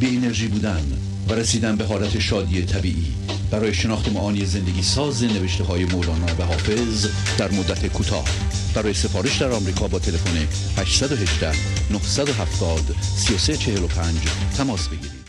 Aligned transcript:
بی 0.00 0.16
انرژی 0.16 0.48
بودن 0.48 0.82
و 1.28 1.32
رسیدن 1.32 1.76
به 1.76 1.84
حالت 1.84 2.18
شادی 2.18 2.62
طبیعی. 2.62 3.14
برای 3.50 3.74
شناخت 3.74 4.12
معانی 4.12 4.44
زندگی 4.44 4.82
ساز 4.82 5.24
نوشته 5.24 5.64
های 5.64 5.84
مولانا 5.84 6.26
و 6.38 6.42
حافظ 6.42 7.06
در 7.38 7.50
مدت 7.50 7.86
کوتاه. 7.86 8.24
برای 8.74 8.94
سفارش 8.94 9.42
در 9.42 9.52
آمریکا 9.52 9.88
با 9.88 9.98
تلفن 9.98 10.36
818 10.80 11.52
970 11.92 12.80
3345 13.02 14.16
تماس 14.56 14.88
بگیرید. 14.88 15.28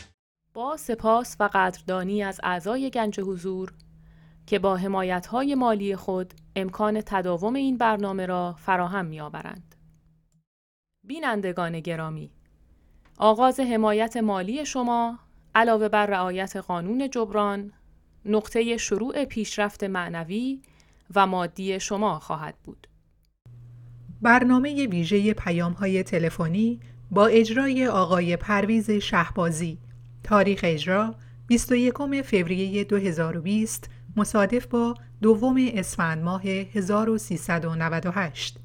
با 0.54 0.76
سپاس 0.76 1.36
و 1.40 1.48
قدردانی 1.52 2.22
از 2.22 2.40
اعضای 2.42 2.90
گنج 2.90 3.20
حضور 3.20 3.72
که 4.46 4.58
با 4.58 4.76
حمایت 4.76 5.26
های 5.26 5.54
مالی 5.54 5.96
خود 5.96 6.34
امکان 6.56 7.00
تداوم 7.06 7.54
این 7.54 7.78
برنامه 7.78 8.26
را 8.26 8.56
فراهم 8.58 9.06
می 9.06 9.20
آورند. 9.20 9.74
بینندگان 11.04 11.80
گرامی 11.80 12.30
آغاز 13.22 13.60
حمایت 13.60 14.16
مالی 14.16 14.66
شما 14.66 15.18
علاوه 15.54 15.88
بر 15.88 16.06
رعایت 16.06 16.56
قانون 16.56 17.10
جبران 17.10 17.72
نقطه 18.24 18.76
شروع 18.76 19.24
پیشرفت 19.24 19.84
معنوی 19.84 20.60
و 21.14 21.26
مادی 21.26 21.80
شما 21.80 22.18
خواهد 22.18 22.54
بود. 22.64 22.86
برنامه 24.22 24.86
ویژه 24.86 25.34
پیام 25.34 25.72
های 25.72 26.02
تلفنی 26.02 26.80
با 27.10 27.26
اجرای 27.26 27.86
آقای 27.86 28.36
پرویز 28.36 28.90
شهبازی 28.90 29.78
تاریخ 30.24 30.60
اجرا 30.62 31.14
21 31.46 32.22
فوریه 32.22 32.84
2020 32.84 33.90
مصادف 34.16 34.66
با 34.66 34.94
دوم 35.22 35.56
اسفند 35.74 36.22
ماه 36.22 36.46
1398 36.46 38.58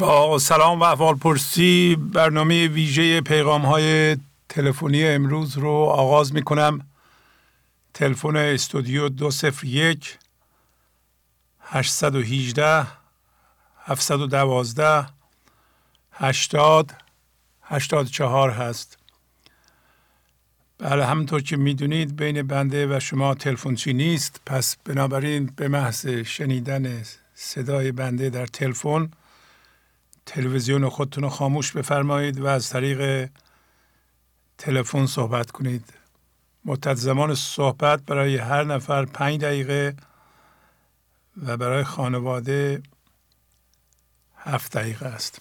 با 0.00 0.38
سلام 0.38 0.80
و 0.80 0.82
احوال 0.82 1.14
پرسی 1.14 1.96
برنامه 1.96 2.68
ویژه 2.68 3.20
پیغام 3.20 3.66
های 3.66 4.16
تلفنی 4.48 5.04
امروز 5.04 5.58
رو 5.58 5.70
آغاز 5.70 6.34
می 6.34 6.42
کنم 6.42 6.86
تلفن 7.94 8.36
استودیو 8.36 9.08
201 9.08 10.18
818 11.60 12.86
712 13.84 15.06
80 16.12 16.92
84 17.62 18.50
هست. 18.50 18.98
بله 20.78 21.06
همونطور 21.06 21.42
که 21.42 21.56
می‌دونید 21.56 22.16
بین 22.16 22.42
بنده 22.42 22.96
و 22.96 23.00
شما 23.00 23.34
تلفنچی 23.34 23.92
نیست 23.92 24.40
پس 24.46 24.76
بنابراین 24.84 25.52
به 25.56 25.68
محض 25.68 26.06
شنیدن 26.06 27.02
صدای 27.34 27.92
بنده 27.92 28.30
در 28.30 28.46
تلفن 28.46 29.10
تلویزیون 30.30 30.88
خودتون 30.88 31.24
رو 31.24 31.30
خاموش 31.30 31.72
بفرمایید 31.72 32.40
و 32.40 32.46
از 32.46 32.70
طریق 32.70 33.30
تلفن 34.58 35.06
صحبت 35.06 35.50
کنید. 35.50 35.84
مدت 36.64 36.94
زمان 36.94 37.34
صحبت 37.34 38.02
برای 38.02 38.36
هر 38.36 38.64
نفر 38.64 39.04
پنج 39.04 39.40
دقیقه 39.40 39.94
و 41.46 41.56
برای 41.56 41.84
خانواده 41.84 42.82
هفت 44.36 44.76
دقیقه 44.76 45.06
است. 45.06 45.40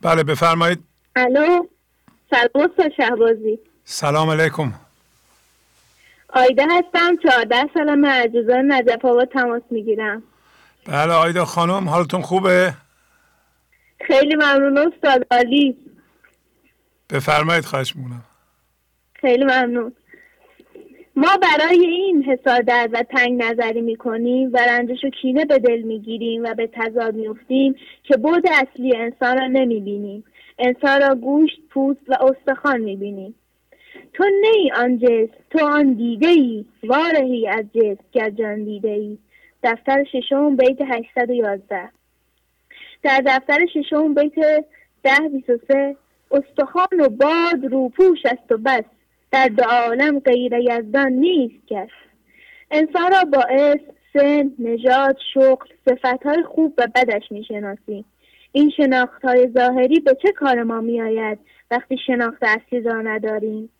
بله 0.00 0.22
بفرمایید. 0.22 0.84
الو 1.16 1.66
سلام 2.30 2.70
شهبازی. 2.96 3.58
سلام 3.84 4.30
علیکم. 4.30 4.87
آیده 6.32 6.62
هستم 6.70 7.16
چهارده 7.22 7.56
سالم 7.74 8.04
از 8.04 8.30
نجف 8.48 9.04
آباد 9.04 9.28
تماس 9.28 9.62
می‌گیرم. 9.70 10.22
بله 10.86 11.12
آیده 11.12 11.44
خانم 11.44 11.88
حالتون 11.88 12.22
خوبه؟ 12.22 12.74
خیلی 14.00 14.34
ممنون 14.34 14.78
استاد 14.78 15.26
عالی. 15.30 15.76
بفرمایید 17.10 17.64
خواهش 17.64 17.96
مونم 17.96 18.24
خیلی 19.14 19.44
ممنون. 19.44 19.92
ما 21.16 21.36
برای 21.42 21.86
این 21.86 22.24
حسادت 22.24 22.90
و 22.92 23.02
تنگ 23.02 23.42
نظری 23.42 23.80
می‌کنیم 23.80 24.50
و 24.52 24.58
رنجش 24.58 25.04
و 25.04 25.10
کینه 25.10 25.44
به 25.44 25.58
دل 25.58 25.82
می‌گیریم 25.82 26.44
و 26.44 26.54
به 26.54 26.70
تضاد 26.72 27.14
میفتیم 27.14 27.74
که 28.02 28.16
بود 28.16 28.44
اصلی 28.46 28.96
انسان 28.96 29.38
را 29.38 29.46
نمی‌بینیم. 29.46 30.24
انسان 30.58 31.00
را 31.00 31.14
گوشت 31.14 31.60
پوست 31.70 32.00
و 32.08 32.14
استخوان 32.20 32.80
می‌بینیم. 32.80 33.34
تو 34.18 34.24
نی 34.24 34.72
آن 34.72 34.98
جس 34.98 35.28
تو 35.50 35.64
آن 35.64 35.92
دیده 35.92 36.28
ای 36.28 36.64
وارهی 36.82 37.48
از 37.48 37.64
جس 37.74 37.96
گر 38.12 38.30
جان 38.30 38.64
دیده 38.64 38.90
ای 38.90 39.18
دفتر 39.62 40.04
ششم 40.04 40.56
بیت 40.56 40.78
811 40.80 41.88
در 43.02 43.22
دفتر 43.26 43.66
ششم 43.74 44.14
بیت 44.14 44.34
ده 45.02 45.28
بیس 45.32 45.60
سه. 45.68 45.96
استخوان 46.30 47.00
و 47.00 47.08
باد 47.08 47.64
روپوش 47.70 48.18
است 48.24 48.52
و 48.52 48.56
بس. 48.56 48.84
در 49.30 49.48
دو 49.48 49.62
عالم 49.62 50.18
غیر 50.18 50.52
یزدان 50.52 51.12
نیست 51.12 51.66
کس. 51.66 51.88
انسان 52.70 53.12
را 53.12 53.24
باعث 53.24 53.80
سن 54.12 54.50
نژاد 54.58 55.16
شغل 55.34 55.66
صفتهای 55.88 56.42
خوب 56.42 56.74
و 56.78 56.86
بدش 56.94 57.22
می‌شناسیم 57.30 58.04
این 58.52 58.70
شناخت 58.76 59.24
های 59.24 59.48
ظاهری 59.48 60.00
به 60.00 60.16
چه 60.22 60.32
کار 60.32 60.62
ما 60.62 60.80
میآید 60.80 61.38
وقتی 61.70 61.96
شناخت 62.06 62.42
اصلی 62.42 62.80
را 62.80 63.02
نداریم؟ 63.02 63.70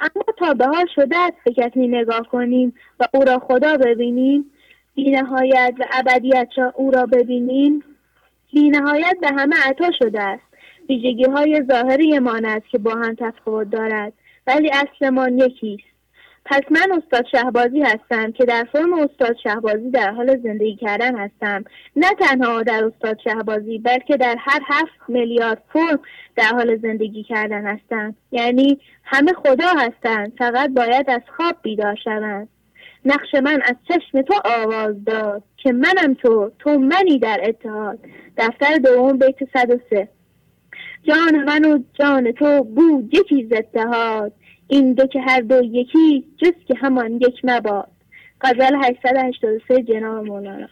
اما 0.00 0.24
تا 0.38 0.54
به 0.54 0.66
حال 0.66 0.86
شده 0.94 1.16
است 1.18 1.36
به 1.44 1.86
نگاه 1.86 2.28
کنیم 2.32 2.74
و 3.00 3.08
او 3.14 3.24
را 3.24 3.38
خدا 3.38 3.76
ببینیم 3.76 4.50
بینهایت 4.94 5.74
و 5.78 5.84
ابدیت 5.92 6.48
را 6.56 6.72
او 6.76 6.90
را 6.90 7.06
ببینیم. 7.06 7.84
بینهایت 8.52 9.16
به 9.20 9.28
همه 9.28 9.56
عطا 9.66 9.90
شده 9.98 10.22
است. 10.22 10.42
ویژگی 10.88 11.24
های 11.24 11.62
ظاهری 11.70 12.18
ما 12.18 12.40
است 12.44 12.68
که 12.68 12.78
با 12.78 12.90
هم 12.90 13.14
تفاوت 13.14 13.70
دارد 13.70 14.12
ولی 14.46 14.70
اصلمان 14.70 15.38
یکیست 15.38 15.97
پس 16.50 16.62
من 16.70 17.02
استاد 17.02 17.26
شهبازی 17.32 17.80
هستم 17.80 18.32
که 18.32 18.44
در 18.44 18.66
فرم 18.72 18.92
استاد 18.92 19.36
شهبازی 19.42 19.90
در 19.90 20.10
حال 20.10 20.40
زندگی 20.42 20.76
کردن 20.76 21.18
هستم. 21.18 21.64
نه 21.96 22.06
تنها 22.20 22.62
در 22.62 22.84
استاد 22.84 23.18
شهبازی 23.24 23.78
بلکه 23.78 24.16
در 24.16 24.36
هر 24.38 24.60
هفت 24.66 25.08
میلیارد 25.08 25.62
فرم 25.72 26.00
در 26.36 26.48
حال 26.52 26.76
زندگی 26.76 27.22
کردن 27.22 27.66
هستم. 27.66 28.14
یعنی 28.32 28.80
همه 29.04 29.32
خدا 29.32 29.68
هستند 29.76 30.32
فقط 30.38 30.70
باید 30.70 31.10
از 31.10 31.20
خواب 31.36 31.56
بیدار 31.62 31.94
شوند. 32.04 32.48
نقش 33.04 33.34
من 33.34 33.62
از 33.62 33.76
چشم 33.88 34.22
تو 34.22 34.34
آواز 34.44 35.04
داد 35.04 35.42
که 35.56 35.72
منم 35.72 36.14
تو 36.14 36.52
تو 36.58 36.78
منی 36.78 37.18
در 37.18 37.40
اتحاد. 37.42 37.98
دفتر 38.36 38.76
دوم 38.76 39.18
بیت 39.18 39.36
103 39.52 40.08
جان 41.02 41.44
من 41.44 41.64
و 41.64 41.78
جان 41.94 42.32
تو 42.32 42.64
بود 42.64 43.14
یکی 43.14 43.48
اتحاد. 43.52 44.32
این 44.68 44.92
دو 44.92 45.06
که 45.06 45.20
هر 45.20 45.40
دو 45.40 45.62
یکی 45.64 46.24
جز 46.36 46.52
که 46.68 46.74
همان 46.74 47.12
یک 47.12 47.40
مباد. 47.44 47.88
غزل 48.40 48.76
883 48.84 49.82
جناب 49.82 50.26
مولانا. 50.26 50.68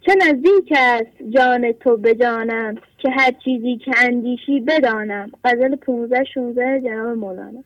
چه 0.00 0.14
نزدیک 0.14 0.72
است 0.76 1.22
جان 1.30 1.72
تو 1.72 1.96
به 1.96 2.14
جانم 2.14 2.74
که 2.98 3.10
هر 3.10 3.32
چیزی 3.44 3.76
که 3.76 3.92
اندیشی 3.98 4.60
بدانم؟ 4.60 5.30
غزل 5.44 5.76
15 5.76 6.24
16 6.24 6.80
جناب 6.80 7.18
مولانا. 7.18 7.64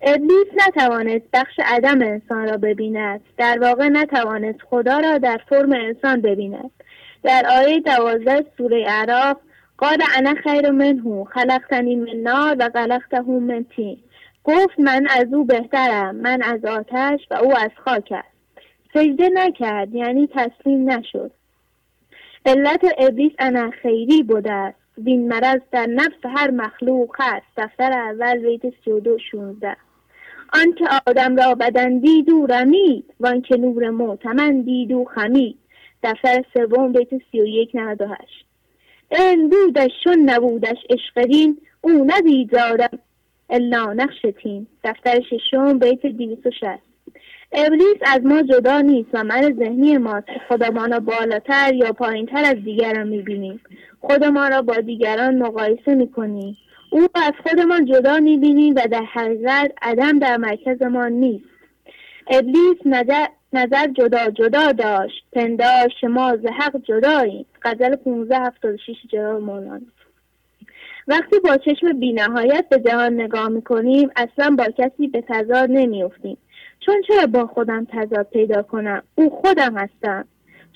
ابلیس 0.00 0.46
نتوانست 0.68 1.24
بخش 1.32 1.60
عدم 1.64 2.02
انسان 2.02 2.48
را 2.48 2.56
ببیند. 2.56 3.20
در 3.36 3.58
واقع 3.60 3.88
نتوانست 3.88 4.58
خدا 4.70 4.98
را 4.98 5.18
در 5.18 5.40
فرم 5.48 5.72
انسان 5.72 6.20
ببیند. 6.20 6.70
در 7.22 7.46
آیه 7.58 7.80
دوازده 7.80 8.44
سوره 8.58 8.84
اعراف 8.88 9.36
قال 9.78 9.98
انا 10.16 10.34
خیر 10.34 10.70
منه 10.70 11.24
خلقتنی 11.24 11.96
من 11.96 12.16
نار 12.16 12.56
و 12.58 12.70
خلقته 12.74 13.22
من 13.22 13.64
تین. 13.76 13.98
گفت 14.44 14.80
من 14.80 15.06
از 15.10 15.34
او 15.34 15.44
بهترم 15.44 16.16
من 16.16 16.42
از 16.42 16.64
آتش 16.64 17.20
و 17.30 17.34
او 17.34 17.56
از 17.56 17.70
خاک 17.84 18.12
است 18.12 18.38
سجده 18.94 19.28
نکرد 19.28 19.94
یعنی 19.94 20.28
تسلیم 20.34 20.90
نشد. 20.90 21.30
علت 22.46 22.80
ابلیس 22.98 23.32
انا 23.38 23.70
خیری 23.70 24.22
بوده 24.22 24.52
است. 24.52 24.78
وین 24.98 25.28
مرض 25.28 25.60
در 25.72 25.86
نفس 25.86 26.24
هر 26.24 26.50
مخلوق 26.50 27.16
هست. 27.18 27.46
دفتر 27.56 27.92
اول 27.92 28.38
بیت 28.38 28.62
32 28.84 29.18
16 29.30 29.76
آنکه 30.52 30.84
آدم 31.06 31.36
را 31.36 31.54
بدن 31.54 31.98
دید 31.98 32.30
و 32.30 32.46
رمید 32.46 33.14
وانکه 33.20 33.56
نور 33.56 33.90
معتمن 33.90 34.60
دید 34.60 34.92
و 34.92 35.04
خمید. 35.04 35.58
دفتر 36.02 36.44
سوم 36.54 36.92
بیت 36.92 37.08
31 37.32 37.70
98 37.74 38.47
علم 39.10 39.48
بودش 39.48 39.90
چون 40.04 40.18
نبودش 40.30 40.78
عشقدین 40.90 41.58
او 41.80 42.04
ندید 42.06 42.50
الا 43.50 43.92
نقشتین 43.92 44.66
دفتر 44.84 45.20
ششم 45.20 45.78
بیت 45.78 46.06
260 46.06 46.88
ابلیس 47.52 47.96
از 48.02 48.20
ما 48.24 48.42
جدا 48.42 48.80
نیست 48.80 49.08
و 49.12 49.24
من 49.24 49.54
ذهنی 49.58 49.98
ماست. 49.98 50.26
که 50.26 50.40
خودمان 50.48 50.92
را 50.92 51.00
بالاتر 51.00 51.74
یا 51.74 51.92
پایینتر 51.92 52.44
از 52.44 52.64
دیگران 52.64 53.08
می‌بینیم. 53.08 53.60
خودمان 54.00 54.50
را 54.50 54.62
با 54.62 54.74
دیگران 54.74 55.38
مقایسه 55.38 55.94
می‌کنیم. 55.94 56.56
او 56.90 57.06
از 57.14 57.32
خودمان 57.42 57.84
جدا 57.84 58.18
می‌بینیم 58.18 58.74
و 58.74 58.80
در 58.90 59.02
حقیقت 59.02 59.72
عدم 59.82 60.18
در 60.18 60.36
مرکز 60.36 60.82
ما 60.82 61.08
نیست. 61.08 61.44
ابلیس 62.30 62.76
نظر, 62.84 63.26
نظر 63.52 63.86
جدا 63.86 64.30
جدا 64.30 64.72
داشت. 64.72 65.24
پنداشت 65.32 66.04
ما 66.04 66.36
ز 66.36 66.46
حق 66.46 66.76
جداییم. 66.76 67.46
غزل 67.62 67.96
1576 68.06 68.96
جلال 69.12 69.42
مولانا. 69.42 69.80
وقتی 71.08 71.38
با 71.44 71.56
چشم 71.56 71.92
بینهایت 72.00 72.66
به 72.70 72.78
جهان 72.78 73.12
نگاه 73.20 73.48
می‌کنیم 73.48 74.10
اصلا 74.16 74.56
با 74.58 74.64
کسی 74.78 75.08
به 75.08 75.24
تضاد 75.28 75.70
نمیافتیم. 75.70 76.38
چون 76.80 77.02
چرا 77.08 77.26
با 77.26 77.46
خودم 77.46 77.86
تضاد 77.92 78.26
پیدا 78.32 78.62
کنم؟ 78.62 79.02
او 79.14 79.30
خودم 79.30 79.78
هستم. 79.78 80.24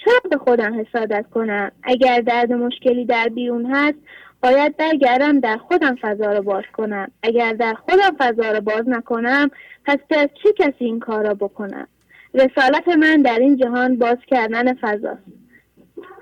چرا 0.04 0.30
به 0.30 0.36
خودم 0.36 0.80
حسادت 0.80 1.24
کنم؟ 1.34 1.72
اگر 1.82 2.20
درد 2.20 2.52
مشکلی 2.52 3.04
در 3.04 3.28
بیرون 3.28 3.66
هست 3.66 3.98
باید 4.42 4.76
برگردم 4.76 5.40
در 5.40 5.56
خودم 5.56 5.96
فضا 6.02 6.32
رو 6.32 6.42
باز 6.42 6.64
کنم. 6.72 7.10
اگر 7.22 7.52
در 7.52 7.74
خودم 7.74 8.16
فضا 8.19 8.52
رو 8.52 8.60
باز 8.60 8.88
نکنم 8.88 9.50
پس 9.84 9.98
از 10.10 10.28
چه 10.42 10.52
کسی 10.52 10.84
این 10.84 11.00
کار 11.00 11.26
را 11.26 11.34
بکنم؟ 11.34 11.88
رسالت 12.34 12.88
من 12.88 13.23
در 13.23 13.38
این 13.38 13.56
جهان 13.56 13.99
باز 13.99 14.19
کردن 14.26 14.75
فضاست 14.75 15.23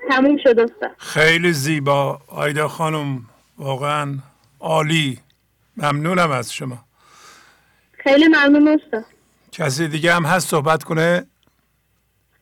تموم 0.09 0.37
شد 0.37 0.59
استاد. 0.59 0.91
خیلی 0.97 1.53
زیبا. 1.53 2.21
آیدا 2.27 2.67
خانم 2.67 3.25
واقعا 3.57 4.17
عالی. 4.59 5.19
ممنونم 5.77 6.31
از 6.31 6.53
شما. 6.53 6.85
خیلی 7.91 8.27
ممنون 8.27 8.67
استاد. 8.67 9.05
کسی 9.51 9.87
دیگه 9.87 10.13
هم 10.13 10.25
هست 10.25 10.49
صحبت 10.49 10.83
کنه؟ 10.83 11.25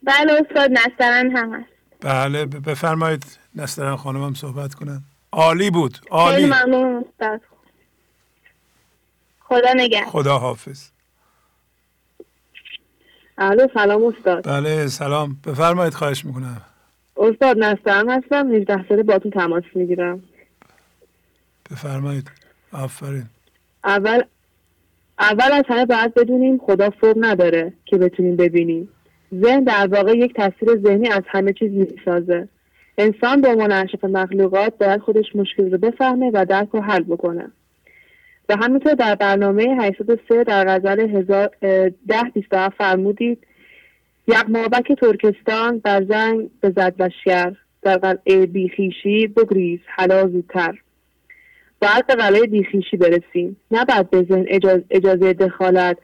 بله 0.03 0.33
استاد 0.33 0.71
نسترن 0.71 1.37
هم 1.37 1.53
هست. 1.53 1.69
بله 2.01 2.45
بفرمایید 2.45 3.25
نسترن 3.55 3.95
خانم 3.95 4.23
هم 4.23 4.33
صحبت 4.33 4.73
کنن. 4.73 5.03
عالی 5.31 5.69
بود 5.69 5.97
عالی. 6.11 6.35
خیلی 6.35 6.47
ممنون 6.47 7.05
استاد. 7.05 7.41
خدا 9.39 9.73
نگه 9.75 10.05
خدا 10.05 10.39
حافظ 10.39 10.89
الو 13.41 13.67
سلام 13.73 14.03
استاد. 14.03 14.47
بله 14.47 14.87
سلام. 14.87 15.37
بفرمایید 15.47 15.93
خواهش 15.93 16.25
می‌کنم. 16.25 16.61
استاد 17.17 17.57
نسترن 17.57 18.09
هستم. 18.09 18.51
18 18.51 18.87
ساله 18.89 19.03
باتون 19.03 19.31
تماس 19.31 19.63
می‌گیرم. 19.75 20.23
بفرمایید. 21.71 22.31
آفرین. 22.73 23.23
اول 23.83 24.23
اول 25.19 25.51
از 25.51 25.63
همه 25.67 25.85
باید 25.85 26.13
بدونیم 26.13 26.57
خدا 26.57 26.89
فوق 26.89 27.17
نداره 27.19 27.73
که 27.85 27.97
بتونیم 27.97 28.35
ببینیم. 28.35 28.89
ذهن 29.35 29.63
در 29.63 29.87
واقع 29.87 30.17
یک 30.17 30.33
تصویر 30.35 30.79
ذهنی 30.83 31.07
از 31.07 31.23
همه 31.27 31.53
چیز 31.53 31.71
می‌سازه. 31.71 32.47
انسان 32.97 33.41
به 33.41 33.49
عنوان 33.49 33.71
اشرف 33.71 34.03
مخلوقات 34.03 34.77
باید 34.77 35.01
خودش 35.01 35.35
مشکل 35.35 35.71
رو 35.71 35.77
بفهمه 35.77 36.31
و 36.33 36.45
درک 36.45 36.75
و 36.75 36.81
حل 36.81 37.03
بکنه. 37.03 37.51
و 38.49 38.55
همینطور 38.55 38.93
در 38.93 39.15
برنامه 39.15 39.77
803 39.79 40.43
در 40.43 40.65
غزل 40.65 40.99
1027 40.99 42.77
فرمودید 42.77 43.47
یغمابک 44.27 44.91
ترکستان 44.91 45.79
بر 45.79 46.05
زنگ 46.05 46.49
بزد 46.63 47.01
لشکر 47.01 47.55
در 47.81 47.97
قلعه 47.97 48.45
بیخیشی 48.45 49.27
بگریز 49.27 49.79
حلا 49.85 50.27
زودتر. 50.27 50.77
باید 51.81 52.07
به 52.07 52.15
قلعه 52.15 52.41
بیخیشی 52.41 52.97
برسیم. 52.97 53.57
بعد 53.71 54.09
به 54.09 54.23
ذهن 54.23 54.45
اجازه 54.89 55.33
دخالت 55.33 55.97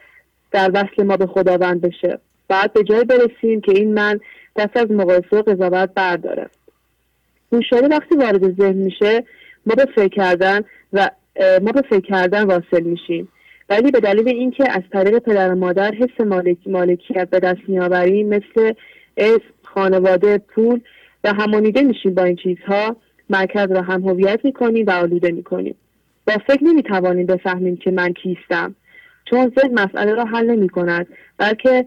در 0.52 0.72
وصل 0.74 1.04
ما 1.04 1.18
به 1.18 1.28
خداوند 1.28 1.82
بشه. 1.82 2.20
باید 2.50 2.74
به 2.74 2.84
جای 2.84 3.04
برسیم 3.04 3.62
که 3.62 3.72
این 3.72 3.94
من 3.94 4.20
دست 4.56 4.78
از 4.78 4.92
مقایسه 4.92 5.38
و 5.38 5.42
قضاوت 5.42 5.90
برداره 5.96 6.50
هوشیاری 7.52 7.88
وقتی 7.88 8.16
وارد 8.16 8.62
ذهن 8.62 8.76
میشه 8.76 9.24
ما 9.66 9.76
به 9.76 9.86
فکر 9.96 10.08
کردن 10.08 10.62
و 10.94 11.10
ما 11.40 11.72
به 11.72 11.82
فکر 11.82 12.00
کردن 12.00 12.44
واصل 12.44 12.84
میشیم. 12.84 13.28
ولی 13.70 13.92
به 13.92 14.00
دلیل 14.00 14.28
اینکه 14.28 14.72
از 14.72 14.82
طریق 14.92 15.20
پدر 15.20 15.52
و 15.52 15.56
مادر 15.56 15.92
حس 15.92 16.28
مالکیت 16.66 17.30
به 17.30 17.40
دست 17.40 17.62
میآوریم 17.68 18.28
مثل 18.30 18.74
اسم 19.18 19.44
خانواده 19.64 20.38
پول 20.38 20.80
و 21.24 21.34
همانیده 21.34 21.82
میشیم 21.82 22.14
با 22.14 22.24
این 22.24 22.36
چیزها 22.36 22.96
مرکز 23.30 23.72
را 23.72 23.82
هم 23.82 24.10
هویت 24.10 24.40
می‌کنیم 24.44 24.86
و 24.86 24.92
آلوده 24.92 25.32
می‌کنیم. 25.32 25.76
با 26.28 26.34
فکر 26.48 26.64
نمی‌توانیم 26.64 27.26
بفهمیم 27.26 27.78
که 27.78 27.92
من 27.92 28.14
کیستم. 28.14 28.76
چون 29.30 29.54
ذهن 29.60 29.74
مسئله 29.74 30.14
را 30.14 30.26
حل 30.26 30.46
نمی 30.46 30.70
کند 30.70 31.08
بلکه 31.38 31.86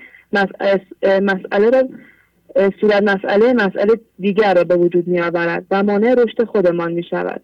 مسئله 1.02 1.70
را 1.70 1.88
صورت 2.80 3.02
مسئله 3.02 3.52
مسئله 3.52 4.00
دیگر 4.18 4.54
را 4.54 4.64
به 4.64 4.76
وجود 4.76 5.08
می 5.08 5.20
آورد 5.20 5.66
و 5.70 5.82
مانع 5.82 6.14
رشد 6.14 6.44
خودمان 6.44 6.92
می 6.92 7.02
شود 7.02 7.42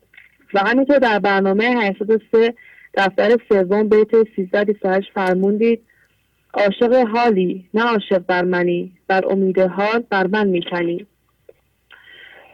و 0.55 0.59
همینطور 0.59 0.99
در 0.99 1.19
برنامه 1.19 1.65
803 1.65 2.55
دفتر 2.95 3.37
سوم 3.49 3.89
بیت 3.89 4.15
1328 4.15 5.11
فرموندید. 5.15 5.83
عاشق 6.55 7.07
حالی 7.15 7.65
نه 7.75 7.83
عاشق 7.83 8.19
بر 8.19 8.45
منی 8.45 8.93
بر 9.09 9.25
امید 9.31 9.59
حال 9.59 10.05
بر 10.11 10.27
من 10.27 10.47
می‌کنی. 10.47 11.07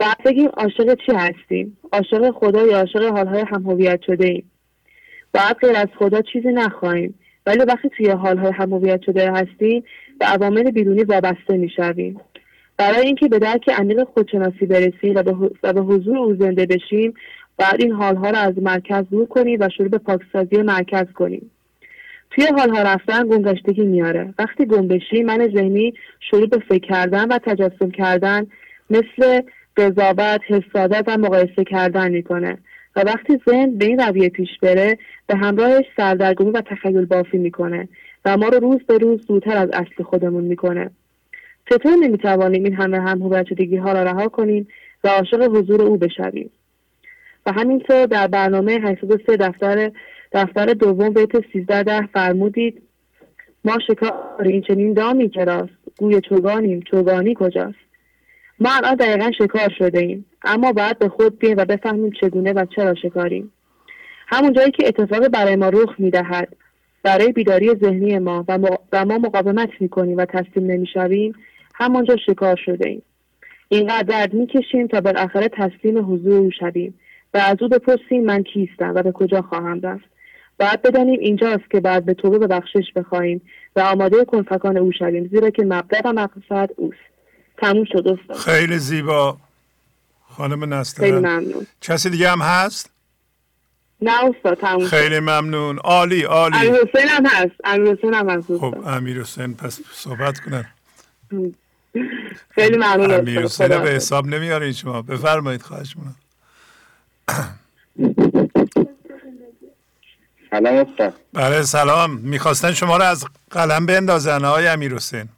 بعد 0.01 0.17
بگیم 0.25 0.49
عاشق 0.49 0.97
چی 1.07 1.13
هستیم؟ 1.13 1.77
عاشق 1.93 2.31
خدا 2.31 2.67
یا 2.67 2.79
عاشق 2.79 3.03
حالهای 3.03 3.45
هم 3.53 3.63
هویت 3.63 4.01
شده 4.07 4.27
ایم 4.27 4.51
باید 5.35 5.57
غیر 5.61 5.77
از 5.77 5.89
خدا 5.99 6.23
چیزی 6.23 6.49
نخواهیم. 6.49 7.15
ولی 7.47 7.59
وقتی 7.59 7.89
توی 7.97 8.11
حالهای 8.11 8.53
هم 8.53 8.73
هویت 8.73 9.03
شده 9.03 9.33
هستیم 9.33 9.85
به 10.19 10.27
عوامل 10.27 10.71
بیرونی 10.71 11.05
وابسته 11.05 11.57
می‌شویم. 11.57 12.21
برای 12.77 13.07
اینکه 13.07 13.29
به 13.29 13.39
درک 13.39 13.69
عمیق 13.69 14.05
خودشناسی 14.05 14.67
برسیم 14.67 15.15
و 15.15 15.49
و 15.63 15.73
به 15.73 15.81
حضور 15.81 16.19
او 16.19 16.35
زنده 16.35 16.67
بشیم 16.67 17.15
باید 17.61 17.77
این 17.79 17.93
حالها 17.93 18.31
را 18.31 18.39
از 18.39 18.59
مرکز 18.63 19.05
دور 19.11 19.27
کنیم 19.27 19.61
و 19.61 19.69
شروع 19.69 19.89
به 19.89 19.99
پاکسازی 19.99 20.63
مرکز 20.63 21.13
کنیم 21.15 21.51
توی 22.31 22.45
حالها 22.59 22.83
رفتن 22.83 23.29
گمگشتگی 23.29 23.83
میاره. 23.83 24.35
وقتی 24.39 24.67
گم 24.67 24.89
بشی 24.89 25.23
من 25.23 25.49
ذهنی 25.55 25.95
شروع 26.31 26.47
به 26.47 26.59
فکر 26.59 26.89
کردن 26.89 27.29
و 27.29 27.39
تجسم 27.39 27.91
کردن 27.91 28.47
مثل 28.91 29.41
قضاوت 29.77 30.41
حسادت 30.49 31.05
و 31.07 31.19
مقایسه 31.19 31.65
کردن 31.65 32.11
می‌کنه. 32.11 32.59
و 32.97 33.01
وقتی 33.01 33.41
ذهن 33.49 33.79
به 33.79 33.85
این 33.85 34.01
رویه 34.01 34.29
پیش 34.29 34.59
بره 34.63 34.99
به 35.27 35.37
همراهش 35.37 35.85
سردرگمی 35.97 36.51
و 36.51 36.61
تخیل 36.61 37.05
بافی 37.05 37.39
می‌کنه 37.39 37.89
و 38.25 38.37
ما 38.37 38.49
رو 38.49 38.59
روز 38.59 38.81
به 38.87 38.99
روز 38.99 39.27
دورتر 39.27 39.57
از 39.57 39.71
اصل 39.73 40.03
خودمون 40.03 40.45
می‌کنه. 40.45 40.91
چطور 41.71 41.93
نمی‌توانیم 41.93 42.65
این 42.65 42.75
همه 42.75 43.01
هم 43.01 43.23
هویت 43.23 43.47
ها 43.83 43.93
را 43.93 44.03
رها 44.03 44.29
کنیم 44.29 44.69
و 45.05 45.09
عاشق 45.09 45.57
حضور 45.57 45.83
او 45.83 45.97
بشویم؟ 45.97 46.51
و 47.47 47.53
همینطور 47.53 48.07
در 48.07 48.27
برنامه 48.27 48.73
803 48.73 49.37
دفتر 49.37 49.91
دفتر 50.33 50.67
دوم 50.67 51.11
بیت 51.11 51.33
13 51.53 51.83
ده 51.83 52.07
فرمودید. 52.07 52.83
ما 53.65 53.79
شکار 53.87 54.13
این 54.41 54.63
چنین 54.63 54.93
دامی 54.95 55.29
که 55.29 55.45
راست 55.45 55.73
گوی 55.99 56.21
چوگانیم. 56.21 56.83
چوگانی 56.91 57.35
کجاست؟ 57.39 57.79
ما 58.61 58.71
الان 58.77 58.95
دقیقا 58.95 59.31
شکار 59.39 59.75
شده 59.79 59.99
ایم 59.99 60.25
اما 60.43 60.73
باید 60.73 60.99
به 60.99 61.09
خود 61.09 61.39
بیم 61.39 61.57
و 61.57 61.65
بفهمیم 61.65 62.11
چگونه 62.21 62.53
و 62.53 62.67
چرا 62.77 62.95
شکاریم. 62.95 63.53
همون 64.29 64.53
جایی 64.53 64.71
که 64.71 64.89
اتفاق 64.89 65.29
برای 65.29 65.57
ما 65.57 65.69
رخ 65.69 65.95
می‌دهد 65.99 66.57
برای 67.03 67.33
بیداری 67.33 67.75
ذهنی 67.75 68.19
ما 68.19 68.45
و, 68.49 68.59
ما 69.05 69.19
مقاومت 69.19 69.71
می‌کنیم 69.81 70.17
و 70.17 70.25
تسلیم 70.25 70.71
نمی‌شویم 70.71 71.35
همانجا 71.75 72.17
شکار 72.27 72.57
شده 72.65 72.89
ایم 72.89 73.03
اینقدر 73.69 74.03
درد 74.03 74.35
می‌کشیم 74.35 74.87
تا 74.87 75.01
بالاخره 75.01 75.49
تسلیم 75.49 76.13
حضور 76.13 76.53
شویم. 76.61 76.95
و 77.35 77.39
از 77.39 77.57
او 77.61 77.69
بپرسیم 77.69 78.25
من 78.25 78.43
کیستم 78.43 78.93
و 78.95 79.03
به 79.03 79.13
کجا 79.13 79.43
خواهم 79.43 79.81
رفت. 79.81 80.05
باید 80.59 80.83
بدانیم 80.83 81.21
اینجاست 81.21 81.71
که 81.71 81.81
بعد 81.81 82.05
به 82.05 82.15
توبه 82.15 82.39
به 82.39 82.47
بخشش 82.47 82.93
بخواهیم 82.97 83.43
و 83.77 83.81
آماده 83.81 84.25
کنفکان 84.25 84.77
او 84.77 84.93
شویم 84.93 85.29
زیرا 85.29 85.51
که 85.51 85.65
مبدع 85.65 86.01
و 86.05 86.13
مقصد 86.13 86.71
اوست. 86.77 86.99
تموم 87.59 87.85
شد 87.85 88.19
خیلی 88.37 88.79
زیبا. 88.79 89.37
خانم 90.29 90.61
خیلی 90.61 90.73
نسترن 90.73 91.19
ممنون. 91.19 91.67
کسی 91.81 92.11
دیگه 92.11 92.31
هم 92.31 92.41
هست؟ 92.41 92.91
نه 94.03 94.25
استاد 94.25 94.59
تموم. 94.59 94.87
خیلی 94.87 95.21
ممنون. 95.21 95.79
عالی 95.79 96.23
عالی. 96.23 96.57
امیر 96.57 96.73
حسین 96.73 97.09
هم 97.09 97.27
هست. 97.27 97.55
امیر 97.65 97.93
حسین 97.93 98.15
هم 98.15 98.31
هست 98.31 98.47
خب 98.47 98.65
استاد. 98.65 98.89
امیر 98.89 99.21
حسین 99.21 99.55
پس 99.55 99.81
صحبت 99.93 100.41
کنن. 100.41 100.65
خیلی 102.51 102.77
ممنون 102.77 103.11
امیر 103.11 103.41
استاد. 103.41 103.73
حسین 103.73 103.85
به. 103.85 103.91
حساب 103.91 104.27
نمیارین 104.27 104.73
شما. 104.73 105.03
بفرمایید 105.03 105.63
خواهش 105.63 105.97
می‌کنم. 105.97 106.15
سلام 110.51 110.75
استاد 110.75 111.15
بله 111.33 111.63
سلام. 111.63 112.17
می‌خواستن 112.17 112.73
شما 112.73 112.97
رو 112.97 113.03
از 113.05 113.25
قلم 113.51 113.87
بندازن 113.87 114.45
آقای 114.45 114.67
امیر 114.67 114.95
حسین. 114.95 115.29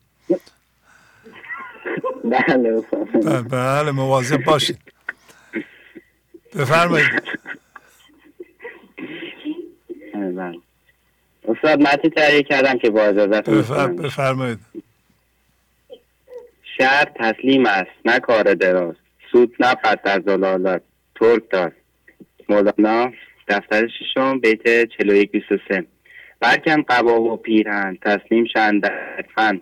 بله 2.25 2.83
استاد 2.85 3.25
بله, 3.25 3.43
بله 3.43 3.91
مواظب 3.91 4.45
باشید. 4.45 4.79
بفرمایید. 6.57 7.23
بله. 10.15 10.59
استاد 11.49 11.81
متن 11.81 12.09
تهیه 12.09 12.43
کردم 12.43 12.79
که 12.79 12.91
با 12.91 13.03
اجازتون. 13.03 13.59
بخونم. 13.59 13.97
بفرمایید. 13.97 14.59
شهر 16.79 17.13
تسلیم 17.17 17.67
است 17.67 17.91
نه 18.05 18.21
کار 18.21 18.55
دراز. 18.55 18.95
سود 19.33 19.55
نپد 19.61 20.03
در 20.03 20.23
زلالت 20.27 20.83
ترک 21.15 21.51
دار. 21.51 21.73
مولانا 22.49 23.13
دفتر 23.49 23.89
ششم 23.89 24.39
بیت 24.39 24.85
41 24.85 25.31
23 25.31 25.85
برکن 26.41 26.83
قبا 26.83 27.21
و 27.21 27.37
پیرهن 27.37 27.99
تسلیم 28.03 28.45
شن 28.45 28.79
در 28.79 29.25
فن 29.35 29.61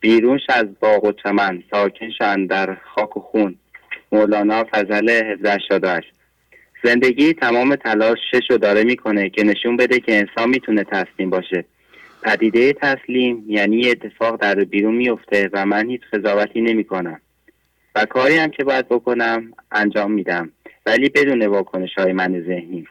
بیرونش 0.00 0.42
از 0.48 0.66
باغ 0.80 1.04
و 1.04 1.12
چمن 1.12 1.62
ساکن 1.70 2.10
شن 2.18 2.46
در 2.46 2.76
خاک 2.94 3.16
و 3.16 3.20
خون. 3.20 3.54
مولانا 4.12 4.64
فضل 4.72 5.08
1788 5.08 6.12
زندگی 6.84 7.32
تمام 7.32 7.76
تلاش 7.76 8.18
شش 8.30 8.50
رو 8.50 8.58
داره 8.58 8.84
می‌کنه 8.84 9.30
که 9.30 9.44
نشون 9.44 9.76
بده 9.76 10.00
که 10.00 10.18
انسان 10.18 10.48
می‌تونه 10.48 10.84
تسلیم 10.84 11.30
باشه. 11.30 11.64
پدیده 12.22 12.72
تسلیم 12.72 13.44
یعنی 13.48 13.90
اتفاق 13.90 14.40
در 14.40 14.54
بیرون 14.54 14.94
میفته 14.94 15.50
و 15.52 15.66
من 15.66 15.90
هیچ 15.90 16.00
قضاوتی 16.12 16.60
نمی 16.60 16.84
کنم 16.84 17.20
و 17.94 18.04
کاری 18.04 18.36
هم 18.36 18.50
که 18.50 18.64
باید 18.64 18.88
بکنم 18.88 19.52
انجام 19.72 20.12
میدم. 20.12 20.52
ولی 20.88 21.08
بدون 21.08 21.46
واکنش 21.46 21.94
های 21.98 22.12
من 22.12 22.40
ذهنی. 22.40 22.86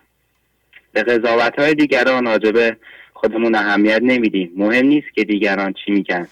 به 0.91 1.03
قضاوت 1.03 1.59
های 1.59 1.73
دیگران 1.73 2.25
راجبه 2.25 2.77
خودمون 3.13 3.55
اهمیت 3.55 4.01
نمیدیم. 4.01 4.51
مهم 4.55 4.85
نیست 4.85 5.07
که 5.13 5.23
دیگران 5.23 5.73
چی 5.73 5.91
میگن. 5.91 6.27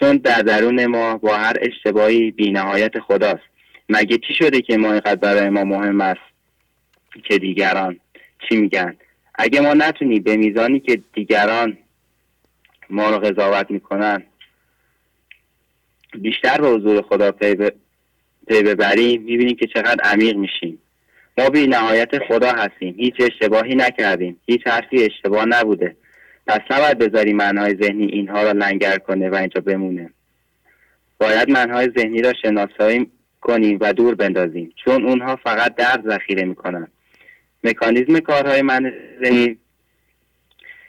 چون 0.00 0.16
در 0.16 0.42
درون 0.42 0.86
ما 0.86 1.18
با 1.18 1.36
هر 1.36 1.56
اشتباهی 1.60 2.30
بینهایت 2.30 3.00
خداست. 3.00 3.42
مگه 3.88 4.18
چی 4.18 4.34
شده 4.34 4.60
که 4.60 4.76
ما 4.76 4.92
اینقدر 4.92 5.16
برای 5.16 5.48
ما 5.48 5.64
مهم 5.64 6.00
است 6.00 6.20
که 7.24 7.38
دیگران 7.38 8.00
چی 8.48 8.56
میگن؟ 8.56 8.96
اگه 9.34 9.60
ما 9.60 9.74
نتونیم 9.74 10.22
به 10.22 10.36
میزانی 10.36 10.80
که 10.80 11.00
دیگران 11.12 11.78
ما 12.90 13.10
رو 13.10 13.18
قضاوت 13.18 13.70
می‌کنن 13.70 14.22
بیشتر 16.14 16.60
به 16.60 16.68
حضور 16.68 17.02
خدا 17.02 17.32
پی. 17.32 17.54
پی 18.46 18.62
ببریم 18.62 19.22
می‌بینیم 19.22 19.56
که 19.56 19.66
چقدر 19.66 20.04
عمیق 20.04 20.36
میشیم. 20.36 20.78
ما 21.38 21.50
بی 21.50 21.66
نهایت 21.66 22.18
خدا 22.28 22.50
هستیم. 22.52 22.94
هیچ 22.98 23.14
اشتباهی 23.20 23.74
نکردیم. 23.74 24.40
هیچ 24.46 24.60
حرفی 24.66 25.02
اشتباه 25.04 25.44
نبوده. 25.44 25.96
پس 26.46 26.60
نباید 26.70 26.98
بذاریم 26.98 27.36
منهای 27.36 27.76
ذهنی 27.82 28.06
اینها 28.06 28.42
را 28.42 28.52
لنگر 28.52 28.98
کنه 28.98 29.30
و 29.30 29.34
اینجا 29.34 29.60
بمونه. 29.60 30.10
باید 31.18 31.50
منهای 31.50 31.90
ذهنی 31.98 32.22
را 32.22 32.32
شناسایی 32.42 33.10
کنیم 33.40 33.78
و 33.80 33.92
دور 33.92 34.14
بندازیم. 34.14 34.72
چون 34.84 35.06
اونها 35.06 35.36
فقط 35.36 35.74
درد 35.74 36.08
ذخیره 36.08 36.44
می‌کنن. 36.44 36.88
مکانیزم 37.64 38.20
کارهای 38.20 38.62
من 38.62 38.92
ذهنی 39.24 39.58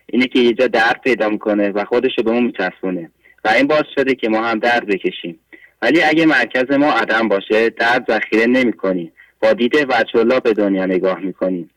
اینه 0.05 0.27
که 0.27 0.39
یه 0.39 0.53
جا 0.53 0.67
درد 0.67 1.01
پیدا 1.01 1.29
می‌کنه 1.29 1.69
و 1.69 1.85
خودش 1.85 2.11
رو 2.17 2.23
به 2.23 2.31
اون 2.31 2.43
میچسبونه. 2.43 3.11
و 3.45 3.49
این 3.49 3.67
باعث 3.67 3.85
شده 3.95 4.15
که 4.15 4.29
ما 4.29 4.43
هم 4.43 4.59
درد 4.59 4.85
بکشیم. 4.85 5.39
ولی 5.81 6.01
اگه 6.01 6.25
مرکز 6.25 6.71
ما 6.71 6.93
عدم 6.93 7.27
باشه 7.27 7.69
درد 7.69 8.11
ذخیره 8.11 8.45
نمی‌کنیم 8.45 9.11
با 9.39 9.53
دید 9.53 9.75
وجه 9.75 10.39
به 10.39 10.53
دنیا 10.53 10.85
نگاه 10.85 11.19
می‌کنیم. 11.19 11.69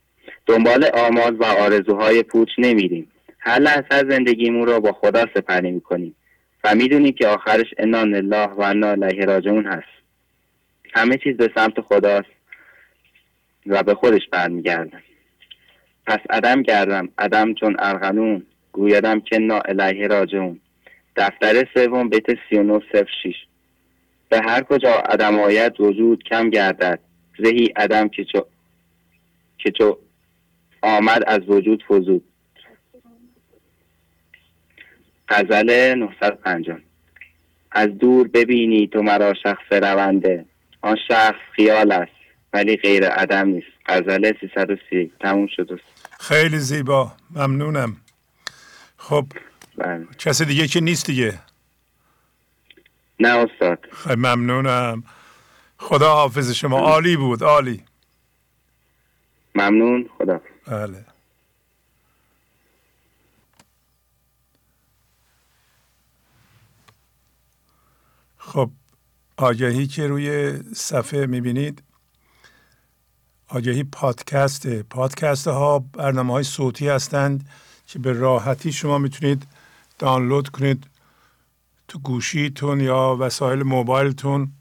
دنبال 0.46 0.84
آمال 0.94 1.36
و 1.36 1.44
آرزوهای 1.44 2.22
پوچ 2.22 2.48
نمیریم. 2.58 3.08
هر 3.38 3.58
لحظه 3.58 4.10
زندگیمون 4.10 4.66
رو 4.66 4.80
با 4.80 4.92
خدا 4.92 5.26
سپری 5.34 5.70
می‌کنیم. 5.70 6.16
و 6.64 6.74
می‌دونیم 6.74 7.12
که 7.12 7.26
آخرش 7.26 7.74
انا 7.78 8.02
لله 8.02 8.46
و 8.46 8.60
انا 8.60 8.90
الیه 8.90 9.24
راجعون 9.24 9.66
هست. 9.66 9.92
همه 10.94 11.16
چیز 11.16 11.36
به 11.36 11.50
سمت 11.54 11.80
خداست 11.80 12.28
و 13.66 13.82
به 13.82 13.94
خودش 13.94 14.28
برمیگردن. 14.32 15.02
پس 16.06 16.18
عدم 16.30 16.62
کردم 16.62 17.08
عدم 17.18 17.54
چون 17.54 17.76
ارغنون 17.78 18.46
گویدم 18.72 19.20
که 19.20 19.38
نا 19.38 19.60
الیه 19.60 20.06
راجعون. 20.06 20.60
دفتر 21.16 21.68
سوم 21.74 22.08
بیت 22.08 22.26
3906 22.50 23.34
به 24.28 24.40
هر 24.40 24.62
کجا 24.62 24.92
عدم 24.92 25.38
آید 25.38 25.80
وجود 25.80 26.24
کم 26.24 26.50
گردد. 26.50 26.98
زهی 27.38 27.66
عدم 27.76 28.08
که 28.08 28.24
چو 28.24 28.44
که 29.58 29.70
چو 29.70 29.98
آمد 30.82 31.22
از 31.26 31.40
وجود 31.48 31.84
فزود. 31.88 32.24
غزل 35.28 35.94
950 35.94 36.78
از 37.70 37.88
دور 37.98 38.28
ببینی 38.28 38.86
تو 38.86 39.02
مرا 39.02 39.34
شخص 39.42 39.72
رونده. 39.72 40.44
آن 40.82 40.96
شخص 41.08 41.40
خیال 41.56 41.92
است 41.92 42.12
ولی 42.52 42.76
غیر 42.76 43.08
عدم 43.08 43.48
نیست. 43.48 43.66
غزل 43.86 44.32
330 44.40 45.12
تموم 45.20 45.46
شد. 45.46 45.80
خیلی 46.20 46.58
زیبا. 46.58 47.12
ممنونم. 47.30 47.96
خب 48.96 49.24
بله. 49.78 50.06
کسی 50.18 50.44
دیگه 50.44 50.66
که 50.66 50.80
نیست 50.80 51.06
دیگه؟ 51.06 51.38
نه 53.20 53.28
استاد. 53.28 53.78
خیلی 53.92 54.16
ممنونم. 54.16 55.04
خدا 55.82 56.14
حافظ 56.14 56.50
شما. 56.50 56.78
عالی 56.78 57.16
بود 57.16 57.42
عالی. 57.42 57.84
ممنون 59.54 60.10
خدا. 60.18 60.40
بله. 60.66 61.04
خب 68.38 68.70
آگهی 69.36 69.86
که 69.86 70.06
روی 70.06 70.58
صفحه 70.74 71.26
می‌بینید 71.26 71.82
آگهی 73.48 73.84
پادکست 73.84 74.66
پادکست 74.82 75.48
ها 75.48 75.78
برنامه 75.78 76.32
های 76.32 76.44
صوتی 76.44 76.88
هستند 76.88 77.48
که 77.86 77.98
به 77.98 78.12
راحتی 78.12 78.72
شما 78.72 78.98
می‌تونید 78.98 79.46
دانلود 79.98 80.48
کنید 80.48 80.86
تو 81.88 81.98
گوشیتون 81.98 82.80
یا 82.80 83.16
وسایل 83.20 83.62
موبایلتون. 83.62 84.52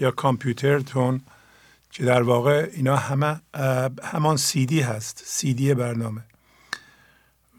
یا 0.00 0.10
کامپیوترتون 0.10 1.20
که 1.90 2.04
در 2.04 2.22
واقع 2.22 2.70
اینا 2.72 2.96
همه 2.96 3.40
همان 4.02 4.36
سیدی 4.36 4.80
هست 4.80 5.22
سیدی 5.26 5.74
برنامه. 5.74 6.22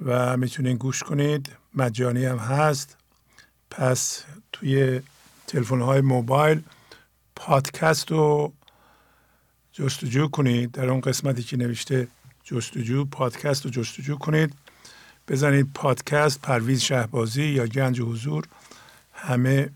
و 0.06 0.38
می‌تونید 0.38 0.78
گوش 0.78 1.04
کنید 1.04 1.50
مجانی 1.76 2.26
هم 2.26 2.38
هست. 2.38 2.98
پس 3.72 4.24
توی 4.54 5.02
تلفن 5.48 5.82
های 5.82 6.02
موبایل 6.02 6.62
پادکست 7.36 8.12
رو 8.12 8.54
جستجو 9.74 10.28
کنید. 10.28 10.72
در 10.72 10.90
اون 10.90 11.02
قسمتی 11.02 11.44
که 11.44 11.58
نوشته 11.58 12.08
جستجو 12.44 13.06
پادکست 13.06 13.66
رو 13.66 13.72
جستجو 13.72 14.18
کنید. 14.18 14.54
بزنید 15.28 15.74
پادکست 15.74 16.42
پرویز 16.42 16.82
شهبازی 16.82 17.44
یا 17.44 17.66
گنج 17.68 18.02
حضور 18.02 18.48
همه 19.14 19.70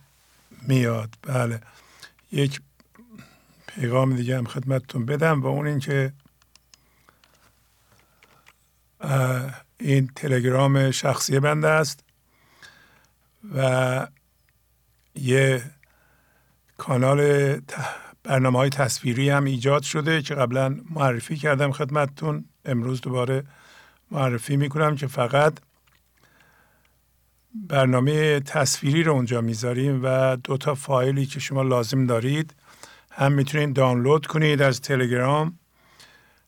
میاد. 0.67 1.09
بله. 1.21 1.61
یک 2.35 2.61
پیغام 3.67 4.15
دیگه 4.15 4.37
هم 4.37 4.45
خدمتتون 4.45 5.05
بدم 5.05 5.41
و 5.41 5.47
اون 5.47 5.67
اینکه 5.67 6.13
این 9.79 10.07
تلگرام 10.15 10.91
شخصی 10.91 11.39
بنده 11.39 11.67
است 11.67 12.03
و 13.55 14.07
یه 15.15 15.63
کانال 16.77 17.21
برنامه 18.23 18.59
های 18.59 18.69
تصویری 18.69 19.29
هم 19.29 19.43
ایجاد 19.45 19.83
شده 19.83 20.21
که 20.21 20.35
قبلا 20.35 20.79
معرفی 20.89 21.37
کردم 21.37 21.71
خدمتتون. 21.71 22.45
امروز 22.65 23.01
دوباره 23.01 23.43
معرفی 24.11 24.57
می‌کنم 24.57 24.95
که 24.95 25.07
فقط 25.07 25.53
برنامه 27.55 28.39
تصویری 28.39 29.03
رو 29.03 29.13
اونجا 29.13 29.41
می‌ذاریم 29.41 30.01
و 30.03 30.37
دو 30.43 30.57
تا 30.57 30.75
فایلی 30.75 31.25
که 31.25 31.39
شما 31.39 31.61
لازم 31.61 32.05
دارید 32.05 32.55
هم 33.11 33.31
می‌تونید 33.31 33.73
دانلود 33.73 34.25
کنید 34.25 34.61
از 34.61 34.81
تلگرام 34.81 35.59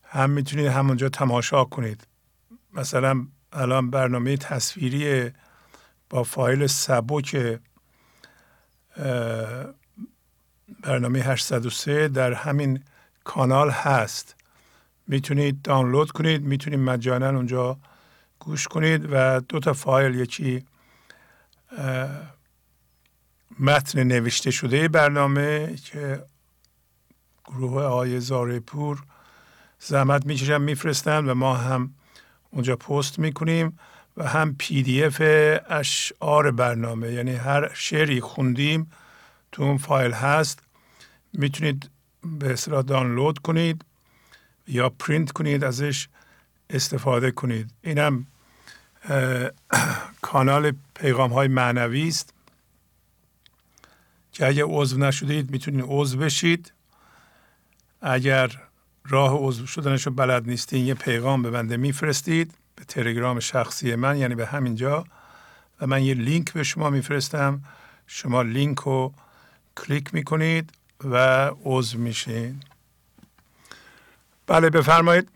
هم 0.03 0.29
می‌تونید 0.29 0.67
همونجا 0.67 1.09
تماشا 1.09 1.63
کنید. 1.63 2.07
مثلا 2.73 3.27
الان 3.53 3.89
برنامه 3.89 4.37
تصویری 4.37 5.31
با 6.09 6.23
فایل 6.23 6.67
سبک 6.67 7.59
برنامه 10.83 11.19
803 11.19 12.07
در 12.07 12.33
همین 12.33 12.83
کانال 13.23 13.69
هست. 13.69 14.35
می‌تونید 15.07 15.61
دانلود 15.61 16.11
کنید 16.11 16.41
می‌تونید 16.41 16.79
مجانا 16.79 17.29
اونجا 17.29 17.77
گوش 18.39 18.67
کنید 18.67 19.07
و 19.11 19.39
دو 19.39 19.59
تا 19.59 19.73
فایل 19.73 20.15
یکی 20.15 20.65
متن 23.59 24.03
نوشته 24.03 24.51
شده 24.51 24.87
برنامه 24.87 25.75
که 25.75 26.23
گروه 27.45 27.83
آقای 27.83 28.19
زاره 28.19 28.59
پور 28.59 29.03
زحمت 29.79 30.25
می‌کشن 30.25 30.61
میفرستن 30.61 31.25
و 31.25 31.33
ما 31.33 31.55
هم 31.55 31.93
اونجا 32.49 32.75
پست 32.75 33.19
می‌کنیم 33.19 33.79
و 34.17 34.27
هم 34.27 34.55
PDF 34.59 35.21
اشعار 35.69 36.51
برنامه 36.51 37.11
یعنی 37.11 37.35
هر 37.35 37.73
شعری 37.73 38.21
خوندیم 38.21 38.91
تو 39.51 39.63
اون 39.63 39.77
فایل 39.77 40.11
هست. 40.11 40.59
می‌تونید 41.33 41.89
به 42.39 42.53
اصطلاح 42.53 42.81
دانلود 42.81 43.39
کنید 43.39 43.85
یا 44.67 44.89
پرینت 44.89 45.31
کنید 45.31 45.63
ازش 45.63 46.07
استفاده 46.69 47.31
کنید. 47.31 47.71
اینم 47.81 48.27
کانال 50.21 50.73
پیغام 50.95 51.33
های 51.33 51.47
معنوی 51.47 52.07
است. 52.07 52.33
که 54.31 54.47
اگر 54.47 54.63
عضو 54.67 54.97
نشدید 54.97 55.51
می‌تونید 55.51 55.85
عضو 55.87 56.17
بشید. 56.17 56.73
اگر 58.01 58.61
راه 59.05 59.37
عضو 59.39 59.67
شدنش 59.67 60.05
رو 60.05 60.11
بلد 60.11 60.47
نیستین 60.47 60.85
یه 60.85 60.93
پیغام 60.93 61.41
به 61.41 61.51
بنده 61.51 61.77
میفرستید 61.77 62.53
به 62.75 62.83
تلگرام 62.83 63.39
شخصی 63.39 63.95
من 63.95 64.17
یعنی 64.17 64.35
به 64.35 64.45
همینجا. 64.45 65.05
و 65.81 65.87
من 65.87 66.03
یه 66.03 66.13
لینک 66.13 66.53
به 66.53 66.63
شما 66.63 66.89
میفرستم. 66.89 67.63
شما 68.07 68.41
لینک 68.41 68.77
رو 68.77 69.13
کلیک 69.77 70.13
می‌کنید 70.13 70.71
و 71.03 71.15
عضو 71.63 71.97
میشین. 71.97 72.59
بله 74.47 74.69
بفرمایید. 74.69 75.29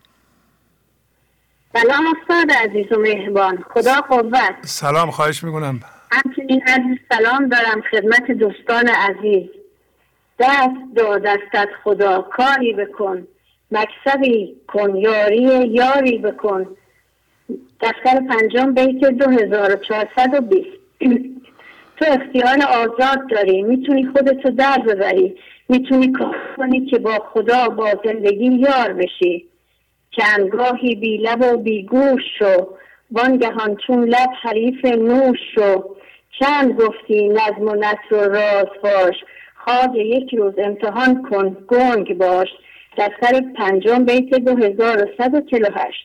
سلام 1.74 2.04
استاد 2.08 2.52
عزیز 2.52 2.92
و 2.92 3.00
مهربان. 3.00 3.64
خدا 3.70 3.94
قوت. 4.10 4.56
سلام 4.62 5.12
خواهش 5.12 5.44
می‌کنم. 5.44 5.80
همچنین 6.12 6.62
عزیز 6.62 6.98
سلام 7.12 7.48
دارم 7.48 7.82
خدمت 7.92 8.32
دوستان 8.32 8.88
عزیز. 8.88 9.50
دست 10.40 10.96
دو 10.96 11.20
دستت 11.20 11.70
خدا. 11.84 12.22
کاری 12.22 12.74
بکن. 12.74 13.28
مکسبی 13.72 14.56
کن 14.68 14.96
یاری 14.96 15.68
یاری 15.68 16.18
بکن. 16.18 16.68
دفتر 17.82 18.20
پنجم 18.30 18.74
بیت 18.74 19.10
2420 19.10 20.68
تو 21.98 22.06
اختیار 22.08 22.58
آزاد 22.68 23.30
داری. 23.30 23.62
می‌تونی 23.62 24.06
خودتو 24.06 24.50
در 24.50 24.78
ببری. 24.78 25.38
می‌تونی 25.70 26.12
کار 26.12 26.38
کنی 26.58 26.86
که 26.86 27.00
با 27.00 27.20
خدا 27.34 27.70
با 27.70 27.94
زندگی 28.06 28.46
یار 28.46 28.94
بشی. 28.94 29.51
چندگاهی 30.12 30.96
بی 30.96 31.18
لب 31.18 31.54
و 31.54 31.58
بی 31.58 31.84
گوش 31.84 32.22
شو. 32.40 32.68
وانگهان 33.12 33.78
چون 33.88 34.04
لب 34.04 34.30
حریف 34.42 34.86
نوش 34.86 35.40
شو. 35.56 35.96
چند 36.40 36.82
گفتی 36.82 37.30
نظم 37.30 37.68
و 37.68 37.76
نصر 37.76 38.12
و 38.12 38.34
راز 38.34 38.68
باش. 38.84 39.16
خواهد 39.56 39.96
یک 39.96 40.34
روز 40.34 40.54
امتحان 40.58 41.24
کن 41.30 41.58
گنگ 41.68 42.18
باش. 42.18 42.48
دفتر 42.98 43.42
پنجم 43.58 44.06
بیت 44.06 44.30
2148 44.30 46.00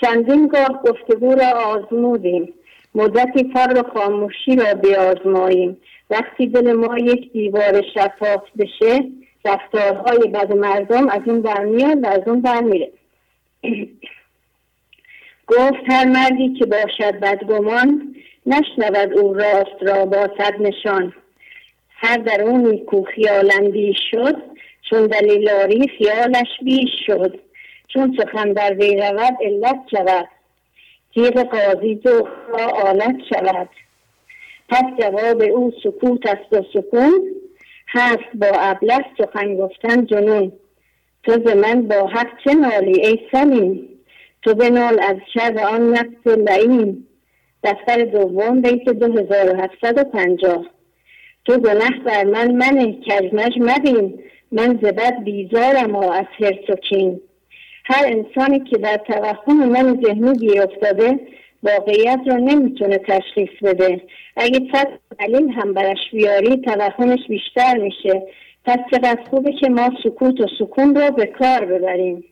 چندین 0.00 0.48
گاه 0.48 0.82
گفتگو 0.82 1.34
را 1.34 1.48
آزمودیم. 1.48 2.54
مدتی 2.94 3.50
فر 3.54 3.72
و 3.76 3.98
خاموشی 3.98 4.56
را 4.56 4.74
بیازماییم. 4.74 5.76
وقتی 6.10 6.46
دل 6.46 6.72
ما 6.72 6.98
یک 6.98 7.32
دیوار 7.32 7.82
شفاف 7.94 8.42
بشه 8.58 9.04
رفتارهای 9.44 10.28
بد 10.28 10.52
مردم 10.52 11.08
از 11.08 11.20
اون 11.26 11.42
برمیاد 11.42 12.04
و 12.04 12.06
از 12.06 12.20
اون 12.26 12.40
برمیره 12.40 12.92
گفت 15.46 15.82
هر 15.88 16.04
مردی 16.04 16.54
که 16.58 16.66
باشد 16.66 17.20
بدگمان 17.20 18.14
نشنود 18.46 19.18
او 19.18 19.34
راست 19.34 19.82
را 19.82 20.06
با 20.06 20.28
صد 20.38 20.54
نشان. 20.60 21.12
هر 21.90 22.16
درونی 22.16 22.78
کو 22.78 23.02
خیالندی 23.02 23.94
شد 24.10 24.36
چون 24.90 25.06
دلیلاری 25.06 25.88
خیالش 25.98 26.48
بیش 26.62 26.90
شد. 27.06 27.40
چون 27.88 28.18
سخن 28.20 28.52
در 28.52 28.74
وی 28.74 28.96
رود 28.96 29.34
علت 29.44 29.80
شود. 29.90 30.28
تیغ 31.14 31.42
قاضی 31.42 31.94
دو 31.94 32.28
را 32.48 32.66
آلت 32.66 33.16
شود. 33.28 33.68
پس 34.68 34.84
جواب 35.00 35.42
او 35.42 35.72
سکوت 35.82 36.26
است 36.26 36.52
و 36.52 36.62
سکون 36.72 37.34
هست 37.88 38.28
با 38.34 38.46
ابلس 38.46 39.04
سخن 39.18 39.56
گفتن 39.56 40.06
جنون. 40.06 40.52
تو 41.22 41.32
ز 41.32 41.56
من 41.56 41.82
با 41.82 42.06
حق 42.06 42.28
چه 42.44 42.54
نالی 42.54 43.06
ای 43.06 43.18
سلیم؟ 43.32 43.88
تو 44.42 44.54
بنال 44.54 45.00
از 45.00 45.16
شر 45.34 45.58
آن 45.58 45.90
نفس 45.90 46.26
لعین 46.26 47.06
دفتر 47.64 48.04
دوم 48.04 48.62
بیت 48.62 48.88
2750 48.88 50.64
تو 51.44 51.58
گنه 51.58 51.90
بر 52.04 52.24
من 52.24 52.50
من 52.54 52.92
کجمش 52.92 53.52
مبین. 53.56 54.22
من 54.52 54.78
زبد 54.82 55.24
بیزارم 55.24 55.96
و 55.96 56.10
از 56.10 56.24
حرس 56.38 56.70
و 56.70 57.18
هر 57.84 58.04
انسانی 58.06 58.60
که 58.60 58.78
در 58.78 58.96
توهم 58.96 59.68
من 59.68 60.00
ذهنی 60.04 60.32
گیر 60.38 60.62
افتاده 60.62 61.20
واقعیت 61.62 62.20
را 62.26 62.36
نمی‌تونه 62.36 62.98
تشخیص 62.98 63.62
بده. 63.62 64.00
اگه 64.36 64.60
صد 64.72 64.88
دلیل 65.18 65.48
هم 65.50 65.74
برش 65.74 66.10
بیاری 66.12 66.56
توهمش 66.56 67.20
بیشتر 67.28 67.78
میشه. 67.78 68.22
پس 68.68 68.78
چقدر 68.90 69.24
خوبه 69.30 69.52
که 69.52 69.68
ما 69.68 69.90
سکوت 70.04 70.40
و 70.40 70.46
سکون 70.58 70.94
را 70.94 71.10
به 71.10 71.26
کار 71.26 71.64
ببریم. 71.64 72.24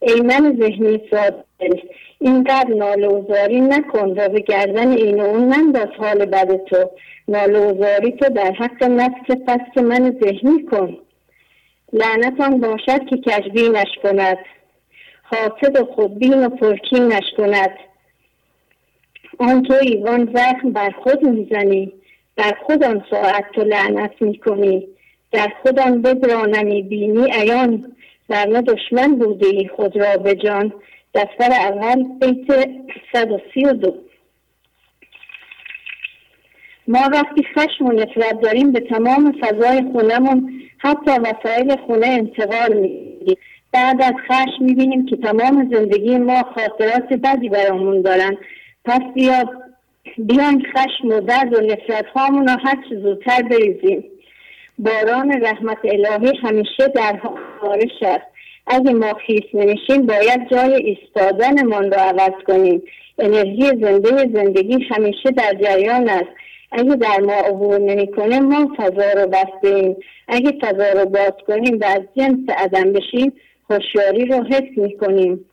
ای 0.00 0.20
من 0.20 0.56
ذهنی 0.60 1.00
سادل 1.10 1.80
اینقدر 2.18 2.74
نالوزاری 2.74 3.60
نکن 3.60 4.08
و 4.08 4.28
به 4.28 4.40
گردن 4.40 4.88
این 4.88 5.20
و 5.20 5.24
اون 5.24 5.48
ننداز 5.48 5.88
حال 5.98 6.24
بد 6.24 6.64
تو. 6.64 6.90
نالوزاری 7.28 8.12
تو 8.12 8.28
در 8.28 8.52
حق 8.52 8.84
نفس 8.84 9.30
پس 9.46 9.82
من 9.82 10.16
ذهنی 10.24 10.62
کن. 10.70 10.98
لعنتان 11.92 12.60
باشد 12.60 13.06
که 13.06 13.16
کجبینش 13.16 13.98
کند 14.02 14.38
حاسد 15.22 15.80
و 15.80 15.84
خودبین 15.84 16.46
و 16.46 16.48
پرکینش 16.48 17.24
کند 17.36 17.70
آن 19.38 19.62
تو 19.62 19.74
ایوان 19.82 20.32
زخم 20.34 20.70
بر 20.70 20.90
خود 20.90 21.22
می‌زنی. 21.22 21.92
بر 22.36 22.52
خود 22.66 22.84
آن 22.84 23.04
ساعت 23.10 23.44
تو 23.54 23.64
لعنت 23.64 24.22
می‌کنی. 24.22 24.88
در 25.32 25.52
خود 25.62 25.78
آن 25.78 26.02
بدرانمی 26.02 26.82
بینی 26.82 27.32
ایان 27.32 27.92
ورنه 28.28 28.62
دشمن 28.62 29.14
بودی 29.14 29.70
خود 29.76 29.96
را 29.96 30.16
به 30.16 30.34
جان. 30.34 30.72
دفتر 31.14 31.52
اول 31.52 32.04
بیت 32.20 32.68
132 33.12 33.94
ما 36.88 37.00
وقتی 37.12 37.44
خشم 37.54 37.86
و 37.86 37.92
نفرت 37.92 38.40
داریم 38.40 38.72
به 38.72 38.80
تمام 38.80 39.34
فضای 39.40 39.82
خونهمون 39.92 40.62
حتی 40.78 41.10
وسایل 41.10 41.76
خونه 41.76 42.06
انتقال 42.06 42.72
میدیم 42.72 43.36
بعد 43.72 44.02
از 44.02 44.12
خشم 44.28 44.64
می‌بینیم 44.64 45.06
که 45.06 45.16
تمام 45.16 45.70
زندگی 45.74 46.18
ما 46.18 46.42
خاطرات 46.42 47.12
بدی 47.12 47.48
برامون 47.48 48.02
دارن. 48.02 48.36
پس 48.84 49.00
بیا 49.14 49.44
بیاین 50.18 50.66
خشم 50.76 51.08
و 51.08 51.20
درد 51.20 51.54
و 51.54 51.60
نفرت 51.60 52.06
هامون 52.06 52.48
رو 52.48 52.56
هر 52.64 52.76
زودتر 53.02 53.42
بریزیم. 53.42 54.04
باران 54.78 55.44
رحمت 55.44 55.78
الهی 55.84 56.36
همیشه 56.42 56.88
در 56.94 57.20
خارش 57.60 58.02
است. 58.02 58.26
اگه 58.66 58.92
ما 58.92 59.14
خیس 59.26 59.44
نمیشیم 59.54 60.06
باید 60.06 60.48
جای 60.50 60.74
ایستادنمان 60.74 61.92
رو 61.92 61.98
عوض 61.98 62.44
کنیم. 62.46 62.82
انرژی 63.18 63.62
زنده 63.62 64.10
زندگی 64.34 64.86
همیشه 64.90 65.30
در 65.30 65.54
جریان 65.62 66.08
است. 66.08 66.30
اگه 66.72 66.96
در 66.96 67.20
ما 67.20 67.32
عبور 67.32 67.78
نمی‌کنه 67.78 68.40
ما 68.40 68.74
فضا 68.76 69.12
رو 69.22 69.26
بسته 69.28 69.96
اگه 70.28 70.52
فضا 70.60 71.00
رو 71.00 71.08
باز 71.08 71.32
کنیم 71.46 71.78
و 71.80 71.84
از 71.84 72.02
جنس 72.16 72.48
عدم 72.58 72.92
بشیم 72.92 73.32
هوشیاری 73.70 74.24
رو 74.24 74.44
حفظ 74.44 74.78
می‌کنیم. 74.78 75.44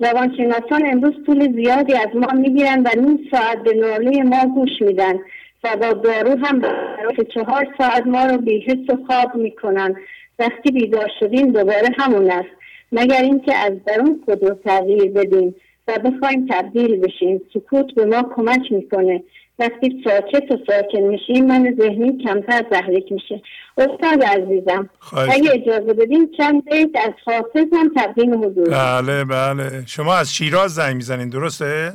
روانشناسان 0.00 0.86
امروز 0.86 1.14
طول 1.26 1.52
زیادی 1.52 1.94
از 1.94 2.08
ما 2.14 2.32
می‌گیرن 2.32 2.82
و 2.82 2.88
نیم 3.00 3.28
ساعت 3.30 3.58
به 3.62 3.72
ناله 3.74 4.22
ما 4.22 4.54
گوش 4.54 4.70
میدن. 4.80 5.14
و 5.64 5.76
با 5.76 5.92
دارو 5.92 6.36
هم 6.46 6.60
برای 6.60 7.16
چهار 7.34 7.66
ساعت 7.78 8.06
ما 8.06 8.24
رو 8.24 8.38
بیحس 8.38 8.90
و 8.90 8.98
خواب 9.06 9.34
می‌کنن. 9.34 9.94
وقتی 10.38 10.70
بیدار 10.70 11.10
شدیم 11.20 11.52
دوباره 11.52 11.88
همون 11.98 12.30
است. 12.30 12.48
مگر 12.92 13.22
اینکه 13.22 13.54
از 13.56 13.72
درون 13.86 14.22
خود 14.24 14.44
رو 14.44 14.54
تغییر 14.64 15.10
بدیم 15.10 15.54
و 15.88 15.98
بخوایم 15.98 16.46
تبدیل 16.50 17.00
بشیم. 17.00 17.40
سکوت 17.54 17.94
به 17.94 18.04
ما 18.04 18.22
کمک 18.36 18.72
می‌کنه. 18.72 19.22
وقتی 19.58 20.02
ساکت 20.04 20.52
و 20.52 20.56
ساکن 20.66 21.00
میشیم 21.00 21.46
من 21.46 21.76
ذهنی 21.80 22.24
کمتر 22.24 22.62
تحریک 22.62 23.12
میشه. 23.12 23.42
استاد 23.78 24.22
عزیزم 24.22 24.90
اگه 25.28 25.50
اجازه 25.54 25.92
بدین 25.94 26.30
چند 26.38 26.64
بیت 26.64 26.90
از 26.94 27.12
حافظ 27.24 27.66
هم 27.72 27.92
تقدیم 27.96 28.44
حضور 28.44 28.70
بله 28.70 29.24
بله. 29.24 29.86
شما 29.86 30.14
از 30.14 30.34
شیراز 30.34 30.74
زنگ 30.74 30.96
می‌زنین 30.96 31.28
درسته؟ 31.28 31.92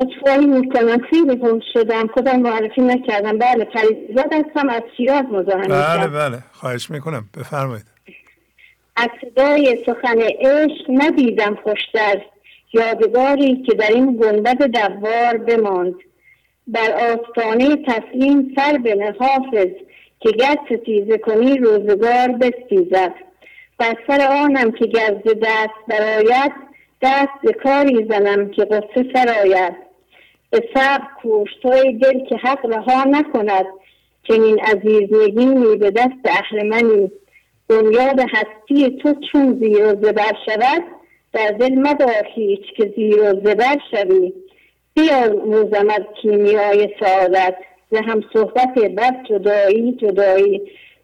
اتفاقی 0.00 0.46
می‌کنم 0.46 0.98
خیلی 1.10 1.36
گم 1.36 1.60
شدم 1.72 2.06
خودم 2.06 2.40
معرفی 2.40 2.80
نکردم. 2.80 3.38
بله 3.38 3.64
پریزاد 3.64 4.32
هستم 4.32 4.68
از 4.68 4.82
شیراز 4.96 5.24
مزاحم 5.24 5.68
بله 5.68 6.06
بله 6.06 6.38
خواهش 6.52 6.90
می‌کنم. 6.90 7.24
بفرمایید. 7.36 7.86
از 8.96 9.08
صدای 9.20 9.84
سخن 9.86 10.18
عشق 10.20 10.84
ندیدم 10.88 11.58
خوشتر 11.62 12.22
یادگاری 12.72 13.62
که 13.66 13.74
در 13.74 13.88
این 13.88 14.16
گنبد 14.16 14.62
دوار 14.62 15.36
بماند. 15.36 15.94
بر 16.66 16.90
آستانه 16.92 17.76
تسلیم 17.76 18.54
سر 18.56 18.78
به 18.78 19.14
حافظ 19.18 19.70
که 20.20 20.30
گر 20.30 20.56
ستیزه 20.66 21.18
کنی 21.18 21.58
روزگار 21.58 22.28
بستیزد. 22.28 23.14
بر 23.78 23.94
سر 24.06 24.26
آنم 24.44 24.70
که 24.70 24.86
گرز 24.86 25.22
دست 25.42 25.74
برایت 25.88 26.52
دست 27.02 27.32
به 27.42 27.52
کاری 27.52 28.08
زنم 28.10 28.50
که 28.50 28.64
قصه 28.64 29.06
سرآید 29.14 29.89
به 30.50 30.62
صبر 30.74 31.06
کوش 31.22 31.50
توی 31.62 31.92
دل 31.92 32.24
که 32.24 32.36
حق 32.36 32.66
رها 32.66 33.04
نکند. 33.04 33.66
چنین 34.28 34.60
عزیز 34.60 35.08
نگینی 35.12 35.76
به 35.76 35.90
دست 35.90 36.20
اهرمنی 36.24 37.10
بنیاد 37.68 38.20
هستی 38.20 38.98
تو 39.02 39.14
چون 39.32 39.58
زیر 39.60 39.84
و 39.84 39.88
زبر 39.88 40.32
شود 40.46 40.82
در 41.32 41.50
دل 41.50 41.74
مدار 41.74 42.26
هیچ 42.34 42.62
که 42.76 42.92
زیر 42.96 43.20
و 43.20 43.40
زبر 43.44 43.76
شوی. 43.90 44.32
بیاموزم 44.94 45.88
از 45.90 46.02
کیمیای 46.22 46.88
سعادت 47.00 47.54
ز 47.90 47.96
هم 47.96 48.24
صحبت 48.32 48.74
بد 48.74 49.16
جدایی 49.28 49.92
جدایی. 49.92 50.62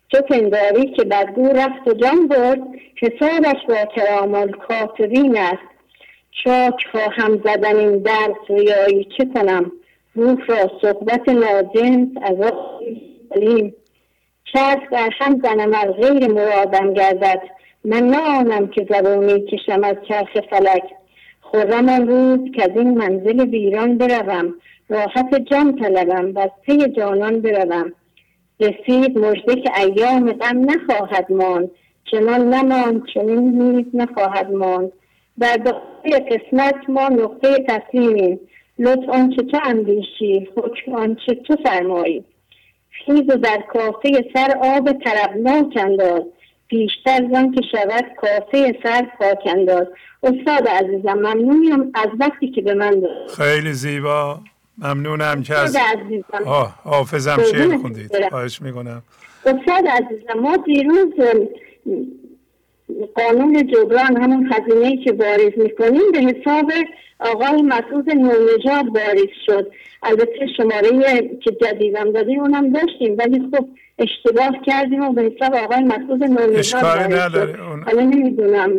چو 0.09 0.23
پنداری 0.23 0.91
که 0.91 1.05
بدگو 1.05 1.49
رفت 1.49 1.89
و 1.89 1.93
جان 1.93 2.29
برد 2.29 2.61
حسابش 3.03 3.67
با 3.69 3.85
کرام 3.85 4.51
کاتبین 4.51 5.39
است. 5.39 5.76
چاک 6.45 6.75
خواهم 6.93 7.43
زدن 7.45 7.77
این 7.77 7.99
درس 7.99 8.37
ریایی. 8.49 9.09
چه 9.19 9.25
کنم؟ 9.35 9.73
روح 10.15 10.47
را 10.47 10.71
صحبت 10.83 11.29
ناجنس 11.29 12.09
از 12.23 12.41
آن 12.41 13.73
چرخ 14.53 14.91
در 14.93 15.11
هم 15.19 15.41
زنم 15.43 15.75
از 15.75 15.95
غیر 15.95 16.29
مرادم 16.29 16.95
گردد. 16.95 17.43
من 17.85 18.03
نه 18.03 18.39
آنم 18.39 18.67
که 18.67 18.87
زبانی 18.91 19.41
کشم 19.41 19.85
از 19.85 19.97
چرخ 20.09 20.29
فلک. 20.51 20.83
خورم 21.41 21.89
آن 21.89 22.09
روز 22.09 22.51
که 22.55 22.63
از 22.63 22.71
این 22.77 22.99
منزل 22.99 23.41
ویران 23.41 23.99
بروم. 23.99 24.55
راحت 24.89 25.35
جان 25.35 25.77
طلبم 25.77 26.35
و 26.35 26.39
از 26.39 26.51
پی 26.63 26.89
جانان 26.89 27.41
بروم. 27.41 27.93
رسید 28.61 29.19
مژده 29.19 29.57
که 29.57 29.81
ایام 29.81 30.33
غم 30.33 30.71
نخواهد 30.71 31.33
ماند. 31.33 31.71
چنان 32.11 32.55
نماند 32.55 33.03
چنین 33.15 33.63
نیز 33.63 33.87
نخواهد 33.95 34.53
ماند. 34.53 34.93
در 35.39 35.57
داخل 35.57 36.19
قسمت 36.31 36.75
ما 36.89 37.09
نقطه 37.09 37.65
تسلیمیم. 37.69 38.41
لطف 38.79 39.09
آنچه 39.09 39.43
تو 39.43 39.59
اندیشی 39.65 40.49
حکم 40.57 40.93
آنچه 40.93 41.35
تو 41.35 41.57
فرمایی. 41.65 42.25
خیز 42.91 43.23
و 43.29 43.37
در 43.37 43.65
کافه 43.73 44.25
سر 44.35 44.59
آب 44.63 44.93
طربناک 44.93 45.77
انداز. 45.77 46.23
پیشتر 46.69 47.29
زن 47.33 47.51
که 47.51 47.61
شود 47.73 48.05
کافه 48.17 48.79
سر 48.83 49.07
پاک 49.19 49.39
انداز. 49.47 49.87
استاد 50.23 50.69
عزیزم 50.69 51.13
ممنونیم 51.13 51.91
از 51.95 52.09
وقتی 52.21 52.51
که 52.51 52.63
به 52.63 52.75
من 52.75 53.01
داد 53.01 53.31
خیلی 53.37 53.73
زیبا. 53.73 54.39
ممنونم 54.79 55.43
که 55.43 55.55
از 55.55 55.77
حافظم 56.85 57.43
شعر 57.53 57.77
خوندید. 57.77 58.29
خواهش 58.29 58.63
می‌کنم. 58.63 59.03
استاد 59.47 59.87
عزیزم 59.89 60.41
ما 60.41 60.57
دیروز 60.57 61.13
قانون 63.15 63.67
جبران 63.67 64.17
همون 64.23 64.53
خزینه 64.53 65.05
که 65.05 65.13
واریز 65.13 65.53
می‌کنیم 65.57 66.13
به 66.13 66.19
حساب 66.19 66.73
آقای 67.21 67.63
مسعود 67.63 68.11
نورنژاد 68.11 68.97
واریز 68.97 69.31
شد. 69.47 69.71
البته 70.03 70.47
شماره 70.57 71.23
که 71.45 71.57
جدیدم 71.63 72.13
دادیم 72.13 72.41
اونم 72.41 72.73
داشتیم 72.73 73.17
ولی 73.19 73.43
خب 73.51 73.69
اشتباه 73.99 74.53
کردیم 74.67 75.03
و 75.03 75.13
به 75.13 75.23
حساب 75.23 75.55
آقای 75.55 75.85
مسعود 75.85 76.25
نورنژاد 76.25 76.85
نداره. 77.13 77.57
حالا 77.87 78.03
نمی‌دونم. 78.03 78.71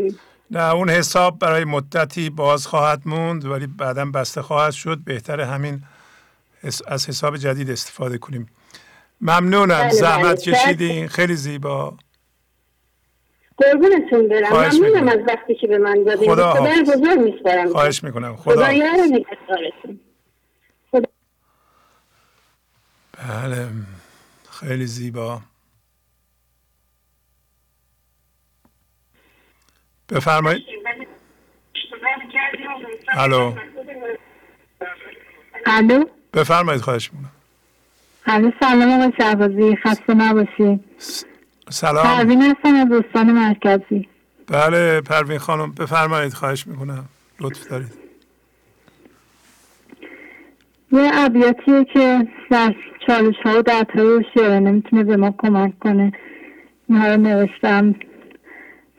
نه 0.51 0.73
اون 0.75 0.89
حساب 0.89 1.39
برای 1.39 1.63
مدتی 1.63 2.29
باز 2.29 2.67
خواهد 2.67 3.01
موند 3.05 3.45
ولی 3.45 3.67
بعدا 3.77 4.05
بسته 4.05 4.41
خواهد 4.41 4.73
شد. 4.73 4.97
بهتر 5.05 5.41
همین 5.41 5.79
از 6.87 7.09
حساب 7.09 7.37
جدید 7.37 7.69
استفاده 7.69 8.17
کنیم. 8.17 8.47
ممنونم. 9.21 9.67
بله 9.67 9.89
زحمت 9.89 10.49
بله. 10.49 10.55
کشیدین. 10.55 11.07
خیلی 11.07 11.35
زیبا. 11.35 11.93
قربونتون 13.57 14.27
برم. 14.27 14.53
ممنونم 14.53 15.07
از 15.07 15.19
وقتی 15.27 15.55
که 15.55 15.67
به 15.67 15.77
من 15.77 16.03
دادین. 16.03 16.35
خدا 16.35 16.53
بزرگ 16.81 17.19
میسپارم 17.19 17.69
خواهش 17.69 18.03
می‌کنم. 18.03 18.35
خدا, 18.35 18.65
خدا 20.91 21.07
بله. 23.43 23.67
خیلی 24.51 24.85
زیبا. 24.85 25.41
بفرمایید. 30.09 30.63
الو. 33.09 33.53
الو. 35.65 36.05
بفرمایید. 36.33 36.81
خواهش 36.81 37.13
می‌کنم. 37.13 37.31
الو 38.25 38.51
سلام 38.59 38.91
آقای 38.91 39.13
شهبازی. 39.19 39.75
خسته 39.75 40.13
نباشید. 40.13 40.85
سلام. 41.69 42.03
پروین 42.03 42.41
هستم 42.41 42.75
از 42.75 42.89
دوستان 42.89 43.31
مرکزی. 43.31 44.07
بله 44.47 45.01
پروین 45.01 45.37
خانم 45.37 45.71
بفرمایید 45.71 46.33
خواهش 46.33 46.67
می‌کنم. 46.67 47.05
لطف 47.39 47.67
دارید. 47.67 47.93
یه 50.91 51.11
عبیاتیه 51.13 51.85
که 51.93 52.27
در 52.49 52.75
چالش 53.07 53.35
ها 53.45 53.59
و 53.59 53.61
درتای 53.61 54.25
شعره 54.33 54.59
نمی‌تونه 54.59 55.03
به 55.03 55.17
ما 55.17 55.35
کمک 55.37 55.79
کنه. 55.79 56.11
اینها 56.89 57.07
رو 57.07 57.17
نوشتم. 57.21 57.95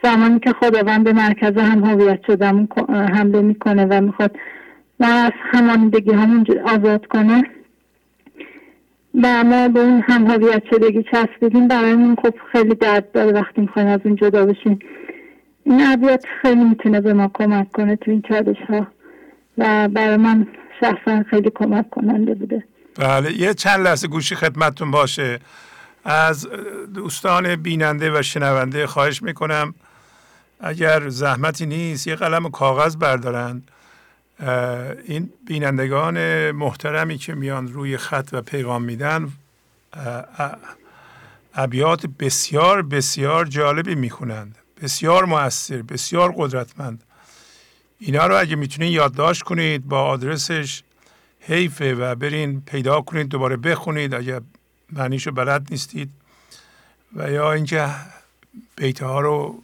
زمانی 0.02 0.40
که 0.40 0.52
خداوند 0.52 1.04
به 1.04 1.12
مرکز 1.12 1.56
هم 1.56 1.84
هویت 1.84 2.20
شدم 2.26 2.68
حمله 2.88 3.42
می‌کنه 3.42 3.84
و 3.84 4.00
می‌خواد 4.00 4.36
من 5.00 5.12
از 5.12 5.32
همانیدگی 5.36 6.12
همون 6.12 6.46
آزاد 6.66 7.06
کنه 7.06 7.42
و 9.22 9.44
ما 9.44 9.68
به 9.68 9.80
اون 9.80 10.02
هم 10.08 10.26
هویت 10.26 10.62
شدگی 10.70 11.04
چسبیدیم 11.12 11.68
برای 11.68 12.16
خب 12.22 12.34
خیلی 12.52 12.74
درد 12.74 13.12
داره 13.12 13.32
وقتی 13.32 13.60
می‌خوایم 13.60 13.88
از 13.88 14.00
اون 14.04 14.16
جدا 14.16 14.46
بشیم. 14.46 14.78
این 15.64 15.80
عبیات 15.80 16.24
خیلی 16.42 16.64
می‌تونه 16.64 17.00
به 17.00 17.12
ما 17.12 17.30
کمک 17.34 17.72
کنه 17.72 17.96
تو 17.96 18.10
این 18.10 18.22
چالش 18.28 18.56
ها 18.68 18.86
و 19.58 19.88
برای 19.88 20.16
من 20.16 20.46
شخصا 20.80 21.22
خیلی 21.30 21.50
کمک 21.54 21.90
کننده 21.90 22.34
بوده. 22.34 22.64
بله 22.98 23.32
یه 23.32 23.54
چند 23.54 23.80
لحظه 23.80 24.08
گوشی 24.08 24.34
خدمتتون 24.34 24.90
باشه. 24.90 25.38
از 26.04 26.48
دوستان 26.94 27.56
بیننده 27.56 28.18
و 28.18 28.22
شنونده 28.22 28.86
خواهش 28.86 29.22
می‌کنم 29.22 29.74
اگر 30.60 31.08
زحمتی 31.08 31.66
نیست 31.66 32.06
یه 32.06 32.14
قلم 32.14 32.46
و 32.46 32.50
کاغذ 32.50 32.96
بردارند 32.96 33.70
این 35.04 35.30
بینندگان 35.46 36.50
محترمی 36.50 37.18
که 37.18 37.34
میان 37.34 37.72
روی 37.72 37.96
خط 37.96 38.28
و 38.32 38.42
پیغام 38.42 38.82
میدن 38.82 39.32
ابیات 41.54 42.06
بسیار 42.06 42.82
بسیار 42.82 43.44
جالبی 43.44 43.94
می‌خونند. 43.94 44.58
بسیار 44.82 45.24
موثر 45.24 45.82
بسیار 45.82 46.34
قدرتمند. 46.36 47.04
اینا 47.98 48.26
رو 48.26 48.40
اگه 48.40 48.56
می‌تونید 48.56 48.92
یادداشت 48.92 49.42
کنید 49.42 49.88
با 49.88 50.02
آدرسش 50.02 50.82
حیفه 51.40 51.94
و 51.94 52.14
برین 52.14 52.60
پیدا 52.60 53.00
کنید 53.00 53.28
دوباره 53.28 53.56
بخونید 53.56 54.14
اگر 54.14 54.40
معنیشو 54.92 55.30
بلد 55.30 55.66
نیستید. 55.70 56.10
و 57.16 57.30
یا 57.30 57.52
اینکه 57.52 57.88
بیته 58.76 59.06
ها 59.06 59.20
رو 59.20 59.62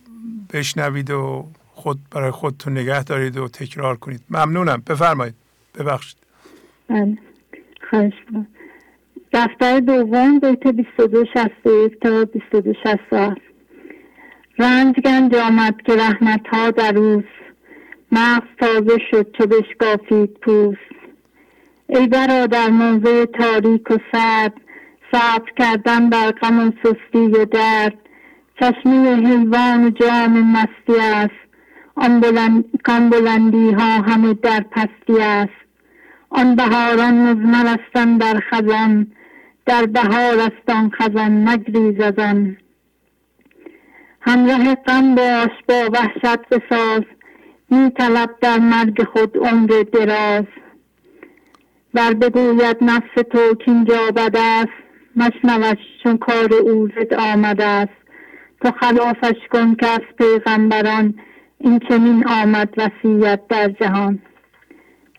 بشنوید 0.52 1.10
و 1.10 1.48
خود 1.84 1.98
برای 2.10 2.30
خودتون 2.30 2.78
نگه 2.78 3.02
دارید 3.02 3.36
و 3.36 3.48
تکرار 3.48 3.96
کنید. 3.96 4.20
ممنونم. 4.30 4.82
بفرمایید. 4.86 5.34
ببخشید. 5.78 6.16
بله. 6.88 7.18
خواهش 7.90 8.12
دفتر 9.32 9.80
دوم 9.80 10.38
بیت 10.38 10.66
2261 10.66 12.00
تا 12.00 12.24
2267 12.24 13.40
رنج 14.58 14.94
گنج 15.04 15.34
آمد 15.34 15.74
که 15.86 15.92
رحمت 15.96 16.46
ها 16.52 16.70
در 16.70 16.92
روز 16.92 17.24
مغز 18.12 18.48
تازه 18.60 18.98
شد 19.10 19.36
چو 19.38 19.46
بشکافید 19.46 20.30
پوست. 20.30 20.78
ای 21.86 22.06
برادر 22.06 22.68
موضع 22.68 23.24
تاریک 23.24 23.90
و 23.90 23.98
سرد 24.12 24.52
صبر 25.12 25.50
کردن 25.58 26.10
بر 26.10 26.30
غم 26.30 26.68
و 26.68 26.70
سستی 26.82 27.26
و 27.26 27.44
درد. 27.44 27.98
چشمه 28.60 29.16
حیوان 29.16 29.94
جام 29.94 30.52
مستی 30.52 31.00
است. 31.00 31.43
آن 31.96 32.20
بلند 32.20 32.64
بلندی 33.10 33.70
ها 33.70 33.84
همه 33.84 34.34
در 34.34 34.60
پستی 34.60 35.20
است. 35.20 35.64
آن 36.30 36.56
بهاران 36.56 37.14
مزمر 37.14 37.76
در 38.18 38.40
خزان. 38.50 39.06
در 39.66 39.86
بهار 39.86 40.38
است 40.38 40.70
آن 40.70 40.90
خزان 40.90 41.48
نگریز 41.48 42.00
از 42.00 42.18
آن. 42.18 42.56
همراه 44.20 44.74
غم 44.74 45.14
باش 45.14 45.50
با 45.68 45.90
وحشت 45.92 46.48
بساز. 46.50 47.02
می 47.70 47.90
طلب 47.90 48.30
در 48.40 48.58
مرگ 48.58 49.02
خود 49.02 49.36
عمر 49.36 49.84
دراز. 49.92 50.44
بر 51.94 52.14
بگوید 52.14 52.76
نفس 52.80 53.14
تو 53.30 53.54
کینجا 53.54 54.10
بد 54.16 54.36
است 54.36 54.84
مشنوش 55.16 55.78
چون 56.02 56.18
کار 56.18 56.54
او 56.54 56.88
زد 56.88 57.14
آمده 57.14 57.64
است. 57.64 58.04
تو 58.60 58.70
خلافش 58.70 59.36
کن 59.50 59.74
که 59.74 59.86
از 59.86 60.00
پیغمبران 60.18 61.14
این 61.64 61.78
چنین 61.78 62.24
آمد 62.26 62.68
وسیعت 62.76 63.48
در 63.48 63.68
جهان. 63.68 64.18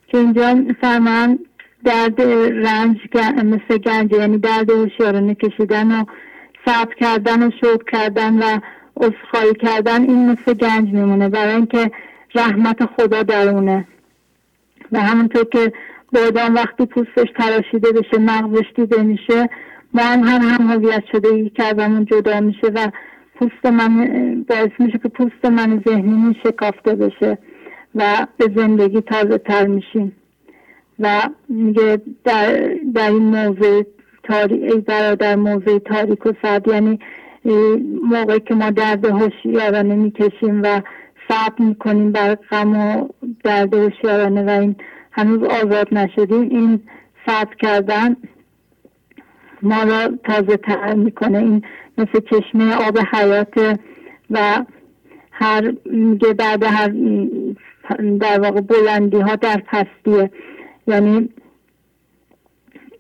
که 0.08 0.18
اینجا 0.18 0.56
فرمان 0.82 1.40
درد 1.86 2.22
رنج 2.68 2.98
مثل 3.44 3.78
گنج 3.78 4.14
یعنی 4.14 4.38
درد 4.38 4.70
هوشیارانه 4.72 5.36
کشیدن 5.36 5.92
و 5.92 6.06
صبر 6.66 6.94
کردن 6.94 7.48
و 7.48 7.52
شکر 7.52 7.84
کردن 7.92 8.38
و 8.38 8.60
اصخایی 8.98 9.54
کردن 9.54 10.02
این 10.02 10.32
مثل 10.32 10.54
گنج 10.54 10.94
میمونه 10.94 11.30
برای 11.30 11.54
اینکه 11.54 11.92
رحمت 12.36 12.86
خدا 12.86 13.24
درونه 13.24 13.88
و 14.92 15.00
همونطور 15.00 15.44
که 15.44 15.74
بادام 16.14 16.56
وقتی 16.56 16.86
پوستش 16.86 17.28
تراشیده 17.40 17.92
بشه 17.92 18.18
مغزش 18.20 18.66
دیده 18.76 19.04
میشه 19.04 19.50
ما 19.94 20.04
هم 20.04 20.24
هر 20.24 20.40
هم 20.40 20.72
هویت 20.72 21.04
شده 21.12 21.28
ای 21.28 21.50
کردمون 21.50 22.06
جدا 22.06 22.40
میشه 22.40 22.68
و 22.68 22.92
پوست 23.36 23.66
من 23.66 24.46
باعث 24.50 24.72
میشه 24.80 24.98
که 24.98 25.10
پوست 25.10 25.46
من 25.46 25.84
ذهنی 25.88 26.36
شکافته 26.44 26.96
بشه 26.96 27.38
و 27.96 28.28
به 28.38 28.52
زندگی 28.56 29.02
تازه 29.02 29.38
تر 29.38 29.68
میشیم. 29.68 30.16
و 31.00 31.22
میگه 31.50 32.02
در, 32.24 32.70
در 32.94 33.10
این 33.10 33.24
موضوع 33.24 33.86
ای 34.50 34.80
برادر 34.80 35.36
موضوع 35.36 35.80
تاریک 35.80 36.26
و 36.26 36.32
سرد 36.42 36.68
یعنی 36.68 37.00
موقعی 38.04 38.40
که 38.40 38.56
ما 38.56 38.70
درد 38.70 39.06
هوشیارانه 39.06 39.96
می‌کشیم 39.96 40.64
و 40.64 40.82
صبر 41.30 41.56
می‌کنیم 41.60 42.12
بر 42.12 42.36
غم 42.36 42.78
و 42.78 43.08
درد 43.44 43.74
هوشیارانه 43.74 44.44
و 44.44 44.50
این 44.50 44.76
هنوز 45.12 45.44
آزاد 45.44 45.88
نشدیم 45.92 46.42
این 46.42 46.82
صبر 47.28 47.56
کردن 47.56 48.16
ما 49.62 49.84
را 49.84 50.10
تازه 50.24 50.58
تر 50.58 50.94
می‌کنه 50.94 51.38
این 51.38 51.62
مثل 51.98 52.20
چشمه 52.32 52.76
آب 52.88 53.00
حیات 53.14 53.80
و 54.32 54.66
هر 55.32 55.74
میگه 55.86 56.34
بعد 56.34 56.64
هر 56.64 56.94
در 58.20 58.40
واقع 58.40 58.62
بلندی 58.62 59.20
ها 59.20 59.36
در 59.36 59.64
پستیه. 59.68 60.32
یعنی 60.88 61.30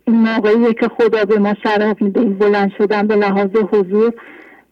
این 0.07 0.15
موقعیه 0.15 0.73
که 0.73 0.87
خدا 0.87 1.25
به 1.25 1.39
ما 1.39 1.53
شرف 1.63 2.01
میده 2.01 2.19
این 2.19 2.37
بلند 2.37 2.71
شدن 2.77 3.07
به 3.07 3.15
لحاظ 3.15 3.49
حضور 3.71 4.13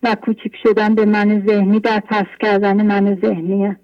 و 0.03 0.15
کوچیک 0.15 0.53
شدن 0.63 0.95
به 0.95 1.05
من 1.05 1.43
ذهنی 1.47 1.79
در 1.79 1.99
پس 1.99 2.25
کردن 2.39 2.85
من 2.85 3.15
ذهنیه. 3.21 3.77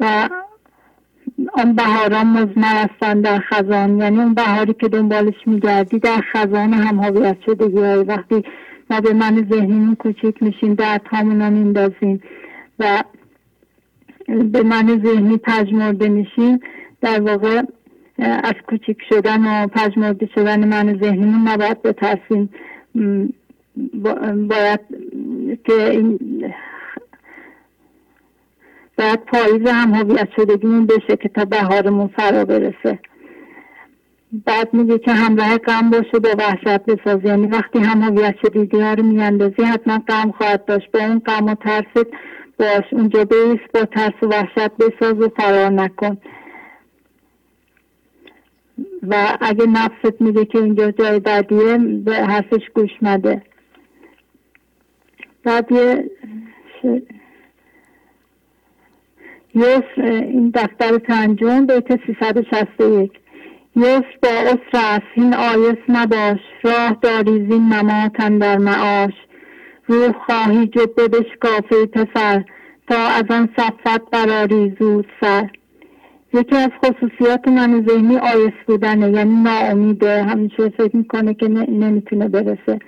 و 0.00 0.28
آن 1.52 1.74
بهاران 1.74 2.26
مزمر 2.26 2.86
هستن 2.86 3.20
در 3.20 3.38
خزان. 3.38 3.98
یعنی 3.98 4.18
اون 4.18 4.34
بهاری 4.34 4.74
که 4.74 4.88
دنبالش 4.88 5.34
میگردی 5.46 5.98
در 5.98 6.20
خزان 6.32 6.72
هم 6.72 7.00
هویت 7.00 7.36
شدگی 7.46 7.78
وقتی 7.80 8.44
ما 8.90 9.00
به 9.00 9.12
من 9.12 9.46
ذهنیمون 9.50 9.94
کوچیک 9.94 10.42
میشیم 10.42 10.74
در 10.74 11.00
تامون 11.10 11.52
میندازیم 11.52 12.22
و 12.78 13.04
به 14.26 14.62
من 14.62 15.02
ذهنی 15.04 15.36
پژمرده 15.36 16.08
میشیم 16.08 16.60
در 17.00 17.20
واقع 17.20 17.62
از 18.18 18.54
کوچیک 18.68 18.98
شدن 19.08 19.46
و 19.46 19.66
پژمرده 19.66 20.28
شدن 20.34 20.68
من 20.68 20.98
ذهنیمون 20.98 21.48
نباید 21.48 21.82
بترسیم 21.82 22.50
باید 24.48 24.80
که 25.64 25.90
این 25.90 26.18
باید 29.00 29.24
پاییز 29.24 29.68
هم 29.68 29.94
هویت 29.94 30.28
شدگیمون 30.36 30.86
بشه 30.86 31.16
که 31.16 31.28
تا 31.28 31.44
بهارمون 31.44 32.08
فرا 32.08 32.44
برسه. 32.44 32.98
بعد 34.46 34.74
میگه 34.74 34.98
که 34.98 35.12
همراه 35.12 35.58
غم 35.58 35.90
باشه 35.90 36.18
با 36.18 36.28
وحشت 36.38 36.84
بساز 36.84 37.24
یعنی 37.24 37.46
وقتی 37.46 37.78
هم 37.78 38.02
هویت 38.02 38.34
شدگی 38.42 38.80
ها 38.80 38.94
رو 38.94 39.02
میاندازی 39.02 39.62
حتما 39.62 39.98
غم 40.08 40.30
خواهد 40.30 40.64
داشت. 40.64 40.90
با 40.90 41.00
اون 41.00 41.18
غم 41.18 41.46
و 41.46 41.54
ترست 41.54 42.06
باش. 42.58 42.84
اونجا 42.92 43.24
بیس 43.24 43.60
با 43.74 43.84
ترس 43.84 44.22
و 44.22 44.26
وحشت 44.26 44.70
بساز 44.70 45.20
و 45.20 45.28
فرار 45.28 45.70
نکن. 45.70 46.16
و 49.08 49.38
اگه 49.40 49.66
نفست 49.66 50.20
میگه 50.20 50.44
که 50.44 50.58
اینجا 50.58 50.90
جای 50.90 51.20
بعدیه 51.20 51.78
به 51.78 52.14
حرفش 52.14 52.62
گوش 52.74 52.90
مده. 53.02 53.42
بعد 55.44 55.72
یه 55.72 56.10
یسر 59.54 60.02
این 60.02 60.50
دفتر 60.54 60.98
پنجم 60.98 61.66
بیت 61.66 62.00
361 62.06 63.12
یسر 63.76 64.04
با 64.22 64.28
اسر 64.28 64.58
است 64.72 65.02
این 65.14 65.34
آیس 65.34 65.78
نباش 65.88 66.40
راه 66.64 66.96
داری 67.02 67.46
زین 67.50 67.72
نماتن 67.72 68.38
در 68.38 68.58
معاش. 68.58 69.14
روح 69.86 70.12
خواهی 70.26 70.66
جبه 70.66 71.08
بشکافه 71.08 71.86
پسر 71.86 72.44
تا 72.88 72.96
از 72.96 73.24
آن 73.30 73.48
صفت 73.56 74.10
براری 74.12 74.76
زود 74.80 75.06
سر. 75.20 75.48
یکی 76.34 76.56
از 76.56 76.70
خصوصیات 76.84 77.48
من 77.48 77.86
ذهنی 77.88 78.16
آیس 78.16 78.52
بودنه 78.66 79.10
یعنی 79.10 79.42
ناامیده 79.42 80.22
همیشه 80.22 80.68
فکر 80.68 80.96
می‌کنه 80.96 81.34
که 81.34 81.48
نمی‌تونه 81.48 82.28
برسه. 82.28 82.78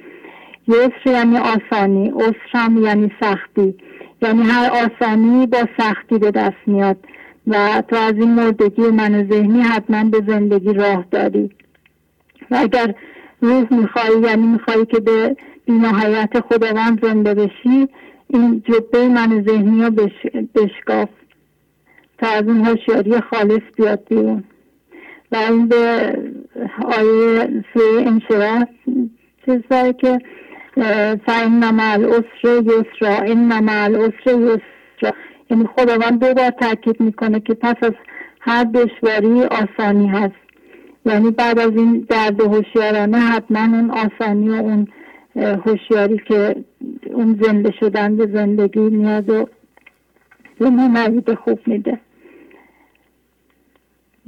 یسر 0.68 1.06
یعنی 1.06 1.38
آسانی 1.38 2.12
اسر 2.16 2.72
یعنی 2.82 3.12
سختی. 3.20 3.74
یعنی 4.22 4.42
هر 4.42 4.70
آسانی 4.70 5.46
با 5.46 5.58
سختی 5.78 6.18
به 6.18 6.30
دست 6.30 6.56
میاد 6.66 6.96
و 7.46 7.82
تو 7.88 7.96
از 7.96 8.14
این 8.14 8.34
مردگی 8.34 8.82
من 8.82 9.28
ذهنی 9.30 9.60
حتما 9.60 10.04
به 10.04 10.22
زندگی 10.26 10.72
راه 10.72 11.04
داری. 11.10 11.50
و 12.50 12.56
اگر 12.56 12.94
روح 13.40 13.74
میخوایی 13.74 14.20
یعنی 14.22 14.46
میخوایی 14.46 14.86
که 14.86 15.00
به 15.00 15.36
بینهایت 15.66 16.40
خداوند 16.40 17.04
زنده 17.04 17.34
بشی 17.34 17.88
این 18.28 18.62
جبه 18.68 19.08
من 19.08 19.44
ذهنی 19.48 19.82
رو 19.84 19.90
بش... 19.90 20.12
بشکاف 20.54 21.08
تا 22.18 22.28
از 22.28 22.42
اون 22.42 22.64
هوشیاری 22.64 23.20
خالص 23.20 23.62
بیاد 23.76 24.06
بیرون. 24.08 24.44
و 25.32 25.36
این 25.36 25.68
به 25.68 26.16
آیه 26.84 27.64
سوی 27.74 28.04
انشراح 28.04 28.64
چیز 29.44 29.60
که 30.00 30.18
فاین 31.26 31.70
مع 31.70 31.92
العسر 31.92 32.62
یسرا 32.62 33.22
این 33.22 33.48
مع 33.48 33.84
العسر 33.84 34.40
یسرا. 34.40 35.12
یعنی 35.50 35.68
خداوند 35.76 36.20
دو 36.20 36.34
بار 36.34 36.50
تاکید 36.50 37.00
می‌کنه 37.00 37.40
که 37.40 37.54
پس 37.54 37.74
از 37.82 37.92
هر 38.40 38.64
دشواری 38.64 39.42
آسانی 39.42 40.06
هست. 40.06 40.34
یعنی 41.06 41.30
بعد 41.30 41.58
از 41.58 41.70
این 41.70 42.06
درد 42.08 42.40
هوشیارانه 42.40 43.18
حتما 43.18 43.60
اون 43.60 43.90
آسانی 43.90 44.48
و 44.48 44.52
اون 44.52 44.88
هوشیاری 45.36 46.18
که 46.18 46.64
اون 47.04 47.40
زنده 47.42 47.72
شدن 47.80 48.16
به 48.16 48.26
زندگی 48.34 48.80
میاد 48.80 49.30
و 49.30 49.48
به 50.58 50.70
ما 50.70 50.88
خوب 51.34 51.60
میده. 51.66 51.98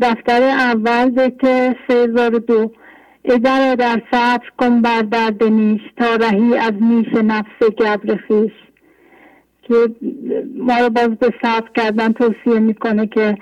دفتر 0.01 0.43
اول 0.43 1.11
بیت 1.11 2.47
دو. 2.47 2.73
پدرا 3.25 3.75
در 3.75 4.03
صبر 4.11 4.49
کن 4.59 4.83
بر 4.83 5.03
درد 5.03 5.45
نیش 5.45 5.81
تا 5.97 6.15
رهی 6.15 6.57
از 6.57 6.73
نیش 6.81 7.09
نفس 7.15 7.71
گبر 7.79 8.17
خیش 8.17 8.53
که 9.63 9.75
ما 10.57 10.79
رو 10.79 10.91
باز 10.91 11.09
به 11.09 11.31
صبر 11.43 11.69
کردن 11.77 12.13
توصیه 12.13 12.59
می‌کنه 12.61 13.07
که 13.07 13.37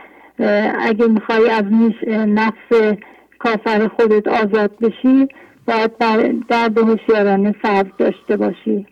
اگه 0.80 1.06
می‌خوای 1.06 1.50
از 1.50 1.64
نیش 1.64 1.94
نفس 2.28 2.96
کافر 3.38 3.88
خودت 3.88 4.28
آزاد 4.28 4.78
بشی 4.78 5.28
باید 5.66 5.98
در 5.98 6.34
درد 6.48 6.78
هوشیارانه 6.78 7.54
صبر 7.62 7.90
داشته 7.98 8.36
باشی. 8.36 8.86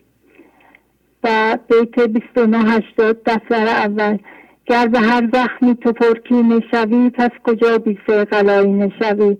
و 1.23 1.57
بیت 1.69 1.99
2980 1.99 3.23
دفتر 3.25 3.67
اول 3.67 4.17
گر 4.65 4.87
به 4.87 4.99
هر 4.99 5.29
زخمی 5.33 5.75
تو 5.75 5.91
پرکی 5.91 6.43
نشوی 6.43 7.09
پس 7.09 7.29
کجا 7.43 7.77
بی 7.77 7.99
سرقلایی 8.07 8.73
نشوی؟ 8.73 9.37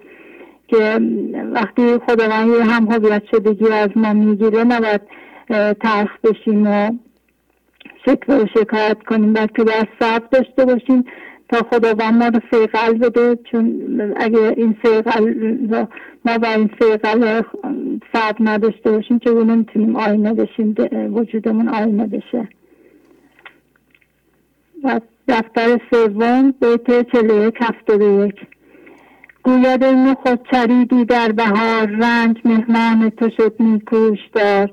که 0.72 1.00
وقتی 1.54 1.98
خداوند 1.98 2.50
هم 2.50 2.92
هویت 2.92 3.24
شدگی 3.32 3.68
از 3.68 3.90
ما 3.96 4.14
می‌گیره 4.14 4.64
نباید 4.64 5.02
ترخ 5.82 6.10
بشیم 6.24 6.68
و 6.68 6.92
شکل 8.06 8.34
و 8.34 8.46
شکایت 8.54 9.04
کنیم 9.04 9.34
بلکه 9.34 9.64
باید 9.64 9.88
صبر 10.00 10.28
داشته 10.32 10.66
باشیم 10.66 11.06
تا 11.50 11.58
خداوند 11.72 12.14
ما 12.14 12.28
رو 12.28 12.40
سیقل 12.52 12.94
بده. 12.94 13.36
چون 13.52 13.92
اگه 14.16 14.54
این 14.58 14.76
سیقل 14.84 15.34
ما 16.26 16.38
با 16.38 16.48
این 16.48 16.70
سیقل 16.82 17.42
صبر 18.14 18.38
نداشته 18.40 18.92
باشیم 18.92 19.20
چون 19.20 19.52
نمی‌تونیم 19.52 19.96
آینه 19.96 20.34
بشیم؟ 20.34 20.76
وجودمون 21.14 21.68
آینه 21.70 22.08
بشه. 22.08 22.48
و 24.84 25.00
دفتر 25.28 25.80
سوم 25.92 26.52
بیت 26.52 27.12
چلو 27.12 27.48
یک 27.48 27.56
هفته 27.62 28.06
یک. 28.06 28.36
گوید 29.44 29.84
این 29.84 30.14
خود 30.14 30.48
چریدی 30.52 31.06
در 31.06 31.32
بهار 31.32 31.86
رنج 31.86 32.38
مهمان 32.46 33.10
تو 33.10 33.30
شد 33.38 33.56
نیکوش 33.60 34.20
دار. 34.34 34.72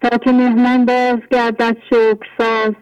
تا 0.00 0.18
که 0.18 0.32
مهمان 0.32 0.84
باز 0.84 1.18
گردد 1.30 1.76
شکر 1.90 2.26
ساز 2.38 2.74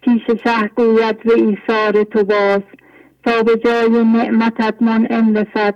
پیش 0.00 0.22
شه 0.44 0.68
گوید 0.76 1.22
به 1.22 1.34
ایثار 1.34 2.04
تو 2.04 2.24
باز. 2.24 2.62
تا 3.24 3.42
به 3.42 3.56
جای 3.56 4.04
نعمتت 4.04 4.74
منعم 4.80 5.36
رسد 5.36 5.74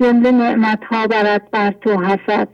جمله 0.00 0.30
نعمت 0.30 0.84
ها 0.84 1.06
برد 1.06 1.50
بر 1.50 1.70
تو 1.70 2.00
حسد. 2.02 2.48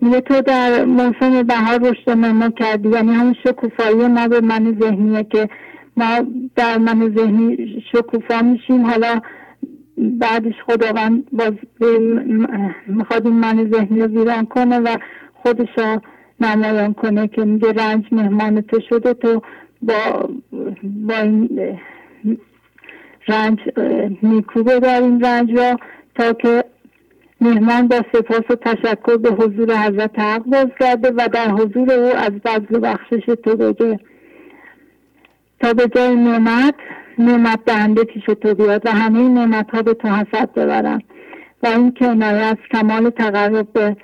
میگه 0.00 0.20
تو 0.20 0.40
در 0.40 0.84
موسم 0.84 1.42
بهار 1.42 1.78
رشد 1.90 2.10
نما 2.10 2.50
کردی 2.50 2.88
یعنی 2.88 3.14
همون 3.14 3.36
شکوفایی 3.44 4.08
ما 4.08 4.28
به 4.28 4.40
من 4.40 4.76
ذهنیه 4.80 5.24
که 5.24 5.48
ما 5.96 6.20
در 6.56 6.78
من 6.78 7.14
ذهنی 7.16 7.82
شکوفا 7.92 8.42
میشیم. 8.42 8.86
حالا 8.86 9.20
بعدش 9.98 10.54
خداوند 10.66 11.24
باز 11.32 11.52
می‌خواد 12.86 13.26
این 13.26 13.36
من 13.36 13.70
ذهنی 13.72 14.00
رو 14.00 14.06
ویران 14.06 14.46
کنه 14.46 14.78
و 14.78 14.96
خودش 15.34 15.68
رو 15.76 16.00
نمایان 16.40 16.94
کنه 16.94 17.28
که 17.28 17.44
میگه 17.44 17.72
رنج 17.72 18.04
مهمان 18.12 18.60
تو 18.60 18.80
شده 18.88 19.14
تو 19.14 19.42
با, 19.82 20.28
با 20.82 21.14
این 21.14 21.78
رنج 23.28 23.58
نیکو 24.22 24.62
ببر 24.62 25.02
این 25.02 25.24
رنج 25.24 25.58
را 25.58 25.76
تا 26.14 26.32
که 26.32 26.64
مهمان 27.40 27.88
با 27.88 28.02
سپاس 28.12 28.50
و 28.50 28.54
تشکر 28.54 29.16
به 29.16 29.30
حضور 29.30 29.76
حضرت 29.76 30.18
حق 30.18 30.42
بازگرده 30.44 31.10
و 31.10 31.28
در 31.32 31.50
حضور 31.50 31.92
او 31.92 32.16
از 32.16 32.30
بزل 32.30 32.76
و 32.76 32.80
بخشش 32.80 33.26
تو 33.44 33.56
بگه. 33.56 34.00
تا 35.60 35.72
به 35.72 35.88
جای 35.94 36.16
نعمت 36.16 36.74
نعمت 37.18 37.64
دهنده 37.66 38.04
پیش 38.04 38.24
تو 38.24 38.54
بیاد 38.54 38.86
و 38.86 38.90
همه 38.90 39.28
نعمت 39.28 39.70
ها 39.70 39.82
به 39.82 39.94
تو 39.94 40.08
حسد 40.08 40.52
ببرن. 40.52 41.02
و 41.62 41.66
این 41.66 41.94
کنایه 42.00 42.44
از 42.44 42.56
کمال 42.72 43.10
تقرب 43.10 43.72
به 43.72 43.96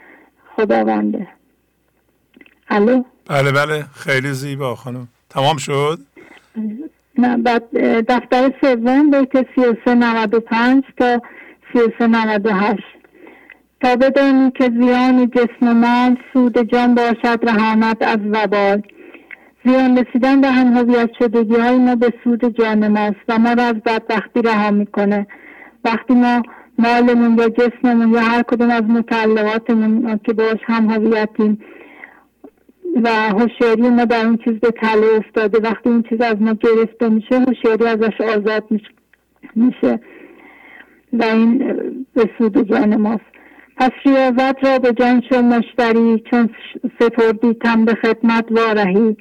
خداونده. 0.57 1.29
الو؟ 2.69 3.03
بله 3.27 3.53
بله. 3.53 3.85
خیلی 3.95 4.33
زیبا 4.33 4.75
خانم. 4.75 5.09
تمام 5.31 5.57
شد؟ 5.57 5.99
نه 7.19 7.37
بعد 7.37 7.77
دفتر 8.09 8.53
سوم 8.61 9.11
بیت 9.11 9.47
3395 9.57 10.85
تا 10.99 11.21
3398 11.73 12.83
تا 13.81 13.97
بدانی 13.97 14.51
که 14.51 14.71
زیان 14.81 15.31
جسم 15.31 15.73
مال 15.73 16.17
سود 16.33 16.73
جان 16.73 16.95
باشد 16.95 17.39
رهانت 17.43 18.03
از 18.03 18.19
وبال. 18.33 18.83
زیان 19.65 19.99
رسیدن 19.99 20.41
به 20.41 20.49
هم 20.49 20.77
هویت 20.77 21.11
شدگی 21.19 21.55
های 21.55 21.79
ما 21.79 21.95
به 21.95 22.13
سود 22.25 22.59
جان 22.59 22.89
ماست 22.89 23.25
و 23.29 23.39
ما 23.39 23.53
را 23.53 23.63
از 23.63 23.75
بدبختی 23.75 24.43
رها 24.43 24.71
می‌کنه. 24.71 25.27
وقتی 25.85 26.15
ما 26.15 26.43
مالمون 26.79 27.39
یا 27.39 27.49
جسممون 27.49 28.13
یا 28.13 28.21
هر 28.21 28.43
کدوم 28.43 28.71
از 28.71 28.83
متعلقاتمون 28.83 30.21
که 30.25 30.33
باش 30.33 30.59
هم 30.65 30.91
هویتیم 30.91 31.59
و 33.03 33.09
هوشیاری 33.09 33.89
ما 33.89 34.05
در 34.05 34.27
اون 34.27 34.37
چیز 34.37 34.55
به 34.55 34.71
تله 34.71 35.07
افتاده 35.17 35.59
وقتی 35.59 35.91
اون 35.91 36.03
چیز 36.03 36.21
از 36.21 36.37
ما 36.41 36.55
گرفته 36.55 37.09
میشه 37.09 37.39
هوشیاری 37.39 37.87
ازش 37.87 38.21
آزاد 38.21 38.65
میشه. 39.55 40.01
و 41.13 41.25
این 41.25 41.59
به 42.15 42.31
سود 42.39 42.71
جان 42.71 42.97
ماست. 42.97 43.25
پس 43.77 43.91
ریاضت 44.07 44.65
را 44.65 44.79
به 44.79 44.93
جان 44.93 45.23
شو 45.31 45.43
مشتری 45.43 46.23
چون 46.31 46.51
سپردی 47.01 47.55
تم 47.55 47.85
به 47.85 47.95
خدمت 47.95 48.45
وارهی. 48.51 49.17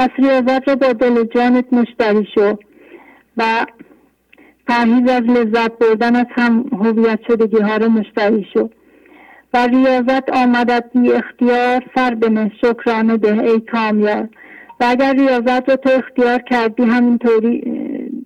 پس 0.00 0.08
ریاضت 0.18 0.68
را 0.68 0.74
با 0.74 0.92
دل 0.92 1.24
جانت 1.24 1.72
مشتری 1.72 2.26
شو 2.34 2.56
و 3.36 3.66
پرهیز 4.68 5.10
از 5.10 5.22
لذت 5.22 5.78
بردن 5.78 6.16
از 6.16 6.26
هم 6.30 6.64
هویت 6.72 7.20
شدگی 7.28 7.58
ها 7.58 7.76
رو 7.76 7.88
مشتری 7.88 8.46
شو. 8.54 8.68
و 9.54 9.66
ریاضت 9.66 10.30
آمدت 10.30 10.84
بی 10.94 11.12
اختیار 11.12 11.82
سر 11.94 12.14
بنه 12.14 12.52
شکرانه 12.60 13.16
ده 13.16 13.42
ای 13.42 13.60
کامیار 13.60 14.28
و 14.80 14.84
اگر 14.88 15.12
ریاضت 15.12 15.70
رو 15.70 15.76
تو 15.76 15.90
اختیار 15.90 16.38
کردی 16.38 16.82
همینطوری 16.82 17.62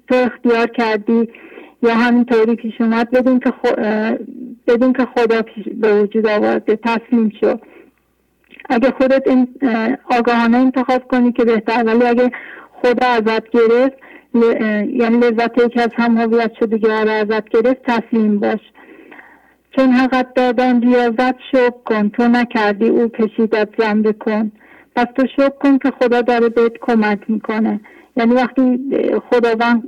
تو 0.08 0.14
اختیار 0.14 0.66
کردی 0.66 1.28
یا 1.82 1.94
همینطوری 1.94 2.54
پیش 2.54 2.80
اومد 2.80 3.10
بدون 3.10 3.40
که, 3.40 3.52
بدون 4.66 4.92
که 4.92 5.06
خدا 5.16 5.42
به 5.74 6.02
وجود 6.02 6.26
آورده 6.26 6.76
تسلیم 6.76 7.32
شو. 7.40 7.56
اگه 8.68 8.90
خودت 8.90 9.28
این 9.28 9.48
آگاهانه 10.10 10.56
انتخاب 10.56 11.08
کنی 11.08 11.32
که 11.32 11.44
بهتر 11.44 11.84
ولی 11.86 12.06
اگه 12.06 12.30
خدا 12.82 13.06
ازت 13.06 13.50
گرفت 13.50 13.96
یعنی 15.00 15.18
لذت 15.18 15.58
یکی 15.58 15.80
از 15.80 15.90
هم 15.94 16.16
هویت 16.16 16.50
شدگی 16.60 16.86
را 16.86 16.94
ازت 16.94 17.48
گرفت 17.48 17.82
تسلیم 17.82 18.38
باش. 18.38 18.60
چون 19.76 19.90
حقت 19.90 20.34
دادن 20.34 20.80
ریاضت 20.80 21.34
شک 21.52 21.84
کن. 21.84 22.08
تو 22.08 22.28
نکردی 22.28 22.88
او 22.88 23.08
کشیدت 23.08 23.68
زنده 23.78 24.12
کن. 24.12 24.52
پس 24.96 25.06
تو 25.16 25.26
شک 25.36 25.58
کن 25.58 25.78
که 25.78 25.92
خدا 26.00 26.20
داره 26.20 26.48
بهت 26.48 26.72
کمک 26.80 27.18
می‌کنه. 27.28 27.80
یعنی 28.16 28.34
وقتی 28.34 28.80
خداوند 29.30 29.82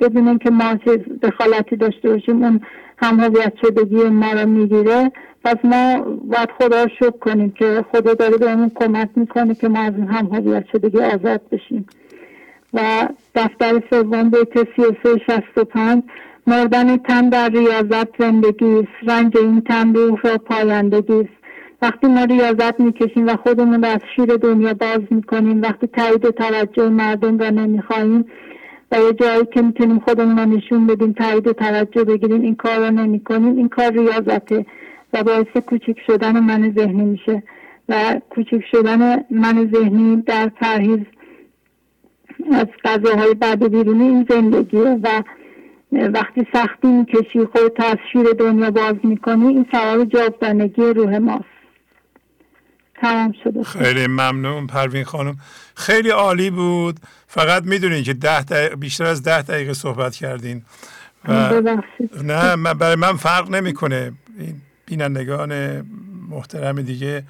بدون 0.00 0.38
که 0.38 0.50
ما 0.50 0.74
دخالتی 1.22 1.76
داشته 1.76 2.08
باشیم 2.08 2.44
اون 2.44 2.60
هم 2.98 3.20
هویت 3.20 3.52
شدگی 3.62 4.02
ما 4.04 4.32
رو 4.32 4.48
می‌گیره 4.48 5.12
پس 5.46 5.56
ما 5.64 6.00
باید 6.24 6.48
خدا 6.58 6.82
رو 6.82 6.88
شکر 6.98 7.10
کنیم 7.10 7.50
که 7.50 7.84
خدا 7.92 8.14
داره 8.14 8.36
بهمون 8.36 8.70
کمک 8.74 9.08
می‌کنه 9.16 9.54
که 9.54 9.68
ما 9.68 9.80
از 9.80 9.92
این 9.96 10.06
هم 10.06 10.26
هویت 10.26 10.64
شدگی 10.72 10.98
آزاد 10.98 11.40
بشیم. 11.52 11.86
و 12.74 13.08
دفتر 13.34 13.82
سوم 13.90 14.30
و 14.32 14.36
سه 15.02 15.18
شست 15.26 15.58
و 15.58 15.64
پنج 15.64 16.02
مردن 16.46 16.96
تن 16.96 17.28
در 17.28 17.48
ریاضت 17.48 18.08
زندگی 18.18 18.78
است. 18.78 19.10
رنج 19.10 19.36
این 19.36 19.60
تن 19.60 19.94
روح 19.94 20.20
را 20.24 20.38
پایندگی 20.38 21.20
است. 21.20 21.36
وقتی 21.82 22.06
ما 22.06 22.24
ریاضت 22.24 22.80
می‌کشیم 22.80 23.26
و 23.26 23.36
خودمون 23.36 23.84
رو 23.84 23.90
از 23.90 24.00
شیر 24.16 24.36
دنیا 24.36 24.74
باز 24.74 25.00
می‌کنیم 25.10 25.62
وقتی 25.62 25.86
تایید 25.86 26.30
توجه 26.30 26.88
مردم 26.88 27.38
را 27.38 27.50
نمی‌خواهیم 27.50 28.24
و 28.92 28.96
یه 28.96 29.12
جایی 29.12 29.44
که 29.54 29.62
می‌تونیم 29.62 29.98
خودمون 29.98 30.38
رو 30.38 30.44
نشون 30.44 30.86
بدیم 30.86 31.12
تایید 31.12 31.52
توجه 31.52 32.04
بگیریم 32.04 32.40
این 32.40 32.54
کار 32.54 32.78
رو 32.78 32.90
نمی‌کنیم 32.90 33.56
این 33.56 33.68
کار 33.68 33.90
ریاضته. 33.90 34.66
و 35.12 35.22
باعث 35.22 35.56
کوچک 35.66 35.96
شدن 36.06 36.40
من 36.40 36.72
ذهنی 36.78 37.04
میشه 37.04 37.42
و 37.88 38.20
کوچک 38.30 38.60
شدن 38.70 39.24
من 39.30 39.70
ذهنی 39.74 40.22
در 40.22 40.48
پرهیز 40.48 41.00
از 42.52 42.66
غذاهای 42.84 43.34
بعد 43.34 43.70
بیرونی 43.70 44.04
این 44.04 44.26
زندگیه 44.30 45.00
و 45.02 45.22
وقتی 45.92 46.46
سختی 46.52 46.88
می‌کشی 46.88 47.44
خود 47.52 47.72
از 47.78 47.96
شیر 48.12 48.26
دنیا 48.38 48.70
باز 48.70 48.94
می‌کنی 49.02 49.46
این 49.46 49.66
سوار 49.72 50.04
جاودانگی 50.04 50.82
روح 50.82 51.18
ماست. 51.18 51.44
تمام 53.00 53.34
شده. 53.44 53.62
خیلی 53.62 54.06
ممنون 54.06 54.66
پروین 54.66 55.04
خانم. 55.04 55.36
خیلی 55.74 56.10
عالی 56.10 56.50
بود. 56.50 57.00
فقط 57.26 57.62
می‌دونین 57.62 58.02
که 58.02 58.14
ده 58.14 58.76
بیشتر 58.76 59.04
از 59.04 59.22
ده 59.22 59.42
دقیقه 59.42 59.72
صحبت 59.72 60.14
کردین. 60.14 60.62
و 61.28 61.62
نه 62.24 62.54
من 62.56 62.72
برای 62.72 62.96
من 62.96 63.12
فرق 63.12 63.50
نمی‌کنه. 63.50 64.12
این 64.38 64.54
بینندگان 64.86 65.82
محترم 66.30 66.82
دیگه 66.82 67.22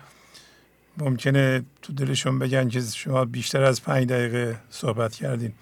ممکنه 0.98 1.62
تو 1.82 1.92
دلشون 1.92 2.38
بگن 2.38 2.68
که 2.68 2.80
شما 2.80 3.24
بیشتر 3.24 3.62
از 3.62 3.82
پنج 3.82 4.06
دقیقه 4.08 4.56
صحبت 4.70 5.14
کردین. 5.14 5.52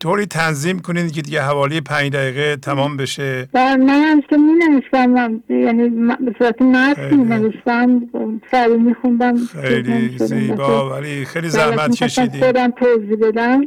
طوری 0.00 0.26
تنظیم 0.26 0.78
کنید 0.78 1.12
که 1.12 1.22
دیگه 1.22 1.42
حوالی 1.42 1.80
پنج 1.80 2.12
دقیقه 2.12 2.56
تمام 2.56 2.96
بشه. 2.96 3.48
در 3.52 3.76
من 3.76 4.22
که 4.30 4.36
می 4.36 4.52
نوشتم 4.52 5.42
یعنی 5.48 5.88
به 6.24 6.34
صورت 6.38 6.62
متن 6.62 7.14
می 7.14 7.24
نوشتم 7.24 8.10
سری 8.50 8.76
می 8.76 8.94
خوندم 8.94 9.36
خیلی 9.46 10.18
زیبا 10.18 10.90
ولی 10.90 11.24
خیلی 11.24 11.48
زحمت 11.48 11.94
کشیدی. 11.94 12.40
خودم 12.40 12.70
توضیح 12.70 13.16
بدم. 13.16 13.60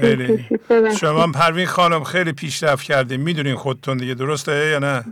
خیلی. 0.00 0.44
شما 1.00 1.26
پروین 1.26 1.66
خانم 1.66 2.04
خیلی 2.04 2.32
پیشرفت 2.32 2.82
کردیم 2.82 3.20
می‌دونین 3.20 3.54
خودتون 3.54 3.96
دیگه. 3.96 4.14
درسته 4.14 4.52
یا 4.72 4.78
نه؟ 4.78 5.04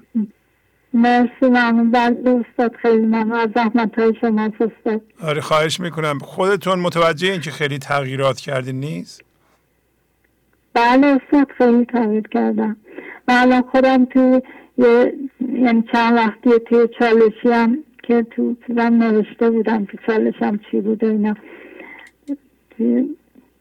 مرسی 0.94 1.30
ممنون. 1.42 1.90
بله 1.90 2.44
استاد 2.50 2.76
خیلی 2.82 3.06
ممنون. 3.06 3.32
از 3.32 3.48
زحمت 3.54 3.98
های 3.98 4.14
شما 4.20 4.44
استاد. 4.44 5.00
آره 5.22 5.40
خواهش 5.40 5.80
می‌کنم. 5.80 6.18
خودتون 6.18 6.78
متوجه 6.78 7.32
این 7.32 7.40
که 7.40 7.50
خیلی 7.50 7.78
تغییرات 7.78 8.40
کردین 8.40 8.80
نیست؟ 8.80 9.22
بله 10.74 11.06
استاد 11.06 11.48
خیلی 11.58 11.84
تغییر 11.84 12.28
کردم. 12.28 12.76
و 13.28 13.32
الان 13.32 13.62
خودم 13.62 14.04
تو 14.04 14.42
یعنی 15.40 15.84
چند 15.92 16.16
وقتی 16.16 16.50
توی 16.68 16.88
چالشی 16.98 17.48
هم 17.48 17.78
که 18.02 18.26
تو 18.30 18.56
چیزم 18.66 18.80
نوشته 19.02 19.50
بودم 19.50 19.86
که 19.86 19.98
چالشم 20.06 20.60
چی 20.70 20.80
بوده 20.80 21.06
اینا. 21.06 21.34
توی 22.76 23.16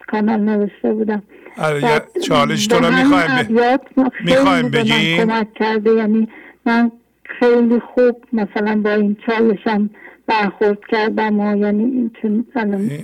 کانال 0.08 0.40
نوشته 0.40 0.94
بودم. 0.94 1.24
آره 1.58 2.04
چالش 2.28 2.68
تو 2.68 2.76
رو 2.76 2.92
می‌خوایم 2.94 3.48
می‌خوایم 4.26 4.70
بگیم؟ 4.70 5.18
کمک 5.18 5.54
کرده. 5.54 5.92
یعنی 5.94 6.28
من 6.66 6.92
خیلی 7.40 7.80
خوب 7.80 8.24
مثلا 8.34 8.82
با 8.82 8.92
این 8.92 9.18
چالشم 9.28 9.90
برخورد 10.28 10.80
کردم 10.90 11.40
و 11.40 11.58
یعنی 11.58 11.84
این 11.84 12.12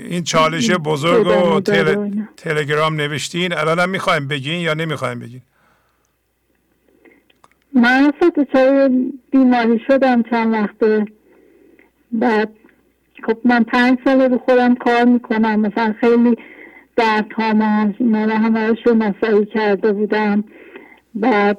این 0.09 0.23
چالش 0.23 0.71
بزرگ 0.71 1.27
و 1.27 1.59
تل... 1.59 2.11
تلگرام 2.37 2.95
نوشتین؟ 2.95 3.53
الان 3.53 3.79
هم 3.79 3.89
می‌خوایم 3.89 4.27
بگین 4.27 4.61
یا 4.61 4.73
نمی‌خوایم 4.73 5.19
بگین؟ 5.19 5.41
من 7.73 8.11
اصلا 8.21 9.09
بیماری 9.31 9.81
شدم 9.87 10.23
چند 10.23 10.53
وقته 10.53 11.05
بعد 12.11 12.49
خب 13.23 13.37
من 13.45 13.63
پنج 13.63 13.97
ساله 14.05 14.27
رو 14.27 14.37
خودم 14.37 14.75
کار 14.75 15.05
می‌کنم. 15.05 15.59
مثلا 15.59 15.95
خیلی 16.01 16.37
درد 16.99 17.33
ها 17.33 17.53
من 17.53 17.93
همه 18.29 18.73
رو 18.85 18.93
مسایی 18.93 19.45
کرده 19.45 19.93
بودم 19.93 20.43
بعد 21.15 21.57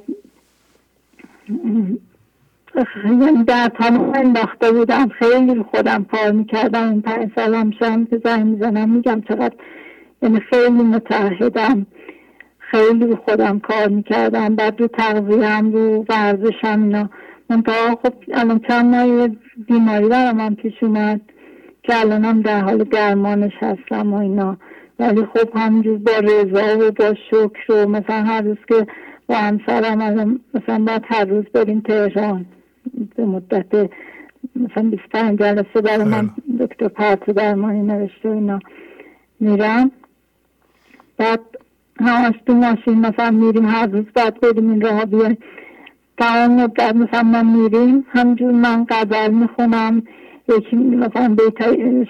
یعنی 3.04 3.44
در 3.44 3.70
تمام 3.78 4.12
انداخته 4.14 4.72
بودم. 4.72 5.08
خیلی 5.08 5.62
خودم 5.62 6.04
کار 6.04 6.32
می‌کردم. 6.32 6.90
این 6.90 7.02
پنج 7.02 7.30
سالم 7.34 7.70
شم 7.70 8.04
که 8.04 8.20
زنگ 8.24 8.46
می‌زنم 8.46 8.90
میگم 8.90 9.20
چقدر 9.28 9.54
یعنی 10.22 10.40
خیلی 10.40 10.82
متحدم 10.82 11.86
خیلی 12.58 13.14
خودم 13.14 13.58
کار 13.58 13.88
می‌کردم. 13.88 14.56
بعد 14.56 14.80
رو 14.80 14.86
تغذیهم 14.86 15.72
رو 15.72 16.04
ورزشم 16.08 16.82
اینا. 16.82 17.10
منتها 17.50 17.98
خب 18.02 18.14
الان 18.34 18.60
چند 18.68 18.94
ماه 18.94 19.28
بیماری 19.66 20.08
برای 20.08 20.32
من 20.32 20.54
پیش 20.54 20.82
اومد 20.82 21.20
که 21.82 22.00
الانم 22.00 22.42
در 22.42 22.60
حال 22.60 22.84
درمانش 22.84 23.52
هستم 23.60 24.12
و 24.12 24.16
اینا. 24.16 24.56
ولی 25.00 25.26
خب 25.26 25.56
همینجور 25.56 25.98
با 25.98 26.12
رضا 26.12 26.78
و 26.78 26.90
با 26.90 27.14
شکر 27.30 27.72
و 27.72 27.88
مثلا 27.88 28.22
هر 28.22 28.42
روز 28.42 28.56
که 28.68 28.86
با 29.26 29.34
همسرم 29.34 30.40
مثلا 30.54 30.78
باید 30.78 31.02
هر 31.04 31.24
روز 31.24 31.44
بریم 31.44 31.80
تهران. 31.80 32.46
به 33.16 33.24
مدت 33.24 33.90
مثلا 34.56 34.90
25 34.90 35.38
جلسه 35.38 35.80
برای 35.80 36.04
من 36.04 36.30
دکتر 36.60 36.88
پرت 36.88 37.30
درمانی 37.30 37.82
نوشته 37.82 38.28
و 38.28 38.32
اینا 38.32 38.58
میرم. 39.40 39.90
بعد 41.16 41.40
همش 42.00 42.34
تو 42.46 42.54
ماشین 42.54 43.00
مثلا 43.06 43.30
میریم 43.30 43.66
هر 43.66 43.86
روز 43.86 44.04
بعد 44.14 44.40
بریم 44.40 44.70
این 44.70 44.80
راه 44.80 45.04
بیایم. 45.04 45.38
تمام 46.18 46.62
مدت 46.62 46.96
مثلا 46.96 47.22
ما 47.22 47.42
میریم 47.42 48.06
همجور 48.08 48.52
من 48.52 48.84
قدر 48.84 49.28
می‌خونم. 49.28 50.02
یکی 50.50 50.76
مثلا 50.76 51.34
بیت 51.34 51.62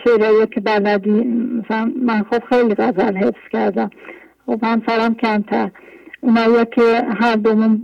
شعرهایی 0.05 0.47
که 0.47 0.61
بلدی 0.61 1.11
مثلا 1.11 1.93
من 2.03 2.23
خب 2.31 2.43
خیلی 2.51 2.75
غزل 2.75 3.17
حفظ 3.17 3.49
کردم. 3.53 3.91
خب 4.47 4.65
همسرم 4.65 5.15
کمتر. 5.15 5.71
اونایی 6.21 6.65
که 6.75 7.03
هر 7.21 7.37
دومون 7.37 7.83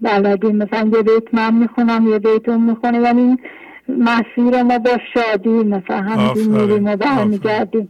بلدیم 0.00 0.56
مثلا 0.56 0.90
یه 0.96 1.02
بیت 1.02 1.34
من 1.34 1.54
می‌خونم 1.54 2.08
یه 2.08 2.18
بیت 2.18 2.48
اون 2.48 2.62
می‌خونه. 2.62 3.00
یعنی 3.00 3.36
مسیر 3.88 4.62
ما 4.62 4.78
با 4.78 4.98
شادی 5.14 5.48
مثلا 5.48 5.96
همین 5.96 6.60
میریم 6.60 6.86
و 6.86 6.96
برمیگردیم. 6.96 7.88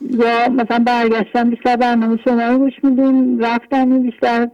یا 0.00 0.48
مثلا 0.48 0.84
برگشتن 0.86 1.50
بیشتر 1.50 1.76
برنامه 1.76 2.18
شما 2.24 2.48
رو 2.48 2.58
گوش 2.58 2.72
میدیم. 2.82 3.38
رفتن 3.38 4.02
بیشتر 4.02 4.48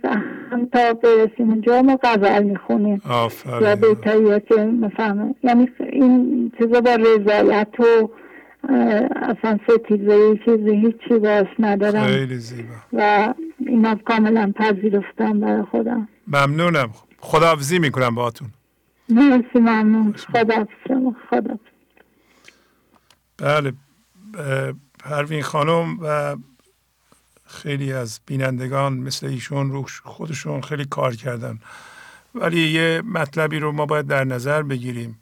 هم 0.53 0.67
تا 0.73 0.95
برسیم 0.95 1.51
اونجا 1.51 1.83
ما 1.83 1.99
غزل 2.03 2.43
می‌خونیم. 2.43 3.03
یا 3.61 3.77
بیتایی 3.77 4.41
که 4.41 4.55
مثلا 4.55 5.35
یعنی 5.43 5.69
این 5.81 6.53
چیزا 6.59 6.81
با 6.81 6.95
رضایت 6.95 7.81
و 7.81 8.09
اصلا 9.23 9.59
ستیزه 9.69 10.39
چیزی 10.45 10.71
هیچی 10.71 11.19
باش 11.19 11.47
ندارم. 11.59 12.07
خیلی 12.07 12.37
زیبا. 12.37 12.75
و 12.93 13.35
اینا 13.59 13.95
کاملا 13.95 14.53
پذیرفتم 14.57 15.41
برای 15.41 15.63
خودم. 15.63 16.09
ممنونم. 16.29 16.91
خداحافظی 17.21 17.79
می‌کنم 17.79 18.15
باهاتون. 18.15 18.49
مرسی 19.09 19.59
ممنون. 19.59 20.15
خدا 20.33 20.67
خدا 21.31 21.59
بله. 23.39 23.73
پروین 25.07 25.43
خانم 25.43 25.99
و 26.01 26.37
خیلی 27.45 27.93
از 27.93 28.21
بینندگان 28.27 28.93
مثل 28.93 29.27
ایشون 29.27 29.71
رو 29.71 29.87
خودشون 30.05 30.61
خیلی 30.61 30.85
کار 30.85 31.15
کردن. 31.15 31.61
ولی 32.35 32.69
یه 32.69 33.03
مطلبی 33.05 33.59
رو 33.59 33.73
ما 33.73 33.87
باید 33.87 34.07
در 34.07 34.25
نظر 34.25 34.63
بگیریم. 34.63 35.19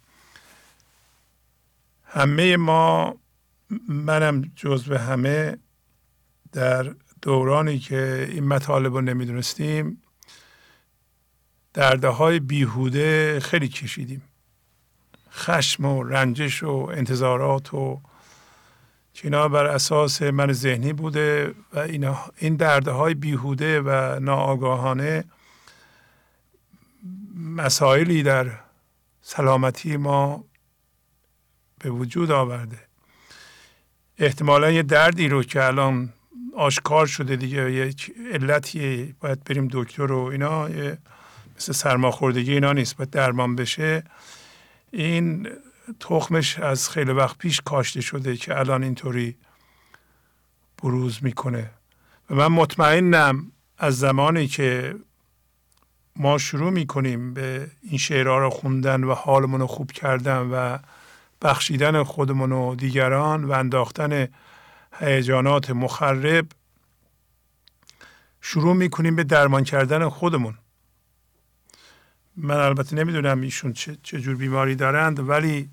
همه 2.05 2.57
ما 2.57 3.14
منم 3.89 4.53
جزو 4.57 4.97
همه 4.97 5.59
در 6.53 6.95
دورانی 7.22 7.78
که 7.78 8.28
این 8.30 8.49
مطالب 8.49 8.95
رو 8.95 9.01
نمی‌دونستیم 9.01 10.03
درده 11.74 12.09
های 12.09 12.41
بیهوده 12.41 13.41
خیلی 13.41 13.68
کشیدیم. 13.68 14.22
خشم 15.32 15.85
و 15.85 16.03
رنجش 16.03 16.62
و 16.62 16.91
انتظارات 16.93 17.74
و 17.74 18.01
که 19.15 19.25
اینا 19.25 19.49
بر 19.49 19.67
اساس 19.67 20.23
من 20.23 20.53
ذهنی 20.53 20.93
بوده 20.93 21.55
و 21.73 21.79
اینا 21.79 22.19
این 22.39 22.57
درده 22.57 22.91
های 22.91 23.15
بیهوده 23.15 23.81
و 23.81 24.21
ناآگاهانه 24.21 25.25
مسائلی 27.35 28.23
در 28.23 28.51
سلامتی 29.23 29.97
ما 29.97 30.45
به 31.79 31.91
وجود 31.91 32.31
آورده. 32.31 32.79
احتمالا 34.19 34.71
یه 34.71 34.83
دردی 34.83 35.29
رو 35.29 35.43
که 35.43 35.65
الان 35.65 36.12
آشکار 36.57 37.07
شده 37.07 37.37
دیگه 37.37 37.73
یک 37.73 38.15
علتی 38.33 39.15
باید 39.21 39.45
بریم 39.45 39.69
دکتر 39.73 40.12
و 40.12 40.19
اینا 40.19 40.69
مثل 41.57 41.73
سرماخوردگی 41.73 42.53
اینا 42.53 42.73
نیست 42.73 42.97
باید 42.97 43.11
درمان 43.11 43.57
بشه. 43.57 44.05
این 44.91 45.49
تخمش 46.01 46.59
از 46.59 46.91
خیلی 46.91 47.12
وقت 47.12 47.39
پیش 47.39 47.61
کاشته 47.61 48.01
شده 48.01 48.37
که 48.37 48.59
الان 48.59 48.82
اینطوری 48.82 49.37
بروز 50.82 51.18
می‌کنه. 51.22 51.70
و 52.30 52.35
من 52.35 52.47
مطمئنم 52.47 53.53
از 53.78 53.99
زمانی 53.99 54.47
که 54.47 54.97
ما 56.16 56.39
شروع 56.39 56.70
می‌کنیم 56.70 57.35
به 57.35 57.70
این 57.82 57.99
شعرها 57.99 58.39
رو 58.39 58.51
خوندن 58.51 59.05
و 59.05 59.14
حالمون 59.14 59.61
رو 59.61 59.66
خوب 59.66 59.93
کردن 59.93 60.39
و 60.39 60.78
بخشیدن 61.43 62.03
خودمون 62.03 62.53
و 62.53 62.74
دیگران 62.74 63.45
و 63.45 63.53
انداختن 63.53 64.28
هیجانات 64.99 65.70
مخرب 65.70 66.47
شروع 68.41 68.74
می‌کنیم 68.74 69.16
به 69.16 69.24
درمان 69.24 69.64
کردن 69.64 70.09
خودمون. 70.09 70.59
من 72.37 72.57
البته 72.57 72.97
نمی‌دونم 72.97 73.41
ایشون 73.41 73.72
چه, 73.72 73.97
جور 73.97 74.37
بیماری 74.37 74.74
دارند 74.74 75.28
ولی 75.28 75.70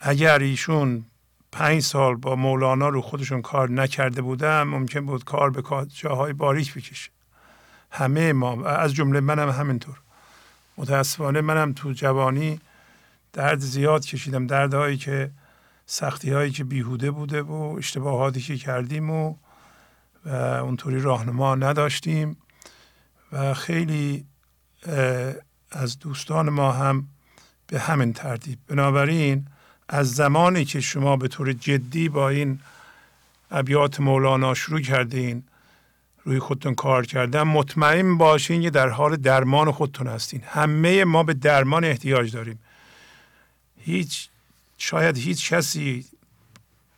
اگر 0.00 0.38
ایشون 0.38 1.04
پنج 1.52 1.82
سال 1.82 2.14
با 2.14 2.36
مولانا 2.36 2.88
رو 2.88 3.02
خودشون 3.02 3.42
کار 3.42 3.70
نکرده 3.70 4.22
بودم 4.22 4.62
ممکن 4.62 5.06
بود 5.06 5.24
کار 5.24 5.50
به 5.50 5.62
جاهای 5.94 6.32
باریک 6.32 6.74
بکشه. 6.74 7.10
همه 7.90 8.32
ما 8.32 8.64
از 8.64 8.94
جمله 8.94 9.20
منم 9.20 9.50
همینطور. 9.50 10.00
متاسفانه 10.76 11.40
منم 11.40 11.72
تو 11.72 11.92
جوانی 11.92 12.60
درد 13.32 13.58
زیاد 13.58 14.04
کشیدم. 14.04 14.46
دردهایی 14.46 14.96
که 14.96 15.30
سختی 15.86 16.32
هایی 16.32 16.50
که 16.50 16.64
بیهوده 16.64 17.10
بوده 17.10 17.42
و 17.42 17.52
اشتباهاتی 17.52 18.40
که 18.40 18.56
کردیم 18.56 19.10
و 19.10 19.34
و 20.24 20.34
اونطوری 20.34 21.00
راهنما 21.00 21.54
نداشتیم. 21.54 22.36
و 23.32 23.54
خیلی 23.54 24.26
از 25.70 25.98
دوستان 25.98 26.50
ما 26.50 26.72
هم 26.72 27.08
به 27.66 27.80
همین 27.80 28.12
ترتیب. 28.12 28.58
بنابراین 28.66 29.46
از 29.88 30.14
زمانی 30.14 30.64
که 30.64 30.80
شما 30.80 31.16
به 31.16 31.28
طور 31.28 31.52
جدی 31.52 32.08
با 32.08 32.28
این 32.28 32.60
ابیات 33.50 34.00
مولانا 34.00 34.54
شروع 34.54 34.80
کردین 34.80 35.42
روی 36.24 36.38
خودتون 36.38 36.74
کار 36.74 37.06
کردن 37.06 37.42
مطمئن 37.42 38.18
باشین 38.18 38.62
که 38.62 38.70
در 38.70 38.88
حال 38.88 39.16
درمان 39.16 39.70
خودتون 39.70 40.06
هستین. 40.06 40.42
همه 40.46 41.04
ما 41.04 41.22
به 41.22 41.34
درمان 41.34 41.84
احتیاج 41.84 42.32
داریم. 42.32 42.58
هیچ 43.78 44.28
شاید 44.78 45.18
هیچ 45.18 45.52
کسی 45.52 46.04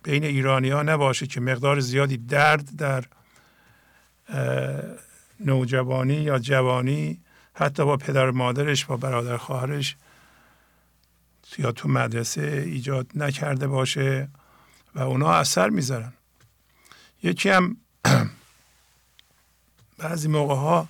بین 0.03 0.23
ایرانی 0.23 0.69
ها 0.69 0.83
نباشه 0.83 1.27
که 1.27 1.41
مقدار 1.41 1.79
زیادی 1.79 2.17
درد 2.17 2.75
در 2.77 3.03
نوجوانی 5.39 6.13
یا 6.13 6.39
جوانی 6.39 7.19
حتی 7.53 7.85
با 7.85 7.97
پدر 7.97 8.31
مادرش 8.31 8.85
با 8.85 8.97
برادر 8.97 9.37
خواهرش 9.37 9.95
یا 11.57 11.71
تو 11.71 11.89
مدرسه 11.89 12.63
ایجاد 12.65 13.07
نکرده 13.15 13.67
باشه 13.67 14.29
و 14.95 14.99
اونا 14.99 15.33
اثر 15.33 15.69
می‌ذارن. 15.69 16.13
یکی 17.23 17.49
هم 17.49 17.77
بعضی 19.97 20.27
موقع 20.27 20.55
ها 20.55 20.87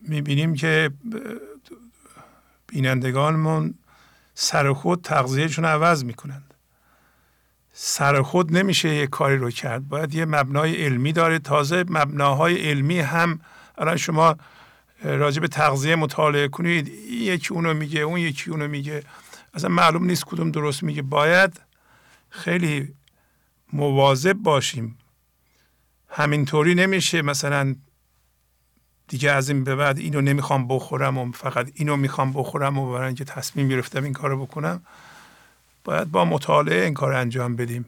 می‌بینیم 0.00 0.54
که 0.54 0.90
بینندگانمون 2.66 3.74
سر 4.34 4.72
خود 4.72 5.02
تغذیهشون 5.02 5.64
عوض 5.64 6.04
می‌کنند. 6.04 6.54
سر 7.72 8.22
خود 8.22 8.56
نمیشه 8.56 8.94
یه 8.94 9.06
کاری 9.06 9.36
رو 9.36 9.50
کرد. 9.50 9.88
باید 9.88 10.14
یه 10.14 10.24
مبنای 10.24 10.84
علمی 10.84 11.12
داره. 11.12 11.38
تازه 11.38 11.84
مبناهای 11.88 12.70
علمی 12.70 13.00
هم 13.00 13.40
الان 13.78 13.96
شما 13.96 14.36
راجع 15.04 15.40
به 15.40 15.48
تغذیه 15.48 15.96
مطالعه 15.96 16.48
کنید. 16.48 16.88
یکی 17.10 17.54
اونو 17.54 17.74
میگه 17.74 18.00
اون 18.00 18.20
یکی 18.20 18.50
اونو 18.50 18.68
میگه. 18.68 19.02
اصلا 19.54 19.70
معلوم 19.70 20.04
نیست 20.04 20.24
کدوم 20.24 20.50
درست 20.50 20.82
میگه. 20.82 21.02
باید 21.02 21.60
خیلی 22.28 22.94
مواظب 23.72 24.32
باشیم. 24.32 24.98
همینطوری 26.08 26.74
نمیشه 26.74 27.22
مثلا 27.22 27.76
دیگه 29.08 29.30
از 29.30 29.48
این 29.48 29.64
به 29.64 29.76
بعد 29.76 29.98
اینو 29.98 30.20
نمی‌خوام 30.20 30.68
بخورم 30.68 31.18
و 31.18 31.32
فقط 31.32 31.70
اینو 31.74 31.96
می‌خوام 31.96 32.32
بخورم 32.32 32.78
و 32.78 32.92
برای 32.92 33.06
اینکه 33.06 33.24
تصمیم 33.24 33.68
گرفتم 33.68 34.04
این 34.04 34.12
کارو 34.12 34.46
بکنم. 34.46 34.82
باید 35.84 36.10
با 36.10 36.24
مطالعه 36.24 36.84
این 36.84 36.94
کار 36.94 37.12
انجام 37.12 37.56
بدیم. 37.56 37.84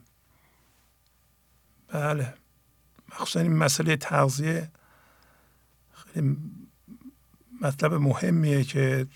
بله. 1.88 2.34
مخصوصا 3.12 3.40
این 3.40 3.56
مسئله 3.56 3.96
تغذیه 3.96 4.70
خیلی 5.94 6.36
مطلب 7.60 7.94
مهمیه 7.94 8.64
که 8.64 9.06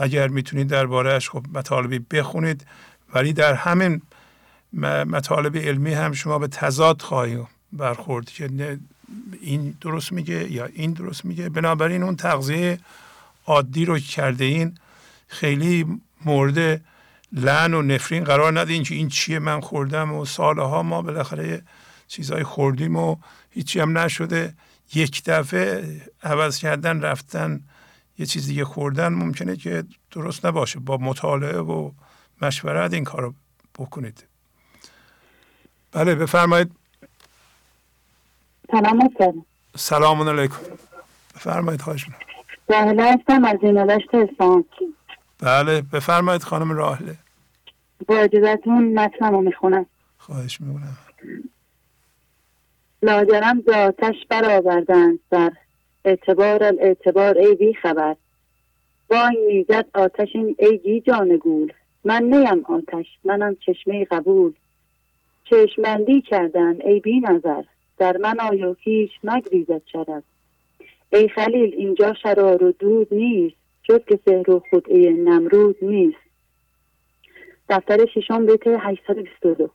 اگر 0.00 0.28
می‌تونید 0.28 0.68
دربارهش 0.68 1.30
خب 1.30 1.46
مطالبی 1.54 1.98
بخونید 1.98 2.66
ولی 3.14 3.32
در 3.32 3.54
همین 3.54 4.02
مطالب 4.72 5.56
علمی 5.56 5.92
هم 5.94 6.12
شما 6.12 6.38
به 6.38 6.46
تضاد 6.48 7.02
خواهید 7.02 7.46
برخورد 7.72 8.30
که 8.30 8.78
این 9.40 9.74
درست 9.80 10.12
میگه 10.12 10.52
یا 10.52 10.64
این 10.64 10.92
درست 10.92 11.24
میگه. 11.24 11.48
بنابراین 11.48 12.02
اون 12.02 12.16
تغذیه 12.16 12.78
عادی 13.46 13.84
رو 13.84 13.98
کرده 13.98 14.44
این 14.44 14.74
خیلی 15.28 16.00
مورد 16.24 16.80
لعن 17.32 17.74
و 17.74 17.82
نفرین 17.82 18.24
قرار 18.24 18.60
ندین 18.60 18.82
که 18.82 18.94
این 18.94 19.08
چیه 19.08 19.38
من 19.38 19.60
خوردم 19.60 20.12
و 20.12 20.24
سالها 20.24 20.82
ما 20.82 21.02
بالاخره 21.02 21.62
چیزهای 22.08 22.42
خوردیم 22.42 22.96
و 22.96 23.16
هیچی 23.50 23.80
هم 23.80 23.98
نشده. 23.98 24.54
یک 24.94 25.24
دفعه 25.24 26.00
عوض 26.22 26.58
کردن 26.58 27.00
رفتن 27.00 27.60
یه 28.20 28.26
چیز 28.26 28.46
دیگه 28.46 28.64
خوردن 28.64 29.08
ممکنه 29.08 29.56
که 29.56 29.84
درست 30.10 30.46
نباشه. 30.46 30.78
با 30.78 30.96
مطالعه 30.96 31.58
و 31.58 31.90
مشورت 32.42 32.92
این 32.92 33.04
کارو 33.04 33.34
بکنید. 33.78 34.24
بله 35.92 36.14
بفرمایید. 36.14 36.70
سلام 38.70 39.10
سلام 39.76 40.28
علیکم. 40.28 40.56
بفرمایید 41.34 41.82
خواهش 41.82 42.06
راهله 42.68 43.12
هستم 43.12 43.44
از 43.44 43.56
اسفان 44.12 44.64
بله 45.38 45.80
بفرمایید 45.80 46.42
خانم 46.42 46.72
راهله. 46.72 47.16
با 48.06 48.16
اجازتون 48.16 48.98
مطلب 48.98 49.32
رو 49.32 49.40
می‌خونم. 49.40 49.86
خواهش 50.18 50.60
می‌کنم. 50.60 50.98
لاجرم 53.02 53.62
ز 53.66 53.68
آتش 53.68 54.14
برآوردند 54.28 55.18
سر 56.04 56.74
اعتبار 56.80 57.38
ای 57.38 57.54
بی 57.54 57.74
خبر. 57.74 58.16
وای 59.10 59.36
می‌زد 59.46 59.86
آتش 59.94 60.28
ای 60.58 60.78
گی 60.78 61.02
گول. 61.42 61.72
من 62.04 62.22
نیم 62.22 62.64
آتش 62.64 63.06
منم 63.24 63.56
چشمه 63.66 64.04
قبول. 64.04 64.52
چشمندی 65.44 66.20
کردن 66.20 66.76
ای 66.84 67.00
بی 67.00 67.20
نظر. 67.20 67.62
در 67.98 68.16
من 68.16 68.40
آیا 68.40 68.76
هیچ 68.80 69.10
نگریزد 69.24 69.82
شرف. 69.92 70.22
ای 71.12 71.28
خلیل 71.28 71.74
اینجا 71.74 72.14
شرار 72.14 72.64
و 72.64 72.72
دود 72.72 73.14
نیست. 73.14 73.56
جز 73.82 74.00
که 74.08 74.18
سهر 74.24 74.50
و 74.50 74.62
خدعه 74.70 75.10
نمرود 75.10 75.76
نیست. 75.82 76.30
دفتر 77.68 78.06
ششم 78.06 78.46
بیت 78.46 78.66
822 78.66 79.70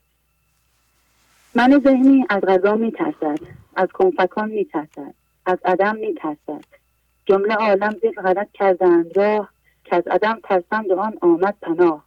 من 1.55 1.81
ذهنی 1.83 2.25
از 2.29 2.41
غذا 2.41 2.75
می 2.75 2.91
ترسد 2.91 3.39
از 3.75 3.89
کنفکان 3.93 4.49
می 4.49 4.65
ترسد 4.65 5.13
از 5.45 5.57
عدم 5.65 5.95
می 5.95 6.13
ترسد 6.13 6.65
جمله 7.25 7.55
عالم 7.55 7.95
زیر 8.01 8.11
غلط 8.11 8.51
کردند 8.53 9.17
راه 9.17 9.49
که 9.83 9.95
از 9.95 10.07
عدم 10.07 10.39
ترسند 10.43 10.91
آن 10.91 11.17
آمد 11.21 11.55
پناه. 11.61 12.05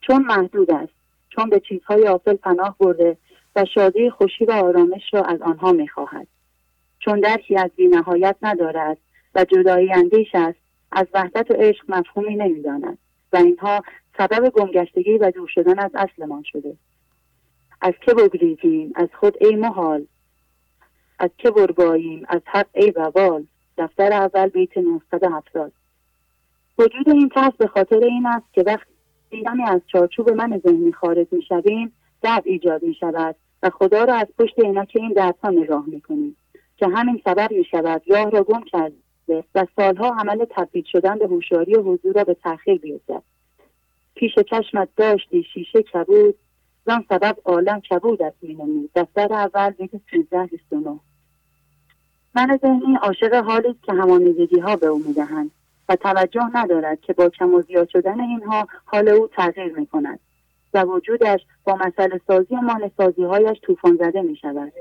چون 0.00 0.22
محدود 0.22 0.70
است 0.70 0.92
چون 1.28 1.50
به 1.50 1.60
چیزهای 1.60 2.08
آفل 2.08 2.36
پناه 2.36 2.76
برده 2.78 3.16
و 3.56 3.64
شادی 3.64 4.10
خوشی 4.10 4.44
و 4.44 4.52
آرامش 4.52 5.02
را 5.12 5.22
از 5.22 5.42
آنها 5.42 5.72
می 5.72 5.88
خواهد 5.88 6.26
چون 6.98 7.20
درکی 7.20 7.56
از 7.56 7.70
بینهایت 7.76 8.36
ندارد 8.42 8.98
و 9.34 9.44
جدایی 9.44 9.92
اندیش 9.92 10.28
است 10.34 10.58
از 10.92 11.06
وحدت 11.14 11.50
و 11.50 11.54
عشق 11.54 11.84
مفهومی 11.88 12.36
نمی‌داند 12.36 12.98
و 13.32 13.36
اینها 13.36 13.82
سبب 14.18 14.48
گمگشتگی 14.48 15.18
و 15.18 15.30
دور 15.30 15.48
شدن 15.48 15.78
از 15.78 15.90
اصلمان 15.94 16.42
شده. 16.42 16.76
از 17.80 17.94
که 18.00 18.14
بگریزیم؟ 18.14 18.92
از 18.94 19.08
خود 19.20 19.36
ای 19.40 19.56
محال 19.56 20.06
از 21.22 21.30
که 21.38 21.50
برباییم 21.50 22.24
از 22.28 22.40
حق 22.46 22.66
ای 22.72 22.90
وبال 22.90 23.46
دفتر 23.78 24.12
اول 24.12 24.48
بیت 24.48 24.78
970 24.78 25.72
وجود 26.78 27.08
این 27.08 27.28
ترس 27.28 27.52
به 27.58 27.66
خاطر 27.66 28.04
این 28.04 28.26
است 28.26 28.46
که 28.52 28.62
وقتی 28.66 28.92
دیدمی 29.30 29.62
از 29.62 29.80
چارچوب 29.86 30.30
من 30.30 30.60
ذهنی 30.66 30.92
خارج 30.92 31.26
می 31.32 31.42
شویم 31.42 31.92
درد 32.22 32.42
ایجاد 32.44 32.82
می 32.82 32.94
شود 32.94 33.36
و 33.62 33.70
خدا 33.70 34.04
را 34.04 34.14
از 34.14 34.26
پشت 34.38 34.58
عینک 34.58 34.92
این 34.94 35.12
دردها 35.12 35.50
نگاه 35.50 35.84
می 35.86 36.00
کنیم 36.00 36.36
که 36.76 36.86
همین 36.86 37.22
سبب 37.24 37.52
می 37.52 37.64
شود 37.64 38.02
راه 38.06 38.30
را 38.30 38.42
گم 38.42 38.62
کرده 38.62 39.44
و 39.54 39.66
سالها 39.76 40.16
عمل 40.18 40.44
تبدیل 40.50 40.84
شدن 40.92 41.18
به 41.18 41.26
هوشیاری 41.26 41.74
و 41.74 41.82
حضور 41.82 42.12
را 42.14 42.24
به 42.24 42.34
تأخیر 42.34 42.78
بیفتد. 42.78 43.22
پیش 44.14 44.34
چشمت 44.50 44.88
داشتی 44.96 45.42
شیشه 45.54 45.82
کبود 45.82 46.34
زن 46.86 47.04
سبب 47.08 47.36
عالم 47.44 47.80
کبود 47.80 48.22
است 48.22 48.36
مینمود. 48.42 48.90
دفتر 48.94 49.32
اول 49.32 49.70
بیت 49.70 49.90
سیزده 50.10 50.46
بیست 50.46 50.72
من 52.34 52.58
ذهنی 52.62 52.96
عاشق 53.02 53.34
حالی 53.34 53.74
که 53.82 53.92
همانیدگی 53.92 54.60
ها 54.60 54.76
به 54.76 54.86
او 54.86 54.98
می‌دهند 55.06 55.50
و 55.88 55.96
توجه 55.96 56.50
ندارد 56.54 57.00
که 57.00 57.12
با 57.12 57.28
کم 57.28 57.54
و 57.54 57.62
زیاد 57.62 57.88
شدن 57.88 58.20
اینها 58.20 58.68
حال 58.84 59.08
او 59.08 59.28
تغییر 59.28 59.78
می 59.78 59.86
کند 59.86 60.20
و 60.74 60.82
وجودش 60.82 61.40
با 61.64 61.74
مسئله 61.74 62.20
سازی 62.26 62.54
و 62.54 62.60
مانع 62.60 62.90
هایش 63.18 63.60
طوفان 63.62 63.96
زده 63.96 64.22
می 64.22 64.36
شود 64.36 64.72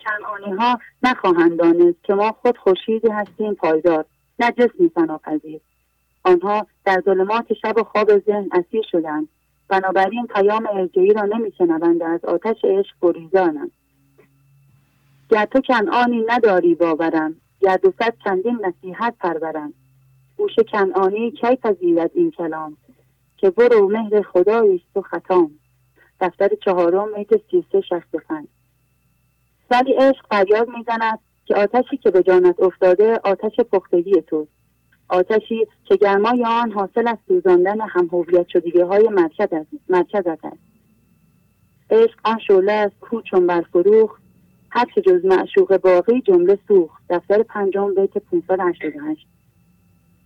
کنعانی 0.00 0.56
ها 0.56 0.78
نخواهند 1.02 1.58
دانست 1.58 2.04
که 2.04 2.14
ما 2.14 2.32
خود 2.32 2.58
خورشیدی 2.58 3.08
هستیم 3.08 3.54
پایدار 3.54 4.04
نه 4.38 4.52
جسمی 4.52 4.88
فناپذیر. 4.88 5.60
آنها 6.24 6.66
در 6.84 7.02
ظلمات 7.04 7.52
شب 7.52 7.78
و 7.78 7.84
خواب 7.84 8.18
ذهن 8.18 8.48
اسیر 8.52 8.82
شدند 8.90 9.28
بنابراین 9.68 10.26
پیام 10.26 10.66
ارجعی 10.72 11.12
را 11.12 11.22
نمیشنوند 11.22 12.02
از 12.02 12.24
آتش 12.24 12.56
عشق 12.64 12.94
گریزانند. 13.02 13.70
گر 15.28 15.44
تو 15.44 15.60
کنعانی 15.60 16.24
نداری 16.28 16.74
باورم 16.74 17.34
گر 17.60 17.76
دو 17.76 17.92
صد 17.98 18.14
چندین 18.24 18.58
نصیحت 18.66 19.14
پرورم. 19.20 19.72
گوش 20.36 20.52
کنعانی 20.72 21.30
کی 21.30 21.56
پذیرد 21.56 22.10
این 22.14 22.30
کلام؟ 22.30 22.76
که 23.36 23.50
برو 23.50 23.88
مهر 23.88 24.22
خداییست 24.22 24.96
و 24.96 25.02
خطام 25.02 25.50
دفتر 26.20 26.48
چهارم 26.64 27.08
میت 27.16 27.28
سی 27.50 27.64
سه 27.72 27.80
شخص 27.80 28.08
ولی 29.70 29.92
عشق 29.92 30.26
فریاد 30.30 30.68
می‌زند 30.68 31.18
که 31.44 31.54
آتشی 31.54 31.96
که 31.96 32.10
به 32.10 32.22
جانت 32.22 32.60
افتاده 32.60 33.20
آتش 33.24 33.60
پختگی 33.72 34.22
توست. 34.22 34.50
آتشی 35.08 35.66
که 35.84 35.96
گرمای 35.96 36.44
آن 36.44 36.72
حاصل 36.72 37.08
از 37.08 37.18
سوزاندن 37.28 37.80
هم 37.80 38.08
هویت 38.12 38.48
شدگی 38.48 38.80
های 38.80 39.08
مرکزت 39.88 40.44
است. 40.44 40.62
عشق 41.90 42.18
آن 42.24 42.38
شعله 42.38 42.72
از 42.72 42.90
کو 43.00 43.22
چون 43.22 43.46
برفروخت 43.46 44.22
هر 44.70 44.84
که 44.84 45.00
جز 45.00 45.24
معشوق 45.24 45.76
باقی 45.76 46.20
جمله 46.20 46.58
سوخت. 46.68 47.02
دفتر 47.10 47.42
پنجم 47.42 47.94
بیت 47.94 48.18
588 48.18 49.26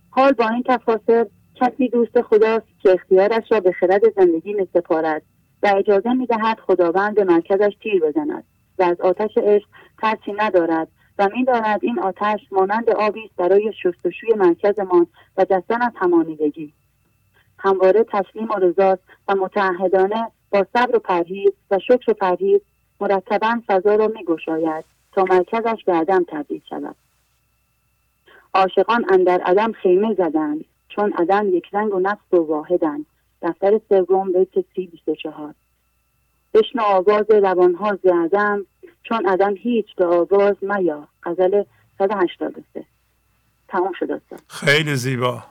حال 0.09 0.31
با 0.31 0.49
این 0.49 0.63
تفاصل 0.67 1.25
کسی 1.55 1.89
دوست 1.89 2.21
خداست 2.21 2.65
که 2.79 2.91
اختیارش 2.91 3.51
را 3.51 3.59
به 3.59 3.71
خرد 3.71 4.01
زندگی 4.15 4.53
می 4.53 4.67
سپارد 4.73 5.21
و 5.63 5.73
اجازه 5.77 6.13
می 6.13 6.25
دهد 6.25 6.59
خداوند 6.59 7.15
به 7.15 7.23
مرکزش 7.23 7.73
تیر 7.81 8.01
بزند 8.01 8.43
و 8.79 8.83
از 8.83 9.01
آتش 9.01 9.37
عشق 9.37 9.67
ترسی 10.01 10.33
ندارد 10.37 10.87
و 11.19 11.29
می‌داند 11.35 11.79
این 11.83 11.99
آتش 11.99 12.39
مانند 12.51 12.89
آبی 12.89 13.23
است 13.25 13.35
برای 13.35 13.73
شستشوی 13.83 14.33
مرکزمان 14.37 15.07
و 15.37 15.45
جستن 15.49 15.81
از 15.81 15.91
همانیدگی. 15.95 16.73
همواره 17.59 18.03
تسلیم 18.03 18.49
و 18.49 18.59
رضاست 18.59 19.01
و 19.27 19.35
متعهدانه 19.35 20.31
با 20.51 20.65
صبر 20.73 20.95
و 20.95 20.99
پرهیز 20.99 21.51
و 21.71 21.79
شکر 21.79 22.11
و 22.11 22.13
پرهیز 22.13 22.61
مرتبا 23.03 23.61
فضا 23.67 23.95
را 23.95 24.07
میگشاید 24.07 24.85
تا 25.11 25.23
مرکزش 25.23 25.83
به 25.85 25.93
عدم 25.93 26.25
تبدیل 26.27 26.61
شود. 26.69 26.95
عاشقان 28.53 29.05
اندر 29.09 29.41
عدم 29.41 29.71
خیمه 29.71 30.13
زدند 30.13 30.65
چون 30.89 31.13
عدم 31.13 31.49
یک 31.49 31.65
رنگ 31.73 31.93
و 31.93 31.99
نفس 31.99 32.33
و 32.33 32.37
واحدند. 32.37 33.05
دفتر 33.41 33.79
سوم 33.89 34.31
بیت 34.31 34.65
سی 34.75 34.87
بیست 34.87 35.21
چهار. 35.23 35.53
بشن 36.53 36.79
آواز 36.79 37.25
روانها 37.29 37.99
ز 38.03 38.07
عدم 38.07 38.65
چون 39.03 39.25
عدم 39.25 39.55
هیچ 39.55 39.95
به 39.95 40.05
آواز 40.05 40.55
میا. 40.61 41.07
غزل 41.23 41.63
183 41.99 42.85
تمام 43.67 43.91
شد 43.99 44.21
خیلی 44.47 44.95
زیبا. 44.95 45.43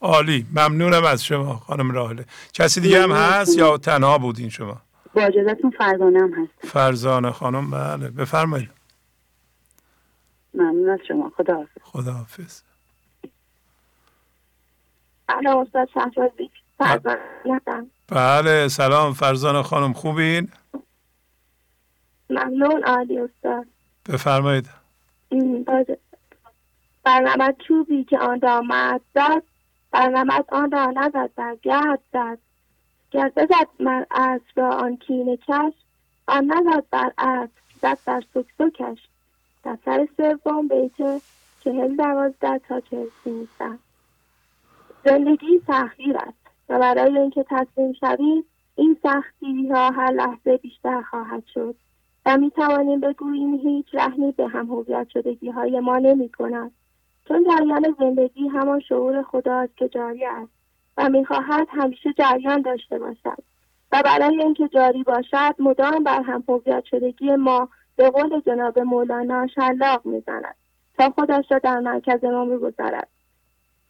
عالی. 0.00 0.46
ممنونم 0.50 1.04
از 1.04 1.24
شما 1.24 1.54
خانم 1.54 1.90
راهله 1.90 2.24
کسی 2.52 2.80
دیگه 2.80 3.02
هم 3.02 3.12
هست 3.12 3.58
یا 3.58 3.78
تنها 3.78 4.18
بودین 4.18 4.48
شما؟ 4.48 4.76
با 5.14 5.22
اجازتون 5.22 5.70
فرزانه 5.70 6.20
هم 6.20 6.32
هست 6.32 6.72
فرزانه 6.72 7.30
خانم 7.30 7.70
بله. 7.70 8.10
بفرمایید. 8.10 8.70
ممنون 10.54 10.90
از 10.90 10.98
شما. 11.08 11.32
خدا 11.36 11.54
حافظ. 11.54 11.82
خدا 11.82 12.12
حافظ. 12.12 12.62
بله 15.28 15.56
استاد 15.56 15.88
بله 18.08 18.68
سلام. 18.68 19.12
فرزانه 19.12 19.62
خانم 19.62 19.92
خوبین؟ 19.92 20.48
ممنون 22.30 22.84
عالی 22.84 23.18
استاد. 23.18 23.66
بفرمایید. 24.08 24.68
برنامه 27.04 27.54
چوبی 27.68 28.04
که 28.04 28.18
آن 28.18 28.40
را 28.40 28.60
مرد 28.60 29.00
داد 29.14 29.42
برنامه 29.90 30.44
آن 30.48 30.70
را 30.70 30.86
نزد 30.86 31.30
در 31.36 31.56
گرد 31.62 32.00
زد 32.12 32.38
گر 33.10 33.32
بزد 33.36 33.68
من 33.78 34.06
از 34.10 34.40
را 34.56 34.70
آن 34.72 34.96
کینه 34.96 35.36
کش 35.36 35.72
آن 36.26 36.44
نزد 36.44 36.84
بر 36.90 37.12
اسب 37.18 37.50
زد 37.82 37.98
در 38.06 38.22
سکسکش. 38.34 38.98
دفتر 39.64 40.08
سوم 40.16 40.68
بیت 40.68 41.22
چهل 41.64 41.96
دوازده 41.96 42.58
تا 42.58 42.80
چهل 42.80 43.06
سیزده. 43.24 43.78
زندگی 45.04 45.62
سختگیر 45.66 46.16
است 46.16 46.38
و 46.68 46.78
برای 46.78 47.18
اینکه 47.18 47.44
تسلیم 47.50 47.92
شویم 47.92 48.44
این 48.76 48.96
سختی 49.02 49.68
ها 49.68 49.90
هر 49.90 50.12
لحظه 50.12 50.56
بیشتر 50.56 51.02
خواهد 51.02 51.46
شد 51.54 51.74
و 52.26 52.36
می 52.36 52.50
توانیم 52.50 53.00
بگوییم 53.00 53.54
هیچ 53.54 53.86
رهنی 53.92 54.32
به 54.32 54.48
هم 54.48 54.66
هویت 54.66 55.08
شدگی 55.08 55.50
های 55.50 55.80
ما 55.80 55.98
نمی 55.98 56.28
کند 56.28 56.72
چون 57.28 57.44
جریان 57.44 57.96
زندگی 57.98 58.48
همان 58.48 58.80
شعور 58.80 59.22
خداست 59.22 59.76
که 59.76 59.88
جاری 59.88 60.24
است. 60.24 60.59
می‌خواهد 61.08 61.68
همیشه 61.70 62.12
جریان 62.12 62.62
داشته 62.62 62.98
باشد. 62.98 63.42
و 63.92 64.02
برای 64.04 64.42
اینکه 64.42 64.68
جاری 64.68 65.02
باشد 65.02 65.54
مدام 65.58 66.04
بر 66.04 66.22
هم 66.22 66.44
شدگی 66.90 67.36
ما 67.36 67.68
به 67.96 68.10
قول 68.10 68.40
جناب 68.40 68.78
مولانا 68.78 69.46
شلاق 69.46 70.06
می‌زند 70.06 70.54
تا 70.98 71.10
خودش 71.10 71.44
را 71.50 71.58
در 71.58 71.78
مرکز 71.78 72.24
ما 72.24 72.44
می‌گذارد. 72.44 73.08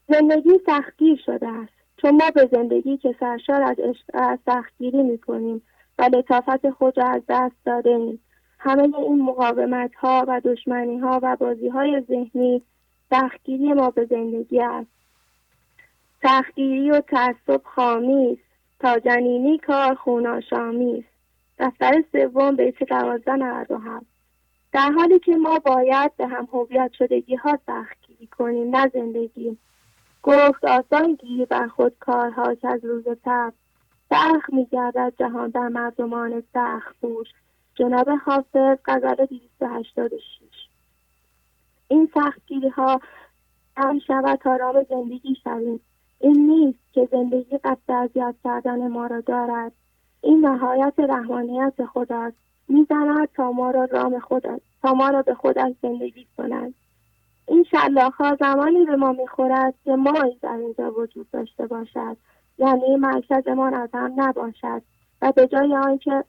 زندگی 0.09 0.51
سختگیر 0.67 1.21
شده 1.27 1.49
است. 1.49 1.73
چون 1.97 2.11
ما 2.11 2.31
به 2.35 2.49
زندگی 2.53 2.97
که 2.97 3.15
سرشار 3.21 3.77
از 4.15 4.39
سختگیری 4.47 5.03
می‌کنیم 5.03 5.63
و 5.99 6.03
لطافت 6.03 6.71
خود 6.71 6.99
را 6.99 7.09
از 7.09 7.23
دست 7.29 7.57
داده 7.65 8.19
همه 8.59 8.83
این 8.99 9.23
مقاومت 9.23 9.95
ها 9.95 10.25
و 10.29 10.41
دشمنی 10.45 10.99
ها 10.99 11.21
و 11.23 11.37
بازی 11.37 11.69
های 11.69 12.01
ذهنی 12.01 12.63
سختگیری 13.11 13.73
ما 13.73 13.91
به 13.91 14.05
زندگی 14.05 14.61
است. 14.61 15.00
سختگیری 16.23 16.91
و 16.91 17.01
تعصب 17.01 17.63
خامی 17.65 18.39
تا 18.81 18.99
جنینی 18.99 19.59
کار 19.59 19.95
خوناشامی 19.95 20.99
است 20.99 21.09
دفتر 21.59 22.05
سوم 22.13 22.57
بیت 22.57 22.83
دوازده 22.83 23.33
نود 23.37 23.71
و 23.71 23.79
هفت. 23.79 24.07
در 24.73 24.91
حالی 24.91 25.19
که 25.19 25.37
ما 25.37 25.59
باید 25.59 26.17
به 26.17 26.27
هم 26.27 26.49
هویت 26.53 26.93
شدگی 26.99 27.35
ها 27.37 27.59
سختگیری 27.67 28.27
کنیم 28.27 28.77
نه 28.77 28.91
زندگی. 28.95 29.59
گفت 30.23 30.65
آسان 30.65 31.15
گیری 31.15 31.45
بر 31.45 31.69
خود 31.69 31.99
کارها 32.01 32.55
که 32.55 32.69
از 32.69 32.85
روز 32.85 33.05
تب 33.25 33.53
سخت 34.11 34.53
میگردد 34.53 35.13
جهان 35.19 35.51
در 35.51 35.69
مردمان 35.69 36.43
سخت 36.55 36.97
بوش 37.01 37.29
جناب 37.75 38.09
حافظ 38.09 38.79
غزل 38.85 39.15
286 39.15 40.21
این 41.89 42.11
سختگیری 42.15 42.69
ها 42.69 43.01
هم 43.77 43.99
شود 43.99 44.41
راه 44.47 44.83
زندگی 44.83 45.37
شویم. 45.45 45.81
این 46.21 46.47
نیست 46.47 46.79
که 46.93 47.09
زندگی 47.13 47.59
قصد 47.59 47.91
اذیت 47.91 48.35
کردن 48.45 48.89
ما 48.89 49.07
را 49.07 49.21
دارد. 49.21 49.73
این 50.23 50.47
نهایت 50.47 50.95
رحمانیت 50.99 51.87
خداست. 51.93 52.37
می‌زند 52.69 53.29
تا 53.35 53.53
ما 53.53 53.71
را 53.71 53.85
رام 53.85 54.19
خودت 54.19 54.61
تا 54.83 54.95
ما 54.95 55.09
را 55.09 55.23
به 55.23 55.35
خودش 55.35 55.73
زندگی 55.83 56.27
کند 56.37 56.75
این 57.47 57.65
شلاخ 57.65 58.15
ها 58.15 58.37
زمانی 58.41 58.85
به 58.85 58.97
ما 58.97 59.13
می‌خورد 59.13 59.75
که 59.85 59.97
ما 59.97 60.13
در 60.43 60.57
اینجا 60.57 60.93
وجود 60.93 61.31
داشته 61.31 61.67
باشد. 61.67 62.17
یعنی 62.59 62.97
مرکزمان 62.97 63.75
از 63.75 63.89
هم 63.95 64.13
نباشد. 64.17 64.83
و 65.23 65.33
به 65.33 65.47
جای 65.47 65.77
آنکه 65.77 66.25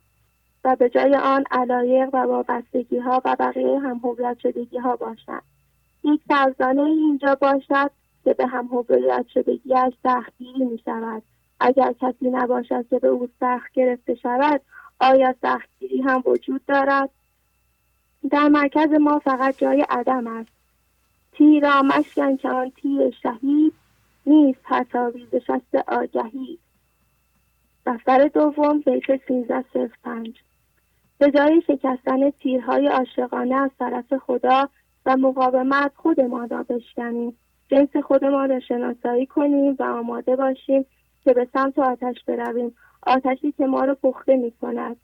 و 0.64 0.76
به 0.76 0.90
جای 0.90 1.16
آن 1.16 1.44
علایق 1.52 2.10
و 2.14 2.18
وابستگی 2.18 2.98
ها 2.98 3.22
و 3.26 3.36
بقیه 3.40 3.80
هم 3.80 4.02
شدگی 4.44 4.78
ها 4.78 4.96
باشد 4.96 5.44
یک 6.04 6.22
فرزانه 6.28 6.82
اینجا 6.82 7.36
باشد 7.36 7.92
که 8.24 8.34
به 8.34 8.48
هم 8.48 8.66
هویت 8.66 9.26
شدگیش 9.34 9.94
سختگیری 10.04 10.66
می 10.66 10.78
شود 10.86 11.24
اگر 11.60 11.94
کسی 12.02 12.30
نباشد 12.30 12.88
که 12.90 13.00
به 13.00 13.08
او 13.08 13.30
سخت 13.40 13.72
گرفته 13.74 14.16
شود 14.16 14.62
آیا 15.00 15.36
سختگیری 15.42 16.02
هم 16.02 16.24
وجود 16.26 16.66
دارد؟ 16.66 17.10
در 18.30 18.48
مرکز 18.48 18.90
ما 19.02 19.20
فقط 19.20 19.58
جای 19.58 19.86
عدم 19.90 20.28
است. 20.28 20.52
تیرا 21.32 21.82
مشکن 21.82 22.38
که 22.38 22.50
آن 22.50 22.70
تیر 22.70 23.12
شهید 23.24 23.74
نیست 24.26 24.60
حتی 24.64 25.00
شست 25.48 25.76
آگهی. 25.88 26.60
دفتر 27.86 28.28
دوم 28.28 28.80
بیت 28.80 29.28
سیزده 29.28 29.66
صفر 29.74 29.98
پنج. 30.04 30.42
به 31.18 31.32
جای 31.32 31.62
شکستن 31.68 32.30
تیرهای 32.30 32.88
عاشقانه 32.88 33.56
از 33.56 33.72
طرف 33.80 34.14
خدا 34.14 34.70
و 35.06 35.18
مقاومت 35.18 35.92
خودمان 35.96 36.50
را 36.50 36.64
بشکنیم. 36.64 37.38
جنس 37.72 37.96
خودمان 38.04 38.50
را 38.50 38.60
شناسایی 38.60 39.26
کنیم 39.26 39.76
و 39.80 39.84
آماده 39.84 40.36
باشیم 40.36 40.86
که 41.24 41.34
به 41.34 41.48
سمت 41.54 41.80
آتش 41.80 42.24
برویم. 42.28 42.76
آتشی 43.08 43.52
که 43.52 43.66
ما 43.66 43.86
را 43.86 43.96
پخته 43.96 44.36
می 44.36 44.52
کند 44.52 44.98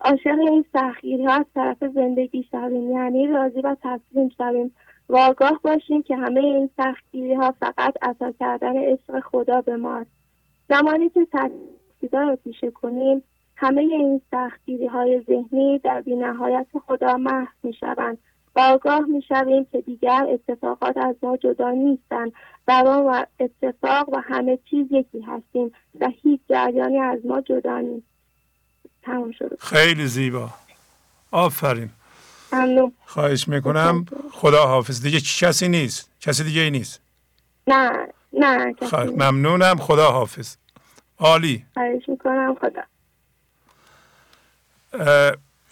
عاشق 0.00 0.38
این 0.38 0.64
سختگیری 0.72 1.24
ها 1.24 1.32
از 1.32 1.46
طرف 1.54 1.84
زندگی 1.94 2.42
شویم. 2.50 2.90
یعنی 2.90 3.26
راضی 3.26 3.60
و 3.60 3.76
تسلیم 3.82 4.28
شویم. 4.28 4.74
و 5.08 5.16
آگاه 5.16 5.60
باشیم 5.64 6.02
که 6.02 6.16
همه 6.16 6.40
این 6.40 6.70
سختگیری 6.76 7.34
ها 7.34 7.54
فقط 7.60 7.94
عطا 8.02 8.32
کردن 8.32 8.76
عشق 8.76 9.20
خدا 9.20 9.60
به 9.60 9.76
ماست. 9.76 10.10
زمانی 10.68 11.08
که 11.08 11.26
ترسیدا 11.26 12.22
را 12.22 12.36
پیشه 12.36 12.70
کنیم 12.70 13.22
همه 13.56 13.80
این 13.80 14.20
سختگیری 14.30 14.86
های 14.86 15.20
ذهنی 15.20 15.78
در 15.78 16.00
بینهایت 16.00 16.66
خدا 16.86 17.16
محو 17.16 17.52
می 17.62 17.72
شوند 17.72 18.18
آگاه 18.54 19.00
می 19.00 19.22
شویم 19.28 19.66
که 19.72 19.80
دیگر 19.80 20.26
اتفاقات 20.28 20.96
از 20.96 21.16
ما 21.22 21.36
جدا 21.36 21.70
نیستند 21.70 22.32
و 22.68 22.84
ما 22.84 23.04
و 23.06 23.26
اتفاق 23.40 24.08
و 24.08 24.16
همه 24.16 24.58
چیز 24.70 24.86
یکی 24.90 25.20
هستیم 25.20 25.72
و 26.00 26.08
هیچ 26.22 26.40
جریانی 26.48 26.98
از 26.98 27.18
ما 27.24 27.40
جدا 27.40 27.78
نیست. 27.78 28.06
تمام 29.02 29.32
شد 29.32 29.58
خیلی 29.60 30.06
زیبا. 30.06 30.50
آفرین. 31.30 31.90
ممنون. 32.52 32.92
خواهش 33.06 33.48
می‌کنم. 33.48 34.06
خدا 34.32 34.66
حافظ. 34.66 35.02
دیگه 35.02 35.20
کسی 35.20 35.68
نیست. 35.68 36.10
کسی 36.20 36.44
دیگه 36.44 36.60
ای 36.60 36.70
نیست. 36.70 37.00
نه 37.66 38.08
نه 38.32 38.74
خ... 38.82 38.94
ممنونم. 38.94 39.76
خدا 39.76 40.10
حافظ. 40.10 40.56
عالی. 41.18 41.64
خواهش 41.74 42.08
می‌کنم. 42.08 42.56
خدا. 42.60 42.82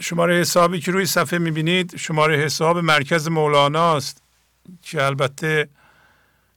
شماره 0.01 0.41
حسابی 0.41 0.81
که 0.81 0.93
روی 0.93 1.07
صفحه 1.07 1.39
می‌بینید 1.39 1.97
شماره 1.97 2.37
حساب 2.37 2.79
مرکز 2.79 3.29
مولانا 3.29 3.97
است 3.97 4.23
که 4.83 5.05
البته 5.05 5.69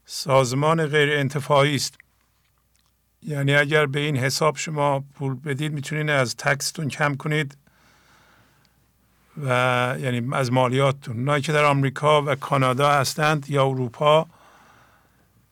سازمان 0.05 0.85
غیر 0.85 1.19
انتفاعی 1.19 1.75
است. 1.75 1.97
یعنی 3.23 3.55
اگر 3.55 3.85
به 3.85 3.99
این 3.99 4.17
حساب 4.17 4.57
شما 4.57 5.03
پول 5.15 5.35
بدید 5.35 5.73
می‌تونید 5.73 6.09
از 6.09 6.35
تکستون 6.35 6.89
کم 6.89 7.15
کنید 7.15 7.57
و 9.43 9.49
یعنی 9.99 10.29
از 10.33 10.51
مالیاتتون. 10.51 11.17
اونایی 11.17 11.41
که 11.41 11.51
در 11.51 11.63
آمریکا 11.63 12.21
و 12.21 12.35
کانادا 12.35 12.91
هستند 12.91 13.49
یا 13.49 13.65
اروپا 13.65 14.27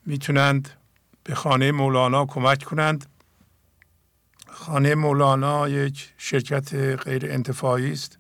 می‌تونند 0.06 0.70
به 1.24 1.36
خانه 1.36 1.72
مولانا 1.72 2.26
کمک 2.26 2.64
کنند. 2.64 3.06
خانه 4.52 4.96
مولانا 4.96 5.70
یک 5.70 6.14
شرکت 6.18 6.74
غیر 6.74 7.32
انتفاعی 7.32 7.92
است. 7.92 8.18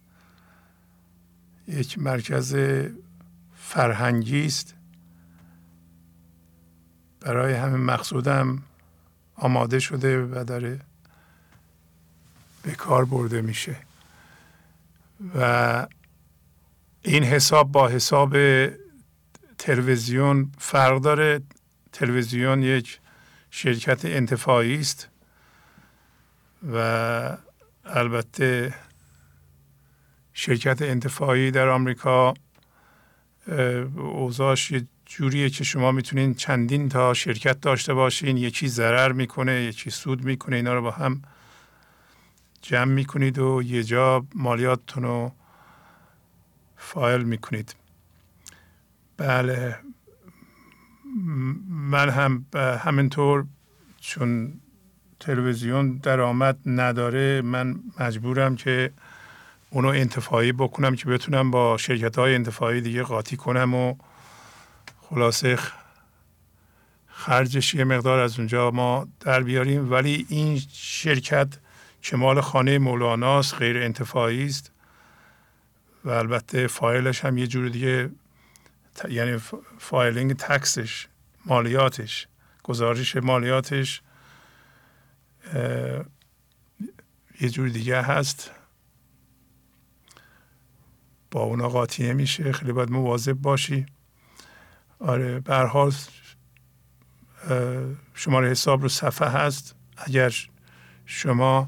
یک 1.68 2.00
مرکز 2.00 2.56
فرهنگی 3.56 4.46
است. 4.46 4.76
برای 7.20 7.54
همین 7.54 7.82
مقصودم 7.82 8.64
آماده 9.36 9.80
شده 9.80 10.26
و 10.26 10.44
داره 10.44 10.80
به 12.64 12.72
کار 12.72 13.06
برده 13.06 13.42
میشه. 13.42 13.76
و 15.36 15.88
این 17.02 17.24
حساب 17.24 17.72
با 17.72 17.88
حساب 17.88 18.38
تلویزیون 19.58 20.52
فرق 20.58 21.02
داره. 21.02 21.42
تلویزیون 21.92 22.64
یک 22.64 23.00
شرکت 23.50 24.06
انتفاعی 24.06 24.80
است. 24.80 25.11
و 26.74 27.38
البته 27.86 28.74
شرکت 30.34 30.82
انتفاعی 30.82 31.52
در 31.52 31.68
آمریکا 31.68 32.34
اوضاعش 33.96 34.72
یه 34.72 34.88
جوریه 35.06 35.50
که 35.50 35.64
شما 35.64 35.92
می‌تونین 35.92 36.34
چندین 36.34 36.90
تا 36.90 37.14
شرکت 37.14 37.62
داشته 37.62 37.94
باشین. 37.94 38.38
یکی 38.38 38.68
ضرر 38.68 39.12
می‌کنه 39.12 39.62
یکی 39.62 39.90
سود 39.90 40.24
می‌کنه 40.24 40.56
اینا 40.56 40.74
رو 40.74 40.82
با 40.82 40.92
هم 40.92 41.22
جمع 42.62 42.94
می‌کنید 42.94 43.40
و 43.40 43.62
یه 43.64 43.84
جا 43.84 44.26
مالیاتتون 44.36 45.04
رو 45.04 45.32
فایل 46.78 47.24
می‌کنید. 47.24 47.76
بله. 49.18 49.80
من 51.68 52.10
هم 52.10 52.46
همینطور 52.56 53.46
چون 54.00 54.61
تلویزیون 55.22 55.98
درآمد 55.98 56.58
نداره. 56.66 57.42
من 57.42 57.76
مجبورم 58.00 58.56
که 58.56 58.92
اونو 59.70 59.88
انتفاعی 59.88 60.52
بکنم 60.52 60.96
که 60.96 61.06
بتونم 61.06 61.52
با 61.52 61.78
شرکت 61.78 62.20
های 62.20 62.36
انتفاعی 62.36 62.82
دیگه 62.82 63.04
قاطی 63.04 63.38
کنم 63.38 63.74
و 63.74 63.96
خلاصه 65.02 65.58
خرجش 67.08 67.74
یه 67.74 67.84
مقدار 67.84 68.20
از 68.20 68.40
اونجا 68.40 68.72
ما 68.72 69.08
در 69.20 69.44
بیاریم. 69.44 69.92
ولی 69.92 70.26
این 70.30 70.62
شرکت 70.74 71.48
که 72.02 72.18
مال 72.18 72.42
خانه 72.42 72.78
مولاناست 72.78 73.56
غیر 73.56 73.78
انتفاعی 73.78 74.46
است 74.46 74.72
و 76.06 76.10
البته 76.10 76.68
فایلش 76.68 77.26
هم 77.26 77.38
یه 77.38 77.48
جور 77.48 77.70
دیگه 77.70 78.10
یعنی 79.10 79.38
filing 79.80 80.34
tax 80.34 80.78
ش 80.78 81.08
مالیاتش 81.46 82.28
گزارش 82.64 83.16
مالیاتش 83.16 84.02
یه 87.42 87.50
جور 87.50 87.70
دیگه 87.70 88.02
هست. 88.02 88.52
با 91.32 91.42
اونا 91.42 91.70
قاطی 91.70 92.10
نمیشه 92.10 92.52
خیلی 92.52 92.72
باید 92.72 92.92
مواظب 92.92 93.34
باشی. 93.34 93.86
آره 95.00 95.40
به 95.40 95.56
حال 95.56 95.94
شماره 98.14 98.50
حساب 98.50 98.82
رو 98.82 98.90
صفحه 98.90 99.28
هست. 99.28 99.76
اگر 99.98 100.34
شما 101.06 101.66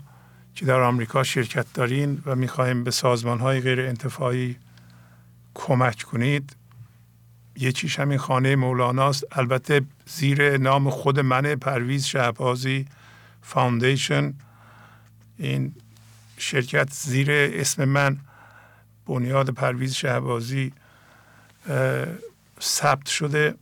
که 0.56 0.66
در 0.66 0.80
آمریکا 0.80 1.24
شرکت 1.24 1.74
دارین 1.74 2.24
و 2.26 2.36
می‌خواهیم 2.36 2.84
به 2.84 2.92
سازمان 2.92 3.40
های 3.40 3.62
غیر 3.62 3.82
انتفاعی 3.82 4.58
کمک 5.54 6.02
کنید 6.02 6.56
یکیش 7.56 8.00
همین 8.00 8.18
خانه 8.18 8.56
مولاناست. 8.56 9.38
البته 9.38 9.82
زیر 10.06 10.58
نام 10.58 10.90
خود 10.90 11.20
من 11.20 11.56
پرویز 11.56 12.06
شهبازی. 12.06 12.86
Foundation 13.44 14.34
این 15.38 15.76
شرکت 16.38 16.94
زیر 16.94 17.28
اسم 17.32 17.86
من 17.86 18.18
بنیاد 19.06 19.50
پرویز 19.50 19.94
شهبازی 19.94 20.74
ثبت 22.62 23.08
شده. 23.08 23.56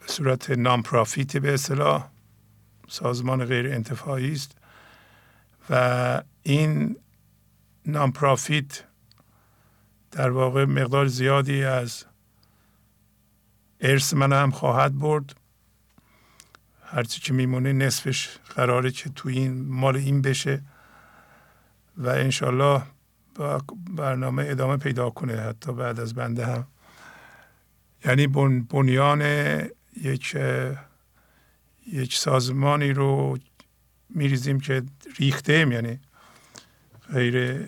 به 0.00 0.06
صورت 0.06 0.50
نامپرافیت 0.50 1.36
به 1.36 1.54
اصطلاح. 1.54 2.08
سازمان 2.88 3.44
غیر 3.44 3.72
انتفاعی 3.72 4.32
است. 4.32 4.56
و 5.70 6.22
این 6.42 6.96
نامپرافیت 7.86 8.84
در 10.10 10.30
واقع 10.30 10.64
مقدار 10.64 11.06
زیادی 11.06 11.64
از 11.64 12.04
ارث 13.80 14.14
من 14.14 14.32
هم 14.32 14.50
خواهد 14.50 14.98
برد. 14.98 15.34
هرچی 16.86 17.20
که 17.20 17.32
میمونه 17.32 17.72
نصفش 17.72 18.38
قراره 18.54 18.90
که 18.90 19.10
تو 19.10 19.28
این 19.28 19.66
مال 19.68 19.96
این 19.96 20.22
بشه 20.22 20.62
و 21.96 22.08
انشالله 22.08 22.82
برنامه 23.96 24.46
ادامه 24.48 24.76
پیدا 24.76 25.10
کنه 25.10 25.36
حتی 25.36 25.72
بعد 25.72 26.00
از 26.00 26.14
بنده 26.14 26.46
هم. 26.46 26.66
یعنی 28.04 28.26
بنیان 28.60 29.22
یک 29.96 30.36
یک 31.92 32.14
سازمانی 32.14 32.92
رو 32.92 33.38
میریزیم 34.10 34.60
که 34.60 34.82
ریخته 35.18 35.52
یعنی 35.52 35.98
غیر 37.12 37.66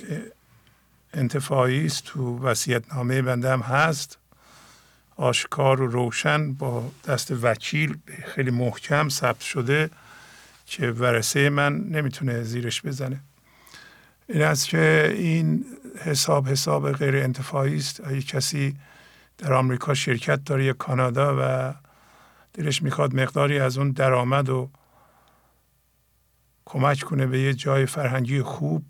انتفاعی 1.12 1.87
است 1.87 2.05
تو 2.05 2.39
وسیعت 2.39 2.95
نامه 2.95 3.23
بنده 3.23 3.53
هم 3.53 3.61
هست. 3.61 4.19
آشکار 5.19 5.81
و 5.81 5.87
روشن 5.87 6.53
با 6.53 6.91
دست 7.09 7.31
وکیل 7.31 7.99
خیلی 8.27 8.51
محکم 8.51 9.09
ثبت 9.09 9.41
شده 9.41 9.91
که 10.66 10.91
ورسه 10.91 11.51
من 11.51 11.79
نمی‌تونه 11.79 12.43
زیرش 12.43 12.83
بزنه. 12.83 13.21
این 14.29 14.43
است 14.43 14.69
که 14.69 15.14
این 15.16 15.64
حساب 16.05 16.49
حساب 16.49 16.93
غیر 16.93 17.16
انتفاعی 17.16 17.77
است. 17.77 18.07
اگه 18.07 18.23
کسی 18.23 18.77
در 19.39 19.53
آمریکا 19.53 19.95
شرکت 19.95 20.45
داره 20.45 20.64
یا 20.64 20.73
کانادا 20.73 21.37
و 21.41 21.75
دلش 22.55 22.83
می‌خواد 22.83 23.14
مقداری 23.14 23.59
از 23.59 23.79
اون 23.79 23.91
درآمد 23.91 24.49
و 24.49 24.71
کمک 26.64 27.01
کنه 27.01 27.27
به 27.27 27.41
یه 27.41 27.55
جای 27.55 27.87
فرهنگی 27.87 28.43
خوب 28.43 28.85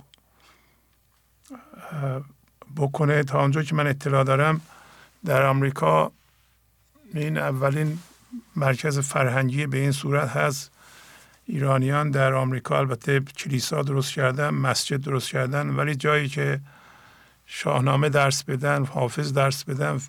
بکنه 2.76 3.22
تا 3.22 3.38
آنجا 3.38 3.62
که 3.62 3.74
من 3.74 3.86
اطلاع 3.86 4.24
دارم 4.24 4.60
در 5.24 5.46
آمریکا 5.46 6.12
این 7.14 7.38
اولین 7.38 7.98
مرکز 8.56 8.98
فرهنگی 8.98 9.66
به 9.66 9.78
این 9.78 9.92
صورت 9.92 10.28
هست. 10.28 10.70
ایرانیان 11.46 12.10
در 12.10 12.34
آمریکا 12.34 12.78
البته 12.78 13.20
کلیسا 13.20 13.82
درست 13.82 14.12
کردن 14.12 14.50
مسجد 14.50 14.96
درست 14.96 15.30
کردن 15.30 15.70
ولی 15.70 15.94
جایی 15.94 16.28
که 16.28 16.60
شاهنامه 17.46 18.08
درس 18.08 18.42
بدن 18.42 18.84
حافظ 18.84 19.32
درس 19.32 19.64
بدن 19.64 20.00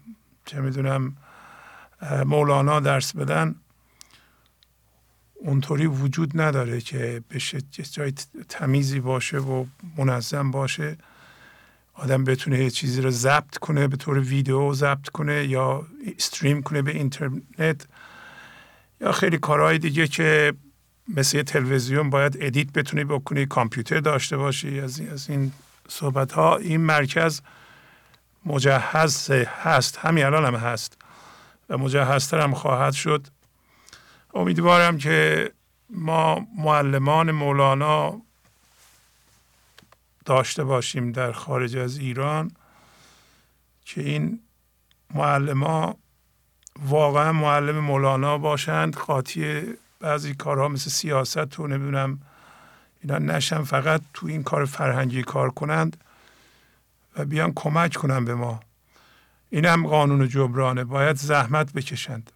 چه 0.45 0.61
می‌دونم 0.61 1.17
مولانا 2.25 2.79
درس 2.79 3.15
بدن 3.15 3.55
اونطوری 5.35 5.85
وجود 5.85 6.41
نداره 6.41 6.81
که 6.81 7.23
بشه 7.31 7.61
جای 7.91 8.13
تمیزی 8.49 8.99
باشه 8.99 9.37
و 9.37 9.65
منظم 9.97 10.51
باشه. 10.51 10.97
آدم 11.99 12.23
بتونه 12.23 12.63
یه 12.63 12.69
چیزی 12.69 13.01
رو 13.01 13.09
ضبط 13.09 13.57
کنه 13.57 13.87
به 13.87 13.97
طور 13.97 14.19
ویدیو 14.19 14.73
ضبط 14.73 15.09
کنه 15.09 15.45
یا 15.45 15.85
استریم 16.17 16.61
کنه 16.61 16.81
به 16.81 16.91
اینترنت 16.91 17.87
یا 19.01 19.11
خیلی 19.11 19.37
کارهای 19.37 19.77
دیگه 19.77 20.07
که 20.07 20.53
مثل 21.15 21.43
تلویزیون 21.43 22.09
باید 22.09 22.37
ادیت 22.41 22.71
بتونی 22.71 23.03
بکنی 23.03 23.45
کامپیوتر 23.45 23.99
داشته 23.99 24.37
باشی 24.37 24.79
از 24.79 24.99
این, 24.99 25.09
از 25.09 25.29
این 25.29 25.51
صحبت 25.87 26.31
ها 26.31 26.57
این 26.57 26.81
مرکز 26.81 27.41
مجهز 28.45 29.31
هست. 29.63 29.97
همین 29.97 30.25
الان 30.25 30.45
هم 30.45 30.55
هست 30.55 30.97
و 31.69 31.77
مجهزتر 31.77 32.39
هم 32.39 32.53
خواهد 32.53 32.93
شد. 32.93 33.27
امیدوارم 34.33 34.97
که 34.97 35.51
ما 35.89 36.47
معلمان 36.57 37.31
مولانا 37.31 38.21
داشته 40.29 40.63
باشیم 40.63 41.11
در 41.11 41.31
خارج 41.31 41.77
از 41.77 41.97
ایران 41.97 42.51
که 43.85 44.01
این 44.01 44.39
معلما 45.13 45.95
واقعا 46.85 47.31
معلم 47.31 47.79
مولانا 47.79 48.37
باشند 48.37 48.95
قاطی 48.95 49.63
بعضی 49.99 50.35
کارها 50.35 50.67
مثل 50.67 50.89
سیاست 50.89 51.59
و 51.59 51.67
نمی‌دونم 51.67 52.19
اینا 53.01 53.17
نشن 53.17 53.63
فقط 53.63 54.01
تو 54.13 54.27
این 54.27 54.43
کار 54.43 54.65
فرهنگی 54.65 55.23
کار 55.23 55.49
کنند 55.49 56.03
و 57.15 57.25
بیان 57.25 57.53
کمک 57.55 57.95
کنند 57.95 58.25
به 58.25 58.35
ما. 58.35 58.59
این 59.49 59.65
هم 59.65 59.87
قانون 59.87 60.27
جبرانه 60.27 60.83
باید 60.83 61.15
زحمت 61.15 61.73
بکشند. 61.73 62.31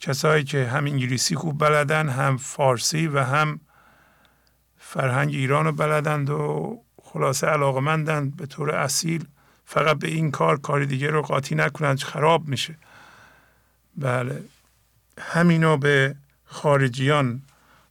کسایی 0.00 0.44
که 0.44 0.66
هم 0.66 0.84
انگلیسی 0.84 1.34
خوب 1.34 1.58
بلدن 1.58 2.08
هم 2.08 2.36
فارسی 2.36 3.06
و 3.06 3.24
هم 3.24 3.60
فرهنگ 4.78 5.34
ایران 5.34 5.64
رو 5.64 5.72
بلدند 5.72 6.30
و 6.30 6.83
خلاصه 7.14 7.46
علاقمندند 7.46 8.36
به 8.36 8.46
طور 8.46 8.70
اصیل 8.70 9.26
فقط 9.64 9.98
به 9.98 10.08
این 10.08 10.30
کار 10.30 10.60
کار 10.60 10.84
دیگه 10.84 11.10
رو 11.10 11.22
قاطی 11.22 11.54
نکنند 11.54 11.98
خراب 11.98 12.48
میشه. 12.48 12.78
بله. 13.96 14.44
همینو 15.18 15.76
به 15.76 16.16
خارجیان 16.44 17.42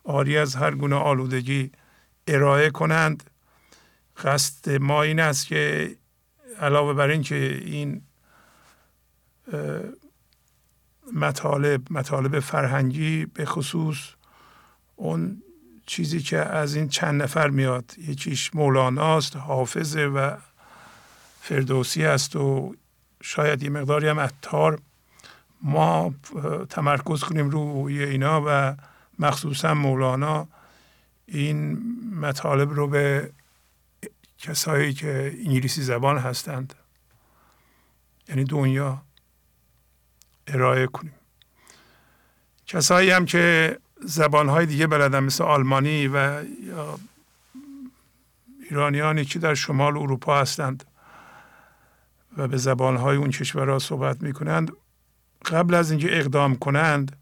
آری 0.03 0.37
از 0.37 0.55
هر 0.55 0.75
گونه 0.75 0.95
آلودگی 0.95 1.71
ارائه 2.27 2.69
کنند. 2.69 3.29
قصد 4.23 4.69
ما 4.71 5.03
این 5.03 5.19
است 5.19 5.47
که 5.47 5.95
علاوه 6.59 6.93
بر 6.93 7.09
این 7.09 7.21
که 7.21 7.61
این 7.65 8.01
مطالب 11.13 11.81
مطالب 11.89 12.39
فرهنگی 12.39 13.25
به 13.25 13.45
خصوص 13.45 13.97
اون 14.95 15.43
چیزی 15.85 16.19
که 16.19 16.37
از 16.37 16.75
این 16.75 16.89
چند 16.89 17.21
نفر 17.21 17.49
میاد. 17.49 17.93
یکیش 17.97 18.55
مولاناست 18.55 19.35
حافظه 19.35 20.01
و 20.01 20.37
فردوسی 21.41 22.05
است 22.05 22.35
و 22.35 22.75
شاید 23.21 23.63
یه 23.63 23.69
مقداری 23.69 24.07
هم 24.07 24.19
اتار 24.19 24.79
ما 25.61 26.13
تمرکز 26.69 27.23
کنیم 27.23 27.49
روی 27.49 28.03
اینا 28.03 28.43
و 28.47 28.75
مخصوصا 29.19 29.73
مولانا 29.73 30.47
این 31.25 31.81
مطالب 32.21 32.73
رو 32.73 32.87
به 32.87 33.31
کسایی 34.37 34.93
که 34.93 35.35
انگلیسی 35.45 35.81
زبان 35.81 36.17
هستند 36.17 36.73
یعنی 38.29 38.43
دنیا 38.43 39.01
ارائه 40.47 40.87
کنیم. 40.87 41.15
کسایی 42.65 43.11
هم 43.11 43.25
که 43.25 43.77
زبانهای 44.05 44.65
دیگه 44.65 44.87
بلدن 44.87 45.19
مثل 45.19 45.43
آلمانی 45.43 46.07
و 46.07 46.43
یا 46.65 46.99
ایرانیانی 48.69 49.25
که 49.25 49.39
در 49.39 49.53
شمال 49.53 49.97
اروپا 49.97 50.41
هستند 50.41 50.83
و 52.37 52.47
به 52.47 52.57
زبانهای 52.57 53.17
اون 53.17 53.29
کشورها 53.29 53.79
صحبت 53.79 54.23
می‌کنند 54.23 54.71
قبل 55.45 55.73
از 55.73 55.91
اینکه 55.91 56.17
اقدام 56.19 56.55
کنند 56.55 57.17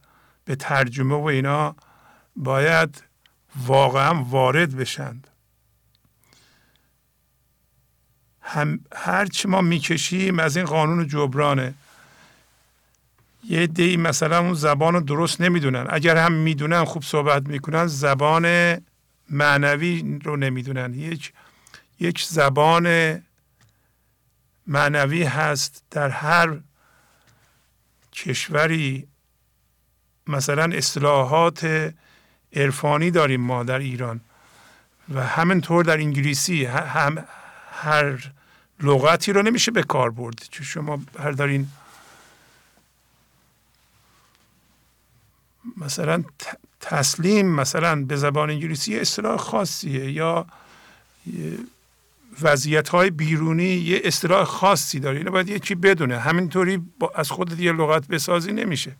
به 0.45 0.55
ترجمه 0.55 1.15
و 1.15 1.23
اینا 1.23 1.75
باید 2.36 3.03
واقعا 3.65 4.23
وارد 4.23 4.77
بشند. 4.77 5.27
هم 8.41 8.79
هرچی 8.95 9.47
ما 9.47 9.61
می‌کشیم 9.61 10.39
از 10.39 10.57
این 10.57 10.65
قانون 10.65 11.07
جبرانه. 11.07 11.73
یه 13.43 13.67
دی 13.67 13.97
مثلا 13.97 14.39
اون 14.39 14.53
زبان 14.53 14.93
رو 14.93 14.99
درست 14.99 15.41
نمی‌دونن. 15.41 15.87
اگر 15.89 16.17
هم 16.17 16.31
می‌دونن 16.31 16.83
خوب 16.83 17.03
صحبت 17.03 17.47
می‌کنن 17.47 17.87
زبان 17.87 18.77
معنوی 19.29 20.19
رو 20.23 20.35
نمی‌دونن. 20.37 20.93
یک 20.93 21.33
یک 21.99 22.23
زبان 22.23 23.17
معنوی 24.67 25.23
هست 25.23 25.83
در 25.91 26.09
هر 26.09 26.57
کشوری. 28.13 29.07
مثلا 30.27 30.63
اصطلاحات 30.63 31.93
عرفانی 32.53 33.11
داریم 33.11 33.41
ما 33.41 33.63
در 33.63 33.79
ایران 33.79 34.21
و 35.13 35.27
همینطور 35.27 35.83
در 35.83 35.97
انگلیسی. 35.97 36.65
هم 36.65 37.25
هر 37.71 38.31
لغتی 38.83 39.33
رو 39.33 39.41
نمیشه 39.41 39.71
به 39.71 39.83
کار 39.83 40.11
برد. 40.11 40.45
چون 40.51 40.65
شما 40.65 41.01
هر 41.19 41.31
دارین 41.31 41.67
مثلا 45.78 46.24
تسلیم 46.80 47.47
مثلا 47.47 48.05
به 48.05 48.16
زبان 48.16 48.49
انگلیسی 48.49 48.99
اصطلاح 48.99 49.38
خاصیه 49.38 50.12
یا 50.12 50.45
وضعیت 52.41 52.89
های 52.89 53.09
بیرونی 53.09 53.64
یه 53.64 54.01
اصطلاح 54.03 54.43
خاصی 54.43 54.99
داره. 54.99 55.18
اینو 55.18 55.32
باید 55.32 55.49
یکی 55.49 55.76
بدونه. 55.76 56.20
همینطوری 56.20 56.82
از 57.16 57.32
خودت 57.32 57.59
یه 57.59 57.72
لغت 57.72 58.07
بسازی 58.07 58.53
نمیشه. 58.53 58.95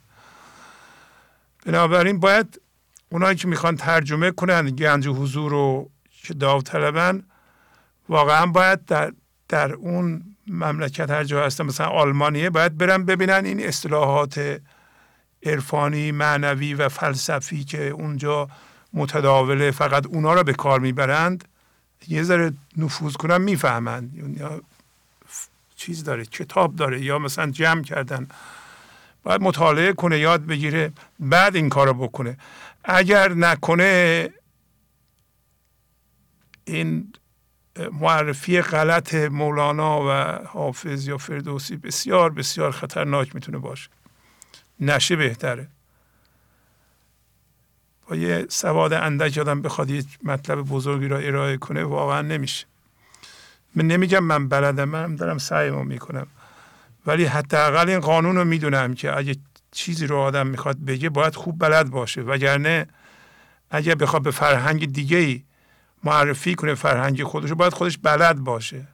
بنابراین 1.66 2.20
باید 2.20 2.62
اونایی 3.10 3.36
که 3.36 3.48
می‌خوان 3.48 3.76
ترجمه 3.76 4.32
کنن 4.32 4.70
گنج 4.70 5.08
حضور 5.08 5.52
رو 5.52 5.90
که 6.24 6.34
داوطلبن 6.34 7.24
واقعا 8.10 8.46
باید 8.46 8.86
در, 8.86 9.14
در 9.50 9.74
اون 9.74 10.24
مملکت 10.48 11.10
هر 11.10 11.24
جا 11.24 11.46
هستن 11.46 11.64
مثلا 11.64 11.88
آلمانیه 11.88 12.50
باید 12.50 12.78
برن 12.78 13.06
ببینن 13.06 13.46
این 13.46 13.68
اصطلاحات 13.68 14.62
عرفانی 15.44 16.12
معنوی 16.12 16.74
و 16.74 16.90
فلسفی 16.90 17.64
که 17.64 17.90
اونجا 17.90 18.50
متداوله 18.94 19.72
فقط 19.72 20.06
اونا 20.08 20.34
رو 20.34 20.44
به 20.44 20.54
کار 20.54 20.80
می‌برند 20.80 21.48
یه 22.08 22.24
ذره 22.24 22.54
نفوذ 22.78 23.14
کنن 23.14 23.42
می‌فهمند. 23.42 24.38
یا 24.38 24.62
چیز 25.76 26.04
داره 26.04 26.26
کتاب 26.26 26.76
داره 26.76 27.02
یا 27.02 27.20
مثلا 27.20 27.52
جمع 27.52 27.82
کردن. 27.82 28.28
باید 29.24 29.42
مطالعه 29.42 29.94
کنه 29.94 30.20
یاد 30.20 30.46
بگیره 30.46 30.92
بعد 31.20 31.56
این 31.56 31.70
کارو 31.70 31.94
بکنه. 31.94 32.38
اگر 32.84 33.34
نکنه 33.34 34.30
این 36.66 37.14
معرفی 37.92 38.62
غلط 38.62 39.16
مولانا 39.16 40.02
و 40.08 40.12
حافظ 40.48 41.08
یا 41.08 41.18
فردوسی 41.18 41.78
بسیار 41.78 42.30
بسیار 42.30 42.72
خطرناک 42.72 43.36
می‌تونه 43.36 43.58
باشه. 43.58 43.90
نشه 44.82 45.16
بهتره. 45.16 45.68
با 48.08 48.16
یه 48.16 48.46
سواد 48.50 48.94
اندک 48.94 49.38
آدم 49.38 49.62
بخواد 49.62 49.90
یه 49.90 50.04
مطلب 50.24 50.62
بزرگی 50.62 51.08
را 51.08 51.18
ارائه 51.18 51.58
کنه 51.58 51.84
واقعا 51.84 52.22
نمیشه. 52.22 52.66
من 53.76 53.88
نمیگم 53.88 54.20
من 54.24 54.48
بلدم 54.48 54.90
من 54.90 55.16
دارم 55.16 55.38
سعیمو 55.38 55.84
می‌کنم. 55.84 56.28
ولی 57.06 57.26
حداقل 57.26 57.90
این 57.90 58.00
قانون 58.00 58.36
رو 58.36 58.46
می‌دونم 58.46 58.94
که 58.94 59.18
اگه 59.18 59.36
چیزی 59.72 60.08
رو 60.08 60.18
آدم 60.18 60.48
می‌خواد 60.48 60.78
بگه 60.78 61.10
باید 61.10 61.36
خوب 61.36 61.60
بلد 61.60 61.90
باشه. 61.90 62.22
وگرنه 62.22 62.88
اگه 63.72 63.96
بخواد 63.96 64.22
به 64.24 64.32
فرهنگ 64.32 64.94
دیگه 64.94 65.18
ای 65.18 65.44
معرفی 66.04 66.56
کنه 66.56 66.76
فرهنگ 66.76 67.24
خودش 67.24 67.52
باید 67.52 67.74
خودش 67.74 67.98
بلد 67.98 68.40
باشه. 68.40 68.88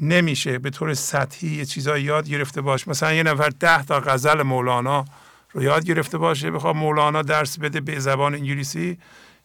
نمیشه 0.00 0.58
به 0.58 0.70
طور 0.70 0.94
سطحی 0.94 1.48
یه 1.48 1.64
چیزایی 1.64 2.04
یاد 2.04 2.28
گرفته 2.28 2.60
باشه 2.60 2.90
مثلا 2.90 3.12
یه 3.12 3.22
نفر 3.22 3.48
ده 3.48 3.82
تا 3.82 4.00
غزل 4.00 4.42
مولانا 4.42 5.04
رو 5.52 5.62
یاد 5.62 5.84
گرفته 5.84 6.18
باشه 6.18 6.50
بخواد 6.50 6.76
مولانا 6.76 7.22
درس 7.22 7.58
بده 7.58 7.80
به 7.80 7.98
زبان 7.98 8.34
انگلیسی 8.34 8.98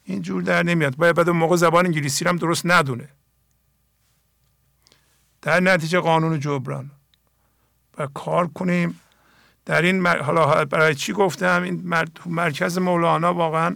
این 0.04 0.22
جور 0.22 0.42
در 0.42 0.64
نمیاد. 0.64 0.96
باید 0.96 1.16
بعد 1.16 1.30
اون 1.30 1.38
موقع 1.38 1.56
زبان 1.56 1.86
انگلیسی 1.86 2.26
هم 2.26 2.38
درست 2.38 2.66
ندونه. 2.66 3.10
در 5.42 5.60
نتیجه 5.60 6.00
قانون 6.00 6.40
جبران. 6.40 6.92
و 7.98 8.08
کار 8.08 8.48
کنیم. 8.48 9.00
در 9.66 9.82
این 9.82 10.00
مر... 10.02 10.22
حالا 10.22 10.66
برای 10.66 10.96
چی 10.96 11.14
گفتم؟ 11.14 11.64
این 11.64 11.82
مر... 11.84 12.06
مرکز 12.26 12.78
مولانا 12.78 13.34
واقعا 13.34 13.76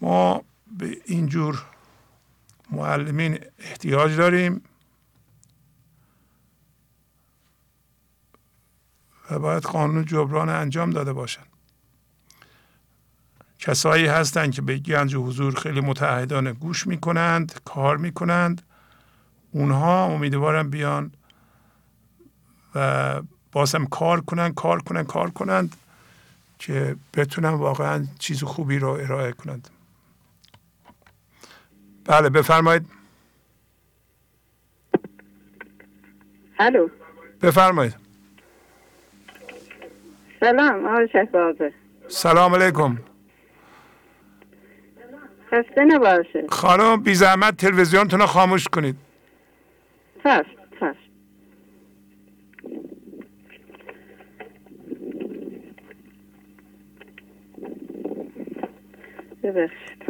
ما 0.00 0.42
به 0.78 0.96
اینجور 1.04 1.62
معلمین 2.70 3.38
احتیاج 3.58 4.16
داریم. 4.16 4.62
و 9.30 9.38
باید 9.38 9.62
قانون 9.62 10.04
جبران 10.04 10.48
انجام 10.48 10.90
داده 10.90 11.12
باشند 11.12 11.46
کسایی 13.58 14.06
هستند 14.06 14.52
که 14.52 14.62
به 14.62 14.78
گنج 14.78 15.16
حضور 15.16 15.54
خیلی 15.54 15.80
متحدانه 15.80 16.52
گوش 16.52 16.86
می‌کنند 16.86 17.60
کار 17.64 17.96
می‌کنند. 17.96 18.62
اونها 19.50 20.04
امیدوارم 20.04 20.70
بیان 20.70 21.12
و 22.74 23.22
بازم 23.52 23.86
کار 23.86 24.20
کنند 24.20 24.54
کار 24.54 24.82
کنند 24.82 25.06
کار 25.06 25.30
کنند 25.30 25.76
که 26.58 26.96
بتونن 27.14 27.48
واقعا 27.48 28.06
چیز 28.18 28.44
خوبی 28.44 28.78
رو 28.78 28.88
ارائه 28.88 29.32
کنند. 29.32 29.68
بله 32.04 32.28
بفرمایید. 32.28 32.86
الو. 36.58 36.88
بفرمایید. 37.42 38.09
سلام 40.40 40.86
آقای 40.86 41.08
شهبازه. 41.12 41.72
سلام 42.08 42.54
علیکم. 42.54 42.98
خسته 45.50 45.84
نباشه 45.84 46.46
خانم 46.48 47.02
بی 47.02 47.14
زحمت 47.14 47.56
تلویزیونتون 47.56 48.20
رو 48.20 48.26
خاموش 48.26 48.68
کنید. 48.68 48.96
چشم 50.24 50.44
چشم 50.80 50.94
ببخشید. 59.42 60.02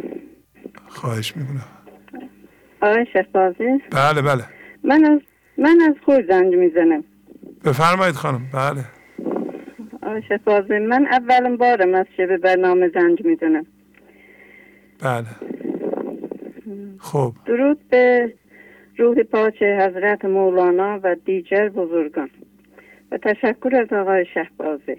خواهش 0.87 1.37
می‌کنم. 1.37 1.65
آقای 2.81 3.05
شهبازی؟ 3.13 3.83
بله 3.91 4.21
بله. 4.21 4.45
من 4.83 5.05
از 5.05 5.21
من 5.57 5.77
از 5.89 5.95
خود 6.05 6.27
زنگ 6.29 6.55
می‌زنم. 6.55 7.03
بفرمایید 7.65 8.15
خانم 8.15 8.49
بله. 8.53 8.85
آقای 10.03 10.21
شهبازی 10.29 10.79
من 10.79 11.05
اولین 11.05 11.57
بارم 11.57 11.93
از 11.93 12.05
به 12.17 12.37
برنامه 12.37 12.89
زنگ 12.89 13.25
می‌زنم 13.25 13.65
بله. 15.01 15.25
خب. 16.99 17.33
درود 17.45 17.79
به 17.89 18.33
روح 18.97 19.23
پاک 19.23 19.63
حضرت 19.63 20.25
مولانا 20.25 20.99
و 21.03 21.15
دیگر 21.25 21.69
بزرگان 21.69 22.29
و 23.11 23.17
تشکر 23.17 23.75
از 23.75 23.93
آقای 23.93 24.25
شهبازی. 24.33 24.97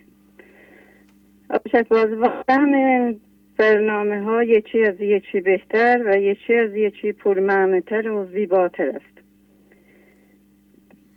آقای 1.51 1.73
شهبازی 1.73 2.15
واقعا 2.15 3.15
برنامه 3.59 4.23
ها 4.23 4.43
یکی 4.43 4.85
از 4.85 5.01
یکی 5.01 5.41
بهتر 5.41 6.03
و 6.07 6.17
یکی 6.17 6.55
از 6.55 6.75
یکی 6.75 7.13
پرمعنیتر 7.13 8.11
و 8.11 8.27
زیباتر 8.33 8.89
است. 8.89 9.23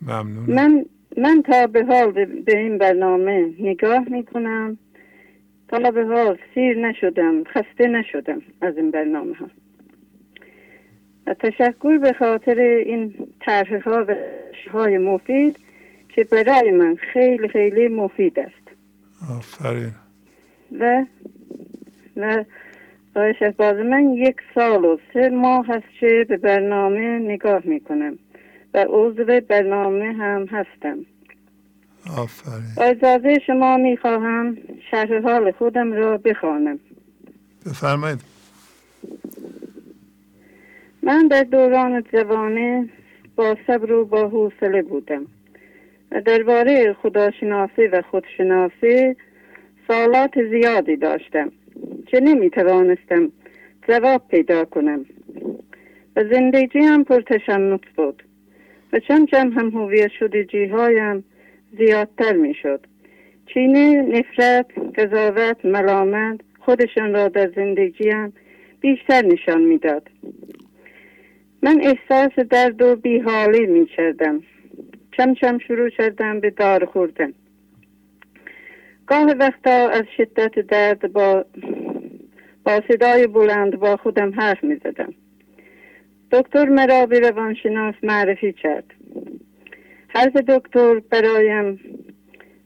ممنون. 0.02 0.56
من 0.56 0.86
من 1.18 1.41
تا 1.41 1.68
به 1.68 1.86
حال 1.86 2.11
به 2.26 2.57
این 2.57 2.78
برنامه 2.78 3.53
نگاه 3.59 4.09
می 4.09 4.24
کنم 4.24 4.78
تا 5.68 5.91
به 5.91 6.05
حال 6.05 6.38
سیر 6.53 6.88
نشدم 6.88 7.43
خسته 7.43 7.88
نشدم 7.88 8.41
از 8.61 8.78
این 8.78 8.91
برنامه 8.91 9.36
ها. 9.36 9.49
و 11.28 11.34
تشکر 11.34 11.97
به 11.97 12.13
خاطر 12.13 12.59
این 12.59 13.13
طرح 13.39 13.82
ها 13.89 14.05
و 14.07 14.16
های 14.72 14.97
مفید 14.97 15.59
که 16.09 16.24
برای 16.24 16.72
من 16.72 16.95
خیلی 16.95 17.47
خیلی 17.47 17.88
مفید 17.88 18.39
است. 18.39 18.66
آفرین. 19.38 19.91
و 20.80 21.05
و 22.18 22.43
آقای 23.16 23.34
شهباز 23.39 23.76
من 23.76 24.13
یک 24.13 24.36
سال 24.55 24.86
و 24.86 24.97
سه 25.13 25.30
ماه 25.30 25.68
هست 25.68 25.86
که 25.99 26.26
به 26.30 26.38
برنامه 26.38 27.20
نگاه 27.20 27.61
می‌کنم. 27.66 28.18
و 28.76 28.86
عضو 28.89 29.41
برنامه 29.47 30.13
هم 30.13 30.45
هستم. 30.51 30.97
آفرین. 32.17 32.76
با 32.78 32.84
اجازه 32.84 33.39
شما 33.47 33.78
می‌خواهم 33.78 34.57
شرح 34.91 35.21
حال 35.21 35.51
خودم 35.51 35.93
را 35.93 36.17
بخوانم. 36.17 36.80
بفرمایید. 37.65 38.19
من 41.03 41.28
در 41.28 41.43
دوران 41.43 42.03
جوانه 42.13 42.89
با 43.36 43.57
صبر 43.67 43.91
و 43.91 44.05
با 44.05 44.28
حوصله 44.28 44.82
بودم 44.82 45.26
و 46.11 46.21
درباره 46.21 46.93
خداشناسی 46.93 47.88
و 47.88 48.01
خودشناسی 48.11 49.15
سالات 49.88 50.32
زیادی 50.49 50.95
داشتم 50.95 51.51
که 52.07 52.19
نمی 52.19 52.49
توانستم 52.49 53.32
جواب 53.88 54.28
پیدا 54.28 54.65
کنم. 54.65 55.05
و 56.15 56.23
زندگی 56.23 56.80
هم 56.80 57.03
پرتشنط 57.03 57.82
بود. 57.97 58.23
و 58.94 59.00
چند 59.00 59.28
چند 59.28 59.54
هم 59.54 59.70
هویت 59.70 60.12
شدگی 60.20 60.66
هایم 60.66 61.24
زیادتر 61.78 62.34
می 62.34 62.54
شد 62.54 62.86
چینه 63.54 64.02
نفرت 64.02 64.66
قضاوت 64.96 65.66
ملامت 65.66 66.40
خودشان 66.60 67.14
را 67.14 67.28
در 67.28 67.52
زندگیم 67.56 68.34
بیشتر 68.80 69.26
نشان 69.26 69.62
می‌داد. 69.62 70.10
من 71.64 71.82
احساس 71.82 72.40
درد 72.50 72.82
و 72.82 72.96
بیحالی 72.96 73.66
می 73.66 73.86
کردم 73.86 74.42
چم 75.18 75.34
چم 75.34 75.58
شروع 75.58 75.90
کردم 75.90 76.40
به 76.40 76.50
دار 76.50 76.86
خوردن. 76.86 77.34
گاه 79.08 79.32
وقتا 79.32 79.90
از 79.90 80.04
شدت 80.18 80.60
درد 80.60 81.14
با 81.14 81.46
با 82.66 82.82
صدای 82.88 83.28
بلند 83.28 83.80
با 83.80 83.98
خودم 83.98 84.34
حرف 84.34 84.64
می 84.64 84.76
زدم 84.76 85.14
دکتر 86.32 86.65
مرا 86.65 87.05
به 87.05 87.19
روانشناس 87.19 87.95
معرفی 88.03 88.53
کرد. 88.53 88.93
حرف 90.07 90.36
دکتر 90.36 90.99
برایم 90.99 91.80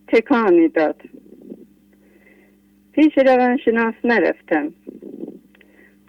تکانی 0.08 0.68
داد. 0.68 1.02
پیش 2.92 3.18
روانشناس 3.18 3.94
نرفتم. 4.04 4.74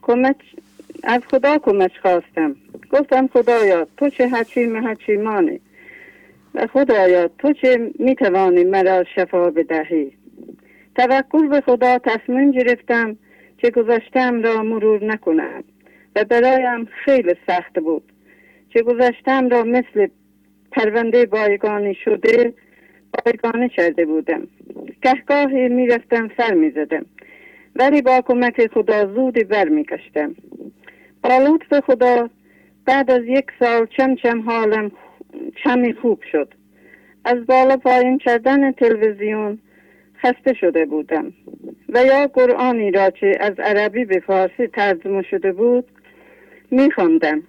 کمک 0.03 0.37
از 1.03 1.21
خدا 1.31 1.59
کمک 1.59 1.93
خواستم. 2.03 2.57
گفتم 2.93 3.27
خدایا 3.27 3.87
تو 3.97 4.11
چه 4.11 4.29
حکیم 4.29 4.89
حکیمانی 4.89 5.61
و 6.55 6.67
خدایا 6.67 7.29
تو 7.29 7.53
چه 7.53 7.91
می‌توانی 7.99 8.65
مرا 8.65 9.05
شفا 9.15 9.51
بدهی؟ 9.51 10.13
توکل 10.95 11.49
به 11.49 11.61
خدا 11.61 11.99
تصمیم 11.99 12.51
گرفتم 12.51 13.17
که 13.59 13.71
گذشتم 13.71 14.43
را 14.43 14.63
مرور 14.63 15.05
نکنم. 15.05 15.65
و 16.17 16.25
برایم 16.25 16.89
خیلی 17.05 17.35
سخت 17.47 17.79
بود. 17.79 18.13
که 18.71 18.83
گذشتم 18.83 19.49
را 19.49 19.63
مثل 19.63 20.07
پرونده 20.73 21.27
بایگانی 21.27 21.95
شده 21.95 22.55
بایگانی 23.13 23.69
کرده 23.69 24.05
بودم. 24.07 24.49
گهگاهی 25.03 25.69
می‌رفتم 25.69 26.31
سر 26.37 26.55
می‌زدم. 26.55 27.07
ولی 27.77 28.03
با 28.03 28.21
کمک 28.21 28.67
خدا 28.67 29.15
زودی 29.15 29.45
بر 29.45 29.69
میکشتم 29.69 30.35
با 31.23 31.39
لطف 31.39 31.85
خدا 31.87 32.31
بعد 32.87 33.11
از 33.11 33.23
یک 33.27 33.47
سال 33.61 33.87
چم 33.87 34.15
چم 34.15 34.41
حالم 34.41 34.91
کمی 35.65 35.93
خوب 35.93 36.23
شد. 36.33 36.55
از 37.25 37.47
بالا 37.47 37.77
پایین 37.77 38.19
کردن 38.19 38.73
تلویزیون 38.73 39.59
خسته 40.23 40.55
شده 40.55 40.87
بودم. 40.87 41.33
و 41.89 42.05
یا 42.05 42.27
قرآنی 42.27 42.91
را 42.91 43.11
که 43.11 43.33
از 43.41 43.53
عربی 43.59 44.05
به 44.05 44.21
فارسی 44.21 44.67
ترجمه 44.67 45.23
شده 45.23 45.53
بود 45.53 45.85
میخواندم 46.71 47.43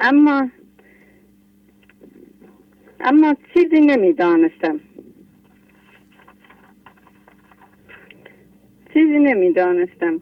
اما 0.00 0.50
اما 3.00 3.36
چیزی 3.54 3.80
نمی‌دانستم. 3.80 4.80
چیزی 8.94 9.18
نمی‌دانستم. 9.18 10.20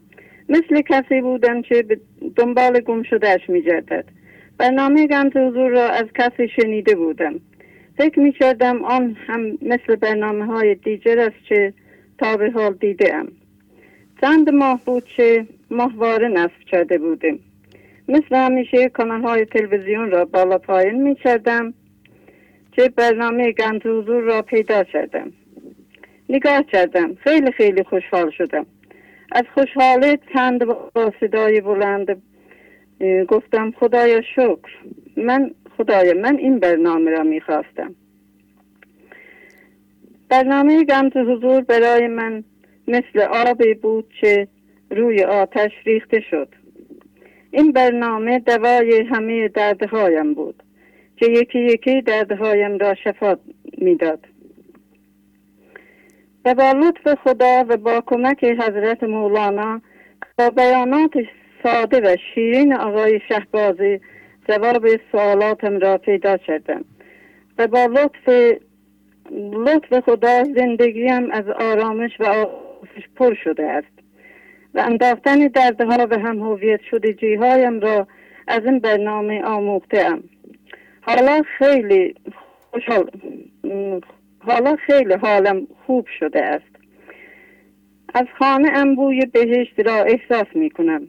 مثل 0.49 0.81
کسی 0.81 1.21
بودم 1.21 1.63
که 1.63 1.83
به 1.83 2.01
دنبال 2.37 2.81
گم 2.81 3.03
شدهش 3.03 3.51
میگردد. 3.51 4.05
برنامه 4.59 5.07
گمز 5.07 5.37
حضور 5.37 5.71
را 5.71 5.89
از 5.89 6.07
کسی 6.15 6.49
شنیده 6.49 6.95
بودم. 6.95 7.41
فکر 7.99 8.21
می 8.21 8.33
کردم 8.33 8.85
آن 8.85 9.17
هم 9.27 9.59
مثل 9.63 9.97
برنامه 9.97 10.45
های 10.45 10.75
دیگر 10.75 11.19
است 11.19 11.45
که 11.49 11.75
تا 12.19 12.37
به 12.37 12.51
حال 12.51 12.75
دیده. 12.75 13.23
چند 14.23 14.51
ماه 14.51 14.81
بود 14.85 15.05
که 15.17 15.47
ماهواره 15.71 16.29
نصب 16.29 16.59
کرده 16.71 16.99
بودیم. 16.99 17.41
مثل 18.09 18.37
همیشه 18.37 18.89
کانال 18.89 19.23
های 19.23 19.45
تلویزیون 19.45 20.11
را 20.11 20.25
بالا 20.25 20.59
پایین 20.59 21.03
می 21.03 21.15
کردم 21.15 21.75
که 22.73 22.89
برنامه 22.97 23.53
گنج 23.53 23.87
حضور 23.87 24.23
را 24.23 24.43
پیدا 24.43 24.85
کردم. 24.85 25.33
نگاه 26.29 26.63
کردم. 26.63 27.15
خیلی 27.15 27.53
خیلی 27.53 27.83
خوشحال 27.83 28.31
شدم. 28.31 28.67
از 29.33 29.45
خوشحالی 29.55 30.19
چند 30.35 30.65
با 30.65 31.13
صدای 31.21 31.61
بلند 31.61 32.23
گفتم 33.29 33.71
خدایا 33.71 34.23
شکر. 34.23 34.71
من 35.17 35.51
خدایا 35.77 36.15
من 36.15 36.37
این 36.37 36.59
برنامه 36.59 37.11
را 37.11 37.23
می‌خواستم. 37.23 37.95
برنامه 40.29 40.85
گمت 40.85 41.17
حضور 41.17 41.61
برای 41.61 42.07
من 42.07 42.45
مثل 42.89 43.21
آبی 43.21 43.75
بود 43.75 44.13
که 44.21 44.49
روی 44.91 45.25
آتش 45.25 45.71
ریخته 45.85 46.21
شد. 46.31 46.49
این 47.51 47.73
برنامه 47.73 48.39
دوای 48.39 49.05
همه 49.11 49.49
دردهایم 49.49 50.35
بود 50.35 50.63
که 51.17 51.27
یکی 51.27 51.59
یکی 51.59 52.01
دردهایم 52.01 52.79
را 52.79 52.95
شفا 52.95 53.37
می‌داد. 53.79 54.27
و 56.45 56.55
با 56.55 56.73
لطف 56.73 57.19
خدا 57.25 57.65
و 57.69 57.77
با 57.77 58.03
کمک 58.07 58.45
حضرت 58.45 59.03
مولانا 59.03 59.81
با 60.39 60.51
بیانات 60.51 61.13
ساده 61.63 62.01
و 62.01 62.17
شیرین 62.35 62.75
آقای 62.75 63.21
شهبازی 63.29 64.01
جواب 64.49 64.87
سوالاتم 65.13 65.79
را 65.79 65.99
پیدا 65.99 66.37
کردم 66.37 66.85
و 67.59 67.67
با 67.67 67.85
لطف 67.85 68.59
لطف 69.53 70.01
خدا 70.01 70.45
زندگیم 70.45 71.31
از 71.31 71.45
آرامش 71.49 72.11
و 72.21 72.47
آسش 72.83 73.09
پر 73.17 73.35
شده 73.45 73.67
است. 73.67 74.03
و 74.75 74.81
انداختن 74.81 75.47
دردها 75.47 76.07
و 76.11 76.19
هم 76.19 76.39
هویت 76.39 76.81
شده 76.91 77.39
هایم 77.41 77.81
را 77.81 78.07
از 78.47 78.61
این 78.65 78.79
برنامه 78.79 79.43
آموخته 79.43 80.07
ام 80.07 80.23
حالا 81.01 81.43
خیلی 81.59 82.15
خوشحال 82.71 83.11
حالا 84.39 84.77
خیلی 84.77 85.15
حالم 85.15 85.67
خوب 85.87 86.07
شده 86.19 86.45
است. 86.45 86.73
از 88.15 88.27
خانه 88.39 88.79
ام 88.79 88.95
بوی 88.95 89.27
بهشت 89.27 89.81
را 89.81 89.95
احساس 89.95 90.47
می 90.55 90.71
کنم 90.71 91.09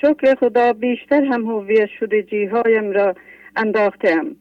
شکر 0.00 0.34
خدا 0.34 0.72
بیشتر 0.72 1.24
هم 1.24 1.44
هویت 1.46 1.88
شده 2.00 2.22
جیهایم 2.22 2.90
را 2.90 3.14
انداختم 3.56 4.36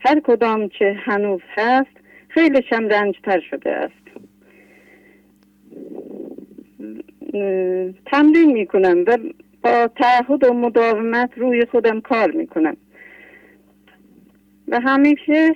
هر 0.00 0.20
کدام 0.20 0.68
که 0.68 0.96
هنوز 1.04 1.40
هست 1.56 1.96
خیلی 2.28 2.62
تر 3.24 3.40
شده 3.50 3.70
است. 3.70 4.00
تمرین 8.06 8.52
می 8.52 8.66
کنم 8.66 9.04
و 9.06 9.18
با 9.62 9.88
تعهد 9.96 10.44
و 10.44 10.52
مداومت 10.52 11.30
روی 11.36 11.66
خودم 11.66 12.00
کار 12.00 12.30
می 12.30 12.46
کنم 12.46 12.76
و 14.68 14.80
همیشه 14.80 15.54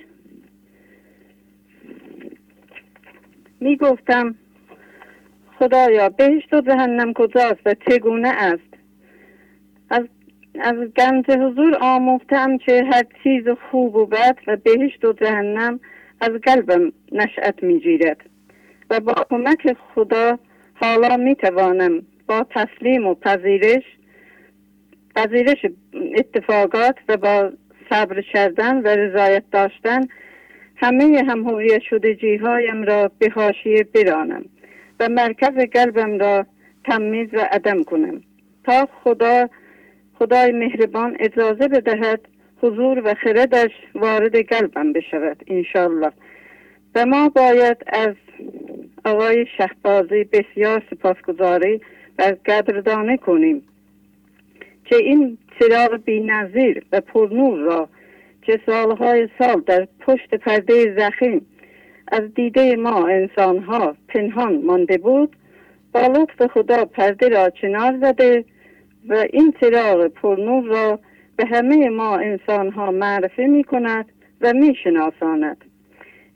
می 3.59 3.77
گفتم 3.77 4.35
خدایا 5.59 6.09
بهشت 6.09 6.53
و 6.53 6.61
جهنم 6.61 7.13
کجاست 7.13 7.61
و 7.65 7.73
چگونه 7.89 8.29
است؟ 8.29 8.73
از 9.89 10.03
از 10.59 10.75
گنج 10.97 11.31
حضور 11.31 11.77
آموختم 11.81 12.57
که 12.57 12.83
هر 12.91 13.03
چیز 13.23 13.43
خوب 13.71 13.95
و 13.95 14.05
بد 14.05 14.37
و 14.47 14.57
بهشت 14.57 15.05
و 15.05 15.13
جهنم 15.13 15.79
از 16.21 16.29
قلبم 16.29 16.91
نشأت 17.11 17.63
می‌گیرد 17.63 18.17
و 18.89 18.99
با 18.99 19.13
کمک 19.29 19.77
خدا 19.95 20.39
حالا 20.75 21.17
می 21.17 21.35
توانم 21.35 22.01
با 22.27 22.45
تسلیم 22.49 23.07
و 23.07 23.15
پذیرش 23.15 23.83
پذیرش 25.15 25.65
اتفاقات 26.15 26.95
و 27.09 27.17
با 27.17 27.51
صبر 27.89 28.21
کردن 28.21 28.81
و 28.81 28.87
رضایت 28.87 29.43
داشتن 29.51 30.01
همه 30.75 31.23
هم 31.27 31.49
هویت 31.49 31.81
شده 31.81 32.15
جیهایم 32.15 32.83
را 32.83 33.11
به 33.19 33.29
حاشیه 33.29 33.83
برانم 33.83 34.45
و 34.99 35.09
مرکز 35.09 35.53
قلبم 35.73 36.19
را 36.19 36.45
تمیز 36.85 37.29
و 37.33 37.39
عدم 37.51 37.83
کنم 37.83 38.21
تا 38.63 38.87
خدا 39.03 39.49
خدای 40.19 40.51
مهربان 40.51 41.17
اجازه 41.19 41.67
بدهد 41.67 42.21
حضور 42.61 43.01
و 43.05 43.13
خردش 43.13 43.71
وارد 43.95 44.35
قلبم 44.35 44.93
بشود 44.93 45.43
انشالله 45.47 46.11
و 46.95 47.05
ما 47.05 47.29
باید 47.29 47.77
از 47.87 48.15
آقای 49.05 49.45
شهبازی 49.57 50.23
بسیار 50.23 50.83
سپاسگزاری 50.89 51.81
و 52.19 52.35
قدردانه 52.45 53.17
کنیم 53.17 53.63
که 54.85 54.95
این 54.95 55.37
چراغ 55.59 55.99
بینظیر 56.05 56.85
و 56.91 57.01
پرنور 57.01 57.59
را 57.59 57.89
که 58.41 58.59
سالهای 58.65 59.29
سال 59.39 59.61
در 59.61 59.87
پشت 59.99 60.35
پرده 60.35 60.95
زخیم 60.97 61.45
از 62.07 62.33
دیده 62.35 62.75
ما 62.75 63.07
انسانها 63.07 63.95
پنهان 64.07 64.61
مانده 64.61 64.97
بود 64.97 65.35
با 65.93 66.01
لطف 66.01 66.51
خدا 66.51 66.85
پرده 66.85 67.29
را 67.29 67.49
چنار 67.49 67.97
زده 68.01 68.45
و 69.09 69.25
این 69.33 69.53
چراغ 69.61 70.07
پرنور 70.07 70.63
را 70.63 70.99
به 71.35 71.45
همه 71.45 71.89
ما 71.89 72.17
انسان 72.17 72.71
ها 72.71 72.91
معرفی 72.91 73.47
می 73.47 73.63
کند 73.63 74.05
و 74.41 74.53
می 74.53 74.75
شناساند 74.83 75.57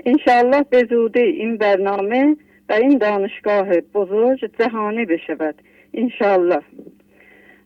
انشاءالله 0.05 0.63
به 0.69 0.87
زودی 0.89 1.21
این 1.21 1.57
برنامه 1.57 2.35
و 2.69 2.73
این 2.73 2.97
دانشگاه 2.97 3.67
بزرگ 3.81 4.51
جهانی 4.59 5.05
بشود. 5.05 5.55
انشاءالله. 5.93 6.61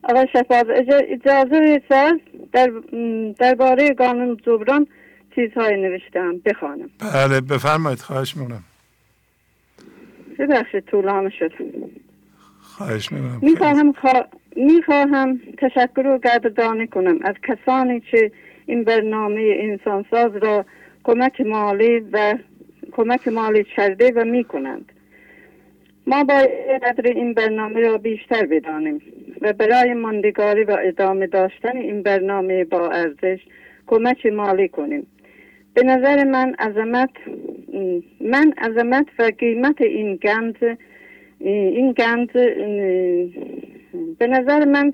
آقای 0.03 0.27
شفاز 0.33 0.65
اجازه 0.89 1.81
سر 1.89 2.19
در 2.53 2.71
درباره 3.39 3.93
قانون 3.93 4.37
جبران 4.45 4.87
چیزهای 5.35 5.81
نوشتم 5.81 6.37
بخوانم. 6.45 6.89
بله 7.13 7.41
بفرمایید 7.41 7.99
خواهش 7.99 8.37
می‌کنم. 8.37 8.63
ببخشید 10.39 10.85
طولانه 10.85 11.29
شد. 11.29 11.51
خواهش 12.61 13.11
می‌کنم. 13.11 13.39
می‌خواهم 13.41 13.93
می‌خواهم 14.55 15.39
تشکر 15.57 16.07
و 16.07 16.19
قدردانی 16.23 16.87
کنم 16.87 17.19
از 17.21 17.35
کسانی 17.47 17.99
که 17.99 18.31
این 18.65 18.83
برنامه 18.83 19.57
انسانساز 19.59 20.35
را 20.35 20.65
کمک 21.03 21.41
مالی 21.41 21.99
و 21.99 22.37
کمک 22.91 23.27
مالی 23.27 23.63
کرده 23.63 24.11
و 24.15 24.25
می 24.25 24.43
کنند 24.43 24.91
ما 26.07 26.23
باید 26.23 26.49
قدر 26.83 27.09
این 27.09 27.33
برنامه 27.33 27.79
را 27.79 27.97
بیشتر 27.97 28.45
بدانیم 28.45 29.01
و 29.41 29.53
برای 29.53 29.93
ماندگاری 29.93 30.63
و 30.63 30.77
ادامه 30.83 31.27
داشتن 31.27 31.77
این 31.77 32.03
برنامه 32.03 32.63
با 32.63 32.89
ارزش 32.89 33.39
کمک 33.87 34.25
مالی 34.25 34.67
کنیم. 34.67 35.07
به 35.73 35.83
نظر 35.83 36.23
من 36.23 36.53
عظمت 36.53 37.09
من 38.21 38.53
عظمت 38.57 39.05
و 39.19 39.31
قیمت 39.39 39.81
این 39.81 40.15
گنج 40.15 40.55
این 41.39 41.91
گنج 41.91 42.29
به 44.19 44.27
نظر 44.27 44.65
من 44.65 44.93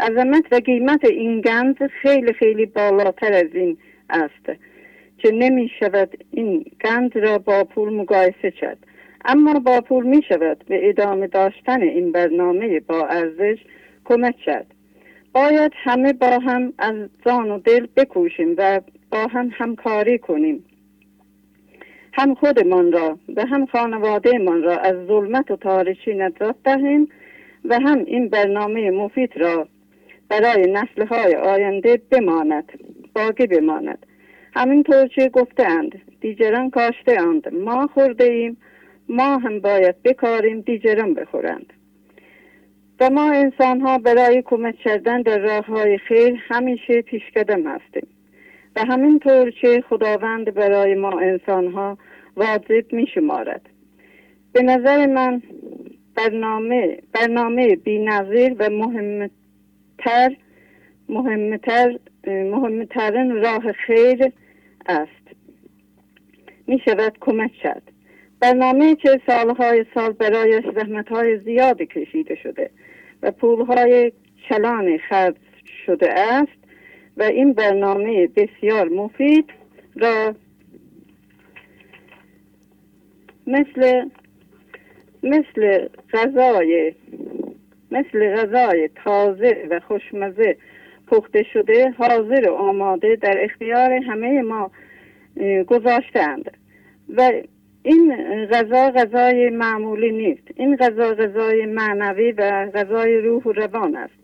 عظمت 0.00 0.44
و 0.52 0.56
قیمت 0.56 1.04
این 1.04 1.40
گنج 1.40 1.76
خیلی 2.02 2.32
خیلی 2.32 2.66
بالاتر 2.66 3.32
از 3.32 3.54
این 3.54 3.76
است. 4.10 4.52
که 5.24 5.32
نمی 5.32 5.70
شود 5.80 6.24
این 6.30 6.64
گنج 6.84 7.18
را 7.18 7.38
با 7.38 7.64
پول 7.64 7.94
مقایسه 7.94 8.50
کرد. 8.50 8.78
اما 9.24 9.58
با 9.58 9.80
پول 9.80 10.06
می 10.06 10.22
شود 10.28 10.64
به 10.68 10.88
ادامه 10.88 11.26
داشتن 11.26 11.82
این 11.82 12.12
برنامه 12.12 12.80
با 12.80 13.06
ارزش 13.06 13.58
کمک 14.04 14.36
کرد. 14.36 14.66
باید 15.32 15.72
همه 15.74 16.12
با 16.12 16.38
هم 16.38 16.72
از 16.78 16.94
جان 17.26 17.50
و 17.50 17.58
دل 17.58 17.86
بکوشیم 17.96 18.54
و 18.58 18.80
با 19.10 19.26
هم 19.26 19.50
همکاری 19.52 20.18
کنیم. 20.18 20.64
هم 22.12 22.34
خودمان 22.34 22.92
را 22.92 23.18
و 23.36 23.46
هم 23.46 23.66
خانواده 23.66 24.38
من 24.38 24.62
را 24.62 24.76
از 24.78 25.06
ظلمت 25.06 25.50
و 25.50 25.56
تاریکی 25.56 26.14
نجات 26.14 26.56
دهیم 26.64 27.08
و 27.64 27.78
هم 27.80 28.04
این 28.04 28.28
برنامه 28.28 28.90
مفید 28.90 29.36
را 29.36 29.68
برای 30.28 30.72
نسل 30.72 31.06
های 31.06 31.34
آینده 31.34 32.00
بماند 32.10 32.72
باقی 33.14 33.46
بماند. 33.46 34.06
همینطور 34.54 35.06
که 35.06 35.28
گفتند 35.28 36.02
دیگران 36.20 36.70
کاشته 36.70 37.20
اند 37.20 37.54
ما 37.54 37.86
خورده 37.86 38.24
ایم 38.24 38.56
ما 39.08 39.38
هم 39.38 39.60
باید 39.60 40.02
بکاریم 40.02 40.60
دیگران 40.60 41.14
بخورند. 41.14 41.72
و 43.00 43.10
ما 43.10 43.30
انسان 43.30 43.80
ها 43.80 43.98
برای 43.98 44.42
کمک 44.42 44.76
کردن 44.76 45.22
در 45.22 45.38
راه 45.38 45.66
های 45.66 45.98
خیر 45.98 46.42
همیشه 46.48 47.02
پیشقدم 47.02 47.66
هستیم. 47.66 48.06
و 48.76 48.84
همینطور 48.84 49.50
که 49.50 49.84
خداوند 49.88 50.54
برای 50.54 50.94
ما 50.94 51.20
انسان 51.20 51.72
ها 51.72 51.98
واجب 52.36 52.92
می 52.92 53.06
شمارد 53.14 53.68
به 54.52 54.62
نظر 54.62 55.06
من 55.06 55.42
برنامه 56.16 56.98
برنامه 57.12 57.76
بی 57.76 57.98
نظیر 57.98 58.54
و 58.58 58.70
مهمتر 58.70 60.36
مهمتر 61.08 61.98
مهمترین 62.26 63.42
راه 63.42 63.72
خیر 63.72 64.32
است. 64.86 65.36
می 66.66 66.80
شود 66.84 67.16
کمک 67.20 67.52
کرد. 67.52 67.82
برنامه 68.40 68.96
که 68.96 69.20
سالهای 69.26 69.84
سال 69.94 70.12
برایش 70.12 70.64
های 71.10 71.38
زیادی 71.38 71.86
کشیده 71.86 72.34
شده 72.34 72.70
و 73.22 73.30
پولهای 73.30 74.12
کلان 74.48 74.98
خرج 74.98 75.36
شده 75.86 76.12
است 76.12 76.58
و 77.16 77.22
این 77.22 77.52
برنامه 77.52 78.26
بسیار 78.26 78.88
مفید 78.88 79.50
را 79.96 80.34
مثل 83.46 84.08
مثل 85.22 85.88
غذای 86.12 86.94
مثل 87.90 88.36
غذای 88.36 88.90
تازه 89.04 89.66
و 89.70 89.80
خوشمزه 89.80 90.56
پخته 91.14 91.42
شده 91.52 91.90
حاضر 91.90 92.50
و 92.50 92.54
آماده 92.54 93.16
در 93.16 93.44
اختیار 93.44 93.92
همه 93.92 94.42
ما 94.42 94.70
گذاشتند. 95.66 96.50
و 97.16 97.32
این 97.82 98.16
غذا 98.46 98.90
غذای 98.90 99.50
معمولی 99.50 100.12
نیست. 100.12 100.42
این 100.56 100.76
غذا 100.76 101.14
غذای 101.14 101.66
معنوی 101.66 102.32
و 102.32 102.70
غذای 102.74 103.16
روح 103.16 103.42
و 103.42 103.52
روان 103.52 103.96
است. 103.96 104.14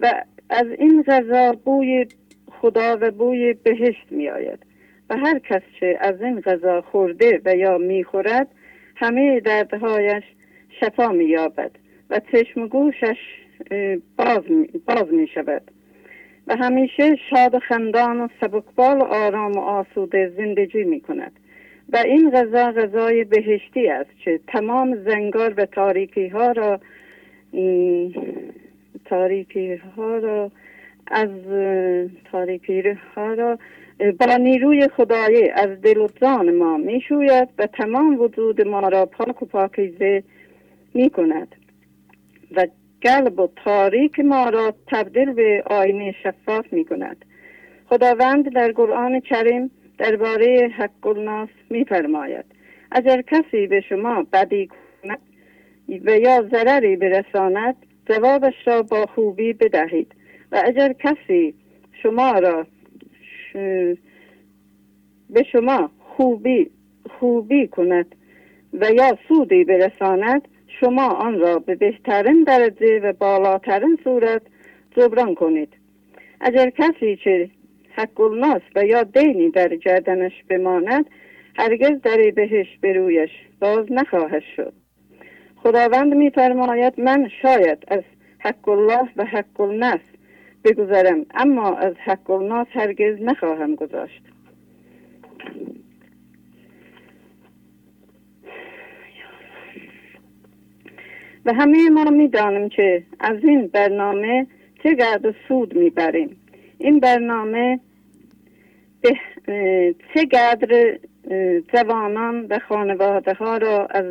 و 0.00 0.24
از 0.50 0.66
این 0.78 1.02
غذا 1.02 1.52
بوی 1.52 2.06
خدا 2.50 2.98
و 3.00 3.10
بوی 3.10 3.52
بهشت 3.52 4.06
می 4.10 4.28
آید 4.28 4.58
و 5.10 5.16
هر 5.16 5.38
کس 5.38 5.62
که 5.80 5.98
از 6.00 6.22
این 6.22 6.40
غذا 6.40 6.80
خورده 6.80 7.40
و 7.44 7.56
یا 7.56 7.78
می 7.78 8.04
خورد 8.04 8.48
همه 8.96 9.40
دردهایش 9.40 10.24
شفا 10.80 11.08
می 11.08 11.24
یابد 11.24 11.70
و 12.10 12.20
چشم 12.32 12.68
گوشش 12.68 13.16
باز, 14.16 14.42
باز 14.86 15.12
می 15.12 15.28
شود 15.34 15.62
و 16.50 16.56
همیشه 16.56 17.16
شاد 17.30 17.54
و 17.54 17.58
خندان 17.58 18.20
و 18.20 18.28
سبکبال 18.40 18.98
و 18.98 19.04
آرام 19.04 19.52
و 19.52 19.60
آسوده 19.60 20.32
زندگی 20.36 20.84
می 20.84 21.00
کند 21.00 21.32
و 21.92 21.96
این 21.96 22.30
غذا 22.30 22.72
غذای 22.72 23.24
بهشتی 23.24 23.88
است 23.88 24.10
که 24.24 24.40
تمام 24.46 24.96
زنگار 25.04 25.54
و 25.56 25.66
تاریکی 25.66 26.28
ها 26.28 26.52
را 26.52 26.80
تاریکی 29.04 29.74
ها 29.96 30.18
را 30.18 30.50
از 31.06 31.30
تاریکی 32.32 32.82
ها 33.16 33.34
را 33.34 33.58
با 34.20 34.36
نیروی 34.36 34.88
خدایی 34.88 35.48
از 35.48 35.80
دل 35.80 35.98
و 35.98 36.08
جان 36.22 36.54
ما 36.54 36.76
می‌شوید 36.76 37.48
و 37.58 37.66
تمام 37.66 38.20
وجود 38.20 38.66
ما 38.66 38.88
را 38.88 39.06
پاک 39.06 39.42
و 39.42 39.46
پاکیزه 39.46 40.22
می 40.94 41.10
کند 41.10 41.56
و 42.56 42.66
قلب 43.02 43.40
و 43.40 43.48
تاریک 43.64 44.20
ما 44.20 44.48
را 44.48 44.74
تبدیل 44.86 45.32
به 45.32 45.62
آینه 45.66 46.14
شفاف 46.22 46.72
می 46.72 46.84
کند 46.84 47.24
خداوند 47.86 48.52
در 48.52 48.72
قرآن 48.72 49.20
کریم 49.20 49.70
درباره 49.98 50.70
حق 50.76 51.06
الناس 51.06 51.48
میفرماید 51.70 52.44
اگر 52.92 53.22
کسی 53.22 53.66
به 53.66 53.80
شما 53.80 54.26
بدی 54.32 54.66
کند 54.66 55.18
و 56.04 56.18
یا 56.18 56.48
ضرری 56.52 56.96
برساند 56.96 57.76
جوابش 58.08 58.54
را 58.66 58.82
با 58.82 59.06
خوبی 59.06 59.52
بدهید. 59.52 60.14
و 60.52 60.62
اگر 60.64 60.92
کسی 60.92 61.54
شما 62.02 62.32
را 62.38 62.66
به 65.30 65.42
شما 65.52 65.90
خوبی 65.98 66.70
خوبی 67.18 67.66
کند 67.66 68.14
و 68.72 68.90
یا 68.92 69.18
سودی 69.28 69.64
برساند 69.64 70.48
شما 70.80 71.08
آن 71.08 71.38
را 71.38 71.58
به 71.58 71.74
بهترین 71.74 72.44
درجه 72.44 73.00
و 73.00 73.12
بالاترین 73.12 73.98
صورت 74.04 74.42
جبران 74.96 75.34
کنید. 75.34 75.68
اگر 76.40 76.70
کسی 76.70 77.16
که 77.16 77.50
حق 77.90 78.20
الناس 78.20 78.62
و 78.76 78.84
یا 78.84 79.02
دینی 79.02 79.50
در 79.50 79.76
گردنش 79.76 80.32
بماند 80.48 81.10
هرگز 81.56 82.00
در 82.02 82.30
بهش 82.30 82.66
برویش 82.82 83.30
باز 83.60 83.92
نخواهد 83.92 84.42
شد. 84.56 84.72
خداوند 85.56 86.14
میفرماید 86.14 87.00
من 87.00 87.28
شاید 87.42 87.78
از 87.88 88.02
حق 88.38 88.68
الله 88.68 89.08
و 89.16 89.24
حق 89.24 89.60
الناس 89.60 90.00
بگذرم 90.64 91.26
اما 91.34 91.76
از 91.76 91.94
حق 92.04 92.30
الناس 92.30 92.66
هرگز 92.70 93.22
نخواهم 93.22 93.74
گذاشت. 93.74 94.22
و 101.50 101.52
همه 101.52 101.90
ما 101.90 102.04
می‌دانیم 102.04 102.68
که 102.68 103.02
از 103.20 103.36
این 103.44 103.66
برنامه 103.66 104.46
چقدر 104.82 105.34
سود 105.48 105.76
می‌بریم. 105.76 106.36
این 106.78 107.00
برنامه 107.00 107.80
به 109.00 109.16
چقدر 110.14 110.98
جوانان 111.74 112.46
و 112.50 112.58
خانواده 112.68 113.34
ها 113.34 113.56
را 113.56 113.86
از 113.86 114.04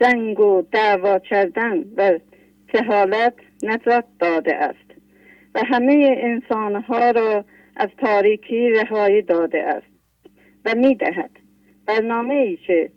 زنگ 0.00 0.40
و 0.40 0.62
دعوا 0.72 1.18
کردن 1.18 1.84
و 1.96 2.18
جهالت 2.74 3.34
نجات 3.62 4.04
داده 4.18 4.54
است 4.54 4.90
و 5.54 5.60
همه 5.66 6.16
انسان 6.18 6.74
ها 6.74 7.10
را 7.10 7.44
از 7.76 7.88
تاریکی 7.98 8.70
رهایی 8.70 9.22
داده 9.22 9.62
است 9.62 9.86
و 10.64 10.74
می‌دهد. 10.74 11.30
برنامه 11.86 12.34
ای 12.34 12.56
که 12.56 12.90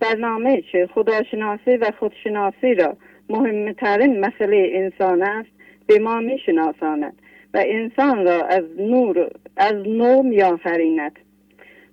برنامه 0.00 0.62
خداشناسی 0.94 1.76
و 1.76 1.90
خودشناسی 1.98 2.74
را 2.74 2.96
مهمترین 3.28 4.20
مسئله 4.20 4.70
انسان 4.74 5.22
است. 5.22 5.48
به 5.86 5.98
ما 5.98 6.20
میشناساند 6.20 7.22
و 7.54 7.64
انسان 7.66 8.24
را 8.24 8.44
از 8.44 8.64
نور 8.78 9.30
از 9.56 9.74
نو 9.74 10.22
میآفریند. 10.22 11.18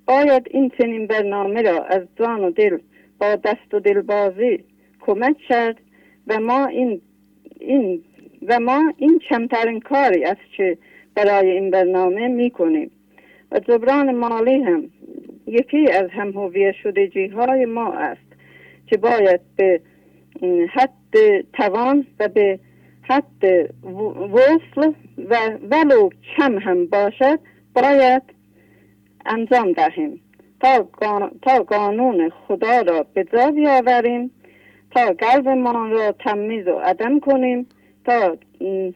باید 0.05 0.47
این 0.51 0.71
چنین 0.77 1.07
برنامه 1.07 1.61
را 1.61 1.83
از 1.83 2.01
جان 2.19 2.43
و 2.43 2.51
دل 2.51 2.77
با 3.19 3.35
دست 3.35 3.73
و 3.73 3.79
دلبازی 3.79 4.63
کمک 4.99 5.37
کرد 5.37 5.77
و 6.27 6.39
ما 6.39 6.65
این 6.65 7.01
این 7.59 8.03
و 8.47 8.59
ما 8.59 8.93
این 8.97 9.19
کمترین 9.29 9.79
کاری 9.79 10.23
است 10.23 10.41
که 10.57 10.77
برای 11.15 11.51
این 11.51 11.71
برنامه 11.71 12.27
می 12.27 12.49
کنیم 12.49 12.91
و 13.51 13.59
جبران 13.59 14.15
مالی 14.15 14.63
هم 14.63 14.89
یکی 15.47 15.91
از 15.91 16.09
هم 16.11 16.31
هویت 16.31 16.75
شدگی 16.83 17.27
های 17.27 17.65
ما 17.65 17.93
است 17.93 18.31
که 18.87 18.97
باید 18.97 19.41
به 19.55 19.81
حد 20.73 21.41
توان 21.53 22.07
و 22.19 22.27
به 22.27 22.59
حد 23.01 23.43
وصل 24.33 24.91
و 25.29 25.37
ولو 25.69 26.09
کم 26.37 26.57
هم 26.57 26.85
باشد 26.85 27.39
باید 27.73 28.23
انجام 29.25 29.71
دهیم. 29.71 30.21
تا, 31.41 31.63
قانون 31.67 32.29
خدا 32.29 32.81
را 32.81 33.05
به 33.13 33.23
جا 33.23 33.51
بیاوریم 33.51 34.31
تا 34.91 35.13
قلبمان 35.19 35.91
را 35.91 36.11
تمیز 36.11 36.67
و 36.67 36.75
عدم 36.75 37.19
کنیم 37.19 37.67
تا 38.05 38.37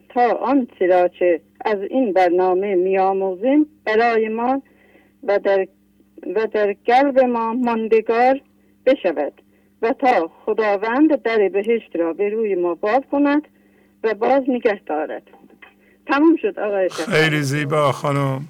تا 0.08 0.32
آنچه 0.32 0.86
را 0.86 1.08
که 1.08 1.40
از 1.64 1.78
این 1.90 2.12
برنامه 2.12 2.74
میآموزیم 2.74 3.66
برای 3.84 4.28
ما 4.28 4.62
و 5.22 5.38
در, 5.38 5.66
و 6.36 6.46
در 6.46 6.76
قلب 6.86 7.18
ما 7.20 7.52
ماندگار 7.52 8.40
بشود 8.86 9.32
و 9.82 9.92
تا 9.92 10.30
خداوند 10.44 11.22
در 11.22 11.48
بهشت 11.48 11.96
را 11.96 12.12
به 12.12 12.28
روی 12.28 12.54
ما 12.54 12.74
باز 12.74 13.00
کند 13.10 13.42
و 14.04 14.14
باز 14.14 14.42
نگه 14.48 14.80
دارد. 14.86 15.22
تموم 16.06 16.36
شد 16.36 16.58
آقای 16.58 16.88
خیلی 16.88 17.42
زیبا 17.42 17.92
خانم. 17.92 18.48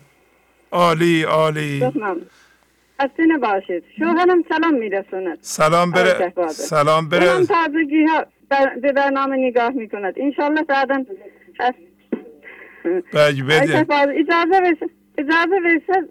عالی 0.73 1.23
عالی. 1.23 1.93
خسته 3.03 3.27
نباشید 3.27 3.85
شوهرم 3.99 4.45
سلام 4.49 4.75
میرسوند 4.75 5.39
سلام 5.41 5.91
بره 5.91 6.33
سلام 6.49 7.09
بره 7.09 7.47
تازگی 7.47 8.05
ها 8.05 8.27
به 8.83 8.93
برنامه 8.93 9.37
نگاه 9.37 9.71
می‌کند. 9.71 10.15
انشالله 10.17 10.63
بعدا 10.63 11.05
بله 13.13 13.43
بده 13.43 13.87
اجازه 13.91 14.61
بشه 14.61 14.91
اجازه 15.19 15.61
بشه 15.65 16.09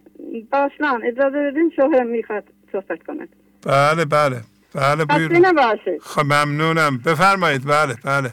باشلان 0.52 1.03
اجازه 1.06 1.52
بدین 1.52 1.72
شوهرم 1.76 2.07
می‌خواد 2.07 2.43
صحبت 2.72 3.03
کند. 3.07 3.30
بله 3.65 4.06
بله. 4.06 4.41
بله 4.73 5.39
نباشید 5.39 6.02
خب 6.02 6.22
ممنونم. 6.22 6.97
بفرمایید. 6.97 7.65
بله 7.65 7.95
بله. 8.03 8.31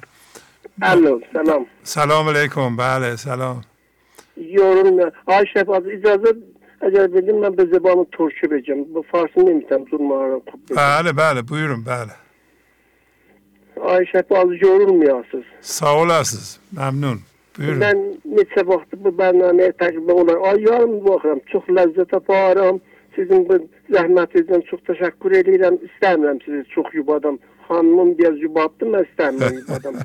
الو 0.83 1.21
سلام. 1.33 1.67
سلام 1.83 2.29
علیکم. 2.29 2.77
بله 2.77 3.17
سلام. 3.17 3.61
یورون 4.37 5.13
آی 5.27 5.47
شفاز 5.55 5.83
اجازه 5.87 6.35
اگر 6.81 7.07
بدین 7.07 7.39
من 7.39 7.51
به 7.51 7.65
زبان 7.73 8.07
ترکی 8.19 8.47
بگم. 8.47 8.85
به 8.85 9.03
فارسی 9.13 9.41
نمی‌تونم 9.41 9.85
زور 9.91 10.01
مهارم 10.01 10.41
خوب 10.51 10.61
بله 10.77 11.13
بله 11.13 11.43
buyurun 11.43 11.85
بله. 11.85 12.15
Ay 13.83 14.05
şəfəz 14.05 14.65
yorulmayasınız. 14.65 15.45
Sağ 15.61 15.97
olasınız. 15.97 16.59
Məmnun. 16.77 17.19
Buyurun. 17.58 17.82
Mən 17.82 18.04
neçə 18.38 18.64
vaxt 18.70 18.94
bu 19.04 19.14
bərnaməyə 19.22 19.74
təqdim 19.82 20.12
olar. 20.14 20.38
Ay 20.52 20.62
yarım 20.68 21.00
baxıram. 21.06 21.42
Çox 21.52 21.66
ləzzət 21.80 22.16
aparam. 22.20 22.80
Sizin 23.16 23.48
bu 23.50 23.58
zəhmətinizdən 23.94 24.66
çox 24.70 24.84
təşəkkür 24.92 25.40
edirəm. 25.42 25.80
İstəmirəm 25.90 26.44
sizi 26.46 26.64
çox 26.76 26.94
yubadam. 26.94 27.40
Xanımım 27.68 28.14
biraz 28.20 28.38
yubaddı, 28.46 28.92
mən 28.94 29.08
istəmirəm 29.10 29.62
yubadam. 29.62 29.96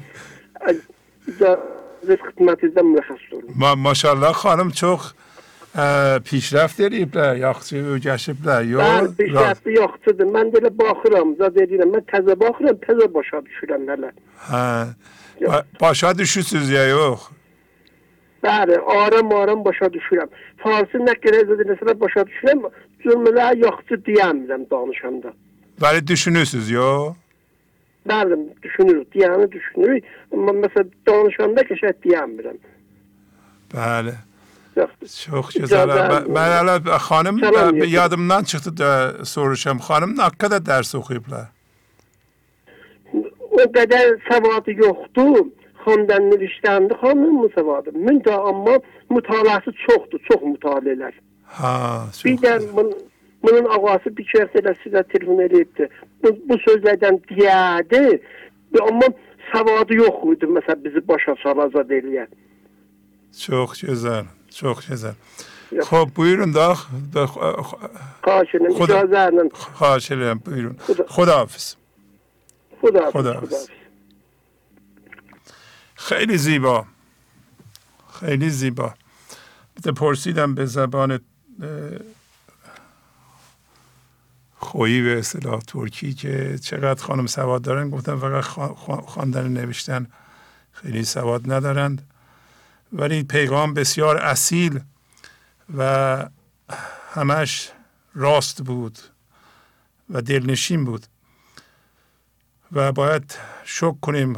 xidmətinizdən 2.03 2.89
mürəxəs 2.93 3.27
olun. 3.37 3.53
Ma 3.57 3.75
maşallah 3.77 4.35
xanım 4.43 4.71
çox 4.71 5.13
پیشرفت 6.29 6.81
eləyiblər, 6.87 7.39
yaxşı 7.41 7.81
öyrəşiblər. 7.95 8.67
Yox. 8.75 8.83
Bəli, 8.83 9.13
پیشرفت 9.21 9.67
yoxdur. 9.73 10.27
Mən 10.35 10.53
də 10.53 10.61
elə 10.61 10.73
baxıram, 10.83 11.37
zad 11.39 11.57
edirəm. 11.57 11.95
Mən 11.97 12.05
təzə 12.13 12.37
baxıram, 12.41 12.77
təzə 12.87 13.09
başa 13.15 13.41
düşürəm 13.47 13.87
hələ. 13.93 14.11
Hə. 14.49 14.65
Başa 15.82 16.18
düşürsüz 16.18 16.70
ya 16.70 16.88
yox? 16.88 17.30
Bəli, 18.44 18.78
aram-aram 18.80 19.66
başa 19.66 19.90
düşürəm. 19.94 20.30
Farsı 20.62 21.02
nə 21.02 21.16
qədər 21.24 21.50
eləsə 21.58 21.96
başa 22.00 22.26
düşürəm. 22.30 22.68
Cümlələr 23.04 23.58
yaxşı 23.64 23.98
deyəmirəm 24.08 24.68
danışanda. 24.72 25.34
Bəli, 25.82 26.08
düşünürsüz, 26.08 26.70
yox? 26.72 27.16
Bəli, 28.10 28.38
düşünürük, 28.64 29.10
deyəni 29.16 29.52
düşünürük. 29.52 30.06
Amma 30.34 30.54
məsələn 30.64 30.94
danışanda 31.10 31.66
qəşəng 31.72 32.00
deyəmirəm. 32.06 32.58
Bəli. 33.74 34.16
Çox 34.78 35.56
gözəl. 35.58 35.92
Mən 36.30 36.50
hələ 36.56 36.76
xanım 37.10 37.42
yadımdan 37.90 38.44
çıxdı 38.44 38.78
da 38.78 38.92
soruşam. 39.26 39.82
Xanım 39.88 40.14
nə 40.20 40.30
qədər 40.42 40.62
dərs 40.70 40.94
oxuyublar? 40.98 41.50
O 43.57 43.65
qədər 43.77 44.17
savadı 44.29 44.77
yoxdur. 44.85 45.47
Xandan 45.83 46.29
niviştəndə 46.31 46.95
xanımın 47.01 47.51
savadı. 47.55 47.91
Müntə 48.07 48.35
amma 48.51 48.77
mütaliəsi 49.11 49.73
çoxdur, 49.85 50.21
çox 50.29 50.43
mütaliələr. 50.55 51.15
Ha, 51.59 52.07
çox. 52.13 52.25
Bir 52.25 52.37
də 52.45 52.53
bunun 53.43 53.67
ağası 53.77 54.13
bir 54.17 54.29
kərsə 54.31 54.63
də 54.67 54.77
sizə 54.85 55.03
telefon 55.13 55.43
edibdi. 55.47 55.89
Bu, 56.23 56.37
bu 56.49 56.59
sözlərdən 56.67 57.19
deyədi. 57.33 58.21
Amma 58.81 59.11
savadı 59.53 59.99
yox 60.05 60.23
idi. 60.37 60.53
Məsələn 60.59 60.85
bizi 60.85 61.03
başa 61.09 61.35
salacaq 61.43 61.91
eləyər. 61.99 62.31
Çox 63.47 63.83
gözəl. 63.83 64.31
Çox 64.61 64.87
gözəl. 64.91 65.19
خب 65.81 66.09
buyurun 66.17 66.55
da 66.55 66.75
خواهش 68.23 68.55
اجازه 68.81 69.51
خواهش 71.09 71.75
buyurun 72.82 73.12
خداحافظ. 73.12 73.14
خداحافظ. 73.14 73.68
خیلی 75.96 76.38
زیبا. 76.38 76.86
خیلی 78.20 78.50
زیبا. 78.50 78.94
پرسیدم 79.96 80.56
به 80.56 80.66
زبان 80.66 81.20
خویی 84.58 85.02
به 85.02 85.20
اصطلاح 85.20 85.62
ترکی 85.62 86.14
که 86.14 86.58
چقدر 86.58 87.04
خانم 87.04 87.28
سواد 87.28 87.62
دارن؟ 87.62 87.90
گفتم 87.90 88.20
فقط 88.20 88.44
خواندن 89.06 89.48
نوشتن 89.48 90.08
خیلی 90.72 91.04
سواد 91.04 91.52
ندارند. 91.52 92.12
ولی 92.94 93.24
پیغام 93.24 93.74
بسیار 93.74 94.18
اصیل 94.18 94.80
و 95.78 96.30
همش 97.14 97.72
راست 98.16 98.62
بود 98.62 99.00
و 100.10 100.22
دلنشین 100.22 100.86
بود. 100.86 101.06
و 102.72 102.92
باید 102.92 103.38
شکر 103.64 103.98
کنیم 104.02 104.38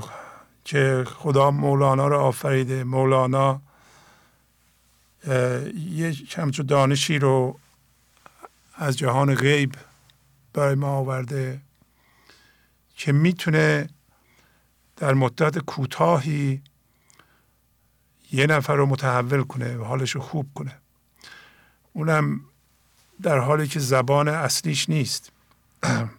که 0.65 1.05
خدا 1.07 1.51
مولانا 1.51 2.07
را 2.07 2.23
آفریده. 2.23 2.83
مولانا 2.83 3.61
یه 5.75 6.15
همچون 6.35 6.65
دانشی 6.65 7.19
رو 7.19 7.59
از 8.75 8.97
جهان 8.97 9.35
غیب 9.35 9.75
برای 10.53 10.75
ما 10.75 10.87
آورده 10.87 11.61
که 12.95 13.11
می‌تونه 13.11 13.89
در 14.97 15.13
مدت 15.13 15.57
کوتاهی 15.57 16.61
یه 18.31 18.47
نفر 18.47 18.75
رو 18.75 18.85
متحول 18.85 19.43
کنه 19.43 19.77
و 19.77 19.83
حالش 19.83 20.11
رو 20.11 20.21
خوب 20.21 20.47
کنه. 20.55 20.77
اونم 21.93 22.41
در 23.21 23.37
حالی 23.37 23.67
که 23.67 23.79
زبان 23.79 24.27
اصلیش 24.27 24.89
نیست. 24.89 25.31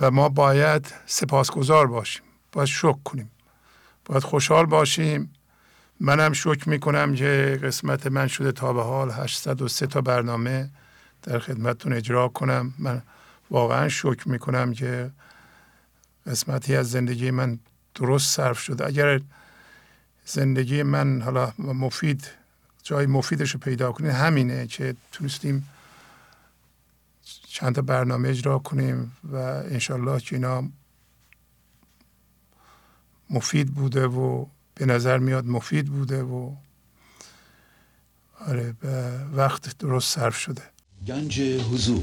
و 0.00 0.10
ما 0.10 0.28
باید 0.28 0.94
سپاسگزار 1.06 1.86
باشیم. 1.86 2.22
باید 2.52 2.68
شکر 2.68 2.98
کنیم. 3.04 3.30
باید 4.04 4.22
خوشحال 4.22 4.66
باشیم. 4.66 5.32
منم 6.00 6.32
شکر 6.32 6.68
می‌کنم 6.68 7.14
که 7.14 7.60
قسمت 7.62 8.06
من 8.06 8.26
شده 8.26 8.52
تا 8.52 8.72
به 8.72 8.82
حال 8.82 9.10
803 9.10 9.86
تا 9.86 10.00
برنامه 10.00 10.70
در 11.22 11.38
خدمتتون 11.38 11.92
اجرا 11.92 12.28
کنم. 12.28 12.74
من 12.78 13.02
واقعا 13.50 13.88
شکر 13.88 14.28
می‌کنم 14.28 14.72
که 14.72 15.10
قسمتی 16.26 16.76
از 16.76 16.90
زندگی 16.90 17.30
من 17.30 17.58
درست 17.94 18.36
صرف 18.36 18.58
شده. 18.58 18.86
اگر 18.86 19.20
زندگی 20.24 20.82
من 20.82 21.22
حالا 21.22 21.52
مفید 21.58 22.28
جای 22.82 23.06
مفیدش 23.06 23.50
رو 23.50 23.60
پیدا 23.60 23.92
کنیم 23.92 24.10
همینه 24.10 24.66
که 24.66 24.94
تونستیم 25.12 25.68
چند 27.52 27.74
تا 27.74 27.82
برنامه 27.82 28.28
اجرا 28.28 28.58
کنیم 28.58 29.12
و 29.32 29.36
انشالله 29.36 30.20
که 30.20 30.36
اینا 30.36 30.68
مفید 33.30 33.74
بوده 33.74 34.06
و 34.06 34.46
به 34.74 34.86
نظر 34.86 35.18
میاد 35.18 35.46
مفید 35.46 35.86
بوده 35.86 36.22
و 36.22 36.54
آره 38.46 38.72
به 38.72 39.24
وقت 39.32 39.78
درست 39.78 40.14
صرف 40.14 40.36
شده. 40.36 40.62
گنج 41.06 41.40
حضور 41.40 42.02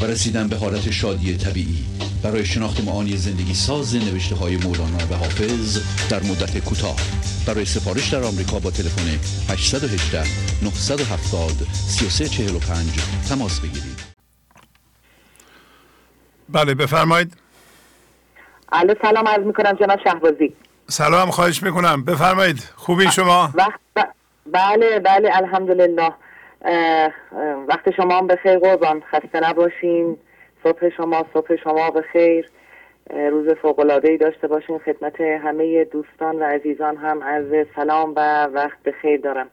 و 0.00 0.04
رسیدن 0.04 0.48
به 0.48 0.56
حالت 0.56 0.90
شادی 0.90 1.36
طبیعی. 1.36 1.84
برای 2.22 2.44
شناخت 2.44 2.84
معانی 2.84 3.16
زندگی 3.16 3.54
ساز 3.54 3.94
نوشته 3.96 4.34
های 4.34 4.56
مولانا 4.56 4.98
و 5.10 5.14
حافظ 5.14 5.78
در 6.10 6.22
مدت 6.22 6.58
کوتاه. 6.58 6.96
برای 7.46 7.64
سفارش 7.64 8.08
در 8.08 8.22
آمریکا 8.22 8.58
با 8.58 8.70
تلفن 8.70 9.08
818 9.52 10.24
970 10.62 11.50
3345 11.72 12.90
تماس 13.28 13.60
بگیرید. 13.60 13.98
بله 16.48 16.74
بفرمایید. 16.74 17.36
الو 18.72 18.94
سلام 19.02 19.28
عرض 19.28 19.46
می‌کنم 19.46 19.72
جناب 19.72 19.98
شهبازی. 20.04 20.54
سلام 20.88 21.30
خواهش 21.30 21.62
می‌کنم. 21.62 22.04
بفرمایید. 22.04 22.68
خوبی 22.76 23.10
شما؟ 23.10 23.50
وقت 23.54 23.80
ب... 23.96 24.00
بله 24.52 25.00
بله 25.00 25.30
الحمدلله. 25.36 26.12
وقت 27.68 27.90
شما 27.96 28.18
هم 28.18 28.26
بخیر 28.26 28.58
قربان 28.58 29.02
خسته 29.12 29.48
نباشین. 29.50 30.16
صبح 30.64 30.88
شما 30.96 31.26
صبح 31.34 31.56
شما 31.64 31.90
بخیر 31.90 32.50
روز 33.10 33.48
فوق 33.62 34.00
ای 34.04 34.16
داشته 34.18 34.46
باشین. 34.46 34.78
خدمت 34.78 35.20
همه 35.20 35.84
دوستان 35.84 36.36
و 36.36 36.44
عزیزان 36.44 36.96
هم 36.96 37.22
از 37.22 37.44
سلام 37.76 38.12
و 38.16 38.44
وقت 38.44 38.82
بخیر 38.84 39.20
دارم. 39.20 39.46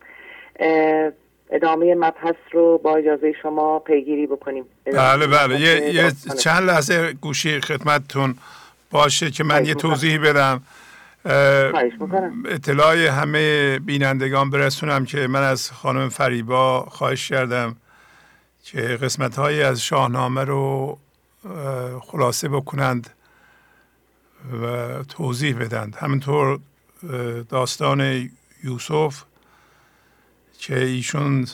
ادامه 1.52 1.96
مبحث 1.96 2.36
رو 2.52 2.78
با 2.78 2.96
اجازه 2.96 3.34
شما 3.42 3.80
پیگیری 3.80 4.28
بکنیم. 4.28 4.66
بله 4.86 5.28
بله. 5.28 5.60
یه, 5.60 5.94
یه 5.96 6.12
چند 6.40 6.70
لحظه 6.70 7.14
گوشی 7.14 7.60
خدمتتون 7.60 8.36
باشه 8.92 9.32
که 9.32 9.44
من 9.44 9.66
یه 9.66 9.74
توضیح 9.74 10.30
بدم. 10.30 10.62
اطلاع 11.26 12.98
همه 12.98 13.80
بینندگان 13.80 14.50
برسونم 14.50 15.06
که 15.06 15.28
من 15.28 15.44
از 15.44 15.72
خانم 15.72 16.10
فریبا 16.10 16.82
خواهش 16.82 17.30
کردم 17.30 17.76
که 18.64 18.82
قسمت 18.82 19.36
های 19.36 19.64
از 19.64 19.82
شاهنامه 19.82 20.44
رو 20.44 20.98
خلاصه 22.02 22.50
بکنند 22.50 23.10
و 24.64 25.04
توضیح 25.04 25.58
بدند. 25.58 25.96
همینطور 25.96 26.60
داستان 27.50 28.30
یوسف 28.64 29.24
که 30.60 30.80
ایشون 30.80 31.48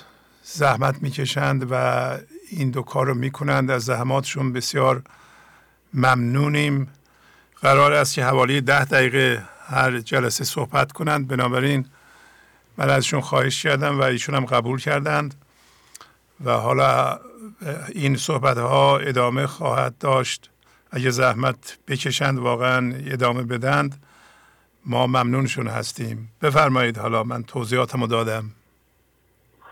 زحمت 0.43 1.01
می‌کشند 1.01 1.67
و 1.71 2.17
این 2.49 2.71
دو 2.71 2.81
کار 2.81 3.07
رو 3.07 3.13
می‌کنند. 3.13 3.71
از 3.71 3.85
زحماتشون 3.85 4.53
بسیار 4.53 5.01
ممنونیم. 5.93 6.87
قرار 7.61 7.93
است 7.93 8.13
که 8.13 8.23
حوالی 8.23 8.61
ده 8.61 8.85
دقیقه 8.85 9.43
هر 9.67 9.99
جلسه 9.99 10.43
صحبت 10.43 10.91
کنند. 10.91 11.27
بنابراین 11.27 11.85
من 12.77 12.89
ازشون 12.89 13.21
خواهش 13.21 13.63
کردم 13.63 13.99
و 13.99 14.01
ایشون 14.01 14.35
هم 14.35 14.45
قبول 14.45 14.79
کردند 14.79 15.35
و 16.45 16.51
حالا 16.51 17.19
این 17.89 18.17
صحبت 18.17 18.57
ها 18.57 18.97
ادامه 18.97 19.47
خواهد 19.47 19.97
داشت. 19.97 20.49
اگه 20.91 21.09
زحمت 21.09 21.77
بکشند 21.87 22.39
واقعا 22.39 22.93
ادامه 23.05 23.43
بدند. 23.43 24.03
ما 24.85 25.07
ممنونشون 25.07 25.67
هستیم. 25.67 26.31
بفرمایید 26.41 26.97
حالا 26.97 27.23
من 27.23 27.43
توضیحاتمو 27.43 28.07
دادم. 28.07 28.51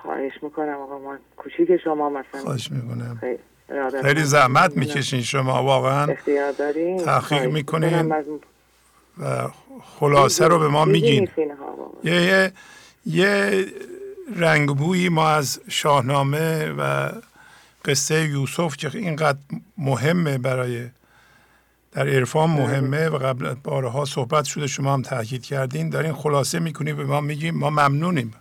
خواهش 0.02 0.34
می‌کنم 0.42 0.78
آقا 0.78 1.00
من 1.00 1.20
کوچیک 1.38 1.68
شما 1.84 2.10
مثلا. 2.10 2.42
خواهش 2.44 2.72
می‌کنم. 2.72 3.22
خیلی 4.02 4.24
زحمت 4.24 4.78
می‌کشین 4.78 5.22
شما 5.22 5.64
واقعا. 5.64 6.16
تحقیق 7.06 7.52
می‌کنین. 7.52 8.14
و 9.18 9.48
خلاصه 9.84 10.48
رو 10.48 10.60
به 10.60 10.68
ما 10.68 10.86
میگین. 10.86 11.30
یه, 12.04 12.22
یه, 12.22 12.52
یه 13.06 13.66
رنگبویی 14.36 15.10
ما 15.10 15.30
از 15.30 15.60
شاهنامه 15.70 16.70
و 16.70 17.12
قصه 17.86 18.30
یوسف 18.30 18.78
که 18.78 18.92
اینقدر 18.94 19.40
مهمه 19.78 20.38
برای 20.38 20.90
در 21.92 22.08
عرفان 22.08 22.50
مهمه 22.50 23.10
و 23.10 23.18
قبل 23.18 23.54
بارها 23.54 24.06
صحبت 24.06 24.46
شده 24.46 24.68
شما 24.68 24.94
هم 24.94 25.02
تاکید 25.02 25.44
کردین. 25.44 25.90
دارین 25.90 26.14
خلاصه 26.14 26.60
می‌کنیم 26.60 26.98
به 26.98 27.04
ما 27.06 27.22
میگیم 27.22 27.56
ما 27.56 27.70
ممنونیم. 27.70 28.34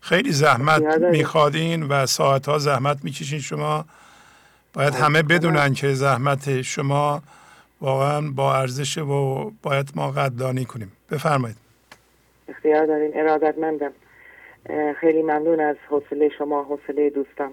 خیلی 0.00 0.32
زحمت 0.32 0.82
میخوادین 0.82 1.82
و 1.82 2.06
ساعت 2.06 2.48
ها 2.48 2.58
زحمت 2.58 3.04
می‌کشین 3.04 3.40
شما. 3.40 3.84
باید 4.72 4.94
همه 4.94 5.22
بدونن 5.22 5.74
که 5.74 5.94
زحمت 5.94 6.62
شما 6.62 7.22
واقعا 7.82 8.20
با 8.36 8.54
ارزش 8.56 8.98
و 8.98 9.50
باید 9.62 9.90
ما 9.94 10.10
قدردانی 10.10 10.64
کنیم. 10.64 10.92
بفرمایید. 11.10 11.56
اختیار 12.48 12.86
دارین. 12.86 13.10
ارادتمندم. 13.14 13.92
خیلی 15.00 15.22
ممنون 15.22 15.60
از 15.60 15.76
حوصله 15.88 16.28
شما 16.38 16.62
حوصله 16.62 17.10
دوستان 17.10 17.52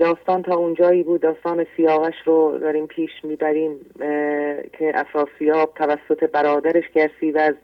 داستان 0.00 0.42
تا 0.42 0.54
اونجایی 0.54 1.02
بود. 1.02 1.20
داستان 1.20 1.66
سیاوش 1.76 2.14
رو 2.24 2.58
داریم 2.58 2.86
پیش 2.86 3.10
می‌بریم 3.22 3.76
که 4.78 4.92
افراسیاب 4.94 5.72
توسط 5.74 6.30
برادرش 6.30 6.84
گرسی 6.94 7.30
و 7.30 7.38
از 7.38 7.54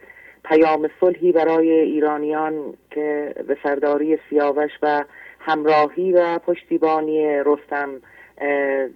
پیام 0.45 0.89
صلحی 1.01 1.33
برای 1.33 1.71
ایرانیان 1.71 2.75
که 2.91 3.35
به 3.49 3.57
سرداری 3.63 4.19
سیاوش 4.31 4.71
و 4.83 5.05
همراهی 5.41 6.13
و 6.13 6.39
پشتیبانی 6.39 7.27
رستم 7.27 7.89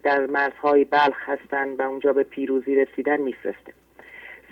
در 0.02 0.26
مرزهای 0.26 0.84
بلخ 0.84 1.28
هستند 1.28 1.80
و 1.80 1.82
اونجا 1.82 2.12
به 2.12 2.22
پیروزی 2.22 2.74
رسیدن 2.74 3.20
میفرسته. 3.20 3.72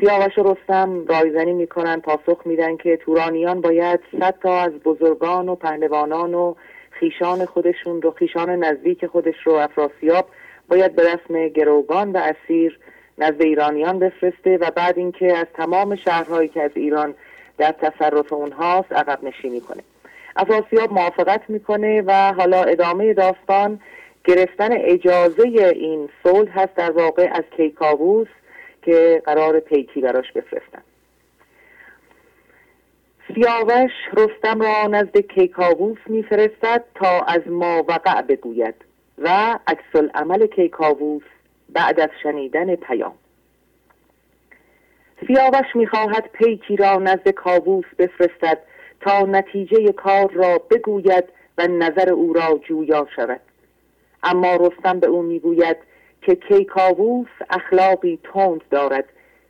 سیاوش 0.01 0.39
و 0.39 0.43
رستم 0.43 1.07
رایزنی 1.07 1.53
می‌کنن 1.53 2.01
پاسخ 2.01 2.43
میدن 2.45 2.77
که 2.77 2.97
تورانیان 2.97 3.61
باید 3.61 4.01
صد 4.21 4.35
تا 4.43 4.61
از 4.61 4.73
بزرگان 4.73 5.49
و 5.49 5.55
پهلوانان 5.55 6.35
و 6.35 6.55
خیشان 6.91 7.45
خودشون 7.45 8.03
رو 8.03 8.11
خیشان 8.11 8.65
نزدیک 8.65 9.07
خودش 9.07 9.35
رو 9.45 9.53
افراسیاب 9.53 10.29
باید 10.69 10.97
به 10.97 11.03
رسم 11.03 11.49
گروگان 11.49 12.13
و 12.13 12.17
اسیر 12.17 12.79
نزد 13.19 13.43
ایرانیان 13.43 13.99
بفرسته 13.99 14.57
و 14.57 14.71
بعد 14.71 14.99
اینکه 14.99 15.37
از 15.37 15.47
تمام 15.55 15.97
شهرهایی 15.97 16.49
که 16.49 16.63
از 16.63 16.71
ایران 16.75 17.15
در 17.59 17.73
تصرف 17.73 18.33
اونهاست 18.33 18.93
عقب 18.93 19.25
نشینی 19.25 19.61
کنه. 19.61 19.83
افراسیاب 20.37 20.93
موافقت 20.93 21.41
می‌کنه 21.49 22.03
و 22.07 22.33
حالا 22.33 22.63
ادامه 22.63 23.15
داستان 23.15 23.81
گرفتن 24.25 24.69
اجازه 24.73 25.49
این 25.77 26.09
صلح 26.23 26.61
هست 26.61 26.75
در 26.75 26.91
واقع 26.91 27.29
از 27.33 27.45
کیکاووس 27.57 28.29
که 28.83 29.23
قرار 29.25 29.61
پیکی 29.61 30.01
براش 30.01 30.33
بفرستن. 30.33 30.83
سیاوش 33.35 33.91
رستم 34.17 34.63
را 34.63 34.87
نزد 34.87 35.17
کیکاووس 35.19 35.99
میفرستد 36.07 36.85
تا 36.95 37.21
از 37.21 37.41
ما 37.47 37.85
وقع 37.89 38.23
بگوید 38.23 38.75
و 39.19 39.59
عکس 39.67 39.95
العمل 39.95 40.47
کیکاووس 40.47 41.23
بعد 41.69 42.01
از 42.01 42.11
شنیدن 42.23 42.77
پیام. 42.77 43.15
سیاوش 45.27 45.67
می‌خواهد 45.77 46.29
پیکی 46.33 46.77
را 46.77 46.97
نزد 46.97 47.29
کاووس 47.29 47.85
بفرستد 47.99 48.59
تا 49.01 49.21
نتیجه 49.21 49.93
کار 49.93 50.31
را 50.33 50.59
بگوید 50.71 51.25
و 51.59 51.67
نظر 51.67 52.11
او 52.11 52.33
را 52.33 52.61
جویا 52.69 53.07
شود. 53.17 53.41
اما 54.23 54.57
رستم 54.57 55.01
به 55.01 55.07
او 55.07 55.23
می‌گوید 55.23 55.77
که 56.23 56.35
کیکاووس 56.35 57.29
اخلاقی 57.51 58.19
تند 58.33 58.61
دارد. 58.71 59.05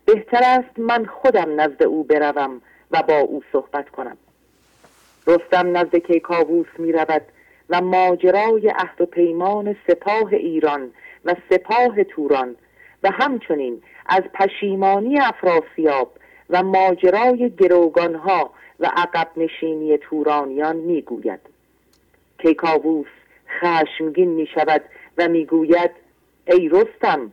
بهتر 0.05 0.43
است 0.43 0.79
من 0.79 1.07
خودم 1.07 1.61
نزد 1.61 1.83
او 1.83 2.05
بروم 2.05 2.61
و 2.91 3.03
با 3.03 3.19
او 3.19 3.43
صحبت 3.53 3.89
کنم. 3.89 4.17
رستم 5.27 5.77
نزد 5.77 5.97
کیکاووس 5.97 6.67
می 6.79 6.93
رود 6.93 7.23
و 7.71 7.81
ماجرای 7.81 8.69
عهد 8.69 9.01
و 9.01 9.07
پیمان 9.07 9.77
سپاه 9.87 10.33
ایران 10.33 10.91
و 11.25 11.35
سپاه 11.51 12.05
توران 12.05 12.57
و 13.03 13.11
همچنین 13.11 13.83
از 14.07 14.23
پشیمانی 14.35 15.19
افراسیاب 15.19 16.13
و 16.51 16.63
ماجرای 16.63 17.51
گروگانها 17.51 18.51
و 18.81 18.91
عقب 18.97 19.29
نشینی 19.37 19.99
تورانیان 19.99 20.77
می‌گوید. 20.77 21.41
کیکاووس 22.39 23.07
خشمگین 23.61 24.29
می 24.29 24.47
شود 24.55 24.83
و 25.19 25.29
می‌گوید 25.29 25.91
ای 26.47 26.69
رستم 26.69 27.33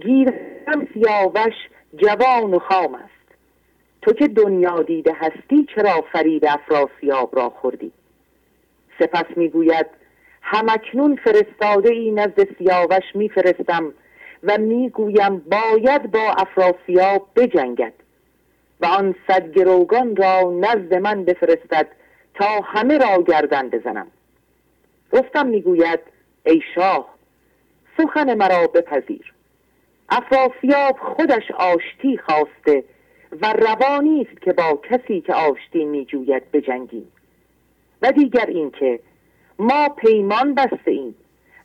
گیرم 0.00 0.88
سیاوش 0.94 1.54
جوان 1.96 2.54
و 2.54 2.58
خام 2.58 2.94
است. 2.94 3.10
تو 4.02 4.12
که 4.12 4.28
دنیا 4.28 4.82
دیده 4.82 5.12
هستی 5.12 5.66
چرا 5.74 6.04
فرید 6.12 6.46
افراسیاب 6.46 7.36
را 7.36 7.50
خوردی؟ 7.50 7.92
سپس 8.98 9.36
می‌گوید 9.36 9.86
همکنون 10.42 11.16
فرستاده 11.16 11.92
ای 11.92 12.10
نزد 12.10 12.56
سیاوش 12.58 13.04
میفرستم 13.14 13.92
و 14.42 14.58
می‌گویم 14.58 15.38
باید 15.38 16.10
با 16.10 16.34
افراسیاب 16.38 17.26
بجنگد 17.36 17.92
و 18.80 18.86
آن 18.86 19.14
صد 19.28 19.52
گروگان 19.52 20.16
را 20.16 20.50
نزد 20.60 20.94
من 20.94 21.24
بفرستد 21.24 21.86
تا 22.34 22.60
همه 22.64 22.98
را 22.98 23.22
گردن 23.22 23.68
بزنم. 23.68 24.06
رستم 25.12 25.46
می‌گوید 25.46 26.00
ای 26.46 26.62
شاه 26.74 27.14
سخن 27.96 28.34
مرا 28.34 28.66
بپذیر. 28.66 29.32
افراسیاب 30.08 30.98
خودش 30.98 31.50
آشتی 31.50 32.18
خواسته 32.18 32.84
و 33.42 33.52
روانی 33.52 34.26
است 34.30 34.42
که 34.42 34.52
با 34.52 34.80
کسی 34.90 35.20
که 35.20 35.34
آشتی 35.34 35.84
میجوید 35.84 36.50
بجنگیم. 36.50 37.12
و 38.02 38.12
دیگر 38.12 38.46
اینکه 38.46 39.00
ما 39.58 39.88
پیمان 39.88 40.54
بسته 40.54 40.90
ایم 40.90 41.14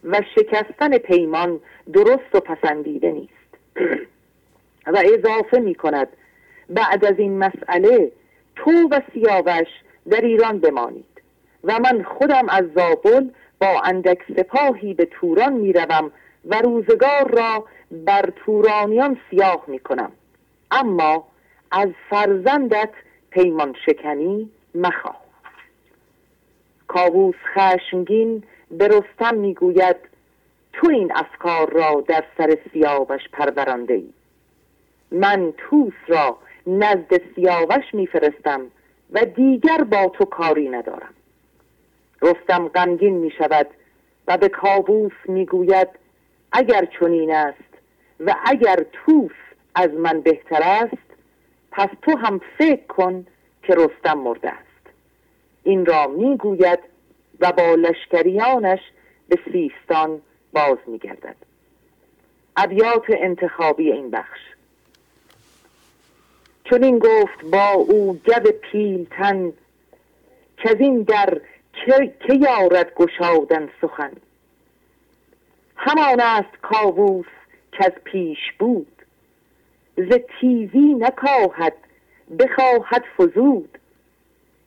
و 0.04 0.22
شکستن 0.36 0.98
پیمان 0.98 1.60
درست 1.94 2.36
و 2.36 2.40
پسندیده 2.40 3.12
نیست. 3.12 3.32
و 4.94 5.04
اضافه 5.14 5.60
می 5.60 5.76
کند 5.76 6.08
بعد 6.70 7.06
از 7.06 7.20
این 7.20 7.38
مسئله 7.38 8.12
تو 8.56 8.72
و 8.72 9.02
سیاوش 9.14 9.68
در 10.10 10.22
ایران 10.22 10.60
بمانید. 10.60 11.15
و 11.66 11.80
من 11.80 12.04
خودم 12.04 12.50
از 12.50 12.64
زابل 12.76 13.30
با 13.62 13.82
اندک 13.84 14.20
سپاهی 14.38 14.94
به 14.94 15.06
توران 15.06 15.54
می‌روم 15.54 16.12
و 16.46 16.62
روزگار 16.62 17.32
را 17.32 17.66
بر 17.92 18.30
تورانیان 18.36 19.18
سیاه 19.30 19.64
می 19.68 19.80
کنم 19.80 20.12
اما 20.72 21.28
از 21.72 21.90
فرزندت 22.10 22.90
پیمان 23.30 23.76
شکنی 23.86 24.50
مخواه. 24.76 25.22
کاووس 26.88 27.36
خشمگین 27.54 28.44
به 28.72 28.88
رستم 28.88 29.36
می‌گوید 29.36 29.96
تو 30.74 30.90
این 30.90 31.12
افکار 31.16 31.70
را 31.70 32.04
در 32.08 32.24
سر 32.38 32.58
سیاوش 32.74 33.22
پرورانده 33.34 33.94
ای 33.94 34.10
من 35.12 35.54
توس 35.58 35.94
را 36.08 36.38
نزد 36.68 37.22
سیاوش 37.36 37.94
میفرستم 37.94 38.62
و 39.12 39.26
دیگر 39.26 39.84
با 39.84 40.10
تو 40.10 40.26
کاری 40.26 40.70
ندارم. 40.70 41.14
رستم 42.26 42.68
غمگین 42.68 43.14
می 43.14 43.32
شود 43.32 43.68
و 44.28 44.38
به 44.38 44.50
کابوس 44.50 45.14
می‌گوید 45.26 45.88
اگر 46.52 46.88
چنین 47.00 47.32
است 47.32 47.74
و 48.20 48.36
اگر 48.46 48.86
توس 48.94 49.32
از 49.76 49.90
من 49.92 50.22
بهتر 50.22 50.62
است 50.64 51.06
پس 51.72 51.90
تو 52.02 52.18
هم 52.18 52.42
فکر 52.58 52.86
کن 52.88 53.26
که 53.64 53.76
رستم 53.76 54.18
مرده 54.18 54.50
است. 54.50 54.66
این 55.64 55.86
را 55.86 56.08
می‌گوید 56.08 56.80
و 57.40 57.52
با 57.52 57.76
لشکریانش 57.76 58.80
به 59.30 59.40
سیستان 59.52 60.22
باز 60.54 60.78
میگردد. 60.88 61.36
ابیات 62.58 63.04
انتخابی 63.10 63.92
این 63.92 64.12
بخش. 64.12 64.40
چون 66.64 66.84
این 66.84 67.00
گفت 67.00 67.46
با 67.52 67.72
او 67.72 68.14
گب 68.14 68.52
پیلتن 68.52 69.54
که 70.58 70.70
از 70.70 70.76
این 70.80 71.02
در 71.02 71.42
که 72.20 72.34
یارد 72.34 72.94
گشادن 72.96 73.70
سخن؟ 73.82 74.12
همان 75.76 76.20
است 76.20 76.58
کاووس 76.62 77.26
که 77.72 77.86
از 77.86 77.92
پیش 78.04 78.52
بود. 78.60 79.02
ز 79.98 80.14
تیزی 80.40 80.94
نکاهد 80.94 81.74
بخواهد 82.40 83.04
فزود. 83.18 83.78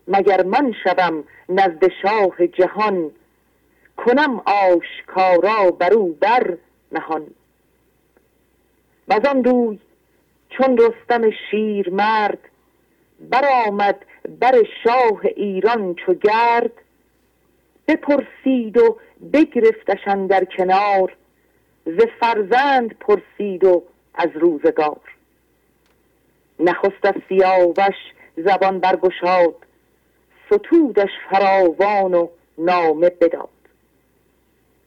مگر 0.09 0.43
من 0.43 0.74
شوم 0.85 1.24
نزد 1.48 1.89
شاه 2.02 2.47
جهان؟ 2.47 3.10
کنم 3.97 4.43
آشکارا 4.47 5.70
بر 5.70 5.93
او 5.93 6.12
بر 6.12 6.56
نهان. 6.93 7.26
و 9.09 9.20
آن 9.28 9.44
روی 9.44 9.78
چون 10.51 10.78
رستم 10.78 11.30
شیر 11.30 11.90
مرد 11.90 12.39
برآمد 13.20 14.05
بر 14.40 14.62
شاه 14.85 15.20
ایران 15.36 15.94
چو 15.94 16.14
گرد. 16.14 16.72
بپرسید 17.89 18.78
و 18.78 18.98
بگرفتشن 19.32 20.27
در 20.27 20.44
کنار 20.44 21.16
ز 21.86 22.01
فرزند 22.20 22.94
پرسید 22.98 23.65
و 23.65 23.82
از 24.15 24.28
روزگار. 24.35 25.01
نخست 26.60 27.05
از 27.05 27.15
سیاوش 27.28 27.94
زبان 28.36 28.78
برگشاد 28.78 29.55
ستودش 30.47 31.10
فراوان 31.31 32.15
و 32.15 32.28
نامه 32.59 33.10
بداد. 33.10 33.48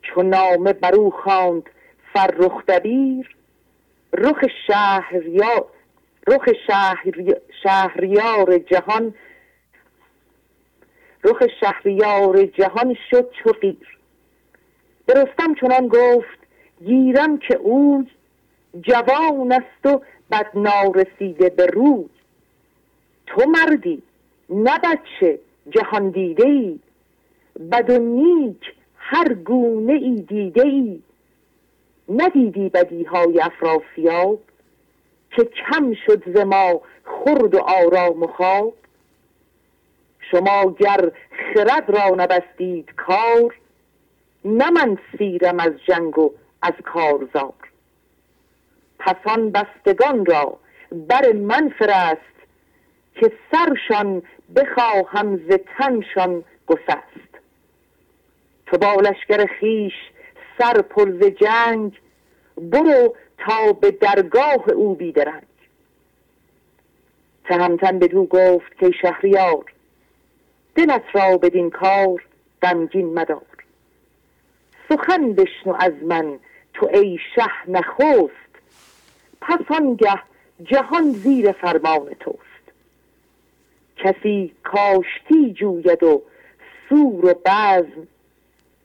چون 0.01 0.29
نامه 0.29 0.73
برو 0.73 1.09
خواند 1.09 1.69
فرخ 2.13 2.65
دبیر 2.65 3.35
رخ 4.13 4.45
شهر 4.67 5.27
یا 5.27 5.67
رخ 6.27 6.49
شهر 6.67 7.03
شهریار 7.63 8.57
جهان 8.57 9.13
رخ 11.23 11.43
شهریار 11.59 12.45
جهان 12.45 12.97
شد 13.09 13.29
چو 13.43 13.51
قیر 13.51 13.97
به 15.05 15.13
رستم 15.13 15.53
چنان 15.61 15.87
گفت 15.87 16.39
گیرم 16.85 17.37
که 17.37 17.55
او 17.55 18.05
جوان 18.81 19.51
است 19.51 19.85
و 19.85 20.01
بد 20.31 20.47
نارسیده 20.55 21.49
به 21.49 21.65
روی. 21.65 22.05
تو 23.27 23.49
مردی 23.49 24.03
نه 24.49 24.79
بچه 24.83 25.39
جهان 25.69 26.09
دیده 26.09 26.47
ای 26.47 26.79
بد 27.71 27.89
و 27.89 27.97
نیک 27.97 28.73
هر 28.97 29.33
گونه 29.33 29.93
ای 29.93 30.21
دیده 30.21 30.63
ای 30.63 31.01
ندیدی 32.09 32.69
بدی 32.69 33.03
های 33.03 33.41
افراسیاب 33.41 34.39
که 35.35 35.43
کم 35.43 35.93
شد 36.05 36.23
ز 36.35 36.37
ما 36.37 36.81
خرد 37.03 37.55
و 37.55 37.59
آرام 37.59 38.23
و 38.23 38.27
خواب. 38.27 38.73
شما 40.31 40.75
گر 40.79 41.11
خرد 41.53 41.89
را 41.89 42.15
نبستید 42.15 42.95
کار 42.95 43.55
نه 44.45 44.69
من 44.69 44.97
سیرم 45.17 45.59
از 45.59 45.71
جنگ 45.87 46.19
و 46.19 46.31
از 46.61 46.73
کارزار. 46.83 47.53
پسان 48.99 49.51
بستگان 49.51 50.25
را 50.25 50.57
بر 50.91 51.31
من 51.31 51.69
فرست 51.69 52.31
که 53.15 53.31
سرشان 53.51 54.21
بخواهم 54.55 55.37
ز 55.37 55.57
تنشان 55.77 56.43
گسست. 56.67 57.31
تو 58.65 58.77
با 58.77 58.93
لشکر 58.93 59.45
خیش 59.59 59.93
سر 60.57 60.81
پر 60.81 61.29
جنگ 61.29 61.99
برو 62.57 63.15
تا 63.37 63.73
به 63.73 63.91
درگاه 63.91 64.69
او 64.69 64.95
بیدرنگ. 64.95 65.43
تهمتن 67.45 67.97
دو 67.97 68.25
گفت 68.25 68.77
که 68.79 68.91
شهریار 69.01 69.65
دلت 70.81 71.03
را 71.13 71.37
بدین 71.37 71.69
کار 71.69 72.23
غمگین 72.61 73.13
مدار. 73.13 73.41
سخن 74.89 75.33
بشنو 75.33 75.75
از 75.79 75.93
من 76.03 76.39
تو 76.73 76.89
ای 76.93 77.19
شه 77.35 77.69
نخست. 77.69 78.51
پس 79.41 79.59
آنگه 79.69 80.19
جهان 80.63 81.11
زیر 81.11 81.51
فرمان 81.51 82.13
توست. 82.19 82.37
کسی 83.97 84.53
کاشتی 84.63 85.53
جوید 85.53 86.03
و 86.03 86.21
سور 86.89 87.25
و 87.25 87.33
بزم 87.45 88.07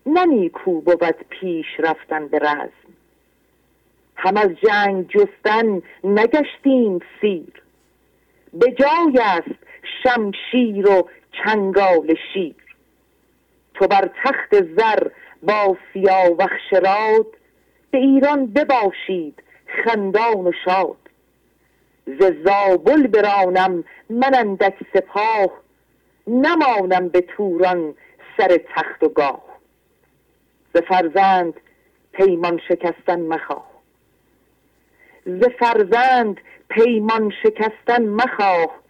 نمی 0.07 0.49
کو 0.49 0.81
بود 0.81 1.17
پیش 1.29 1.67
رفتن 1.79 2.29
به 2.29 2.39
رزم. 2.39 2.93
هم 4.17 4.37
از 4.37 4.51
جنگ 4.51 5.09
جستن 5.09 5.83
نگشتیم 6.05 7.01
سیر. 7.21 7.63
به 8.53 8.73
جای 8.73 9.19
است 9.19 9.67
شمشیر 10.03 10.89
و 10.89 11.09
چنگال 11.45 12.15
شیر. 12.33 12.55
تو 13.75 13.87
بر 13.87 14.11
تخت 14.25 14.65
زر 14.77 15.09
با 15.43 15.77
سیاوخ 15.93 16.51
شراد 16.71 17.27
به 17.91 17.99
ایران 17.99 18.47
بباشید 18.47 19.43
خندان 19.67 20.47
و 20.47 20.53
شاد. 20.65 20.97
ز 22.07 22.23
زابل 22.45 23.07
برانم 23.07 23.85
من 24.11 24.35
اندک 24.35 24.75
سپاه 24.95 25.51
نمانم 26.27 27.09
به 27.09 27.21
توران 27.21 27.95
سر 28.37 28.61
تخت 28.75 29.03
و 29.03 29.09
گاه. 29.09 29.43
ز 30.75 30.79
فرزند 30.79 31.55
پیمان 32.13 32.61
شکستن 32.69 33.21
مخواه. 33.21 33.71
ز 35.27 35.45
فرزند 35.59 36.41
پیمان 36.69 37.33
شکستن 37.43 38.07
مخواه. 38.07 38.86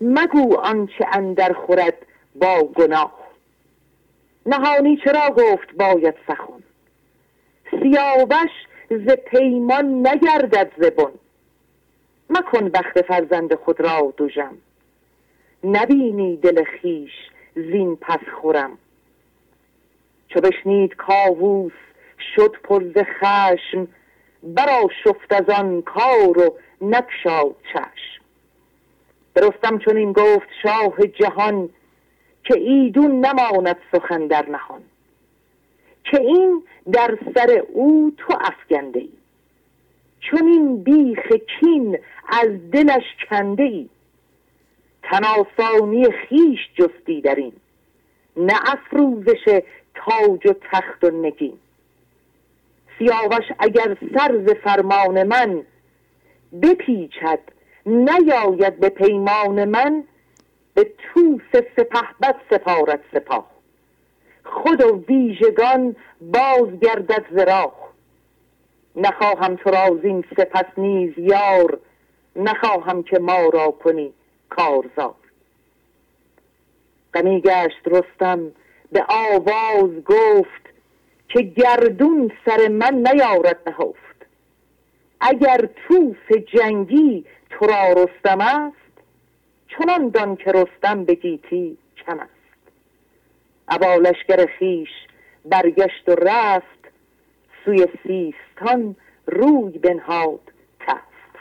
مگو 0.00 0.56
آنچه 0.56 1.06
اندر 1.12 1.52
خورد 1.52 2.06
با 2.34 2.62
گناه. 2.62 3.20
نهانی 4.46 4.96
چرا 5.04 5.30
گفت 5.30 5.74
باید 5.74 6.14
سخن 6.26 6.62
سیاوش 7.70 8.50
ز 8.90 9.10
پیمان 9.10 10.06
نگردد 10.06 10.72
زبون 10.76 11.12
مکن 12.30 12.68
بخت 12.68 13.02
فرزند 13.02 13.54
خود 13.54 13.80
را 13.80 14.14
دوژم 14.16 14.58
نبینی 15.64 16.36
دل 16.36 16.64
خیش 16.64 17.12
زین 17.54 17.96
پس 17.96 18.20
خورم. 18.40 18.78
چو 20.28 20.40
بشنید 20.40 20.94
کاووس 20.94 21.72
شد 22.36 22.56
پر 22.64 22.84
ز 22.84 22.98
خشم 22.98 23.88
برا 24.42 24.88
شفت 25.04 25.32
از 25.32 25.48
آن 25.48 25.82
کار 25.82 26.38
و 26.38 26.56
نکشاد 26.80 27.56
چشم. 27.72 28.19
برستم 29.34 29.78
چون 29.78 29.96
این 29.96 30.12
گفت 30.12 30.48
شاه 30.62 31.06
جهان 31.06 31.68
که 32.44 32.58
ایدون 32.58 33.26
نماند 33.26 33.76
سخن 33.92 34.26
در 34.26 34.48
نهان. 34.48 34.82
که 36.04 36.20
این 36.20 36.62
در 36.92 37.18
سر 37.34 37.62
او 37.72 38.12
تو 38.18 38.38
افگنده 38.40 39.00
ای 39.00 39.10
چون 40.20 40.48
این 40.48 40.82
بیخ 40.82 41.32
کین 41.60 41.98
از 42.28 42.70
دلش 42.72 43.04
کنده 43.30 43.62
ای 43.62 43.88
تناسانی 45.02 46.10
خیش 46.10 46.58
جستی 46.74 47.20
در 47.20 47.34
این 47.34 47.52
نه 48.36 48.54
افروزش 48.66 49.62
تاج 49.94 50.46
و 50.46 50.54
تخت 50.72 51.04
و 51.04 51.10
نگین. 51.10 51.58
سیاوش 52.98 53.44
اگر 53.58 53.96
سر 54.14 54.44
ز 54.46 54.50
فرمان 54.50 55.22
من 55.22 55.62
بپیچد 56.62 57.38
نیاید 57.86 58.80
به 58.80 58.88
پیمان 58.88 59.64
من 59.64 60.04
به 60.74 60.84
توس 60.84 61.62
سپه 61.76 62.00
بد 62.22 62.36
سپارت 62.50 63.00
سپاه. 63.12 63.50
خود 64.44 64.82
و 64.82 65.04
ویژگان 65.08 65.96
باز 66.20 66.80
گردد 66.80 67.24
ز 67.30 67.50
نخواهم 68.96 69.56
تو 69.56 69.70
را 69.70 69.98
زین 70.02 70.24
سپس 70.36 70.78
نیز 70.78 71.12
یار 71.18 71.78
نخواهم 72.36 73.02
که 73.02 73.18
ما 73.18 73.48
را 73.48 73.70
کنی 73.70 74.12
کارزار. 74.48 75.14
غمی 77.14 77.40
گشت 77.40 77.80
رستم 77.86 78.52
به 78.92 79.06
آواز 79.08 80.04
گفت 80.04 80.66
که 81.28 81.42
گردون 81.42 82.32
سر 82.46 82.68
من 82.68 82.94
نیارد 82.94 83.58
نهفت. 83.66 84.26
اگر 85.20 85.68
توس 85.88 86.38
جنگی 86.52 87.24
تو 87.50 87.66
را 87.66 87.92
رستم 87.92 88.40
است 88.40 88.76
چنان 89.68 90.08
دان 90.08 90.36
که 90.36 90.52
رستم 90.52 91.04
به 91.04 91.14
گیتی 91.14 91.78
کم 92.06 92.20
است. 92.20 92.30
ابا 93.68 93.94
لشکر 93.94 94.46
برگشت 95.44 96.08
و 96.08 96.14
رفت 96.14 96.88
سوی 97.64 97.86
سیستان 98.02 98.96
روی 99.26 99.78
بنهاد 99.78 100.40
تفت. 100.80 101.38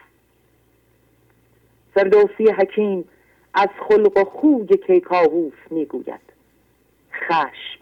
فردوسی 1.94 2.52
حکیم 2.52 3.10
از 3.54 3.70
خلق 3.90 4.18
و 4.18 4.24
خوی 4.24 4.78
کیکاووس 4.88 5.54
می‌گوید 5.70 6.22
خشم. 7.14 7.80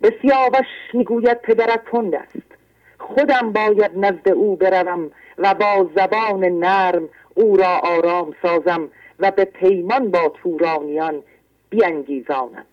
به 0.00 0.14
سیاوش 0.22 0.66
می‌گوید 0.94 1.42
پدرت 1.42 1.84
تند 1.84 2.14
است 2.14 2.50
خودم 2.98 3.52
باید 3.52 3.98
نزد 3.98 4.28
او 4.28 4.56
بروم 4.56 5.10
و 5.40 5.54
با 5.54 5.90
زبان 5.96 6.44
نرم 6.44 7.08
او 7.34 7.56
را 7.56 7.78
آرام 7.82 8.34
سازم 8.42 8.88
و 9.18 9.30
به 9.30 9.44
پیمان 9.44 10.10
با 10.10 10.28
تورانیان 10.28 11.22
بیانگیزانم. 11.70 12.66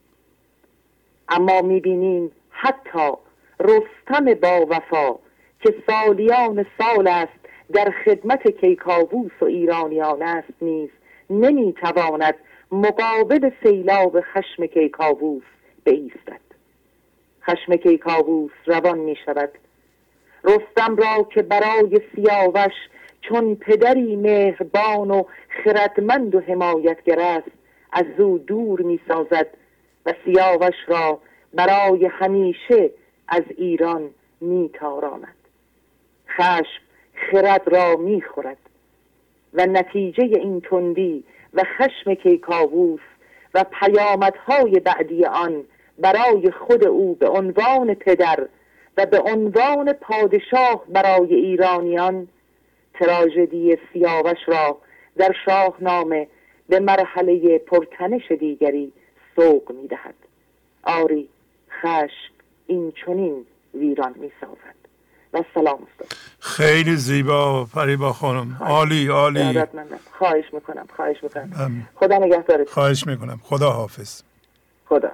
اما 1.30 1.62
می‌بینیم 1.62 2.32
حتی 2.50 3.12
رستم 3.60 4.34
با 4.34 4.66
وفا 4.70 5.16
که 5.62 5.76
سالیان 5.88 6.66
سال 6.78 7.08
است 7.08 7.40
در 7.74 7.94
خدمت 8.06 8.48
کیکاووس 8.48 9.32
و 9.42 9.46
ایرانیان 9.46 10.22
است 10.22 10.54
نیز 10.62 10.90
نمی‌تواند 11.30 12.36
مقابل 12.72 13.52
سیلاب 13.64 14.22
خشم 14.22 14.66
کیکاووس 14.66 15.44
بایستد 15.86 16.42
خشم 17.44 17.76
کیکاووس 17.76 18.52
روان 18.66 18.98
می 18.98 19.16
شود 19.26 19.50
رستم 20.48 20.96
را 20.96 21.28
که 21.34 21.42
برای 21.42 22.02
سیاوش 22.16 22.74
چون 23.22 23.56
پدری 23.56 24.16
مهربان 24.16 25.12
و 25.12 25.24
خردمند 25.64 26.36
و 26.36 26.40
حمایتگر 26.40 27.20
است 27.20 27.52
از 27.92 28.06
او 28.18 28.38
دور 28.38 28.82
می 28.82 29.00
سازد 29.08 29.48
و 30.06 30.14
سیاوش 30.26 30.76
را 30.88 31.20
برای 31.54 32.06
همیشه 32.06 32.90
از 33.28 33.44
ایران 33.58 34.10
می 34.42 34.70
تاراند 34.74 35.36
خشم 36.28 36.82
خرد 37.14 37.62
را 37.66 37.96
می 37.96 38.22
خورد 38.22 38.58
و 39.54 39.66
نتیجه 39.66 40.24
این 40.24 40.62
تندی 40.62 41.24
و 41.54 41.64
خشم 41.64 42.14
کیکاووس 42.14 43.00
و 43.54 43.66
پیامدهای 43.80 44.80
بعدی 44.80 45.26
آن 45.26 45.64
برای 46.00 46.52
خود 46.52 46.88
او 46.88 47.16
به 47.16 47.28
عنوان 47.28 47.94
پدر 47.94 48.48
و 48.98 49.06
به 49.06 49.20
عنوان 49.20 49.94
پادشاه 49.94 50.84
برای 50.90 51.34
ایرانیان 51.36 52.28
تراژدی 52.94 53.78
سیاوش 53.94 54.38
را 54.48 54.78
در 55.18 55.34
شاهنامه 55.46 56.28
به 56.70 56.80
مرحله 56.80 57.58
پرتنش 57.58 58.32
دیگری 58.32 58.92
سوق 59.36 59.72
می 59.82 59.88
دهد 59.88 60.16
آری 60.84 61.30
خشم 61.82 62.34
این 62.68 62.94
چنین 63.06 63.46
ویران 63.74 64.14
می 64.18 64.32
سازد 64.42 64.78
و 65.34 65.44
سلام 65.54 65.88
خیلی 66.40 66.96
زیبا 66.96 67.66
فریبا 67.66 68.14
خانم. 68.14 68.58
عالی 68.60 69.08
عالی. 69.08 69.64
خواهش 70.12 70.54
می‌کنم 70.54 70.88
خواهش 70.96 71.24
می‌کنم. 71.24 71.88
خدا 71.96 72.18
نگهدارت 72.18 72.70
خواهش 72.70 73.08
می‌کنم. 73.08 73.40
خدا 73.44 73.72
حافظ 73.72 74.22
خدا. 74.86 75.12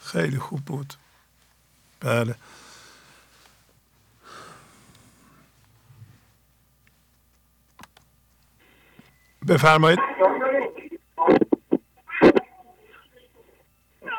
خیلی 0.00 0.36
خوب 0.36 0.60
بود. 0.66 0.94
بله. 2.00 2.34
بفرمایید. 9.48 9.98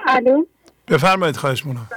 الو. 0.07 0.45
بفرمایید 0.87 1.37
خواهش 1.37 1.65
مونم 1.65 1.87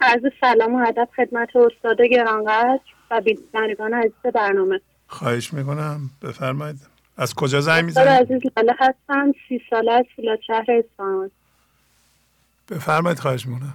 عرض 0.00 0.22
سلام 0.40 0.74
و 0.74 0.86
ادب 0.88 1.08
خدمت 1.16 1.56
استاد 1.56 2.02
گرانقدر 2.02 2.80
و 3.10 3.20
بینندگان 3.20 3.94
عزیز 3.94 4.32
برنامه. 4.34 4.80
خواهش 5.08 5.52
می‌کنم. 5.52 6.10
بفرمایید. 6.22 6.80
از 7.16 7.34
کجا 7.34 7.60
زنگ 7.60 7.84
می‌زنید؟ 7.84 8.08
عزیز 8.08 8.42
لاله 8.56 8.74
هستم 8.78 9.32
سی 9.48 9.62
ساله 9.70 9.92
از 9.92 10.04
فولاد 10.16 10.40
شهر 10.46 10.66
اصفهان 10.68 11.30
بفرمایید 12.70 13.18
خواهش 13.18 13.46
می‌کنم. 13.46 13.74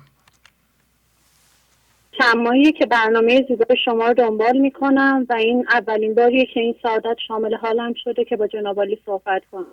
چند 2.20 2.38
ماهیه 2.38 2.72
که 2.72 2.86
برنامه 2.86 3.46
زیبای 3.48 3.78
شما 3.86 4.08
رو 4.08 4.14
دنبال 4.14 4.58
می‌کنم 4.58 5.26
و 5.30 5.34
این 5.34 5.66
اولین 5.70 6.16
باریه 6.16 6.46
که 6.46 6.60
این 6.60 6.76
سعادت 6.84 7.18
شامل 7.28 7.56
حالم 7.56 7.94
شده 7.94 8.26
که 8.26 8.36
با 8.36 8.48
جنابالی 8.48 9.00
صحبت 9.06 9.42
کنم 9.52 9.66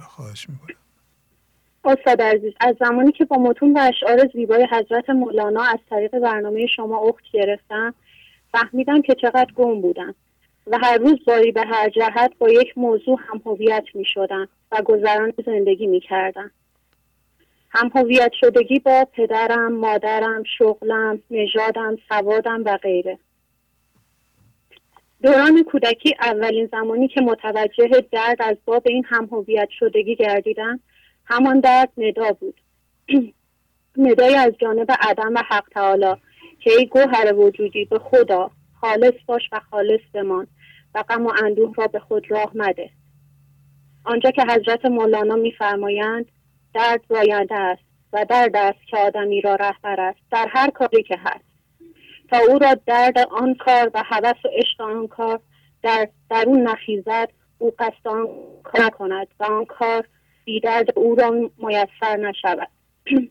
خواهش 0.00 0.48
می‌کنم 0.48 0.76
استاد 1.84 2.22
عزیز 2.22 2.52
از 2.60 2.76
زمانی 2.80 3.12
که 3.12 3.24
با 3.24 3.36
متون 3.36 3.72
و 3.72 3.78
اشعار 3.78 4.28
زیبای 4.34 4.68
حضرت 4.70 5.10
مولانا 5.10 5.62
از 5.62 5.78
طریق 5.90 6.18
برنامه 6.18 6.66
شما 6.66 6.98
اخت 6.98 7.24
گرفتم 7.32 7.94
فهمیدم 8.52 9.02
که 9.02 9.14
چقدر 9.14 9.52
گم 9.56 9.80
بودم 9.80 10.14
و 10.66 10.78
هر 10.82 10.98
روز 10.98 11.24
باری 11.26 11.52
به 11.52 11.62
هر 11.62 11.88
جهت 11.88 12.32
با 12.38 12.48
یک 12.48 12.78
موضوع 12.78 13.18
هم 13.28 13.42
هویت 13.46 13.84
می 13.94 14.04
شدم 14.04 14.48
و 14.72 14.82
گذران 14.82 15.32
زندگی 15.46 15.86
می 15.86 16.00
کردم. 16.00 16.50
هم 17.74 17.90
هویت 17.94 18.32
شدگی 18.40 18.78
با 18.78 19.08
پدرم، 19.12 19.72
مادرم، 19.72 20.42
شغلم، 20.58 21.22
نژادم، 21.30 21.96
سوادم 22.08 22.62
و 22.64 22.76
غیره. 22.76 23.18
دوران 25.22 25.62
کودکی 25.62 26.14
اولین 26.20 26.68
زمانی 26.72 27.08
که 27.08 27.20
متوجه 27.20 27.88
درد 28.12 28.36
از 28.40 28.56
باب 28.64 28.82
این 28.86 29.04
هم 29.04 29.28
هویت 29.32 29.68
شدگی 29.78 30.16
گردیدم 30.16 30.80
همان 31.24 31.60
درد 31.60 31.92
ندا 31.96 32.32
بود 32.32 32.60
ندای 34.06 34.34
از 34.34 34.52
جانب 34.58 34.92
عدم 35.00 35.34
و 35.34 35.42
حق 35.48 35.64
تعالی 35.70 36.14
که 36.60 36.70
ای 36.78 36.86
گوهر 36.86 37.34
وجودی 37.34 37.84
به 37.84 37.98
خدا 37.98 38.50
خالص 38.80 39.14
باش 39.26 39.42
و 39.52 39.60
خالص 39.70 40.00
بمان 40.14 40.46
و 40.94 41.02
غم 41.02 41.26
و 41.26 41.32
اندوه 41.44 41.74
را 41.76 41.86
به 41.86 41.98
خود 41.98 42.30
راه 42.30 42.50
مده 42.54 42.90
آنجا 44.04 44.30
که 44.30 44.42
حضرت 44.42 44.84
مولانا 44.84 45.36
میفرمایند 45.36 46.26
درد 46.74 47.00
زاینده 47.08 47.54
است 47.54 47.82
و 48.12 48.26
درد 48.30 48.56
است 48.56 48.86
که 48.86 48.96
آدمی 48.96 49.40
را 49.40 49.54
رهبر 49.54 50.00
است 50.00 50.20
در 50.30 50.48
هر 50.50 50.70
کاری 50.70 51.02
که 51.02 51.18
هست. 51.24 51.44
تا 52.30 52.38
او 52.48 52.58
را 52.58 52.74
درد 52.86 53.18
آن 53.18 53.54
کار 53.54 53.90
و 53.94 54.02
هوس 54.06 54.44
و 54.44 54.48
عشق 54.48 54.80
آن 54.80 55.06
کار 55.06 55.40
در 55.82 56.08
درون 56.30 56.62
نخیزد 56.62 57.28
او 57.58 57.74
قصد 57.78 58.08
آن 58.08 58.28
کار 58.64 58.90
کند 58.90 59.26
و 59.40 59.44
آن 59.44 59.64
کار 59.64 60.08
بیدرد 60.44 60.98
او 60.98 61.14
را 61.14 61.30
میسر 61.58 62.16
نشود. 62.16 62.68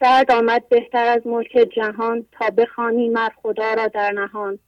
درد 0.00 0.32
آمد 0.32 0.68
بهتر 0.68 1.06
از 1.06 1.26
ملک 1.26 1.68
جهان 1.76 2.26
تا 2.32 2.50
بخوانی 2.50 3.08
مر 3.08 3.30
خدا 3.42 3.74
را 3.74 3.88
در 3.88 4.12
نهان. 4.12 4.58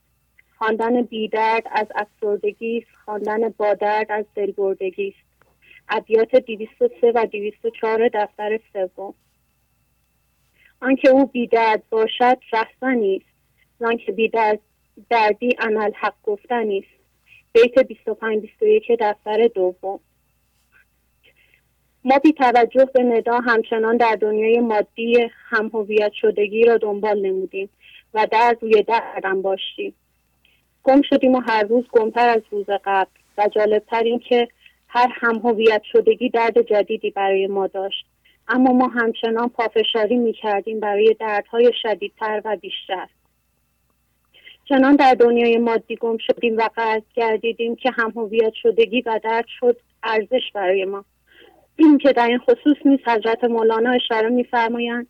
خواندن 0.59 1.03
بیدرد 1.03 1.63
از 1.71 1.87
افسردگی 1.95 2.79
است 2.79 2.97
خواندن 3.05 3.49
با 3.49 3.75
درد 3.75 4.13
از 4.13 4.25
دلبردگی 4.35 5.09
است. 5.09 5.36
ابیات 5.89 6.37
203 6.37 7.13
و 7.15 7.27
204 7.27 8.09
دفتر 8.15 8.61
سوم. 8.73 9.15
آنکه 10.81 11.09
او 11.09 11.27
بیدرد 11.27 11.83
باشد 11.91 12.39
رهزنی 12.53 13.17
است 13.17 13.85
آنکه 13.85 14.13
بیدرد 14.13 14.61
دردی 15.11 15.51
عمل 15.59 15.93
حق 15.95 16.15
گفتنی 16.25 16.79
است 16.79 16.97
بیت 17.53 17.87
25 17.87 18.43
21 18.43 18.83
دفتر 19.01 19.47
دوم. 19.55 20.01
ما 22.05 22.19
بی 22.19 22.33
توجه 22.33 22.85
به 22.85 23.03
ندا 23.03 23.39
همچنان 23.39 23.97
در 23.97 24.17
دنیای 24.21 24.61
مادی 24.61 25.29
هم 25.33 25.71
هویت 25.75 26.13
شدگی 26.13 26.65
را 26.65 26.77
دنبال 26.77 27.27
نمودیم 27.27 27.69
و 28.15 28.27
در 28.33 28.57
روی 28.61 28.83
دردم 28.83 29.43
باشیم. 29.43 29.95
گم 30.83 31.03
شدیم 31.03 31.35
و 31.35 31.41
هر 31.41 31.63
روز 31.63 31.85
گمتر 31.93 32.29
از 32.29 32.43
روز 32.51 32.67
قبل 32.85 33.11
و 33.39 33.49
جالبتر 33.49 34.03
این 34.03 34.19
که 34.19 34.49
هر 34.89 35.09
هم 35.21 35.35
هویت 35.45 35.83
شدگی 35.93 36.29
درد 36.29 36.63
جدیدی 36.63 37.11
برای 37.11 37.47
ما 37.47 37.67
داشت. 37.67 38.07
اما 38.49 38.73
ما 38.73 38.89
همچنان 38.89 39.49
پافشاری 39.49 40.17
می 40.17 40.33
کردیم 40.33 40.81
برای 40.81 41.17
دردهای 41.21 41.73
شدیدتر 41.83 42.43
و 42.45 42.57
بیشتر. 42.57 43.09
چنان 44.69 44.97
در 44.97 45.15
دنیای 45.15 45.59
مادی 45.59 45.97
گم 45.97 46.17
شدیم 46.19 46.57
و 46.57 46.69
قرض 46.77 47.03
گردیدیم 47.15 47.77
که 47.77 47.91
هم 47.91 48.13
هویت 48.17 48.53
شدگی 48.63 49.01
و 49.01 49.21
درد 49.25 49.45
شد 49.61 49.77
ارزش 50.03 50.53
برای 50.55 50.85
ما. 50.85 51.05
این 51.77 51.99
که 51.99 52.13
در 52.13 52.27
این 52.27 52.39
خصوص 52.39 52.77
نیز 52.85 52.99
حضرت 53.07 53.45
مولانا 53.45 53.91
اشاره 53.91 54.29
میفرمایند 54.29 55.07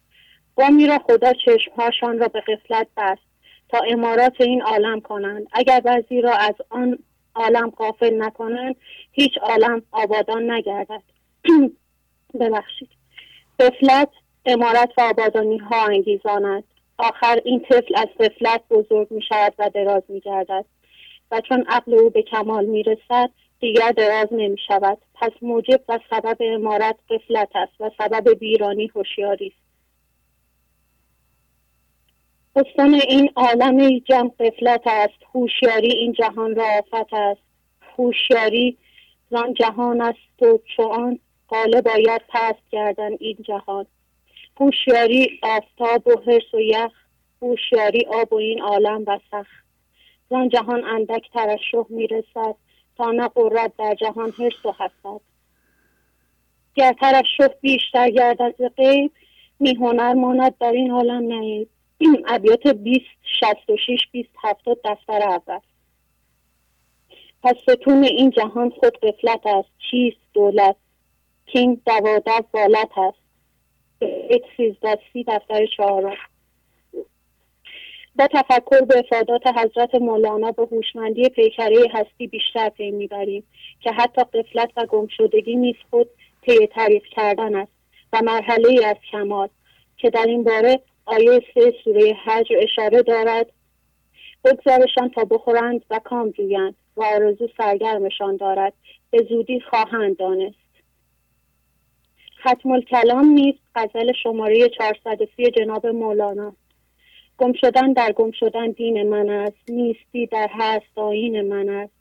قومی 0.57 0.86
را 0.86 0.98
خدا 0.98 1.32
چشمهاشان 1.32 2.19
را 2.19 2.28
به 2.28 2.40
قفلت 2.40 2.86
بست 2.97 3.23
تا 3.69 3.78
امارات 3.90 4.40
این 4.40 4.62
عالم 4.62 5.01
کنند. 5.01 5.47
اگر 5.53 5.81
بعضی 5.81 6.20
را 6.20 6.32
از 6.32 6.55
آن 6.69 6.98
عالم 7.36 7.70
قافل 7.70 8.22
نکنند 8.22 8.76
هیچ 9.12 9.38
عالم 9.42 9.82
آبادان 9.92 10.50
نگردد. 10.50 11.02
ببخشید. 12.40 12.88
قفلت 13.60 14.08
امارت 14.46 14.90
و 14.98 15.00
آبادانی 15.00 15.58
ها 15.58 15.86
انگیزانند 15.86 16.64
آخر 16.98 17.40
این 17.44 17.60
طفل 17.60 17.94
از 17.96 18.08
طفلت 18.18 18.62
بزرگ 18.70 19.10
می 19.10 19.22
شود 19.22 19.54
و 19.58 19.70
دراز 19.74 20.02
می 20.08 20.20
گردد. 20.20 20.64
و 21.30 21.40
چون 21.40 21.64
عقل 21.68 21.94
او 21.94 22.10
به 22.10 22.22
کمال 22.22 22.64
می 22.64 22.82
رسد 22.82 23.30
دیگر 23.60 23.92
دراز 23.92 24.28
نمی 24.32 24.58
شود. 24.68 24.98
پس 25.14 25.30
موجب 25.42 25.80
و 25.88 25.98
سبب 26.10 26.36
امارت 26.40 26.96
قفلت 27.10 27.48
است 27.54 27.80
و 27.80 27.90
سبب 27.98 28.38
بیرانی 28.38 28.90
هوشیاری 28.94 29.46
است. 29.46 29.65
استان 32.56 32.94
این 32.94 33.30
عالم 33.36 33.98
جمع 33.98 34.30
قفلت 34.40 34.82
است. 34.86 35.18
هوشیاری 35.34 35.92
این 35.92 36.12
جهان 36.12 36.54
را 36.54 36.64
آفت 36.64 37.14
است. 37.14 37.40
هوشیاری 37.98 38.76
زان 39.30 39.54
جهان 39.54 40.00
است 40.00 40.42
و 40.42 40.58
چون 40.76 41.18
قاله 41.48 41.80
باید 41.80 42.22
پست 42.28 42.70
کردن 42.72 43.10
این 43.20 43.36
جهان. 43.42 43.86
هوشیاری 44.60 45.40
آفتاب 45.42 46.06
و 46.06 46.20
حرس 46.26 46.54
و 46.54 46.60
یخ 46.60 46.92
هوشیاری 47.42 48.06
آب 48.06 48.32
و 48.32 48.36
این 48.36 48.62
عالم 48.62 49.04
وسخ 49.06 49.46
زان 50.30 50.48
جهان 50.48 50.84
اندک 50.84 51.30
ترشح 51.32 51.84
می‌رسد 51.88 52.54
تا 52.96 53.10
نه 53.10 53.28
قرت 53.28 53.72
در 53.78 53.94
جهان 53.94 54.30
حرس 54.30 54.66
و 54.66 54.72
حسد. 54.72 55.20
گر 56.74 56.92
ترشح 57.00 57.54
بیشتر 57.60 58.10
گردد 58.10 58.54
ز 58.58 58.62
غیب 58.76 59.12
می 59.60 59.74
هنر 59.74 60.12
ماند 60.12 60.58
در 60.58 60.72
این 60.72 60.90
عالم 60.90 61.22
نهیب. 61.22 61.68
ابیات 62.27 62.66
20 62.66 63.05
66 63.40 64.01
20 64.12 64.28
70 64.44 64.78
دفتر 64.85 65.23
اول. 65.23 65.59
پس 67.43 67.55
ستون 67.62 68.05
این 68.05 68.31
جهان 68.31 68.70
خود 68.70 68.98
قفلت 69.01 69.47
است. 69.47 69.68
چیست 69.90 70.16
دولت؟ 70.35 70.77
کینگ 71.47 71.81
دوادر 71.86 72.44
والت 72.55 72.98
است. 72.98 73.18
بیت 74.01 74.43
13 74.56 74.98
سی 75.12 75.24
دفتر 75.24 75.66
چهارم. 75.77 76.16
با 78.18 78.27
تفکر 78.27 78.81
به 78.81 78.98
افادات 78.98 79.47
حضرت 79.47 79.94
مولانا 79.94 80.52
به 80.52 80.62
هوشمندی 80.73 81.28
پیکره 81.28 81.85
هستی 81.93 82.27
بیشتر 82.27 82.68
پی 82.68 82.90
می‌بریم 82.90 83.44
که 83.81 83.93
حتی 83.93 84.23
قفلت 84.23 84.70
و 84.77 84.86
گمشدگی 84.86 85.56
نیز 85.56 85.77
خود 85.90 86.09
طی 86.47 86.66
تعریف 86.66 87.02
کردن 87.10 87.55
است 87.55 87.73
و 88.12 88.20
مرحله 88.24 88.86
از 88.86 88.97
کمال 89.12 89.48
که 89.97 90.10
در 90.10 90.27
این 90.27 90.44
باره 90.44 90.81
آیه 91.06 91.42
سه 91.54 91.74
سوره 91.84 92.16
حج 92.24 92.52
اشاره 92.62 93.02
دارد. 93.02 93.46
بگذارشان 94.44 95.10
تا 95.10 95.24
بخورند 95.24 95.84
و 95.90 95.98
کام 96.04 96.30
جویند 96.30 96.74
و 96.96 97.02
آرزو 97.02 97.48
سرگرمشان 97.56 98.36
دارد. 98.36 98.72
به 99.10 99.26
زودی 99.28 99.60
خواهند 99.60 100.16
دانست. 100.16 100.56
ختم 102.40 102.70
الکلام 102.70 103.24
نیز 103.24 103.54
غزل 103.74 104.12
شماره 104.22 104.68
430 104.68 105.50
جناب 105.50 105.86
مولانا. 105.86 106.52
گم 107.38 107.52
شدن 107.52 107.92
در 107.92 108.12
گم 108.12 108.30
شدن 108.30 108.70
دین 108.70 109.08
من 109.08 109.30
است. 109.30 109.70
نیستی 109.70 110.26
در 110.26 110.48
هست 110.52 110.98
آین 110.98 111.40
من 111.40 111.68
است. 111.68 111.92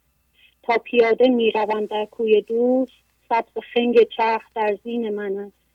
تا 0.63 0.77
پیاده 0.77 1.29
می‌روم 1.29 1.85
در 1.85 2.05
کوی 2.05 2.41
دوست 2.41 2.91
سبز 3.29 3.63
خنگ 3.73 4.07
چرخ 4.17 4.41
در 4.55 4.77
زین 4.83 5.09
من 5.09 5.37
است. 5.37 5.65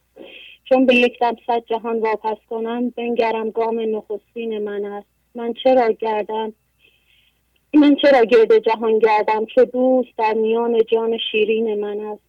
چون 0.71 0.87
به 0.87 0.95
یک 0.95 1.19
دم 1.21 1.37
صد 1.47 1.63
جهان 1.67 2.01
واپس 2.01 2.37
کنم 2.51 2.91
بنگرم 2.91 3.51
گام 3.51 3.81
نخستین 3.97 4.59
من 4.59 4.85
است. 4.85 5.07
من 5.35 5.53
چرا 5.65 5.91
گردم؟ 5.93 6.53
من 7.75 7.97
چرا 8.03 8.25
گرد 8.25 8.59
جهان 8.59 8.99
گردم 8.99 9.47
چو 9.55 9.65
دوست 9.65 10.09
در 10.19 10.33
میان 10.33 10.83
جان 10.93 11.19
شیرین 11.31 11.81
من 11.81 12.01
است؟ 12.01 12.23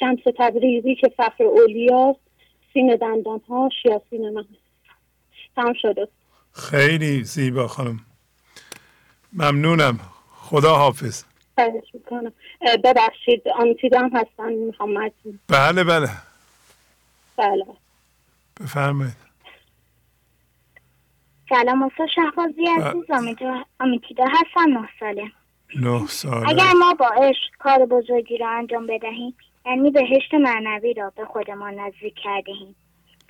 شمس 0.00 0.18
تبریزی 0.38 0.94
که 0.94 1.08
فخر 1.16 1.44
اولیاست 1.44 2.20
سین 2.72 2.96
دندانهاش 2.96 3.72
یاسین 3.84 4.30
من 4.30 4.44
تمام 5.56 5.74
شده 5.82 6.08
خیلی 6.52 7.24
زیبا 7.24 7.68
خانم. 7.68 8.00
ممنونم. 9.32 10.00
خدا 10.30 10.74
حافظ. 10.74 11.24
ببخشید 12.84 13.48
آنتیدم 13.48 14.10
هستن 14.14 14.52
می‌خوام 14.52 15.10
بله 15.48 15.84
بله. 15.84 16.08
بله 17.36 17.66
بفرمایید. 18.60 19.16
سلام 21.48 21.82
استاد 21.82 22.08
شهبازی 22.14 22.66
عزیز 22.66 23.04
آمیتیدا 23.80 24.24
هستم 24.24 24.78
نه 24.78 24.88
ساله. 25.00 25.30
نه 25.76 26.06
ساله. 26.06 26.48
اگر 26.48 26.72
ما 26.78 26.94
با 26.94 27.08
عشق 27.08 27.56
کار 27.58 27.86
بزرگی 27.86 28.38
را 28.38 28.50
انجام 28.50 28.86
بدهیم 28.86 29.34
یعنی 29.66 29.90
بهشت 29.90 30.34
معنوی 30.34 30.94
را 30.94 31.12
به 31.16 31.24
خودمان 31.24 31.74
نزدیک 31.74 32.14
کردهیم 32.24 32.74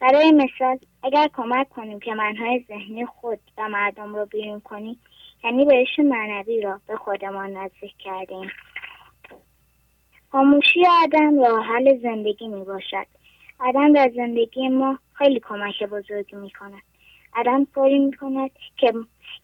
برای 0.01 0.33
مثال 0.33 0.79
اگر 1.03 1.29
کمک 1.33 1.69
کنیم 1.69 2.01
که 2.01 2.15
منهای 2.15 2.65
ذهنی 2.69 3.07
خود 3.07 3.39
و 3.59 3.69
مردم 3.69 4.15
را 4.15 4.25
بیرون 4.25 4.61
کنیم 4.61 5.01
یعنی 5.45 5.65
بهشت 5.65 5.99
معنوی 5.99 6.61
را 6.61 6.81
به 6.87 6.97
خودمان 6.97 7.57
نزدیک 7.57 7.95
کردیم 7.99 8.51
خاموشی 10.33 10.87
آدم 11.03 11.39
راه 11.39 11.67
حل 11.67 11.99
زندگی 12.03 12.49
می 12.49 12.65
باشد 12.65 13.07
آدم 13.59 13.93
در 13.93 14.13
زندگی 14.17 14.69
ما 14.69 14.99
خیلی 15.13 15.41
کمک 15.41 15.83
بزرگی 15.83 16.37
می 16.37 16.51
کند 16.51 16.83
آدم 17.37 17.67
کاری 17.75 17.99
می 17.99 18.13
کند 18.13 18.51
که, 18.77 18.93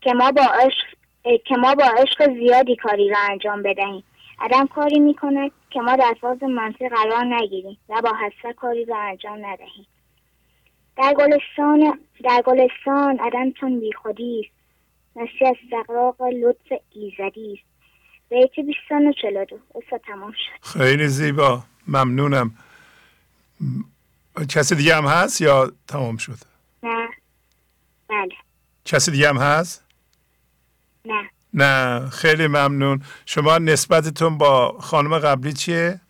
که 0.01 0.13
ما 0.13 0.33
با 0.33 0.43
عشق 0.43 0.99
که 1.45 1.57
ما 1.57 1.75
با 1.75 1.85
عشق 1.85 2.35
زیادی 2.35 2.77
کاری 2.77 3.09
را 3.09 3.17
انجام 3.31 3.63
بدهیم. 3.63 4.05
آدم 4.41 4.67
کاری 4.67 4.99
می 5.01 5.15
کند 5.15 5.51
که 5.71 5.81
ما 5.81 5.97
در 5.97 6.17
فاز 6.21 6.43
منطق 6.43 6.89
قرار 6.89 7.25
نگیریم 7.25 7.79
و 7.89 8.03
با 8.03 8.13
حسه 8.17 8.53
کاری 8.53 8.85
را 8.85 8.99
انجام 8.99 9.47
ندهیم. 9.47 9.87
در 10.97 11.15
گلستان 11.15 11.99
در 12.25 12.43
گلستان 12.47 13.21
آدم 13.21 13.51
چون 13.51 13.81
بیخودی 13.81 14.41
است. 14.41 14.59
نسی 15.17 15.47
از 15.47 15.55
استقراق 15.65 16.23
لطف 16.23 16.73
ایزدی 16.95 17.53
است. 17.53 17.69
بیت 18.29 18.67
بیستان 18.67 19.07
و 19.07 19.13
چلو 19.13 19.45
دو. 19.45 19.59
تمام 20.07 20.33
شد. 20.33 20.79
خیلی 20.79 21.09
زیبا. 21.09 21.63
ممنونم. 21.89 22.51
کسی 24.45 24.75
دیگه 24.75 24.97
هم 24.97 25.07
هست 25.07 25.41
یا 25.41 25.73
تمام 25.87 26.17
شد؟ 26.17 26.39
نه. 26.83 27.09
بله. 28.09 28.35
کسی 28.85 29.11
دیگه 29.11 29.29
هم 29.29 29.37
هست؟ 29.39 29.85
نه. 31.05 31.31
نه. 31.55 32.09
خیلی 32.11 32.47
ممنون. 32.47 33.03
شما 33.27 33.59
نسبتتون 33.59 34.39
با 34.39 34.79
خانم 34.81 35.19
قبلی 35.19 35.53
چیه؟ 35.53 36.01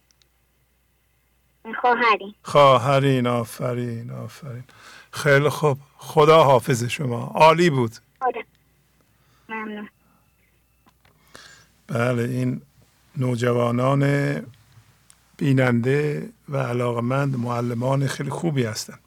خواهرین. 1.81 2.35
خواهرین 2.43 3.27
آفرین 3.27 4.11
آفرین. 4.11 4.65
خیلی 5.13 5.49
خوب. 5.49 5.79
خدا 5.97 6.45
حافظ 6.45 6.85
شما. 6.85 7.33
عالی 7.35 7.71
بود. 7.71 7.93
خدا. 8.21 8.41
ممنون. 9.49 9.89
بله 11.87 12.23
این 12.23 12.63
نوجوانان 13.17 14.03
بیننده 15.39 16.31
و 16.49 16.57
علاقمند 16.57 17.37
معلمان 17.37 18.07
خیلی 18.07 18.31
خوبی 18.31 18.65
هستند 18.65 19.01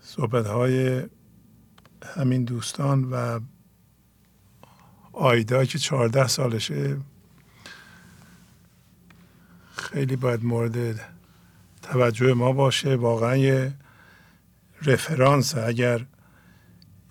صحبت 0.00 0.46
های 0.46 1.02
همین 2.16 2.44
دوستان 2.44 3.04
و 3.04 3.40
آیدا 5.12 5.64
که 5.64 5.78
چهارده 5.78 6.28
سالشه 6.28 6.96
خیلی 9.76 10.16
باید 10.16 10.44
مورد 10.44 11.00
توجه 11.82 12.34
ما 12.34 12.52
باشه. 12.52 12.96
واقعا 12.96 13.36
یه 13.36 13.72
رفرانس 14.82 15.54
اگر 15.56 16.06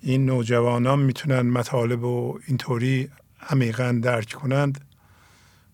این 0.00 0.26
نوجوانان 0.26 0.98
می‌تونن 0.98 1.40
مطالب 1.40 2.04
و 2.04 2.38
اینطوری 2.46 3.10
عمیقا 3.50 4.00
درک 4.02 4.32
کنند 4.32 4.89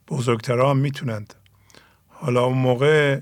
بزرگتران 0.08 0.76
می‌تونند. 0.76 1.34
حالا 2.08 2.44
اون 2.44 2.58
موقع 2.58 3.20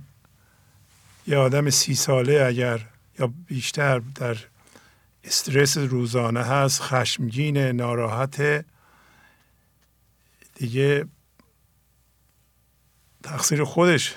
یه 1.26 1.36
آدم 1.36 1.70
سی 1.70 1.94
ساله 1.94 2.44
اگر 2.46 2.86
یا 3.18 3.26
بیشتر 3.46 3.98
در 3.98 4.36
استرس 5.24 5.76
روزانه 5.76 6.42
هست 6.42 6.82
خشمگین 6.82 7.58
ناراحت 7.58 8.64
دیگه 10.54 11.06
تقصیر 13.22 13.64
خودش. 13.64 14.14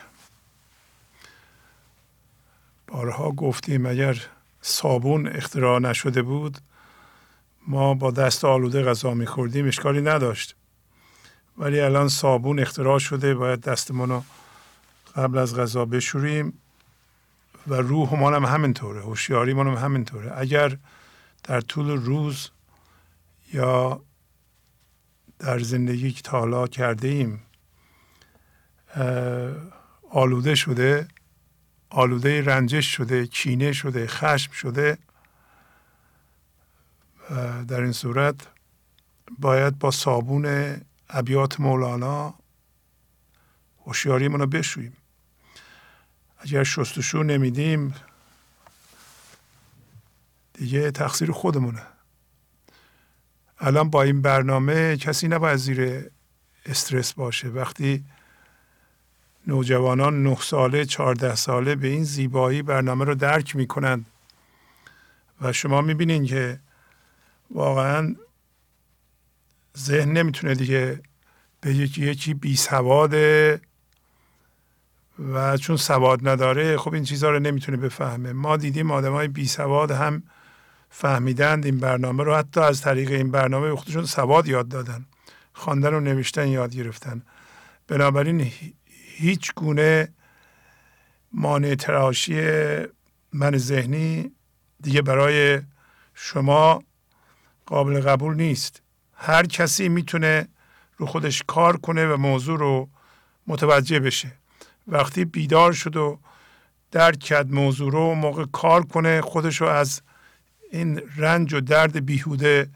بارها 2.88 3.32
گفتیم 3.32 3.86
اگر 3.86 4.26
صابون 4.62 5.28
اختراع 5.28 5.80
نشده 5.80 6.22
بود 6.22 6.58
ما 7.68 7.94
با 7.94 8.12
دست 8.12 8.46
آلوده 8.46 8.84
غذا 8.84 9.14
میخوردیم 9.14 9.68
اشکالی 9.68 10.02
نداشت. 10.02 10.57
ولی 11.58 11.80
الان 11.80 12.08
صابون 12.08 12.60
اختراع 12.60 13.00
شده 13.00 13.36
باید 13.36 13.62
دستمون 13.62 14.10
رو 14.10 14.24
قبل 15.16 15.38
از 15.38 15.56
غذا 15.56 15.86
بشوریم 15.86 16.62
و 17.68 17.76
روحمان 17.76 18.34
هم 18.34 18.46
همینطوره 18.46 19.02
هوشیاریمان 19.02 19.68
هم 19.68 19.74
همینطوره. 19.74 20.38
اگر 20.38 20.78
در 21.44 21.62
طول 21.62 21.90
روز 21.90 22.50
یا 23.54 24.02
در 25.40 25.60
زندگی 25.60 26.12
که 26.12 26.22
تا 26.22 26.68
کرده 26.68 27.08
ایم 27.08 27.42
آلوده 30.12 30.56
شده 30.56 31.08
آلوده 31.90 32.42
رنجش 32.42 32.96
شده 32.96 33.28
کینه 33.28 33.72
شده 33.72 34.08
خشم 34.08 34.52
شده 34.52 34.98
در 37.68 37.82
این 37.82 37.92
صورت 37.92 38.36
باید 39.40 39.80
با 39.80 39.92
صابون 39.92 40.76
ابیات 41.10 41.60
مولانا 41.60 42.34
هوشیاریمون 43.86 44.40
رو 44.40 44.48
بشوییم. 44.48 44.98
اگر 46.40 46.64
شستشو 46.64 47.24
نمیدیم 47.24 47.96
دیگه 50.54 50.92
تقصیر 50.92 51.32
خودمونه. 51.32 51.82
الان 53.60 53.90
با 53.90 54.04
این 54.04 54.22
برنامه 54.22 54.98
کسی 54.98 55.28
نباید 55.28 55.56
زیر 55.56 56.12
استرس 56.66 57.14
باشه. 57.14 57.48
وقتی 57.48 58.06
نوجوانان 59.48 60.24
نه 60.24 60.38
ساله 60.42 60.86
چهارده 60.86 61.36
ساله 61.36 61.76
به 61.76 61.88
این 61.88 62.04
زیبایی 62.04 62.62
برنامه 62.62 63.06
رو 63.06 63.16
درک 63.16 63.56
می‌کنند 63.56 64.06
و 65.42 65.54
شما 65.54 65.82
می‌بینین 65.82 66.26
که 66.26 66.60
واقعا 67.52 68.16
ذهن 69.78 70.12
نمی‌تونه 70.12 70.56
دیگه 70.56 71.02
به 71.62 71.74
یکی 71.74 72.06
یکی 72.06 72.34
بی 72.34 72.56
سواده 72.56 73.62
و 75.34 75.58
چون 75.58 75.78
سواد 75.78 76.28
نداره 76.28 76.78
خب 76.78 76.94
این 76.94 77.04
چیزها 77.04 77.30
رو 77.30 77.40
نمی‌تونه 77.40 77.78
بفهمه. 77.78 78.34
ما 78.34 78.58
دیدیم 78.58 78.92
آدم 78.92 79.12
های 79.12 79.28
بی 79.28 79.48
سواد 79.48 79.92
هم 79.92 80.24
فهمیدند 80.90 81.66
این 81.66 81.80
برنامه 81.80 82.24
رو 82.24 82.36
حتی 82.36 82.60
از 82.60 82.82
طریق 82.82 83.12
این 83.12 83.32
برنامه 83.32 83.76
خودشون 83.76 84.06
سواد 84.06 84.48
یاد 84.48 84.68
دادن. 84.68 85.06
خواندن 85.54 85.94
و 85.94 86.00
نوشتن 86.00 86.48
یاد 86.48 86.76
گرفتن. 86.76 87.22
بنابراین 87.88 88.52
هیچ 89.16 89.54
گونه 89.56 90.14
مانع 91.32 91.76
تراشی 91.76 92.42
من 93.34 93.58
ذهنی 93.58 94.32
دیگه 94.82 95.02
برای 95.02 95.62
شما 96.14 96.84
قابل 97.66 98.02
قبول 98.02 98.36
نیست. 98.36 98.82
هر 99.18 99.46
کسی 99.46 99.90
می‌تونه 99.90 100.48
رو 100.98 101.06
خودش 101.06 101.44
کار 101.48 101.78
کنه 101.78 102.08
و 102.08 102.18
موضوع 102.18 102.60
رو 102.60 102.90
متوجه 103.48 104.00
بشه. 104.00 104.32
وقتی 104.88 105.26
بیدار 105.26 105.74
شد 105.74 105.96
و 105.96 106.20
درک 106.92 107.20
کرد 107.20 107.52
موضوع 107.52 107.92
رو 107.92 108.14
موقع 108.14 108.46
کار 108.46 108.86
کنه 108.86 109.22
خودش 109.22 109.62
رو 109.62 109.68
از 109.68 110.02
این 110.72 111.02
رنج 111.18 111.54
و 111.54 111.62
درد 111.62 112.06
بیهوده 112.06 112.70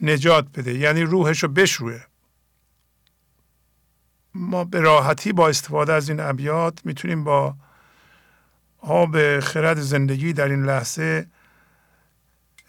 نجات 0.00 0.46
بده. 0.54 0.78
یعنی 0.78 1.02
روحش 1.02 1.42
رو 1.42 1.48
بشروه 1.48 2.00
ما 4.34 4.64
به 4.64 4.80
راحتی 4.80 5.32
با 5.32 5.48
استفاده 5.48 5.92
از 5.92 6.08
این 6.08 6.20
ابیات 6.20 6.86
می‌تونیم 6.86 7.24
با 7.24 7.54
آب 8.80 9.40
خرد 9.40 9.80
زندگی 9.80 10.32
در 10.32 10.48
این 10.48 10.64
لحظه 10.64 11.26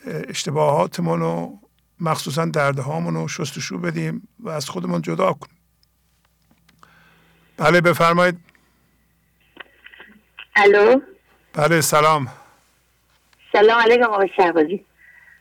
اشتباهاتمون 0.05 1.19
رو 1.19 1.59
مخصوصا 2.01 2.45
دردهامون 2.45 3.15
رو 3.15 3.27
شستشو 3.27 3.77
بدیم 3.77 4.27
و 4.39 4.49
از 4.49 4.69
خودمون 4.69 5.01
جدا 5.01 5.33
کنیم. 5.33 5.57
بله 7.57 7.81
بفرمایید. 7.81 8.37
الو؟ 10.55 11.01
بله 11.53 11.81
سلام. 11.81 12.27
سلام 13.53 13.79
علیکم 13.81 14.03
آقای 14.03 14.29
شهبازی. 14.37 14.85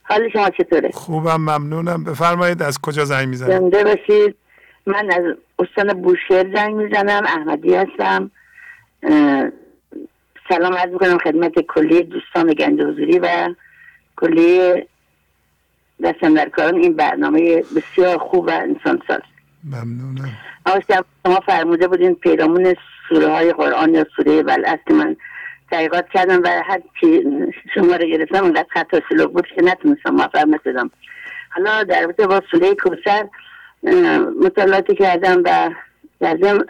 حال 0.03 0.31
شما 0.33 0.51
چطوره؟ 0.51 0.91
خوبم 0.95 1.37
ممنونم. 1.37 2.05
بفرمایید 2.05 2.63
از 2.63 2.79
کجا 2.81 3.05
زنگ 3.05 3.29
می‌زنید؟ 3.29 3.59
زنده 3.59 3.85
باشید. 3.85 4.37
من 4.87 5.11
از 5.11 5.37
استان 5.59 6.03
بوشهر 6.03 6.55
زنگ 6.55 6.75
می‌زنم 6.75 7.27
احمدی 7.27 7.75
هستم. 7.75 8.31
سلام 10.49 10.75
عرض 10.75 10.91
می‌کنم 10.93 11.19
خدمت 11.19 11.53
کلی 11.69 12.03
دوستان 12.03 12.53
گنج 12.53 12.81
حضوری 12.81 13.19
و 13.19 13.55
کلی 14.17 14.75
دستم 16.05 16.35
در 16.35 16.49
کاران 16.49 16.75
این 16.75 16.97
برنامه 16.97 17.63
بسیار 17.77 18.19
خوب 18.19 18.47
و 18.47 18.51
انسان 18.51 19.03
ساز 19.09 19.21
ممنونم 19.65 20.31
شما 21.27 21.41
فرموده 21.47 21.89
بودین 21.89 22.15
پیرامون 22.15 22.75
سوره 23.09 23.29
های 23.29 23.53
قرآن 23.53 23.95
یا 23.95 24.07
سوره 24.17 24.43
بلعص 24.43 24.79
که 24.89 24.95
من 24.95 25.17
تحقیقات 25.71 26.09
کردم 26.09 26.41
و 26.45 26.49
هر 26.49 26.81
چی 27.01 27.23
شما 27.75 27.97
رو 27.97 28.07
گرفتم 28.07 28.45
اونقدر 28.45 28.67
خطا 28.71 29.01
سلوک 29.09 29.31
بود 29.31 29.47
که 29.47 29.63
نتونستم 29.63 30.11
موفق 30.11 30.49
بدم. 30.65 30.91
حالا 31.51 31.83
در 31.83 32.01
رابطه 32.01 32.27
با 32.27 32.43
سوره 32.51 32.75
کوسر 32.75 33.29
مطالعاتی 34.45 34.95
کردم 34.95 35.43
و 35.45 35.71
لازم 36.21 36.65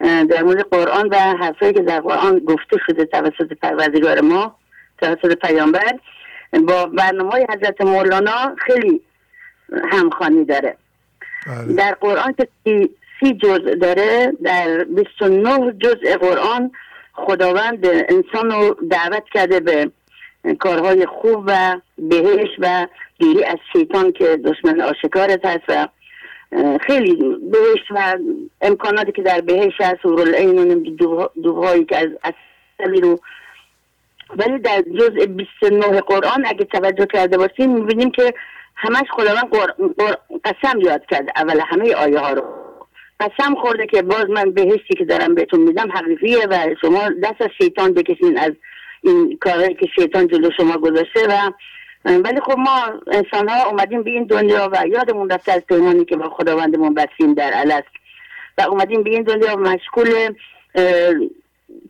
در 0.00 0.42
مورد 0.42 0.60
قرآن 0.60 1.08
و 1.08 1.16
حرفایی 1.16 1.72
که 1.72 1.82
در 1.82 2.00
قرآن 2.00 2.38
گفته 2.38 2.76
شده 2.86 3.04
توسط 3.04 3.52
پروردگار 3.62 4.20
ما 4.20 4.56
توسط 4.98 5.38
پیامبر. 5.46 5.98
با 6.52 6.86
برنامه 6.86 7.30
های 7.30 7.46
حضرت 7.50 7.80
مولانا 7.80 8.54
خیلی 8.58 9.00
همخانی 9.90 10.44
داره 10.44 10.76
بله. 11.46 11.74
در 11.74 11.94
قرآن 11.94 12.32
که 12.32 12.48
سی 13.20 13.32
جز 13.34 13.78
داره 13.80 14.32
در 14.42 14.84
29 14.84 15.72
جزء 15.72 16.16
قرآن 16.16 16.70
خداوند 17.12 17.86
انسان 17.86 18.50
رو 18.50 18.76
دعوت 18.90 19.24
کرده 19.34 19.60
به 19.60 19.90
کارهای 20.58 21.06
خوب 21.06 21.44
و 21.46 21.80
بهش 21.98 22.48
و 22.58 22.86
دیری 23.18 23.44
از 23.44 23.58
شیطان 23.72 24.12
که 24.12 24.36
دشمن 24.36 24.80
آشکارت 24.80 25.44
هست 25.44 25.64
و 25.68 25.88
خیلی 26.80 27.14
بهش 27.52 27.90
و 27.90 28.18
امکاناتی 28.60 29.12
که 29.12 29.22
در 29.22 29.40
بهش 29.40 29.80
هست 29.80 30.04
و 30.04 30.18
این 30.18 30.96
دوهایی 31.42 31.84
که 31.84 31.98
از 31.98 32.08
اصلی 32.80 33.00
رو 33.00 33.20
ولی 34.36 34.58
در 34.58 34.82
جزء 34.98 35.26
29 35.26 36.00
قرآن 36.00 36.46
اگه 36.46 36.64
توجه 36.64 37.06
کرده 37.06 37.38
باشیم 37.38 37.70
می‌بینیم 37.70 38.10
که 38.10 38.34
همش 38.76 39.06
خداوند 39.10 39.50
قسم 40.44 40.80
یاد 40.80 41.06
کرده. 41.06 41.32
اول 41.36 41.60
همه 41.66 41.94
آیه 41.94 42.18
ها 42.18 42.32
رو. 42.32 42.42
قسم 43.20 43.54
خورده 43.54 43.86
که 43.86 44.02
باز 44.02 44.24
من 44.30 44.50
بهشتی 44.50 44.94
که 44.98 45.04
دارم 45.04 45.34
بهتون 45.34 45.60
میدم 45.60 45.92
حقیقیه 45.92 46.46
و 46.50 46.74
شما 46.80 47.10
دست 47.22 47.40
از 47.40 47.48
شیطان 47.58 47.94
بکشین 47.94 48.38
از 48.38 48.52
این 49.02 49.38
کارهایی 49.40 49.74
که 49.74 49.86
شیطان 49.94 50.28
جلو 50.28 50.50
شما 50.56 50.78
گذاشته 50.78 51.26
و 51.28 51.50
ولی 52.04 52.40
خب 52.40 52.58
ما 52.58 53.00
انسان 53.12 53.48
ها 53.48 53.70
اومدیم 53.70 54.02
به 54.02 54.10
این 54.10 54.24
دنیا 54.24 54.70
و 54.72 54.86
یادمون 54.86 55.30
رفته 55.30 55.52
از 55.52 55.60
پیمانی 55.66 56.04
که 56.04 56.16
با 56.16 56.30
خداوندمون 56.30 56.94
بستیم 56.94 57.34
در 57.34 57.50
علس 57.52 57.84
و 58.58 58.62
اومدیم 58.62 59.02
به 59.02 59.10
این 59.10 59.22
دنیا 59.22 59.56
مشغول 59.56 60.34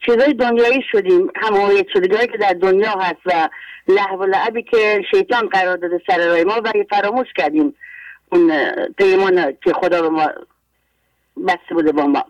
چیزای 0.07 0.33
دنیایی 0.33 0.83
شدیم 0.93 1.31
همه 1.37 1.85
شدگاهی 1.93 2.27
که 2.27 2.39
در 2.39 2.53
دنیا 2.53 2.93
هست 2.93 3.21
و 3.27 3.49
لحو 3.89 4.17
و 4.17 4.25
لعبی 4.25 4.63
که 4.63 5.03
شیطان 5.11 5.49
قرار 5.49 5.77
داده 5.77 6.01
سر 6.07 6.27
رای 6.27 6.45
ما 6.45 6.61
و 6.65 6.73
فراموش 6.91 7.27
کردیم 7.37 7.75
اون 8.33 8.53
پیمان 8.99 9.53
که 9.65 9.73
خدا 9.73 10.03
به 10.03 10.09
ما 10.09 10.29
بسته 11.49 11.75
بوده 11.75 11.93
با 11.93 12.07
ما. 12.07 12.25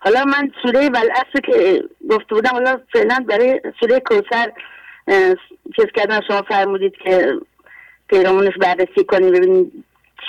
حالا 0.00 0.24
من 0.24 0.52
سوره 0.62 0.88
ولعصر 0.88 1.40
که 1.46 1.84
گفته 2.10 2.34
بودم 2.34 2.50
حالا 2.50 2.80
فعلا 2.92 3.24
برای 3.28 3.60
سوره 3.80 4.00
کوسر 4.00 4.52
چیز 5.76 5.86
کردن 5.94 6.20
شما 6.28 6.42
فرمودید 6.42 6.96
که 6.96 7.34
پیرامونش 8.08 8.54
بررسی 8.60 9.04
کنیم 9.08 9.30
ببینیم 9.32 9.84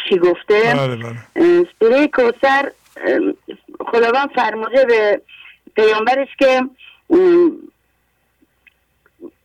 چی 0.10 0.18
گفته. 0.18 0.74
بله 0.74 0.96
بله. 0.96 1.66
سوره 1.80 2.08
کوسر 2.08 2.72
خداوند 3.80 4.30
فرموده 4.36 4.86
به 4.86 5.22
پیامبرش 5.76 6.28
که 6.40 6.62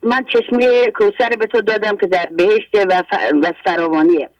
من 0.03 0.25
چشمه 0.25 0.91
کوسر 0.91 1.29
به 1.29 1.47
تو 1.47 1.61
دادم 1.61 1.97
که 1.97 2.07
در 2.07 2.27
بهشت 2.27 2.75
و, 2.75 3.03
و 3.43 3.53
فراوانیه. 3.65 4.31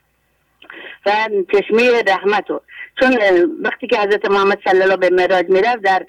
و 1.07 1.13
چشمه 1.53 2.03
رحمتو 2.07 2.61
چون 3.01 3.19
وقتی 3.63 3.87
که 3.87 3.99
حضرت 3.99 4.31
محمد 4.31 4.59
صلی 4.65 4.83
الله 4.83 4.97
به 4.97 5.11
مراج 5.11 5.47
می‌رفت 5.49 5.83
در 5.83 6.07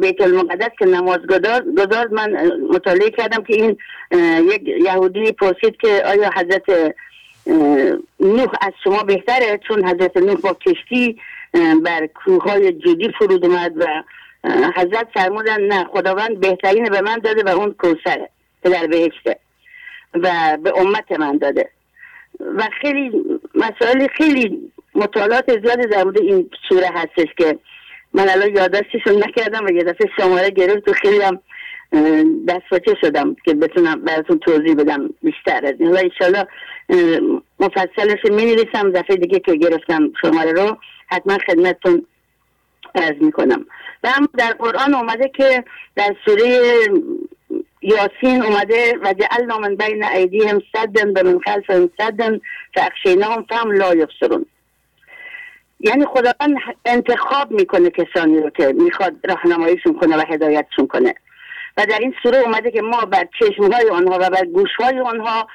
بیت 0.00 0.20
المقدس 0.20 0.70
که 0.78 0.84
نماز 0.84 1.18
گذار 1.76 2.08
من 2.08 2.50
مطالعه 2.70 3.10
کردم 3.10 3.44
که 3.44 3.54
این 3.54 3.76
یک 4.52 4.62
یهودی 4.68 5.32
پرسید 5.32 5.76
که 5.76 6.02
آیا 6.06 6.30
حضرت 6.36 6.94
نوح 8.20 8.52
از 8.60 8.72
شما 8.84 9.02
بهتره؟ 9.02 9.60
چون 9.68 9.88
حضرت 9.88 10.16
نوح 10.16 10.40
با 10.40 10.54
کشتی 10.54 11.18
بر 11.84 12.06
کوههای 12.06 12.72
جودی 12.72 13.12
فرود 13.18 13.44
اومد 13.44 13.72
و 13.76 13.86
حضرت 14.76 15.08
فرمودن 15.14 15.60
نه 15.60 15.84
خداوند 15.84 16.40
بهترین 16.40 16.84
به 16.84 17.00
من 17.00 17.18
داده 17.18 17.42
و 17.42 17.48
اون 17.48 17.72
کوسره 17.72 18.30
که 18.62 18.68
در 18.68 18.86
بهشته 18.86 19.38
و 20.14 20.58
به 20.62 20.78
امت 20.80 21.12
من 21.12 21.38
داده. 21.38 21.70
و 22.40 22.68
خیلی 22.80 23.10
مسائل 23.54 24.06
خیلی 24.06 24.72
مطالعات 24.94 25.60
زیادی 25.62 25.86
در 25.86 26.04
مورد 26.04 26.18
این 26.18 26.50
سوره 26.68 26.88
هستش 26.94 27.28
که 27.38 27.58
من 28.14 28.28
الان 28.28 28.56
یادداشتشون 28.56 29.24
نکردم 29.24 29.64
و 29.64 29.70
یه 29.70 29.84
دفعه 29.84 30.08
شماره 30.16 30.50
گرفت 30.50 30.88
و 30.88 30.92
خیلی 30.92 31.20
هم 31.20 31.40
دستپاچه 32.48 32.94
شدم 33.00 33.36
که 33.44 33.54
بتونم 33.54 34.00
براتون 34.00 34.38
توضیح 34.38 34.74
بدم 34.74 35.10
بیشتر 35.22 35.66
از 35.66 35.74
این. 35.78 35.86
حالا 35.88 36.00
انشالله 36.00 36.46
مفصلش 37.60 38.24
می 38.24 38.44
نویسم 38.44 38.92
دفعه 38.92 39.16
دیگه 39.16 39.40
که 39.40 39.56
گرفتم 39.56 40.12
شماره 40.22 40.52
رو 40.52 40.76
حتما 41.06 41.38
خدمتتون 41.46 42.06
عرض 42.94 43.16
می‌کنم. 43.20 43.60
و 43.60 43.85
در 44.38 44.52
قرآن 44.52 44.94
اومده 44.94 45.28
که 45.28 45.64
در 45.96 46.16
سوره 46.24 46.60
یاسین 47.82 48.42
اومده 48.42 48.98
و 49.02 49.12
جعلنا 49.12 49.58
من 49.58 49.76
بین 49.76 50.04
ایدیهم 50.04 50.62
صدن 50.72 51.08
و 51.10 51.22
من 51.24 51.38
خلفهم 51.38 51.90
صدن 51.98 52.40
فاخشیناهم 52.74 53.46
فهم 53.48 53.70
لا 53.70 53.94
یبصرون. 53.94 54.46
یعنی 55.80 56.04
خداوند 56.06 56.56
انتخاب 56.84 57.50
می‌کنه 57.50 57.90
کسانی 57.90 58.40
رو 58.40 58.50
که 58.50 58.72
می‌خواد 58.78 59.14
راهنماییشون 59.28 59.98
کنه 59.98 60.16
و 60.16 60.22
هدایتشون 60.28 60.86
کنه. 60.86 61.14
و 61.76 61.86
در 61.86 61.98
این 61.98 62.14
سوره 62.22 62.38
اومده 62.38 62.70
که 62.70 62.82
ما 62.82 63.04
بر 63.04 63.28
چشمهای 63.40 63.90
آنها 63.90 64.18
و 64.20 64.30
بر 64.30 64.44
گوشهای 64.44 65.00
آنها 65.00 65.48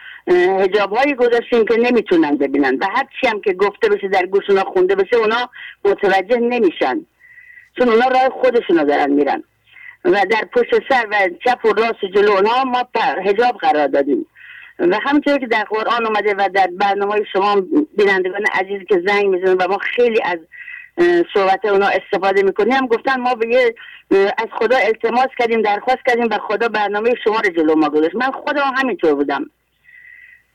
هجابهایی 0.60 1.14
گذاشتیم 1.14 1.66
که 1.66 1.78
نمی‌تونن 1.78 2.38
ببینن. 2.38 2.78
و 2.82 2.86
هر 2.86 3.08
چی 3.22 3.28
هم 3.28 3.42
که 3.42 3.54
گفته 3.54 3.90
بشه 3.90 4.08
در 4.08 4.26
گوش 4.26 4.50
خونده 4.74 4.96
بشه 4.96 5.16
اونا 5.16 5.50
متوجه 5.86 6.38
نمیشن. 6.38 7.06
چون 7.78 7.90
اونا 7.90 8.08
راه 8.08 8.30
خودشون 8.30 8.78
رو 8.78 8.86
دارن 8.86 9.10
میرن. 9.10 9.44
و 10.06 10.12
در 10.12 10.48
پشت 10.54 10.84
سر 10.90 11.08
و 11.12 11.16
چپ 11.46 11.66
و 11.66 11.74
راست 11.74 12.06
جلو 12.16 12.32
اونها 12.32 12.64
ما 12.64 12.88
هجاب 13.26 13.58
قرار 13.58 13.88
دادیم. 13.88 14.26
و 14.80 15.00
همونطور 15.02 15.38
که 15.38 15.48
در 15.48 15.64
قرآن 15.64 16.06
اومده 16.06 16.34
و 16.34 16.50
در 16.54 16.70
برنامه 16.80 17.24
شما 17.34 17.62
بینندگان 17.98 18.46
عزیزی 18.54 18.86
که 18.86 19.04
زنگ 19.08 19.26
می‌زنن 19.26 19.54
و 19.54 19.68
ما 19.68 19.78
خیلی 19.78 20.20
از 20.24 20.40
صحبت 21.34 21.66
اونا 21.66 21.88
استفاده 21.88 22.44
می‌کنیم 22.44 22.72
هم 22.72 22.88
گفتن 22.88 23.20
ما 23.20 23.36
به 23.36 23.74
از 24.38 24.48
خدا 24.60 24.78
التماس 24.78 25.28
کردیم 25.40 25.62
درخواست 25.62 26.00
کردیم 26.08 26.28
و 26.32 26.38
خدا 26.48 26.68
برنامه 26.68 27.14
شما 27.24 27.40
رو 27.40 27.50
جلو 27.50 27.76
ما 27.76 27.90
گذاشت. 27.90 28.16
من 28.16 28.32
خدا 28.32 28.62
همینطور 28.62 29.16
بودم. 29.16 29.50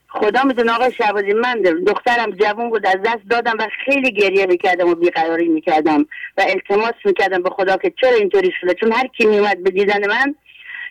خدا 0.09 0.43
می‌دونه 0.43 0.73
آقای 0.73 0.93
شعبازی 0.93 1.33
من 1.33 1.61
دخترم 1.63 2.31
جوان 2.31 2.71
بود 2.71 2.87
از 2.87 2.97
دست 3.05 3.29
دادم 3.31 3.57
و 3.59 3.69
خیلی 3.85 4.13
گریه 4.13 4.47
می‌کردم 4.47 4.89
و 4.89 4.95
بیقراری 4.95 5.49
می‌کردم 5.49 6.07
و 6.37 6.45
التماس 6.49 6.95
می‌کردم 7.05 7.43
به 7.43 7.51
خدا 7.51 7.77
که 7.77 7.93
چرا 8.01 8.15
اینطوری 8.15 8.53
شده. 8.61 8.75
چون 8.75 8.93
هر 8.93 9.07
کی 9.07 9.27
میومد 9.27 9.63
به 9.63 9.71
دیدن 9.71 10.09
من 10.09 10.35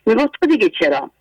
می‌گفت 0.06 0.32
تو 0.42 0.48
دیگه 0.48 0.70
چرا؟ 0.80 1.12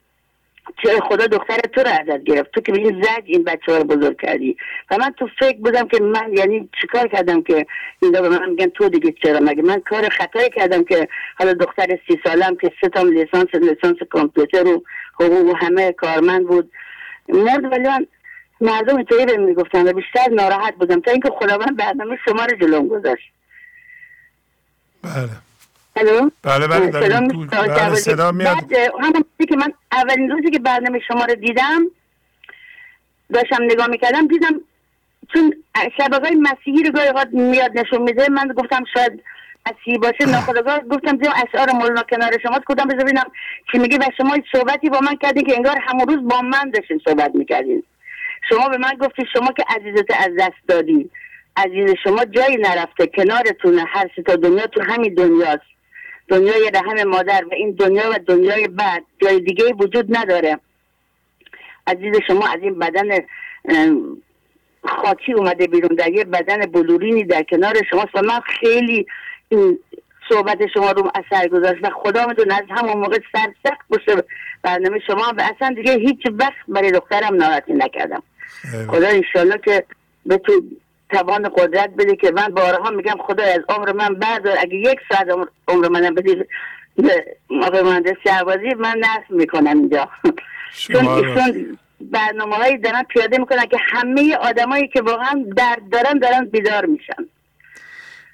چرا 0.83 1.01
خدا 1.01 1.27
دختر 1.27 1.57
تو 1.61 1.81
رو 1.81 1.89
ازت 1.89 2.25
گرفت؟ 2.25 2.51
تو 2.51 2.61
که 2.61 2.73
به 2.73 2.79
این 2.79 3.03
زج 3.03 3.23
این 3.25 3.45
بچه 3.45 3.79
رو 3.79 3.85
بزرگ 3.85 4.21
کردی. 4.21 4.57
و 4.91 4.97
من 4.99 5.15
تو 5.19 5.29
فکر 5.39 5.59
بودم 5.59 5.89
که 5.89 6.03
من 6.03 6.33
یعنی 6.33 6.69
چیکار 6.81 7.09
کردم 7.09 7.43
که 7.43 7.67
این 8.03 8.13
به 8.13 8.29
من 8.29 8.51
میگن 8.51 8.67
تو 8.67 8.89
دیگه 8.89 9.15
چرا؟ 9.23 9.41
مگه 9.41 9.63
من 9.63 9.81
کار 9.81 10.09
خطایی 10.09 10.51
کردم 10.51 10.85
که 10.85 11.09
حالا 11.39 11.53
دختر 11.53 11.99
سی 12.09 12.21
سالم 12.25 12.57
که 12.57 12.73
سه 12.81 12.89
تا 12.89 13.03
لیسانس 13.03 13.55
لیسانس 13.55 13.97
کامپیوتر 14.11 14.67
و 14.67 14.83
حقوق 15.15 15.47
و 15.47 15.55
همه 15.57 15.93
کارمند 15.93 16.47
بود. 16.47 16.71
مرد 17.29 17.73
ولی 17.73 17.89
من 17.89 18.07
مردم 18.61 18.97
اینطوری 18.97 19.27
به 19.27 19.37
می‌گفتن 19.37 19.89
و 19.89 19.93
بیشتر 19.93 20.29
ناراحت 20.33 20.75
بودم 20.75 21.01
تا 21.01 21.11
اینکه 21.11 21.31
خداوند 21.31 21.77
برنامه 21.77 22.19
شما 22.25 22.45
رو 22.45 22.57
جلوم 22.57 22.89
گذاشت. 22.89 23.33
بله. 25.03 25.31
الو؟ 25.97 26.31
بله 26.43 26.67
بله 26.67 26.91
بله 26.91 27.95
صدا 27.95 28.33
میاد. 28.33 28.73
همون 29.01 29.25
که 29.49 29.57
من 29.57 29.73
اولین 29.93 30.31
روزی 30.31 30.51
که 30.51 30.59
برنامه 30.59 31.01
شما 31.09 31.25
رو 31.25 31.35
دیدم 31.35 31.83
داشتم 33.35 33.63
نگاه 33.63 33.87
می‌کردم 33.87 34.27
دیدم 34.27 34.61
چون 35.35 35.55
شبکه 35.97 36.27
های 36.27 36.35
مسیحی 36.35 36.83
رو 36.83 36.93
گاهی 36.93 37.27
میاد 37.33 37.79
نشون 37.79 38.03
میده 38.03 38.29
من 38.29 38.49
گفتم 38.49 38.85
شاید 38.95 39.23
مسیحی 39.67 39.99
باشه 39.99 40.27
ناخداگاه 40.27 40.81
گفتم 40.81 41.17
دیدم 41.17 41.33
اشعار 41.49 41.73
مولانا 41.73 42.03
کنار 42.03 42.31
شما 42.43 42.61
کدام 42.67 42.89
بذار 42.89 43.05
ببینم 43.05 43.31
چی 43.73 43.79
میگه 43.79 43.99
و 43.99 44.03
شما 44.17 44.37
صحبتی 44.53 44.91
با 44.91 45.01
من 45.01 45.17
کردین 45.17 45.45
که 45.45 45.57
انگار 45.57 45.79
همون 45.83 46.09
روز 46.09 46.29
با 46.29 46.43
من 46.43 46.71
داشتین 46.71 47.01
صحبت 47.07 47.35
می‌کردین. 47.35 47.83
شما 48.49 48.69
به 48.69 48.79
من 48.79 48.93
گفتی 49.01 49.23
شما 49.33 49.53
که 49.53 49.65
عزیزت 49.69 50.11
از 50.11 50.31
دست 50.39 50.69
دادی. 50.69 51.11
عزیز 51.57 51.95
شما 52.05 52.25
جایی 52.25 52.57
نرفته. 52.57 53.07
کنارتونه. 53.07 53.85
هر 53.89 54.09
تا 54.27 54.37
دنیا 54.37 54.67
تو 54.67 54.83
همین 54.83 55.15
دنیاست. 55.15 55.75
دنیای 56.29 56.71
رحم 56.75 57.09
مادر 57.09 57.45
و 57.51 57.55
این 57.55 57.71
دنیا 57.71 58.11
و 58.11 58.19
دنیای 58.27 58.69
بعد. 58.69 59.05
جای 59.23 59.41
دیگه 59.41 59.65
وجود 59.73 60.17
نداره. 60.17 60.59
عزیز 61.87 62.15
شما 62.27 62.49
از 62.49 62.59
این 62.63 62.79
بدن 62.79 63.19
خاکی 64.85 65.33
اومده 65.33 65.67
بیرون. 65.67 65.97
در 65.97 66.13
یه 66.13 66.25
بدن 66.25 66.59
بلورینی 66.59 67.25
در 67.25 67.43
کنار 67.43 67.75
شما 67.91 68.07
و 68.15 68.23
من 68.23 68.41
خیلی 68.41 69.07
این 69.49 69.79
صحبت 70.29 70.59
شما 70.75 70.91
رو 70.91 71.11
اثر 71.15 71.49
گذاشت 71.49 71.85
و 71.85 71.91
خدا 71.91 72.27
میدون 72.27 72.51
از 72.51 72.63
همون 72.71 72.97
موقع 72.97 73.19
سرسخت 73.33 73.81
باشه. 73.89 74.23
برنامه 74.63 74.99
شما 75.07 75.35
و 75.37 75.43
اصلا 75.57 75.75
دیگه 75.77 75.93
هیچ 75.93 76.21
وقت 76.33 76.53
برای 76.69 76.91
دخترم 76.91 77.35
ناراحتی 77.35 77.73
نکردم. 77.73 78.23
خدا 78.89 79.09
انشالله 79.09 79.59
که 79.59 79.85
به 80.27 80.37
تو 80.37 80.63
توان 81.11 81.49
قدرت 81.57 81.91
بده 81.91 82.17
که 82.17 82.31
من 82.31 82.49
بارها 82.49 82.91
میگم 82.91 83.17
خدا 83.27 83.45
از 83.45 83.61
عمر 83.69 83.93
من 83.93 84.15
بردار. 84.15 84.57
اگه 84.61 84.75
یک 84.75 84.99
ساعت 85.13 85.49
عمر 85.69 85.89
منم 85.89 86.15
بدی 86.15 86.45
آقای 87.63 87.83
مهندس 87.83 88.17
شهبازی 88.25 88.75
من 88.79 88.99
نصف 88.99 89.31
می‌کنم 89.31 89.79
اینجا. 89.79 90.09
چون 90.71 91.09
ایشون 91.09 91.79
برنامه 92.01 92.57
هایی 92.57 92.79
دارن 92.79 93.03
پیاده 93.03 93.39
می‌کنن 93.39 93.67
که 93.67 93.77
همه 93.81 94.37
آدمایی 94.37 94.89
که 94.89 95.03
واقعا 95.03 95.45
درد 95.57 95.89
دارن 95.93 96.19
دارن 96.19 96.45
بیدار 96.45 96.87
میشن. 96.87 97.29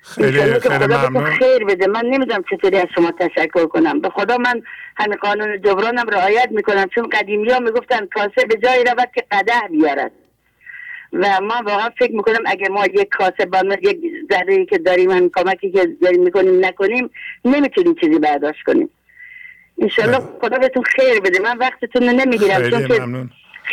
خیلی 0.02 0.60
خیلی 0.60 0.86
ممنون. 0.86 1.24
خیر 1.24 1.64
بده. 1.64 1.86
من 1.86 2.04
نمی‌دونم 2.04 2.44
چطوری 2.50 2.76
از 2.76 2.86
شما 2.94 3.12
تشکر 3.12 3.66
کنم. 3.66 4.00
به 4.00 4.08
خدا 4.08 4.36
من 4.36 4.62
همین 4.96 5.16
قانون 5.16 5.60
جبرانم 5.62 6.08
رعایت 6.08 6.48
می‌کنم 6.50 6.86
چون 6.94 7.08
قدیمی 7.08 7.50
ها 7.50 7.58
می‌گفتن 7.58 8.06
کاسه 8.06 8.46
به 8.48 8.56
جایی 8.56 8.84
رود 8.84 9.08
که 9.14 9.24
قده 9.30 9.52
بیارد. 9.70 10.12
و 11.12 11.40
ما 11.40 11.54
واقعا 11.66 11.90
فکر 11.98 12.12
می‌کنم 12.12 12.40
اگه 12.46 12.68
ما 12.68 12.86
یک 12.86 13.08
کاسه 13.08 13.46
با 13.46 13.76
یک 13.82 13.98
ذره 14.32 14.64
که 14.64 14.78
داریم 14.78 15.10
هم 15.10 15.30
کمکی 15.36 15.70
که 15.70 15.88
داریم 16.02 16.22
می‌کنیم 16.22 16.64
نکنیم 16.64 17.10
نمی‌تونیم 17.44 17.94
چیزی 17.94 18.18
برداشت 18.18 18.62
کنیم. 18.66 18.90
انشالله 19.78 20.18
خدا 20.40 20.58
بهتون 20.58 20.82
خیر 20.82 21.20
بده. 21.20 21.38
من 21.38 21.58
وقتتون 21.58 22.08
رو 22.08 22.12
نمی‌گیرم 22.12 22.70
چون 22.70 22.88
که 22.88 22.94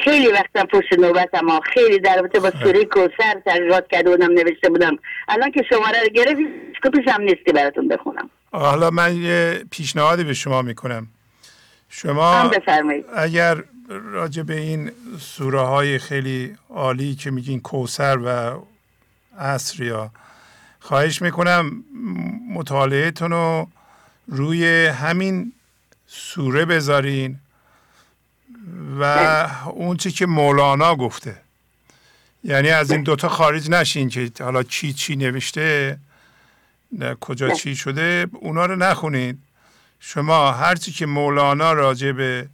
خیلی 0.04 0.28
وقتم 0.28 0.66
پشت 0.66 1.00
نوبت 1.00 1.36
ما 1.44 1.60
خیلی 1.74 2.00
در 2.00 2.16
رابطه 2.16 2.40
با 2.40 2.52
سوره 2.64 2.86
کوسر 2.86 3.42
تحقیقات 3.46 3.88
کرده 3.92 4.10
بودم 4.10 4.32
نوشته 4.32 4.70
بودم. 4.70 4.98
الان 5.28 5.52
که 5.52 5.64
شماره 5.70 6.02
رو 6.02 6.10
گرفت 6.10 6.40
کپیش 6.84 7.08
هم 7.08 7.22
نیستی 7.22 7.52
براتون 7.52 7.88
بخونم. 7.88 8.30
حالا 8.52 8.90
من 8.90 9.16
یه 9.16 9.64
پیشنهادی 9.72 10.24
به 10.24 10.34
شما 10.34 10.62
می‌کنم. 10.62 11.08
شما 11.90 12.52
اگر 13.16 13.64
راجع 13.88 14.44
به 14.44 14.58
این 14.58 14.92
سوره 15.20 15.60
های 15.62 16.00
خیلی 16.00 16.56
عالی 16.70 17.16
که 17.16 17.32
میگین 17.32 17.60
کوسر 17.60 18.18
و 18.26 18.60
یا 19.80 20.12
خواهش 20.80 21.22
می‌کنم 21.22 21.84
مطالعهتون 22.54 23.32
رو 23.32 23.68
روی 24.28 24.86
همین 24.86 25.54
سوره 26.08 26.66
بذارین. 26.66 27.40
و 29.00 29.04
اون 29.66 29.98
چی 29.98 30.12
که 30.12 30.26
مولانا 30.26 30.96
گفته. 30.96 31.38
یعنی 32.44 32.70
از 32.70 32.92
این 32.92 33.04
دوتا 33.04 33.30
خارج 33.30 33.70
نشین 33.70 34.10
که 34.10 34.32
حالا 34.40 34.64
چی 34.64 34.94
چی 34.94 35.16
نوشته 35.16 35.98
کجا 37.20 37.50
چی 37.50 37.76
شده 37.76 38.28
اونا 38.34 38.66
رو 38.66 38.76
نخونید 38.76 39.40
شما 40.00 40.52
هرچی 40.52 40.92
که 40.92 41.06
مولانا 41.06 41.74
راجع 41.74 42.12
به 42.12 42.48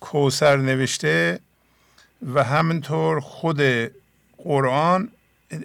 کوسر 0.00 0.56
نوشته 0.56 1.40
و 2.34 2.44
همینطور 2.44 3.20
خود 3.20 3.60
قرآن 4.38 5.08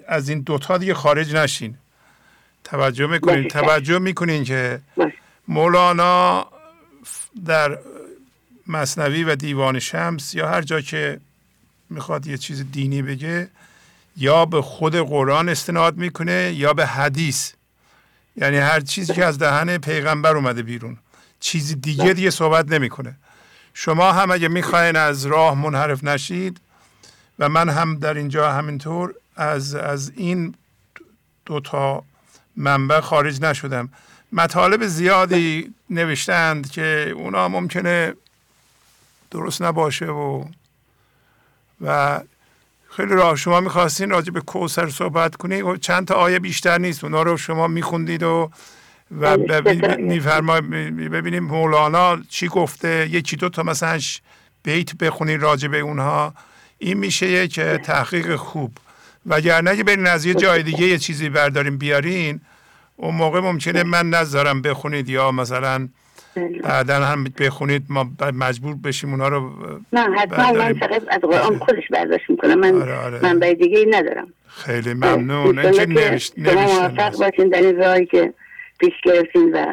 از 0.08 0.28
این 0.28 0.40
دوتا 0.40 0.78
دیگه 0.78 0.94
خارج 0.94 1.34
نشین. 1.34 1.76
توجه 2.64 3.06
می‌کنین؟ 3.06 3.48
توجه 3.48 3.98
می‌کنین 3.98 4.44
که 4.44 4.80
مولانا 5.48 6.46
در 7.46 7.78
مصنوی 8.68 9.24
و 9.24 9.36
دیوان 9.36 9.78
شمس 9.78 10.34
یا 10.34 10.48
هر 10.48 10.62
جا 10.62 10.80
که 10.80 11.20
می‌خواد 11.90 12.26
یه 12.26 12.38
چیز 12.38 12.64
دینی 12.72 13.02
بگه 13.02 13.48
یا 14.16 14.44
به 14.44 14.62
خود 14.62 14.96
قرآن 14.96 15.48
استناد 15.48 15.96
می‌کنه 15.96 16.52
یا 16.56 16.72
به 16.72 16.86
حدیث. 16.86 17.52
یعنی 18.36 18.56
هر 18.56 18.80
چیزی 18.80 19.12
که 19.12 19.24
از 19.24 19.38
دهن 19.38 19.78
پیغمبر 19.78 20.36
اومده 20.36 20.62
بیرون. 20.62 20.98
چیزی 21.40 21.74
دیگه 21.74 22.12
دیگه 22.12 22.30
صحبت 22.30 22.72
نمی‌کنه. 22.72 23.16
شما 23.74 24.12
هم 24.12 24.30
اگه 24.30 24.48
می‌خواین 24.48 24.96
از 24.96 25.26
راه 25.26 25.54
منحرف 25.54 26.04
نشید 26.04 26.60
و 27.38 27.48
من 27.48 27.68
هم 27.68 27.98
در 27.98 28.14
اینجا 28.14 28.52
همینطور 28.52 29.14
از 29.36 29.74
از 29.74 30.12
این 30.16 30.54
دوتا 31.46 32.04
منبع 32.56 33.00
خارج 33.00 33.40
نشدم. 33.40 33.88
مطالب 34.32 34.86
زیادی 34.86 35.74
نوشتند 35.90 36.70
که 36.70 37.12
اونا 37.16 37.48
ممکنه 37.48 38.14
درست 39.36 39.62
نباشه 39.62 40.06
و 40.06 40.44
و 41.80 42.20
خیلی 42.90 43.14
راه. 43.14 43.36
شما 43.36 43.60
می‌خواستین 43.60 44.10
راجع 44.10 44.32
به 44.32 44.40
کوسر 44.40 44.88
صحبت 44.90 45.36
کنید 45.36 45.62
و 45.62 45.76
چند 45.76 46.06
تا 46.06 46.14
آیه 46.14 46.38
بیشتر 46.38 46.78
نیست. 46.78 47.04
اونا 47.04 47.22
رو 47.22 47.36
شما 47.36 47.66
میخوندید 47.66 48.22
و 48.22 48.50
و 49.20 49.36
میفرما 49.98 50.60
ببینیم 50.60 51.44
مولانا 51.44 52.18
چی 52.28 52.48
گفته. 52.48 53.08
یکی 53.10 53.36
دو 53.36 53.48
تا 53.48 53.62
مثلا 53.62 53.98
بیت 54.62 54.96
بخونین 54.96 55.40
راجع 55.40 55.68
به 55.68 55.80
اونها. 55.80 56.34
این 56.78 56.98
میشه 56.98 57.28
یک 57.28 57.60
تحقیق 57.60 58.36
خوب. 58.36 58.78
وگرنه 59.26 59.76
که 59.76 59.84
برین 59.84 60.06
از 60.06 60.24
یه 60.24 60.34
جای 60.34 60.62
دیگه 60.62 60.86
یه 60.86 60.98
چیزی 60.98 61.28
برداریم 61.28 61.78
بیارین 61.78 62.40
اون 62.96 63.14
موقع 63.14 63.40
ممکنه 63.40 63.82
من 63.82 64.10
نذارم 64.10 64.62
بخونید 64.62 65.08
یا 65.08 65.30
مثلا 65.30 65.88
بعدا 66.62 67.04
هم 67.04 67.24
بخونید 67.24 67.82
ما 67.88 68.10
مجبور 68.34 68.74
بشیم 68.84 69.10
اونا 69.10 69.28
رو 69.28 69.50
نه 69.92 70.00
حتما 70.18 70.52
من 70.52 70.74
فقط 70.74 71.02
از 71.08 71.20
قرآن 71.20 71.58
خودش 71.58 71.88
برداشت 71.90 72.30
می‌کنم. 72.30 72.58
من 72.58 72.82
آره 72.82 72.96
آره. 72.96 73.20
من 73.22 73.38
دیگه 73.38 73.78
ای 73.78 73.86
ندارم. 73.90 74.28
خیلی 74.46 74.94
ممنون. 74.94 75.58
اینکه 75.58 75.86
نوشت 75.86 76.50
شما 76.50 76.62
موفق 76.62 77.16
باشین 77.18 77.48
در 77.48 77.60
این 77.60 77.76
راهی 77.76 78.06
که 78.06 78.34
پیش 78.78 78.92
گرفتین 79.04 79.52
و 79.52 79.72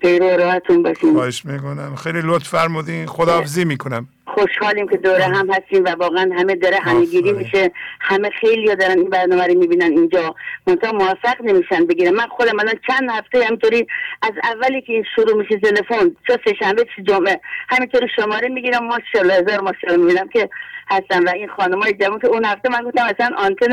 پیرو 0.00 0.26
راهتون 0.26 0.82
باشیم 0.82 1.12
خواهش 1.12 1.44
می‌کنم. 1.44 1.96
خیلی 1.96 2.20
لطف 2.24 2.48
فرمودین. 2.48 3.06
خداحافظی 3.06 3.64
می‌کنم. 3.64 4.08
خوشحالیم 4.26 4.88
که 4.88 4.96
دوره 4.96 5.24
هم 5.24 5.50
هستیم 5.50 5.84
و 5.84 5.88
واقعا 5.88 6.30
همه 6.38 6.54
داره 6.54 6.76
همهگیری 6.76 7.32
میشه. 7.32 7.72
همه 8.00 8.30
خیلی 8.40 8.68
ها 8.68 8.74
دارن 8.74 8.98
این 8.98 9.10
برنامه 9.10 9.46
رو 9.46 9.58
می‌بینن 9.58 9.90
اینجا. 9.92 10.34
منتها 10.66 10.92
موفق 10.92 11.42
نمیشن 11.44 11.84
بگیرن. 11.86 12.14
من 12.14 12.26
خودم 12.26 12.60
الان 12.60 12.74
چند 12.88 13.10
هفته 13.10 13.44
همینطوری 13.44 13.86
از 14.22 14.32
اولی 14.44 14.82
که 14.82 15.02
شروع 15.16 15.36
میشه 15.42 15.58
تلفن 15.58 16.16
چه 16.26 16.38
سه 16.44 16.54
شنبه 16.58 16.84
چه 16.96 17.02
جمعه 17.02 17.40
همینطوری 17.68 18.06
شماره 18.16 18.48
می‌گیرم. 18.48 18.86
ماشاءالله 18.86 19.34
هزار 19.34 19.60
ماشاءالله 19.60 20.04
می‌بینم 20.06 20.28
که 20.28 20.50
هستن. 20.88 21.24
و 21.24 21.28
این 21.28 21.48
خانمای 21.48 21.92
جوان 21.92 22.18
که 22.18 22.26
اون 22.26 22.44
هفته 22.44 22.68
من 22.68 22.82
گفتم 22.82 23.04
اصلا 23.04 23.36
آنتن 23.38 23.72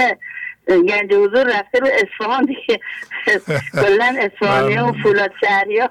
گنج 0.70 1.14
حضور 1.14 1.60
رفته 1.60 1.80
رو 1.80 1.88
اصفهان 1.94 2.46
دیگه. 2.46 2.80
کلا 3.82 4.16
اصفهانی 4.20 4.78
و 4.78 4.92
بله. 4.92 5.04
فولاد 5.04 5.32
شهری 5.42 5.80
ها 5.80 5.90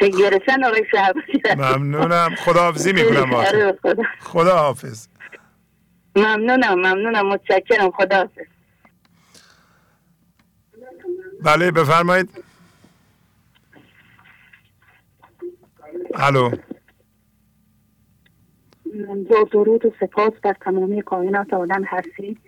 گرسن 0.00 0.64
آقای 0.64 0.84
شهبازی. 0.90 1.42
ممنونم. 1.56 2.34
خداحافظی 2.34 2.92
می‌کنم 3.02 3.34
آره، 3.34 3.78
خدا. 3.82 4.02
خدا 4.20 4.56
حافظ 4.58 5.08
ممنونم 6.16 6.74
ممنونم. 6.74 7.26
متشکرم. 7.28 7.90
خدا 7.90 8.16
حافظ 8.16 8.46
بله 11.42 11.70
بفرمایید. 11.70 12.30
الو. 16.14 16.50
با 19.30 19.48
درود 19.52 19.86
و 19.86 19.92
سپاس 20.00 20.32
بر 20.42 20.54
تمامی 20.60 21.02
کائنات 21.02 21.54
آدم 21.54 21.84
هستی 21.84 22.38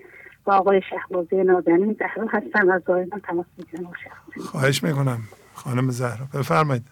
با 0.44 0.54
آقای 0.54 0.82
شهبازی 0.90 1.36
نازنین 1.36 1.96
زهرا 1.98 2.28
هستم 2.30 2.70
از 2.70 2.82
زایدان 2.86 3.20
تماس 3.20 3.46
می‌گیرم 3.58 3.92
خواهش 4.40 4.82
می‌کنم. 4.82 5.18
خانم 5.54 5.90
زهرا 5.90 6.26
بفرمایید. 6.34 6.84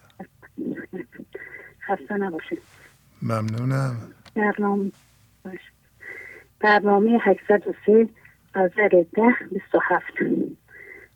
خسته 1.87 2.17
نباشید. 2.17 2.61
ممنونم. 3.21 3.95
برنامه 4.35 4.91
برنامه 6.59 7.19
803 7.21 8.09
غزل 8.55 9.03
ده 9.13 9.35
27 9.51 10.03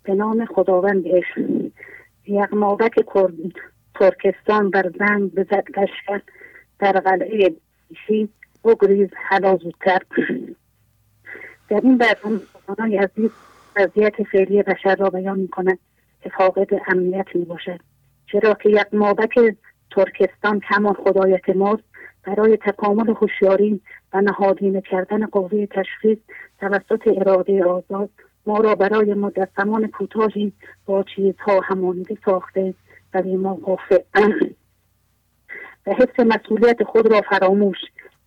به 0.04 0.16
نام 0.16 0.46
خداوند 0.46 1.04
عشق. 1.08 1.72
یغماوک 2.28 3.06
ترکستان 3.96 4.70
بر 4.70 4.92
زنگ 5.00 5.36
بزد 5.36 5.64
لشکر. 5.78 6.22
در 6.80 6.92
قلعه 6.92 7.56
بیشی 7.90 8.30
بگریز 8.64 9.10
حلا 9.16 9.58
زودتر. 9.58 10.00
در 11.74 11.82
این 11.84 11.98
برنامه 11.98 12.42
یزدی 12.90 13.32
وضعیت 13.76 14.24
فعلی 14.24 14.64
بشر 14.64 14.96
را 14.96 15.10
بیان 15.10 15.40
می 15.40 15.48
کند 15.48 15.80
که 16.22 16.30
فاقد 16.30 16.68
امنیت 16.88 17.26
می 17.36 17.46
باشد 17.46 17.80
چرا 18.32 18.54
که 18.54 18.70
یک 18.70 18.88
مابک 18.94 19.40
ترکستان 19.92 20.62
همان 20.64 20.94
خدایت 20.94 21.50
ماست. 21.50 21.84
برای 22.24 22.58
تکامل 22.58 23.10
هوشیاری 23.10 23.82
و 24.14 24.22
نهادینه 24.22 24.82
کردن 24.82 25.26
قوه 25.26 25.66
تشخیص 25.66 26.18
توسط 26.60 27.08
اراده 27.18 27.64
آزاد 27.64 28.10
ما 28.46 28.58
را 28.58 28.76
برای 28.76 29.14
مدت 29.14 29.50
زمان 29.58 29.88
کوتاهی 29.88 30.54
با 30.86 31.04
چیزها 31.16 31.60
همانیده 31.64 32.18
ساخته 32.26 32.74
ولی 33.14 33.36
ما 33.36 33.56
غافل. 33.56 33.98
و 35.88 35.92
حس 35.92 36.20
مسئولیت 36.20 36.84
خود 36.84 37.12
را 37.12 37.22
فراموش 37.22 37.78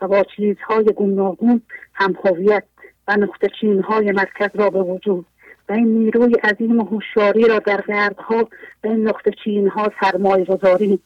و 0.00 0.08
با 0.08 0.24
چیزهای 0.36 0.84
گوناگون 0.84 1.62
هم 1.94 2.14
هویت 2.24 2.64
و 3.08 3.16
نقطه 3.16 3.48
چین 3.60 3.82
های 3.82 4.12
مرکز 4.12 4.50
را 4.54 4.70
به 4.70 4.82
وجود. 4.82 5.26
و 5.68 5.72
این 5.72 5.98
نیروی 5.98 6.34
عظیم 6.34 6.80
هوشیاری 6.80 7.44
را 7.44 7.58
در 7.58 7.84
گردها 7.88 8.48
به 8.80 8.88
این 8.88 9.08
نقطه 9.08 9.30
چین 9.44 9.68
ها 9.68 9.92
سرمایه 10.00 10.44
گذاری 10.44 10.98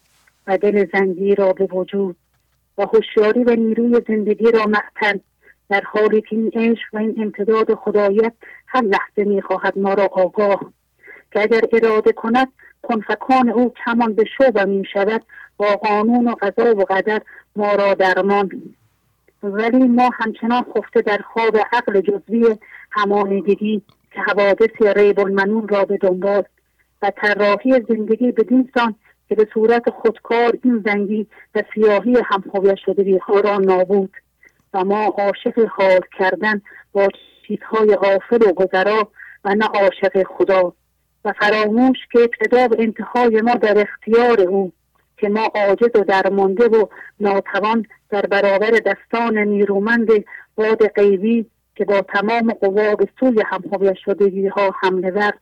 و 0.46 0.58
دل 0.58 0.86
زنگی 0.92 1.34
را 1.34 1.52
به 1.52 1.64
وجود 1.64 2.16
و 2.78 2.86
هوشیاری 2.86 3.44
و 3.44 3.50
نیروی 3.56 4.02
زندگی 4.08 4.50
را 4.50 4.66
معتن 4.66 5.20
در 5.68 5.82
حالی 5.84 6.20
که 6.20 6.36
این 6.36 6.50
عشق 6.54 6.94
و 6.94 6.98
این 6.98 7.14
امتداد 7.18 7.74
خدایت 7.74 8.32
هر 8.66 8.82
لحظه 8.82 9.24
می‌خواهد 9.24 9.78
ما 9.78 9.94
را 9.94 10.08
آگاه. 10.12 10.72
که 11.32 11.40
اگر 11.40 11.60
اراده 11.72 12.12
کند 12.12 12.48
کنفکان 12.82 13.48
او 13.48 13.74
کمان 13.84 14.14
به 14.14 14.24
شوب 14.38 14.58
می 14.58 14.84
شود 14.92 15.22
با 15.56 15.66
قانون 15.66 16.28
و 16.28 16.34
قضا 16.40 16.76
و 16.76 16.84
قدر 16.84 17.20
ما 17.56 17.74
را 17.74 17.94
درمان. 17.94 18.50
ولی 19.42 19.88
ما 19.88 20.10
همچنان 20.14 20.64
خفته 20.76 21.00
در 21.00 21.18
خواب 21.32 21.56
عقل 21.72 22.00
جزوی 22.00 22.56
همانگیگی 22.90 23.82
که 24.10 24.20
حوادث 24.20 24.82
ریب 24.96 25.20
المنون 25.20 25.68
را 25.68 25.84
به 25.84 25.96
دنبال 25.96 26.42
و 27.02 27.12
طراحی 27.16 27.72
زندگی 27.88 28.32
به 28.32 28.44
سان 28.74 28.94
که 29.28 29.34
به 29.34 29.48
صورت 29.54 29.90
خودکار 29.90 30.58
این 30.64 30.82
زنگی 30.86 31.26
و 31.54 31.62
سیاهی 31.74 32.18
همهویت 32.24 32.78
شده 32.86 33.18
ها 33.22 33.40
را 33.40 33.58
نابود 33.58 34.12
و 34.74 34.84
ما 34.84 35.04
عاشق 35.04 35.58
حال 35.68 36.00
کردن 36.18 36.62
با 36.92 37.08
چیزهای 37.46 37.96
غافل 37.96 38.48
و 38.48 38.52
گذرا 38.52 39.08
و 39.44 39.54
نه 39.54 39.66
عاشق 39.66 40.22
خدا 40.22 40.72
و 41.24 41.32
فراموش 41.32 41.98
که 42.12 42.18
ابتدا 42.18 42.68
و 42.68 42.80
انتهای 42.82 43.40
ما 43.40 43.54
در 43.54 43.78
اختیار 43.78 44.40
او 44.40 44.72
که 45.20 45.28
ما 45.28 45.50
عاجز 45.54 45.90
و 45.94 46.04
درمانده 46.04 46.68
و 46.68 46.86
ناتوان 47.20 47.86
در 48.10 48.22
برابر 48.22 48.70
دستان 48.70 49.38
نیرومند 49.38 50.08
باد 50.54 50.86
غیبی 50.86 51.46
که 51.74 51.84
با 51.84 52.00
تمام 52.00 52.52
قوا 52.52 52.94
به 52.94 53.08
سوی 53.20 53.42
همهویت 53.46 53.94
شدگی 54.04 54.46
ها 54.46 54.74
حمله 54.82 55.10
ورد 55.10 55.40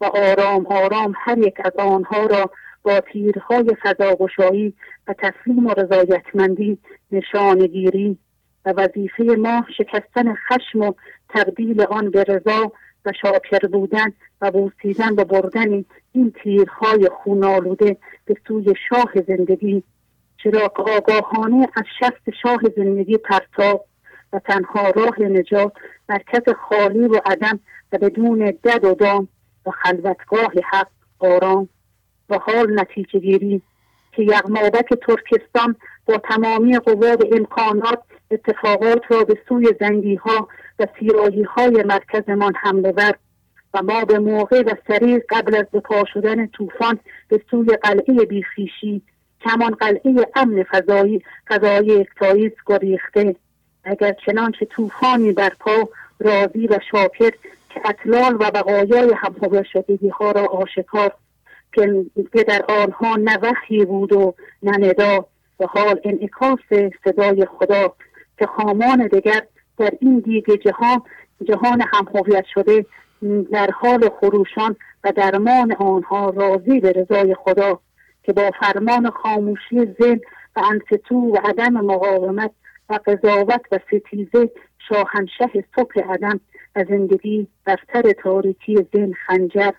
و 0.00 0.04
آرام 0.04 0.66
آرام 0.66 1.14
هر 1.16 1.38
یک 1.38 1.54
از 1.64 1.72
آنها 1.78 2.26
را 2.26 2.50
با 2.82 3.00
تیرهای 3.00 3.76
فضاگشایی 3.82 4.74
و 5.08 5.14
تسلیم 5.18 5.66
و 5.66 5.74
رضایتمندی 5.74 6.78
نشانگیری 7.12 8.18
و 8.64 8.72
وظیفه 8.76 9.24
ما 9.24 9.66
شکستن 9.78 10.34
خشم 10.34 10.80
و 10.80 10.92
تبدیل 11.28 11.82
آن 11.82 12.10
به 12.10 12.24
رضا 12.24 12.72
و 13.04 13.12
شاکر 13.22 13.66
بودن 13.66 14.12
و 14.40 14.50
بوسیدن 14.50 15.12
و 15.12 15.24
بردن 15.24 15.84
این 16.12 16.32
تیرهای 16.42 17.08
خونالوده 17.22 17.96
به 18.24 18.36
سوی 18.48 18.74
شاه 18.88 19.12
زندگی 19.28 19.82
چرا 20.42 20.72
آگاهانه 20.76 21.68
از 21.76 21.84
شست 22.00 22.36
شاه 22.42 22.60
زندگی 22.76 23.16
پرتاب 23.16 23.86
و 24.32 24.38
تنها 24.38 24.90
راه 24.90 25.22
نجات 25.22 25.72
مرکز 26.08 26.54
خالی 26.68 27.06
و 27.06 27.20
عدم 27.26 27.60
و 27.92 27.98
بدون 27.98 28.38
دد 28.64 28.84
و 28.84 28.94
دام 28.94 29.28
و 29.66 29.70
خلوتگاه 29.70 30.52
حق 30.72 30.88
آرام. 31.18 31.68
و 32.30 32.38
حال 32.38 32.80
نتیجه 32.80 33.18
گیری 33.18 33.62
که 34.12 34.22
یغمابک 34.22 34.88
ترکستان 35.06 35.76
با 36.06 36.18
تمامی 36.18 36.78
قوا 36.78 37.16
امکانات 37.36 37.98
اتفاقات 38.30 39.02
را 39.08 39.24
به 39.24 39.38
سوی 39.48 39.74
زنگی 39.80 40.14
ها 40.14 40.48
و 40.78 40.86
سیراهی 40.98 41.42
های 41.42 41.82
مرکزمان 41.82 42.52
حمله 42.54 42.90
ورد. 42.90 43.18
و 43.74 43.82
ما 43.82 44.04
به 44.04 44.18
موقع 44.18 44.62
و 44.62 44.74
سریع 44.88 45.20
قبل 45.28 45.56
از 45.56 45.64
بپا 45.72 46.04
شدن 46.14 46.46
طوفان 46.46 46.98
به 47.28 47.40
سوی 47.50 47.76
قلعه 47.76 48.24
بیخیشی 48.24 49.02
کمان 49.44 49.70
قلعه 49.70 50.26
امن 50.34 50.62
فضایی 50.62 51.22
فضایی 51.48 52.00
اکتاییز 52.00 52.52
گریخته. 52.66 53.36
اگر 53.84 54.16
چنانچه 54.26 54.66
طوفانی 54.66 55.32
پا 55.32 55.88
راضی 56.20 56.66
و 56.66 56.78
شاکر 56.90 57.30
که 57.70 57.80
اطلال 57.84 58.34
و 58.34 58.50
بقایای 58.50 59.14
هم 59.16 59.62
شدگی 59.72 60.08
ها 60.08 60.30
را 60.30 60.46
آشکار. 60.46 61.12
که 62.32 62.44
در 62.48 62.64
آنها 62.68 63.16
نه 63.16 63.38
وحی 63.42 63.84
بود 63.84 64.12
و 64.12 64.34
نه 64.62 64.88
ندا. 64.88 65.26
و 65.60 65.66
حال 65.66 66.00
انعکاس 66.04 66.58
صدای 67.04 67.46
خدا 67.58 67.94
که 68.38 68.46
خامان 68.46 69.06
دیگر 69.06 69.42
در 69.78 69.92
این 70.00 70.18
دیگ 70.18 70.50
جهان 70.50 71.02
جهان 71.44 71.80
هم 71.92 72.06
شده 72.54 72.86
در 73.52 73.70
حال 73.70 74.10
خروشان 74.20 74.76
و 75.04 75.12
درمان 75.12 75.72
آنها 75.72 76.30
راضی 76.30 76.80
به 76.80 76.92
رضای 76.92 77.34
خدا 77.34 77.80
که 78.22 78.32
با 78.32 78.50
فرمان 78.60 79.10
خاموشی 79.10 79.86
ذهن 80.00 80.20
و 80.56 80.60
انفتو 80.70 81.16
و 81.16 81.36
عدم 81.44 81.72
مقاومت 81.72 82.50
و 82.88 82.98
قضاوت 83.06 83.60
و 83.72 83.78
ستیزه 83.86 84.50
شاهنشه 84.88 85.64
صبح 85.76 86.00
عدم 86.12 86.40
و 86.76 86.84
زندگی 86.88 87.46
بر 87.64 87.78
تاریکی 88.22 88.86
ذهن 88.94 89.12
خنجر 89.26 89.72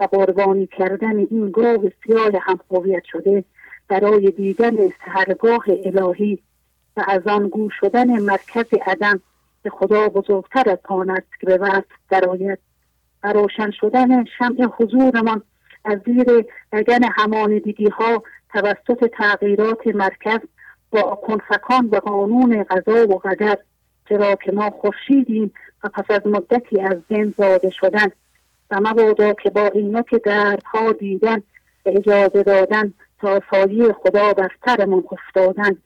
و 0.00 0.04
قربانی 0.04 0.66
کردن 0.66 1.16
این 1.16 1.50
گاو 1.50 1.90
سیاه 2.04 2.32
هم 2.42 2.60
هویت 2.70 3.04
شده 3.04 3.44
برای 3.88 4.30
دیدن 4.30 4.76
سهرگاه 5.04 5.64
الهی 5.84 6.38
و 6.96 7.04
از 7.08 7.26
آن 7.26 7.48
گو 7.48 7.70
شدن 7.70 8.22
مرکز 8.22 8.74
عدم 8.86 9.20
به 9.62 9.70
خدا 9.70 10.08
بزرگتر 10.08 10.70
از 10.70 10.78
آن 10.84 11.10
است 11.10 11.40
که 11.40 11.46
به 11.46 11.56
وقت 11.58 11.84
درآید. 12.10 12.58
و 13.24 13.32
روشن 13.32 13.70
شدن 13.70 14.24
شمع 14.24 14.68
حضورمان. 14.76 15.42
از 15.84 15.98
زیر 16.06 16.46
لگن 16.72 17.04
همانیدگی 17.16 17.88
ها 17.88 18.22
توسط 18.52 19.10
تغییرات 19.18 19.86
مرکز 19.86 20.38
با 20.90 21.02
کنفکان 21.02 21.86
و 21.86 21.96
قانون 21.96 22.62
غذا 22.62 23.08
و 23.08 23.18
قدر 23.18 23.58
چرا 24.08 24.34
که 24.34 24.52
ما 24.52 24.70
خورشیدیم 24.70 25.52
و 25.84 25.88
پس 25.88 26.04
از 26.08 26.26
مدتی 26.26 26.80
از 26.80 26.96
ذهن 27.08 27.34
زاده 27.38 27.70
شدن. 27.70 28.10
و 28.70 28.80
مبادا 28.80 29.32
که 29.32 29.50
با 29.50 29.66
اینک 29.66 30.14
دردها 30.24 30.92
دیدن 30.92 31.42
و 31.86 31.88
اجازه 31.88 32.42
دادن 32.42 32.94
تا 33.18 33.40
سایه 33.50 33.92
خدا 33.92 34.32
بر 34.32 34.50
سرمان 34.66 35.04
افتادن. 35.12 35.76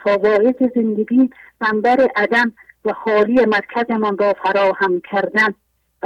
تا 0.00 0.18
واعظ 0.18 0.54
زندگی 0.74 1.30
منبر 1.60 2.08
عدم 2.16 2.52
و 2.84 2.92
خالی 2.92 3.44
مرکزمان 3.44 4.18
را 4.18 4.34
فراهم 4.42 5.00
کردن. 5.10 5.54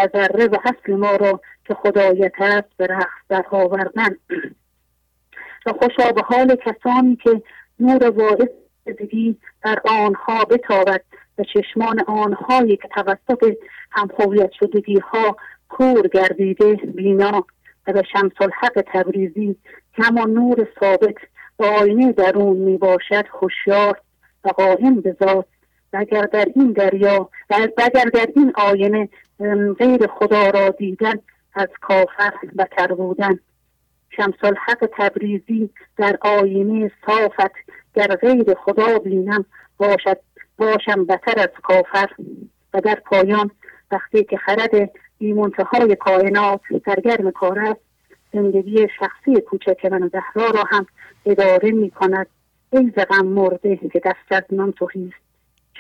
و 0.00 0.08
ذره 0.12 0.46
و 0.46 0.56
اصل 0.64 0.94
ما 0.94 1.16
را 1.16 1.40
که 1.64 1.74
خدایت 1.74 2.32
است 2.38 2.68
به 2.76 2.86
رقص 2.86 3.30
و 5.66 5.72
خوشا 5.72 6.12
به 6.12 6.22
حال 6.22 6.56
کسانی 6.56 7.16
که 7.16 7.42
نور 7.80 8.10
واعظ 8.10 8.48
زندگی 8.86 9.36
در 9.64 9.78
آنها 9.84 10.44
بتابد 10.44 11.04
و 11.38 11.44
چشمان 11.44 12.00
آنهایی 12.00 12.76
که 12.76 12.88
توسط 12.88 13.56
همهویت 13.90 14.52
شدگی 14.52 14.98
ها 14.98 15.36
کور 15.68 16.08
گردیده 16.08 16.74
بینا 16.74 17.46
و 17.86 17.92
به 17.92 18.02
شمس 18.12 18.32
الحق 18.40 18.84
تبریزی 18.86 19.56
که 19.96 20.02
همان 20.02 20.30
نور 20.30 20.68
ثابت 20.80 21.16
و 21.58 21.64
آینه 21.64 22.12
درون 22.12 22.56
می 22.56 22.76
باشد 22.76 23.24
هوشیار 23.40 24.00
و 24.44 24.48
قائم 24.48 25.00
به 25.00 25.16
ذات 25.24 25.46
اگر 25.92 26.22
در 26.22 26.46
این 26.54 26.72
دریا 26.72 27.30
و 27.50 27.68
اگر 27.76 28.04
در 28.04 28.26
این 28.36 28.52
آینه 28.54 29.08
غیر 29.78 30.06
خدا 30.06 30.50
را 30.50 30.68
دیدن 30.68 31.14
از 31.54 31.68
کافر 31.80 32.32
بتر 32.58 32.86
بودن. 32.86 33.38
شمس 34.10 34.34
الحق 34.42 34.90
تبریزی 34.98 35.70
در 35.96 36.18
آینه 36.20 36.90
صافت 37.06 37.52
گر 37.94 38.06
غیر 38.06 38.54
خدا 38.54 38.98
بینم 38.98 39.44
باشد 39.78 40.20
باشم 40.58 41.04
بتر 41.04 41.40
از 41.40 41.50
کافر. 41.62 42.08
و 42.74 42.80
در 42.80 42.94
پایان 43.04 43.50
وقتی 43.90 44.24
که 44.24 44.36
خرد 44.36 44.90
بیمنتهای 45.18 45.96
کائنات 45.96 46.60
سرگرم 46.84 47.30
کار 47.30 47.58
است 47.58 47.80
زندگی 48.32 48.88
شخصی 48.98 49.40
کوچک 49.40 49.84
من 49.84 50.10
زهرا 50.12 50.50
را 50.50 50.64
هم 50.70 50.86
اداره 51.26 51.70
می 51.70 51.90
کند. 51.90 52.26
ای 52.72 52.92
زغم 52.96 53.26
مرده 53.26 53.76
که 53.76 54.00
دست 54.04 54.26
از 54.30 54.42
من 54.50 54.72
توهیست 54.72 55.29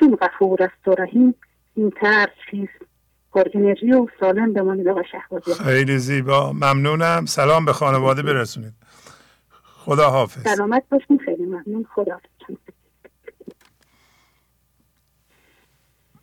چون 0.00 0.16
غفور 0.16 0.62
است 0.62 0.88
و 0.88 0.90
رحیم 0.90 1.34
این 1.74 1.90
ترس 1.90 2.28
چیست؟ 2.50 2.72
پر 3.32 3.44
انرژی 3.54 3.92
و 3.92 4.06
سالم 4.20 4.52
بمانید 4.52 4.88
آقا 4.88 5.02
شهبازی. 5.02 5.54
خیلی 5.54 5.98
زیبا. 5.98 6.52
ممنونم. 6.52 7.26
سلام 7.26 7.64
به 7.64 7.72
خانواده 7.72 8.22
برسونید. 8.22 8.72
خدا 9.64 10.10
حافظ. 10.10 10.42
سلامت 10.42 10.82
باشین. 10.90 11.18
خیلی 11.24 11.44
ممنون. 11.44 11.86
خدا 11.94 12.20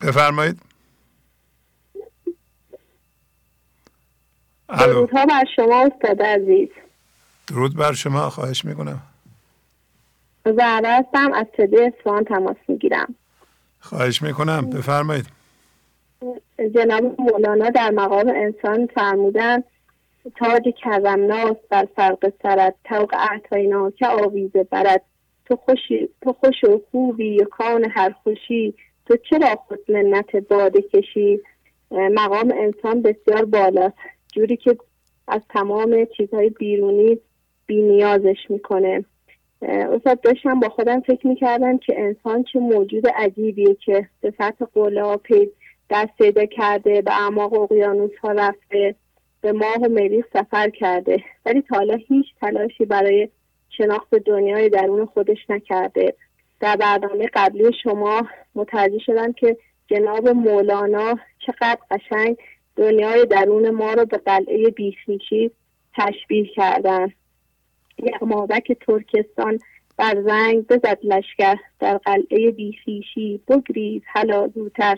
بفرمایید. 0.02 0.62
درود 4.80 5.10
ها 5.10 5.26
بر 5.26 5.44
شما 5.56 5.90
استاد 5.94 6.22
عزیز. 6.22 6.70
درود 7.48 7.76
بر 7.76 7.94
شما. 7.94 8.30
خواهش 8.30 8.66
می‌کنم. 8.66 9.02
زهرا 10.46 10.90
هستم 10.90 11.34
از 11.34 11.46
تده 11.54 11.94
اصفهان 11.98 12.24
تماس 12.24 12.58
می‌گیرم. 12.68 13.16
خواهش 13.80 14.22
می‌کنم 14.22 14.70
بفرمایید. 14.70 15.26
جناب 16.76 17.22
مولانا 17.22 17.70
در 17.70 17.90
مقام 17.90 18.28
انسان 18.36 18.88
فرمودن 18.96 19.64
تاج 20.36 20.64
کرمناس 20.84 21.58
بر 21.70 21.88
فرق 21.96 22.34
سرت 22.44 22.76
توق 22.84 23.16
اعتاینا 23.32 23.92
که 23.92 24.08
آویزه 24.08 24.64
برد. 24.64 25.02
تو 25.46 25.56
خوشی 25.56 26.10
تو 26.22 26.34
خوش 26.34 26.64
و 26.64 26.82
خوبی 26.92 27.46
کان 27.52 27.92
هر 27.92 28.16
خوشی 28.24 28.74
تو 29.06 29.18
چرا 29.30 29.56
خود 29.56 29.92
منت 29.92 30.36
باده 30.36 30.82
کشی؟ 30.82 31.40
مقام 31.92 32.54
انسان 32.58 33.02
بسیار 33.02 33.46
بالاست. 33.46 33.96
جوری 34.34 34.58
که 34.58 34.78
از 35.28 35.42
تمام 35.50 36.08
چیزهای 36.18 36.50
بیرونی 36.50 37.20
بی 37.66 37.82
نیازش 37.82 38.38
می‌کنه. 38.50 39.06
استاد 39.62 40.22
داشتم 40.22 40.60
با 40.60 40.70
خودم 40.70 41.00
فکر 41.00 41.28
می‌کردم 41.28 41.78
که 41.78 41.94
انسان 41.98 42.44
چه 42.44 42.60
موجود 42.60 43.08
عجیبیه 43.08 43.76
که 43.86 44.08
به 44.22 44.34
سطح 44.38 44.66
قولا 44.66 45.18
پید 45.18 45.52
دست 45.90 46.18
پیدا 46.18 46.46
کرده 46.46 47.02
به 47.02 47.12
اعماق 47.12 47.54
اقیانوس 47.54 48.12
ها 48.24 48.32
رفته 48.32 48.96
به 49.42 49.52
ماه 49.52 49.76
و 49.76 49.90
مریخ 49.90 50.26
سفر 50.34 50.70
کرده. 50.70 51.24
ولی 51.46 51.62
تا 51.62 51.76
حالا 51.76 51.96
هیچ 52.08 52.26
تلاشی 52.42 52.86
برای 52.86 53.30
شناخت 53.70 54.16
دنیای 54.16 54.70
درون 54.70 55.06
خودش 55.06 55.50
نکرده. 55.50 56.14
در 56.60 56.76
برنامه 56.76 57.30
قبلی 57.34 57.72
شما 57.84 58.22
متوجه 58.56 59.00
شدم 59.00 59.34
که 59.34 59.58
جناب 59.88 60.28
مولانا 60.28 61.16
چقدر 61.46 61.78
قشنگ 61.92 62.38
دنیای 62.76 63.26
درون 63.26 63.70
ما 63.70 63.94
رو 63.94 64.06
به 64.06 64.18
قلعه 64.18 64.70
بیخیشی 64.70 65.52
تشبیه 65.98 66.46
کردن. 66.56 67.14
یغمابک 68.04 68.78
ترکستان 68.88 69.60
بر 69.98 70.22
زنگ 70.22 70.68
بزد 70.68 70.98
لشکر 71.04 71.56
در 71.80 71.98
قلعه 71.98 72.52
بیخیشی 72.52 73.42
بگریز 73.48 74.02
حالا 74.14 74.48
زودتر. 74.48 74.98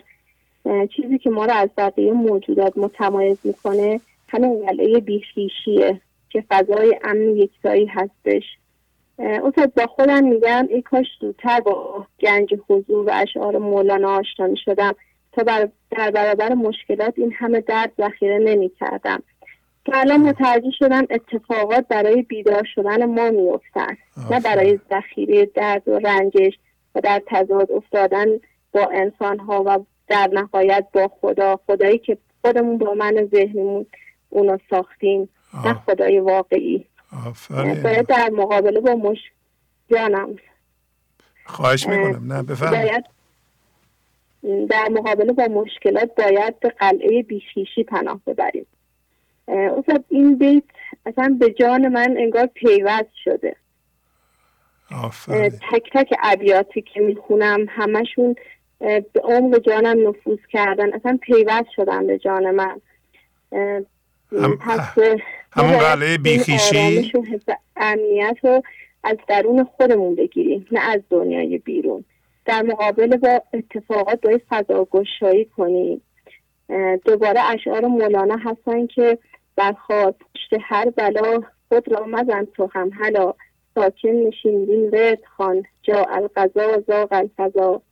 چیزی 0.96 1.18
که 1.18 1.30
ما 1.30 1.44
رو 1.44 1.52
از 1.52 1.68
بقیه 1.76 2.12
موجودات 2.12 2.72
متمایز 2.76 3.38
می‌کنه 3.44 4.00
همین 4.28 4.66
قلعه 4.66 5.00
بیخیشیه 5.00 6.00
که 6.30 6.44
فضای 6.48 6.98
امن 7.04 7.36
یکتایی 7.36 7.86
هستش. 7.86 8.42
استاد 9.18 9.74
با 9.74 9.86
خودم 9.86 10.24
میگم 10.24 10.66
ای 10.70 10.82
کاش 10.82 11.06
زودتر 11.20 11.60
با 11.60 12.06
گنج 12.20 12.54
حضور 12.68 13.08
و 13.08 13.10
اشعار 13.12 13.58
مولانا 13.58 14.18
آشنا 14.18 14.54
شدم 14.64 14.94
تا 15.32 15.42
در 15.42 15.68
برابر 16.10 16.54
مشکلات 16.54 17.14
این 17.16 17.32
همه 17.32 17.60
درد 17.60 17.92
ذخیره 17.98 18.38
نمی 18.38 18.70
کردم 18.80 19.22
که 19.84 19.92
الان 19.94 20.20
متوجه 20.20 20.70
شدم 20.78 21.06
اتفاقات 21.10 21.88
برای 21.88 22.22
بیدار 22.22 22.64
شدن 22.74 23.04
ما 23.04 23.30
میافتند 23.30 23.98
نه 24.30 24.40
برای 24.40 24.78
ذخیره 24.90 25.46
درد 25.46 25.88
و 25.88 25.98
رنجش 25.98 26.58
و 26.94 27.00
در 27.00 27.22
تضاد 27.26 27.72
افتادن 27.72 28.26
با 28.72 28.90
انسان 28.92 29.38
ها 29.38 29.62
و 29.66 29.84
در 30.08 30.28
نهایت 30.32 30.86
با 30.92 31.10
خدا. 31.20 31.60
خدایی 31.66 31.98
که 31.98 32.18
خودمون 32.42 32.78
با 32.78 32.94
من 32.94 33.28
ذهنمون 33.32 33.86
اونو 34.30 34.58
ساختیم 34.70 35.28
نه 35.64 35.74
خدای 35.74 36.20
واقعی. 36.20 36.86
باید 37.82 38.06
در 38.06 38.30
مقابله 38.32 38.80
با 38.80 38.94
مش 38.94 39.18
جانم. 39.90 40.36
خواهش 41.44 41.86
می‌کنم. 41.86 42.32
نه 42.32 42.42
بفرمایید. 42.42 43.04
در 44.42 44.88
مقابله 44.90 45.32
با 45.32 45.44
مشکلات 45.44 46.14
باید 46.14 46.60
به 46.60 46.68
قلعه 46.68 47.22
بیشیشی 47.22 47.84
پناه 47.84 48.20
ببریم. 48.26 48.66
اصلا 49.50 50.04
این 50.08 50.38
بیت 50.38 50.62
اصلا 51.06 51.36
به 51.40 51.50
جان 51.50 51.88
من 51.88 52.14
انگار 52.18 52.46
پیوست 52.46 53.14
شده. 53.24 53.56
تک 55.72 55.90
تک 55.92 56.14
ابیاتی 56.22 56.82
که 56.82 57.00
می‌خونم 57.00 57.66
همشون 57.68 58.34
به 58.78 59.20
عمق 59.24 59.58
جانم 59.58 60.08
نفوذ 60.08 60.38
کردن 60.52 60.92
اصلا 60.92 61.18
پیوست 61.22 61.70
شدن 61.76 62.06
به 62.06 62.18
جان 62.18 62.50
من. 62.50 62.80
هم... 64.32 64.58
همون 65.52 65.78
قلعه 65.78 66.18
بیخیشی؟ 66.18 67.12
امنیت 67.76 68.36
رو 68.42 68.62
از 69.04 69.16
درون 69.28 69.64
خودمون 69.64 70.14
بگیریم 70.14 70.66
نه 70.72 70.80
از 70.80 71.00
دنیای 71.10 71.58
بیرون. 71.58 72.04
در 72.44 72.62
مقابل 72.62 73.16
با 73.16 73.42
اتفاقات 73.54 74.20
باید 74.20 74.42
فضا 74.48 74.88
گشایی 74.90 75.44
کنیم 75.44 76.02
دوباره 77.04 77.40
اشعار 77.40 77.86
مولانا 77.86 78.36
هستن 78.36 78.86
که 78.86 79.18
برخواد 79.60 80.14
پشت 80.34 80.62
هر 80.62 80.90
بلا 80.90 81.42
خود 81.68 81.92
را 81.92 82.06
مزن 82.06 82.44
تو 82.44 82.68
هم 82.72 82.90
حالا 82.98 83.34
ساکن 83.74 84.08
نشین 84.08 84.66
بین 84.66 84.90
رد 84.94 85.24
خان 85.36 85.62
جا 85.82 86.04
القضا 86.04 86.80
زاغ 86.86 87.08
الفضا. 87.12 87.82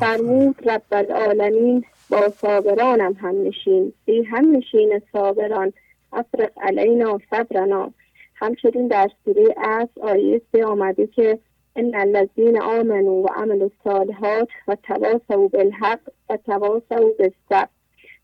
فرمود 0.00 0.68
رب 0.68 0.82
العالمین 0.92 1.84
با 2.10 2.28
صابرانم 2.28 3.12
هم 3.12 3.42
نشین. 3.42 3.92
بی 4.04 4.22
هم 4.22 4.56
نشین 4.56 5.02
صابران. 5.12 5.72
افرق 6.12 6.50
علینا 6.60 7.18
صبرنا. 7.30 7.92
همچنین 8.34 8.88
در 8.88 9.08
سوره 9.24 9.54
از 9.56 9.88
آیه 10.00 10.40
سه 10.52 10.64
آمده 10.64 11.06
که 11.06 11.38
ان 11.76 11.94
الذین 11.94 12.60
آمنوا 12.60 13.12
و 13.12 13.26
عملوا 13.26 13.70
الصالحات 13.70 14.48
و 14.68 14.76
تواصوا 14.82 15.48
بالحق 15.48 16.00
و 16.30 16.36
تواصوا 16.36 17.10
بالصبر. 17.18 17.77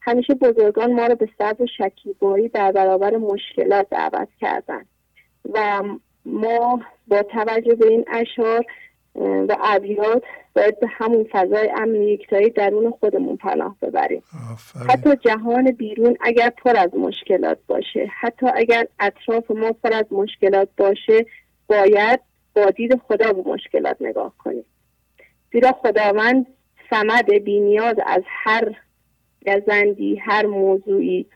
همیشه 0.04 0.34
بزرگان 0.34 0.92
ما 0.92 1.06
رو 1.06 1.14
به 1.14 1.28
صبر 1.38 1.62
و 1.62 1.66
شکیبایی 1.66 2.48
در 2.48 2.72
برابر 2.72 3.16
مشکلات 3.16 3.86
دعوت 3.90 4.28
کردن. 4.40 4.84
و 5.52 5.82
ما 6.24 6.80
با 7.08 7.22
توجه 7.22 7.74
به 7.74 7.86
این 7.86 8.04
اشعار 8.08 8.64
و 9.48 9.56
ابیات 9.60 10.22
باید 10.56 10.80
به 10.80 10.86
همون 10.90 11.26
فضای 11.32 11.70
امن 11.76 11.94
یکتایی 11.94 12.50
درون 12.50 12.90
خودمون 12.90 13.36
پناه 13.36 13.76
ببریم. 13.82 14.22
حتی 14.88 15.16
جهان 15.16 15.70
بیرون 15.70 16.16
اگر 16.20 16.50
پر 16.50 16.76
از 16.76 16.94
مشکلات 16.94 17.58
باشه 17.66 18.10
حتی 18.20 18.46
اگر 18.54 18.86
اطراف 19.00 19.50
ما 19.50 19.72
پر 19.72 19.92
از 19.92 20.04
مشکلات 20.10 20.68
باشه 20.76 21.26
باید 21.66 22.20
با 22.54 22.70
دید 22.70 23.00
خدا 23.08 23.32
به 23.32 23.50
مشکلات 23.50 23.96
نگاه 24.00 24.32
کنیم. 24.38 24.64
زیرا 25.52 25.72
خداوند 25.72 26.46
سمد 26.90 27.30
بینیاز 27.30 27.96
از 28.06 28.22
هر 28.26 28.74
گزندی 29.46 30.16
هر 30.16 30.46
موضوعی. 30.46 31.26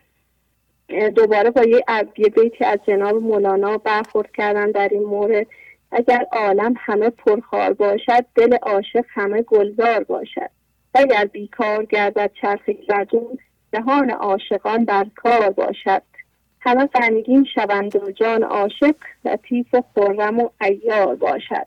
دوباره 1.16 1.50
با 1.50 1.62
یه, 1.62 1.84
یه 2.18 2.28
بیتی 2.28 2.64
از 2.64 2.78
جناب 2.86 3.14
مولانا 3.14 3.78
برخورد 3.78 4.32
کردن 4.32 4.70
در 4.70 4.88
این 4.88 5.04
مورد. 5.04 5.46
اگر 5.92 6.26
عالم 6.32 6.74
همه 6.78 7.10
پرخار 7.10 7.72
باشد 7.72 8.24
دل 8.34 8.56
عاشق 8.62 9.04
همه 9.08 9.42
گلزار 9.42 10.04
باشد. 10.04 10.50
اگر 10.94 11.24
بیکار 11.24 11.84
گردد 11.84 12.30
چرخ 12.40 12.68
گردون 12.68 13.38
جهان 13.72 14.10
عاشقان 14.10 14.84
در 14.84 15.06
کار 15.16 15.50
باشد. 15.50 16.02
همه 16.60 16.86
غمگین 16.86 17.46
شوند 17.54 17.96
و 17.96 18.10
جان 18.10 18.42
عاشق 18.42 18.96
لطیف 19.24 19.74
و 19.74 19.82
خرم 19.94 20.38
و 20.38 20.48
ایار 20.60 21.14
باشد. 21.14 21.66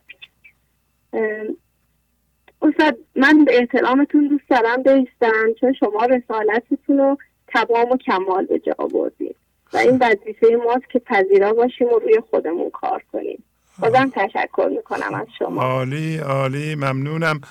استاد 2.62 2.98
من 3.16 3.46
به 3.46 3.58
احترامتون 3.58 4.28
دوست 4.28 4.50
دارم 4.50 4.84
بیستم 4.84 5.54
چون 5.60 5.74
شما 5.74 6.06
رسالتتون 6.06 6.98
رو 6.98 7.18
تمام 7.48 7.92
و 7.92 7.98
کمال 7.98 8.46
به 8.46 8.60
جا 8.60 8.74
بردید 8.74 9.36
و 9.74 9.78
این 9.78 9.98
وظیفه 10.02 10.48
ماست 10.66 10.90
که 10.90 11.00
پذیرا 11.00 11.54
باشیم 11.54 11.88
و 11.88 12.00
روی 12.00 12.20
خودمون 12.30 12.70
کار 12.70 13.04
کنیم. 13.14 13.44
بازم 13.80 14.12
تشکر 14.16 14.70
می‌کنم 14.76 15.14
از 15.14 15.28
شما. 15.40 15.62
عالی 15.62 16.18
عالی 16.18 16.76
ممنونم. 16.76 17.42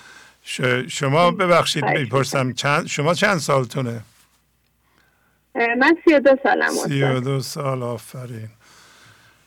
شما 0.88 1.30
ببخشید 1.30 1.84
می‌پرسم 1.84 2.52
چند 2.52 2.86
شما 2.86 3.14
چند 3.14 3.38
سالتونه؟ 3.38 4.00
من 5.54 5.96
سی 6.04 6.14
و 6.14 6.20
دو 6.20 6.36
سالم 6.42 6.68
سی 6.68 7.02
و 7.02 7.20
دو 7.20 7.40
سال 7.40 7.82
آفرین. 7.82 8.48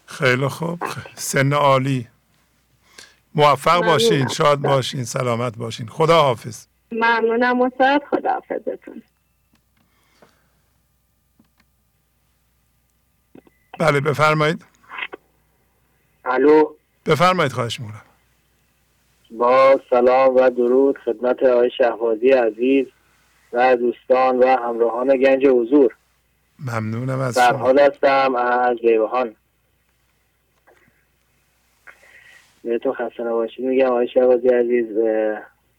خیلی 0.06 0.48
خوب. 0.48 0.80
سن 1.16 1.54
عالی. 1.54 2.08
موفق 3.36 3.86
باشین 3.86 4.28
شاد 4.28 4.60
باشین 4.60 5.04
سلامت 5.04 5.58
باشین. 5.58 5.88
خدا 5.88 6.22
حافظ 6.22 6.66
ممنونم 6.92 7.62
استاد 7.62 8.02
خدا 8.10 8.30
حافظتون 8.30 9.04
بله 13.80 14.00
بفرمایید. 14.00 14.66
الو. 16.26 16.74
بفرمایید 17.06 17.52
خواهش 17.52 17.80
می‌کنم. 17.80 18.02
با 19.32 19.82
سلام 19.90 20.36
و 20.36 20.50
درود 20.50 20.98
خدمت 21.06 21.44
آقای 21.44 21.72
شهبازی 21.78 22.30
عزیز 22.30 22.88
و 23.54 23.76
دوستان 23.76 24.40
و 24.40 24.48
همراهان 24.48 25.18
گنج 25.18 25.48
حضور. 25.48 25.96
ممنونم 26.60 27.20
از 27.20 27.38
شما. 27.38 27.74
هستم 27.80 28.36
از 28.36 28.78
بیوهان 28.78 29.36
تو 32.84 32.94
خسته 32.94 33.24
نباشید 33.24 33.66
میگم 33.66 33.86
آقای 33.86 34.08
شهبازی 34.08 34.48
عزیز 34.48 34.88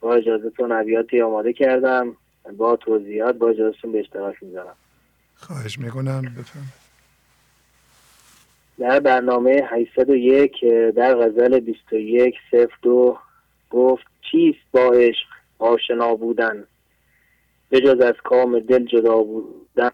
با 0.00 0.14
اجازهتون 0.14 0.72
ابیاتی 0.72 1.20
آماده 1.20 1.52
کردم. 1.52 2.16
با 2.56 2.76
توضیحات 2.76 3.36
با 3.36 3.48
اجازهتون 3.48 3.92
به 3.92 4.00
اشتراک 4.00 4.42
می‌ذارم. 4.42 4.76
خواهش 5.34 5.78
می‌کنم 5.78 6.22
بفرمایید. 6.22 6.84
در 8.78 9.00
برنامه 9.00 9.62
801 9.64 10.64
در 10.96 11.14
غزل 11.14 11.60
21 11.60 12.34
صفر 12.50 12.74
دو 12.82 13.18
گفت 13.70 14.04
چیست 14.30 14.58
با 14.72 14.92
عشق 14.92 15.26
آشنا 15.58 16.14
بودن؟ 16.14 16.64
بجز 17.70 18.00
از 18.00 18.14
کام 18.24 18.58
دل 18.58 18.84
جدا 18.84 19.16
بودن 19.16 19.90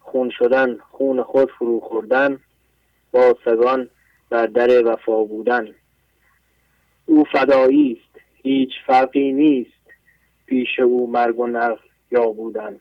خون 0.00 0.30
شدن 0.38 0.78
خون 0.90 1.22
خود 1.22 1.50
فرو 1.50 1.80
خوردن 1.80 2.40
با 3.12 3.36
سگان 3.44 3.88
بر 4.30 4.46
در 4.46 4.86
وفا 4.86 5.24
بودن. 5.24 5.68
او 7.06 7.24
فدایی 7.24 7.92
است. 7.92 8.20
هیچ 8.42 8.70
فرقی 8.86 9.32
نیست. 9.32 9.82
پیش 10.46 10.78
او 10.78 11.10
مرگ 11.10 11.38
و 11.38 11.46
نقل 11.46 11.82
یا 12.10 12.26
بودن. 12.26 12.80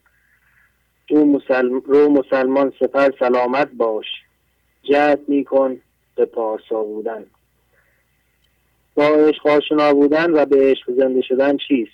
او 1.10 1.34
مسلم 1.34 1.80
رو 1.80 2.10
مسلمان 2.10 2.74
سپر 2.80 3.10
سلامت 3.20 3.72
باش. 3.72 4.06
جهت 4.84 5.20
میکن 5.28 5.82
به 6.16 6.26
پارسا 6.26 6.84
بودن. 6.84 7.26
با 8.96 9.04
عشق 9.04 9.48
آشنا 9.48 9.94
بودن 9.94 10.32
و 10.32 10.46
به 10.46 10.72
عشق 10.72 10.92
زنده 10.92 11.22
شدن 11.22 11.58
چیست؟ 11.58 11.92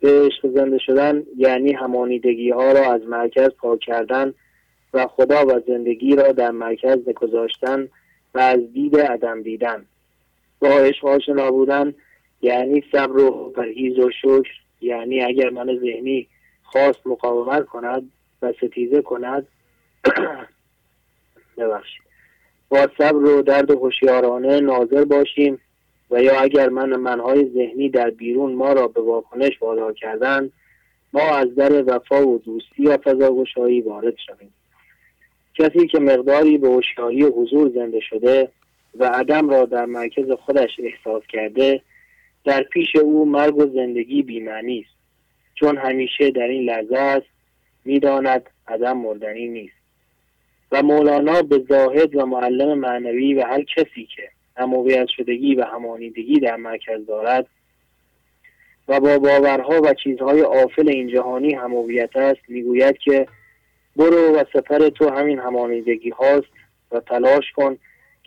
به 0.00 0.26
عشق 0.26 0.48
زنده 0.54 0.78
شدن 0.78 1.22
یعنی 1.36 1.72
همانیدگی 1.72 2.50
ها 2.50 2.72
را 2.72 2.92
از 2.92 3.02
مرکز 3.02 3.48
پاک 3.58 3.80
کردن 3.80 4.34
و 4.94 5.06
خدا 5.06 5.46
و 5.46 5.60
زندگی 5.66 6.16
را 6.16 6.32
در 6.32 6.50
مرکز 6.50 7.08
گذاشتن 7.08 7.88
و 8.34 8.38
از 8.38 8.72
دید 8.72 8.98
عدم 8.98 9.42
دیدن. 9.42 9.86
با 10.60 10.68
عشق 10.68 11.04
آشنا 11.04 11.50
بودن 11.50 11.94
یعنی 12.42 12.84
صبر 12.92 13.18
و 13.18 13.50
پرهیز 13.50 13.98
و 13.98 14.10
شکر 14.10 14.50
یعنی 14.80 15.22
اگر 15.22 15.50
من 15.50 15.78
ذهنی 15.78 16.26
خواست 16.62 17.06
مقاومت 17.06 17.66
کند 17.66 18.12
و 18.42 18.52
ستیزه 18.52 19.02
کند 19.02 19.46
ببخشید. 21.58 22.02
با 22.68 22.88
صبر 22.98 23.24
و 23.24 23.42
درد 23.42 23.70
هوشیارانه 23.70 24.60
ناظر 24.60 25.04
باشیم 25.04 25.60
و 26.10 26.22
یا 26.22 26.40
اگر 26.40 26.68
من 26.68 26.96
منهای 26.96 27.50
ذهنی 27.54 27.88
در 27.88 28.10
بیرون 28.10 28.52
ما 28.52 28.72
را 28.72 28.88
به 28.88 29.00
واکنش 29.00 29.62
وادار 29.62 29.92
کردن 29.92 30.50
ما 31.12 31.36
از 31.36 31.54
در 31.54 31.84
وفا 31.86 32.26
و 32.26 32.38
دوستی 32.38 32.86
و 32.86 32.96
فضاگشایی 32.96 33.80
وارد 33.80 34.14
شویم. 34.26 34.54
کسی 35.54 35.86
که 35.86 35.98
مقداری 35.98 36.58
به 36.58 36.68
هوشیاری 36.68 37.22
حضور 37.22 37.70
زنده 37.74 38.00
شده 38.00 38.48
و 38.98 39.04
عدم 39.04 39.48
را 39.48 39.64
در 39.64 39.84
مرکز 39.84 40.30
خودش 40.30 40.70
احساس 40.78 41.22
کرده 41.28 41.82
در 42.44 42.62
پیش 42.62 42.96
او 42.96 43.24
مرگ 43.24 43.56
و 43.56 43.66
زندگی 43.66 44.22
بیمعنی 44.22 44.80
است. 44.80 44.96
چون 45.54 45.78
همیشه 45.78 46.30
در 46.30 46.48
این 46.48 46.62
لحظه 46.62 46.96
است 46.98 47.26
می‌داند 47.84 48.50
عدم 48.68 48.98
مردنی 48.98 49.48
نیست. 49.48 49.76
و 50.72 50.82
مولانا 50.82 51.42
به 51.42 51.64
زاهد 51.68 52.16
و 52.16 52.26
معلم 52.26 52.78
معنوی 52.78 53.34
و 53.34 53.42
هر 53.42 53.62
کسی 53.62 54.08
که 54.16 54.28
همویت 54.56 55.06
شدگی 55.16 55.54
و 55.54 55.64
همانیدگی 55.64 56.40
در 56.40 56.56
مرکز 56.56 57.06
دارد 57.06 57.46
و 58.88 59.00
با 59.00 59.18
باورها 59.18 59.80
و 59.82 59.94
چیزهای 59.94 60.42
آفل 60.42 60.88
این 60.88 61.08
جهانی 61.08 61.54
همویت 61.54 62.16
است 62.16 62.40
می‌گوید 62.48 62.98
که 62.98 63.28
برو 63.96 64.36
و 64.36 64.44
سفر 64.52 64.88
تو 64.88 65.10
همین 65.10 65.38
همانیدگی 65.38 66.10
هاست 66.10 66.48
و 66.92 67.00
تلاش 67.00 67.52
کن 67.56 67.78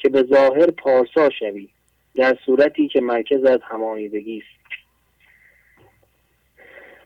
که 0.01 0.09
به 0.09 0.23
ظاهر 0.23 0.71
پارسا 0.71 1.29
شوی 1.29 1.69
در 2.15 2.37
صورتی 2.45 2.87
که 2.87 3.01
مرکز 3.01 3.43
از 3.43 3.59
همانیدگی 3.63 4.37
است. 4.37 4.59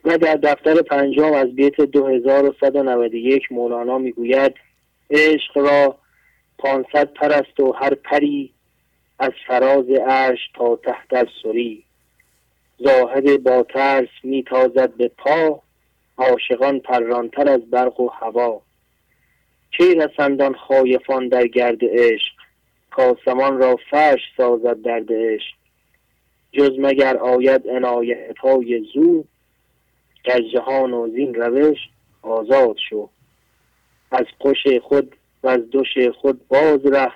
و 0.04 0.18
در 0.18 0.34
دفتر 0.34 0.82
پنجم 0.82 1.32
از 1.32 1.54
بیت 1.54 1.80
2191 1.80 3.52
مولانا 3.52 3.98
می‌گوید 3.98 4.54
عشق 5.10 5.58
را 5.58 5.98
پانصد 6.58 7.12
پرست 7.12 7.60
و 7.60 7.72
هر 7.72 7.94
پری 7.94 8.50
از 9.18 9.30
فراز 9.46 9.90
عرش 9.90 10.40
تا 10.54 10.76
تحت 10.76 11.28
سری 11.42 11.84
زاهد 12.78 13.42
با 13.42 13.62
ترس 13.62 14.08
میتازد 14.22 14.94
به 14.94 15.08
پا 15.08 15.62
عاشقان 16.16 16.80
پرانتر 16.80 17.48
از 17.48 17.70
برق 17.70 18.00
و 18.00 18.08
هوا. 18.08 18.62
کی 19.70 19.94
رسندان 19.94 20.54
خایفان 20.54 21.28
در 21.28 21.46
گرد 21.46 21.78
عشق؟ 21.82 22.33
کاسمان 22.96 23.58
را 23.58 23.76
فرش 23.90 24.20
سازد 24.36 24.82
درد 24.82 25.12
عشق 25.12 25.54
جز 26.52 26.70
مگر 26.78 27.16
آید 27.16 27.68
عنایت 27.68 28.38
های 28.38 28.86
زو 28.94 29.24
در 30.24 30.40
جهان 30.52 30.92
و 30.92 31.08
زین 31.08 31.34
روش 31.34 31.78
آزاد 32.22 32.76
شو. 32.90 33.08
از 34.10 34.24
قش 34.40 34.66
خود 34.82 35.16
و 35.42 35.48
از 35.48 35.70
دوش 35.70 35.98
خود 36.20 36.48
باز 36.48 36.86
ره 36.86 37.12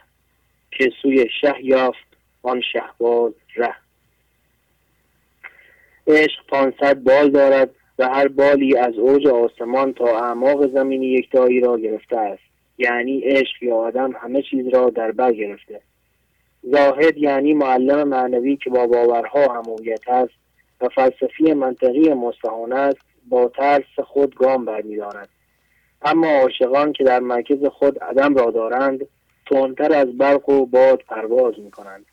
که 0.71 0.93
سوی 1.03 1.27
شه 1.41 1.55
یافت 1.63 2.07
آن 2.43 2.63
شهباز 2.73 3.33
ره. 3.57 3.75
عشق 6.07 6.47
پانصد 6.49 7.03
بال 7.03 7.31
دارد 7.31 7.71
و 7.99 8.09
هر 8.09 8.29
بالی 8.29 8.77
از 8.77 8.95
اوج 8.95 9.27
آسمان 9.27 9.93
تا 9.93 10.19
اعماق 10.19 10.73
زمین 10.73 11.03
یکتایی 11.03 11.61
را 11.61 11.79
گرفته 11.79 12.17
است. 12.19 12.48
یعنی 12.79 13.21
عشق 13.21 13.63
یا 13.63 13.77
آدم 13.77 14.13
همه 14.13 14.43
چیز 14.43 14.69
را 14.69 14.91
در 14.91 15.13
بر 15.13 15.33
گرفته. 15.33 15.81
زاهد 16.63 17.19
یعنی 17.19 17.55
معلم 17.55 18.09
معنوی 18.09 18.57
که 18.57 18.71
با 18.71 18.87
باورها 18.87 19.55
همویت 19.55 20.09
است 20.09 20.35
و 20.81 20.89
فلسفی 20.89 21.53
منطقی 21.53 22.15
مستحان 22.15 22.73
است 22.73 23.01
با 23.29 23.49
ترس 23.49 24.01
خود 24.05 24.35
گام 24.35 24.65
برمیدارد. 24.65 25.29
اما 26.03 26.29
عاشقان 26.29 26.93
که 26.93 27.05
در 27.05 27.21
مرکز 27.21 27.65
خود 27.65 27.99
عدم 27.99 28.35
را 28.35 28.51
دارند 28.51 29.07
تندتر 29.47 29.93
از 29.93 30.19
برق 30.19 30.49
و 30.49 30.67
باد 30.67 31.03
پرواز 31.09 31.55
می 31.59 31.71
کنند 31.71 32.07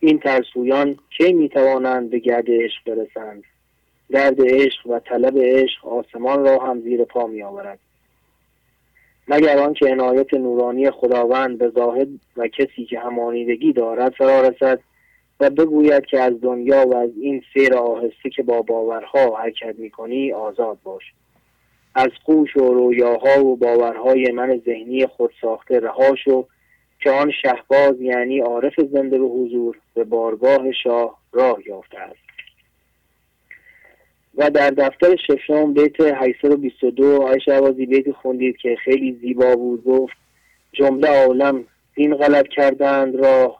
این 0.00 0.18
ترسویان 0.18 0.96
کی 1.18 1.32
می 1.32 1.48
توانند 1.48 2.10
به 2.10 2.18
گرد 2.18 2.44
عشق 2.48 2.84
برسند؟ 2.86 3.42
درد 4.10 4.36
عشق 4.40 4.86
و 4.86 4.98
طلب 4.98 5.38
عشق 5.38 5.86
آسمان 5.86 6.44
را 6.44 6.58
هم 6.58 6.80
زیر 6.80 7.04
پا 7.04 7.26
می 7.26 7.42
آورد 7.42 7.78
مگر 9.28 9.58
آنکه 9.58 9.86
عنایت 9.86 10.34
نورانی 10.34 10.90
خداوند 10.90 11.58
به 11.58 11.68
زاهد 11.68 12.08
و 12.36 12.48
کسی 12.48 12.84
که 12.84 12.98
همانیدگی 12.98 13.72
دارد 13.72 14.12
فرا 14.12 14.40
رسد 14.40 14.80
و 15.40 15.50
بگوید 15.50 16.06
که 16.06 16.20
از 16.20 16.40
دنیا 16.40 16.86
و 16.88 16.96
از 16.96 17.10
این 17.20 17.42
سیر 17.54 17.74
آهسته 17.74 18.30
که 18.36 18.42
با 18.42 18.62
باورها 18.62 19.36
حرکت 19.36 19.78
می‌کنی 19.78 20.32
آزاد 20.32 20.78
باش. 20.84 21.02
از 21.94 22.08
قوش 22.24 22.56
و 22.56 22.74
رویاها 22.74 23.44
و 23.44 23.56
باورهای 23.56 24.32
من 24.32 24.62
ذهنی 24.66 25.06
خود 25.06 25.30
ساخته 25.40 25.80
رها 25.80 26.14
شو 26.24 26.46
که 27.00 27.10
آن 27.10 27.32
شهباز 27.42 28.00
یعنی 28.00 28.40
عارف 28.40 28.74
زنده 28.92 29.18
به 29.18 29.26
حضور 29.26 29.78
به 29.94 30.04
بارگاه 30.04 30.72
شاه 30.72 31.18
راه 31.32 31.58
یافته 31.66 31.98
است. 31.98 32.21
و 34.36 34.50
در 34.50 34.70
دفتر 34.70 35.16
ششم 35.16 35.72
بیت 35.72 36.00
822 36.00 37.22
آیش 37.22 37.48
عوازی 37.48 37.86
بیت 37.86 38.12
خوندید 38.12 38.56
که 38.56 38.76
خیلی 38.84 39.18
زیبا 39.20 39.56
بود. 39.56 39.84
گفت 39.84 40.16
جمله 40.72 41.08
عالم 41.08 41.64
این 41.94 42.14
غلط 42.14 42.48
کردند 42.48 43.16
را 43.16 43.56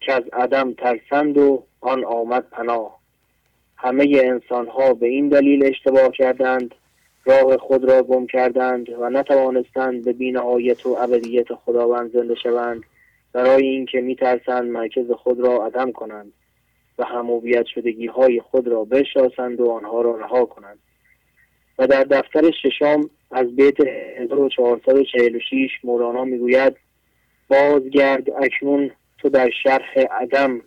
که 0.00 0.12
از 0.12 0.22
عدم 0.32 0.72
ترسند 0.72 1.38
و 1.38 1.62
آن 1.80 2.04
آمد 2.04 2.50
پناه. 2.50 2.98
همه 3.76 4.20
انسان 4.24 4.66
ها 4.66 4.94
به 4.94 5.06
این 5.06 5.28
دلیل 5.28 5.64
اشتباه 5.64 6.10
کردند 6.10 6.74
راه 7.24 7.56
خود 7.56 7.84
را 7.84 8.02
گم 8.02 8.26
کردند 8.26 8.88
و 8.88 9.10
نتوانستند 9.10 10.04
به 10.04 10.12
بینهایت 10.12 10.86
و 10.86 10.96
ابدیت 11.00 11.54
خداوند 11.54 12.12
زنده 12.12 12.34
شوند. 12.34 12.82
برای 13.32 13.66
اینکه 13.66 14.00
میترسند 14.00 14.70
مرکز 14.70 15.10
خود 15.10 15.40
را 15.40 15.66
عدم 15.66 15.92
کنند. 15.92 16.32
و 17.02 17.04
همویت 17.04 17.66
شدگی 17.66 18.06
های 18.06 18.40
خود 18.40 18.68
را 18.68 18.84
بشناسند 18.84 19.60
و 19.60 19.70
آنها 19.70 20.00
را 20.00 20.16
رها 20.16 20.44
کنند. 20.44 20.78
و 21.78 21.86
در 21.86 22.04
دفتر 22.04 22.50
ششم 22.62 23.10
از 23.30 23.56
بیت 23.56 23.80
1446 23.80 25.70
مولانا 25.84 26.24
می‌گوید 26.24 26.76
بازگرد 27.48 28.30
اکنون 28.30 28.90
تو 29.18 29.28
در 29.28 29.50
شرح 29.62 29.98
عدم 29.98 30.60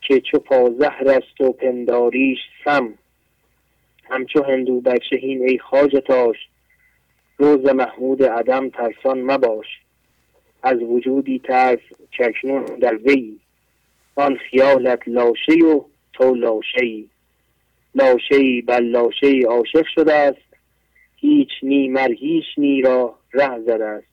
که 0.00 0.20
چو 0.20 0.38
پازهر 0.38 1.08
است 1.08 1.40
و 1.40 1.52
پنداریش 1.52 2.38
سم. 2.64 2.94
همچو 4.10 4.42
هندو 4.42 4.80
بچه 4.80 5.16
هین 5.16 5.48
ای 5.48 5.58
خاج 5.58 5.96
تاش 6.06 6.36
روز 7.38 7.66
محمود 7.66 8.22
عدم 8.22 8.68
ترسان 8.68 9.22
مباش. 9.22 9.66
از 10.62 10.78
وجودی 10.82 11.38
ترس 11.38 11.80
چکنون 12.10 12.64
در 12.64 12.94
وی 12.94 13.38
آن 14.14 14.36
خیالت 14.36 15.00
لاشه 15.06 15.52
و 15.52 15.80
تو 16.12 16.34
لاشه 16.34 16.82
ای 16.82 17.08
لاشه 17.94 18.34
ای 18.34 18.60
بر 18.62 18.80
لاشه 18.80 19.26
ای 19.26 19.42
عاشق 19.42 19.86
شده 19.94 20.14
است. 20.14 20.54
هیچ 21.16 21.48
نی 21.62 21.88
مر 21.88 22.12
هیچ 22.12 22.44
نی 22.58 22.82
را 22.82 23.14
ره 23.32 23.60
زده 23.60 23.84
است. 23.84 24.06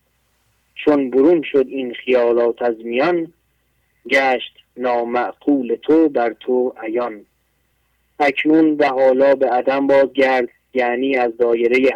چون 0.76 1.10
برون 1.10 1.42
شد 1.42 1.66
این 1.68 1.94
خیالات 1.94 2.62
از 2.62 2.76
میان 2.84 3.34
گشت 4.10 4.54
نامعقول 4.78 5.78
تو 5.82 6.10
بر 6.10 6.36
تو 6.40 6.74
عیان. 6.84 7.26
اکنون 8.20 8.76
به 8.76 8.88
حالا 8.88 9.36
به 9.36 9.50
عدم 9.50 9.88
بازگرد 9.88 10.50
یعنی 10.74 11.16
از 11.16 11.38
دایره 11.38 11.90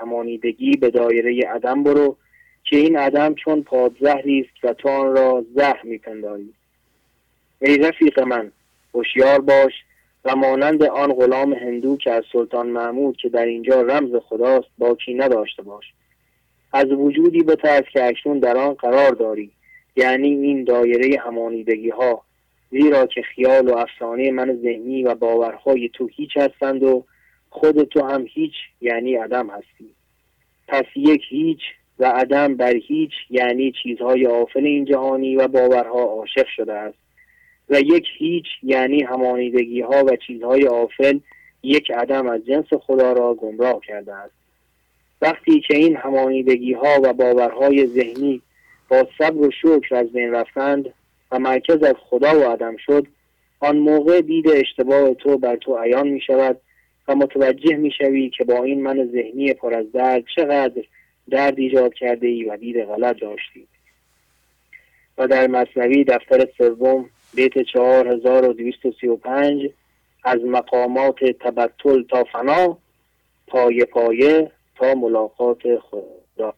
همانیدگی 0.00 0.76
به 0.76 0.90
دایره 0.90 1.40
عدم 1.48 1.82
برو 1.82 2.16
که 2.64 2.76
این 2.76 2.96
عدم 2.96 3.34
چون 3.34 3.62
پادزهری 3.62 4.40
است 4.40 4.64
و 4.64 4.72
تو 4.72 4.88
آن 4.88 5.16
را 5.16 5.44
زهر 5.54 5.80
میپنداری. 5.84 6.54
ای 7.60 7.78
رفیق 7.78 8.20
من 8.20 8.52
هوشیار 8.94 9.40
باش 9.40 9.72
و 10.24 10.36
مانند 10.36 10.82
آن 10.82 11.12
غلام 11.12 11.52
هندو 11.52 11.96
که 11.96 12.12
از 12.12 12.24
سلطان 12.32 12.66
محمود 12.66 13.16
که 13.16 13.28
در 13.28 13.44
اینجا 13.44 13.82
رمز 13.82 14.14
خداست 14.14 14.68
باکی 14.78 15.14
نداشته 15.14 15.62
باش. 15.62 15.84
از 16.72 16.92
وجودی 16.92 17.42
بترس 17.42 17.84
که 17.92 18.04
اکنون 18.04 18.38
در 18.38 18.56
آن 18.56 18.74
قرار 18.74 19.10
داری. 19.10 19.50
یعنی 19.96 20.28
این 20.28 20.64
دایره 20.64 21.20
همانیدگی 21.20 21.90
ها 21.90 22.22
زیرا 22.70 23.06
که 23.06 23.22
خیال 23.22 23.68
و 23.68 23.76
افسانه 23.76 24.30
من 24.30 24.58
ذهنی 24.62 25.02
و 25.02 25.14
باورهای 25.14 25.88
تو 25.88 26.06
هیچ 26.06 26.36
هستند 26.36 26.82
و 26.82 27.04
خود 27.50 27.82
تو 27.82 28.04
هم 28.04 28.26
هیچ 28.28 28.52
یعنی 28.80 29.14
عدم 29.14 29.50
هستی. 29.50 29.90
پس 30.68 30.84
یک 30.96 31.22
هیچ 31.28 31.60
و 31.98 32.06
عدم 32.06 32.56
بر 32.56 32.74
هیچ 32.76 33.12
یعنی 33.30 33.72
چیزهای 33.82 34.26
آفل 34.26 34.64
این 34.64 34.84
جهانی 34.84 35.36
و 35.36 35.48
باورها 35.48 36.02
عاشق 36.02 36.46
شده 36.56 36.72
است. 36.72 37.05
و 37.70 37.80
یک 37.80 38.06
هیچ 38.18 38.46
یعنی 38.62 39.02
همانیدگی 39.02 39.80
ها 39.80 40.04
و 40.04 40.16
چیزهای 40.26 40.66
آفل 40.66 41.18
یک 41.62 41.90
عدم 41.90 42.28
از 42.28 42.46
جنس 42.46 42.66
خدا 42.80 43.12
را 43.12 43.34
گمراه 43.34 43.80
کرده 43.86 44.14
است. 44.14 44.34
وقتی 45.22 45.60
که 45.60 45.76
این 45.76 45.96
همانیدگی 45.96 46.72
ها 46.72 47.00
و 47.02 47.12
باورهای 47.12 47.86
ذهنی 47.86 48.42
با 48.88 49.08
صبر 49.18 49.46
و 49.46 49.50
شکر 49.50 49.94
از 49.94 50.12
بین 50.12 50.32
رفتند 50.32 50.92
و 51.32 51.38
مرکز 51.38 51.82
از 51.82 51.94
خدا 52.10 52.40
و 52.40 52.42
عدم 52.42 52.76
شد 52.76 53.06
آن 53.60 53.76
موقع 53.76 54.20
دید 54.20 54.48
اشتباه 54.48 55.14
تو 55.14 55.38
بر 55.38 55.56
تو 55.56 55.78
عیان 55.78 56.08
می 56.08 56.20
شود 56.20 56.60
و 57.08 57.14
متوجه 57.14 57.76
می 57.76 57.90
شوی 57.90 58.30
که 58.30 58.44
با 58.44 58.64
این 58.64 58.82
من 58.82 59.08
ذهنی 59.12 59.52
پر 59.52 59.74
از 59.74 59.92
درد 59.92 60.24
چقدر 60.36 60.82
درد 61.30 61.58
ایجاد 61.58 61.94
کرده 61.94 62.26
ای 62.26 62.44
و 62.44 62.56
دید 62.56 62.84
غلط 62.84 63.20
داشتی. 63.20 63.66
و 65.18 65.26
در 65.26 65.46
مصنوی 65.46 66.04
دفتر 66.04 66.48
سوم 66.58 67.10
بیت 67.36 67.58
4235 67.58 69.70
از 70.24 70.40
مقامات 70.44 71.24
تبتل 71.24 72.02
تا 72.02 72.24
فنا 72.24 72.78
پایه 73.46 73.84
پایه 73.84 74.50
تا 74.76 74.94
ملاقات 74.94 75.78
خدا. 75.78 76.54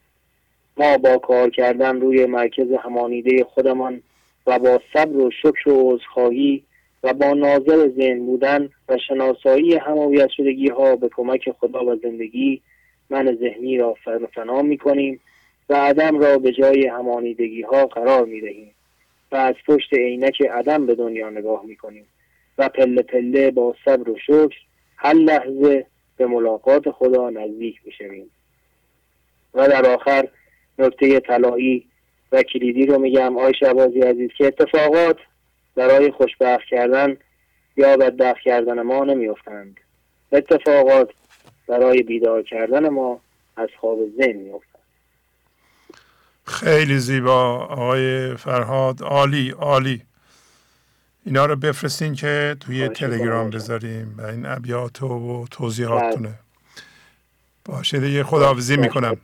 ما 0.76 0.98
با 0.98 1.18
کار 1.18 1.50
کردن 1.50 2.00
روی 2.00 2.26
مرکز 2.26 2.72
همانیده 2.82 3.44
خودمان 3.44 4.02
و 4.46 4.58
با 4.58 4.80
صبر 4.92 5.16
و 5.16 5.30
شکر 5.30 5.68
و 5.68 5.92
عذرخواهی 5.92 6.62
و 7.02 7.14
با 7.14 7.32
ناظر 7.32 7.88
ذهن 7.88 8.26
بودن 8.26 8.68
و 8.88 8.98
شناسایی 9.08 9.74
همویت 9.74 10.28
شدگی 10.28 10.68
ها 10.68 10.96
به 10.96 11.08
کمک 11.08 11.50
خدا 11.50 11.84
و 11.84 11.96
زندگی 11.96 12.62
من 13.10 13.38
ذهنی 13.40 13.78
را 13.78 13.94
فنا 14.34 14.62
می 14.62 14.78
کنیم 14.78 15.20
و 15.68 15.74
عدم 15.74 16.18
را 16.18 16.38
به 16.38 16.52
جای 16.52 16.86
همانیدگی 16.86 17.62
ها 17.62 17.86
قرار 17.86 18.24
می 18.24 18.40
دهیم 18.40 18.74
و 19.32 19.36
از 19.36 19.54
پشت 19.66 19.94
عینک 19.94 20.42
عدم 20.42 20.86
به 20.86 20.94
دنیا 20.94 21.30
نگاه 21.30 21.64
می 21.64 21.76
کنیم 21.76 22.06
و 22.58 22.68
پله 22.68 23.02
پله 23.02 23.50
با 23.50 23.74
صبر 23.84 24.10
و 24.10 24.18
شکر 24.18 24.56
هر 24.96 25.14
لحظه 25.14 25.86
به 26.16 26.26
ملاقات 26.26 26.90
خدا 26.90 27.30
نزدیک 27.30 27.80
می 27.84 27.92
شویم 27.92 28.30
و 29.54 29.68
در 29.68 29.86
آخر 29.86 30.28
نکته 30.78 31.20
طلایی 31.20 31.86
و 32.32 32.42
کلیدی 32.42 32.86
رو 32.86 32.98
میگم 32.98 33.38
آی 33.38 33.52
شبازی 33.60 34.00
عزیز 34.00 34.30
که 34.38 34.46
اتفاقات 34.46 35.16
برای 35.74 36.10
خوشبخت 36.10 36.64
کردن 36.70 37.16
یا 37.76 37.96
بدبخت 37.96 38.40
کردن 38.44 38.82
ما 38.82 39.04
نمیافتند. 39.04 39.80
اتفاقات 40.32 41.10
برای 41.66 42.02
بیدار 42.02 42.42
کردن 42.42 42.88
ما 42.88 43.20
از 43.56 43.68
خواب 43.80 43.98
ذهن 44.16 44.36
میافتند. 44.36 44.67
خیلی 46.48 46.98
زیبا 46.98 47.56
آقای 47.56 48.36
فرهاد. 48.36 49.02
عالی 49.02 49.50
عالی. 49.50 50.02
اینا 51.24 51.46
رو 51.46 51.56
بفرستین 51.56 52.14
که 52.14 52.56
توی 52.60 52.88
تلگرام 52.88 53.50
بذاریم 53.50 54.14
و 54.18 54.22
این 54.22 54.46
ابیات 54.46 55.02
و 55.02 55.46
توضیحاتونه. 55.50 56.34
باشه 57.64 58.00
دیگه 58.00 58.24
خداحافظی 58.24 58.76
می‌کنم. 58.76 59.16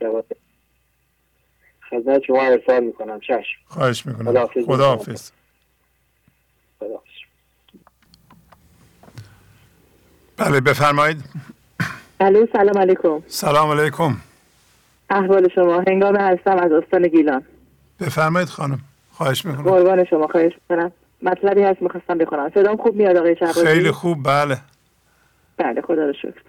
خدمت 1.89 2.23
شما 2.27 2.43
ارسال 2.43 2.83
می‌کنم. 2.83 3.19
چشم. 3.19 3.57
خواهش 3.65 4.05
می‌کنم. 4.05 4.47
خداحافظ. 4.65 5.31
بله 10.37 10.61
بفرمایید. 10.61 11.23
الو 12.19 12.45
سلام 12.53 12.77
علیکم. 12.77 13.23
سلام 13.27 13.79
علیکم. 13.79 14.17
احوال 15.09 15.49
شما. 15.55 15.83
هنگام 15.87 16.15
هستم 16.15 16.57
از 16.57 16.71
استان 16.71 17.07
گیلان. 17.07 17.43
بفرمایید 17.99 18.49
خانم. 18.49 18.79
خواهش 19.11 19.45
می‌کنم. 19.45 19.63
قربان 19.63 20.05
شما 20.05 20.27
خواهش 20.27 20.53
می‌کنم. 20.69 20.91
مطلبی 21.21 21.61
هست 21.61 21.81
می‌خواستم 21.81 22.17
بخونم. 22.17 22.51
صدام 22.55 22.77
خوب 22.77 22.95
میاد 22.95 23.17
آقای 23.17 23.35
شهبازی؟ 23.35 23.65
خیلی 23.65 23.91
خوب 23.91 24.17
بله. 24.23 24.57
بله 25.57 25.81
خدا 25.81 26.05
رو 26.05 26.13
شکر. 26.13 26.41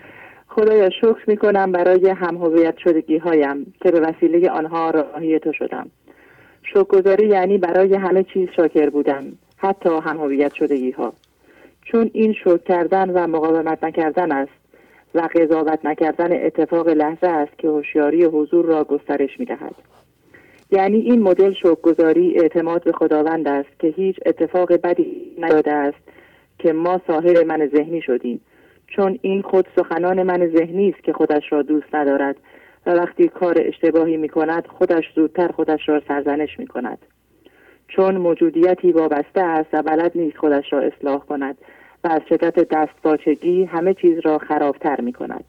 خدایا 0.48 0.90
شکر 0.90 1.22
می‌کنم 1.26 1.72
برای 1.72 2.08
هم 2.08 2.36
هویت 2.36 2.74
شدگی 2.78 3.18
هایم 3.18 3.74
که 3.82 3.90
به 3.90 4.00
وسیله 4.00 4.50
آنها 4.50 4.90
راهی 4.90 5.38
تو 5.38 5.52
شدم. 5.52 5.90
شکرگزاری 6.62 7.28
یعنی 7.28 7.58
برای 7.58 7.94
همه 7.94 8.22
چیز 8.22 8.48
شاکر 8.56 8.90
بودن 8.90 9.32
حتی 9.56 9.90
هم 10.04 10.16
هویت 10.16 10.54
شدگی 10.54 10.90
ها 10.90 11.12
چون 11.84 12.10
این 12.14 12.32
شکر 12.32 12.58
کردن 12.58 13.10
و 13.10 13.26
مقاومت 13.26 13.84
نکردن 13.84 14.32
است 14.32 14.52
و 15.16 15.28
قضاوت 15.34 15.78
نکردن 15.84 16.46
اتفاق 16.46 16.88
لحظه 16.88 17.26
است 17.26 17.58
که 17.58 17.68
هوشیاری 17.68 18.24
حضور 18.24 18.64
را 18.64 18.84
گسترش 18.84 19.40
می‌دهد. 19.40 19.74
یعنی 20.70 20.96
این 20.96 21.22
مدل 21.22 21.52
شکرگزاری 21.52 22.40
اعتماد 22.40 22.84
به 22.84 22.92
خداوند 22.92 23.48
است 23.48 23.78
که 23.78 23.88
هیچ 23.88 24.16
اتفاق 24.26 24.72
بدی 24.72 25.36
نیاده 25.38 25.72
است 25.72 25.98
که 26.58 26.72
ما 26.72 27.00
ساحر 27.06 27.44
من 27.44 27.70
ذهنی 27.74 28.02
شدیم. 28.02 28.40
چون 28.86 29.18
این 29.22 29.42
خود 29.42 29.66
سخنان 29.76 30.22
من 30.22 30.50
ذهنی 30.56 30.88
است 30.88 31.04
که 31.04 31.12
خودش 31.12 31.52
را 31.52 31.62
دوست 31.62 31.94
ندارد 31.94 32.36
و 32.86 32.90
وقتی 32.90 33.28
کار 33.28 33.54
اشتباهی 33.58 34.16
می 34.16 34.28
کند 34.28 34.66
خودش 34.66 35.04
زودتر 35.14 35.48
خودش 35.48 35.88
را 35.88 36.02
سرزنش 36.08 36.58
می 36.58 36.66
کند 36.66 36.98
چون 37.88 38.16
موجودیتی 38.16 38.92
وابسته 38.92 39.40
است 39.40 39.68
و 39.72 39.82
بلد 39.82 40.12
نیست 40.14 40.36
خودش 40.36 40.72
را 40.72 40.80
اصلاح 40.80 41.18
کند. 41.18 41.58
و 42.06 42.08
از 42.08 42.22
شدت 42.28 42.68
دستپاچگی 42.68 43.64
همه 43.64 43.94
چیز 43.94 44.18
را 44.24 44.38
خرابتر 44.38 45.00
می 45.00 45.12
کند 45.12 45.44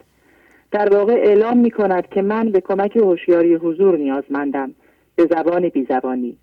در 0.72 0.96
واقع 0.96 1.14
اعلام 1.14 1.58
می 1.58 1.72
کند 1.72 2.10
که 2.10 2.22
من 2.22 2.52
به 2.52 2.62
کمک 2.62 2.98
هوشیاری 2.98 3.56
حضور 3.56 3.98
نیازمندم 3.98 4.72
به 5.16 5.28
زبان 5.32 5.70
بیزبانی. 5.70 6.38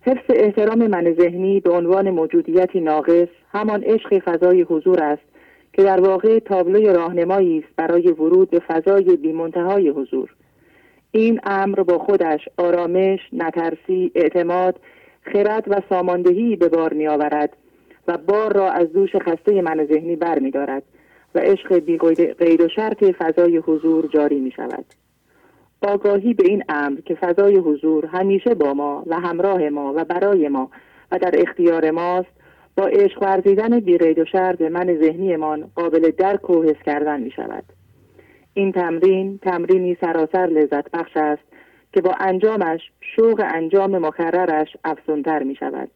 حفظ 0.00 0.24
احترام 0.28 0.86
من 0.86 1.14
ذهنی 1.20 1.60
به 1.60 1.70
عنوان 1.70 2.10
موجودیتی 2.10 2.80
ناقص 2.80 3.28
همان 3.52 3.82
عشق 3.82 4.18
فضای 4.18 4.62
حضور 4.62 5.02
است 5.02 5.22
که 5.72 5.82
در 5.82 6.00
واقع 6.00 6.38
تابلوی 6.38 6.92
راهنمایی 6.92 7.58
است 7.58 7.76
برای 7.76 8.08
ورود 8.08 8.50
به 8.50 8.58
فضای 8.58 9.16
بیمنتهای 9.16 9.88
حضور. 9.88 10.34
این 11.10 11.40
امر 11.44 11.82
با 11.82 11.98
خودش 11.98 12.48
آرامش 12.56 13.20
نترسی 13.32 14.12
اعتماد 14.14 14.80
خرد 15.22 15.64
و 15.68 15.80
ساماندهی 15.88 16.56
به 16.56 16.68
بار 16.68 16.92
می 16.92 17.08
آورد 17.08 17.56
و 18.08 18.16
بار 18.16 18.52
را 18.52 18.70
از 18.70 18.92
دوش 18.92 19.16
خسته 19.16 19.62
من 19.62 19.86
ذهنی 19.86 20.16
بر 20.16 20.38
می 20.38 20.50
دارد 20.50 20.82
و 21.34 21.38
عشق 21.38 21.74
بی 21.78 21.98
قید 22.38 22.60
و 22.60 22.68
شرط 22.68 23.04
فضای 23.04 23.56
حضور 23.56 24.06
جاری 24.06 24.40
می 24.40 24.50
شود 24.50 24.84
آگاهی 25.82 26.34
به 26.34 26.44
این 26.46 26.64
امر 26.68 27.00
که 27.00 27.14
فضای 27.14 27.56
حضور 27.56 28.06
همیشه 28.06 28.54
با 28.54 28.74
ما 28.74 29.04
و 29.06 29.20
همراه 29.20 29.68
ما 29.68 29.92
و 29.96 30.04
برای 30.04 30.48
ما 30.48 30.70
و 31.12 31.18
در 31.18 31.34
اختیار 31.34 31.90
ماست 31.90 32.38
با 32.76 32.86
عشق 32.86 33.22
ورزیدن 33.22 33.80
بیقید 33.80 34.18
و 34.18 34.24
شر 34.24 34.56
به 34.56 34.68
من 34.68 34.98
ذهنیمان 35.00 35.70
قابل 35.74 36.10
درک 36.10 36.50
و 36.50 36.62
حس 36.62 36.82
کردن 36.86 37.20
می 37.20 37.30
شود 37.30 37.64
این 38.54 38.72
تمرین 38.72 39.38
تمرینی 39.38 39.96
سراسر 40.00 40.46
لذت 40.46 40.90
بخش 40.90 41.16
است 41.16 41.42
که 41.92 42.00
با 42.00 42.14
انجامش 42.20 42.80
شوق 43.00 43.44
انجام 43.54 44.06
مکررش 44.06 44.76
افزونتر 44.84 45.42
می 45.42 45.54
شود 45.54 45.90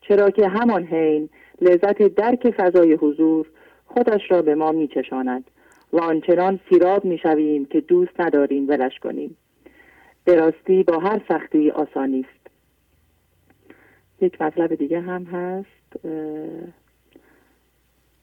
چرا 0.00 0.30
که 0.30 0.48
همان 0.48 0.84
حین 0.84 1.28
لذت 1.60 2.02
درک 2.02 2.50
فضای 2.50 2.92
حضور 2.92 3.46
خودش 3.86 4.30
را 4.30 4.42
به 4.42 4.54
ما 4.54 4.72
می 4.72 4.88
چشاند 4.88 5.50
و 5.92 6.00
آنچنان 6.00 6.60
سیراب 6.70 7.04
می 7.04 7.18
شویم 7.18 7.64
که 7.64 7.80
دوست 7.80 8.20
نداریم 8.20 8.68
ولش 8.68 8.98
کنیم. 8.98 9.36
به 10.24 10.34
راستی 10.34 10.82
با 10.82 10.98
هر 10.98 11.20
سختی 11.28 11.70
آسانی 11.70 12.20
است. 12.20 12.44
یک 14.20 14.42
مطلب 14.42 14.74
دیگه 14.74 15.00
هم 15.00 15.24
هست 15.24 16.04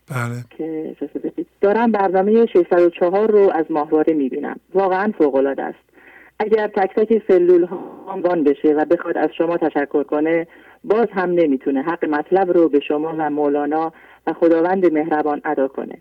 بله. 0.08 0.44
که 0.50 0.96
دارم 1.62 1.92
برنامه 1.92 2.46
604 2.46 3.32
رو 3.32 3.52
از 3.54 3.66
ماهواره 3.70 4.14
می 4.14 4.30
بینم 4.30 4.60
واقعا 4.74 5.14
فوق 5.18 5.36
العاده 5.36 5.64
است. 5.64 5.92
اگر 6.40 6.68
تک 6.68 6.96
تک 6.96 7.24
سلول 7.28 7.64
ها 7.64 8.18
بشه 8.46 8.74
و 8.74 8.86
بخواد 8.86 9.18
از 9.18 9.30
شما 9.38 9.58
تشکر 9.58 10.04
کنه 10.04 10.48
باز 10.84 11.08
هم 11.12 11.30
نمی‌تونه 11.32 11.82
حق 11.82 12.06
مطلب 12.06 12.52
رو 12.52 12.70
به 12.70 12.80
شما 12.80 13.16
و 13.18 13.30
مولانا 13.30 13.94
و 14.28 14.34
خداوند 14.34 14.94
مهربان 14.94 15.42
ادا 15.46 15.68
کنه. 15.68 15.98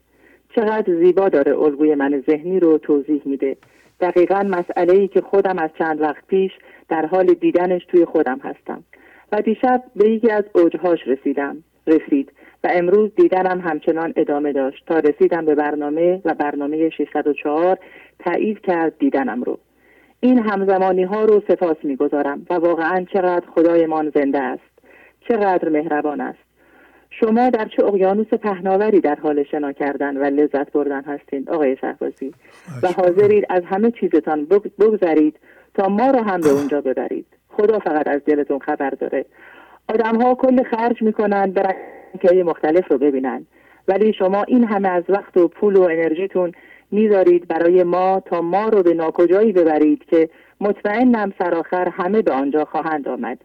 چقدر 0.56 0.94
زیبا 1.04 1.28
داره 1.28 1.58
الگوی 1.58 1.94
من 1.94 2.24
ذهنی 2.30 2.60
رو 2.60 2.78
توضیح 2.78 3.22
میده. 3.24 3.56
دقیقا 4.00 4.42
مسئله 4.42 4.92
ای 4.92 5.08
که 5.08 5.20
خودم 5.20 5.58
از 5.58 5.70
چند 5.78 6.00
وقت 6.00 6.26
پیش 6.26 6.52
در 6.88 7.06
حال 7.06 7.26
دیدنش 7.26 7.84
توی 7.84 8.04
خودم 8.04 8.38
هستم. 8.38 8.84
و 9.32 9.42
دیشب 9.42 9.82
به 9.96 10.10
یکی 10.10 10.30
از 10.30 10.44
اوجهاش 10.54 10.98
رسیدم. 11.06 11.56
رسید 11.86 12.32
و 12.64 12.68
امروز 12.72 13.10
دیدنم 13.16 13.60
همچنان 13.60 14.12
ادامه 14.16 14.52
داشت. 14.52 14.86
تا 14.86 14.98
رسیدم 14.98 15.44
به 15.44 15.54
برنامه 15.54 16.20
و 16.24 16.34
برنامه 16.34 16.90
604 16.90 17.78
تایید 18.18 18.60
کرد 18.60 18.98
دیدنم 18.98 19.42
رو. 19.42 19.58
این 20.20 20.38
همزمانی 20.38 21.02
ها 21.02 21.24
رو 21.24 21.42
سپاس 21.48 21.76
می‌گذارم 21.82 22.46
و 22.50 22.54
واقعا 22.54 23.04
چقدر 23.12 23.46
خدایمان 23.46 24.12
زنده 24.14 24.38
است. 24.38 24.69
چقدر 25.30 25.68
مهربان 25.68 26.20
است. 26.20 26.38
شما 27.10 27.50
در 27.50 27.68
چه 27.76 27.84
اقیانوس 27.84 28.26
پهناوری 28.26 29.00
در 29.00 29.14
حال 29.14 29.44
شنا 29.44 29.72
کردن 29.72 30.16
و 30.16 30.24
لذت 30.24 30.72
بردن 30.72 31.02
هستید 31.02 31.50
آقای 31.50 31.76
شهبازی؟ 31.76 32.34
و 32.82 32.88
حاضرید 32.88 33.46
از 33.50 33.62
همه 33.64 33.90
چیزتان 33.90 34.46
بگذرید 34.78 35.36
تا 35.74 35.88
ما 35.88 36.10
را 36.10 36.22
هم 36.22 36.40
به 36.40 36.48
اونجا 36.48 36.80
ببرید. 36.80 37.26
خدا 37.48 37.78
فقط 37.78 38.08
از 38.08 38.20
دلتون 38.26 38.58
خبر 38.58 38.90
داره. 38.90 39.24
آدم 39.88 40.22
ها 40.22 40.34
کل 40.34 40.62
خرج 40.62 41.02
می‌کنن 41.02 41.50
برای 41.50 41.74
که 42.22 42.44
مختلف 42.44 42.90
رو 42.90 42.98
ببینن. 42.98 43.46
ولی 43.88 44.12
شما 44.12 44.42
این 44.42 44.64
همه 44.64 44.88
از 44.88 45.04
وقت 45.08 45.36
و 45.36 45.48
پول 45.48 45.76
و 45.76 45.82
انرژیتون 45.82 46.52
می‌ذارید 46.90 47.48
برای 47.48 47.82
ما 47.82 48.22
تا 48.26 48.40
ما 48.40 48.68
رو 48.68 48.82
به 48.82 48.94
ناکجایی 48.94 49.52
ببرید 49.52 50.04
که 50.04 50.28
مطمئنم 50.60 51.32
سرآخر 51.38 51.88
همه 51.88 52.22
به 52.22 52.32
آنجا 52.32 52.64
خواهند 52.64 53.08
آمد. 53.08 53.38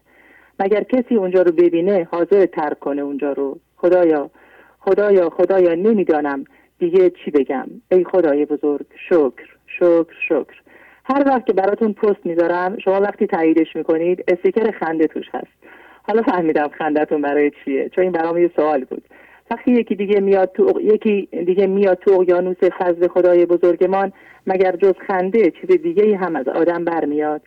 مگر 0.60 0.82
کسی 0.82 1.14
اونجا 1.14 1.42
رو 1.42 1.52
ببینه 1.52 2.08
حاضر 2.10 2.46
ترک 2.46 2.78
کنه 2.78 3.02
اونجا 3.02 3.32
رو. 3.32 3.58
خدایا 3.76 4.30
خدایا 4.80 5.30
خدایا 5.30 5.74
نمی‌دانم 5.74 6.44
دیگه 6.78 7.10
چی 7.10 7.30
بگم. 7.30 7.66
ای 7.92 8.04
خدای 8.04 8.44
بزرگ 8.44 8.86
شکر 9.08 9.56
شکر 9.66 10.14
شکر. 10.28 10.60
هر 11.04 11.22
وقت 11.26 11.46
که 11.46 11.52
براتون 11.52 11.92
پست 11.92 12.26
می‌ذارم 12.26 12.78
شما 12.78 13.00
وقتی 13.00 13.26
تاییدش 13.26 13.76
می‌کنید 13.76 14.24
استیکر 14.28 14.70
خنده 14.70 15.06
توش 15.06 15.26
هست. 15.34 15.52
حالا 16.02 16.22
فهمیدم 16.22 16.68
خندهتون 16.68 17.22
برای 17.22 17.50
چیه 17.64 17.88
چون 17.88 18.02
این 18.04 18.12
برام 18.12 18.38
یه 18.38 18.50
سوال 18.56 18.84
بود. 18.84 19.04
وقتی 19.50 19.72
یکی 19.72 19.94
دیگه 19.94 20.20
میاد 20.20 20.52
تو 20.54 20.80
یکی 20.80 21.28
دیگه 21.46 21.66
میاد 21.66 21.98
تو 21.98 22.12
اقیانوس 22.12 22.56
فضل 22.78 23.08
خدای 23.08 23.46
بزرگمان 23.46 24.12
مگر 24.46 24.76
جز 24.76 24.94
خنده 25.06 25.50
چیز 25.50 25.70
دیگه 25.82 26.02
ای 26.04 26.14
هم 26.14 26.36
از 26.36 26.48
آدم 26.48 26.84
برمیاد؟ 26.84 27.42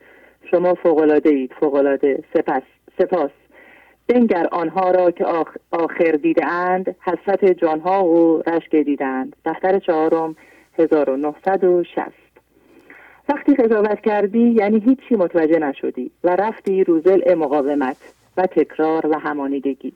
شما 0.51 0.73
فوقالعاده 0.73 1.29
اید 1.29 1.51
فوقالعاده. 1.59 2.23
سپس 2.33 2.61
سپاس. 2.99 3.31
بنگر 4.07 4.47
آنها 4.51 4.91
را 4.91 5.11
که 5.11 5.25
آخر 5.71 6.11
دیدند 6.11 6.95
حسرت 7.01 7.45
جانها 7.45 8.05
و 8.05 8.43
رشک 8.47 8.75
دیدند. 8.75 9.35
دفتر 9.45 9.79
چهارم 9.79 10.35
1960 10.79 11.99
وقتی 13.29 13.55
قضاوت 13.55 14.01
کردی 14.01 14.49
یعنی 14.49 14.79
هیچی 14.79 15.15
متوجه 15.15 15.59
نشدی 15.59 16.11
و 16.23 16.35
رفتی 16.35 16.83
روزل 16.83 17.35
مقاومت 17.35 17.97
و 18.37 18.45
تکرار 18.45 19.07
و 19.07 19.19
همانیدگی. 19.19 19.93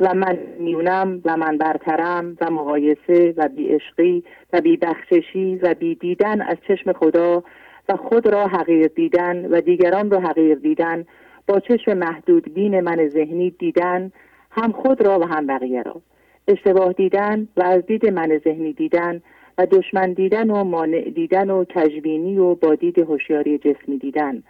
و 0.00 0.14
من 0.14 0.38
میونم 0.58 1.20
و 1.24 1.36
من 1.36 1.58
برترم 1.58 2.36
و 2.40 2.50
مقایسه 2.50 3.34
و 3.36 3.48
بی 3.48 3.68
عشقی 3.68 4.24
و 4.52 4.60
بی 4.60 4.76
بخششی 4.76 5.56
و 5.62 5.74
بی 5.74 5.94
دیدن 5.94 6.40
از 6.40 6.56
چشم 6.68 6.92
خدا 6.92 7.42
و 7.88 7.96
خود 7.96 8.26
را 8.26 8.46
حقیر 8.46 8.86
دیدن 8.86 9.46
و 9.46 9.60
دیگران 9.60 10.10
را 10.10 10.20
حقیر 10.20 10.54
دیدن 10.54 11.06
با 11.46 11.60
چشم 11.60 11.98
محدود 11.98 12.54
بین 12.54 12.80
من 12.80 13.08
ذهنی 13.08 13.50
دیدن 13.50 14.12
هم 14.50 14.72
خود 14.72 15.06
را 15.06 15.18
و 15.18 15.24
هم 15.24 15.46
بقیه 15.46 15.82
را. 15.82 16.02
اشتباه 16.48 16.92
دیدن 16.92 17.48
و 17.56 17.62
از 17.62 17.86
دید 17.86 18.06
من 18.06 18.38
ذهنی 18.44 18.72
دیدن 18.72 19.22
و 19.58 19.66
دشمن 19.66 20.12
دیدن 20.12 20.50
و 20.50 20.64
مانع 20.64 21.00
دیدن 21.00 21.50
و 21.50 21.64
کجبینی 21.64 22.38
و 22.38 22.54
با 22.54 22.74
دید 22.74 22.98
هوشیاری 22.98 23.58
جسمی 23.58 23.98
دیدن 23.98 24.42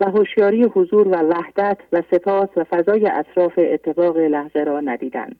و 0.00 0.10
هوشیاری 0.10 0.62
حضور 0.62 1.08
و 1.08 1.10
وحدت 1.10 1.78
و 1.92 2.02
سپاس 2.10 2.48
و 2.56 2.64
فضای 2.64 3.06
اطراف 3.06 3.58
اتفاق 3.58 4.16
لحظه 4.16 4.64
را 4.64 4.80
ندیدن. 4.80 5.30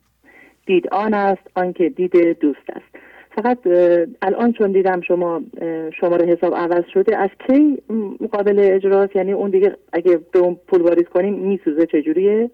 دید 0.67 0.89
آن 0.89 1.15
است 1.15 1.51
آنکه 1.55 1.89
دید 1.89 2.39
دوست 2.39 2.71
است. 2.71 3.02
فقط 3.35 3.59
الان 4.23 4.53
چون 4.53 4.73
دیدم 4.73 5.01
شما 5.01 5.43
شماره 6.01 6.27
حساب 6.27 6.55
عوض 6.55 6.85
شده 6.95 7.17
از 7.17 7.31
کی 7.47 7.83
مقابل 8.21 8.59
اجراست؟ 8.59 9.17
یعنی 9.17 9.33
اون 9.33 9.51
دیگه 9.51 9.77
اگه 9.93 10.21
به 10.33 10.39
اون 10.39 10.59
پول 10.69 10.83
واریز 10.83 11.07
کنیم 11.15 11.35
میسوزه 11.35 11.87
چجوریه؟ 11.87 12.51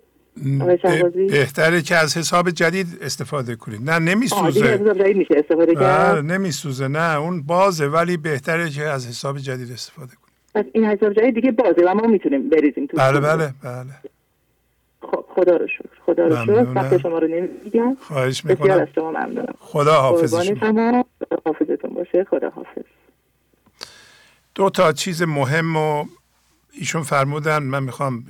بهتره 1.29 1.83
که 1.83 1.97
از 1.97 2.17
حساب 2.17 2.51
جدید 2.51 2.87
استفاده 3.03 3.57
کنید 3.57 3.91
نه 3.91 3.99
نمیسوزه. 3.99 4.79
میشه 5.15 5.35
استفاده 5.37 5.75
کرد. 5.75 6.25
نمیسوزه. 6.25 6.89
نه 6.89 7.19
اون 7.19 7.43
بازه 7.43 7.87
ولی 7.87 8.17
بهتره 8.17 8.71
که 8.71 8.83
از 8.83 9.09
حساب 9.09 9.39
جدید 9.39 9.73
استفاده 9.73 10.13
کنید 10.13 10.29
پس 10.55 10.65
این 10.73 10.85
حساب 10.85 11.13
جدید 11.13 11.35
دیگه 11.35 11.51
بازه 11.53 11.83
و 11.87 11.95
ما 11.95 12.07
می‌تونیم 12.07 12.49
بریزیم 12.49 12.87
تو 12.87 12.97
بله 12.97 13.21
بله 13.21 13.51
بله. 13.65 13.85
خب 15.03 15.25
خدا 15.35 15.57
رو 15.57 15.67
شکر 15.69 15.89
خدا 16.07 16.27
رو 16.27 16.45
شکر. 16.45 16.73
وقت 16.75 16.99
شما 16.99 17.19
رو 17.19 17.29
نمیگم 17.29 17.97
خواهش 18.01 18.45
می‌کنم. 18.45 18.67
بسیار 18.67 18.83
از 18.83 18.89
شما 18.95 19.11
ممنونم. 19.11 19.55
خدا 19.59 20.01
حافظ 20.01 20.35
شما. 20.35 21.05
حافظتون 21.47 21.95
باشه. 21.95 22.27
خدا 22.31 22.51
حافظ. 22.51 22.83
دو 24.55 24.71
تا 24.71 24.93
چیز 24.93 25.23
مهم 25.23 25.77
و 25.77 26.05
ایشون 26.73 27.03
فرمودن. 27.03 27.63
من 27.63 27.83
می‌خوام 27.83 28.25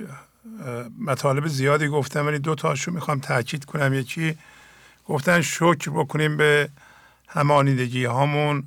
مطالب 1.01 1.47
زیادی 1.47 1.89
گفتم 1.89 2.27
ولی 2.27 2.39
دو 2.39 2.55
تاشو 2.55 2.93
می‌خوام 2.93 3.19
تاکید 3.19 3.65
کنم. 3.65 3.95
یکی 3.95 4.39
گفتن 5.07 5.41
شکر 5.41 5.91
بکنیم 5.91 6.37
به 6.37 6.69
همانیدگی 7.29 8.05
هامون. 8.05 8.65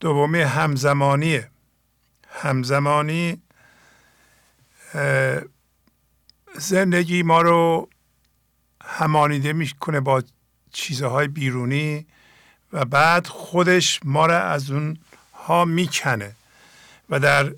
دومی 0.00 0.40
همزمانیه. 0.40 1.48
همزمانی 2.28 3.42
زندگی 6.58 7.22
ما 7.22 7.42
رو 7.42 7.88
همانیده 8.84 9.52
می‌کنه 9.52 10.00
با 10.00 10.22
چیزهای 10.72 11.28
بیرونی 11.28 12.06
و 12.72 12.84
بعد 12.84 13.26
خودش 13.26 14.00
ما 14.04 14.26
رو 14.26 14.34
از 14.34 14.70
اون 14.70 14.98
ها 15.34 15.64
می‌کنه 15.64 16.36
و 17.10 17.20
در 17.20 17.54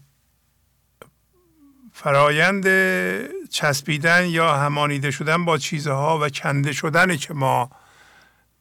فرایند 1.92 2.66
چسبیدن 3.46 4.26
یا 4.26 4.56
همانیده 4.56 5.10
شدن 5.10 5.44
با 5.44 5.58
چیزها 5.58 6.18
و 6.18 6.28
کنده 6.28 6.72
شدن 6.72 7.16
که 7.16 7.34
ما 7.34 7.70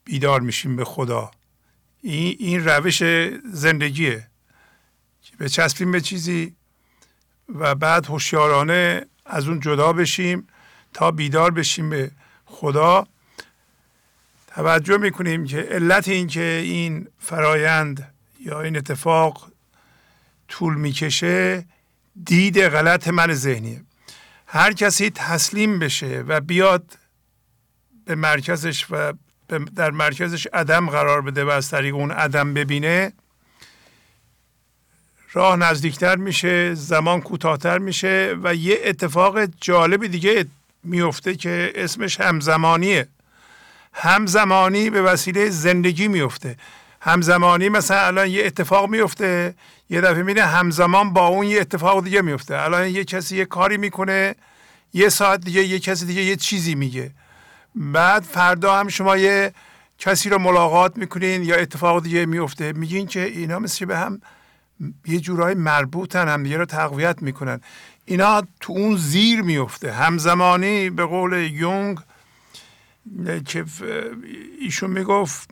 بیدار 0.04 0.40
میشیم 0.40 0.76
به 0.76 0.84
خدا. 0.84 1.30
این, 2.02 2.36
این 2.38 2.64
روش 2.64 3.02
زندگیه. 3.52 4.26
به 5.38 5.48
چسبیم 5.48 5.92
به 5.92 6.00
چیزی 6.00 6.56
و 7.48 7.74
بعد 7.74 8.06
هوشیارانه 8.06 9.06
از 9.30 9.48
اون 9.48 9.60
جدا 9.60 9.92
بشیم 9.92 10.46
تا 10.94 11.10
بیدار 11.10 11.50
بشیم 11.50 11.90
به 11.90 12.10
خدا. 12.44 13.06
توجه 14.46 14.96
می‌کنیم 14.96 15.44
که 15.44 15.60
علت 15.60 16.08
این 16.08 16.26
که 16.26 16.60
این 16.64 17.08
فرایند 17.18 18.14
یا 18.40 18.60
این 18.60 18.76
اتفاق 18.76 19.50
طول 20.48 20.74
می‌کشه 20.74 21.64
دید 22.24 22.60
غلط 22.60 23.08
من 23.08 23.34
ذهنیه. 23.34 23.82
هر 24.46 24.72
کسی 24.72 25.10
تسلیم 25.10 25.78
بشه 25.78 26.24
و 26.28 26.40
بیاد 26.40 26.98
به 28.04 28.14
مرکزش 28.14 28.86
و 28.90 29.12
در 29.76 29.90
مرکزش 29.90 30.46
عدم 30.52 30.90
قرار 30.90 31.22
بده 31.22 31.44
و 31.44 31.48
از 31.48 31.70
طریق 31.70 31.94
اون 31.94 32.10
عدم 32.10 32.54
ببینه 32.54 33.12
راه 35.32 35.56
نزدیکتر 35.56 36.16
میشه 36.16 36.74
زمان 36.74 37.20
کوتاهتر 37.20 37.78
میشه 37.78 38.36
و 38.42 38.54
یه 38.54 38.78
اتفاق 38.84 39.44
جالب 39.60 40.06
دیگه 40.06 40.44
میفته 40.84 41.34
که 41.34 41.72
اسمش 41.74 42.20
همزمانیه. 42.20 43.08
همزمانی 43.92 44.90
به 44.90 45.02
وسیله 45.02 45.50
زندگی 45.50 46.08
میفته. 46.08 46.56
همزمانی 47.00 47.68
مثلا 47.68 48.06
الان 48.06 48.28
یه 48.28 48.46
اتفاق 48.46 48.88
میفته 48.88 49.54
یه 49.90 50.00
دفعه 50.00 50.22
می‌بینه 50.22 50.42
همزمان 50.42 51.12
با 51.12 51.26
اون 51.26 51.46
یه 51.46 51.60
اتفاق 51.60 52.04
دیگه 52.04 52.22
میفته. 52.22 52.62
الان 52.62 52.88
یه 52.88 53.04
کسی 53.04 53.36
یه 53.36 53.44
کاری 53.44 53.76
می‌کنه 53.76 54.34
یه 54.94 55.08
ساعت 55.08 55.40
دیگه 55.40 55.64
یه 55.64 55.78
کسی 55.78 56.06
دیگه 56.06 56.22
یه 56.22 56.36
چیزی 56.36 56.74
میگه. 56.74 57.10
بعد 57.74 58.22
فردا 58.22 58.74
هم 58.74 58.88
شما 58.88 59.16
یه 59.16 59.52
کسی 59.98 60.30
رو 60.30 60.38
ملاقات 60.38 60.96
می‌کنین 60.96 61.42
یا 61.42 61.56
اتفاق 61.56 62.02
دیگه 62.02 62.26
میفته 62.26 62.72
میگین 62.72 63.06
که 63.06 63.24
اینا 63.24 63.58
مثل 63.58 63.84
به 63.84 63.98
هم 63.98 64.20
یه 65.06 65.20
جورایی 65.20 65.56
مربوطن 65.56 66.28
هم 66.28 66.52
رو 66.52 66.64
تقویت 66.64 67.22
می‌کنن. 67.22 67.60
اینا 68.04 68.42
تو 68.60 68.72
اون 68.72 68.96
زیر 68.96 69.42
میفته 69.42 69.92
همزمانی 69.92 70.90
به 70.90 71.04
قول 71.04 71.32
یونگ 71.32 71.98
که 73.46 73.64
ایشون 74.60 74.90
می‌گفت 74.90 75.50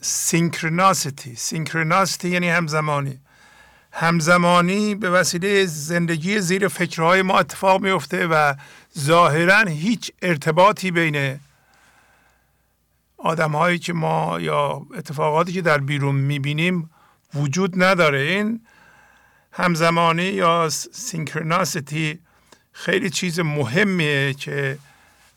سینکرناسیتی 0.00 1.34
سینکرناسیتی 1.34 2.28
یعنی 2.28 2.48
همزمانی. 2.48 3.18
همزمانی 3.92 4.94
به 4.94 5.10
وسیله 5.10 5.66
زندگی 5.66 6.40
زیر 6.40 6.68
فکرهای 6.68 7.22
ما 7.22 7.38
اتفاق 7.38 7.82
میفته 7.82 8.26
و 8.26 8.54
ظاهرا 8.98 9.58
هیچ 9.58 10.12
ارتباطی 10.22 10.90
بین 10.90 11.40
آدم 13.18 13.52
هایی 13.52 13.78
که 13.78 13.92
ما 13.92 14.40
یا 14.40 14.86
اتفاقاتی 14.94 15.52
که 15.52 15.62
در 15.62 15.78
بیرون 15.78 16.14
می‌بینیم 16.14 16.90
وجود 17.34 17.82
نداره. 17.82 18.18
این 18.18 18.60
همزمانی 19.58 20.22
یا 20.22 20.68
سینکرناسیتی 20.92 22.18
خیلی 22.72 23.10
چیز 23.10 23.40
مهمیه 23.40 24.34
که 24.34 24.78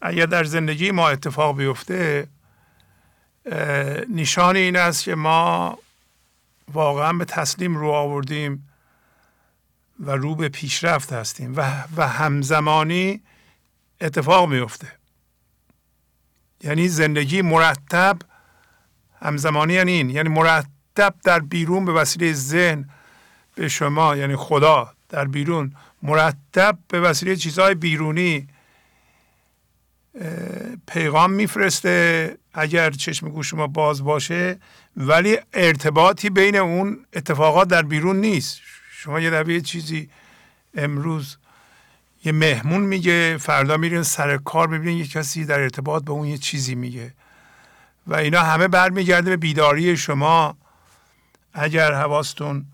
اگر 0.02 0.26
در 0.26 0.44
زندگی 0.44 0.92
ما 0.92 1.10
اتفاق 1.10 1.58
بیفته 1.58 2.28
نشان 4.10 4.56
این 4.56 4.76
است 4.76 5.04
که 5.04 5.16
ما 5.16 5.78
واقعا 6.74 7.14
به 7.14 7.26
تسلیم 7.26 7.78
رو 7.78 7.92
آوردیم 7.92 8.70
و 10.00 10.12
رو 10.12 10.36
به 10.36 10.50
پیشرفت 10.50 11.14
هستیم 11.14 11.54
و, 11.56 11.84
و 11.98 12.08
همزمانی 12.08 13.22
اتفاق 14.02 14.50
میفته 14.50 14.88
یعنی 16.64 16.88
زندگی 16.88 17.42
مرتب 17.42 18.18
همزمانی 19.22 19.74
یعنی 19.74 19.92
این 19.92 20.10
یعنی 20.10 20.30
مرتب 20.30 21.16
در 21.24 21.40
بیرون 21.40 21.86
به 21.86 21.94
وسیله 21.94 22.34
ذهن 22.34 22.90
به 23.62 23.68
شما 23.68 24.16
یعنی 24.16 24.36
خدا 24.36 24.94
در 25.10 25.26
بیرون 25.26 25.74
مرتب 26.04 26.78
به 26.88 27.00
وسیله 27.00 27.36
چیزهای 27.36 27.76
بیرونی 27.76 28.48
پیغام 30.88 31.32
میفرسته 31.32 32.38
اگر 32.54 32.92
چشم 32.92 33.30
گوش 33.30 33.54
ما 33.54 33.68
باز 33.68 34.04
باشه 34.04 34.60
ولی 34.98 35.38
ارتباطی 35.54 36.30
بین 36.30 36.56
اون 36.56 37.06
اتفاقات 37.14 37.68
در 37.68 37.82
بیرون 37.82 38.16
نیست. 38.16 38.60
شما 38.92 39.20
یه 39.20 39.30
دفعه 39.30 39.62
چیزی 39.62 40.10
امروز 40.78 41.38
یه 42.24 42.32
مهمون 42.32 42.82
میگه 42.82 43.38
فردا 43.40 43.78
میرین 43.78 44.04
سر 44.04 44.38
کار 44.38 44.68
ببینین 44.68 44.98
یه 44.98 45.08
کسی 45.08 45.46
در 45.46 45.60
ارتباط 45.60 46.04
به 46.04 46.12
اون 46.12 46.28
یه 46.28 46.38
چیزی 46.38 46.76
میگه. 46.76 47.14
و 48.08 48.16
اینا 48.16 48.42
همه 48.42 48.68
برمیگرده 48.68 49.30
به 49.30 49.38
بیداری 49.38 49.98
شما. 49.98 50.58
اگر 51.54 51.94
حواستون 51.94 52.66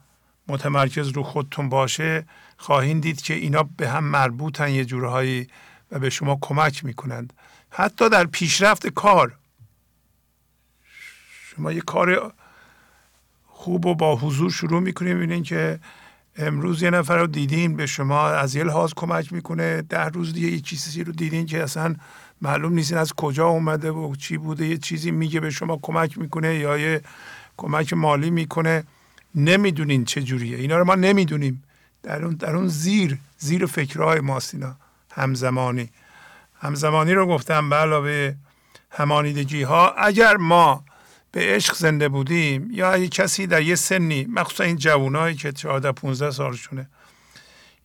متمرکز 0.48 1.07
رو 1.07 1.24
خودتون 1.24 1.69
باشه 1.69 2.26
خواهید 2.57 3.02
دید 3.02 3.22
که 3.22 3.34
اینا 3.34 3.64
به 3.78 3.90
هم 3.90 4.03
مربوطن 4.03 4.69
یه 4.69 4.86
جورهایی 4.86 5.48
و 5.91 5.99
به 5.99 6.10
شما 6.10 6.38
کمک 6.41 6.86
می‌کنند. 6.86 7.34
حتی 7.69 8.10
در 8.10 8.26
پیشرفت 8.26 8.88
کار. 8.88 9.38
شما 11.56 11.72
یه 11.72 11.82
کار 11.82 12.34
خوب 13.45 13.86
و 13.86 13.95
با 13.95 14.15
حضور 14.15 14.52
شروع 14.52 14.82
می‌کنید 14.82 15.15
ببینید 15.15 15.44
که 15.44 15.80
امروز 16.36 16.82
یه 16.84 16.90
نفر 16.90 17.18
رو 17.18 17.28
دیدین 17.28 17.76
به 17.76 17.86
شما 17.86 18.28
از 18.28 18.56
یه 18.56 18.64
لحاظ 18.64 18.94
کمک 18.95 19.34
می‌کنه. 19.34 19.82
ده 19.82 20.06
روز 20.06 20.34
دیگه 20.34 20.48
یه 20.48 20.60
چیزی 20.60 21.03
رو 21.03 21.11
دیدین 21.11 21.45
که 21.45 21.64
اصلا 21.64 21.95
معلوم 22.41 22.74
نیستین 22.74 22.98
از 22.98 23.14
کجا 23.14 23.48
اومده 23.48 23.91
و 23.91 24.15
چی 24.15 24.38
بوده 24.38 24.68
یه 24.68 24.78
چیزی 24.78 25.11
میگه 25.11 25.40
به 25.40 25.49
شما 25.49 25.80
کمک 25.82 26.18
می‌کنه 26.18 26.56
یا 26.56 26.78
یه 26.78 27.02
کمک 27.57 27.94
مالی 27.94 28.32
می‌کنه. 28.32 28.84
نمی‌دونین 29.38 30.05
چه 30.05 30.22
جوریه. 30.22 30.57
اینا 30.57 30.77
رو 30.77 30.84
ما 30.84 30.95
نمی‌دونیم. 30.95 31.64
در 32.03 32.26
اون, 32.26 32.34
در 32.34 32.55
اون 32.55 32.68
زیر 32.68 33.18
زیر 33.38 33.65
فکرهای 33.65 34.19
ماست 34.19 34.53
اینا. 34.53 34.76
همزمانی. 35.11 35.89
همزمانی 36.55 37.14
رو 37.14 37.27
گفتم 37.27 37.69
به 37.69 37.76
علاوه 37.76 38.35
همانیدگی 38.91 39.61
ها 39.61 39.91
اگر 39.91 40.38
ما 40.38 40.85
به 41.31 41.41
عشق 41.55 41.76
زنده 41.76 42.09
بودیم 42.09 42.72
یا 42.72 42.91
اگه 42.91 43.07
کسی 43.07 43.47
در 43.47 43.61
یه 43.61 43.76
سنی 43.76 44.26
مخصوصا 44.26 44.64
این 44.64 44.76
جوانایی 44.76 45.35
که 45.35 45.51
14 45.51 45.91
15 45.91 46.31
سالشونه 46.31 46.89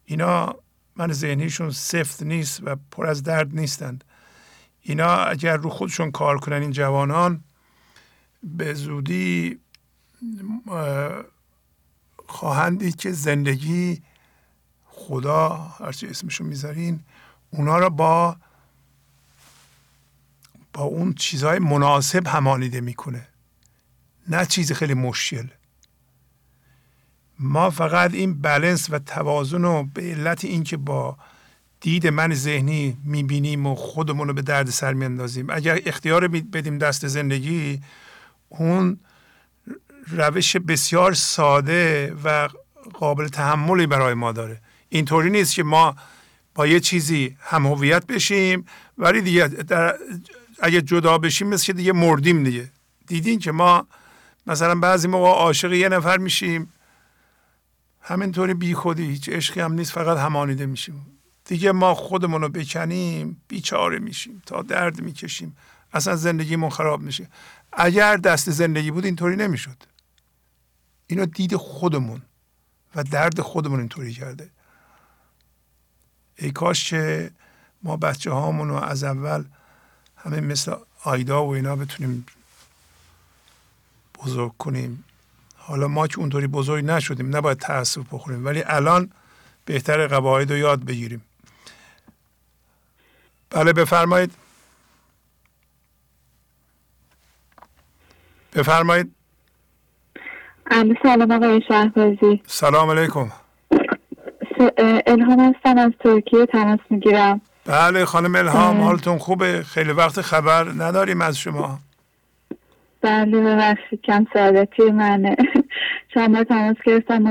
اینا 0.04 0.54
من 0.96 1.12
ذهنیشون 1.12 1.70
سفت 1.70 2.22
نیست 2.22 2.60
و 2.64 2.76
پر 2.90 3.06
از 3.06 3.22
درد 3.22 3.54
نیستند. 3.54 4.04
اینا 4.82 5.14
اگر 5.16 5.56
رو 5.56 5.70
خودشون 5.70 6.10
کار 6.10 6.38
کنن 6.38 6.62
این 6.62 6.70
جوانان 6.70 7.44
به 8.42 8.74
زودی 8.74 9.58
خواهند 12.32 12.78
دید 12.78 12.96
که 12.96 13.12
زندگی 13.12 14.02
خدا 14.84 15.48
هرچی 15.54 16.06
اسمشو 16.06 16.44
می‌ذارین 16.44 17.00
اونا 17.50 17.78
را 17.78 17.88
با 17.88 18.36
با 20.72 20.82
اون 20.82 21.14
چیزهای 21.14 21.59
مناسب 21.59 22.26
همانیده 22.26 22.80
می‌کنه. 22.80 23.28
نه 24.28 24.46
چیز 24.46 24.72
خیلی 24.72 24.94
مشکل. 24.94 25.46
ما 27.38 27.70
فقط 27.70 28.14
این 28.14 28.40
بلنس 28.40 28.90
و 28.90 28.98
توازن 28.98 29.62
رو 29.62 29.88
به 29.94 30.02
علت 30.02 30.44
اینکه 30.44 30.76
با 30.76 31.16
دید 31.80 32.06
من 32.06 32.34
ذهنی 32.34 32.96
می‌بینیم 33.04 33.66
و 33.66 33.74
خودمون 33.74 34.28
رو 34.28 34.34
به 34.34 34.42
درد 34.42 34.70
سر 34.70 34.92
میاندازیم. 34.92 35.50
اگر 35.50 35.80
اختیار 35.86 36.28
بدیم 36.28 36.78
دست 36.78 37.06
زندگی 37.06 37.82
اون 38.48 38.98
روش 40.06 40.56
بسیار 40.56 41.14
ساده 41.14 42.14
و 42.24 42.48
قابل 42.94 43.28
تحملی 43.28 43.86
برای 43.86 44.14
ما 44.14 44.32
داره. 44.32 44.60
اینطوری 44.88 45.30
نیست 45.30 45.54
که 45.54 45.62
ما 45.62 45.96
با 46.54 46.66
یه 46.66 46.80
چیزی 46.80 47.36
هم 47.40 47.66
هویت 47.66 48.06
بشیم 48.06 48.66
ولی 48.98 49.20
دیگه 49.20 49.48
در 49.48 49.94
اگه 50.60 50.82
جدا 50.82 51.18
بشیم 51.18 51.48
مثل 51.48 51.72
دیگه 51.72 51.92
مردیم 51.92 52.44
دیگه. 52.44 52.70
دیدین 53.06 53.38
که 53.38 53.52
ما 53.52 53.86
مثلا 54.46 54.74
بعضی 54.74 55.08
موقع 55.08 55.28
عاشق 55.28 55.72
یه 55.72 55.88
نفر 55.88 56.18
میشیم. 56.18 56.72
همینطوری 58.00 58.54
بی 58.54 58.74
خودی 58.74 59.06
هیچ 59.06 59.28
عشقی 59.28 59.60
هم 59.60 59.72
نیست 59.72 59.92
فقط 59.92 60.18
همانیده 60.18 60.66
میشیم. 60.66 61.06
دیگه 61.44 61.72
ما 61.72 61.94
خودمون 61.94 62.42
رو 62.42 62.48
بکنیم 62.48 63.42
بیچاره 63.48 63.98
میشیم 63.98 64.42
تا 64.46 64.62
درد 64.62 65.00
می‌کشیم. 65.02 65.56
اصلا 65.92 66.16
زندگیمون 66.16 66.70
خراب 66.70 67.00
میشه. 67.00 67.28
اگر 67.72 68.16
دست 68.16 68.50
زندگی 68.50 68.90
بود 68.90 69.04
اینطوری 69.04 69.36
نمی‌شد. 69.36 69.76
اینو 71.12 71.26
دید 71.26 71.56
خودمون 71.56 72.22
و 72.94 73.02
درد 73.02 73.40
خودمون 73.40 73.78
اینطوری 73.78 74.12
کرده. 74.12 74.51
ای 76.36 76.51
کاش 76.51 76.90
که 76.90 77.30
ما 77.82 77.97
بچه 77.97 78.30
هامون 78.30 78.68
رو 78.68 78.74
از 78.74 79.05
اول 79.05 79.44
همه 80.16 80.40
مثل 80.40 80.74
آیدا 81.05 81.47
و 81.47 81.51
اینا 81.51 81.76
بتونیم 81.76 82.26
بزرگ 84.18 84.56
کنیم. 84.59 85.05
حالا 85.56 85.89
ما 85.89 86.06
که 86.06 86.18
اونطوری 86.18 86.47
بزرگ 86.47 86.84
نشدیم 86.84 87.36
نباید 87.36 87.59
تاسف 87.59 88.02
بخوریم 88.12 88.44
ولی 88.44 88.62
الان 88.66 89.12
بهتر 89.64 90.06
قواعد 90.06 90.51
رو 90.51 90.59
یاد 90.59 90.84
بگیریم. 90.84 91.22
بله 93.51 93.72
بفرمایید. 93.72 94.34
بفرمایید. 98.55 99.21
سلام 101.02 101.30
آقای 101.32 101.62
شهبازی 101.68 102.42
سلام 102.46 102.90
علیکم. 102.90 103.26
الهام 105.06 105.40
هستم 105.40 105.78
از 105.78 105.92
ترکیه 106.00 106.46
تماس 106.46 106.78
می‌گیرم. 106.90 107.40
بله 107.66 108.04
خانم 108.04 108.34
الهام 108.34 108.80
حالتون 108.80 109.18
خوبه؟ 109.18 109.62
خیلی 109.62 109.92
وقت 109.92 110.20
خبر 110.20 110.64
نداریم 110.78 111.20
از 111.20 111.38
شما. 111.38 111.78
بله 113.02 113.40
ببخشید 113.40 114.00
کم 114.04 114.26
سعادتی 114.34 114.90
منه. 114.90 115.36
چند 116.14 116.42
تماس 116.42 116.76
گرفتم 116.86 117.22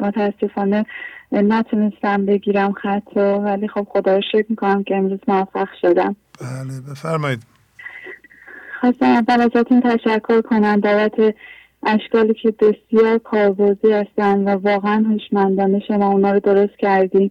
متاسفانه 0.00 0.86
نتونستم 1.32 2.26
بگیرم 2.26 2.72
خط 2.72 3.16
ولی 3.16 3.68
خب 3.68 3.86
خدا 3.90 4.16
رو 4.16 4.22
شکر 4.32 4.46
می‌کنم 4.48 4.84
که 4.84 4.96
امروز 4.96 5.20
موفق 5.28 5.68
شدم. 5.82 6.16
بله 6.40 6.80
بفرمایید. 6.90 7.42
خواستم 8.80 9.06
اول 9.06 9.40
ازتون 9.40 9.80
تشکر 9.80 10.40
کنم 10.40 10.80
بابت 10.80 11.34
اشکالی 11.82 12.34
که 12.34 12.50
بسیار 12.50 13.18
کاربردی 13.18 13.92
هستن 13.92 14.44
و 14.44 14.48
واقعا 14.48 15.04
هوشمندانه 15.10 15.80
شما 15.88 16.12
اونا 16.12 16.32
رو 16.32 16.40
درست 16.40 16.76
کردین 16.78 17.30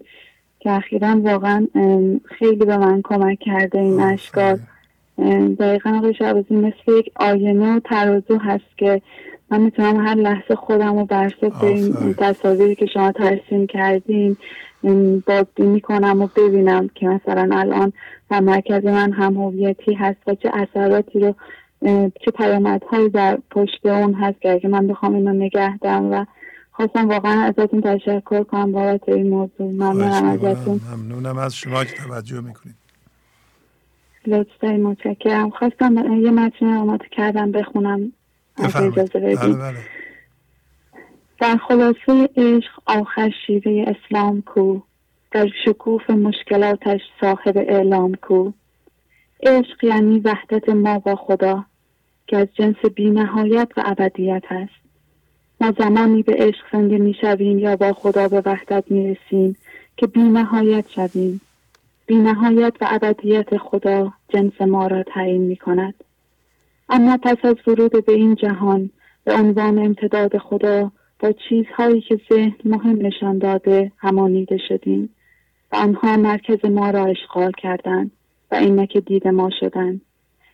که 0.60 0.72
اخیرا 0.72 1.22
واقعا 1.24 1.68
خیلی 2.26 2.66
به 2.66 2.78
من 2.78 3.02
کمک 3.02 3.40
کرده 3.40 3.80
این 3.80 4.00
اشکال. 4.00 4.60
دقیقا 5.60 5.98
آقای 5.98 6.14
شعبازی 6.14 6.56
مثل 6.56 7.00
یک 7.00 7.12
آینه 7.16 7.76
و 7.76 7.80
ترازو 7.80 8.38
هست 8.38 8.78
که 8.78 9.02
من 9.52 9.62
می‌تونم 9.62 10.08
هر 10.08 10.16
لحظه 10.16 10.56
خودم 10.56 11.00
رو 11.00 11.06
برسه 11.06 11.50
به 11.62 11.68
این 11.68 12.14
تصاویری 12.18 12.76
که 12.76 12.86
شما 12.86 13.12
ترسیم 13.12 13.68
کردین 13.68 14.38
بازبینی 15.28 15.82
کنم 15.82 16.22
و 16.22 16.28
ببینم 16.36 16.90
که 16.96 17.08
مثلا 17.08 17.50
الان 17.52 17.94
در 18.30 18.40
مرکز 18.40 18.86
من 18.86 19.12
هم 19.12 19.34
هویتی 19.34 19.94
هست 19.94 20.18
و 20.28 20.36
چه 20.36 20.52
اثراتی 20.54 21.20
رو 21.20 21.36
چه 22.26 22.32
پیامدهایی 22.38 23.10
در 23.10 23.38
پشت 23.52 23.86
اون 23.86 24.14
هست 24.14 24.42
که 24.42 24.52
اگه 24.52 24.70
من 24.70 24.88
بخوام 24.88 25.16
اینو 25.16 25.34
نگه 25.34 25.78
دارم 25.78 26.12
و 26.12 26.26
خواستم 26.72 27.10
واقعا 27.10 27.42
ازتون 27.42 27.82
تشکر 27.82 28.44
کنم 28.44 28.72
بابت 28.72 29.10
این 29.10 29.30
موضوع. 29.30 29.72
ممنونم 29.72 30.30
ازتون. 30.30 30.82
ممنونم 30.94 31.38
از 31.38 31.56
شما 31.56 31.84
که 31.84 31.96
توجه 31.96 32.42
می‌کنید. 32.42 32.76
لطفا 34.28 34.68
متشکرم. 34.68 35.50
خواستم 35.50 36.14
یه 36.22 36.32
متن 36.32 36.78
آماده 36.78 37.06
کردم 37.12 37.52
بخونم. 37.52 38.12
اجازه 38.58 39.20
بله 39.20 39.54
بله. 39.54 39.78
در 41.40 41.58
خلاصه 41.58 42.30
عشق 42.38 42.72
آخر 42.86 43.32
شیوه 43.48 43.96
اسلام 43.96 44.42
کو 44.42 44.80
در 45.32 45.48
شکوف 45.66 46.10
مشکلاتش 46.10 47.02
صاحب 47.22 47.58
اعلام 47.58 48.16
کو. 48.16 48.52
عشق 49.44 49.84
یعنی 49.84 50.20
وحدت 50.20 50.70
ما 50.70 51.00
با 51.00 51.16
خدا 51.16 51.66
که 52.28 52.38
از 52.38 52.48
جنس 52.54 52.86
بینهایت 52.96 53.68
و 53.78 53.84
ابدیت 53.86 54.44
است. 54.50 54.88
ما 55.62 55.74
زمانی 55.80 56.24
به 56.24 56.34
عشق 56.34 56.66
زنده 56.72 56.98
می 56.98 57.14
شویم 57.22 57.60
یا 57.60 57.76
با 57.76 57.94
خدا 57.94 58.28
به 58.28 58.42
وحدت 58.46 58.84
می 58.92 59.16
رسیم 59.16 59.56
که 59.98 60.08
بینهایت 60.08 60.90
شویم. 60.90 61.42
بینهایت 62.08 62.74
و 62.82 62.88
ابدیت 62.90 63.58
خدا 63.58 64.14
جنس 64.30 64.62
ما 64.62 64.88
را 64.88 65.04
تعیین 65.04 65.42
می 65.42 65.56
کند 65.56 65.94
اما 66.90 67.18
پس 67.18 67.38
از 67.44 67.56
ورود 67.68 68.06
به 68.06 68.14
این 68.14 68.36
جهان 68.36 68.90
به 69.24 69.34
عنوان 69.34 69.80
امتداد 69.80 70.38
خدا 70.38 70.92
با 71.20 71.32
چیزهایی 71.32 72.02
که 72.02 72.20
ذهن 72.30 72.56
مهم 72.66 73.06
نشان 73.06 73.38
داده 73.38 73.92
همانیده 73.98 74.58
شدیم 74.70 75.10
و 75.72 75.76
آنها 75.76 76.18
مرکز 76.18 76.66
ما 76.66 76.90
را 76.90 77.06
اشغال 77.06 77.52
کردند. 77.52 78.12
و 78.52 78.56
اینک 78.56 78.98
دید 78.98 79.28
ما 79.28 79.50
شدند 79.60 80.02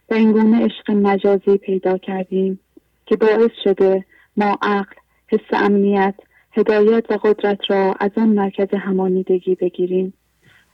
و 0.09 0.13
این 0.13 0.31
گونه 0.31 0.65
عشق 0.65 0.91
مجازی 0.91 1.57
پیدا 1.57 1.97
کردیم 1.97 2.59
که 3.05 3.15
باعث 3.15 3.51
شده 3.63 4.05
ما 4.37 4.57
عقل 4.61 4.95
حس 5.27 5.53
امنیت 5.53 6.15
هدایت 6.51 7.11
و 7.11 7.17
قدرت 7.23 7.59
را 7.69 7.95
از 7.99 8.11
آن 8.17 8.29
مرکز 8.29 8.67
همانیدگی 8.73 9.55
بگیریم 9.55 10.13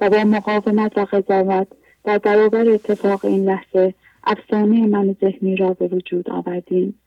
و 0.02 0.10
با 0.10 0.24
مقاومت 0.24 0.98
و 0.98 1.06
قضاوت 1.06 1.68
در 2.04 2.18
برابر 2.18 2.70
اتفاق 2.70 3.26
این 3.26 3.46
لحظه 3.46 3.94
افسانه 4.24 4.88
من 4.88 5.16
ذهنی 5.22 5.56
را 5.56 5.74
به 5.74 5.88
وجود 5.88 6.30
آوردیم 6.30 7.00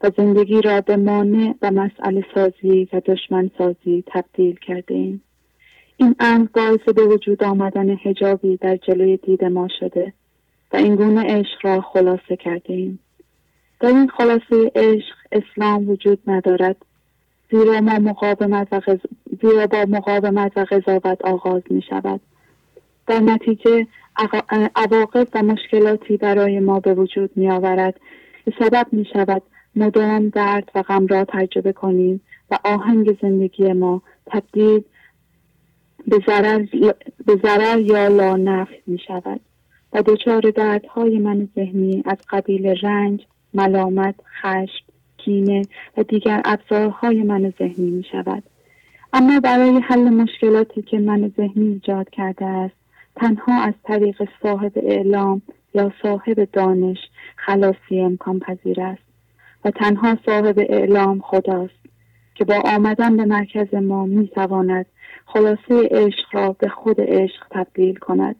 و 0.00 0.10
زندگی 0.16 0.60
را 0.60 0.80
به 0.80 0.96
مانع 0.96 1.54
و 1.62 1.70
مسئله 1.70 2.24
سازی 2.34 2.88
و 2.92 3.00
دشمن 3.00 3.50
سازی 3.58 4.04
تبدیل 4.06 4.56
کردیم. 4.56 5.22
این 6.00 6.16
امر 6.20 6.46
باعث 6.54 6.80
به 6.80 7.02
وجود 7.02 7.44
آمدن 7.44 7.90
هجابی 7.90 8.56
در 8.56 8.76
جلوی 8.76 9.16
دید 9.16 9.44
ما 9.44 9.68
شده 9.80 10.12
و 10.72 10.76
این 10.76 10.96
گونه 10.96 11.22
عشق 11.22 11.58
را 11.62 11.80
خلاصه 11.80 12.36
کردیم. 12.36 12.98
در 13.80 13.88
این 13.88 14.08
خلاصه 14.08 14.72
عشق 14.74 15.14
اسلام 15.32 15.88
وجود 15.88 16.18
ندارد 16.26 16.76
زیرا 17.50 17.80
ما 17.80 17.98
مقاومت 17.98 18.68
و 18.72 18.80
غز... 18.80 18.98
زیرا 19.42 19.66
با 19.66 19.84
مقاومت 19.88 20.52
و 20.56 20.66
قضاوت 20.70 21.24
آغاز 21.24 21.62
می 21.70 21.82
شود. 21.82 22.20
در 23.06 23.20
نتیجه 23.20 23.86
عواقب 24.76 25.28
و 25.34 25.42
مشکلاتی 25.42 26.16
برای 26.16 26.60
ما 26.60 26.80
به 26.80 26.94
وجود 26.94 27.30
می 27.36 27.50
آورد 27.50 28.00
که 28.44 28.52
سبب 28.58 28.86
می 28.92 29.04
شود 29.12 29.42
مدام 29.76 30.28
درد 30.28 30.70
و 30.74 30.82
غم 30.82 31.06
را 31.06 31.24
تجربه 31.24 31.72
کنیم 31.72 32.20
و 32.50 32.58
آهنگ 32.64 33.18
زندگی 33.22 33.72
ما 33.72 34.02
تبدیل 34.26 34.84
به 36.06 36.18
ضرر, 37.42 37.80
یا 37.80 38.08
لا 38.08 38.36
نفع 38.36 38.76
می 38.86 38.98
شود 39.06 39.40
و 39.92 40.02
دچار 40.02 40.40
دردهای 40.40 41.18
من 41.18 41.48
ذهنی 41.54 42.02
از 42.06 42.18
قبیل 42.30 42.66
رنج، 42.66 43.26
ملامت، 43.54 44.14
خشم، 44.42 44.84
کینه 45.16 45.62
و 45.96 46.02
دیگر 46.02 46.42
ابزارهای 46.44 47.22
من 47.22 47.52
ذهنی 47.58 47.90
می 47.90 48.04
شود. 48.12 48.42
اما 49.12 49.40
برای 49.40 49.80
حل 49.80 50.08
مشکلاتی 50.08 50.82
که 50.82 50.98
من 50.98 51.32
ذهنی 51.36 51.66
ایجاد 51.66 52.10
کرده 52.10 52.46
است 52.46 52.74
تنها 53.16 53.62
از 53.62 53.74
طریق 53.84 54.28
صاحب 54.42 54.72
اعلام 54.76 55.42
یا 55.74 55.92
صاحب 56.02 56.48
دانش 56.52 56.98
خلاصی 57.36 58.00
امکان 58.00 58.40
پذیر 58.40 58.80
است 58.80 59.02
و 59.64 59.70
تنها 59.70 60.18
صاحب 60.26 60.58
اعلام 60.58 61.20
خداست 61.20 61.80
که 62.34 62.44
با 62.44 62.62
آمدن 62.64 63.16
به 63.16 63.24
مرکز 63.24 63.74
ما 63.74 64.06
می 64.06 64.28
تواند 64.28 64.86
خلاصه 65.32 65.88
عشق 65.90 66.26
را 66.32 66.52
به 66.58 66.68
خود 66.68 67.00
عشق 67.00 67.46
تبدیل 67.50 67.96
کند 67.96 68.36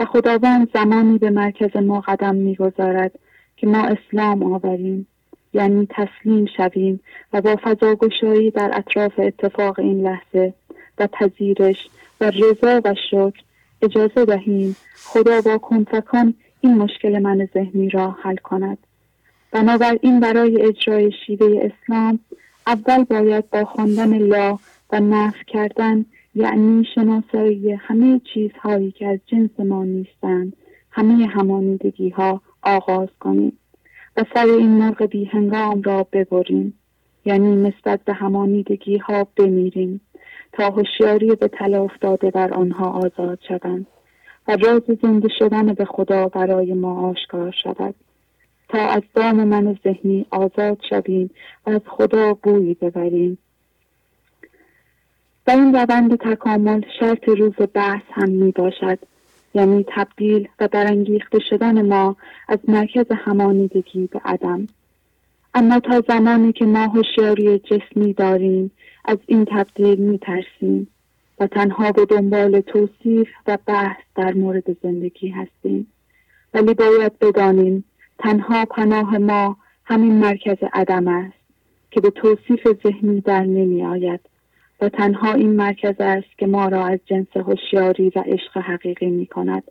و 0.00 0.04
خداوند 0.04 0.70
زمانی 0.74 1.18
به 1.18 1.30
مرکز 1.30 1.76
ما 1.76 2.00
قدم 2.00 2.34
می‌گذارد 2.34 3.12
که 3.56 3.66
ما 3.66 3.84
اسلام 3.86 4.54
آوریم 4.54 5.06
یعنی 5.52 5.88
تسلیم 5.90 6.46
شویم 6.56 7.00
و 7.32 7.40
با 7.40 7.58
فضاگشایی 7.62 8.50
در 8.50 8.70
اطراف 8.74 9.12
اتفاق 9.18 9.78
این 9.78 10.02
لحظه 10.02 10.54
و 10.98 11.06
پذیرش 11.06 11.88
و 12.20 12.30
رضا 12.30 12.80
و 12.84 12.94
شکر 13.10 13.42
اجازه 13.82 14.24
دهیم 14.24 14.76
خدا 15.04 15.40
با 15.40 15.58
کنفکان 15.58 16.34
این 16.60 16.78
مشکل 16.78 17.18
من 17.18 17.48
ذهنی 17.54 17.88
را 17.88 18.10
حل 18.22 18.36
کند. 18.36 18.78
بنابراین 19.52 20.20
برای 20.20 20.62
اجرای 20.62 21.12
شیوه 21.26 21.70
اسلام 21.72 22.18
اول 22.66 23.04
باید 23.04 23.50
با 23.50 23.64
خواندن 23.64 24.18
لا 24.18 24.58
و 24.92 25.00
نفع 25.00 25.42
کردن 25.46 26.06
یعنی 26.34 26.84
شناسایی 26.94 27.72
همه 27.72 28.20
چیزهایی 28.34 28.90
که 28.90 29.06
از 29.06 29.18
جنس 29.26 29.50
ما 29.58 29.84
نیستند 29.84 30.56
همه 30.90 31.26
همانیدگی 31.26 32.08
ها 32.08 32.40
آغاز 32.62 33.08
کنیم 33.20 33.58
و 34.16 34.24
سر 34.34 34.46
این 34.46 34.70
مرغ 34.70 35.02
بی 35.06 35.24
هنگام 35.24 35.82
را 35.82 36.06
ببریم. 36.12 36.74
یعنی 37.24 37.56
نسبت 37.56 38.00
به 38.04 38.12
همانیدگی 38.12 38.96
ها 38.96 39.26
بمیریم 39.36 40.00
تا 40.52 40.70
هوشیاری 40.70 41.34
به 41.34 41.48
تله 41.48 41.80
افتاده 41.80 42.30
بر 42.30 42.54
آنها 42.54 42.90
آزاد 42.90 43.38
شوند 43.48 43.86
و 44.48 44.56
راز 44.56 44.82
زنده 45.02 45.28
شدن 45.38 45.74
به 45.74 45.84
خدا 45.84 46.28
برای 46.28 46.74
ما 46.74 47.08
آشکار 47.10 47.54
شود. 47.62 47.94
تا 48.68 48.78
از 48.78 49.02
دام 49.14 49.44
من 49.44 49.78
ذهنی 49.84 50.26
آزاد 50.30 50.78
شویم 50.90 51.30
و 51.66 51.70
از 51.70 51.80
خدا 51.86 52.34
بویی 52.34 52.74
ببریم. 52.74 53.38
و 55.46 55.50
این 55.50 55.74
روند 55.74 56.16
تکامل 56.16 56.80
شرط 57.00 57.28
روز 57.28 57.54
بحث 57.74 58.02
هم 58.10 58.28
می 58.28 58.52
باشد. 58.52 58.98
یعنی 59.54 59.84
تبدیل 59.88 60.48
و 60.60 60.68
برانگیخته 60.68 61.38
شدن 61.50 61.88
ما 61.88 62.16
از 62.48 62.58
مرکز 62.68 63.06
همانیدگی 63.10 64.06
به 64.06 64.20
عدم. 64.24 64.66
اما 65.54 65.80
تا 65.80 66.02
زمانی 66.08 66.52
که 66.52 66.64
ما 66.64 66.86
هوشیاری 66.86 67.58
جسمی 67.58 68.12
داریم 68.12 68.70
از 69.04 69.18
این 69.26 69.44
تبدیل 69.44 69.98
می 69.98 70.18
ترسیم 70.18 70.88
و 71.40 71.46
تنها 71.46 71.92
به 71.92 72.04
دنبال 72.04 72.60
توصیف 72.60 73.28
و 73.46 73.58
بحث 73.66 73.96
در 74.14 74.34
مورد 74.34 74.76
زندگی 74.82 75.28
هستیم. 75.28 75.86
ولی 76.54 76.74
باید 76.74 77.18
بدانیم 77.18 77.84
تنها 78.18 78.64
پناه 78.64 79.18
ما 79.18 79.56
همین 79.84 80.12
مرکز 80.12 80.56
عدم 80.72 81.08
است 81.08 81.44
که 81.90 82.00
به 82.00 82.10
توصیف 82.10 82.68
ذهنی 82.84 83.20
در 83.20 83.44
نمی 83.44 83.84
آید. 83.84 84.20
و 84.80 84.88
تنها 84.88 85.32
این 85.32 85.56
مرکز 85.56 85.94
است 86.00 86.38
که 86.38 86.46
ما 86.46 86.68
را 86.68 86.86
از 86.86 86.98
جنس 87.06 87.36
هوشیاری 87.36 88.12
و 88.16 88.22
عشق 88.26 88.56
حقیقی 88.56 89.10
می 89.10 89.26
کند 89.26 89.62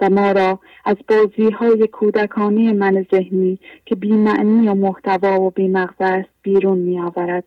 و 0.00 0.10
ما 0.10 0.32
را 0.32 0.58
از 0.84 0.96
بازی 1.08 1.50
های 1.50 1.86
کودکانه 1.86 2.72
من 2.72 3.06
ذهنی 3.10 3.58
که 3.86 3.94
بی 3.94 4.12
معنی 4.12 4.68
و 4.68 4.74
محتوا 4.74 5.40
و 5.40 5.50
بی 5.50 5.68
مغز 5.68 5.94
است 6.00 6.28
بیرون 6.42 6.78
می 6.78 7.00
آورد 7.00 7.44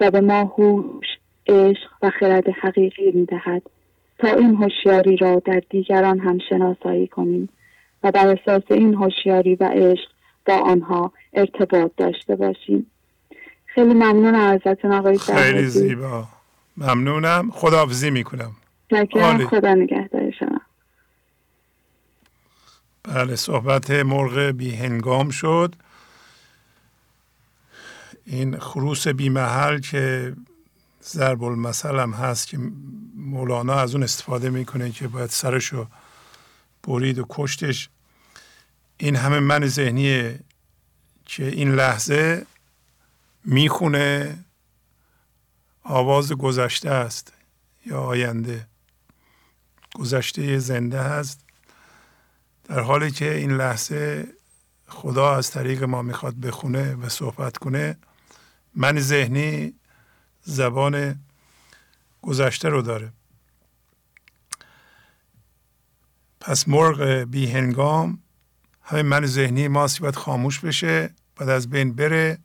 و 0.00 0.10
به 0.10 0.20
ما 0.20 0.40
هوش 0.40 1.06
عشق 1.46 1.90
و 2.02 2.10
خرد 2.10 2.48
حقیقی 2.48 3.10
می 3.10 3.24
دهد. 3.24 3.62
تا 4.18 4.28
این 4.28 4.54
هوشیاری 4.54 5.16
را 5.16 5.42
در 5.44 5.62
دیگران 5.70 6.18
هم 6.18 6.38
شناسایی 6.48 7.06
کنیم 7.06 7.48
و 8.02 8.10
بر 8.10 8.28
اساس 8.28 8.62
این 8.70 8.94
هوشیاری 8.94 9.54
و 9.54 9.64
عشق 9.64 10.08
با 10.46 10.54
آنها 10.54 11.12
ارتباط 11.32 11.90
داشته 11.96 12.36
باشیم. 12.36 12.90
خیلی 13.74 13.94
ممنون 13.94 14.34
ازتون 14.34 14.92
آقای 14.92 15.18
خیلی 15.18 15.66
زیبا. 15.66 16.28
ممنونم. 16.76 17.50
خداحافظی 17.50 18.10
می‌کنم. 18.10 18.56
خدا 19.50 19.74
نگهدار 19.74 20.30
شما. 20.30 20.60
بله 23.02 23.36
صحبت 23.36 23.90
مرغ 23.90 24.38
بی 24.38 24.74
هنگام 24.74 25.30
شد. 25.30 25.74
این 28.26 28.58
خروس 28.58 29.08
بی 29.08 29.28
محل 29.28 29.78
که 29.78 30.34
ضرب 31.02 31.44
المثل 31.44 31.98
هم 31.98 32.12
هست 32.12 32.48
که 32.48 32.58
مولانا 33.16 33.74
از 33.74 33.94
اون 33.94 34.02
استفاده 34.02 34.50
می‌کنه 34.50 34.90
که 34.90 35.08
باید 35.08 35.30
سرشو 35.30 35.86
برید 36.88 37.18
و 37.18 37.26
کشتش. 37.30 37.88
این 38.98 39.16
همه 39.16 39.40
من 39.40 39.66
ذهنیه 39.66 40.38
که 41.24 41.46
این 41.46 41.74
لحظه 41.74 42.46
می‌خونه 43.44 44.38
آواز 45.82 46.32
گذشته 46.32 46.90
است 46.90 47.32
یا 47.86 48.00
آینده. 48.00 48.66
گذشته 49.94 50.58
زنده 50.58 51.02
هست 51.02 51.40
در 52.64 52.80
حالی 52.80 53.10
که 53.10 53.34
این 53.34 53.50
لحظه 53.50 54.28
خدا 54.88 55.36
از 55.36 55.50
طریق 55.50 55.82
ما 55.82 56.02
می‌خواد 56.02 56.34
بخونه 56.34 56.94
و 56.94 57.08
صحبت 57.08 57.56
کنه 57.56 57.96
من 58.74 59.00
ذهنی 59.00 59.74
زبان 60.42 61.20
گذشته 62.22 62.68
رو 62.68 62.82
داره. 62.82 63.12
پس 66.40 66.68
مرغ 66.68 67.02
بی 67.02 67.46
هنگام 67.46 68.22
همه 68.82 69.02
من 69.02 69.26
ذهنی 69.26 69.68
ما 69.68 69.88
باید 70.00 70.16
خاموش 70.16 70.60
بشه 70.60 71.14
بعد 71.36 71.48
از 71.48 71.70
بین 71.70 71.92
بره. 71.94 72.38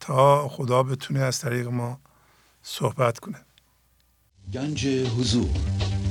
تا 0.00 0.48
خدا 0.48 0.82
بتونه 0.82 1.20
از 1.20 1.40
طریق 1.40 1.66
ما 1.66 2.00
صحبت 2.62 3.18
کنه. 3.18 3.38
گنج 4.52 4.86
حضور. 4.86 5.50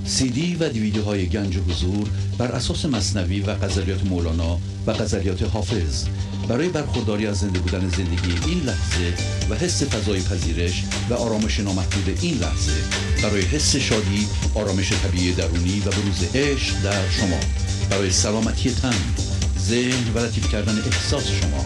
سی 0.06 0.30
دی 0.30 0.56
و 0.56 0.70
دیویدیو 0.70 1.04
های 1.04 1.28
گنج 1.28 1.58
حضور 1.58 2.10
بر 2.38 2.52
اساس 2.52 2.86
مصنوی 2.86 3.42
و 3.42 3.56
غزلیات 3.56 4.06
مولانا 4.06 4.60
و 4.88 4.94
غزلیات 4.94 5.44
حافظ. 5.44 6.08
برای 6.50 6.70
برخورداری 6.70 7.28
از 7.28 7.38
زنده 7.38 7.60
بودن 7.60 7.90
زندگی 7.90 8.50
این 8.50 8.64
لحظه 8.64 9.14
و 9.50 9.56
حس 9.56 9.84
فضای 9.84 10.22
پذیرش 10.22 10.84
و 11.10 11.14
آرامش 11.14 11.60
نامحدود 11.60 12.20
این 12.22 12.38
لحظه. 12.38 12.82
برای 13.24 13.42
حس 13.42 13.76
شادی 13.76 14.28
آرامش 14.56 14.94
طبیعی 14.94 15.34
درونی 15.34 15.80
و 15.80 15.90
بروز 15.90 16.36
عشق 16.36 16.82
در 16.84 17.10
شما. 17.10 17.40
برای 17.90 18.12
سلامتی 18.12 18.72
تن 18.72 18.96
ذهن 19.60 20.14
و 20.14 20.20
لطیف 20.20 20.52
کردن 20.52 20.78
احساس 20.78 21.28
شما. 21.28 21.66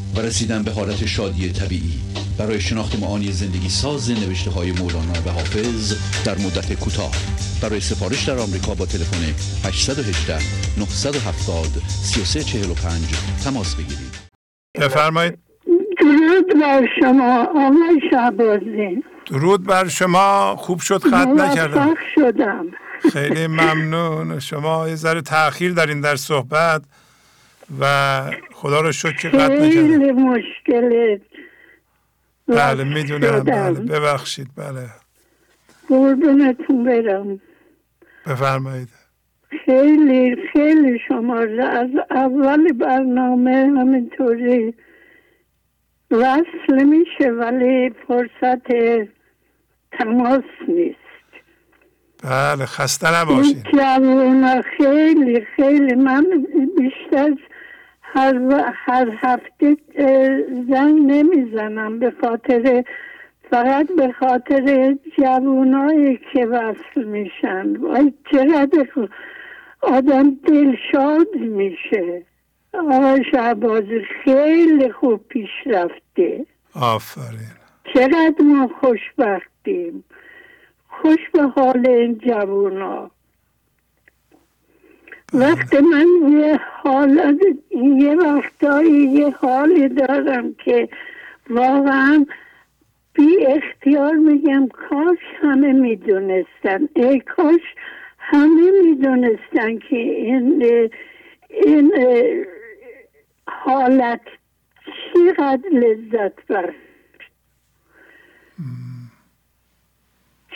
و 0.15 0.19
رسیدن 0.19 0.63
به 0.63 0.71
حالت 0.71 1.05
شادی 1.05 1.51
طبیعی. 1.51 1.99
برای 2.37 2.61
شناخت 2.61 2.99
معانی 2.99 3.31
زندگی 3.31 3.69
ساز 3.69 4.11
نوشته 4.11 4.51
های 4.51 4.71
مولانا 4.71 5.13
و 5.25 5.29
حافظ 5.29 5.93
در 6.25 6.37
مدت 6.37 6.73
کوتاه. 6.73 7.11
برای 7.61 7.79
سفارش 7.79 8.23
در 8.23 8.37
آمریکا 8.39 8.73
با 8.73 8.85
تلفن 8.85 9.23
818 9.65 10.33
970 10.77 11.65
3345 11.87 13.01
تماس 13.43 13.75
بگیرید. 13.75 14.15
بفرمایید. 14.75 15.37
درود 15.99 16.61
بر 16.61 16.87
شما 16.99 17.43
آقای 17.43 18.01
شعبازی 18.11 19.03
درود 19.25 19.67
بر 19.67 19.87
شما. 19.87 20.55
خوب 20.55 20.79
شد 20.79 21.03
خط 21.03 21.27
نکردم. 21.27 21.93
شدم. 22.15 22.65
خیلی 23.13 23.47
ممنون. 23.47 24.39
شما 24.39 24.89
یه 24.89 24.95
ذره 24.95 25.21
تاخیر 25.21 25.73
دارین 25.73 26.01
در 26.01 26.15
صحبت. 26.15 26.81
و 27.79 28.21
خدا 28.53 28.81
رو 28.81 28.91
شکر 28.91 29.11
که 29.11 29.29
قطع 29.29 29.53
نکردم. 29.53 29.69
خیلی 29.69 30.11
مشکلت. 30.11 31.21
بله 32.47 32.83
می‌دونم. 32.83 33.43
بله 33.43 33.79
ببخشید. 33.79 34.47
بله. 34.57 34.89
قربونتون 35.89 36.83
برم. 36.83 37.41
بفرمایید. 38.27 38.89
خیلی 39.65 40.35
خیلی 40.53 40.99
شما 41.07 41.39
از 41.39 41.89
اول 42.11 42.73
برنامه 42.73 43.73
همینطوری 43.77 44.73
وصل 46.11 46.83
میشه 46.83 47.31
ولی 47.31 47.93
فرصت 48.07 48.67
تماس 49.91 50.43
نیست. 50.67 50.97
بله 52.23 52.65
خسته 52.65 53.21
نباشید 53.21 53.63
خیلی 54.77 55.45
خیلی. 55.55 55.95
من 55.95 56.25
بیشتر 56.77 57.33
هر, 58.13 58.63
هر 58.73 59.17
هفته 59.17 59.77
زنگ 60.69 61.11
نمی‌زنم 61.11 61.99
به 61.99 62.13
خاطر 62.21 62.83
فقط 63.49 63.87
به 63.97 64.11
خاطر 64.19 64.95
جوانایی 65.17 66.19
که 66.33 66.45
وصل 66.45 67.03
میشن. 67.03 67.75
وای 67.75 68.13
چقدر 68.31 68.87
آدم 69.81 70.31
دلشاد 70.35 71.35
میشه. 71.35 72.21
آقای 72.73 73.23
شعبازی 73.31 74.01
خیلی 74.23 74.91
خوب 74.91 75.27
پیش 75.27 75.49
رفته 75.65 76.45
آفرین. 76.75 77.57
چقدر 77.93 78.43
ما 78.43 78.69
خوشبختیم. 78.81 80.03
خوش 80.87 81.29
به 81.33 81.43
حال 81.43 81.87
این 81.87 82.17
جوونا. 82.17 83.11
وقتی 85.33 85.77
من 85.79 86.07
یه 86.31 86.59
حال 86.83 87.39
یه 87.71 88.15
وقتایی 88.15 89.03
یه 89.03 89.29
حالی 89.29 89.89
دارم 89.89 90.53
که 90.53 90.89
واقعا 91.49 92.25
بی 93.13 93.45
اختیار 93.45 94.13
میگم 94.13 94.67
کاش 94.67 95.17
همه 95.41 95.73
می‌دونستن. 95.73 96.89
ای 96.95 97.19
کاش 97.19 97.61
همه 98.17 98.71
می‌دونستن 98.83 99.77
که 99.77 99.97
این 99.97 100.89
این 101.49 101.91
حالت 103.47 104.21
چقدر 105.13 105.69
لذت 105.69 106.47
بخش. 106.49 106.75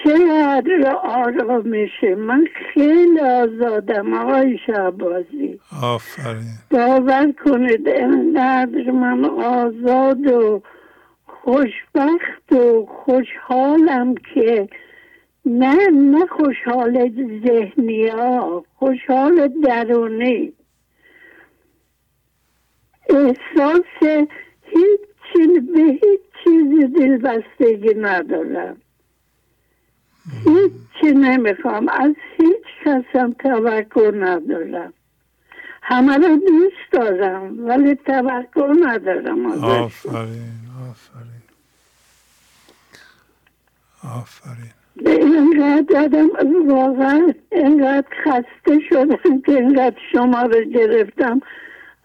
چقدر 0.05 0.95
آرامشه 1.03 2.15
من 2.15 2.47
خیلی 2.73 3.19
آزادم 3.19 4.13
آقای 4.13 4.59
شعبازی 4.65 5.59
آفرین. 5.83 6.57
باور 6.71 7.31
کنید 7.45 7.87
اینقدر 7.87 8.91
من 8.91 9.25
آزاد 9.25 10.27
و 10.27 10.61
خوشبخت 11.25 12.51
و 12.51 12.85
خوشحالم 12.85 14.15
که 14.33 14.69
نه 15.45 15.87
نه 15.91 16.25
خوشحال 16.25 17.11
ذهنی 17.45 18.07
ها 18.07 18.65
خوشحال 18.75 19.47
درونی. 19.63 20.53
احساس 23.09 24.21
هیچ 24.61 24.99
به 25.75 25.81
هیچ 25.81 26.21
چیزی 26.43 26.87
دلبستگی 26.87 27.93
ندارم. 27.99 28.77
هیچی 30.31 31.15
نمی‌خوام. 31.15 31.89
از 31.89 32.13
هیچ 32.37 32.65
کسم 32.85 33.31
توقع 33.31 34.11
ندارم. 34.11 34.93
همه 35.81 36.17
رو 36.17 36.35
دوست 36.35 36.91
دارم 36.91 37.67
ولی 37.67 37.95
توقع 37.95 38.73
ندارم 38.81 39.45
آفرین 39.45 40.59
آفرین. 40.89 41.41
آفرین. 44.03 44.71
اینقدر 45.05 46.03
آدم 46.03 46.29
واقعا 46.67 47.33
اینقدر 47.51 48.07
خسته 48.23 48.79
شدم 48.89 49.41
که 49.45 49.51
اینقدر 49.51 49.97
شما 50.11 50.41
رو 50.41 50.63
گرفتم. 50.63 51.41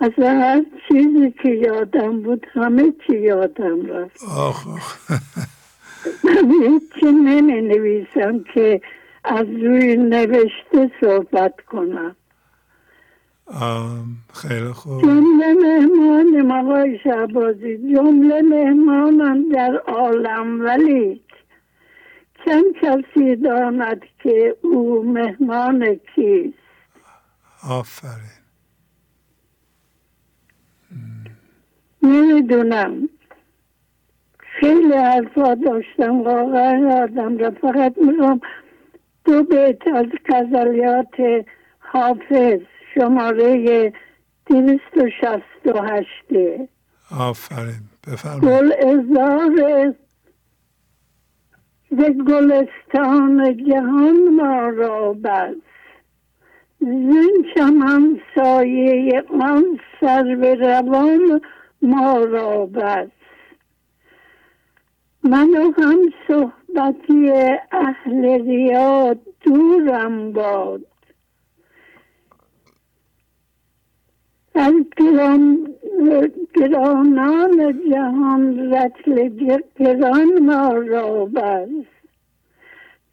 از 0.01 0.13
هر 0.19 0.63
چیزی 0.89 1.35
که 1.43 1.49
یادم 1.49 2.23
بود 2.23 2.47
همه 2.53 2.93
چی 3.07 3.19
یادم 3.19 3.87
رفت. 3.87 4.25
آخ. 4.25 4.67
من 6.25 6.51
هیچی 6.51 7.07
نمی 7.07 7.61
نویسم 7.61 8.45
که 8.55 8.81
از 9.25 9.47
روی 9.47 9.97
نوشته 9.97 10.91
صحبت 11.01 11.61
کنم. 11.61 12.17
خیلی 14.35 14.73
خوب. 14.73 15.03
جمله 15.03 15.55
مهمانم 15.55 16.51
آقای 16.51 16.99
شعبازی 16.99 17.95
جمله 17.95 18.43
مهمانم 18.43 19.49
در 19.53 19.77
عالم 19.77 20.61
ولی 20.61 21.23
چند 22.45 22.65
کسی 22.83 23.37
داند 23.37 24.03
که 24.23 24.57
او 24.63 25.13
مهمان 25.13 26.01
کیست؟ 26.15 26.55
آفرین. 27.69 28.41
نمی‌دونم. 32.03 33.09
خیلی 34.61 34.95
حرفا 34.95 35.55
داشتم 35.55 36.21
واقعا 36.23 37.03
آدم 37.03 37.39
را 37.39 37.51
فقط 37.51 37.95
می‌خوام 37.99 38.41
دو 39.25 39.43
بیت 39.43 39.87
از 39.95 40.07
غزلیات 40.29 41.45
حافظ 41.79 42.61
شماره 42.95 43.93
دویست 44.47 44.97
و 44.97 45.11
شست 45.21 45.77
و 45.77 45.83
هشته 45.83 46.69
آفرین 47.19 47.83
بفرمایید. 48.07 48.45
گل 48.45 48.73
ازار 48.89 49.95
ز 51.91 52.01
گلستان 52.29 53.57
جهان 53.69 54.29
ما 54.29 54.69
را 54.69 55.13
بس. 55.13 55.55
زین 56.81 57.47
چمن 57.55 58.21
سایه 58.35 59.25
من 59.39 59.65
سر 60.01 60.37
به 60.41 60.55
روان 60.55 61.41
ما 61.83 62.19
را 62.19 62.67
بس. 62.67 63.20
من 65.25 65.73
هم 65.79 66.13
صحبتی 66.29 67.31
اهل 67.73 68.25
ریا 68.25 69.17
دورم 69.41 70.33
باد. 70.33 70.87
از 74.55 74.75
گران 74.97 75.75
گرانان 76.55 77.81
جهان 77.91 78.73
رتل 78.73 79.29
گران 79.77 80.39
ما 80.39 80.73
را 80.73 81.25
بس 81.25 81.69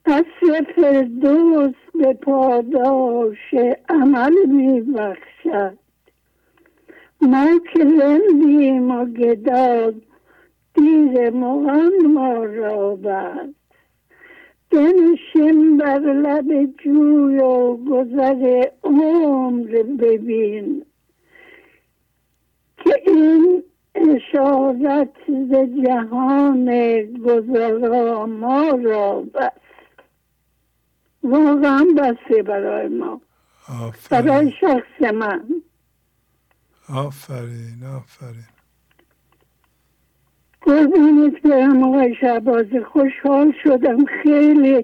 قصر 0.06 0.66
فردوس 0.76 1.76
به 1.96 2.14
پاداش 2.14 3.54
عمل 3.90 4.46
می 4.46 4.82
بخشد. 4.82 5.78
ما 7.22 7.48
که 7.74 7.84
رندیم 7.84 8.92
و 8.92 9.06
گداد 9.06 10.07
دیر 10.78 11.30
مغان 11.30 12.06
ما 12.14 12.44
را 12.44 12.96
بد 12.96 13.50
بنشین 14.72 15.78
بر 15.78 16.00
لب 16.00 16.66
جوی 16.84 17.40
و 17.40 17.78
گذر 17.78 18.64
عمر 18.84 19.84
ببین. 20.00 20.86
که 22.78 23.04
این 23.08 23.64
اشارت 23.96 25.14
ز 25.28 25.54
جهان 25.86 27.02
گذرا 27.02 28.26
ما 28.26 28.70
را 28.70 29.22
بس 29.22 29.52
واقعا 31.24 31.86
بسه 31.98 32.44
برای 32.44 32.88
ما. 32.88 33.22
برای 34.10 34.54
شخص 34.62 35.14
من. 35.14 35.44
آفرین 36.90 37.84
آفرین. 37.84 38.57
قربونت 40.68 41.42
برم 41.42 41.84
آقای 41.84 42.16
شعبازی 42.16 42.80
خوشحال 42.80 43.54
شدم. 43.64 44.06
خیلی 44.06 44.84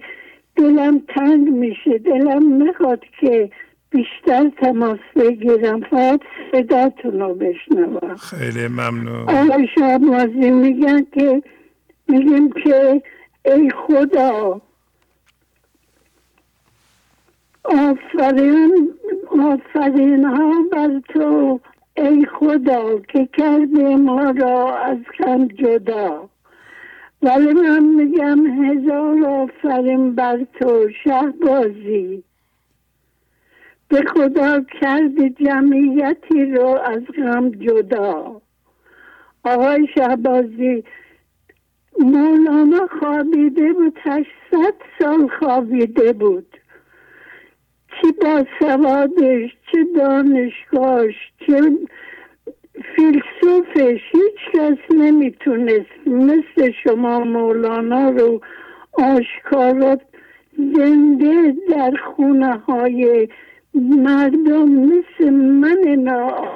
دلم 0.56 1.02
تنگ 1.16 1.50
میشه. 1.50 1.98
دلم 1.98 2.64
می‌خواد 2.64 3.04
که 3.20 3.50
بیشتر 3.90 4.52
تماس 4.58 5.00
بگیرم. 5.16 5.82
فقط 5.82 6.20
صداتون 6.52 7.20
رو 7.20 7.36
بشنوم. 7.36 8.16
خیلی 8.16 8.68
ممنون. 8.68 9.30
آقای 9.30 9.68
شعبازی 9.76 10.52
میگن 10.52 11.06
که 11.14 11.44
میگیم 12.08 12.52
که 12.52 13.02
ای 13.46 13.70
خدا 13.70 14.62
آفرین 17.64 18.94
آفرین 19.40 20.26
ها 20.26 20.54
بر 20.72 21.02
تو. 21.14 21.60
ای 21.98 22.26
خدا 22.26 23.00
که 23.00 23.30
کرده 23.34 23.96
ما 23.96 24.32
را 24.32 24.78
از 24.78 24.98
کم 25.18 25.48
جدا. 25.48 26.30
ولی 27.22 27.54
من 27.54 27.84
میگم 27.84 28.46
هزار 28.46 29.26
آفرین 29.26 30.16
بر 30.16 30.46
تو 30.60 30.90
شهبازی. 31.04 32.24
به 33.88 34.02
خدا 34.02 34.62
کرد 34.82 35.28
جمعیتی 35.28 36.46
رو 36.46 36.66
از 36.66 37.02
غم 37.18 37.50
جدا. 37.50 38.42
آقای 39.44 39.88
شهبازی 39.96 40.84
مولانا 42.00 42.88
خوابیده 43.00 43.74
بود 43.74 43.98
هشتصد 44.04 44.74
سال 45.00 45.28
خوابیده 45.40 46.14
بود. 46.14 46.58
چه 48.02 48.12
با 48.22 48.46
سوادش 48.60 49.52
چه 49.72 49.84
دانشگاهش 49.96 51.16
چه 51.48 51.62
فیلسوفش 52.96 54.02
هیچ 54.12 54.52
کس 54.54 54.96
نمی‌تونست. 54.96 56.08
مثل 56.08 56.72
شما 56.84 57.20
مولانا 57.20 58.10
رو 58.10 58.42
آشکارا 58.94 59.98
زنده 60.58 61.56
در 61.70 61.92
خونه 61.92 62.58
های 62.58 63.28
مردم 63.76 64.70
مثل 64.70 65.30
من 65.34 65.78
نا 65.98 66.48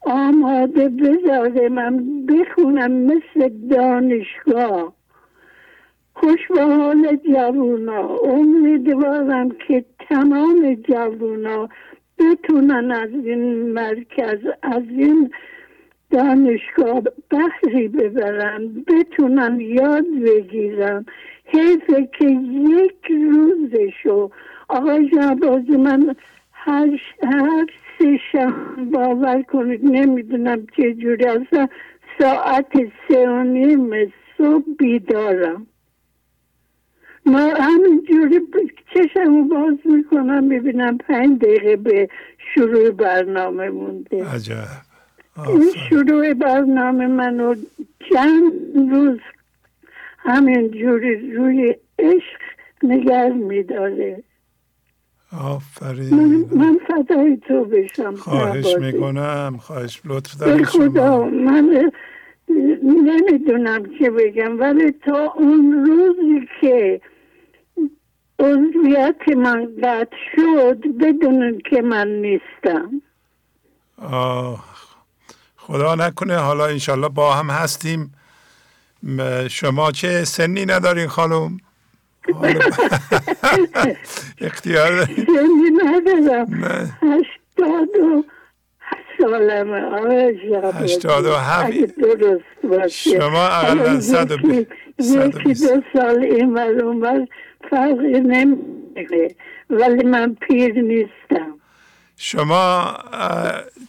آماده 0.00 0.88
بذاره 0.88 1.68
من 1.68 2.26
بخونم 2.26 2.92
مثل 2.92 3.48
دانشگاه. 3.70 4.95
خوش 6.20 6.48
به 6.54 6.62
حال 6.62 7.18
جوونا. 7.32 8.08
امیدوارم 8.16 9.48
که 9.68 9.84
تمام 10.08 10.74
جوونا 10.74 11.68
بتونن 12.18 12.90
از 12.90 13.10
این 13.10 13.72
مرکز 13.72 14.38
از 14.62 14.82
این 14.88 15.30
دانشگاه 16.10 17.02
بحری 17.30 17.88
ببرن 17.88 18.84
بتونن 18.88 19.60
یاد 19.60 20.04
بگیرن. 20.26 21.06
حیفه 21.44 22.08
که 22.18 22.28
یک 22.70 23.06
روزشو 23.10 24.30
آقای 24.68 25.10
جبازی 25.10 25.76
من 25.76 26.16
هر, 26.52 27.00
هر 27.22 27.66
سه 27.98 28.18
شم 28.32 28.54
باور 28.92 29.42
کنید 29.42 29.84
نمی‌دونم 29.84 30.66
چه 30.76 30.94
جوری 30.94 31.24
اصلا 31.24 31.68
ساعت 32.18 32.72
سه 33.08 33.28
و 33.28 33.42
نیم 33.42 34.12
صبح 34.38 34.64
بیدارم. 34.78 35.66
ما 37.26 37.54
همینجوری 37.60 38.40
چشم 38.94 39.48
باز 39.48 39.74
می‌کنم 39.84 40.48
ببینم 40.48 40.98
پنج 40.98 41.38
دقیقه 41.38 41.76
به 41.76 42.08
شروع 42.54 42.90
برنامه 42.90 43.68
مونده. 43.68 44.24
عجب. 44.24 44.54
این 45.48 45.72
شروع 45.90 46.34
برنامه 46.34 47.06
منو 47.06 47.54
چند 48.10 48.52
روز 48.90 49.18
همینجوری 50.18 51.32
روی 51.32 51.74
عشق 51.98 52.40
نگر 52.82 53.28
میداره. 53.28 54.22
آفرین. 55.40 56.14
من, 56.14 56.44
من 56.64 56.78
فدای 56.88 57.36
تو 57.36 57.64
بشم 57.64 58.14
خواهش 58.14 58.66
عباسی. 58.66 58.92
می‌کنم 58.92 59.56
خواهش. 59.60 60.02
لطف 60.04 60.36
به 60.36 60.46
دارید 60.46 60.64
خدا 60.64 61.24
من 61.24 61.92
نمی‌دونم 62.84 63.82
چه 63.98 64.10
بگم 64.10 64.60
ولی 64.60 64.92
تا 64.92 65.32
اون 65.36 65.86
روزی 65.86 66.48
که 66.60 67.00
عضویت 68.38 69.36
من 69.36 69.68
قطع 69.82 70.16
شد 70.36 70.78
بدونن 71.00 71.58
که 71.70 71.82
من 71.82 72.08
نیستم. 72.08 73.02
آه. 74.02 74.64
خدا 75.56 75.94
نکنه 75.94 76.36
حالا 76.36 76.66
انشالله 76.66 77.08
با 77.08 77.34
هم 77.34 77.50
هستیم. 77.50 78.12
شما 79.50 79.92
چه 79.92 80.24
سنی 80.24 80.66
ندارین 80.66 81.06
خانم؟ 81.06 81.56
اختیار. 84.40 85.04
زنی 85.04 85.70
ندارم. 85.84 86.46
هشتاد 87.02 87.96
و 88.02 88.24
سالمه. 89.20 89.82
هشتاد 90.74 91.24
و 91.24 91.34
هفت. 91.34 91.66
اگه 91.66 91.86
درست 91.86 92.44
باشه. 92.64 93.10
شما 93.20 93.46
اقلا 93.46 94.00
صد 94.00 94.32
و 94.32 94.34
یکی-. 94.34 94.66
دو 95.54 95.82
سال 95.92 96.18
این 96.18 96.54
ور. 96.54 97.26
فرقی 97.70 98.20
نمیده 98.20 99.34
ولی 99.70 100.04
من 100.04 100.34
پیر 100.34 100.82
نیستم 100.82 101.54
شما 102.16 102.94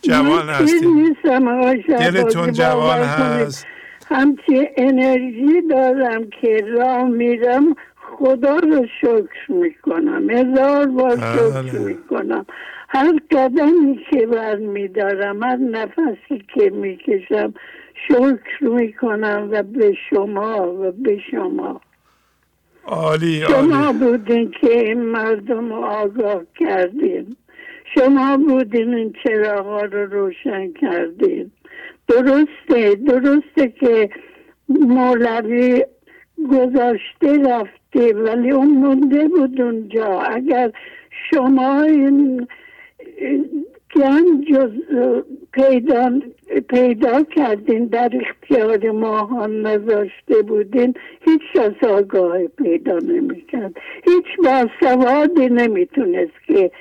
جوان 0.02 0.50
هستید 0.50 1.18
شهبازی. 1.24 1.82
دلتون 1.82 2.52
جوان. 2.52 3.00
هست 3.00 3.66
همچی 4.10 4.70
انرژی 4.78 5.62
دارم 5.70 6.30
که 6.42 6.66
راه 6.68 7.04
میرم 7.04 7.76
خدا 8.20 8.58
رو 8.58 8.86
شکر 9.02 9.52
می‌کنم 9.52 10.30
هزار 10.30 10.86
بار 10.86 11.16
شکر 11.16 11.62
بله. 11.62 11.80
می‌کنم 11.80 12.46
هر 12.90 13.14
قدمی 13.32 14.06
که 14.12 14.28
بر 14.28 14.56
میدارم 14.56 15.44
هر 15.44 15.56
نفسی 15.56 16.46
که 16.54 16.70
می‌کشم 16.70 17.54
شکر 18.08 18.64
می‌کنم 18.64 19.50
و 19.52 19.64
به 19.64 19.94
شما 20.10 20.74
و 20.74 20.92
به 20.92 21.20
شما 21.32 21.82
عالی 22.88 23.42
شما 23.42 23.94
بودین 23.94 24.52
که 24.52 24.80
این 24.80 25.02
مردم 25.02 25.70
رو 25.70 25.86
آگاه 25.86 26.42
کردین. 26.60 27.36
شما 27.96 28.38
بودین 28.38 28.94
این 28.94 29.14
چراغا 29.24 29.82
رو 29.82 30.06
روشن 30.06 30.74
کردین. 30.74 31.52
درسته 32.08 32.96
درسته 32.96 33.74
که 33.80 34.10
مولوی 34.70 35.86
گذاشته 36.52 37.44
رفته 37.46 38.14
ولی 38.14 38.52
اون 38.52 38.68
مونده 38.68 39.28
بود 39.28 39.62
اونجا. 39.62 40.20
اگر 40.22 40.72
شما 41.32 41.82
این 41.82 42.48
گنج 43.96 44.52
رو 44.90 45.24
پیدا 45.52 46.20
پیدا 46.70 47.24
کردین 47.24 47.86
در 47.86 48.12
اختیار 48.22 48.92
ما 48.92 49.46
نذاشته 49.48 50.42
بودین. 50.48 50.94
هیچ 51.22 51.42
کس 51.56 51.84
آگاه 51.90 52.48
پیدا 52.48 52.98
نمی‌کرد. 52.98 53.76
هیچ 54.06 54.26
باسوادی 54.44 55.48
نمی‌تونست 55.48 56.44
که 56.48 56.72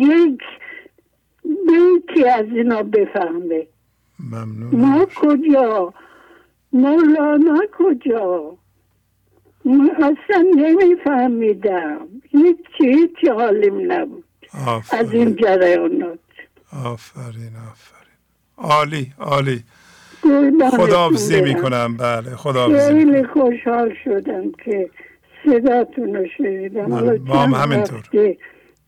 یک 0.00 0.42
بیتی 1.42 2.24
از 2.28 2.46
اینا 2.54 2.82
بفهمه. 2.82 3.66
ممنون. 4.32 4.80
ما 4.80 5.06
کجا؟ 5.16 5.94
مولانا 6.72 7.60
کجا؟ 7.78 8.56
من 9.64 9.90
اصلا 9.90 10.44
نمیفهمیدم. 10.56 12.08
هیچی 12.30 12.98
هیچ 12.98 13.28
حالیم 13.28 13.92
نبود. 13.92 14.24
از 14.92 15.12
این 15.12 15.36
جریانات. 15.36 16.18
آفرین 16.72 17.56
آفرین. 17.56 18.18
عالی 18.56 19.12
عالی. 19.18 19.64
قربانتون 20.22 20.70
خداحافظی. 20.70 21.40
می‌کنم. 21.40 21.96
بله 21.96 22.36
خداحافظی 22.36 22.92
خیلی 22.92 23.24
خوشحال 23.24 23.94
شدم 24.04 24.52
که 24.64 24.90
صداتون 25.44 26.14
رو 26.14 26.26
شنیدم. 26.38 26.86
ما 26.86 27.42
هم 27.42 27.52
چند 27.52 27.54
همینطور. 27.54 28.02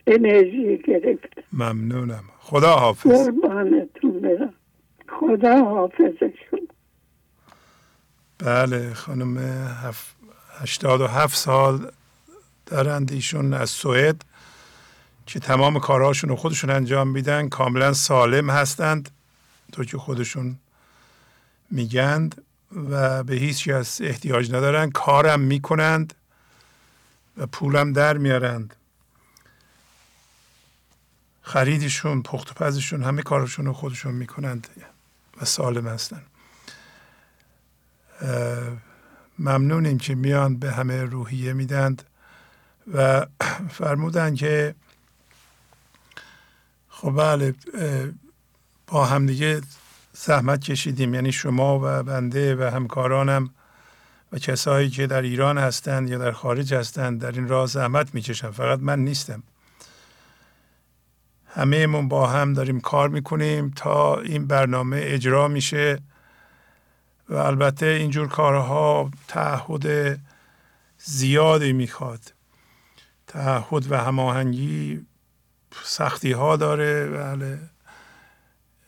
انرژی 0.07 0.83
گرفت 0.87 1.29
ممنونم. 1.53 2.25
خدا 2.39 2.77
حافظ 2.77 3.11
قربانتون 3.11 4.21
برم. 4.21 4.55
خدا 5.21 5.65
حافظشون 5.65 6.69
بله 8.39 8.95
خانم 8.95 9.39
هف... 9.83 10.15
87 10.63 11.37
سال 11.37 11.91
دارند 12.67 13.13
ایشون 13.13 13.55
از 13.55 13.71
سوئد. 13.71 14.23
که 15.27 15.41
تمام 15.41 15.79
کارهاشون 15.79 16.31
رو 16.31 16.37
خودشون 16.37 16.71
انجام 16.71 17.09
میدن 17.09 17.49
کاملا 17.49 17.93
سالم 17.93 18.51
هستند. 18.51 19.11
تو 19.73 19.85
که 19.85 19.99
خودشون 19.99 20.59
میگند 21.71 22.43
و 22.91 23.23
به 23.23 23.35
هیچ 23.35 23.69
کس 23.69 24.01
احتیاج 24.01 24.53
ندارن. 24.53 24.91
کارم 24.91 25.41
می‌کنند 25.41 26.15
و 27.37 27.47
پولم 27.47 27.93
در 27.93 28.17
میارند. 28.17 28.75
خریدشون 31.43 32.23
پخت 32.23 32.51
و 32.51 32.55
پزشون 32.55 33.03
همه 33.03 33.23
کارشون 33.23 33.67
رو 33.67 33.73
خودشون 33.73 34.15
می‌کنند 34.15 34.69
و 35.41 35.45
سالم 35.45 35.89
هستند. 35.89 36.27
ممنونیم 39.39 39.99
که 39.99 40.15
میان 40.15 40.57
به 40.57 40.73
همه 40.73 41.03
روحیه 41.03 41.53
میدند 41.53 42.03
و 42.95 43.27
فرمودن 43.79 44.35
که 44.35 44.75
خب 46.97 47.11
بله 47.17 47.55
با 48.87 49.05
همدیگه 49.05 49.61
زحمت 50.13 50.65
کشیدیم. 50.65 51.15
یعنی 51.15 51.33
شما 51.33 51.81
و 51.83 52.03
بنده 52.03 52.57
و 52.57 52.71
همکارانم 52.75 53.51
و 54.33 54.39
کسایی 54.39 54.91
که 54.91 55.07
در 55.07 55.23
ایران 55.23 55.59
هستند 55.59 56.11
یا 56.11 56.19
در 56.19 56.33
خارج 56.33 56.75
هستند 56.75 57.21
در 57.21 57.33
این 57.33 57.49
راه 57.49 57.67
زحمت 57.67 58.15
می‌کشن. 58.15 58.51
فقط 58.51 58.79
من 58.79 58.99
نیستم. 58.99 59.43
همهمون 61.47 62.09
با 62.09 62.27
هم 62.27 62.53
داریم 62.53 62.81
کار 62.81 63.09
می‌کنیم 63.09 63.71
تا 63.77 64.21
این 64.21 64.47
برنامه 64.47 65.01
اجرا 65.03 65.49
میشه 65.49 65.99
و 67.29 67.35
البته 67.35 67.87
اینجور 67.87 68.29
کارها 68.29 69.11
تعهد 69.29 70.19
زیادی 70.99 71.73
می‌خواد. 71.73 72.33
تعهد 73.27 73.93
و 73.93 73.99
هماهنگی 73.99 75.07
سختی 75.83 76.33
ها 76.33 76.57
داره. 76.57 77.07
بله. 77.07 77.59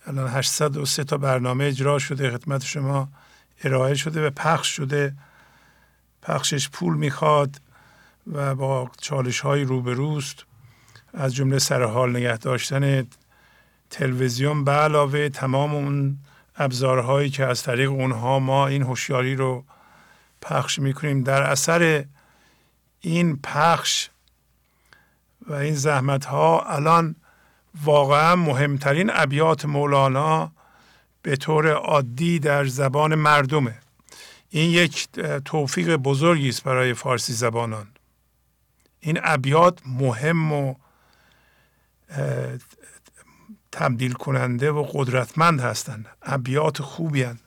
الان 0.06 0.28
803 0.28 1.05
تا 1.05 1.16
برنامه 1.16 1.65
اجرا 1.65 1.98
شده 1.98 2.31
خدمت 2.31 2.65
شما 2.65 3.08
ارائه 3.65 3.94
شده 3.94 4.26
و 4.26 4.31
پخش 4.31 4.76
شده. 4.76 5.15
پخشش 6.23 6.68
پول 6.68 6.97
می‌خواد 6.97 7.60
و 8.32 8.55
با 8.55 8.90
چالش 9.00 9.40
های 9.40 9.65
روبروست. 9.65 10.44
از 11.15 11.34
جمله 11.34 11.58
سرحال 11.58 12.16
نگه 12.16 12.36
داشتن 12.36 13.06
تلویزیون. 13.90 14.65
به 14.65 14.73
علاوه 14.73 15.28
تمام 15.28 15.74
اون 15.74 16.18
ابزارهایی 16.56 17.31
که 17.31 17.44
از 17.44 17.62
طریق 17.62 17.90
اونها 17.90 18.39
ما 18.39 18.66
این 18.66 18.82
هوشیاری 18.82 19.36
رو 19.36 19.65
پخش 20.42 20.78
می‌کنیم. 20.78 21.23
در 21.23 21.42
اثر 21.42 22.05
این 23.00 23.36
پخش 23.36 24.08
و 25.47 25.52
این 25.52 25.75
زحمت 25.75 26.25
ها 26.25 26.60
الان 26.60 27.16
واقعا 27.84 28.36
مهمترین 28.36 29.10
ابیات 29.15 29.65
مولانا 29.65 30.52
به 31.23 31.36
طور 31.36 31.73
عادی 31.73 32.39
در 32.39 32.65
زبان 32.65 33.15
مردمه. 33.15 33.78
این 34.50 34.70
یک 34.70 35.08
توفیق 35.44 35.97
بزرگی 35.97 36.49
است 36.49 36.65
برای 36.65 36.94
فارسی 36.94 37.33
زبانان. 37.33 37.86
این 39.00 39.20
ابیات 39.23 39.81
مهم 39.86 40.52
و 40.52 40.75
تبدیل 43.73 44.12
کننده 44.12 44.70
و 44.70 44.86
قدرتمند 44.92 45.60
هستند. 45.60 46.07
ابیات 46.23 46.83
خوبی 46.83 47.23
هستند. 47.23 47.41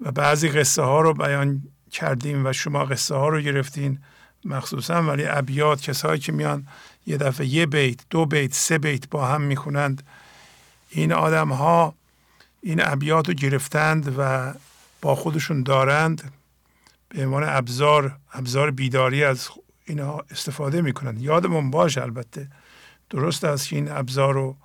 و 0.00 0.12
بعضی 0.12 0.48
قصه 0.48 0.82
ها 0.82 1.00
رو 1.00 1.14
بیان 1.14 1.62
کردیم 1.90 2.46
و 2.46 2.52
شما 2.52 2.84
قصه 2.84 3.14
ها 3.14 3.28
رو 3.28 3.40
گرفتین. 3.40 3.98
مخصوصا 4.44 5.02
ولی 5.02 5.26
ابیات 5.26 5.82
کسایی 5.82 6.20
که 6.20 6.32
میان 6.32 6.66
یه 7.06 7.16
دفعه 7.16 7.46
یه 7.46 7.66
بیت 7.66 8.00
دو 8.10 8.26
بیت 8.26 8.54
سه 8.54 8.78
بیت 8.78 9.08
با 9.08 9.26
هم 9.26 9.42
می‌خونند. 9.42 10.02
این 10.90 11.12
آدم 11.12 11.52
ها 11.52 11.94
این 12.60 12.80
ابیات 12.84 13.28
رو 13.28 13.34
گرفتند 13.34 14.14
و 14.18 14.52
با 15.02 15.14
خودشون 15.14 15.62
دارند. 15.62 16.32
به 17.08 17.24
عنوان 17.24 17.44
ابزار 17.46 18.16
ابزار 18.32 18.70
بیداری 18.70 19.24
از 19.24 19.48
اینا 19.84 20.18
استفاده 20.30 20.82
می‌کنند. 20.82 21.22
یادمون 21.22 21.70
باش 21.70 21.98
البته 21.98 22.48
درست 23.10 23.44
است 23.44 23.68
که 23.68 23.76
این 23.76 23.90
ابزار 23.90 24.34
رو 24.34 24.56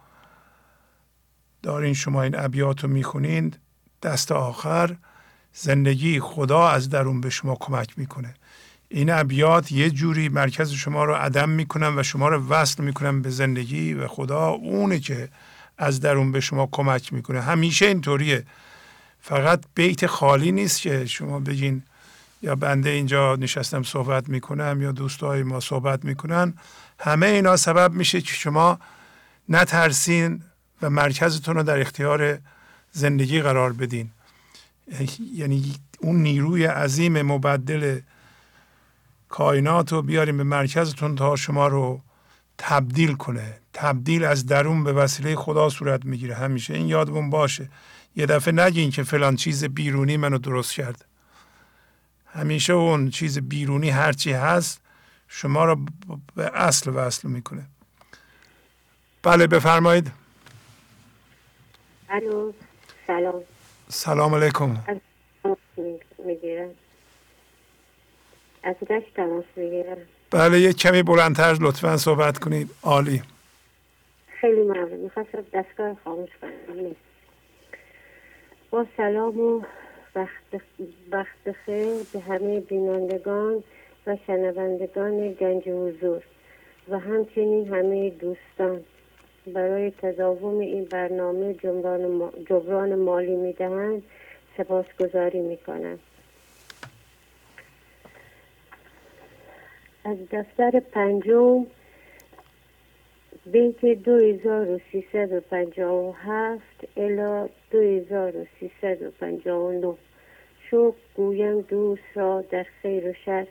دارین 1.63 1.93
شما 1.93 2.23
این 2.23 2.39
ابیات 2.39 2.83
رو 2.83 2.89
می‌خونید 2.89 3.59
دست 4.03 4.31
آخر 4.31 4.95
زندگی 5.53 6.19
خدا 6.19 6.67
از 6.67 6.89
درون 6.89 7.21
به 7.21 7.29
شما 7.29 7.55
کمک 7.59 7.99
می‌کنه. 7.99 8.33
این 8.95 9.09
ابیات 9.09 9.71
یه 9.71 9.89
جوری 9.89 10.29
مرکز 10.29 10.71
شما 10.71 11.05
رو 11.05 11.13
عدم 11.13 11.49
می‌کنن 11.49 11.99
و 11.99 12.03
شما 12.03 12.29
رو 12.29 12.47
وصل 12.47 12.83
می‌کنن 12.83 13.21
به 13.21 13.29
زندگی 13.29 13.93
و 13.93 14.07
خدا 14.07 14.47
اونه 14.47 14.99
که 14.99 15.29
از 15.77 15.99
درون 15.99 16.31
به 16.31 16.39
شما 16.39 16.69
کمک 16.71 17.13
می‌کنه. 17.13 17.41
همیشه 17.41 17.85
اینطوریه. 17.85 18.45
فقط 19.21 19.63
بیت 19.75 20.05
خالی 20.07 20.51
نیست 20.51 20.81
که 20.81 21.05
شما 21.05 21.39
بگین 21.39 21.83
یا 22.41 22.55
بنده 22.55 22.89
اینجا 22.89 23.35
نشستم 23.35 23.83
صحبت 23.83 24.29
می‌کنم 24.29 24.81
یا 24.81 24.91
دوستای 24.91 25.43
ما 25.43 25.59
صحبت 25.59 26.05
می‌کنن. 26.05 26.53
همه 26.99 27.25
اینا 27.25 27.57
سبب 27.57 27.93
میشه 27.93 28.21
که 28.21 28.33
شما 28.33 28.79
نترسین 29.49 30.41
و 30.81 30.89
مرکزتون 30.89 31.55
رو 31.55 31.63
در 31.63 31.79
اختیار 31.79 32.37
زندگی 32.91 33.41
قرار 33.41 33.73
بدین. 33.73 34.09
یعنی 35.33 35.73
اون 35.99 36.15
نیروی 36.15 36.65
عظیم 36.65 37.21
مبدل 37.21 37.99
کائنات 39.35 39.91
رو 39.91 40.01
بیاریم 40.01 40.37
به 40.37 40.43
مرکزتون 40.43 41.15
تا 41.15 41.35
شما 41.35 41.67
رو 41.67 42.01
تبدیل 42.57 43.13
کنه. 43.13 43.57
تبدیل 43.73 44.23
از 44.23 44.45
درون 44.45 44.83
به 44.83 44.93
وسیله 44.93 45.35
خدا 45.35 45.69
صورت 45.69 46.05
می‌گیره. 46.05 46.35
همیشه 46.35 46.73
این 46.73 46.87
یادمون 46.87 47.29
باشه. 47.29 47.69
یه 48.15 48.25
دفعه 48.25 48.53
نگین 48.53 48.91
که 48.91 49.03
فلان 49.03 49.35
چیز 49.35 49.63
بیرونی 49.63 50.17
منو 50.17 50.37
درست 50.37 50.73
کرد. 50.73 51.05
همیشه 52.25 52.73
اون 52.73 53.09
چیز 53.09 53.39
بیرونی 53.39 53.89
هرچی 53.89 54.31
هست 54.31 54.81
شما 55.27 55.65
رو 55.65 55.85
به 56.35 56.51
اصل 56.53 56.91
وصل 56.95 57.27
می‌کنه. 57.27 57.65
بله 59.23 59.47
بفرمایید. 59.47 60.11
الو 62.09 62.51
سلام. 63.07 63.41
سلام 63.89 64.35
علیکم. 64.35 64.83
می‌گیرم. 66.25 66.69
از 68.65 68.75
دشت 68.89 69.13
تماس 69.15 69.45
می‌گیرم 69.55 69.97
بله 70.31 70.59
یک 70.59 70.77
کمی 70.77 71.03
بلندتر 71.03 71.57
لطفا 71.61 71.97
صحبت 71.97 72.37
کنید. 72.37 72.69
عالی. 72.83 73.21
خیلی 74.41 74.61
ممنون. 74.61 74.99
می‌خواستم 74.99 75.45
دستگاه 75.53 75.97
خاموش 76.03 76.29
کنم. 76.41 76.95
با 78.71 78.85
سلام 78.97 79.39
و 79.39 79.61
وقت 81.11 81.51
خیر 81.65 81.93
به 82.13 82.19
همه 82.19 82.59
بینندگان 82.59 83.63
و 84.07 84.17
شنوندگان 84.27 85.33
گنج 85.33 85.69
حضور 85.69 86.21
و 86.89 86.99
همچنین 86.99 87.73
همه 87.73 88.09
دوستان. 88.09 88.81
برای 89.53 89.91
تداوم 89.91 90.59
این 90.59 90.85
برنامه 90.85 91.53
جبران 92.49 92.95
مالی 92.95 93.35
می‌دهند 93.35 94.03
سپاسگزاری 94.57 95.39
می‌کنم. 95.39 95.99
از 100.05 100.17
دفتر 100.31 100.79
پنجم 100.79 101.65
بیت 103.45 103.85
2357 103.85 106.63
الا 106.97 107.49
2359 107.71 109.95
شکر 110.67 110.93
گویم 111.15 111.61
دوست 111.61 112.03
را 112.15 112.41
در 112.41 112.65
خیر 112.81 113.09
و 113.09 113.13
شر 113.13 113.47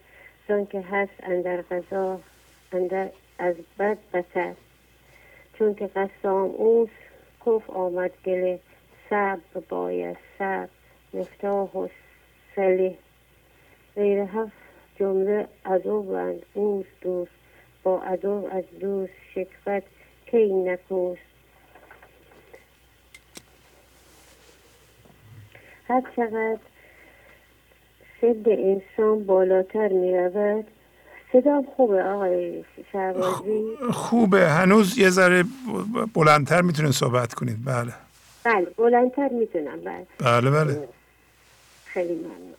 زان 0.49 0.67
که 0.67 0.81
هست 0.81 1.13
اندر 1.23 1.63
غذا 1.63 2.21
اندر 2.73 3.11
از 3.39 3.55
بد 3.79 3.99
بتر. 4.15 4.55
چون 5.59 5.75
که 5.75 5.87
قسام 5.87 6.51
اوست 6.51 6.93
کف 7.47 7.71
آمد 7.71 8.11
گله 8.25 8.61
صبر 9.11 9.61
باید 9.69 10.17
صبر 10.39 10.69
مفتاح 11.15 11.73
و 11.73 11.89
سله 12.57 12.95
غیر 13.95 14.19
هفت 14.19 14.64
جمله 15.01 15.49
عدوند 15.65 16.43
اوست 16.55 16.89
دوست 17.01 17.31
با 17.83 18.03
عدو 18.03 18.49
از 18.53 18.65
دوست 18.81 19.13
شکفت 19.35 19.87
کی 20.31 20.47
نکوست. 20.47 21.21
هر 25.89 26.03
چقدر 26.17 26.59
سد 28.21 28.49
انسان 28.49 29.25
بالاتر 29.25 29.89
می 29.89 30.17
رود 30.17 30.67
صدام 31.33 31.67
خوبه 31.77 32.03
آقای 32.03 32.65
شهبازی؟ 32.93 33.77
خوبه. 33.93 34.49
هنوز 34.49 34.99
یه 34.99 35.11
ذره 35.11 35.45
بلندتر 36.15 36.63
می‌تونین 36.63 36.93
صحبت 36.93 37.35
کنید. 37.35 37.57
بله. 37.65 37.93
بله 38.45 38.67
بلندتر 38.77 39.29
می‌تونم. 39.29 39.81
بله. 39.81 40.07
بله 40.19 40.51
بله. 40.51 40.89
خیلی 41.85 42.15
ممنون. 42.15 42.55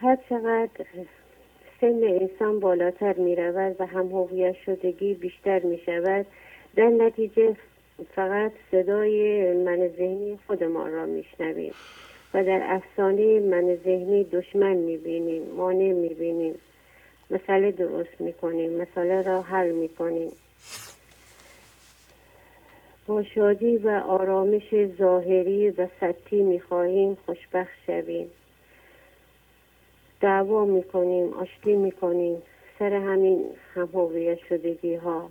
هر 0.00 0.18
چقدر 0.28 0.86
سن 1.80 2.00
انسان 2.04 2.60
بالاتر 2.60 3.12
می 3.12 3.36
رود 3.36 3.76
و 3.78 3.86
هم 3.86 4.06
هویت 4.06 4.56
شدگی 4.66 5.14
بیشتر 5.14 5.58
می 5.58 5.78
شود 5.86 6.26
در 6.76 6.88
نتیجه 6.88 7.56
فقط 8.14 8.52
صدای 8.70 9.52
من 9.52 9.88
ذهنی 9.88 10.38
خودمان 10.46 10.92
را 10.92 11.06
می 11.06 11.24
شنویم 11.38 11.74
و 12.34 12.44
در 12.44 12.60
افسانه 12.62 13.40
من 13.40 13.76
ذهنی 13.84 14.24
دشمن 14.24 14.74
می 14.74 14.96
بینیم 14.96 15.42
مانع 15.42 15.92
می 15.92 16.14
بینیم 16.14 16.54
مسئله 17.30 17.72
درست 17.72 18.20
می 18.20 18.32
کنیم 18.32 18.82
مسئله 18.82 19.22
را 19.22 19.42
حل 19.42 19.72
می 19.72 19.88
کنیم 19.88 20.32
با 23.06 23.22
شادی 23.22 23.76
و 23.76 23.88
آرامش 23.88 24.74
ظاهری 24.98 25.70
و 25.70 25.86
سطحی 26.00 26.42
می 26.42 26.60
خواهیم 26.60 27.16
خوشبخت 27.26 27.72
شویم. 27.86 28.30
دعوا 30.26 30.64
می‌کنیم 30.64 31.32
آشتی 31.32 31.76
می‌کنیم 31.76 32.42
سر 32.78 32.92
همین 32.92 33.44
هم 33.74 33.88
هویت 33.94 34.38
شدگی 34.48 34.94
ها 34.94 35.30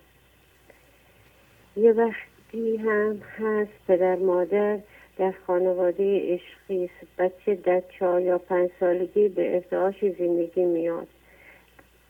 یه 1.78 1.92
وقتی 1.92 2.78
هم 2.78 3.22
هست 3.38 3.72
پدر 3.88 4.16
مادر 4.16 4.80
در 5.18 5.34
خانواده 5.48 6.34
عشقی 6.34 6.90
بچه 7.18 7.56
در 7.56 7.82
چهار 8.00 8.22
یا 8.22 8.38
پنج 8.38 8.70
سالگی 8.80 9.28
به 9.28 9.56
ارتعاش 9.56 9.96
زندگی 10.20 10.66
میاد. 10.66 11.08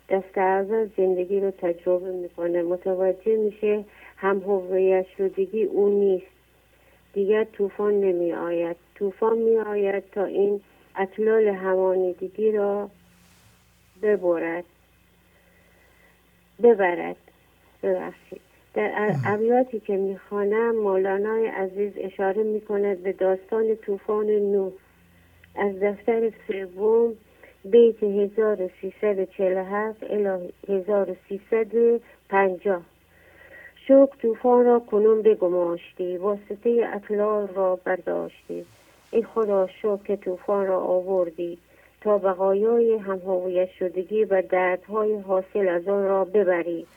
دست 0.10 0.38
اول 0.38 0.90
زندگی 0.98 1.40
رو 1.40 1.52
تجربه 1.52 2.12
می‌کنه. 2.12 2.64
متوجه 2.64 3.38
میشه 3.38 3.86
هم 4.18 4.40
هویت 4.40 5.06
شدگی 5.18 5.64
اون 5.64 5.92
نیست. 5.92 6.36
دیگر 7.14 7.44
طوفان 7.44 7.94
نمی 8.02 8.34
آید 8.34 8.76
طوفان 8.96 9.38
می 9.38 9.58
آید 9.58 10.04
تا 10.12 10.26
این 10.26 10.62
اطلال 10.98 11.48
همانیدگی 11.48 12.52
را 12.52 12.90
ببرد. 14.02 14.64
ببرد. 16.64 17.16
ببخشید. 17.84 18.42
در 18.74 19.16
ابیاتی 19.26 19.80
که 19.80 19.98
می‌خوانم 19.98 20.76
مولانای 20.76 21.48
عزیز 21.48 21.94
اشاره 21.98 22.44
می‌کند 22.44 23.04
به 23.04 23.12
داستان 23.12 23.76
طوفان 23.76 24.26
نوح. 24.26 24.72
از 25.56 25.80
دفتر 25.80 26.32
سوم 26.48 27.14
بیت 27.66 28.04
1347 28.04 30.04
الی 30.10 30.54
1350 30.68 32.82
شوک 33.88 34.10
طوفان 34.22 34.66
را 34.66 34.80
کنون 34.80 35.22
بگماشتی. 35.22 36.18
واسطه 36.18 36.90
اطلال 36.94 37.48
را 37.48 37.76
برداشتی. 37.76 38.66
ای 39.16 39.24
خدا 39.24 39.68
شو 39.82 39.98
که 39.98 40.16
طوفان 40.16 40.66
را 40.68 40.80
آوردی. 40.80 41.58
تا 42.02 42.18
بقایای 42.18 42.98
همهویت 42.98 43.70
شدگی 43.70 44.24
و 44.24 44.42
دردهای 44.42 45.16
حاصل 45.16 45.68
از 45.68 45.88
آن 45.88 46.04
را 46.04 46.26
ببری. 46.26 46.88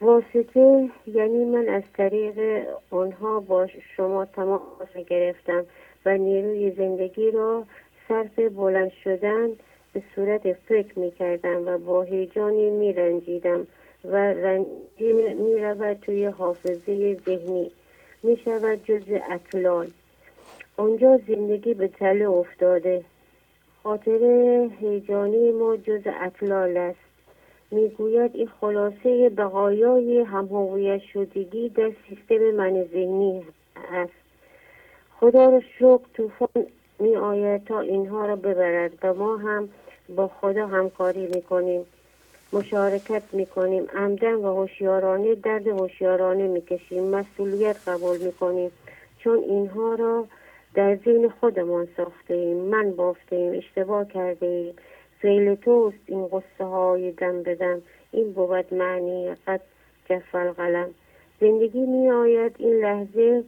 واسطه 0.00 0.88
یعنی 1.06 1.44
من 1.44 1.68
از 1.68 1.82
طریق 1.96 2.66
آنها 2.90 3.40
با 3.40 3.66
شما 3.96 4.24
تماس 4.24 4.96
گرفتم 5.06 5.64
و 6.06 6.16
نیروی 6.16 6.70
زندگی 6.70 7.30
را 7.30 7.64
صرف 8.08 8.38
بلند 8.38 8.92
شدن 9.04 9.48
به 9.92 10.02
صورت 10.14 10.52
فکر 10.52 10.98
می 10.98 11.10
کردم 11.10 11.68
و 11.68 11.78
با 11.78 12.02
هیجانی 12.02 12.70
می 12.70 12.92
رنجیدم 12.92 13.66
و 14.04 14.16
رنجی 14.16 15.12
می 15.38 15.58
رود 15.58 15.98
توی 16.02 16.26
حافظه 16.26 17.14
ذهنی. 17.14 17.70
می 18.22 18.36
شود 18.44 18.84
جز 18.84 19.20
اطلال. 19.30 19.90
آنجا 20.76 21.20
زندگی 21.28 21.74
به 21.74 21.88
تله 21.88 22.28
افتاده. 22.28 23.04
خاطر 23.82 24.18
هیجانی 24.80 25.52
ما 25.52 25.76
جز 25.76 26.00
اطلال 26.20 26.76
است. 26.76 26.98
می‌گوید 27.70 28.30
این 28.34 28.48
خلاصه 28.60 29.28
بقایای 29.28 30.20
همهویت 30.20 31.00
شدگی 31.12 31.68
در 31.68 31.92
سیستم 32.08 32.50
من 32.50 32.84
ذهنی 32.92 33.44
است. 33.92 34.12
خدا 35.20 35.50
را 35.50 35.60
شکر 35.60 36.00
طوفان 36.14 36.66
می 36.98 37.16
آید 37.16 37.64
تا 37.64 37.80
اینها 37.80 38.26
را 38.26 38.36
ببرد 38.36 38.92
و 39.02 39.14
ما 39.14 39.36
هم 39.36 39.68
با 40.16 40.28
خدا 40.28 40.66
همکاری 40.66 41.26
می 41.26 41.42
کنیم 41.42 41.86
مشارکت 42.52 43.22
می 43.32 43.46
کنیم 43.46 43.86
عمدن 43.94 44.34
و 44.34 44.54
هوشیارانه 44.54 45.34
درد 45.34 45.66
هوشیارانه 45.66 46.48
می 46.48 46.60
کشیم 46.60 47.04
مسئولیت 47.04 47.88
قبول 47.88 48.18
می 48.18 48.32
کنیم 48.32 48.70
چون 49.18 49.38
اینها 49.38 49.94
را 49.94 50.26
در 50.76 50.96
ذهن 50.96 51.28
خودمان 51.28 51.88
ساخته 51.96 52.34
ایم 52.34 52.56
من 52.56 52.90
بافته 52.90 53.36
ایم 53.36 53.52
اشتباه 53.52 54.08
کرده 54.08 54.46
ایم 54.46 54.74
فعل 55.22 55.54
توست 55.54 55.98
این 56.06 56.26
قصه 56.26 56.64
های 56.64 57.12
دم. 57.12 57.42
بدم 57.42 57.82
این 58.12 58.32
بود 58.32 58.74
معنی 58.74 59.34
قد 59.46 59.60
جفل 60.08 60.50
قلم. 60.50 60.88
زندگی 61.40 61.86
می 61.86 62.10
آید 62.10 62.54
این 62.58 62.74
لحظه 62.74 63.44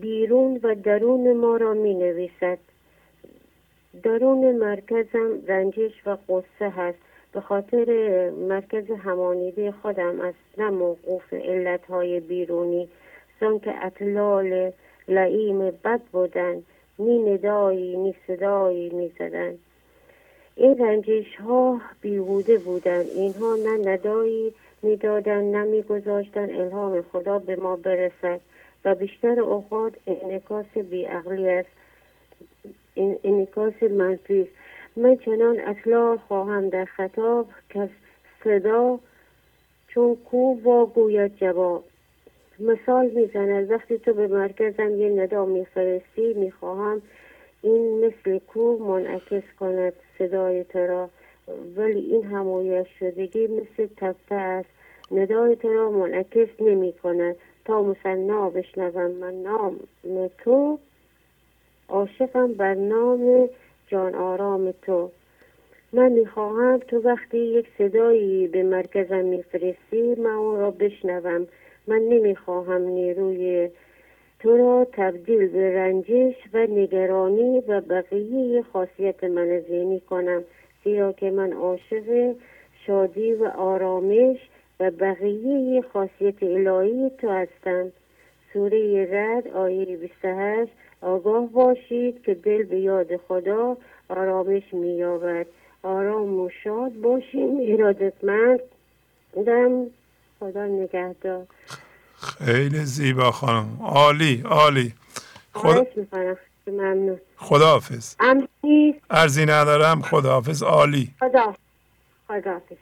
بیرون 0.00 0.60
و 0.62 0.74
درون 0.74 1.32
ما 1.36 1.56
را 1.56 1.74
می 1.74 1.94
نویسد 1.94 2.58
درون 4.02 4.56
مرکزم 4.56 5.40
رنجش 5.46 6.06
و 6.06 6.16
قصه 6.28 6.68
هست. 6.68 6.98
به 7.32 7.40
خاطر 7.40 7.86
مرکز 8.30 8.90
همانیده 8.90 9.72
خودم 9.72 10.20
است 10.20 10.58
نه 10.58 10.70
موقوف 10.70 11.32
علتهای 11.32 12.20
بیرونی 12.20 12.88
زن 13.40 13.58
که 13.58 13.84
اطلال 13.86 14.72
لعیم 15.08 15.58
بد 15.58 16.00
بودن 16.12 16.62
نی 16.98 17.18
ندایی 17.18 17.96
نی 17.96 18.14
صدایی 18.26 18.88
می 18.88 19.12
زدن. 19.18 19.54
این 20.56 20.78
رنجش 20.78 21.36
ها 21.36 21.80
بیهوده 22.00 22.58
بودن. 22.58 23.00
اینها 23.00 23.56
نه 23.56 23.92
ندایی 23.92 24.54
می‌دادن 24.82 25.44
نه 25.44 25.64
میگذاشتن. 25.64 26.50
الهام 26.50 27.02
خدا 27.12 27.38
به 27.38 27.56
ما 27.56 27.76
برسد 27.76 28.40
و 28.84 28.94
بیشتر 28.94 29.40
اوقات 29.40 29.92
انعکاس 30.06 30.66
بیعقلی 30.90 31.48
است. 31.48 31.68
انعکاس 33.24 33.82
منفی. 33.82 34.48
من 34.96 35.16
چنان 35.16 35.60
اطلاع 35.60 36.16
خواهم 36.16 36.68
در 36.68 36.84
خطاب 36.84 37.46
که 37.70 37.88
صدا 38.44 38.98
چون 39.88 40.16
کو 40.16 40.54
و 40.54 40.86
گوید 40.86 41.36
جواب. 41.36 41.84
مثال 42.60 43.10
می‌زند 43.10 43.70
وقتی 43.70 43.98
تو 43.98 44.12
به 44.12 44.26
مرکزم 44.26 44.96
یه 44.96 45.08
ندا 45.08 45.44
میفرستی 45.44 46.34
می‌خواهم 46.34 47.02
این 47.62 48.06
مثل 48.06 48.38
کو 48.38 48.76
منعکس 48.78 49.42
کند 49.60 49.92
صدای 50.18 50.64
تو 50.64 50.78
را. 50.78 51.10
ولی 51.76 52.00
این 52.00 52.24
همایش 52.24 52.88
شدگی 52.98 53.46
مثل 53.46 53.86
تپه 53.96 54.34
است. 54.34 54.68
ندای 55.10 55.56
تو 55.56 55.72
را 55.72 55.90
منعکس 55.90 56.48
نمی 56.60 56.92
کند. 56.92 57.36
تا 57.64 57.82
مصنا 57.82 58.50
بشنوم. 58.50 59.10
من 59.10 59.34
نام 59.42 59.80
تو 60.38 60.78
عاشقم 61.88 62.52
بر 62.52 62.74
نام 62.74 63.48
جان 63.88 64.14
آرام 64.14 64.74
تو. 64.82 65.10
من 65.92 66.12
می‌خواهم 66.12 66.78
تو 66.78 67.00
وقتی 67.00 67.38
یک 67.38 67.66
صدایی 67.78 68.48
به 68.48 68.62
مرکزم 68.62 69.24
میفرستی 69.24 70.14
من 70.14 70.30
اون 70.30 70.60
را 70.60 70.70
بشنوم. 70.70 71.46
من 71.86 71.98
نمی‌خواهم 71.98 72.82
نیروی 72.82 73.70
تو 74.40 74.56
را 74.56 74.86
تبدیل 74.92 75.48
به 75.48 75.74
رنجش 75.76 76.34
و 76.52 76.58
نگرانی 76.58 77.62
و 77.68 77.80
بقیه 77.80 78.62
خاصیت 78.72 79.24
من 79.24 79.60
ذهنی 79.60 80.00
کنم 80.00 80.44
زیرا 80.84 81.12
که 81.12 81.30
من 81.30 81.52
عاشق 81.52 82.34
شادی 82.86 83.32
و 83.32 83.44
آرامش 83.44 84.36
و 84.80 84.90
بقیه 84.90 85.82
خاصیت 85.92 86.42
الهی 86.42 87.10
تو 87.18 87.28
هستم. 87.28 87.92
سوره 88.52 89.08
رد 89.12 89.48
آیه 89.48 89.96
28 89.96 90.72
آگاه 91.02 91.46
باشید 91.46 92.22
که 92.22 92.34
دل 92.34 92.62
به 92.62 92.80
یاد 92.80 93.16
خدا 93.16 93.76
آرامش 94.08 94.74
مییابد. 94.74 95.46
آرام 95.82 96.40
و 96.40 96.48
شاد 96.64 96.92
باشیم 96.92 97.58
ارادتمند 97.60 98.60
دم 99.46 99.86
خدا 100.40 100.66
نگهدار. 100.66 101.46
خیلی 102.16 102.84
زیبا 102.84 103.30
خانم. 103.30 103.78
عالی 103.82 104.42
عالی. 104.42 104.94
خدا 105.52 105.86
ممنون. 106.66 107.20
خداحافظ. 107.36 108.14
ارزی 109.10 109.46
ندارم. 109.46 110.02
خداحافظ. 110.02 110.62
عالی. 110.62 111.14
خدا 111.20 111.54
خداحافظ. 112.28 112.76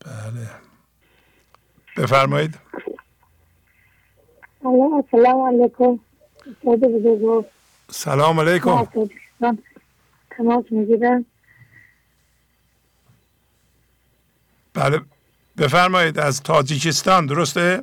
بله. 0.00 0.50
بفرمایید. 1.96 2.54
السلام 4.64 5.42
علیکم. 5.42 5.98
سلام 7.90 8.40
علیکم. 8.40 8.88
تماس 10.30 10.64
می‌گیرم. 10.70 11.26
بله. 14.78 15.00
بفرمایید 15.58 16.18
از 16.18 16.42
تاجیکستان 16.42 17.26
درسته؟ 17.26 17.82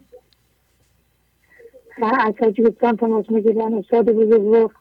از 2.19 2.33
تاجیکستان 2.39 2.97
تماس 2.97 3.25
می‌گیرم 3.29 3.73
استاد 3.73 4.05
بزرگ. 4.05 4.71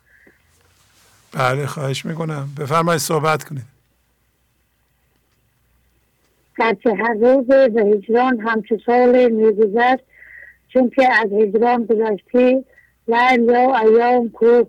بله 1.32 1.66
خواهش 1.66 2.04
می‌کنم. 2.04 2.48
بفرمایید 2.58 3.00
صحبت 3.00 3.44
کنید. 3.44 3.64
گرچه 6.58 6.94
هر 6.94 7.14
روز 7.14 7.46
به 7.46 7.82
هجران 7.82 8.40
همچه 8.40 8.80
سال 8.86 9.28
میگذشت 9.28 10.04
چون 10.68 10.90
که 10.90 11.12
از 11.12 11.32
هجران 11.32 11.84
گذشتی 11.84 12.64
لیل 13.08 13.44
یا 13.44 13.76
ایام 13.78 14.30
کو. 14.30 14.62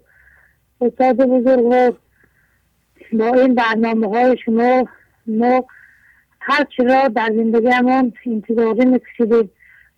استاد 0.81 1.15
بزرگ 1.15 1.95
با 3.13 3.25
این 3.25 3.55
برنامه 3.55 4.09
های 4.09 4.37
شما 4.45 4.87
ما 5.27 5.65
هر 6.47 6.67
را 6.77 7.07
در 7.07 7.31
زندگیمون 7.35 8.13
انتظاری 8.25 8.85
میکشیدیم 8.85 9.51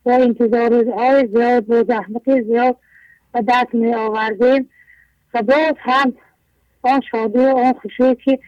و 0.06 0.09
انتظار 0.09 0.90
های 0.90 1.27
زیاد 1.27 1.69
و 1.69 1.84
زحمت 1.84 2.42
زیاد 2.42 2.77
و 3.34 3.42
دست 3.48 3.74
می 3.74 3.93
آوردیم 3.93 4.69
و 5.34 5.42
باز 5.42 5.74
هم 5.77 6.14
آن 6.82 7.01
شادی 7.11 7.40
و 7.40 7.58
آن 7.58 7.74
خوشی 7.74 8.16
که 8.16 8.40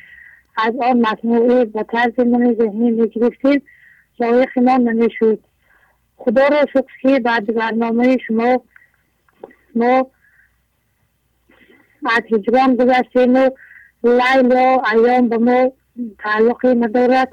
از 0.58 0.74
آن 0.82 1.02
مجموعه 1.02 1.64
و 1.64 1.84
طرز 1.84 2.20
من 2.20 2.54
ذهنی 2.54 2.92
می‌گرفتیم 2.92 3.62
لایق 4.20 4.60
ما 4.60 4.78
نمی‌شود 4.78 5.44
خدا 6.18 6.48
را 6.48 6.66
شکر 6.74 7.00
که 7.02 7.20
بعد 7.20 7.54
برنامه 7.56 8.18
شما 8.28 8.64
ما 9.76 10.12
از 12.06 12.22
هجران 12.32 12.76
گذشتیم 12.76 13.36
و 13.36 13.50
لیل 14.04 14.56
و 14.56 14.82
ایام 14.94 15.30
به 15.30 15.38
ما 15.38 15.72
تعلقی 16.20 16.76
ندارد. 16.76 17.32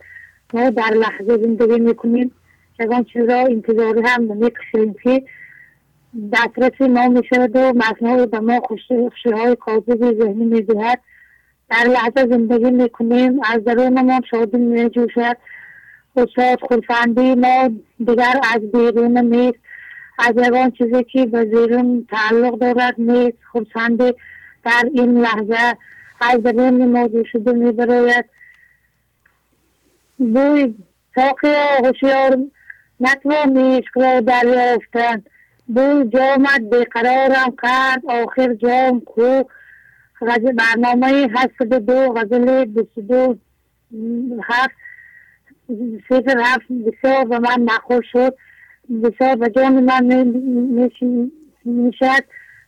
ما 0.54 0.70
در 0.70 0.94
لحظه 0.94 1.42
زندگی 1.42 1.80
می‌کنیم 1.80 2.32
چون 2.78 3.04
چیز 3.04 3.22
را 3.28 3.36
انتظاری 3.36 4.00
هم 4.04 4.32
نمی‌کشیم 4.32 4.94
که 5.02 5.22
دسترس 6.32 6.80
ما 6.80 7.08
می‌شود 7.08 7.56
و 7.56 7.72
مصنوع 7.72 8.26
به 8.26 8.40
ما 8.40 8.60
خوشی 8.60 9.30
های 9.32 9.56
کاذب 9.56 10.22
ذهنی 10.22 10.44
می‌دهد 10.44 11.00
در 11.70 11.84
لحظه 11.88 12.26
زندگی 12.30 12.70
می‌کنیم 12.70 13.40
از 13.44 13.64
درونمان 13.64 14.20
شادی 14.30 14.58
میجوشد 14.58 15.36
استاد 16.16 16.60
خورسندی 16.60 17.34
ما 17.34 17.70
دیگر 17.98 18.40
از 18.54 18.60
بیرون 18.72 19.18
نیست 19.18 19.58
از 20.18 20.32
یگان 20.46 20.70
چیزی 20.70 21.04
که 21.04 21.26
به 21.26 21.44
زیرون 21.44 22.06
تعلق 22.10 22.58
دارد 22.58 22.94
نیست 22.98 23.38
خورسندی 23.52 24.12
در 24.64 24.90
این 24.94 25.20
لحظه 25.20 25.76
از 26.20 26.42
درون 26.42 26.86
موضوع 26.86 27.24
شده 27.32 27.52
میبراید 27.52 28.24
بوی 30.18 30.74
ساقی 31.14 31.48
هوشیار 31.84 32.38
نتوانی 33.00 33.76
عشق 33.78 33.98
را 33.98 34.20
دریافتن. 34.20 35.22
بوی 35.66 36.08
جامت 36.08 36.60
بیقرارم 36.60 37.56
کرد. 37.62 38.02
آخر 38.08 38.54
جام 38.54 39.00
کو 39.00 39.42
برنامه 40.54 41.28
هست 41.34 41.62
دو 41.62 42.12
غزل 42.12 42.64
بیست 42.64 42.98
دو 42.98 43.36
هفت 44.42 44.76
سفر 46.08 46.38
هفت 46.44 46.72
بسیار 46.72 47.24
به 47.24 47.38
من 47.38 47.60
نخور 47.64 48.02
شد. 48.12 48.34
بسیار 49.02 49.36
به 49.36 49.50
جان 49.50 49.84
من 49.84 50.04
می‌شد 51.64 52.24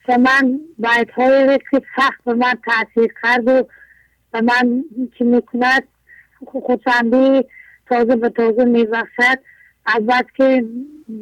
و 0.09 0.19
من 0.19 0.61
باید 0.79 1.11
های 1.11 1.59
که 1.71 1.83
سخت 1.97 2.25
به 2.25 2.35
من 2.35 2.55
تاثیر 2.65 3.13
کرد 3.23 3.49
و 3.49 3.69
به 4.33 4.41
من 4.41 4.85
چی 5.19 5.25
می‌کند؟ 5.25 5.83
خودسندی 6.47 7.45
تازه 7.87 8.17
به 8.17 8.29
تازه 8.29 8.65
میبخشد. 8.65 9.39
از 9.87 10.03
که 10.37 10.65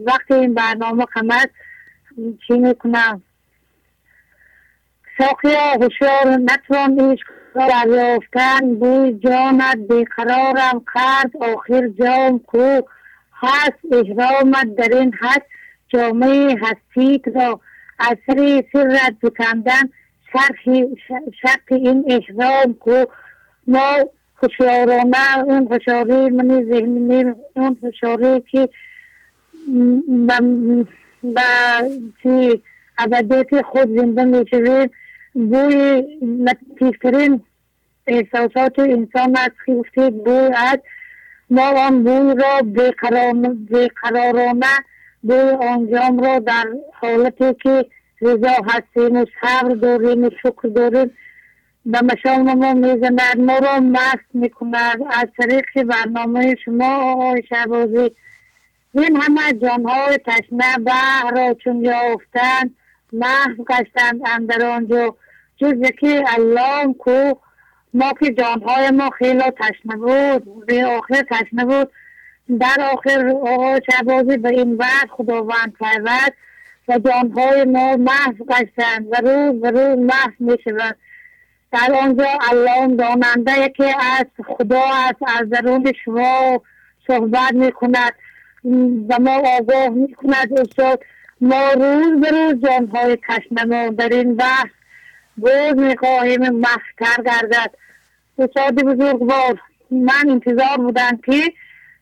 وقتی 0.07 0.35
این 0.35 0.55
برنامه 0.55 1.05
قمت 1.05 1.51
چی 2.47 2.59
می‌کنم؟ 2.59 3.23
ساقیا 5.19 5.61
هوشیار 5.61 6.27
نتوان 6.27 7.01
ایش 7.01 7.21
دریافتن. 7.55 8.75
بوی 8.75 9.13
جانت 9.13 9.77
بیقرارم. 9.77 10.85
کرد 10.95 11.37
آخر 11.41 11.89
جام 11.89 12.39
کو 12.39 12.81
هست. 13.33 13.79
احرامت 13.93 14.75
در 14.75 14.99
این 14.99 15.15
هست 15.21 15.47
جامعه 15.89 16.57
هستید 16.63 17.39
را. 17.39 17.61
اثر 17.99 18.65
سرت 18.73 19.15
بکندن 19.23 19.91
شرح 20.33 21.61
این 21.71 22.05
احرام 22.09 22.75
کو. 22.75 23.05
ما 23.67 23.99
هوشیارانه 24.43 25.39
اون 25.45 25.69
هوشیاری 25.73 26.31
منی 26.31 26.65
ذهنی 26.65 27.35
اون 27.55 27.77
هوشیاری 27.83 28.41
که 28.41 28.69
با 31.23 31.89
چی 32.23 32.63
ابدیت 32.99 33.63
خود 33.63 33.99
زنده 33.99 34.25
می‌شوید 34.25 34.91
بوی 35.35 36.05
لطیفترین 36.23 37.41
احساسات 38.07 38.79
انسان 38.79 39.37
که 39.67 39.75
گفتید 39.75 40.25
بوی 40.25 40.51
است. 40.55 40.83
ما 41.51 41.87
آن 41.87 42.05
بوی 42.05 42.35
را 42.35 42.61
بیقرارانه 43.69 44.67
بوی 45.23 45.51
آنجام 45.51 46.21
را 46.21 46.39
در 46.39 46.65
حالتی 46.93 47.55
که 47.55 47.87
رضا 48.21 48.55
هستیم 48.67 49.17
و 49.17 49.25
صبر 49.41 49.75
داریم 49.75 50.25
و 50.25 50.31
شکر 50.43 50.69
داریم. 50.69 51.11
به 51.87 52.01
مشام 52.03 52.55
ما 52.55 52.75
می‌زند 52.75 53.41
ما 53.41 53.59
را 53.59 53.81
مست 53.81 54.29
می‌کند 54.35 54.99
از 55.11 55.27
طریق 55.39 55.83
برنامه 55.83 56.55
شما 56.65 57.13
آقای 57.13 57.43
شعبازی 57.49 58.11
این 58.93 59.17
همه 59.17 59.53
جانهای 59.63 60.19
تشنه 60.27 60.79
بحر 60.87 61.31
را 61.37 61.55
چون 61.55 61.85
یافتند 61.85 62.77
محو 63.13 63.65
گشتند 63.65 64.21
اندر 64.27 64.67
آنجا. 64.67 65.17
جز 65.57 65.73
یکی 65.81 66.25
اللهم 66.37 66.95
کو 66.95 67.33
ما 67.95 68.13
که 68.21 68.33
جانهای 68.33 68.91
ما 68.91 69.11
خیلی 69.11 69.51
تشنه 69.51 69.97
بود. 69.97 70.67
به 70.67 70.87
آخر 70.87 71.23
تشنه 71.31 71.65
بود. 71.65 71.91
در 72.61 72.91
آخر 72.93 73.29
آقا 73.29 73.81
شعبازی 73.91 74.37
به 74.37 74.49
این 74.49 74.77
وقت 74.77 75.09
خداوند 75.11 75.73
پیوست 75.79 76.33
و 76.89 76.99
جانهای 76.99 77.65
ما 77.65 77.97
محو 77.97 78.45
گشتند 78.45 79.07
و 79.11 79.17
روز 79.17 79.61
به 79.61 79.71
روز 79.71 79.99
محو 79.99 80.33
می 80.39 80.57
شود 80.65 80.97
در 81.73 81.95
آنجا 82.03 82.27
اللهم 82.51 82.97
داننده 82.97 83.69
که 83.69 83.95
از 84.03 84.27
خدا 84.47 84.83
است 84.93 85.41
از 85.41 85.51
درون 85.51 85.93
شما 86.05 86.63
صحبت 87.07 87.53
می 87.53 87.73
کند 87.73 88.13
و 89.09 89.19
ما 89.21 89.43
آگاه 89.59 89.89
می 89.89 90.15
کند 90.15 90.59
استاد 90.59 91.03
ما 91.41 91.71
روز 91.73 92.21
به 92.21 92.31
روز 92.31 92.63
جانهای 92.63 93.19
تشنه 93.29 93.91
در 93.91 94.09
این 94.09 94.37
بحث 94.37 94.71
گوز 95.41 95.75
می 95.77 95.97
خواهیم 95.97 96.49
مفتر 96.49 97.23
گردد. 97.27 97.75
استاد 98.39 98.75
بزرگوار 98.75 99.61
من 99.91 100.31
انتظار 100.31 100.77
بودم 100.77 101.17
که 101.17 101.53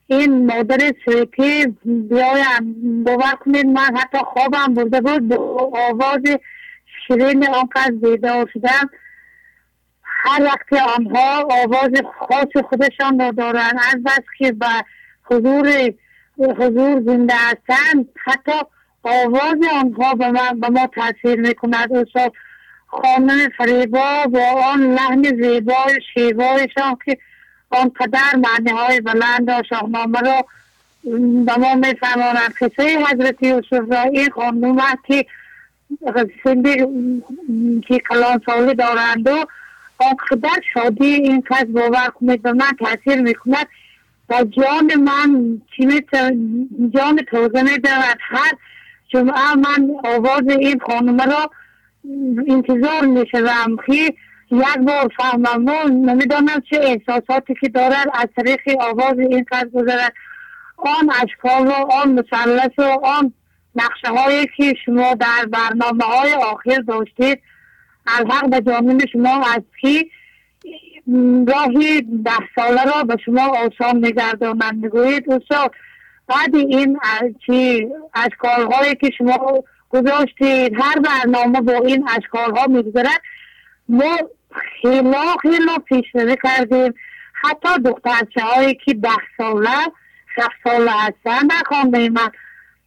این 0.06 0.46
مادر 0.46 0.92
سویتی 1.04 1.66
بیایم. 1.84 3.04
باور 3.04 3.34
کنید 3.44 3.66
من 3.66 3.96
حتی 3.96 4.18
خوابم 4.18 4.74
برده 4.74 5.00
بود 5.00 5.28
با 5.28 5.70
آواز 5.90 6.22
شیرین 7.06 7.48
آنقدر 7.48 7.90
بیدار 7.90 8.50
شدم. 8.52 8.90
هر 10.24 10.42
وقت 10.42 10.72
آنها 10.98 11.42
آواز 11.42 11.90
خاص 12.18 12.64
خودشان 12.68 13.20
را 13.20 13.30
دارند 13.30 13.74
از 13.94 14.02
بس 14.02 14.24
که 14.38 14.52
به 14.52 14.66
حضور 15.24 15.92
حضور 16.38 17.02
زنده 17.06 17.34
هستند 17.34 18.08
حتی 18.24 18.52
آواز 19.02 19.56
آنها 19.72 20.14
به, 20.14 20.30
من 20.30 20.60
به 20.60 20.68
ما 20.68 20.86
تاثیر 20.86 21.40
می‌کند. 21.40 21.92
استاد 21.92 22.32
خانم 22.86 23.48
فریبا 23.58 24.24
با 24.26 24.46
آن 24.72 24.94
لحن 24.94 25.22
زیبای 25.22 26.00
شیوایشان 26.14 26.96
که 27.04 27.18
آنقدر 27.70 28.36
معنی 28.36 28.78
های 28.78 29.00
بلند 29.00 29.48
و 29.48 29.62
شاهنامه 29.68 30.20
را 30.20 30.44
به 31.44 31.58
ما 31.58 31.74
میفهمانند 31.74 32.54
قصه 32.60 32.98
حضرت 32.98 33.42
یوسف 33.42 33.92
را 33.92 34.02
این 34.02 34.30
خانم 34.30 34.78
که 35.06 35.26
سندی 36.44 36.76
که 37.88 37.98
کلان 37.98 38.40
سالی 38.46 38.74
دارند 38.74 39.28
و 39.28 39.46
آنقدر 39.98 40.60
شادی 40.74 41.06
این 41.06 41.42
کس 41.50 41.64
باور 41.64 42.08
کنید 42.08 42.42
به 42.42 42.52
من 42.52 42.72
تاثیر 42.78 43.22
می‌کند. 43.22 43.66
و 44.28 44.44
جان 44.44 44.94
من 44.94 45.60
جان 46.94 47.20
تازه 47.30 47.62
میدود 47.62 47.88
هر 48.20 48.52
جمعه 49.08 49.54
من 49.54 49.90
آواز 50.04 50.42
این 50.48 50.80
خانمه 50.86 51.24
را 51.24 51.50
انتظار 52.48 53.00
می‌شوم 53.06 53.76
که 53.86 54.14
یک 54.50 54.78
بار 54.86 55.10
فهمم 55.16 55.66
و 55.66 55.88
نمی‌دانم 55.88 56.62
چه 56.70 56.80
احساساتی 56.82 57.54
که 57.60 57.68
دارد. 57.68 58.06
از 58.14 58.28
طریق 58.36 58.60
آواز 58.80 59.18
این 59.18 59.44
کس 59.52 59.64
گذرد. 59.74 60.12
آن 60.76 61.10
اشکال 61.22 61.66
و 61.66 61.92
آن 61.92 62.12
مثلث 62.12 62.78
و 62.78 62.82
آن 63.04 63.32
نقشه 63.76 64.08
هایی 64.08 64.46
که 64.56 64.74
شما 64.84 65.14
در 65.14 65.46
برنامه 65.52 66.04
های 66.04 66.32
آخر 66.32 66.80
داشتید 66.88 67.40
الحق 68.06 68.50
به 68.50 68.60
جانب 68.60 69.06
شما 69.12 69.44
است 69.46 69.66
که 69.80 70.06
راهی 71.48 72.00
ده 72.00 72.30
ساله 72.56 72.84
را 72.84 73.04
به 73.04 73.16
شما 73.24 73.42
آسان 73.42 73.96
میگردانند 73.96 74.82
می‌گویید 74.82 75.32
استاد 75.32 75.72
بعد 76.28 76.54
این 76.54 76.98
چی 77.46 77.88
اشکال 78.14 78.94
که 78.94 79.10
شما 79.18 79.64
گذاشتید 79.90 80.74
هر 80.80 80.98
برنامه 80.98 81.60
با 81.60 81.72
این 81.72 82.08
اشکال 82.08 82.56
ها 82.56 82.66
میگذرد 82.66 83.22
ما 83.88 84.16
خیلی 84.82 85.14
خیلی 85.42 85.78
پیشروی 85.88 86.36
کردیم. 86.44 86.94
حتی 87.32 87.68
دخترچه 87.84 88.40
هایی 88.40 88.74
که 88.74 88.94
ده 88.94 89.08
ساله 89.36 89.78
شخص 90.36 90.56
ساله 90.64 90.90
هستن 90.90 91.48
خانه 91.66 92.08
من 92.08 92.30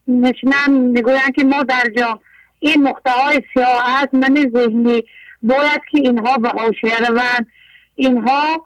نشنم 0.08 0.72
می‌گوین 0.74 1.32
که 1.36 1.44
ما 1.44 1.64
در 1.64 1.84
جا 1.98 2.20
این 2.68 2.88
نقطه 2.88 3.12
های 3.12 3.42
سیاه 3.54 4.08
من 4.14 4.52
ذهنی 4.54 5.04
باید 5.44 5.82
که 5.92 5.98
اینها 5.98 6.38
به 6.38 6.50
حاشیه 6.50 6.98
روند. 7.08 7.48
اینها 7.96 8.66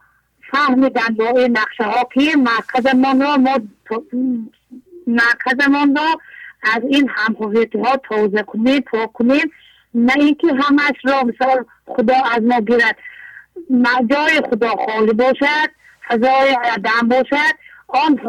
فهمیدن 0.51 1.15
با 1.17 1.27
این 1.27 1.57
نقشه 1.57 1.83
ها 1.83 2.09
که 2.13 2.37
مرکزمان 2.37 3.21
را 3.21 3.37
ما 3.37 3.59
مرکزمان 5.07 5.95
را 5.95 6.19
از 6.63 6.81
این 6.89 7.09
هم 7.09 7.35
ها 7.83 7.97
توضیح 7.97 8.41
کنیم 8.41 8.81
پاک 8.81 9.13
کنیم. 9.13 9.51
نه 9.93 10.13
اینکه 10.15 10.47
همش 10.47 10.95
را 11.03 11.23
مثال 11.23 11.65
خدا 11.85 12.15
از 12.31 12.43
ما 12.43 12.61
گیرد. 12.61 12.97
جای 14.09 14.41
خدا 14.49 14.69
خالی 14.69 15.13
باشد 15.13 15.69
فضای 16.07 16.57
عدم 16.63 17.07
باشد. 17.07 17.55
آن 17.93 18.19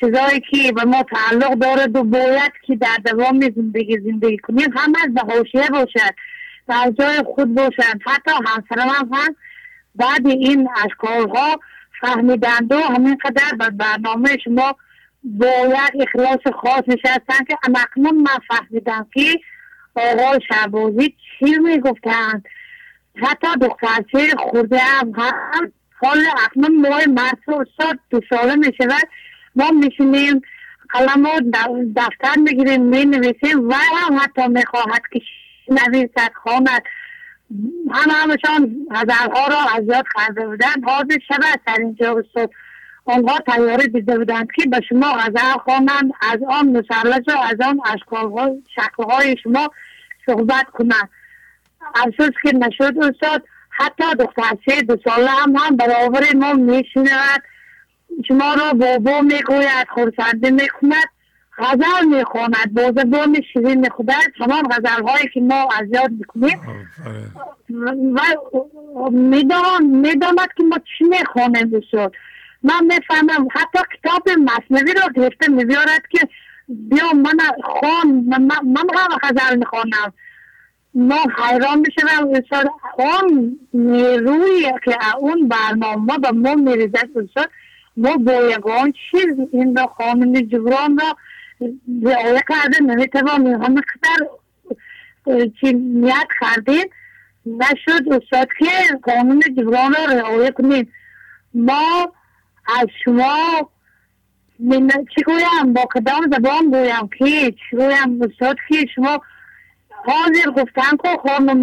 چیزایی 0.00 0.40
که 0.40 0.72
به 0.72 0.84
ما 0.84 1.02
تعلق 1.02 1.54
دارد 1.54 1.96
و 1.96 2.04
باید 2.04 2.52
که 2.66 2.76
در 2.76 2.96
دوام 3.04 3.40
زندگی 3.40 3.98
زندگی 3.98 4.38
کنیم 4.38 4.70
همه 4.76 4.98
از 5.04 5.14
به 5.14 5.20
حاشیه 5.20 5.70
باشد 5.70 6.14
در 6.68 6.92
جای 6.98 7.22
خود 7.34 7.54
باشد 7.54 8.00
حتی 8.06 8.30
همسرم 8.46 8.88
هم 8.88 9.10
هم 9.12 9.36
بعد 9.94 10.26
این 10.26 10.68
اشکال 10.84 11.28
ها 11.28 11.60
فهمیدند 12.00 12.72
و 12.72 12.80
همین 12.80 13.18
قدر 13.24 13.56
به 13.58 13.70
برنامه 13.70 14.38
شما 14.44 14.76
با 15.24 15.46
یک 15.66 16.08
اخلاص 16.08 16.54
خاص 16.62 16.82
نشستن 16.86 17.44
که 17.48 17.58
امکنون 17.62 18.16
من 18.16 18.38
فهمیدم 18.48 19.06
که 19.14 19.40
آقای 19.94 20.40
شعبازی 20.48 21.08
چی 21.08 21.58
می‌گفتند. 21.58 22.44
حتی 23.14 23.46
دخترچه 23.60 24.36
خورده 24.38 24.78
هم 24.78 25.12
هم 25.16 25.72
حال 26.04 26.18
اکنون 26.44 26.80
ماه 26.80 27.06
مرد 27.06 27.38
استاد 27.48 27.98
دو 28.10 28.20
ساله 28.30 28.54
می‌شود. 28.54 29.08
ما 29.56 29.70
میشینیم 29.70 30.42
قلم 30.88 31.26
و 31.26 31.40
دفتر 31.96 32.40
می‌گیریم 32.40 32.82
می 32.82 33.04
نویسیم 33.04 33.68
و 33.68 33.74
هم 33.74 34.20
حتی 34.22 34.48
می‌خواهد 34.48 35.02
که 35.12 35.20
نویسد 35.68 36.32
خواند 36.42 36.82
هم 37.90 38.10
همشان 38.10 38.76
هزارها 38.90 39.46
را 39.46 39.58
از 39.76 39.84
یاد 39.86 40.04
کرده 40.16 40.46
بودن 40.46 40.84
حاضر 40.84 41.18
شود 41.28 41.60
در 41.66 41.76
اینجا 41.78 42.18
استاد 42.18 42.50
آنها 43.04 43.38
تیاری 43.38 43.88
دیده 43.88 44.18
بودند 44.18 44.48
که 44.56 44.68
به 44.68 44.80
شما 44.88 45.12
غزل 45.12 45.58
خوانند. 45.64 46.12
از 46.20 46.38
آن 46.48 46.68
مسلط 46.68 47.28
و 47.28 47.38
از 47.38 47.60
آن 47.68 47.80
اشکال 47.94 48.62
شکلهای 48.74 49.36
شما 49.42 49.70
صحبت 50.26 50.66
کنند. 50.72 51.08
افسوس 51.94 52.30
که 52.42 52.52
نشد 52.52 52.98
استاد. 52.98 53.42
حتی 53.76 54.14
دخترچه 54.18 54.82
دو 54.82 54.96
ساله 55.04 55.30
هم 55.30 55.56
هم 55.56 55.76
برابر 55.76 56.22
ما 56.34 56.52
میشنود 56.52 57.42
شما 58.28 58.54
را 58.54 58.72
بابا 58.72 59.20
می‌گوید 59.20 59.88
خورسنده 59.94 60.50
می‌کند 60.50 61.04
غزل 61.58 62.04
می‌خواند 62.16 62.74
بام 63.10 63.34
شیرین 63.52 63.80
می‌خواند. 63.80 64.32
تمام 64.38 64.62
غزل 64.62 65.02
هایی 65.08 65.28
که 65.34 65.40
ما 65.40 65.68
از 65.80 65.88
یاد 65.92 66.10
می‌کنیم. 66.10 66.60
و 68.14 68.20
می‌داند 69.80 70.48
که 70.56 70.62
ما 70.62 70.76
چی 70.98 71.04
می‌خوانیم 71.04 71.70
بسید 71.70 72.12
من 72.62 72.84
می‌فهمم 72.84 73.48
حتی 73.52 73.78
کتاب 73.98 74.28
مصنوی 74.28 74.94
رو 74.94 75.12
گرفته 75.22 75.50
میبیارد 75.50 76.02
که 76.10 76.28
بیا 76.68 77.12
من 77.12 77.38
خان 77.64 78.24
من, 78.28 78.42
من 78.64 78.86
هم 78.96 79.18
غزل 79.22 79.56
می‌خوانم. 79.58 80.12
ما 80.94 81.18
حیران 81.36 81.78
میشم 81.78 82.28
استاد 82.34 82.66
اون 82.98 83.58
نیروی 83.74 84.72
که 84.84 85.16
اون 85.18 85.48
برنامه 85.48 86.18
به 86.18 86.30
ما 86.30 86.54
میریزد 86.54 87.08
استاد 87.16 87.50
ما 87.96 88.16
با 88.16 88.32
یگان 88.32 88.92
چیز 89.10 89.34
این 89.52 89.76
را 89.76 89.86
خانم 89.86 90.40
جبران 90.40 90.98
را 90.98 91.16
رعایه 92.02 92.42
کرده 92.48 92.80
نمی‌توانیم 92.80 93.62
همه 93.62 93.80
قدر 93.80 94.26
چی 95.60 95.72
نیت 95.72 96.28
کردیم 96.40 96.84
نشد 97.46 98.12
استاد 98.12 98.48
که 98.58 98.96
قانون 99.02 99.42
جبران 99.56 99.94
را 99.94 100.14
رعایه 100.14 100.50
کنیم 100.50 100.92
ما 101.54 102.12
از 102.80 102.86
شما 103.04 103.70
چی 105.14 105.22
گویم؟ 105.26 105.72
با 105.72 105.88
کدام 105.94 106.30
زبان 106.32 106.70
گویم؟ 106.70 107.08
که 107.18 107.50
چی 107.50 107.76
گویم 107.76 108.22
استاد 108.22 108.56
که 108.68 108.86
شما 108.94 109.20
حاضر 110.04 110.50
گفتن 110.50 110.96
که 111.02 111.18
خانم 111.22 111.62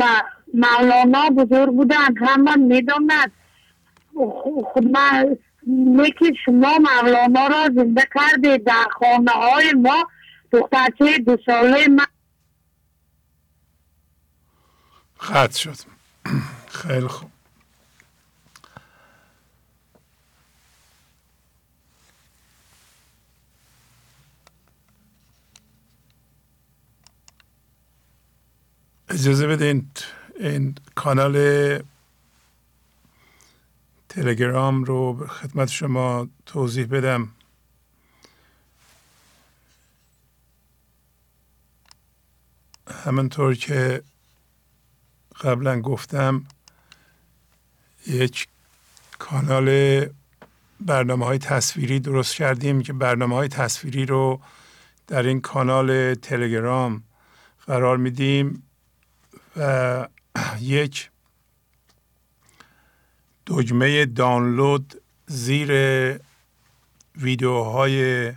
مولانا 0.53 1.29
بزرگ 1.29 1.69
بودن. 1.69 2.17
همه 2.17 2.55
می‌داند 2.55 3.31
خود 4.73 4.87
من 4.91 5.37
یکی 6.05 6.35
شما 6.45 6.77
مولانا 6.77 7.47
را 7.47 7.69
زنده 7.75 8.07
کرده 8.15 8.57
در 8.57 8.87
خانه 8.99 9.31
های 9.31 9.73
ما. 9.73 10.07
دخترچه 10.51 11.17
دو 11.17 11.37
ساله 11.45 11.87
من 11.87 12.05
خط 15.17 15.55
شد. 15.55 15.75
خیلی 16.81 17.07
خوب. 17.07 17.30
اجازه 29.13 29.47
بدین 29.47 29.87
این 30.39 30.75
کانال 30.95 31.37
تلگرام 34.09 34.83
رو 34.83 35.27
خدمت 35.27 35.67
شما 35.67 36.27
توضیح 36.45 36.85
بدم. 36.85 37.29
همونطور 43.05 43.55
که 43.55 44.03
قبلا 45.41 45.81
گفتم 45.81 46.45
یک 48.07 48.47
کانال 49.19 50.05
برنامه 50.79 51.25
های 51.25 51.37
تصویری 51.37 51.99
درست 51.99 52.35
کردیم 52.35 52.81
که 52.81 52.93
برنامه 52.93 53.35
های 53.35 53.47
تصویری 53.47 54.05
رو 54.05 54.41
در 55.07 55.23
این 55.23 55.41
کانال 55.41 56.13
تلگرام 56.13 57.03
قرار 57.67 57.97
میدیم. 57.97 58.63
و 59.57 60.07
یک 60.59 61.09
دکمه 63.47 64.05
دانلود 64.05 65.01
زیر 65.25 65.71
ویدیوهای 67.15 68.33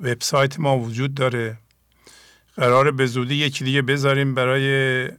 وبسایت 0.00 0.60
ما 0.60 0.78
وجود 0.78 1.14
داره. 1.14 1.58
قرار 2.56 2.90
به 2.90 3.06
زودی 3.06 3.34
یکی 3.34 3.64
دیگه 3.64 3.82
بذاریم 3.82 4.34
برای 4.34 5.10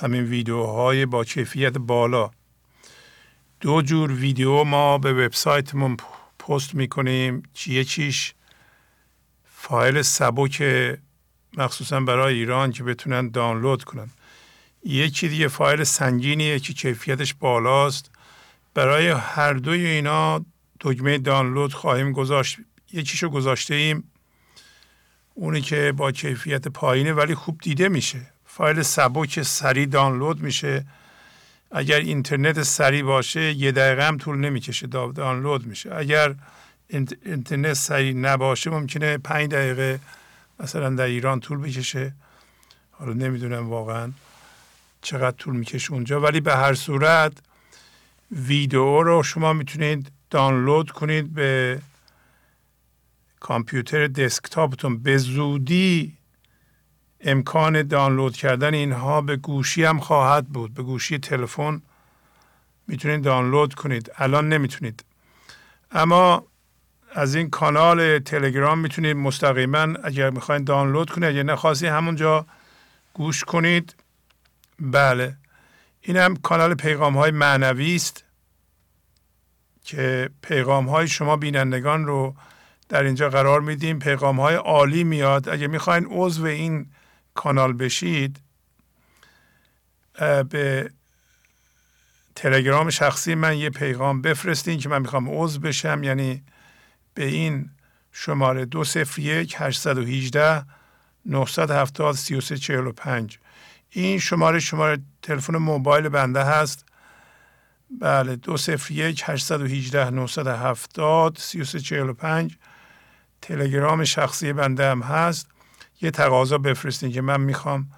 همین 0.00 0.24
ویدیوهای 0.24 1.06
با 1.06 1.24
کیفیت 1.24 1.78
بالا. 1.78 2.30
دو 3.60 3.82
جور 3.82 4.12
ویدیو 4.12 4.64
ما 4.64 4.98
به 4.98 5.12
وبسایتمون 5.12 5.96
پست 6.38 6.74
می‌کنیم. 6.74 7.42
چیه 7.52 7.84
چیش؟ 7.84 8.34
فایل 9.68 10.02
سبک 10.02 10.62
مخصوصا 11.56 12.00
برای 12.00 12.34
ایران 12.34 12.72
که 12.72 12.84
بتونن 12.84 13.28
دانلود 13.28 13.84
کنن. 13.84 14.10
یکی 14.84 15.28
دیگه 15.28 15.48
فایل 15.48 15.84
سنگینیه 15.84 16.58
که 16.58 16.72
کیفیتش 16.72 17.34
بالاست. 17.34 18.10
برای 18.74 19.08
هر 19.08 19.52
دوی 19.52 19.86
اینا 19.86 20.44
دکمه 20.80 21.18
دانلود 21.18 21.74
خواهیم 21.74 22.12
گذاشت. 22.12 22.58
یکیشو 22.92 23.28
گذاشته 23.28 23.74
ایم 23.74 24.10
اونی 25.34 25.60
که 25.60 25.92
با 25.96 26.12
کیفیت 26.12 26.68
پایینه 26.68 27.12
ولی 27.12 27.34
خوب 27.34 27.60
دیده 27.60 27.88
میشه. 27.88 28.20
فایل 28.46 28.82
سبک 28.82 29.42
سریع 29.42 29.86
دانلود 29.86 30.40
میشه. 30.40 30.86
اگر 31.70 31.98
اینترنت 31.98 32.62
سریع 32.62 33.02
باشه 33.02 33.52
یه 33.52 33.72
دقیقه 33.72 34.06
هم 34.06 34.18
طول 34.18 34.36
نمی‌کشه. 34.36 34.86
دانلود 34.86 35.66
میشه. 35.66 35.94
اگر 35.94 36.34
اینترنت 36.88 37.72
سریع 37.72 38.12
نباشه 38.12 38.70
ممکنه 38.70 39.18
پنج 39.18 39.50
دقیقه 39.50 40.00
مثلا 40.60 40.90
در 40.90 41.04
ایران 41.04 41.40
طول 41.40 41.58
بکشه. 41.58 42.14
حالا 42.90 43.12
نمی‌دونم 43.12 43.68
واقعا 43.68 44.12
چقدر 45.02 45.36
طول 45.36 45.56
می‌کشه 45.56 45.92
اونجا 45.92 46.20
ولی 46.20 46.40
به 46.40 46.56
هر 46.56 46.74
صورت 46.74 47.32
ویدیو 48.30 49.02
رو 49.02 49.22
شما 49.22 49.52
می‌تونید 49.52 50.12
دانلود 50.30 50.90
کنید 50.90 51.34
به 51.34 51.80
کامپیوتر 53.40 54.06
دسکتاپتون. 54.06 54.98
به 54.98 55.16
زودی 55.16 56.16
امکان 57.20 57.82
دانلود 57.82 58.36
کردن 58.36 58.74
اینها 58.74 59.20
به 59.20 59.36
گوشی 59.36 59.84
هم 59.84 60.00
خواهد 60.00 60.48
بود. 60.48 60.74
به 60.74 60.82
گوشی 60.82 61.18
تلفن 61.18 61.82
می‌تونید 62.86 63.22
دانلود 63.22 63.74
کنید. 63.74 64.10
الان 64.16 64.48
نمی‌تونید. 64.48 65.04
اما 65.90 66.46
از 67.16 67.34
این 67.34 67.50
کانال 67.50 68.18
تلگرام 68.18 68.78
می‌تونید 68.78 69.16
مستقیما 69.16 69.94
اگر 70.04 70.30
می‌خواین 70.30 70.64
دانلود 70.64 71.10
کنید 71.10 71.28
اگر 71.28 71.42
نخواستی 71.42 71.86
همونجا 71.86 72.46
گوش 73.14 73.44
کنید. 73.44 73.94
بله. 74.80 75.36
این 76.00 76.16
هم 76.16 76.36
کانال 76.36 76.74
پیغام 76.74 77.18
های 77.18 77.30
معنوی 77.30 77.94
است 77.94 78.24
که 79.84 80.30
پیغام 80.42 80.88
های 80.88 81.08
شما 81.08 81.36
بینندگان 81.36 82.04
رو 82.04 82.34
در 82.88 83.02
اینجا 83.02 83.28
قرار 83.28 83.60
میدیم. 83.60 83.98
پیغام 83.98 84.40
های 84.40 84.54
عالی 84.54 85.04
میاد. 85.04 85.48
اگه 85.48 85.66
می‌خواین 85.66 86.06
عضو 86.10 86.44
این 86.44 86.86
کانال 87.34 87.72
بشید 87.72 88.40
به 90.50 90.90
تلگرام 92.34 92.90
شخصی 92.90 93.34
من 93.34 93.58
یه 93.58 93.70
پیغام 93.70 94.22
بفرستین 94.22 94.78
که 94.78 94.88
من 94.88 95.02
می‌خوام 95.02 95.28
عضو 95.30 95.60
بشم. 95.60 96.02
یعنی 96.02 96.42
به 97.14 97.24
این 97.24 97.70
شماره 98.12 98.64
دو 98.64 98.84
صفر 98.84 99.20
یک 99.20 99.54
هشتصد 99.58 99.98
و 99.98 100.04
هیجده 100.04 100.64
نهصد 101.26 101.70
هفتاد 101.70 102.14
سی 102.14 102.34
و 102.34 102.40
سه 102.40 102.56
چهل 102.56 102.86
و 102.86 102.92
پنج. 102.92 103.38
این 103.90 104.18
شماره 104.18 104.60
شماره 104.60 104.98
تلفن 105.22 105.56
موبایل 105.56 106.08
بنده 106.08 106.44
هست. 106.44 106.86
بله 108.00 108.36
دو 108.36 108.56
صفر 108.56 108.92
یک 108.92 109.22
هشتصد 109.26 109.60
و 109.60 109.64
هیجده 109.64 110.10
نهصد 110.10 110.46
هفتاد 110.46 111.36
سی 111.38 111.60
و 111.60 111.64
سه 111.64 111.80
چهل 111.80 112.08
و 112.08 112.12
پنج. 112.12 112.56
تلگرام 113.42 114.04
شخصی 114.04 114.52
بنده 114.52 114.90
هم 114.90 115.02
هست. 115.02 115.48
یه 116.02 116.10
تقاضا 116.10 116.58
بفرستین 116.58 117.12
که 117.12 117.20
من 117.20 117.40
می‌خوام 117.40 117.90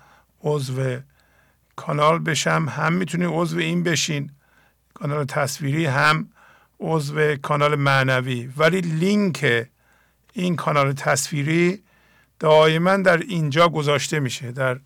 عضو 0.43 0.99
کانال 1.77 2.19
بشم. 2.19 2.67
هم 2.69 2.93
می‌تونی 2.93 3.25
عضو 3.25 3.59
این 3.59 3.83
بشین. 3.83 4.31
کانال 4.95 5.25
تصویری 5.25 5.86
هم 5.86 6.28
عضو 6.81 7.37
کانال 7.37 7.75
معنوی. 7.75 8.51
ولی 8.57 8.81
لینک 8.81 9.67
این 10.33 10.57
کانال 10.57 10.93
تصویری 10.93 11.83
دائما 12.39 12.97
در 12.97 13.17
اینجا 13.17 13.69
گذاشته 13.69 14.21
میشه 14.21 14.53
در 14.53 14.81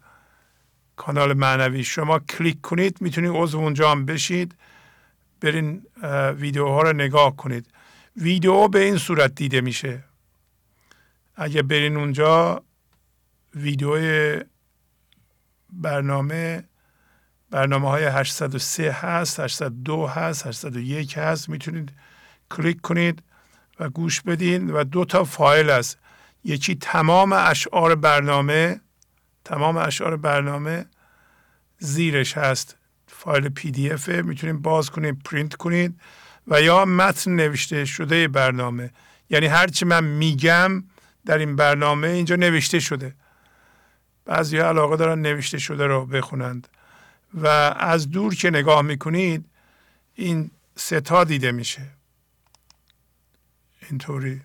کانال 0.97 1.33
معنوی. 1.33 1.85
شما 1.85 2.19
کلیک 2.19 2.61
کنید 2.61 3.01
می‌تونید 3.01 3.31
عضو 3.35 3.59
اونجا 3.59 3.91
هم 3.91 4.07
بشید. 4.07 4.55
برین 5.41 5.83
ویدیوها 6.37 6.83
رو 6.83 6.93
نگاه 6.93 7.37
کنید. 7.37 7.67
ویدیو 8.17 8.69
به 8.69 8.81
این 8.81 8.99
صورت 8.99 9.35
دیده 9.35 9.61
میشه. 9.61 10.05
اگه 11.35 11.63
برین 11.63 11.97
اونجا 11.97 12.63
ویدیو 13.55 13.97
برنامه 15.73 16.65
برنامه 17.51 17.89
های 17.89 18.05
803 18.05 18.93
هست 18.93 19.41
802 19.41 20.07
هست 20.07 20.47
801 20.47 21.19
هست. 21.19 21.49
می‌تونید 21.49 21.93
کلیک 22.51 22.81
کنید 22.81 23.23
و 23.81 23.89
گوش 23.89 24.21
بدین 24.21 24.71
و 24.71 24.85
دو 24.85 25.05
تا 25.05 25.25
فایل 25.25 25.71
است. 25.71 25.99
یکی 26.45 26.75
تمام 26.75 27.33
اشعار 27.33 27.95
برنامه 27.95 28.81
تمام 29.45 29.77
اشعار 29.77 30.17
برنامه 30.17 30.87
زیرش 31.79 32.39
هست. 32.39 32.77
فایل 33.07 33.49
PDF 33.49 34.09
می‌تونید 34.09 34.63
باز 34.63 34.91
کنید 34.91 35.23
پرینت 35.25 35.55
کنید 35.55 36.01
و 36.47 36.63
یا 36.63 36.85
متن 36.85 37.31
نوشته 37.31 37.85
شده 37.85 38.29
برنامه. 38.29 38.91
یعنی 39.31 39.47
هرچی 39.47 39.85
من 39.85 40.05
میگم 40.05 40.85
در 41.27 41.39
این 41.39 41.57
برنامه 41.57 42.09
اینجا 42.09 42.37
نوشته 42.37 42.81
شده. 42.81 43.15
بعضی 44.25 44.59
علاقه 44.59 44.97
دارن 44.97 45.19
نوشته 45.23 45.59
شده 45.59 45.87
رو 45.87 46.07
بخونند. 46.07 46.69
و 47.35 47.47
از 47.77 48.11
دور 48.11 48.35
که 48.35 48.51
نگاه 48.51 48.83
می‌کنید 48.83 49.45
این 50.15 50.51
ستا 50.77 51.25
دیده 51.25 51.53
میشه. 51.53 51.87
اینطوری. 53.91 54.43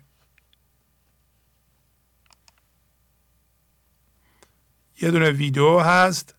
یه 5.00 5.10
دونه 5.10 5.30
ویدیو 5.30 5.78
هست. 5.78 6.34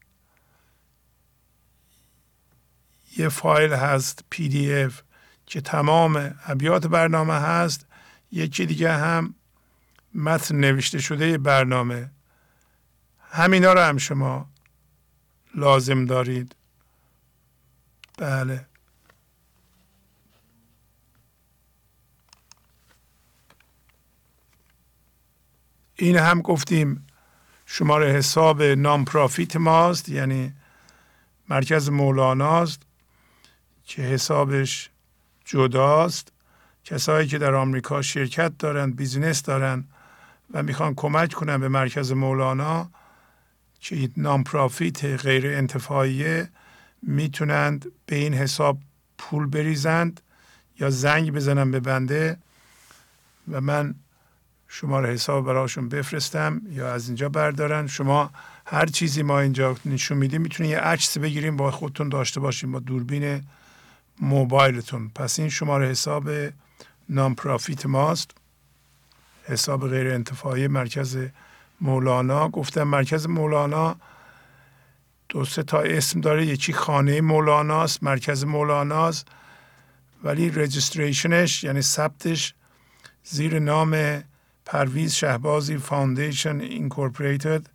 یه 3.17 3.30
فایل 3.30 3.74
هست 3.74 4.24
پی 4.30 4.50
دی 4.50 4.74
اف 4.74 5.01
که 5.45 5.61
تمام 5.61 6.35
ابیات 6.45 6.88
برنامه 6.88 7.34
هست. 7.34 7.85
یکی 8.32 8.66
دیگه 8.66 8.92
هم 8.92 9.35
متن 10.14 10.56
نوشته 10.56 11.00
شده 11.00 11.38
برنامه. 11.38 12.11
همینا 13.19 13.74
رو 13.74 13.80
هم 13.80 13.98
شما 13.98 14.50
لازم 15.58 16.06
دارید. 16.06 16.56
بله. 18.18 18.66
این 25.95 26.18
هم 26.18 26.42
گفتیم 26.42 27.08
شماره 27.66 28.11
حساب 28.11 28.64
نامپرافیت 28.64 29.56
ماست 29.56 30.10
یعنی 30.10 30.53
مرکز 31.50 31.90
مولاناست 31.90 32.82
که 33.86 34.02
حسابش 34.02 34.90
جداست. 35.45 36.32
کسایی 36.84 37.27
که 37.27 37.38
در 37.38 37.56
آمریکا 37.56 38.02
شرکت 38.02 38.58
دارند 38.58 38.95
بیزینس 38.95 39.44
دارند 39.44 39.88
و 40.53 40.64
می‌خوان 40.64 40.95
کمک 40.95 41.34
کنن 41.34 41.58
به 41.58 41.68
مرکز 41.68 42.11
مولانا 42.11 42.90
که 43.80 44.09
نامپرافیت 44.17 45.06
غیر 45.06 45.47
انتفاعیه 45.47 46.49
می‌تونند 47.01 47.85
به 48.06 48.15
این 48.15 48.33
حساب 48.33 48.80
پول 49.17 49.45
بریزند 49.45 50.22
یا 50.80 50.89
زنگ 50.89 51.31
بزنن 51.31 51.72
به 51.72 51.80
بنده 51.80 52.38
و 53.51 53.61
من 53.61 53.95
شماره 54.67 55.14
حساب 55.14 55.45
براشون 55.45 55.89
بفرستم 55.89 56.61
یا 56.69 56.93
از 56.93 57.07
اینجا 57.07 57.30
بردارن. 57.30 57.88
شما 57.88 58.31
هر 58.65 58.85
چیزی 58.85 59.23
ما 59.23 59.39
اینجا 59.39 59.75
نشون 59.85 60.17
میدیم 60.17 60.41
می‌تونید 60.41 60.72
یه 60.72 60.80
عکس 60.80 61.17
بگیریم 61.17 61.57
با 61.57 61.72
خودتون 61.72 62.09
داشته 62.09 62.39
باشیم 62.39 62.72
با 62.72 62.80
دوربین 62.80 63.43
موبایلتون. 64.19 65.09
پس 65.09 65.39
این 65.39 65.49
شماره 65.49 65.88
حساب 65.88 66.30
nonprofit 67.09 67.85
ماست. 67.85 68.31
حساب 69.43 69.89
غیر 69.89 70.07
انتفاعی 70.07 70.67
مرکز 70.67 71.17
مولانا 71.81 72.49
گفتم 72.49 72.83
مرکز 72.83 73.27
مولانا. 73.27 73.95
دو 75.30 75.45
سه 75.45 75.64
تا 75.64 75.80
اسم 75.80 76.22
داره 76.22 76.45
یکی 76.45 76.73
خانه 76.73 77.22
مولاناست 77.22 78.03
مرکز 78.03 78.43
مولاناست. 78.43 79.27
ولی 80.23 80.49
registration 80.50 81.47
ش 81.47 81.64
یعنی 81.64 81.81
ثبتش 81.81 82.53
زیر 83.23 83.59
نام 83.59 84.23
پرویز 84.65 85.14
شهبازی 85.14 85.77
Foundation 85.77 86.59
Incorporated 86.59 87.67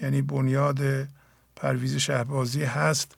یعنی 0.00 0.22
بنیاد 0.22 1.08
پرویز 1.56 1.96
شهبازی 1.96 2.64
هست 2.64 3.16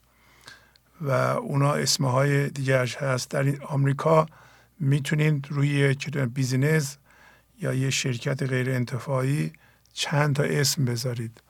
و 1.00 1.10
اونا 1.10 1.72
اسمهای 1.72 2.50
دیگرش 2.50 2.96
هست. 2.96 3.30
در 3.30 3.64
آمریکا 3.64 4.26
می‌تونید 4.80 5.46
روی 5.50 5.94
business 6.34 6.96
یا 7.60 7.74
یه 7.74 7.90
شرکت 7.90 8.42
غیر 8.42 8.70
انتفاعی 8.70 9.52
چند 9.98 10.36
تا 10.36 10.42
اسم 10.42 10.84
بذارید. 10.84 11.40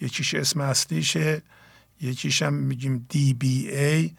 یکیش 0.00 0.34
اسم 0.34 0.60
اصلیشه 0.60 1.42
یکیش 2.00 2.42
هم 2.42 2.54
میگیم 2.54 3.06
DBA 3.12 4.10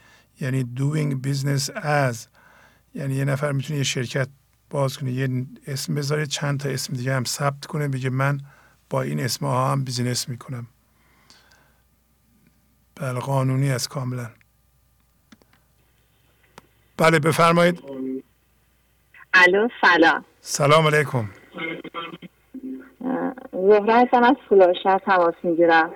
یعنی 0.41 0.63
Doing 0.77 1.27
Business 1.27 1.75
As. 1.75 2.17
یعنی 2.95 3.15
یه 3.15 3.25
نفر 3.25 3.51
می‌تونه 3.51 3.77
یه 3.77 3.83
شرکت 3.83 4.27
باز 4.69 4.97
کنه 4.97 5.11
یه 5.11 5.45
اسم 5.67 5.95
بذاره 5.95 6.25
چند 6.25 6.59
تا 6.59 6.69
اسم 6.69 6.93
دیگه 6.93 7.15
هم 7.15 7.23
ثبت 7.23 7.65
کنه 7.65 7.87
بگه 7.87 8.09
من 8.09 8.41
با 8.89 9.01
این 9.01 9.19
اسم 9.19 9.45
ها 9.45 9.71
هم 9.71 9.83
business 9.83 10.29
می‌کنم. 10.29 10.67
بله 12.95 13.19
قانونی 13.19 13.71
است 13.71 13.89
کاملا. 13.89 14.29
بله 16.97 17.19
بفرمایید. 17.19 17.83
الو 19.33 19.67
سلام. 19.81 20.25
سلام 20.41 20.87
علیکم. 20.87 21.29
زهره 23.51 23.93
هستم 23.93 24.23
از 24.23 24.35
فلاشر 24.49 24.99
تماس 24.99 25.35
می‌گیرم. 25.43 25.91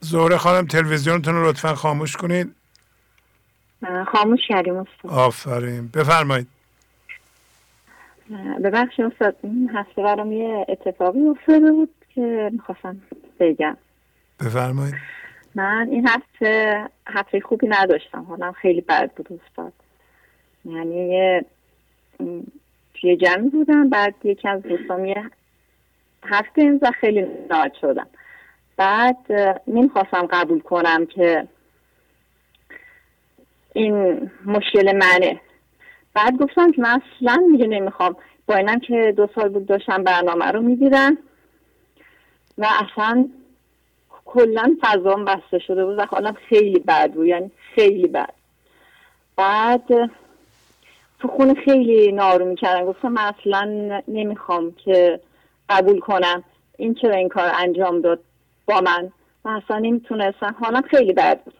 زهره 0.00 0.36
خانم 0.36 0.66
تلویزیونتون 0.66 1.34
رو 1.34 1.48
لطفا 1.48 1.74
خاموش 1.74 2.16
کنید. 2.16 2.54
خاموش 4.06 4.40
کردیم 4.48 4.76
استاد. 4.76 5.10
آفرین. 5.10 5.88
بفرمایید. 5.94 6.46
ببخشید 8.64 9.04
استاد 9.04 9.36
این 9.42 9.70
هفته 9.74 10.02
برام 10.02 10.32
یه 10.32 10.66
اتفاقی 10.68 11.26
افتاده 11.26 11.72
بود 11.72 11.94
که 12.14 12.50
می‌خواستم 12.52 13.00
بگم. 13.40 13.76
بفرمایید. 14.40 14.94
من 15.54 15.88
این 15.90 16.08
هفته 16.08 16.84
هفته 17.06 17.40
خوبی 17.40 17.68
نداشتم. 17.68 18.22
حالا 18.22 18.52
خیلی 18.52 18.80
بد 18.80 19.10
بود 19.16 19.40
استاد. 19.48 19.72
یعنی 20.64 21.08
یه 21.08 21.44
توی 22.94 23.16
جمعی 23.16 23.48
بودم 23.48 23.88
بعد 23.88 24.14
یکی 24.24 24.48
از 24.48 24.62
دوستان 24.62 25.04
یه 25.04 25.30
هفته 26.24 26.78
و 26.82 26.90
خیلی 27.00 27.26
ناراحت 27.50 27.74
شدم. 27.80 28.06
بعد 28.76 29.16
نمی‌خواستم 29.66 30.26
قبول 30.30 30.60
کنم 30.60 31.06
که 31.06 31.48
این 33.72 34.30
مشکل 34.46 34.96
منه. 34.96 35.40
بعد 36.14 36.36
گفتم 36.36 36.72
که 36.72 36.82
من 36.82 37.00
اصلا 37.00 37.36
میگه 37.50 37.66
نمی‌خوام. 37.66 38.16
با 38.46 38.54
اینم 38.54 38.78
که 38.80 39.14
دو 39.16 39.28
سال 39.34 39.48
بود 39.48 39.66
داشتم 39.66 40.04
برنامه 40.04 40.46
رو 40.46 40.60
می‌دیدم 40.60 41.18
و 42.58 42.66
اصلا 42.80 43.28
کلا 44.24 44.76
فضام 44.80 45.24
بسته 45.24 45.58
شده 45.58 45.84
بود 45.84 45.98
و 45.98 46.04
حالا 46.04 46.32
خیلی 46.48 46.78
بد 46.78 47.12
بود. 47.12 47.26
یعنی 47.26 47.50
خیلی 47.74 48.08
بد. 48.08 48.32
بعد 49.36 50.10
تو 51.18 51.28
خونه 51.28 51.54
خیلی 51.54 52.12
نارو 52.12 52.54
کردن 52.54 52.84
گفتم 52.84 53.08
من 53.08 53.32
اصلا 53.38 53.64
نمی‌خوام 54.08 54.74
که 54.84 55.20
قبول 55.68 56.00
کنم. 56.00 56.44
این 56.76 56.94
چرا 56.94 57.14
این 57.14 57.28
کار 57.28 57.50
انجام 57.54 58.00
داد 58.00 58.20
با 58.66 58.80
من. 58.80 59.12
من 59.44 59.62
اصلا 59.64 59.78
نمی‌تونستم. 59.78 60.56
حالا 60.60 60.80
خیلی 60.80 61.12
بد 61.12 61.40
بود. 61.44 61.54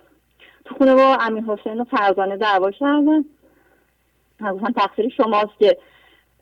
تو 0.64 0.74
خونه 0.74 0.94
با 0.94 1.16
امیر 1.20 1.44
حسین 1.44 1.80
و 1.80 1.84
فرزانه 1.84 2.36
دعوا 2.36 2.70
کردن. 2.70 3.24
گفتن 4.40 4.72
تقصیر 4.72 5.08
شماست 5.08 5.58
که 5.58 5.78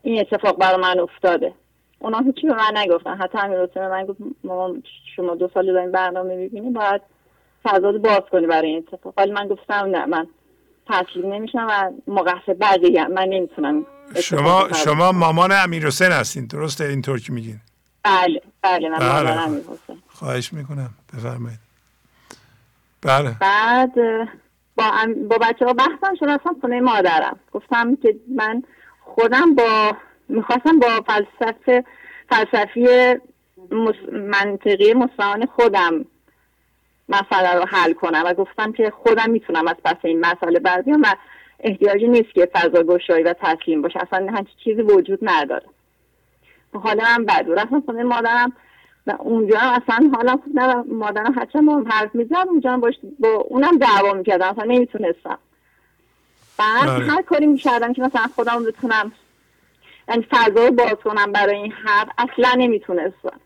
این 0.01 0.19
اتفاق 0.19 0.57
برای 0.57 0.81
من 0.81 0.99
افتاده. 0.99 1.53
اونا 1.99 2.19
هیچی 2.19 2.47
به 2.47 2.53
من 2.53 2.77
نگفتن. 2.77 3.15
حتی 3.17 3.37
امیر 3.37 3.59
حسین 3.59 3.87
من 3.87 4.05
گفت 4.05 4.19
مامان 4.43 4.83
شما 5.15 5.35
دو 5.35 5.49
سال 5.53 5.73
دارین 5.73 5.91
برنامه 5.91 6.35
می‌بینی 6.35 6.69
باید 6.69 7.01
فضا 7.63 7.91
باز 7.91 8.21
کنی 8.31 8.47
برای 8.47 8.69
این 8.69 8.77
اتفاق. 8.77 9.13
ولی 9.17 9.31
من 9.31 9.47
گفتم 9.47 9.73
نه 9.73 10.05
من 10.05 10.27
تسلیم 10.89 11.33
نمیشم 11.33 11.67
و 11.69 11.91
مقصر 12.11 12.53
بقیه 12.53 13.07
من 13.07 13.27
نمی‌تونم 13.27 13.85
شما 14.15 14.67
شما 14.85 15.11
مامان 15.11 15.51
امیر 15.51 15.87
حسین 15.87 16.11
هستین 16.11 16.45
درسته 16.45 16.83
اینطور 16.83 17.19
که 17.19 17.33
میگین؟ 17.33 17.59
بله 18.03 18.41
بله 18.61 18.89
من 18.89 18.97
مامان 18.97 19.23
بله. 19.23 19.41
امیر 19.41 19.61
حسین 19.61 20.01
خواهش 20.07 20.53
می‌کنم 20.53 20.89
بفرمایید. 21.13 21.59
بله. 23.01 23.35
بعد 23.39 23.93
با, 24.75 24.91
با 25.29 25.37
بچه 25.37 25.65
ها 25.65 25.73
بحثم 25.73 26.15
شد 26.19 26.25
اصلا 26.25 26.55
خونه 26.61 26.79
مادرم. 26.79 27.39
گفتم 27.53 27.95
که 27.95 28.15
من 28.35 28.63
خودم 29.01 29.55
با 29.55 29.97
می‌خواستم 30.29 30.79
با 30.79 31.03
فلسفه 31.07 31.83
فلسفی 32.29 33.15
منطقی 34.11 34.93
مستعان 34.93 35.45
خودم 35.45 36.05
مسئله 37.09 37.53
رو 37.53 37.65
حل 37.65 37.93
کنم 37.93 38.23
و 38.25 38.33
گفتم 38.33 38.71
که 38.71 38.93
خودم 39.03 39.29
می‌تونم 39.29 39.67
از 39.67 39.75
پس 39.85 39.95
این 40.03 40.19
مسئله 40.19 40.59
بر 40.59 40.81
بیام 40.81 41.01
و 41.01 41.15
احتیاجی 41.59 42.07
نیست 42.07 42.33
که 42.33 42.49
فضا 42.53 42.83
گشایی 42.83 43.23
و 43.23 43.35
تسلیم 43.41 43.81
باشه. 43.81 43.99
اصلا 43.99 44.31
همچی 44.31 44.51
چیزی 44.63 44.81
وجود 44.81 45.19
نداره. 45.21 45.65
حالا 46.73 47.03
من 47.03 47.25
بد 47.25 47.45
رفتم 47.49 47.81
خونه 47.81 48.03
مادرم 48.03 48.53
و 49.07 49.15
اونجا 49.19 49.59
اصلا 49.59 50.11
حالا 50.15 50.31
خوب 50.31 50.59
نه 50.59 50.75
مادرم 50.75 51.33
هرچند 51.33 51.63
ما 51.63 51.83
حرف 51.89 52.15
می‌زد 52.15 52.35
اونجا 52.47 52.77
باش 52.77 52.93
با 53.19 53.29
اونم 53.29 53.77
دعوا 53.77 54.13
می‌کردم. 54.13 54.49
اصلا 54.49 54.63
نمی‌تونستم. 54.63 55.37
بعد 56.57 56.85
بله. 56.87 57.05
هر 57.05 57.21
کاری 57.21 57.45
می‌کردم 57.45 57.93
که 57.93 58.01
مثلا 58.01 58.27
خودم 58.35 58.63
بتونم 58.63 59.11
یعنی 60.09 60.27
فضا 60.31 60.65
رو 60.65 60.71
باز 60.71 60.95
کنم 61.03 61.31
برای 61.31 61.55
این 61.55 61.71
حرف 61.71 62.07
اصلا 62.17 62.53
نمی‌تونستم. 62.57 63.39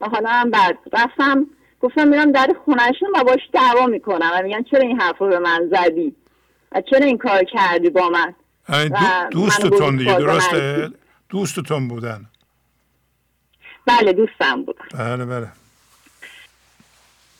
و 0.00 0.08
حالا 0.08 0.28
هم 0.28 0.50
بعد 0.50 0.78
رفتم 0.92 1.46
گفتم 1.80 2.08
میرم 2.08 2.32
در 2.32 2.54
خونهشون 2.64 3.08
و 3.14 3.24
باش 3.24 3.40
دعوا 3.52 3.86
می‌کنم. 3.86 4.30
و 4.34 4.42
میگن 4.42 4.62
چرا 4.62 4.80
این 4.80 5.00
حرف 5.00 5.18
رو 5.18 5.28
به 5.28 5.38
من 5.38 5.70
زدی؟ 5.72 6.14
چرا 6.90 7.06
این 7.06 7.18
کار 7.18 7.44
کردی 7.44 7.90
با 7.90 8.08
من؟ 8.08 8.34
دوستتون 9.30 9.96
دیگه 9.96 10.18
درسته؟ 10.18 10.90
دوستتون 11.28 11.88
بودن. 11.88 12.26
بله 13.86 14.12
دوستم 14.12 14.62
بودن 14.62 14.84
بله 14.94 15.24
بله. 15.24 15.48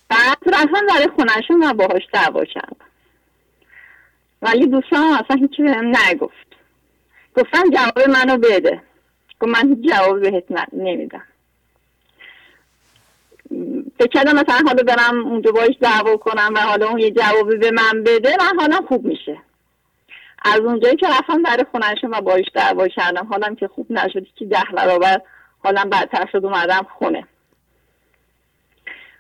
بعد 0.09 0.39
رفتم 0.47 0.87
در 0.89 1.09
خونهشون 1.17 1.63
و 1.63 1.73
باهاش 1.75 2.03
دعوا 2.13 2.45
کردم. 2.45 2.87
ولی 4.43 4.67
دوستان 4.67 5.25
اصلا 5.25 5.37
هیچی 5.37 5.63
بهم 5.63 5.93
نگفت. 5.97 6.47
گفتم 7.37 7.71
جواب 7.71 8.09
منو 8.09 8.39
بده. 8.39 8.83
گفت 9.41 9.51
من 9.53 9.69
هیچ 9.69 9.93
جواب 9.93 10.21
بهت 10.21 10.45
نمیدم. 10.73 11.23
فکر 13.99 14.09
کردم 14.13 14.33
مثلا 14.33 14.63
حالا 14.67 14.83
برم 14.83 15.27
اونجا 15.27 15.53
باش 15.53 15.77
دعوا 15.81 16.17
کنم 16.17 16.53
و 16.55 16.59
حالا 16.59 16.89
اون 16.89 16.99
یه 16.99 17.11
جوابی 17.11 17.57
به 17.57 17.71
من 17.71 18.05
بده 18.05 18.37
من 18.41 18.61
حالا 18.61 18.81
خوب 18.89 19.05
میشه. 19.05 19.39
از 20.45 20.61
اونجایی 20.61 20.97
که 20.97 21.07
رفتم 21.09 21.43
در 21.43 21.67
خونهشون 21.73 22.11
و 22.11 22.21
باش 22.21 22.45
دعوا 22.55 22.89
کردم 22.89 23.27
حالم 23.27 23.57
که 23.57 23.69
خوب 23.69 23.93
نشد 23.93 24.27
که 24.37 24.45
ده 24.45 24.63
برابر 24.77 25.21
حالم 25.59 25.91
بدتر 25.91 26.29
شد 26.33 26.45
اومدم 26.45 26.87
خونه. 26.99 27.27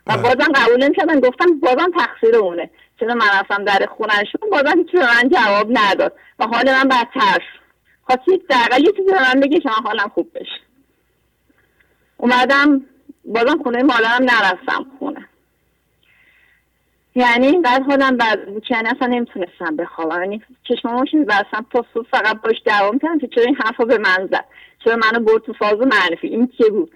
و 0.06 0.16
بازم 0.16 0.52
قبول 0.54 0.84
نمی‌کردن 0.84 1.20
گفتم 1.20 1.60
بازم 1.60 1.90
تقصیر 1.98 2.36
اونه. 2.36 2.70
چرا 3.00 3.14
من 3.14 3.26
رفتم 3.40 3.64
در 3.64 3.86
خونهشون؟ 3.96 4.50
بازم 4.52 4.78
هیچی 4.78 4.96
به 4.96 5.06
من 5.06 5.28
جواب 5.28 5.66
نداد 5.70 6.12
و 6.38 6.44
حال 6.46 6.72
من 6.72 6.88
بدتر 6.88 7.42
خواستی 8.02 8.38
دقیقا 8.50 8.76
یه 8.76 8.92
چیزی 8.92 9.12
به 9.12 9.34
من 9.34 9.40
بگه 9.40 9.60
که 9.60 9.68
من 9.68 9.82
حالم 9.84 10.08
خوب 10.14 10.30
بشه. 10.34 10.60
اومدم 12.16 12.84
بازم 13.32 13.62
خونه 13.62 13.82
مادرم 13.82 14.22
نرفتم 14.22 14.86
خونه. 14.98 15.28
یعنی 17.14 17.46
اینقدر 17.46 17.82
بود 18.46 18.64
که 18.64 18.74
یعنی 18.74 18.88
اصلا 18.88 19.06
نمی‌تونستم 19.08 19.76
بخوابم. 19.76 20.20
یعنی 20.22 20.42
چشمامو 20.64 21.04
که 21.04 21.26
تا 21.72 21.84
صبح 21.94 22.06
فقط 22.10 22.40
باش 22.40 22.56
دعوا 22.64 22.98
کردم 22.98 23.18
که 23.18 23.28
چرا 23.28 23.44
این 23.44 23.56
حرفا 23.56 23.84
به 23.84 23.98
من 23.98 24.28
زد؟ 24.32 24.44
چرا 24.84 24.96
منو 24.96 25.24
برد 25.24 25.42
تو 25.42 25.52
فاز 25.52 25.78
منفی؟ 25.78 26.28
این 26.28 26.52
که 26.58 26.64
بود؟ 26.64 26.92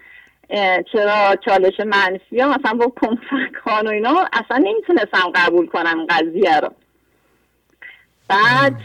چرا 0.93 1.36
چالش 1.44 1.81
منفی 1.81 2.41
ها؟ 2.41 2.49
مثلا 2.49 2.75
با 2.75 2.93
کمفک 3.01 3.67
و 3.67 3.89
اینا 3.89 4.27
اصلا 4.33 4.57
نمی‌تونستم 4.57 5.33
قبول 5.35 5.67
کنم 5.67 6.07
قضیه 6.07 6.61
رو. 6.61 6.69
بعد 8.28 8.77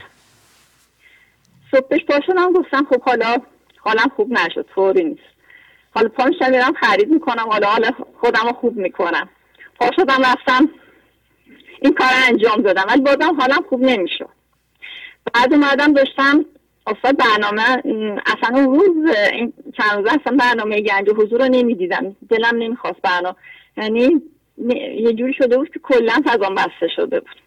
صبحش 1.72 2.06
پاشونم 2.06 2.54
گفتم 2.54 2.88
خب 2.90 3.02
حالا 3.02 3.38
حالم 3.78 4.12
خوب 4.16 4.32
نشد 4.32 4.66
طوری 4.76 5.04
نیست. 5.04 5.37
حالا 5.98 6.10
پا 6.10 6.48
میرم 6.50 6.74
خرید 6.74 7.10
می‌کنم. 7.10 7.46
حالا 7.50 7.68
حالا 7.68 7.90
خودم 8.20 8.42
رو 8.44 8.54
خوب 8.54 8.78
می‌کنم. 8.78 9.30
پا 9.80 9.92
شدم 9.96 10.22
رفتم. 10.26 10.70
این 11.82 11.94
کار 11.94 12.08
انجام 12.28 12.62
دادم. 12.62 12.86
ولی 12.88 13.02
بازم 13.02 13.36
حالم 13.40 13.66
خوب 13.70 13.82
نمی‌شد. 13.82 14.30
بعد 15.34 15.54
اومدم 15.54 15.94
داشتم 15.94 16.46
استاد 16.88 17.18
برنامه 17.18 17.64
اصلا 18.26 18.58
اون 18.58 18.80
روز 18.80 19.16
این 19.34 19.54
چند 19.78 19.98
روز 19.98 20.06
اصلا 20.06 20.38
برنامه 20.38 20.82
گنج 20.82 21.10
حضور 21.10 21.40
رو 21.42 21.48
نمی‌دیدم. 21.52 22.16
دلم 22.30 22.58
نمی‌خواست 22.58 23.02
برنامه 23.02 23.36
یعنی 23.78 24.22
یه 25.00 25.14
جوری 25.14 25.34
شده 25.34 25.58
بود 25.58 25.70
که 25.74 25.80
کلا 25.80 26.14
فضان 26.26 26.56
بسته 26.56 26.88
شده 26.96 27.20
بود. 27.20 27.42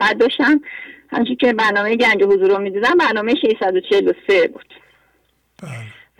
بعد 0.00 0.18
داشتم 0.18 0.60
همچون 1.10 1.36
که 1.36 1.52
برنامه 1.52 1.96
گنج 1.96 2.22
حضور 2.22 2.50
رو 2.50 2.58
می‌دیدم 2.58 2.94
برنامه 2.98 3.34
643 3.34 4.48
بود. 4.48 4.74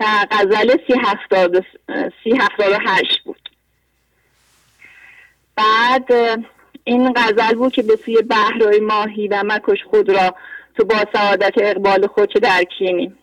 و 0.01 0.05
غزل 0.31 0.75
سی 0.87 0.93
هفتاد, 1.03 1.65
سی 2.23 2.37
هفتاد 2.39 2.71
و 2.71 2.77
هشت 2.87 3.23
بود. 3.23 3.49
بعد 5.55 6.11
این 6.83 7.13
غزل 7.15 7.55
بود 7.55 7.73
که 7.73 7.83
به 7.83 7.95
سوی 8.05 8.21
بهرای 8.21 8.79
ماهی 8.79 9.27
و 9.27 9.43
مکش 9.45 9.83
خود 9.83 10.09
را 10.09 10.35
تو 10.77 10.85
با 10.85 10.95
سعادت 11.13 11.53
اقبال 11.57 12.07
خود 12.07 12.33
در 12.33 12.63
کینی 12.63 13.13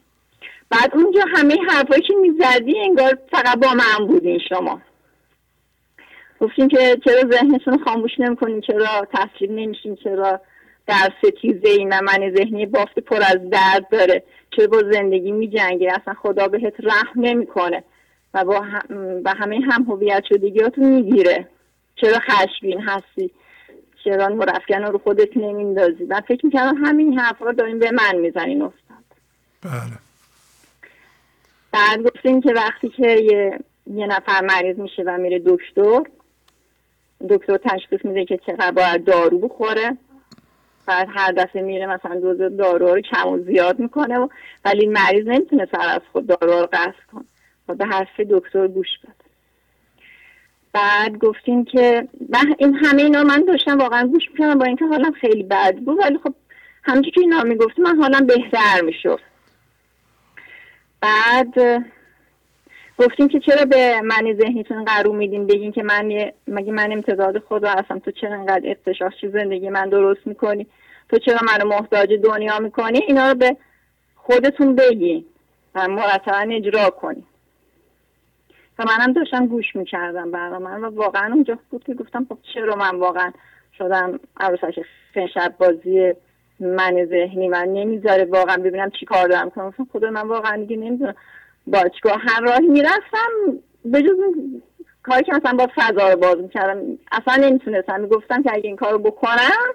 بعد 0.70 0.90
اونجا 0.94 1.24
همه 1.34 1.56
حرفایی 1.68 2.02
که 2.02 2.14
می‌زدی 2.14 2.78
انگار 2.80 3.18
فقط 3.30 3.58
با 3.58 3.74
من 3.74 4.06
بودین 4.06 4.40
شما. 4.48 4.80
گفتین 6.40 6.68
که 6.68 7.00
چرا 7.04 7.30
ذهنتون 7.30 7.84
خاموش 7.84 8.10
نمی‌کنین؟ 8.18 8.60
چرا 8.60 9.08
تسلیم 9.12 9.54
نمیشین؟ 9.54 9.96
چرا 9.96 10.40
در 10.86 11.12
ستیزه 11.22 11.68
این 11.68 12.00
من 12.00 12.34
ذهنی 12.36 12.66
بافت 12.66 12.98
پر 12.98 13.22
از 13.22 13.50
درد 13.50 13.88
داره. 13.90 14.22
چرا 14.50 14.66
با 14.66 14.82
زندگی 14.92 15.32
میجنگه 15.32 15.92
اصلا 15.92 16.14
خدا 16.14 16.48
بهت 16.48 16.74
رحم 16.78 17.12
نمی‌کنه 17.16 17.84
و 18.34 18.44
با 18.44 18.60
هم 18.60 19.20
و 19.24 19.34
همه 19.34 19.60
هم 19.60 19.82
هویت 19.82 20.22
شدگیاتون 20.28 20.88
می‌گیره 20.88 21.48
چرا 21.96 22.18
خشمگین 22.18 22.80
هستی؟ 22.80 23.30
چرا 24.04 24.28
مرفکن 24.28 24.82
رو 24.82 24.98
خودت 24.98 25.36
نمیندازی 25.36 26.04
من 26.04 26.20
فکر 26.20 26.46
می‌کردم 26.46 26.84
همین 26.84 27.18
حرف 27.18 27.38
رو 27.38 27.52
داریم 27.52 27.78
به 27.78 27.90
من 27.90 28.16
می‌زنین 28.16 28.62
استاد. 28.62 29.04
بله. 29.62 29.98
بعد 31.72 32.02
گفتیم 32.02 32.40
که 32.40 32.52
وقتی 32.52 32.88
که 32.88 33.08
یه, 33.08 33.58
یه 33.86 34.06
نفر 34.06 34.40
مریض 34.44 34.78
میشه 34.78 35.02
و 35.02 35.18
میره 35.18 35.42
دکتر 35.46 36.02
دکتر 37.30 37.56
تشخیص 37.56 38.04
میده 38.04 38.24
که 38.24 38.38
چقدر 38.46 38.70
باید 38.70 39.04
دارو 39.04 39.38
بخوره. 39.38 39.96
بعد 40.88 41.08
هر 41.14 41.32
دفعه 41.32 41.62
میره 41.62 41.86
مثلا 41.86 42.20
دوز 42.20 42.38
دارو 42.56 42.94
رو 42.94 43.00
کم 43.00 43.28
و 43.28 43.38
زیاد 43.38 43.78
می‌کنه 43.78 44.18
و 44.18 44.28
ولی 44.64 44.86
مریض 44.86 45.26
نمی‌تونه 45.26 45.68
سر 45.72 45.88
از 45.88 46.00
خود 46.12 46.26
دارو 46.26 46.60
رو 46.60 46.68
قصد 46.72 46.94
کنه. 47.12 47.24
و 47.68 47.74
به 47.74 47.86
حرف 47.86 48.20
دکتر 48.20 48.68
گوش 48.68 48.88
بده. 49.02 49.28
بعد 50.72 51.18
گفتیم 51.18 51.64
که 51.64 52.08
این 52.58 52.74
همه 52.74 53.02
اینا 53.02 53.22
من 53.22 53.44
داشتم 53.44 53.78
واقعا 53.78 54.06
گوش 54.06 54.22
می‌کنم 54.30 54.58
با 54.58 54.64
اینکه 54.64 54.84
حالم 54.84 55.12
خیلی 55.12 55.42
بد 55.42 55.76
بود 55.76 55.98
ولی 55.98 56.18
خب 56.18 56.34
همچی 56.82 57.10
که 57.10 57.20
اینا 57.20 57.42
می‌گفتیم 57.42 57.84
من 57.84 57.96
حالم 57.96 58.26
بهتر 58.26 58.80
می‌شد. 58.82 59.20
بعد 61.00 61.84
گفتیم 62.98 63.28
که 63.28 63.40
چرا 63.40 63.64
به 63.64 64.00
من 64.00 64.34
ذهنیتون 64.40 64.84
قرار 64.84 65.14
میدین 65.16 65.46
بگین 65.46 65.72
که 65.72 65.82
من 65.82 66.30
مگه 66.46 66.72
من 66.72 66.92
امتداد 66.92 67.38
خدا 67.38 67.70
هستم 67.70 67.98
تو 67.98 68.10
چرا 68.10 68.34
انقدر 68.34 68.76
چی 69.20 69.28
زندگی 69.28 69.70
من 69.70 69.88
درست 69.88 70.26
می‌کنی؟ 70.26 70.66
تو 71.08 71.18
چرا 71.18 71.38
منو 71.42 71.68
محتاج 71.68 72.12
دنیا 72.24 72.58
می‌کنی؟ 72.58 72.98
اینا 72.98 73.28
رو 73.28 73.34
به 73.34 73.56
خودتون 74.16 74.74
بگین 74.74 75.24
و 75.74 75.88
مرتبا 75.88 76.54
اجرا 76.54 76.90
کنی 76.90 77.22
و 78.78 78.84
منم 78.84 79.12
داشتم 79.12 79.46
گوش 79.46 79.76
می‌کردم 79.76 80.30
برنامه 80.30 80.70
من 80.70 80.84
و 80.84 80.90
واقعا 80.90 81.32
اونجا 81.32 81.58
بود 81.70 81.84
که 81.84 81.94
گفتم 81.94 82.26
خب 82.28 82.38
چرا 82.54 82.76
من 82.76 82.96
واقعا 82.96 83.32
شدم 83.78 84.20
عروسش 84.40 84.78
شب 85.34 85.54
بازی 85.58 86.12
من 86.60 87.04
ذهنی 87.04 87.48
من 87.48 87.68
نمی‌ذاره 87.68 88.24
واقعا 88.24 88.56
ببینم 88.56 88.90
چی 88.90 89.06
کار 89.06 89.28
دارم 89.28 89.50
کنم. 89.50 89.74
خدا 89.92 90.10
من 90.10 90.28
واقعا 90.28 90.56
دیگه 90.56 90.76
نمی‌دونم. 90.76 91.14
با 91.70 91.88
چیکار 91.88 92.18
هر 92.26 92.40
راهی 92.40 92.66
می‌رفتم 92.66 93.28
به 93.84 94.02
جز 94.02 94.16
کاری 95.02 95.24
که 95.24 95.32
مثلا 95.32 95.56
با 95.56 95.70
فضا 95.76 96.08
رو 96.08 96.16
باز 96.16 96.36
می‌کردم 96.36 96.98
اصلا 97.12 97.36
نمی‌تونستم. 97.46 98.00
می‌گفتم 98.00 98.42
که 98.42 98.50
اگه 98.52 98.66
این 98.66 98.76
کار 98.76 98.92
رو 98.92 98.98
بکنم 98.98 99.74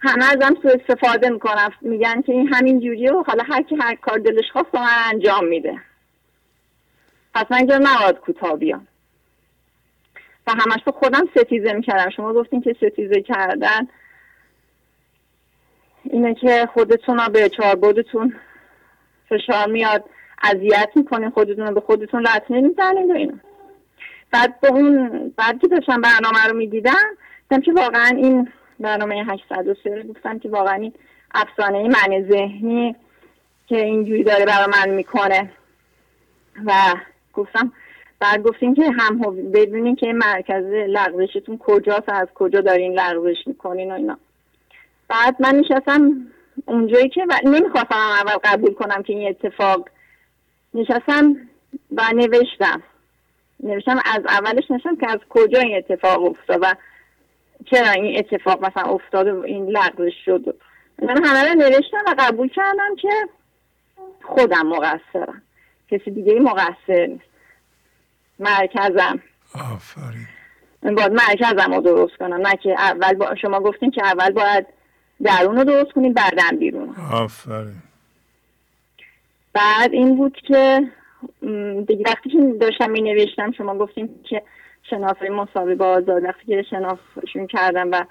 همه 0.00 0.24
ازم 0.24 0.56
سو 0.62 0.68
استفاده 0.68 1.30
می‌کنم 1.30 1.72
میگن 1.80 2.22
که 2.22 2.32
این 2.32 2.54
همین 2.54 2.80
جوریه 2.80 3.12
و 3.12 3.22
حالا 3.26 3.44
هر 3.48 3.62
کی 3.62 3.76
هر 3.76 3.94
کار 3.94 4.18
دلش 4.18 4.50
خواست 4.52 4.74
من 4.74 4.86
انجام 5.12 5.44
میده. 5.44 5.80
پس 7.34 7.44
من 7.50 7.58
اینجا 7.58 7.78
نباید 7.78 8.16
کوتاه 8.16 8.56
بیام. 8.56 8.86
و 10.46 10.50
همش 10.50 10.82
تو 10.84 10.92
خودم 10.92 11.28
ستیزه 11.36 11.72
می‌کردم. 11.72 12.10
شما 12.10 12.32
گفتین 12.32 12.60
که 12.60 12.76
ستیزه 12.76 13.22
کردن. 13.22 13.88
اینه 16.04 16.34
که 16.34 16.68
خودتون 16.74 17.28
به 17.32 17.48
چاربودتون 17.48 18.34
فشار 19.28 19.66
میاد. 19.66 20.04
اذیت 20.42 20.90
می‌کنین 20.94 21.30
خودتون 21.30 21.66
رو 21.66 21.74
به 21.74 21.80
خودتون 21.80 22.22
لط 22.22 22.50
نمی‌زنید 22.50 23.10
و 23.10 23.14
اینا. 23.14 23.34
بعد 24.30 24.60
به 24.60 24.68
اون 24.68 25.08
بعد 25.36 25.60
که 25.60 25.68
داشتم 25.68 26.00
برنامه 26.00 26.44
رو 26.48 26.56
می‌دیدم 26.56 26.92
دیدم 27.48 27.62
که 27.62 27.72
واقعا 27.72 28.06
این 28.16 28.48
برنامه 28.80 29.24
803 29.28 30.02
گفتم 30.02 30.38
که 30.38 30.48
واقعا 30.48 30.74
این 30.74 30.92
افسانه 31.34 31.88
من 31.88 32.28
ذهنی 32.30 32.96
که 33.66 33.84
اینجوری 33.84 34.24
داره 34.24 34.46
برای 34.46 34.66
من 34.66 34.94
می‌کنه. 34.94 35.50
و 36.66 36.72
گفتم 37.34 37.72
بعد 38.20 38.42
گفتیم 38.42 38.74
که 38.74 38.90
هم 38.98 39.18
بدونین 39.52 39.96
که 39.96 40.12
مرکز 40.12 40.64
لغزشتون 40.64 41.58
کجاست 41.58 42.08
از 42.08 42.28
کجا 42.34 42.60
دارین 42.60 42.92
لغزش 42.92 43.46
می‌کنین 43.46 43.90
و 43.90 43.94
اینا. 43.94 44.18
بعد 45.08 45.36
من 45.40 45.54
نشستم 45.54 46.26
اونجایی 46.66 47.08
که 47.08 47.26
نمی‌خواستم 47.44 47.96
اول 48.20 48.38
قبول 48.44 48.74
کنم 48.74 49.02
که 49.02 49.12
این 49.12 49.28
اتفاق 49.28 49.88
نشستم 50.74 51.36
و 51.96 52.02
نوشتم. 52.14 52.82
نوشتم 53.62 54.00
از 54.04 54.20
اولش 54.28 54.70
نشستم 54.70 54.96
که 54.96 55.10
از 55.10 55.18
کجا 55.28 55.60
این 55.60 55.76
اتفاق 55.76 56.24
افتاد 56.24 56.58
و 56.62 56.74
چرا 57.70 57.90
این 57.90 58.18
اتفاق 58.18 58.64
مثلا 58.64 58.82
افتاد 58.82 59.28
و 59.28 59.42
این 59.44 59.66
لغزش 59.66 60.14
شد. 60.24 60.56
من 61.02 61.24
همه 61.24 61.48
رو 61.48 61.54
نوشتم 61.54 62.04
و 62.06 62.14
قبول 62.18 62.48
کردم 62.48 62.96
که 63.02 63.10
خودم 64.22 64.66
مقصرم. 64.66 65.42
کسی 65.90 66.10
دیگه 66.10 66.40
مقصر 66.40 67.06
نیست. 67.06 67.24
مرکزم. 68.38 69.20
آفرین. 69.54 70.26
باید 70.82 71.12
مرکزم 71.12 71.74
رو 71.74 71.80
درست 71.80 72.16
کنم. 72.16 72.46
نه 72.46 72.56
که 72.62 72.70
اول 72.70 73.14
با 73.14 73.34
شما 73.34 73.60
گفتین 73.60 73.90
که 73.90 74.06
اول 74.06 74.30
باید 74.30 74.66
درون 75.22 75.56
رو 75.56 75.64
درست 75.64 75.92
کنیم 75.92 76.12
بعدم 76.12 76.58
بیرون. 76.58 76.94
آفرین. 77.12 77.82
بعد 79.52 79.92
این 79.92 80.16
بود 80.16 80.36
که 80.46 80.82
دیگه 81.86 82.04
وقتی 82.06 82.30
که 82.30 82.38
داشتم 82.60 82.90
می 82.90 83.02
نوشتم 83.02 83.50
شما 83.50 83.78
گفتیم 83.78 84.20
که 84.24 84.42
شناسای 84.90 85.28
مساوی 85.28 85.74
با 85.74 85.86
آزاد 85.86 86.24
وقتی 86.24 86.46
که 86.46 86.64
شناسشون 86.70 87.46
کردم 87.46 87.90
و 87.92 88.04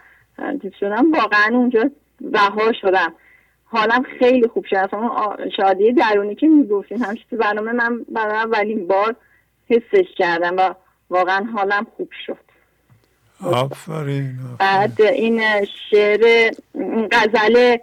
تیپ 0.61 0.73
شدم 0.79 1.11
واقعا 1.11 1.49
اونجا 1.51 1.89
رها 2.33 2.73
شدم. 2.81 3.13
حالم 3.65 4.03
خیلی 4.19 4.47
خوب 4.47 4.65
شد. 4.65 4.75
اصلا 4.75 5.09
شادی 5.57 5.93
درونی 5.93 6.35
که 6.35 6.47
می‌گفتیم 6.47 7.03
همیشه 7.03 7.23
تو 7.29 7.37
برنامه 7.37 7.71
من 7.71 8.05
برای 8.11 8.37
اولین 8.37 8.87
بار 8.87 9.15
حسش 9.69 10.07
کردم 10.17 10.57
و 10.57 10.73
واقعا 11.09 11.43
حالم 11.43 11.87
خوب 11.97 12.09
شد. 12.25 12.37
آفرین 13.43 14.39
بعد 14.59 15.01
این 15.01 15.41
شعر 15.89 16.51
غزل 17.11 17.77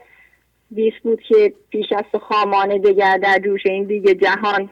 بیست 0.70 0.98
بود 1.02 1.20
که 1.20 1.54
پیش 1.70 1.86
از 1.92 2.20
خامان 2.20 2.68
دگر 2.68 3.18
در 3.18 3.38
جوش 3.38 3.66
این 3.66 3.84
دیگه 3.84 4.14
جهان. 4.14 4.70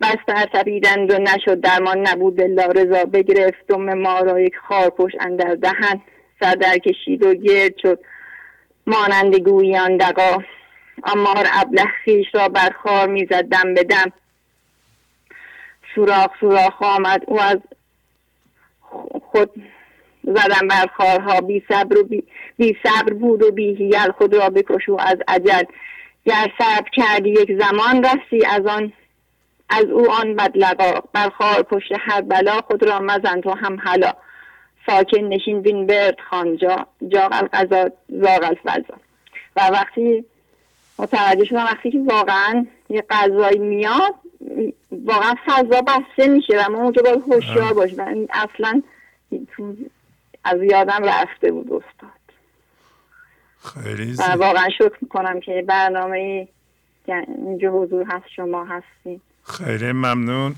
بس 0.00 0.16
تبیدند 0.52 1.10
و 1.10 1.18
نشد 1.18 1.60
درمان 1.60 2.08
نبود 2.08 2.36
دلا 2.36 2.66
رضا 2.66 3.04
بگرفت 3.04 3.66
دم 3.68 3.94
ما 3.94 4.20
را 4.20 4.40
یک 4.40 4.56
خارپوش 4.68 5.12
اندر 5.20 5.54
دهن. 5.54 6.00
سر 6.40 6.54
در 6.54 6.78
کشید 6.78 7.22
و 7.22 7.34
گرد 7.34 7.76
شد 7.82 8.00
مانند 8.86 9.36
گویان 9.36 9.96
دقا 9.96 10.38
امار 11.04 11.46
ابله 11.52 11.84
خیش 12.04 12.26
را 12.34 12.48
بر 12.48 12.70
خار 12.82 13.08
می‌زد 13.08 13.42
دم 13.42 13.74
به 13.74 13.84
دم. 13.84 14.12
سوراخ 15.94 16.30
سوراخ 16.40 16.82
آمد. 16.82 17.22
او 17.26 17.40
از 17.40 17.58
خود 19.22 19.50
زدن 20.26 20.68
بر 20.68 20.86
خارها 20.96 21.40
بی 21.40 21.62
صبر, 21.68 21.98
و 21.98 22.04
بی, 22.04 22.24
بی 22.56 22.76
صبر 22.82 23.12
بود 23.12 23.42
و 23.42 23.50
بی 23.50 23.74
هیل 23.74 24.10
خود 24.18 24.34
را 24.34 24.50
بکشو 24.50 24.96
از 25.00 25.16
عجل 25.28 25.64
گر 26.24 26.52
صبر 26.58 26.88
کردی 26.92 27.30
یک 27.30 27.62
زمان 27.62 28.04
رسی 28.04 28.46
از 28.46 28.66
آن 28.66 28.92
از 29.68 29.84
او 29.84 30.10
آن 30.10 30.36
بدلقا 30.36 31.00
بر 31.12 31.28
خار 31.28 31.62
پشت 31.62 31.92
هر 32.00 32.20
بلا 32.20 32.60
خود 32.60 32.84
را 32.84 33.00
مزن 33.00 33.40
تو 33.40 33.50
هم 33.50 33.78
حلا 33.80 34.12
ساکن 34.86 35.20
نشین 35.20 35.62
بین 35.62 35.86
برد 35.86 36.16
خانجا 36.30 36.86
جا. 37.08 37.28
القضا 37.32 37.90
زاغ 38.08 38.44
الفضا. 38.44 38.94
و 39.56 39.60
وقتی 39.72 40.24
متوجه 40.98 41.44
شدم 41.44 41.64
وقتی 41.64 41.90
که 41.90 41.98
واقعا 41.98 42.66
یه 42.90 43.04
غذایی 43.10 43.58
میاد 43.58 44.14
واقعا 45.04 45.34
فضا 45.46 45.82
بسته 45.82 46.28
میشه 46.28 46.66
و 46.66 46.70
ما 46.72 46.78
اونجا 46.78 47.02
باید 47.02 47.22
هوشیار 47.32 47.72
باشیم. 47.72 47.98
و 47.98 48.26
اصلا 48.30 48.82
از 50.46 50.62
یادم 50.62 51.04
رفته 51.04 51.52
بود 51.52 51.72
استاد. 51.72 52.10
خیلی 53.64 54.12
و 54.12 54.22
واقعا 54.22 54.68
شکر 54.78 54.96
می‌کنم 55.00 55.40
که 55.40 55.64
برنامه 55.68 56.48
اینجا 57.28 57.70
حضور 57.70 58.06
هست 58.08 58.24
شما 58.36 58.64
هستین. 58.64 59.20
خیلی 59.44 59.92
ممنون. 59.92 60.54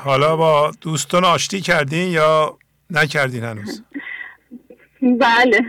حالا 0.00 0.36
با 0.36 0.72
دوستان 0.80 1.24
آشتی 1.24 1.60
کردین 1.60 2.08
یا 2.08 2.58
نکردین 2.90 3.44
هنوز؟ 3.44 3.82
بله. 5.02 5.60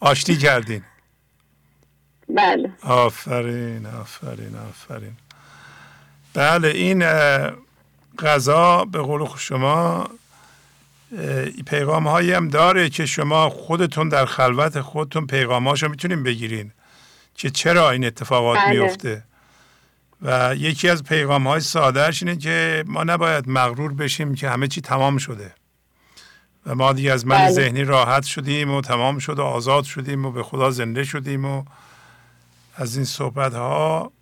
آشتی 0.00 0.36
کردین. 0.36 0.82
بله. 2.28 2.70
آفرین 2.82 3.86
آفرین 3.86 4.56
آفرین. 4.68 5.16
بله 6.34 6.68
این 6.68 7.04
غذا 8.18 8.84
به 8.84 8.98
قول 8.98 9.28
شما 9.38 10.08
پیغام 11.66 12.08
هایی 12.08 12.32
هم 12.32 12.48
داره 12.48 12.88
که 12.88 13.06
شما 13.06 13.48
خودتون 13.48 14.08
در 14.08 14.26
خلوت 14.26 14.80
خودتون 14.80 15.26
پیغام 15.26 15.68
هاشو 15.68 15.88
می‌تونین 15.88 16.22
بگیرین 16.22 16.72
که 17.34 17.50
چرا 17.50 17.90
این 17.90 18.04
اتفاقات 18.04 18.58
بله. 18.58 18.70
میفته 18.70 19.24
و 20.22 20.54
یکی 20.56 20.88
از 20.88 21.04
پیغام 21.04 21.46
های 21.46 21.60
سادهش 21.60 22.22
اینه 22.22 22.36
که 22.36 22.84
ما 22.86 23.04
نباید 23.04 23.48
مغرور 23.48 23.94
بشیم 23.94 24.34
که 24.34 24.50
همه 24.50 24.68
چی 24.68 24.80
تمام 24.80 25.18
شده 25.18 25.54
و 26.66 26.74
ما 26.74 26.92
دیگه 26.92 27.12
از 27.12 27.26
من 27.26 27.36
بله. 27.36 27.50
ذهنی 27.50 27.84
راحت 27.84 28.22
شدیم 28.22 28.70
و 28.70 28.80
تمام 28.80 29.18
شد 29.18 29.38
و 29.38 29.42
آزاد 29.42 29.84
شدیم 29.84 30.24
و 30.24 30.32
به 30.32 30.42
خدا 30.42 30.70
زنده 30.70 31.04
شدیم 31.04 31.44
و 31.44 31.64
از 32.74 32.96
این 32.96 33.04
صحبت 33.04 33.54
ها 33.54 34.12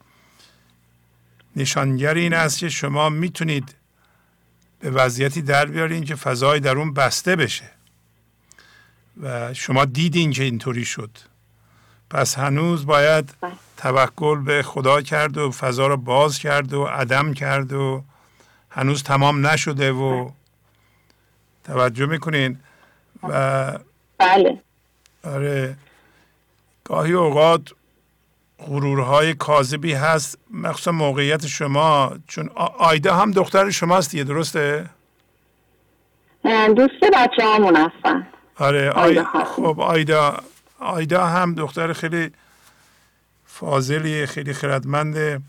نشانگر 1.56 2.14
این 2.14 2.34
است 2.34 2.58
که 2.58 2.68
شما 2.68 3.08
می‌تونید 3.08 3.80
به 4.81 4.91
وضعیتی 4.91 5.42
در 5.42 5.67
بیارین 5.67 6.05
که 6.05 6.15
فضای 6.15 6.60
درون 6.60 6.94
بسته 6.94 7.36
بشه. 7.36 7.70
و 9.23 9.55
شما 9.55 9.84
دیدین 9.84 10.31
که 10.31 10.42
اینطوری 10.42 10.84
شد. 10.84 11.10
پس 12.10 12.39
هنوز 12.39 12.86
باید 12.86 13.34
بله. 13.41 13.52
توکل 13.76 14.41
به 14.41 14.62
خدا 14.62 15.02
کرد 15.02 15.39
و 15.39 15.50
فضا 15.50 15.86
رو 15.86 15.97
باز 15.97 16.39
کرد 16.39 16.73
و 16.73 16.84
عدم 16.84 17.34
کرد 17.34 17.73
و 17.73 18.05
هنوز 18.70 19.02
تمام 19.02 19.47
نشده 19.47 19.92
و 19.92 20.31
توجه 21.65 22.07
می‌کنین؟ 22.07 22.59
و 23.23 23.78
بله. 24.18 24.62
آره 25.25 25.76
گاهی 26.84 27.12
اوقات 27.12 27.70
غرورهای 28.66 29.34
کاذبی 29.34 29.92
هست 29.92 30.39
مخصوصا 30.50 30.92
موقعیت 30.92 31.47
شما 31.47 32.12
چون 32.26 32.50
آیدا 32.78 33.16
هم 33.16 33.30
دختر 33.30 33.70
شماست 33.70 34.10
دیگه 34.10 34.24
درسته؟ 34.24 34.90
دوست 36.76 37.00
بچه 37.14 37.44
همون 37.44 37.76
هستن. 37.76 38.26
آره 38.58 38.90
آیدا 38.90 39.24
خب 39.24 39.80
آیدا 39.80 40.36
آیدا 40.78 41.26
هم 41.26 41.55
دختر 41.55 41.92
خیلی 41.92 42.30
فاضلی 43.47 44.26
خیلی 44.26 44.52
خردمنده 44.52 45.40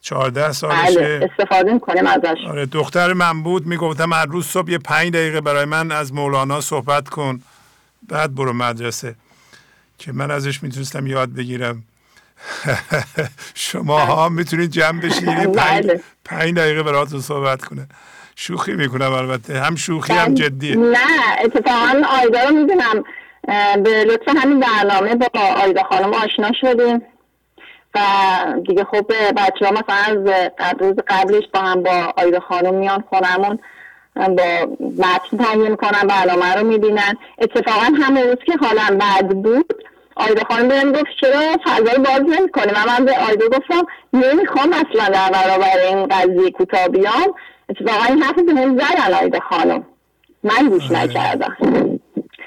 چهارده 0.00 0.52
سالشه. 0.52 1.00
بله 1.00 1.30
استفاده 1.32 1.72
می‌کنیم 1.72 2.06
ازش. 2.06 2.36
آره 2.48 2.66
دختر 2.66 3.12
من 3.12 3.42
بود 3.42 3.66
می‌گفتم 3.66 4.12
هر 4.12 4.26
روز 4.26 4.46
صبح 4.46 4.70
یه 4.70 4.78
پنج 4.78 5.12
دقیقه 5.12 5.40
برای 5.40 5.64
من 5.64 5.92
از 5.92 6.12
مولانا 6.12 6.60
صحبت 6.60 7.08
کن. 7.08 7.42
بعد 8.08 8.34
برو 8.34 8.52
مدرسه 8.52 9.14
که 9.98 10.12
من 10.12 10.30
ازش 10.30 10.62
می‌تونستم 10.62 11.06
یاد 11.06 11.32
بگیرم. 11.32 11.82
شما 13.54 13.98
ها 13.98 14.28
می‌تونید 14.28 14.70
جمع 14.70 15.00
بشینید 15.00 15.52
پنج, 15.52 15.84
بله. 15.84 16.00
پنج 16.24 16.54
دقیقه 16.54 16.82
براتون 16.82 17.20
صحبت 17.20 17.64
کنه. 17.64 17.86
شوخی 18.36 18.72
می‌کنم 18.72 19.12
البته. 19.12 19.60
هم 19.60 19.76
شوخی 19.76 20.12
هم 20.12 20.34
جدیه 20.34 20.76
نه 20.76 20.98
اتفاقا 21.44 22.02
آیدا 22.20 22.48
رو 22.48 22.54
می‌دونم. 22.54 23.04
به 23.82 24.04
لطف 24.04 24.28
همین 24.42 24.60
برنامه 24.60 25.14
با 25.14 25.40
آیدا 25.40 25.82
خانم 25.82 26.14
آشنا 26.14 26.50
شدیم. 26.60 27.02
و 27.94 28.00
دیگه 28.66 28.84
خب 28.84 29.12
بچه 29.36 29.66
ها 29.66 29.70
مثلا 29.70 30.24
از 30.58 30.74
روز 30.80 30.94
قبلش 31.08 31.44
با 31.54 31.60
هم 31.60 31.82
با 31.82 32.12
آیدا 32.16 32.40
خانم 32.40 32.74
میان 32.74 33.04
خونمون. 33.10 33.58
با 34.16 34.76
متن 34.98 35.44
تهیه 35.44 35.68
می‌کنن 35.68 36.06
برنامه 36.08 36.54
رو 36.54 36.66
می‌بینن. 36.66 37.14
اتفاقا 37.38 37.86
همه 38.02 38.22
روز 38.22 38.36
که 38.46 38.56
حالا 38.60 38.98
بد 39.00 39.28
بود 39.28 39.84
آیدا 40.16 40.42
خانم 40.48 40.68
بهم 40.68 40.92
گفت 40.92 41.06
چرا 41.20 41.56
فضا 41.64 42.02
باز 42.02 42.20
نمی‌کنه 42.20 42.72
و 42.72 42.88
من 42.88 43.04
به 43.04 43.18
آیدا 43.18 43.46
گفتم 43.46 43.86
نمی‌خوام 44.12 44.72
اصلا 44.72 45.08
در 45.08 45.30
برابر 45.30 45.78
این 45.88 46.06
قضیه 46.06 46.50
کوتاه 46.50 46.88
بیام. 46.88 47.34
اتفاقا 47.68 48.04
این 48.04 48.22
حرف 48.22 48.34
به 48.34 48.60
هم 48.60 48.78
زدن 48.78 49.14
آیدا 49.14 49.40
خانم. 49.40 49.84
من 50.42 50.68
گوش 50.68 50.90
آره. 50.90 51.02
نکردم. 51.02 51.56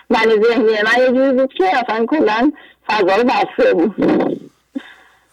من 0.09 0.25
ذهنی 0.47 0.65
من 0.65 1.01
یه 1.01 1.07
جوری 1.07 1.31
بود 1.31 1.53
که 1.53 1.77
اصلا 1.77 2.05
کلا 2.05 2.51
فضا 2.87 3.15
رو 3.15 3.23
بسته 3.23 3.73
بود. 3.73 3.95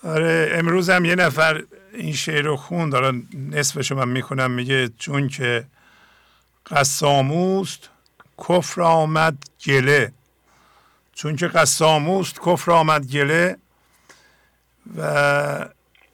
آره 0.04 0.50
امروز 0.54 0.90
هم 0.90 1.04
یه 1.04 1.14
نفر 1.14 1.62
این 1.94 2.12
شعر 2.12 2.42
رو 2.42 2.56
خون 2.56 2.90
داره 2.90 3.12
نصفش 3.52 3.92
من 3.92 4.08
می‌کنم 4.08 4.50
میگه 4.50 4.88
چون 4.98 5.28
که 5.28 5.64
قساموست 6.70 7.90
کفر 8.48 8.82
آمد 8.82 9.34
گله. 9.66 10.12
چون 11.14 11.36
که 11.36 11.48
قساموست 11.48 12.40
کفر 12.46 12.72
آمد 12.72 13.06
گله 13.06 13.56
و 14.96 15.68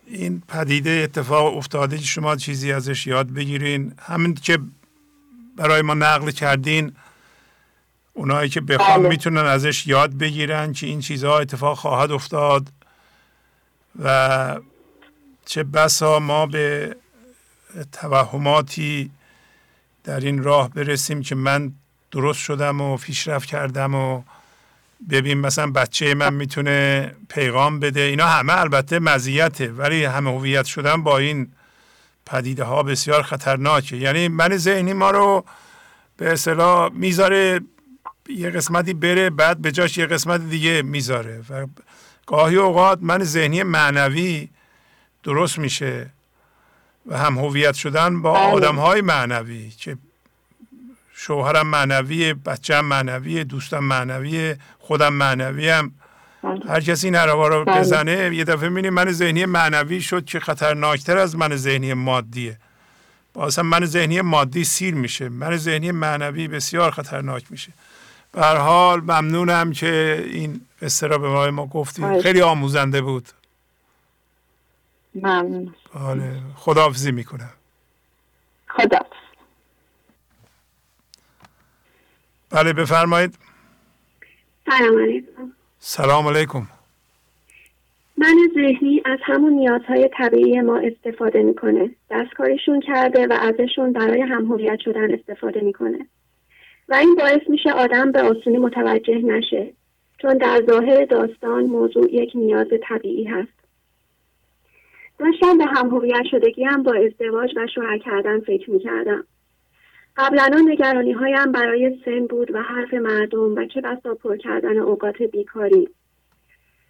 این 0.06 0.42
پدیده 0.48 0.90
اتفاق 0.90 1.56
افتاده 1.56 1.98
که 1.98 2.04
شما 2.04 2.36
چیزی 2.36 2.72
ازش 2.72 3.06
یاد 3.06 3.30
بگیرین 3.30 3.94
همین 4.02 4.34
که 4.34 4.58
برای 5.56 5.82
ما 5.82 5.94
نقل 5.94 6.30
کردین 6.30 6.92
اونایی 8.12 8.48
که 8.48 8.60
بخوام 8.60 9.00
بله. 9.00 9.08
می‌تونن 9.08 9.46
ازش 9.46 9.86
یاد 9.86 10.10
بگیرن 10.18 10.72
که 10.72 10.86
این 10.86 11.00
چیزها 11.00 11.38
اتفاق 11.38 11.78
خواهد 11.78 12.12
افتاد 12.12 12.68
و 14.02 14.60
چه 15.46 15.62
بسا 15.62 16.18
ما 16.18 16.46
به 16.46 16.96
توهماتی 17.92 19.10
در 20.04 20.20
این 20.20 20.42
راه 20.42 20.68
برسیم 20.70 21.22
که 21.22 21.34
من 21.34 21.72
درست 22.10 22.40
شدم 22.40 22.80
و 22.80 22.96
پیشرفت 22.96 23.48
کردم 23.48 23.94
و 23.94 24.22
ببین 25.10 25.38
مثلا 25.38 25.70
بچه 25.70 26.14
من 26.14 26.34
می‌تونه 26.34 27.12
پیغام 27.28 27.80
بده. 27.80 28.00
اینا 28.00 28.26
همه 28.26 28.58
البته 28.58 28.98
مزیته 28.98 29.72
ولی 29.72 30.04
همه 30.04 30.30
هویت 30.30 30.64
شدن 30.64 31.02
با 31.02 31.18
این 31.18 31.52
پدیده 32.26 32.64
ها 32.64 32.82
بسیار 32.82 33.22
خطرناکه. 33.22 33.96
یعنی 33.96 34.28
من 34.28 34.56
ذهنی 34.56 34.92
ما 34.92 35.10
رو 35.10 35.44
به 36.16 36.32
اصطلاح 36.32 36.92
می‌ذاره 36.92 37.60
یه 38.28 38.50
قسمتی 38.50 38.94
بره 38.94 39.30
بعد 39.30 39.62
به 39.62 39.72
جاش 39.72 39.98
یه 39.98 40.06
قسمت 40.06 40.40
دیگه 40.40 40.82
می‌ذاره. 40.82 41.42
و 41.50 41.66
گاهی 42.26 42.56
اوقات 42.56 42.98
من 43.02 43.24
ذهنی 43.24 43.62
معنوی 43.62 44.48
درست 45.22 45.58
میشه 45.58 46.10
و 47.06 47.18
هم 47.18 47.38
هویت 47.38 47.74
شدن 47.74 48.22
با 48.22 48.32
بله. 48.32 48.42
آدم 48.42 48.76
های 48.76 49.00
معنوی 49.00 49.70
که 49.70 49.96
شوهرم 51.22 51.66
معنویه 51.66 52.34
بچم 52.34 52.80
معنویه 52.80 53.44
دوستم 53.44 53.78
معنویه 53.78 54.58
خودم 54.78 55.12
معنوی 55.12 55.68
هم 55.68 55.92
بله. 56.42 56.70
هر 56.70 56.80
کسی 56.80 57.06
این 57.06 57.16
رو 57.16 57.64
بله. 57.64 57.80
بزنه 57.80 58.36
یه 58.36 58.44
دفعه 58.44 58.68
می‌بینیم 58.68 58.94
من 58.94 59.12
ذهنی 59.12 59.46
معنوی 59.46 60.00
شد 60.00 60.24
که 60.24 60.40
خطرناکتر 60.40 61.18
از 61.18 61.36
من 61.36 61.56
ذهنی 61.56 61.94
مادیه. 61.94 62.58
بازم 63.34 63.66
من 63.66 63.84
ذهنی 63.84 64.20
مادی 64.20 64.64
سیر 64.64 64.94
میشه. 64.94 65.28
من 65.28 65.56
ذهنی 65.56 65.92
معنوی 65.92 66.48
بسیار 66.48 66.90
خطرناک 66.90 67.44
میشه. 67.50 67.72
به 68.32 68.46
حال 68.46 69.00
ممنونم 69.00 69.72
که 69.72 70.24
این 70.30 70.60
استرا 70.82 71.18
به 71.18 71.50
ما 71.50 71.66
گفتید 71.66 72.20
خیلی 72.20 72.40
آموزنده 72.42 73.00
بود. 73.00 73.28
ممنون. 75.14 75.74
بله. 75.94 76.40
خداحافظی 76.56 77.12
می‌کنم. 77.12 77.50
خدا 78.68 78.98
بله 82.50 82.72
بفرمایید. 82.72 83.38
سلام 84.66 85.02
علیکم. 85.02 85.52
سلام 85.78 86.28
علیکم. 86.28 86.62
من 88.16 88.36
ذهنی 88.54 89.02
از 89.04 89.18
همون 89.22 89.52
نیازهای 89.52 90.10
طبیعی 90.18 90.60
ما 90.60 90.78
استفاده 90.78 91.42
می‌کنه. 91.42 91.90
دستکاریشون 92.10 92.80
کرده 92.80 93.26
و 93.26 93.32
ازشون 93.32 93.92
برای 93.92 94.20
همهویت 94.20 94.78
شدن 94.80 95.14
استفاده 95.14 95.60
می‌کنه. 95.60 96.06
و 96.88 96.94
این 96.94 97.14
باعث 97.14 97.40
میشه 97.48 97.72
آدم 97.72 98.12
به 98.12 98.22
آسونی 98.22 98.58
متوجه 98.58 99.18
نشه 99.18 99.72
چون 100.18 100.34
در 100.38 100.62
ظاهر 100.66 101.04
داستان 101.04 101.64
موضوع 101.64 102.14
یک 102.14 102.30
نیاز 102.34 102.68
طبیعی 102.88 103.24
هست. 103.24 103.60
داشتم 105.18 105.58
به 105.58 105.64
همهویت 105.64 106.24
شدگی 106.30 106.64
هم 106.64 106.82
با 106.82 106.92
ازدواج 106.92 107.50
و 107.56 107.66
شوهر 107.74 107.98
کردن 107.98 108.40
فکر 108.40 108.70
می‌کردم. 108.70 109.24
قبلا 110.16 110.64
نگرانی 110.66 111.12
هایم 111.12 111.52
برای 111.52 111.98
سن 112.04 112.26
بود 112.26 112.54
و 112.54 112.62
حرف 112.62 112.94
مردم 112.94 113.54
و 113.54 113.66
چه 113.66 113.80
بسا 113.80 114.14
پر 114.14 114.36
کردن 114.36 114.78
اوقات 114.78 115.22
بیکاری 115.22 115.88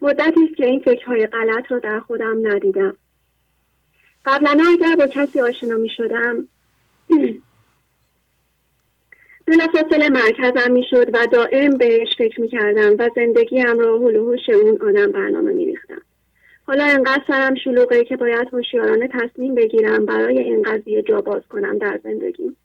مدتی 0.03 0.45
است 0.45 0.57
که 0.57 0.67
این 0.67 0.81
فکرهای 0.81 1.27
غلط 1.27 1.73
را 1.73 1.79
در 1.79 2.01
خودم 2.01 2.47
ندیدم 2.47 2.97
قبلا 4.25 4.59
اگر 4.73 4.97
با 4.97 5.07
کسی 5.07 5.41
آشنا 5.41 5.77
می 5.77 5.89
شدم 5.97 6.49
بلافاصله 9.47 10.09
مرکزم 10.09 10.73
می 10.73 10.85
شد 10.91 11.15
و 11.15 11.27
دائم 11.33 11.71
بهش 11.71 12.09
فکر 12.19 12.41
می 12.41 12.49
کردم 12.49 12.95
و 12.99 13.11
زندگیم 13.15 13.79
را 13.79 13.99
هلوهوش 13.99 14.49
اون 14.49 14.79
آدم 14.89 15.13
برنامه 15.13 15.53
می 15.53 15.67
ریختم. 15.67 16.03
حالا 16.67 16.85
انقدر 16.85 17.23
سرم 17.27 17.55
شلوغه 17.55 18.05
که 18.05 18.17
باید 18.17 18.49
هوشیارانه 18.53 19.09
تصمیم 19.09 19.55
بگیرم 19.55 20.07
برای 20.07 20.39
این 20.39 20.63
قضیه 20.63 21.03
جا 21.03 21.21
باز 21.21 21.43
کنم 21.49 21.79
در 21.79 22.01
زندگی. 22.05 22.57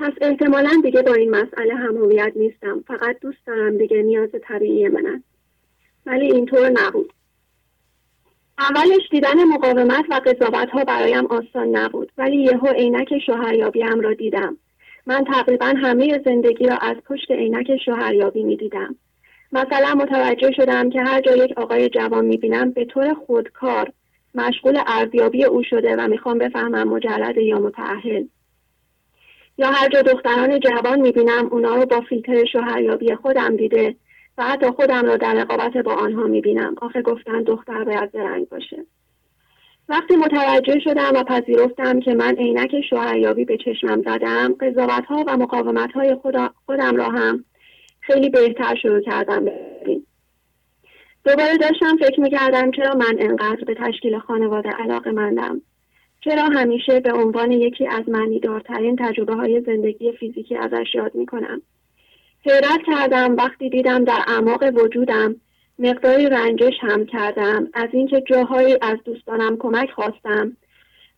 پس 0.00 0.12
احتمالا 0.20 0.80
دیگه 0.82 1.02
با 1.02 1.14
این 1.14 1.30
مسئله 1.30 1.74
هم 1.74 1.96
نیستم 2.36 2.84
فقط 2.86 3.20
دوست 3.20 3.46
دارم 3.46 3.78
دیگه 3.78 4.02
نیاز 4.02 4.28
طبیعی 4.42 4.88
من 4.88 5.06
است. 5.06 5.24
ولی 6.06 6.32
اینطور 6.32 6.68
نبود. 6.68 7.12
اولش 8.58 9.08
دیدن 9.10 9.44
مقاومت 9.44 10.04
و 10.10 10.14
قضاوت 10.14 10.70
ها 10.70 10.84
برایم 10.84 11.26
آسان 11.26 11.76
نبود 11.76 12.12
ولی 12.18 12.36
یهو 12.36 12.66
عینک 12.66 13.18
شوهریابیم 13.26 14.00
را 14.00 14.14
دیدم 14.14 14.56
من 15.06 15.24
تقریبا 15.24 15.66
همه 15.66 16.22
زندگی 16.24 16.66
را 16.66 16.76
از 16.76 16.96
پشت 16.96 17.30
عینک 17.30 17.76
شوهریابی 17.84 18.42
می 18.42 18.56
دیدم. 18.56 18.96
مثلا 19.52 19.94
متوجه 19.94 20.50
شدم 20.56 20.90
که 20.90 21.02
هر 21.02 21.20
جا 21.20 21.36
یک 21.36 21.58
آقای 21.58 21.88
جوان 21.88 22.24
می 22.24 22.36
بینم 22.36 22.70
به 22.70 22.84
طور 22.84 23.14
خودکار 23.14 23.92
مشغول 24.34 24.80
ارزیابی 24.86 25.44
او 25.44 25.62
شده 25.62 25.96
و 25.96 26.08
می‌خوام 26.08 26.38
بفهمم 26.38 26.88
مجرد 26.88 27.38
یا 27.38 27.58
متعهل 27.58 28.24
یا 29.60 29.70
هر 29.70 29.88
جا 29.88 30.02
دختران 30.02 30.60
جوان 30.60 31.00
می 31.00 31.12
بینم 31.12 31.48
اونا 31.50 31.74
رو 31.74 31.86
با 31.86 32.00
فیلتر 32.00 32.44
شوهریابی 32.44 33.14
خودم 33.14 33.56
دیده 33.56 33.96
و 34.38 34.44
حتی 34.44 34.70
خودم 34.70 35.06
را 35.06 35.16
در 35.16 35.34
رقابت 35.34 35.76
با 35.76 35.94
آنها 35.94 36.22
می 36.22 36.40
بینم 36.40 36.74
آخه 36.82 37.02
گفتن 37.02 37.42
دختر 37.42 37.84
باید 37.84 38.10
زرنگ 38.12 38.48
باشه. 38.48 38.86
وقتی 39.88 40.16
متوجه 40.16 40.80
شدم 40.80 41.12
و 41.14 41.24
پذیرفتم 41.24 42.00
که 42.00 42.14
من 42.14 42.36
عینک 42.36 42.70
شوهریابی 42.90 43.44
به 43.44 43.56
چشمم 43.56 44.02
زدم 44.02 44.54
قضاوت 44.60 45.06
ها 45.06 45.24
و 45.26 45.36
مقاومت 45.36 45.92
های 45.92 46.16
خودم 46.66 46.96
را 46.96 47.08
هم 47.08 47.44
خیلی 48.00 48.30
بهتر 48.30 48.74
شروع 48.82 49.00
کردم 49.00 49.44
ببین 49.44 50.06
دوباره 51.24 51.56
داشتم 51.56 51.96
فکر 51.96 52.20
می‌کردم 52.20 52.70
چرا 52.70 52.94
من 52.94 53.16
انقدر 53.18 53.64
به 53.64 53.74
تشکیل 53.74 54.18
خانواده 54.18 54.68
علاقه 54.68 55.10
مندم 55.10 55.62
چرا 56.20 56.42
همیشه 56.42 57.00
به 57.00 57.12
عنوان 57.12 57.52
یکی 57.52 57.86
از 57.86 58.04
دارترین 58.42 58.96
تجربه 58.96 59.34
های 59.34 59.60
زندگی 59.66 60.12
فیزیکی 60.12 60.56
ازش 60.56 60.94
یاد 60.94 61.14
می‌کنم؟ 61.14 61.62
حیرت 62.44 62.80
کردم 62.86 63.36
وقتی 63.36 63.70
دیدم 63.70 64.04
در 64.04 64.24
اعماق 64.26 64.62
وجودم 64.74 65.36
مقداری 65.78 66.28
رنجش 66.28 66.74
هم 66.80 67.06
کردم 67.06 67.68
از 67.74 67.88
اینکه 67.92 68.20
جاهایی 68.20 68.78
از 68.82 68.98
دوستانم 69.04 69.56
کمک 69.56 69.90
خواستم 69.90 70.56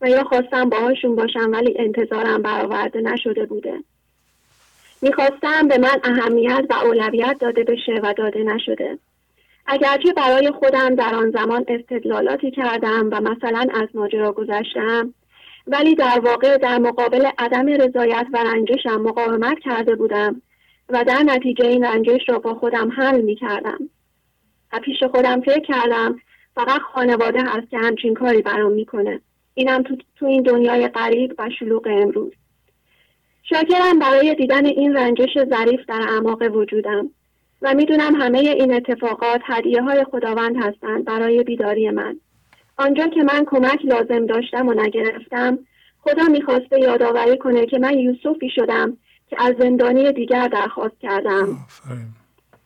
و 0.01 0.09
یا 0.09 0.23
خواستم 0.23 0.69
باهاشون 0.69 1.15
باشم 1.15 1.51
ولی 1.51 1.75
انتظارم 1.79 2.41
برآورده 2.41 3.01
نشده 3.01 3.45
بوده. 3.45 3.83
می‌خواستم 5.01 5.67
به 5.67 5.77
من 5.77 5.99
اهمیت 6.03 6.65
و 6.69 6.73
اولویت 6.73 7.37
داده 7.39 7.63
بشه 7.63 7.99
و 8.03 8.13
داده 8.17 8.43
نشده. 8.43 8.97
اگرچه 9.65 10.13
برای 10.13 10.51
خودم 10.51 10.95
در 10.95 11.15
آن 11.15 11.31
زمان 11.31 11.65
استدلالاتی 11.67 12.51
کردم 12.51 13.09
و 13.11 13.21
مثلا 13.21 13.67
از 13.73 13.87
ماجرا 13.93 14.31
گذشتم 14.31 15.13
ولی 15.67 15.95
در 15.95 16.19
واقع 16.23 16.57
در 16.57 16.77
مقابل 16.77 17.29
عدم 17.37 17.67
رضایت 17.67 18.27
و 18.33 18.37
رنجشم 18.37 19.01
مقاومت 19.01 19.59
کرده 19.59 19.95
بودم 19.95 20.41
و 20.89 21.03
در 21.03 21.23
نتیجه 21.23 21.65
این 21.65 21.83
رنجش 21.83 22.29
را 22.29 22.39
با 22.39 22.55
خودم 22.55 22.91
حل 22.91 23.21
می 23.21 23.35
کردم. 23.35 23.89
و 24.73 24.79
پیش 24.79 25.03
خودم 25.03 25.41
فکر 25.41 25.59
کردم 25.59 26.19
فقط 26.55 26.81
خانواده 26.81 27.41
هست 27.41 27.69
که 27.69 27.77
همچین 27.77 28.13
کاری 28.13 28.41
برام 28.41 28.71
می‌کنه. 28.71 29.21
اینم 29.53 29.83
تو, 29.83 29.97
تو 30.15 30.25
این 30.25 30.43
دنیای 30.43 30.87
غریب 30.87 31.35
و 31.37 31.49
شلوغ 31.59 31.87
امروز. 31.91 32.33
شاکرم 33.43 33.99
برای 33.99 34.35
دیدن 34.35 34.65
این 34.65 34.93
رنجش 34.97 35.37
ظریف 35.49 35.79
در 35.87 36.01
اعماق 36.09 36.41
وجودم. 36.55 37.09
و 37.63 37.73
می‌دونم 37.73 38.15
همه 38.15 38.39
این 38.39 38.73
اتفاقات 38.73 39.41
هدیه 39.45 39.81
های 39.81 40.03
خداوند 40.03 40.55
هستند 40.63 41.05
برای 41.05 41.43
بیداری 41.43 41.89
من. 41.89 42.15
آنجا 42.77 43.07
که 43.07 43.23
من 43.23 43.45
کمک 43.45 43.85
لازم 43.85 44.25
داشتم 44.25 44.67
و 44.67 44.73
نگرفتم 44.73 45.59
خدا 46.01 46.23
می‌خواسته 46.23 46.79
یادآوری 46.79 47.37
کنه 47.37 47.65
که 47.65 47.79
من 47.79 47.97
یوسفی 47.99 48.49
شدم 48.55 48.97
که 49.29 49.35
از 49.39 49.55
زندانی 49.59 50.11
دیگر 50.11 50.47
درخواست 50.47 50.99
کردم. 51.01 51.57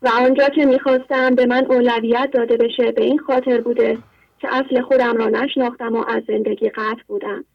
و 0.02 0.08
آنجا 0.08 0.50
که 0.50 0.66
می‌خواستم 0.66 1.36
به 1.36 1.46
من 1.46 1.66
اولویت 1.66 2.30
داده 2.34 2.58
بشه 2.58 2.92
به 2.92 3.04
این 3.04 3.20
خاطر 3.20 3.62
بوده 3.62 3.98
که 4.40 4.48
اصل 4.56 4.82
خودم 4.82 5.18
را 5.18 5.30
نشناختم 5.30 5.96
و 5.96 6.04
از 6.08 6.24
زندگی 6.28 6.70
قطع 6.70 7.04
بودم. 7.08 7.46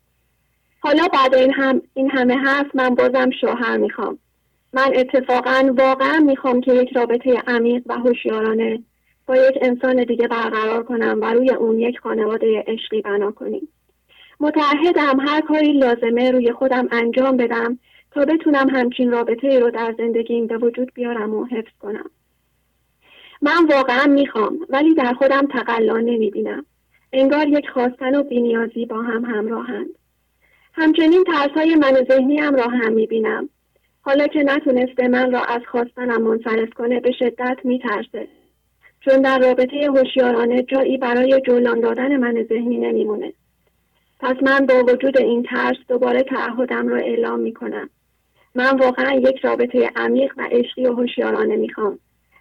حالا 0.81 1.09
بعد 1.13 1.35
این, 1.35 1.53
هم 1.53 1.83
این 1.95 2.11
همه 2.11 2.35
حرف 2.35 2.67
من 2.75 2.95
بازم 2.95 3.31
شوهر 3.41 3.77
می‌خوام. 3.77 4.19
من 4.73 4.93
اتفاقا 4.97 5.75
واقعا 5.79 6.19
می‌خوام 6.21 6.61
که 6.61 6.75
یک 6.75 6.97
رابطه 6.97 7.43
عمیق 7.47 7.83
و 7.87 7.99
هوشیارانه 7.99 8.83
با 9.27 9.37
یک 9.37 9.59
انسان 9.61 10.05
دیگه 10.05 10.29
برقرار 10.29 10.83
کنم 10.83 11.19
و 11.23 11.33
روی 11.33 11.51
اون 11.51 11.81
یک 11.81 11.99
خانواده 11.99 12.65
عشقی 12.67 13.03
بنا 13.03 13.31
کنیم. 13.31 13.69
متعهدم 14.41 15.21
هر 15.21 15.41
کاری 15.41 15.73
لازمه 15.73 16.31
روی 16.31 16.53
خودم 16.53 16.89
انجام 16.91 17.37
بدم 17.37 17.79
تا 18.11 18.25
بتونم 18.25 18.69
همچین 18.69 19.11
رابطه 19.11 19.59
رو 19.59 19.71
در 19.71 19.95
زندگیم 19.99 20.47
به 20.47 20.59
وجود 20.59 20.95
بیارم 20.95 21.35
و 21.35 21.45
حفظ 21.45 21.73
کنم. 21.81 22.11
من 23.43 23.67
واقعا 23.71 24.07
می‌خوام 24.07 24.59
ولی 24.69 24.95
در 24.95 25.15
خودم 25.15 25.47
تقلا 25.47 25.97
نمی‌بینم. 25.97 26.67
انگار 27.13 27.49
یک 27.49 27.69
خواستن 27.69 28.15
و 28.15 28.23
بینیازی 28.23 28.87
با 28.87 29.03
هم 29.03 29.25
همراهند. 29.25 29.91
همچنین 30.75 31.25
ترس 31.25 31.51
های 31.51 31.75
من 31.75 32.07
ذهنیم 32.09 32.55
را 32.55 32.69
هم 32.69 32.93
می‌بینم. 32.93 33.49
حالا 34.05 34.27
که 34.27 34.43
نتونسته 34.43 35.09
من 35.09 35.33
را 35.33 35.41
از 35.41 35.61
خواستنم 35.71 36.23
منصرف 36.23 36.71
کنه 36.71 37.01
به 37.01 37.13
شدت 37.13 37.59
میترسه. 37.65 38.29
چون 39.01 39.23
در 39.23 39.39
رابطه 39.39 39.91
هوشیارانه 39.91 40.63
جایی 40.63 40.99
برای 40.99 41.41
جولان 41.47 41.81
دادن 41.81 42.17
من 42.17 42.47
ذهنی 42.49 42.79
نمیمونه. 42.79 43.33
پس 44.21 44.37
من 44.43 44.67
با 44.67 44.85
وجود 44.93 45.19
این 45.19 45.43
ترس 45.43 45.77
دوباره 45.89 46.23
تعهدم 46.23 46.89
را 46.89 46.97
اعلام 46.97 47.41
می‌کنم. 47.41 47.91
من 48.55 48.79
واقعا 48.79 49.13
یک 49.13 49.39
رابطه 49.45 49.91
عمیق 49.97 50.33
و 50.37 50.49
عشقی 50.51 50.87
و 50.87 50.93
هوشیارانه 50.93 51.57
می‌خوام 51.57 51.99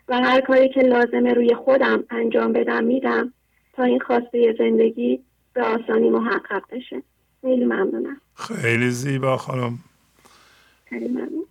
و 0.08 0.16
هر 0.16 0.42
کاری 0.42 0.70
که 0.70 0.82
لازمه 0.82 1.34
روی 1.34 1.56
خودم 1.56 2.04
انجام 2.10 2.54
بدم 2.54 2.84
میدم 2.84 3.34
تا 3.74 3.84
این 3.84 4.00
خواسته 4.00 4.56
زندگی 4.60 5.20
به 5.54 5.62
آسانی 5.62 6.10
محقق 6.10 6.64
بشه. 6.72 7.04
خیلی 7.42 7.66
ممنونم. 7.66 8.22
خیلی 8.36 8.90
زیبا 8.90 9.38
خانم. 9.38 9.80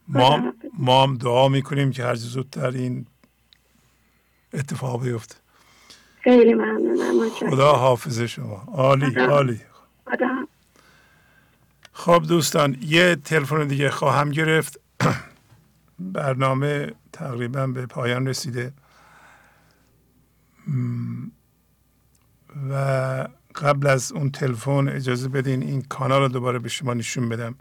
ما 0.09 0.53
ما 0.79 1.03
هم 1.03 1.17
دعا 1.17 1.49
می‌کنیم 1.49 1.91
که 1.91 2.05
هر 2.05 2.15
زودتر 2.15 2.71
این 2.71 3.07
اتفاق 4.53 5.03
بیفته. 5.03 5.37
خیلی 6.23 6.55
ممنونم. 6.55 7.29
خدا 7.51 7.73
حافظ 7.73 8.21
شما. 8.21 8.65
عالی 8.73 9.15
عالی. 9.15 9.61
خب 11.93 12.25
دوستان 12.29 12.77
یه 12.83 13.17
تلفن 13.17 13.67
دیگه 13.67 13.91
خواهم 13.91 14.31
گرفت. 14.31 14.81
برنامه 15.99 16.93
تقریبا 17.13 17.67
به 17.67 17.87
پایان 17.87 18.29
رسیده. 18.29 18.73
و 22.71 23.29
قبل 23.55 23.87
از 23.87 24.13
اون 24.13 24.31
تلفن 24.31 24.89
اجازه 24.89 25.29
بدین 25.29 25.63
این 25.63 25.83
کانال 25.83 26.23
رو 26.23 26.29
دوباره 26.29 26.59
به 26.59 26.69
شما 26.69 26.95
نشون 26.95 27.29
بدم. 27.29 27.55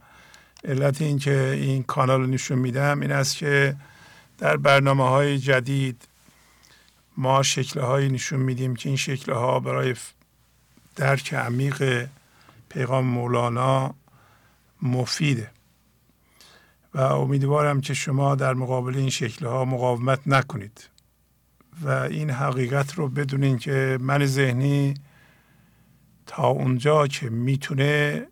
علت 0.64 1.02
این 1.02 1.20
که 1.20 1.50
این 1.62 1.84
کانال 1.84 2.22
رو 2.22 2.28
نشون 2.28 2.60
میدم 2.60 3.00
این 3.00 3.12
است 3.12 3.38
که 3.38 3.76
در 4.38 4.58
برنامه 4.58 5.10
های 5.10 5.38
جدید 5.38 6.08
ما 7.18 7.44
شکل 7.44 7.80
هایی 7.80 8.10
نشون 8.10 8.40
میدیم 8.40 8.76
که 8.76 8.90
این 8.90 8.98
شکل 8.98 9.32
ها 9.32 9.60
برای 9.60 9.96
درک 10.96 11.34
عمیق 11.34 12.08
پیغام 12.70 13.06
مولانا 13.06 13.96
مفیده. 14.82 15.52
و 16.94 17.02
امیدوارم 17.02 17.82
که 17.82 17.94
شما 17.94 18.36
در 18.36 18.54
مقابل 18.54 18.98
این 18.98 19.10
شکل 19.10 19.46
ها 19.46 19.66
مقاومت 19.66 20.20
نکنید. 20.26 20.90
و 21.82 21.90
این 21.90 22.30
حقیقت 22.30 22.94
رو 22.94 23.08
بدونین 23.08 23.58
که 23.58 23.98
من 24.02 24.26
ذهنی 24.26 24.94
تا 26.26 26.48
اونجا 26.48 27.08
که 27.08 27.30
می‌تونه 27.30 28.28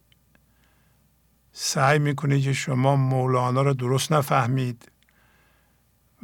سعی 1.60 2.00
می‌کنه 2.00 2.42
که 2.42 2.54
شما 2.54 2.96
مولانا 2.96 3.62
رو 3.62 3.74
درست 3.74 4.12
نفهمید 4.12 4.92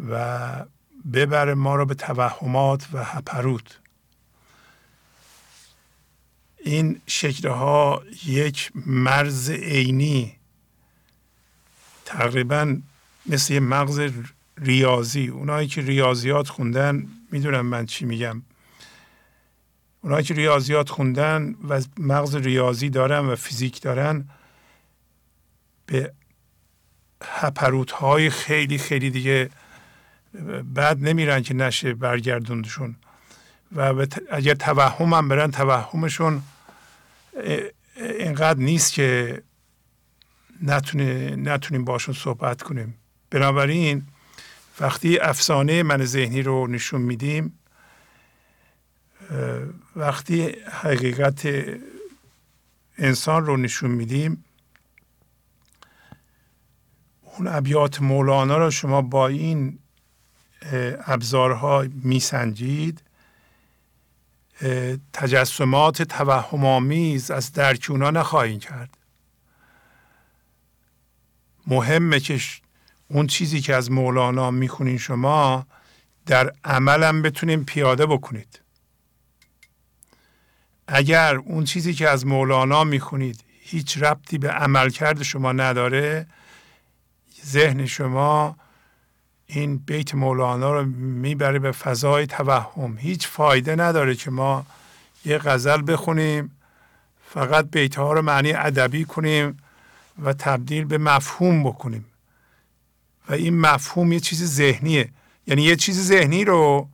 و 0.09 0.65
ببره 1.13 1.53
ما 1.53 1.75
رو 1.75 1.85
به 1.85 1.93
توهمات 1.93 2.87
و 2.93 3.03
هپروت 3.03 3.79
این 6.57 7.01
شکلها 7.07 8.03
یک 8.25 8.71
مرز 8.85 9.49
عینی 9.49 10.35
تقریبا 12.05 12.77
مثل 13.25 13.53
یه 13.53 13.59
مغز 13.59 14.11
ریاضی. 14.57 15.27
اونایی 15.27 15.67
که 15.67 15.81
ریاضیات 15.81 16.49
خوندن 16.49 17.07
می‌دونم 17.31 17.65
من 17.65 17.85
چی 17.85 18.05
میگم. 18.05 18.41
اونایی 20.01 20.25
که 20.25 20.33
ریاضیات 20.33 20.89
خوندن 20.89 21.55
و 21.69 21.81
مغز 21.97 22.35
ریاضی 22.35 22.89
دارن 22.89 23.19
و 23.19 23.35
فیزیک 23.35 23.81
دارن 23.81 24.29
به 25.85 26.13
هپروت 27.23 27.91
های 27.91 28.29
خیلی 28.29 28.77
خیلی 28.77 29.09
دیگه 29.09 29.49
بعد 30.73 31.03
نمیرن 31.03 31.43
که 31.43 31.53
نشه 31.53 31.93
برگردوندشون. 31.93 32.95
و 33.75 34.05
اگر 34.31 34.53
توهم 34.53 35.13
هم 35.13 35.27
برن 35.27 35.51
توهمشون 35.51 36.41
اینقدر 37.97 38.59
نیست 38.59 38.93
که 38.93 39.41
نتونه 40.61 41.35
نتونیم 41.35 41.85
باشون 41.85 42.15
صحبت 42.15 42.61
کنیم. 42.61 42.97
بنابراین 43.29 44.05
وقتی 44.79 45.19
افسانه 45.19 45.83
من 45.83 46.05
ذهنی 46.05 46.41
رو 46.41 46.67
نشون 46.67 47.01
میدیم 47.01 47.59
وقتی 49.95 50.55
حقیقت 50.71 51.47
انسان 52.97 53.45
رو 53.45 53.57
نشون 53.57 53.91
میدیم 53.91 54.45
اون 57.37 57.47
ابیات 57.47 58.01
مولانا 58.01 58.57
رو 58.57 58.71
شما 58.71 59.01
با 59.01 59.27
این 59.27 59.79
ابزارها 61.05 61.85
میسنجید. 62.03 63.01
تجسمات 65.13 66.01
توهم 66.01 66.65
آمیز 66.65 67.31
از 67.31 67.53
درک 67.53 67.87
اونا 67.89 68.11
نخواهید 68.11 68.61
کرد. 68.61 68.97
مهمه 71.67 72.19
که 72.19 72.39
اون 73.07 73.27
چیزی 73.27 73.61
که 73.61 73.75
از 73.75 73.91
مولانا 73.91 74.51
می‌خونین 74.51 74.97
شما 74.97 75.65
در 76.25 76.53
عملم 76.63 77.21
بتونین 77.21 77.65
پیاده 77.65 78.05
بکنید. 78.05 78.59
اگر 80.87 81.35
اون 81.35 81.63
چیزی 81.63 81.93
که 81.93 82.09
از 82.09 82.27
مولانا 82.27 82.83
می‌خونید 82.83 83.43
هیچ 83.61 83.97
ربطی 83.97 84.37
به 84.37 84.49
عملکرد 84.49 85.23
شما 85.23 85.51
نداره 85.51 86.27
ذهن 87.45 87.85
شما 87.85 88.55
این 89.47 89.77
بیت 89.77 90.15
مولانا 90.15 90.73
رو 90.73 90.85
می‌بره 90.95 91.59
به 91.59 91.71
فضای 91.71 92.27
توهم. 92.27 92.97
هیچ 92.97 93.27
فایده 93.27 93.75
نداره 93.75 94.15
که 94.15 94.31
ما 94.31 94.65
یه 95.25 95.37
غزل 95.37 95.83
بخونیم 95.87 96.51
فقط 97.33 97.65
بیت 97.71 97.95
ها 97.95 98.13
رو 98.13 98.21
معنی 98.21 98.53
ادبی 98.53 99.05
کنیم 99.05 99.57
و 100.23 100.33
تبدیل 100.33 100.85
به 100.85 100.97
مفهوم 100.97 101.63
بکنیم. 101.63 102.05
و 103.29 103.33
این 103.33 103.59
مفهوم 103.59 104.11
یه 104.11 104.19
چیز 104.19 104.55
ذهنیه. 104.55 105.09
یعنی 105.47 105.61
یه 105.61 105.75
چیز 105.75 106.07
ذهنی 106.07 106.45
رو 106.45 106.89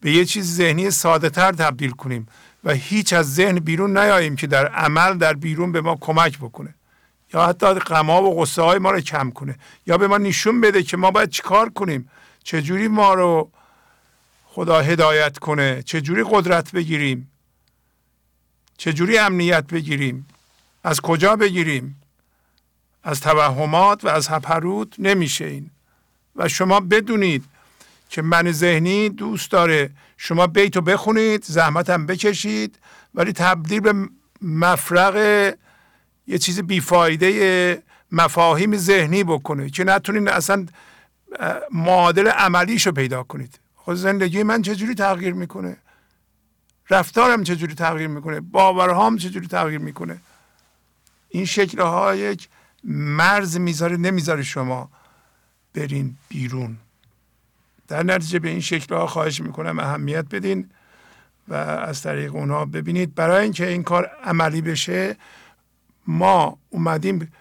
به 0.00 0.12
یه 0.12 0.24
چیز 0.24 0.56
ذهنی 0.56 0.90
ساده 0.90 1.30
تر 1.30 1.52
تبدیل 1.52 1.90
کنیم 1.90 2.26
و 2.64 2.72
هیچ 2.72 3.12
از 3.12 3.34
ذهن 3.34 3.58
بیرون 3.58 3.98
نیاییم 3.98 4.36
که 4.36 4.46
در 4.46 4.66
عمل 4.66 5.18
در 5.18 5.32
بیرون 5.32 5.72
به 5.72 5.80
ما 5.80 5.96
کمک 6.00 6.38
بکنه. 6.38 6.74
یا 7.34 7.46
حتی 7.46 7.74
غما 7.74 8.22
و 8.22 8.40
غصه 8.40 8.62
های 8.62 8.78
ما 8.78 8.90
رو 8.90 9.00
کم 9.00 9.30
کنه. 9.30 9.58
یا 9.86 9.98
به 9.98 10.08
ما 10.08 10.18
نشون 10.18 10.60
بده 10.60 10.82
که 10.82 10.96
ما 10.96 11.10
باید 11.10 11.30
چیکار 11.30 11.68
کنیم. 11.68 12.10
چجوری 12.44 12.88
ما 12.88 13.14
رو 13.14 13.50
خدا 14.44 14.80
هدایت 14.80 15.38
کنه؟ 15.38 15.82
چجوری 15.82 16.24
قدرت 16.30 16.72
بگیریم؟ 16.72 17.30
چجوری 18.76 19.18
امنیت 19.18 19.66
بگیریم؟ 19.66 20.26
از 20.84 21.00
کجا 21.00 21.36
بگیریم؟ 21.36 22.02
از 23.02 23.20
توهمات 23.20 24.04
و 24.04 24.08
از 24.08 24.28
هپروت 24.28 24.88
نمیشه 24.98 25.44
این. 25.44 25.70
و 26.36 26.48
شما 26.48 26.80
بدونید 26.80 27.44
که 28.08 28.22
من 28.22 28.52
ذهنی 28.52 29.08
دوست 29.08 29.50
داره. 29.50 29.90
شما 30.16 30.46
بیتو 30.46 30.80
بخونید 30.80 31.44
زحمتم 31.44 32.06
بکشید 32.06 32.78
ولی 33.14 33.32
تبدیل 33.32 33.80
به 33.80 34.08
مفرق 34.42 35.54
یه 36.26 36.38
چیز 36.38 36.60
بیفایده 36.60 37.82
مفاهیم 38.12 38.76
ذهنی 38.76 39.24
بکنه 39.24 39.70
که 39.70 39.84
نتونید 39.84 40.28
اصلا 40.28 40.66
معادل 41.70 42.28
عملیشو 42.28 42.92
پیدا 42.92 43.22
کنید. 43.22 43.58
خود 43.74 43.96
زندگی 43.96 44.42
من 44.42 44.62
چجوری 44.62 44.94
تغییر 44.94 45.34
می‌کنه؟ 45.34 45.76
رفتارم 46.90 47.42
چجوری 47.42 47.74
تغییر 47.74 48.08
می‌کنه؟ 48.08 48.40
باورهام 48.40 49.16
چجوری 49.16 49.46
تغییر 49.46 49.78
می‌کنه؟ 49.78 50.18
این 51.28 51.44
شکل 51.44 51.80
ها 51.80 52.14
یک 52.14 52.48
مرز 52.84 53.56
می‌ذاره 53.56 53.96
نمی‌ذاره 53.96 54.42
شما 54.42 54.90
برین 55.74 56.16
بیرون. 56.28 56.76
در 57.88 58.02
نتیجه 58.02 58.38
به 58.38 58.48
این 58.48 58.60
شکل 58.60 58.94
ها 58.94 59.06
خواهش 59.06 59.40
می‌کنم 59.40 59.78
اهمیت 59.78 60.24
بدین 60.24 60.70
و 61.48 61.54
از 61.54 62.02
طریق 62.02 62.34
اونها 62.34 62.64
ببینید. 62.64 63.14
برای 63.14 63.42
اینکه 63.42 63.68
این 63.68 63.82
کار 63.82 64.10
عملی 64.24 64.60
بشه 64.60 65.16
ما 66.06 66.58
اومدیم 66.70 67.32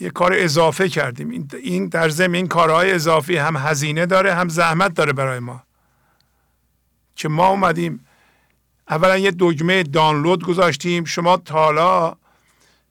یه 0.00 0.10
کار 0.10 0.32
اضافه 0.34 0.88
کردیم. 0.88 1.48
این 1.62 1.88
در 1.88 2.08
ضمن 2.08 2.34
این 2.34 2.48
کارهای 2.48 2.92
اضافی 2.92 3.36
هم 3.36 3.56
هزینه 3.56 4.06
داره 4.06 4.34
هم 4.34 4.48
زحمت 4.48 4.94
داره 4.94 5.12
برای 5.12 5.38
ما. 5.38 5.62
که 7.16 7.28
ما 7.28 7.48
اومدیم 7.48 8.06
اولا 8.88 9.18
یه 9.18 9.30
دگمه 9.30 9.82
دانلود 9.82 10.44
گذاشتیم. 10.44 11.04
شما 11.04 11.36
تالا 11.36 12.16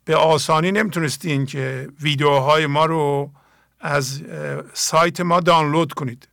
به 0.05 0.15
آسانی 0.15 0.71
نمی‌تونستین 0.71 1.45
که 1.45 1.89
ویدیوهای 2.01 2.65
ما 2.65 2.85
رو 2.85 3.31
از 3.79 4.21
سایت 4.73 5.21
ما 5.21 5.39
دانلود 5.39 5.93
کنید. 5.93 6.27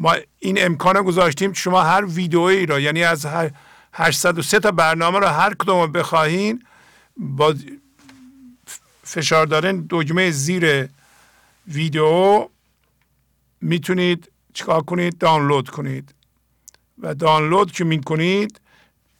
ما 0.00 0.16
این 0.38 0.64
امکان 0.64 1.02
گذاشتیم 1.02 1.52
شما 1.52 1.82
هر 1.82 2.04
ویدئویی 2.04 2.66
را 2.66 2.80
یعنی 2.80 3.04
از 3.04 3.26
هر 3.26 3.50
803 3.96 4.60
تا 4.60 4.70
برنامه 4.70 5.18
رو 5.18 5.26
هر 5.26 5.54
کدوم 5.54 5.92
بخواهین 5.92 6.62
با 7.16 7.54
فشار 9.02 9.46
دادن 9.46 9.86
دگمه 9.90 10.30
زیر 10.30 10.88
ویدیو 11.68 12.48
می‌تونید 13.60 14.30
چیکار 14.54 14.82
کنید؟ 14.82 15.18
دانلود 15.18 15.68
کنید. 15.68 16.14
و 16.98 17.14
دانلود 17.14 17.72
که 17.72 17.84
می‌کنید 17.84 18.60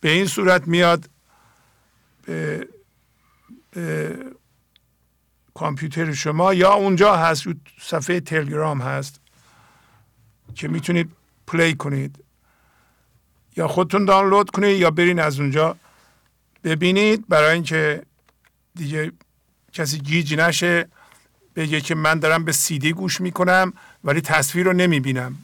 به 0.01 0.11
این 0.11 0.27
صورت 0.27 0.69
میاد 0.69 1.09
به, 2.27 2.69
به 3.71 4.19
کامپیوتر 5.55 6.13
شما 6.13 6.55
یا 6.55 6.73
اونجا 6.73 7.17
هست 7.17 7.45
صفحه 7.81 8.21
تلگرام 8.21 8.81
هست 8.81 9.21
که 10.55 10.69
می‌تونید 10.69 11.13
پلی 11.47 11.75
کنید. 11.75 12.24
یا 13.57 13.69
خودتون 13.69 14.05
دانلود 14.05 14.51
کنید 14.51 14.81
یا 14.81 14.91
برین 14.91 15.19
از 15.19 15.41
اونجا 15.41 15.77
ببینید. 16.65 17.29
برای 17.29 17.53
اینکه 17.53 18.03
دیگه 18.75 19.13
کسی 19.73 19.99
گیج 19.99 20.35
نشه 20.35 20.89
بگه 21.57 21.81
که 21.81 21.95
من 21.95 22.19
دارم 22.19 22.45
به 22.45 22.53
سیدی 22.53 22.93
گوش 22.93 23.21
می‌کنم 23.21 23.73
ولی 24.05 24.21
تصویر 24.21 24.67
رو 24.67 24.73
نمی‌بینم. 24.73 25.39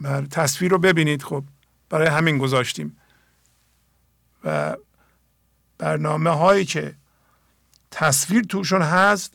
بر 0.00 0.26
تصویر 0.26 0.70
رو 0.70 0.78
ببینید. 0.78 1.22
خب 1.22 1.44
برای 1.88 2.08
همین 2.08 2.38
گذاشتیم. 2.38 2.96
و 4.44 4.76
برنامه 5.78 6.30
هایی 6.30 6.64
که 6.64 6.94
تصویر 7.90 8.42
توشون 8.42 8.82
هست 8.82 9.34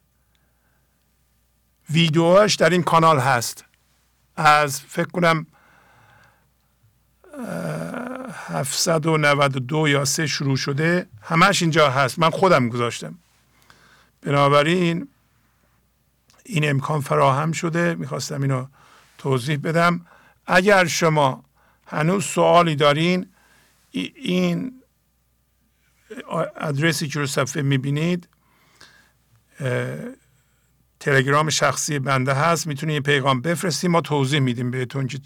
ویدیوهاش 1.90 2.56
در 2.56 2.69
این 2.69 2.84
کانال 2.84 3.19
هست. 3.19 3.66
از 4.35 4.82
فکر 4.82 5.08
کنم 5.08 5.45
792 8.48 9.88
یا 9.88 10.06
سه 10.06 10.28
شروع 10.28 10.58
شده 10.58 11.08
همش 11.22 11.62
اینجا 11.62 11.90
هست. 11.90 12.20
من 12.20 12.30
خودم 12.30 12.70
گذاشتم. 12.70 13.16
بنابراین 14.22 15.08
این 16.44 16.70
امکان 16.70 17.02
فراهم 17.02 17.52
شده. 17.52 17.95
می‌خواستم 17.95 18.42
اینو 18.42 18.68
توضیح 19.18 19.58
بدم. 19.58 20.06
اگر 20.45 20.86
شما 20.86 21.44
هنوز 21.88 22.26
سوالی 22.26 22.76
دارین 22.76 23.30
این 23.92 24.82
ادرسی 26.58 27.08
که 27.08 27.20
رو 27.20 27.26
صفحه 27.28 27.62
می‌بینید 27.62 28.30
تلگرام 31.00 31.50
شخصی 31.50 32.00
بنده 32.00 32.34
هست. 32.34 32.68
می‌تونید 32.68 32.94
یه 32.94 33.02
پیغام 33.02 33.42
بفرستیم 33.42 33.92
ما 33.92 34.02
توضیح 34.02 34.40
میدیم 34.40 34.72
بهتون 34.72 35.08
که 35.08 35.20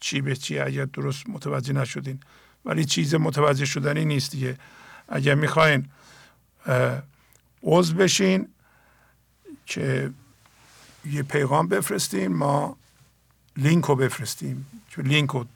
چی 0.00 0.20
به 0.20 0.36
چی 0.36 0.58
اگر 0.58 0.84
درست 0.84 1.28
متوجه 1.28 1.72
نشدین. 1.72 2.20
ولی 2.64 2.84
چیز 2.84 3.14
متوجه 3.14 3.64
شدنی 3.64 4.04
نیست 4.04 4.30
دیگه. 4.30 4.58
اگر 5.08 5.34
می‌خواین 5.34 5.88
عضو 7.62 7.94
بشین 7.94 8.48
که 9.66 10.10
یه 11.04 11.22
پیغام 11.22 11.68
بفرستیم 11.68 12.32
ما 12.32 12.76
لینک 13.56 13.84
رو 13.84 13.96
بفرستیم. 13.96 14.66
که 14.90 15.02
لینک 15.02 15.30
رو 15.30 15.46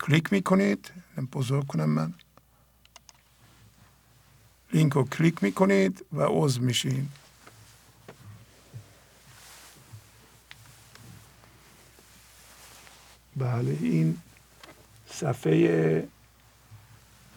کلیک 0.00 0.32
می‌کنید. 0.32 0.92
بزرگ 1.32 1.66
کنم 1.66 1.90
من. 1.90 2.14
لینک 4.72 4.92
رو 4.92 5.04
کلیک 5.04 5.42
می‌کنید 5.42 6.04
و 6.12 6.22
عضو 6.22 6.62
میشین. 6.62 7.08
بله 13.36 13.78
این 13.80 14.18
صفحه 15.10 16.08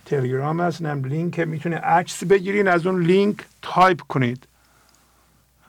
تلگرام 0.05 0.61
هست 0.61 0.81
نم 0.81 1.05
لینک 1.05 1.39
می‌تونه 1.39 1.75
عکس 1.75 2.23
بگیرین 2.23 2.67
از 2.67 2.85
اون 2.85 3.03
لینک 3.03 3.45
تایپ 3.61 4.01
کنید. 4.01 4.47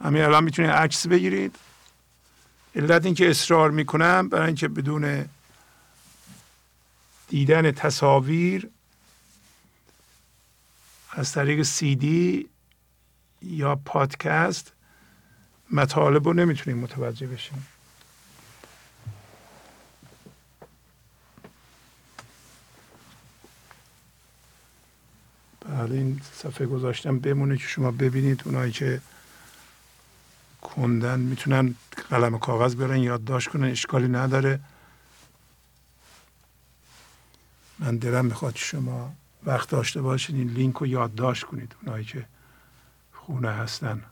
همین 0.04 0.22
الان 0.22 0.44
می‌تونید 0.44 0.70
عکس 0.70 1.06
بگیرید. 1.06 1.56
علت 2.76 3.04
اینکه 3.04 3.30
اصرار 3.30 3.70
می‌کنم 3.70 4.28
برای 4.28 4.46
اینکه 4.46 4.68
بدون 4.68 5.28
دیدن 7.28 7.72
تصاویر 7.72 8.68
از 11.10 11.32
طریق 11.32 11.62
سی 11.62 11.96
دی 11.96 12.48
یا 13.42 13.76
پادکست 13.76 14.72
مطالب 15.72 16.26
رو 16.26 16.32
نمی‌تونیم 16.32 16.78
متوجه 16.78 17.26
بشیم. 17.26 17.66
بله 25.68 25.94
این 25.94 26.20
صفحه 26.34 26.66
گذاشتم. 26.66 27.18
بمونه 27.18 27.56
که 27.56 27.66
شما 27.66 27.90
ببینید 27.90 28.42
اونایی 28.44 28.72
که 28.72 29.00
کندن 30.62 31.20
می‌تونن 31.20 31.74
قلم 32.10 32.38
کاغذ 32.38 32.74
برن 32.74 32.98
یادداشت 32.98 33.48
کنن 33.48 33.70
اشکالی 33.70 34.08
نداره. 34.08 34.60
من 37.78 37.96
دلم 37.96 38.26
می‌خواد 38.26 38.56
شما 38.56 39.14
وقت 39.46 39.68
داشته 39.68 40.02
باشید 40.02 40.36
این 40.36 40.48
لینک 40.48 40.74
رو 40.76 40.86
یادداشت 40.86 41.44
کنید. 41.44 41.74
اونایی 41.82 42.04
که 42.04 42.26
خونه 43.12 43.50
هستن. 43.50 44.02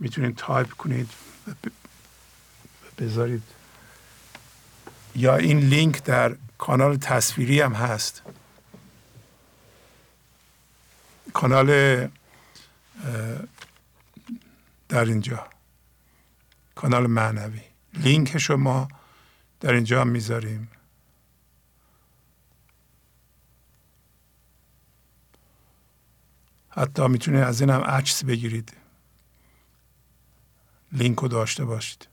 می‌تونید 0.00 0.36
تایپ 0.36 0.70
کنید 0.70 1.10
و 1.46 1.52
بذارید. 2.98 3.42
یا 5.14 5.36
این 5.36 5.58
لینک 5.58 6.02
در 6.04 6.36
کانال 6.58 6.96
تصویری 6.96 7.60
هم 7.60 7.72
هست. 7.72 8.22
کانال 11.32 12.08
در 14.88 15.04
اینجا. 15.04 15.48
کانال 16.74 17.06
معنوی. 17.06 17.60
لینک 17.94 18.38
شما 18.38 18.88
در 19.60 19.72
اینجا 19.72 20.04
می‌ذاریم. 20.04 20.70
حتی 26.70 27.08
می‌تونه 27.08 27.38
از 27.38 27.60
این 27.60 27.70
هم 27.70 27.80
عکس 27.80 28.24
بگیرید. 28.24 28.76
لینک 30.92 31.18
رو 31.18 31.28
داشته 31.28 31.64
باشید. 31.64 32.11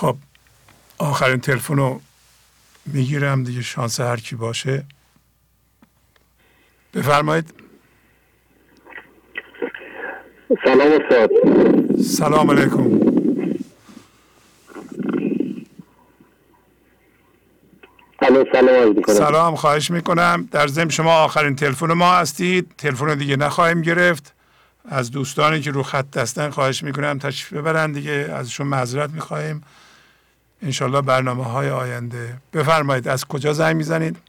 خب 0.00 0.16
آخرین 0.98 1.40
تلفن 1.40 1.76
رو 1.76 2.00
می‌گیرم 2.86 3.44
دیگه 3.44 3.62
شانس 3.62 4.00
هر 4.00 4.16
کی 4.16 4.36
باشه. 4.36 4.84
بفرمایید. 6.94 7.54
سلام 10.64 10.92
استاد. 10.92 11.30
سلام 12.02 12.50
علیکم. 12.50 13.00
سلام 18.20 19.02
سلام 19.06 19.54
خواهش 19.56 19.90
می‌کنم. 19.90 20.48
در 20.50 20.66
ضمن 20.66 20.88
شما 20.88 21.12
آخرین 21.12 21.56
تلفن 21.56 21.92
ما 21.92 22.14
هستید. 22.14 22.74
تلفن 22.78 23.14
دیگه 23.14 23.36
نخواهیم 23.36 23.82
گرفت. 23.82 24.34
از 24.88 25.10
دوستانی 25.10 25.60
که 25.60 25.70
رو 25.70 25.82
خط 25.82 26.16
هستن 26.16 26.50
خواهش 26.50 26.82
می‌کنم 26.82 27.18
تشریف 27.18 27.52
ببرن 27.52 27.92
دیگه. 27.92 28.12
ازشون 28.12 28.66
معذرت 28.66 29.10
می‌خواهیم. 29.10 29.62
انشالله 30.62 31.00
برنامه 31.00 31.44
های 31.44 31.70
آینده. 31.70 32.36
بفرمایید 32.52 33.08
از 33.08 33.24
کجا 33.24 33.52
زنگ 33.52 33.76
می‌زنید؟ 33.76 34.16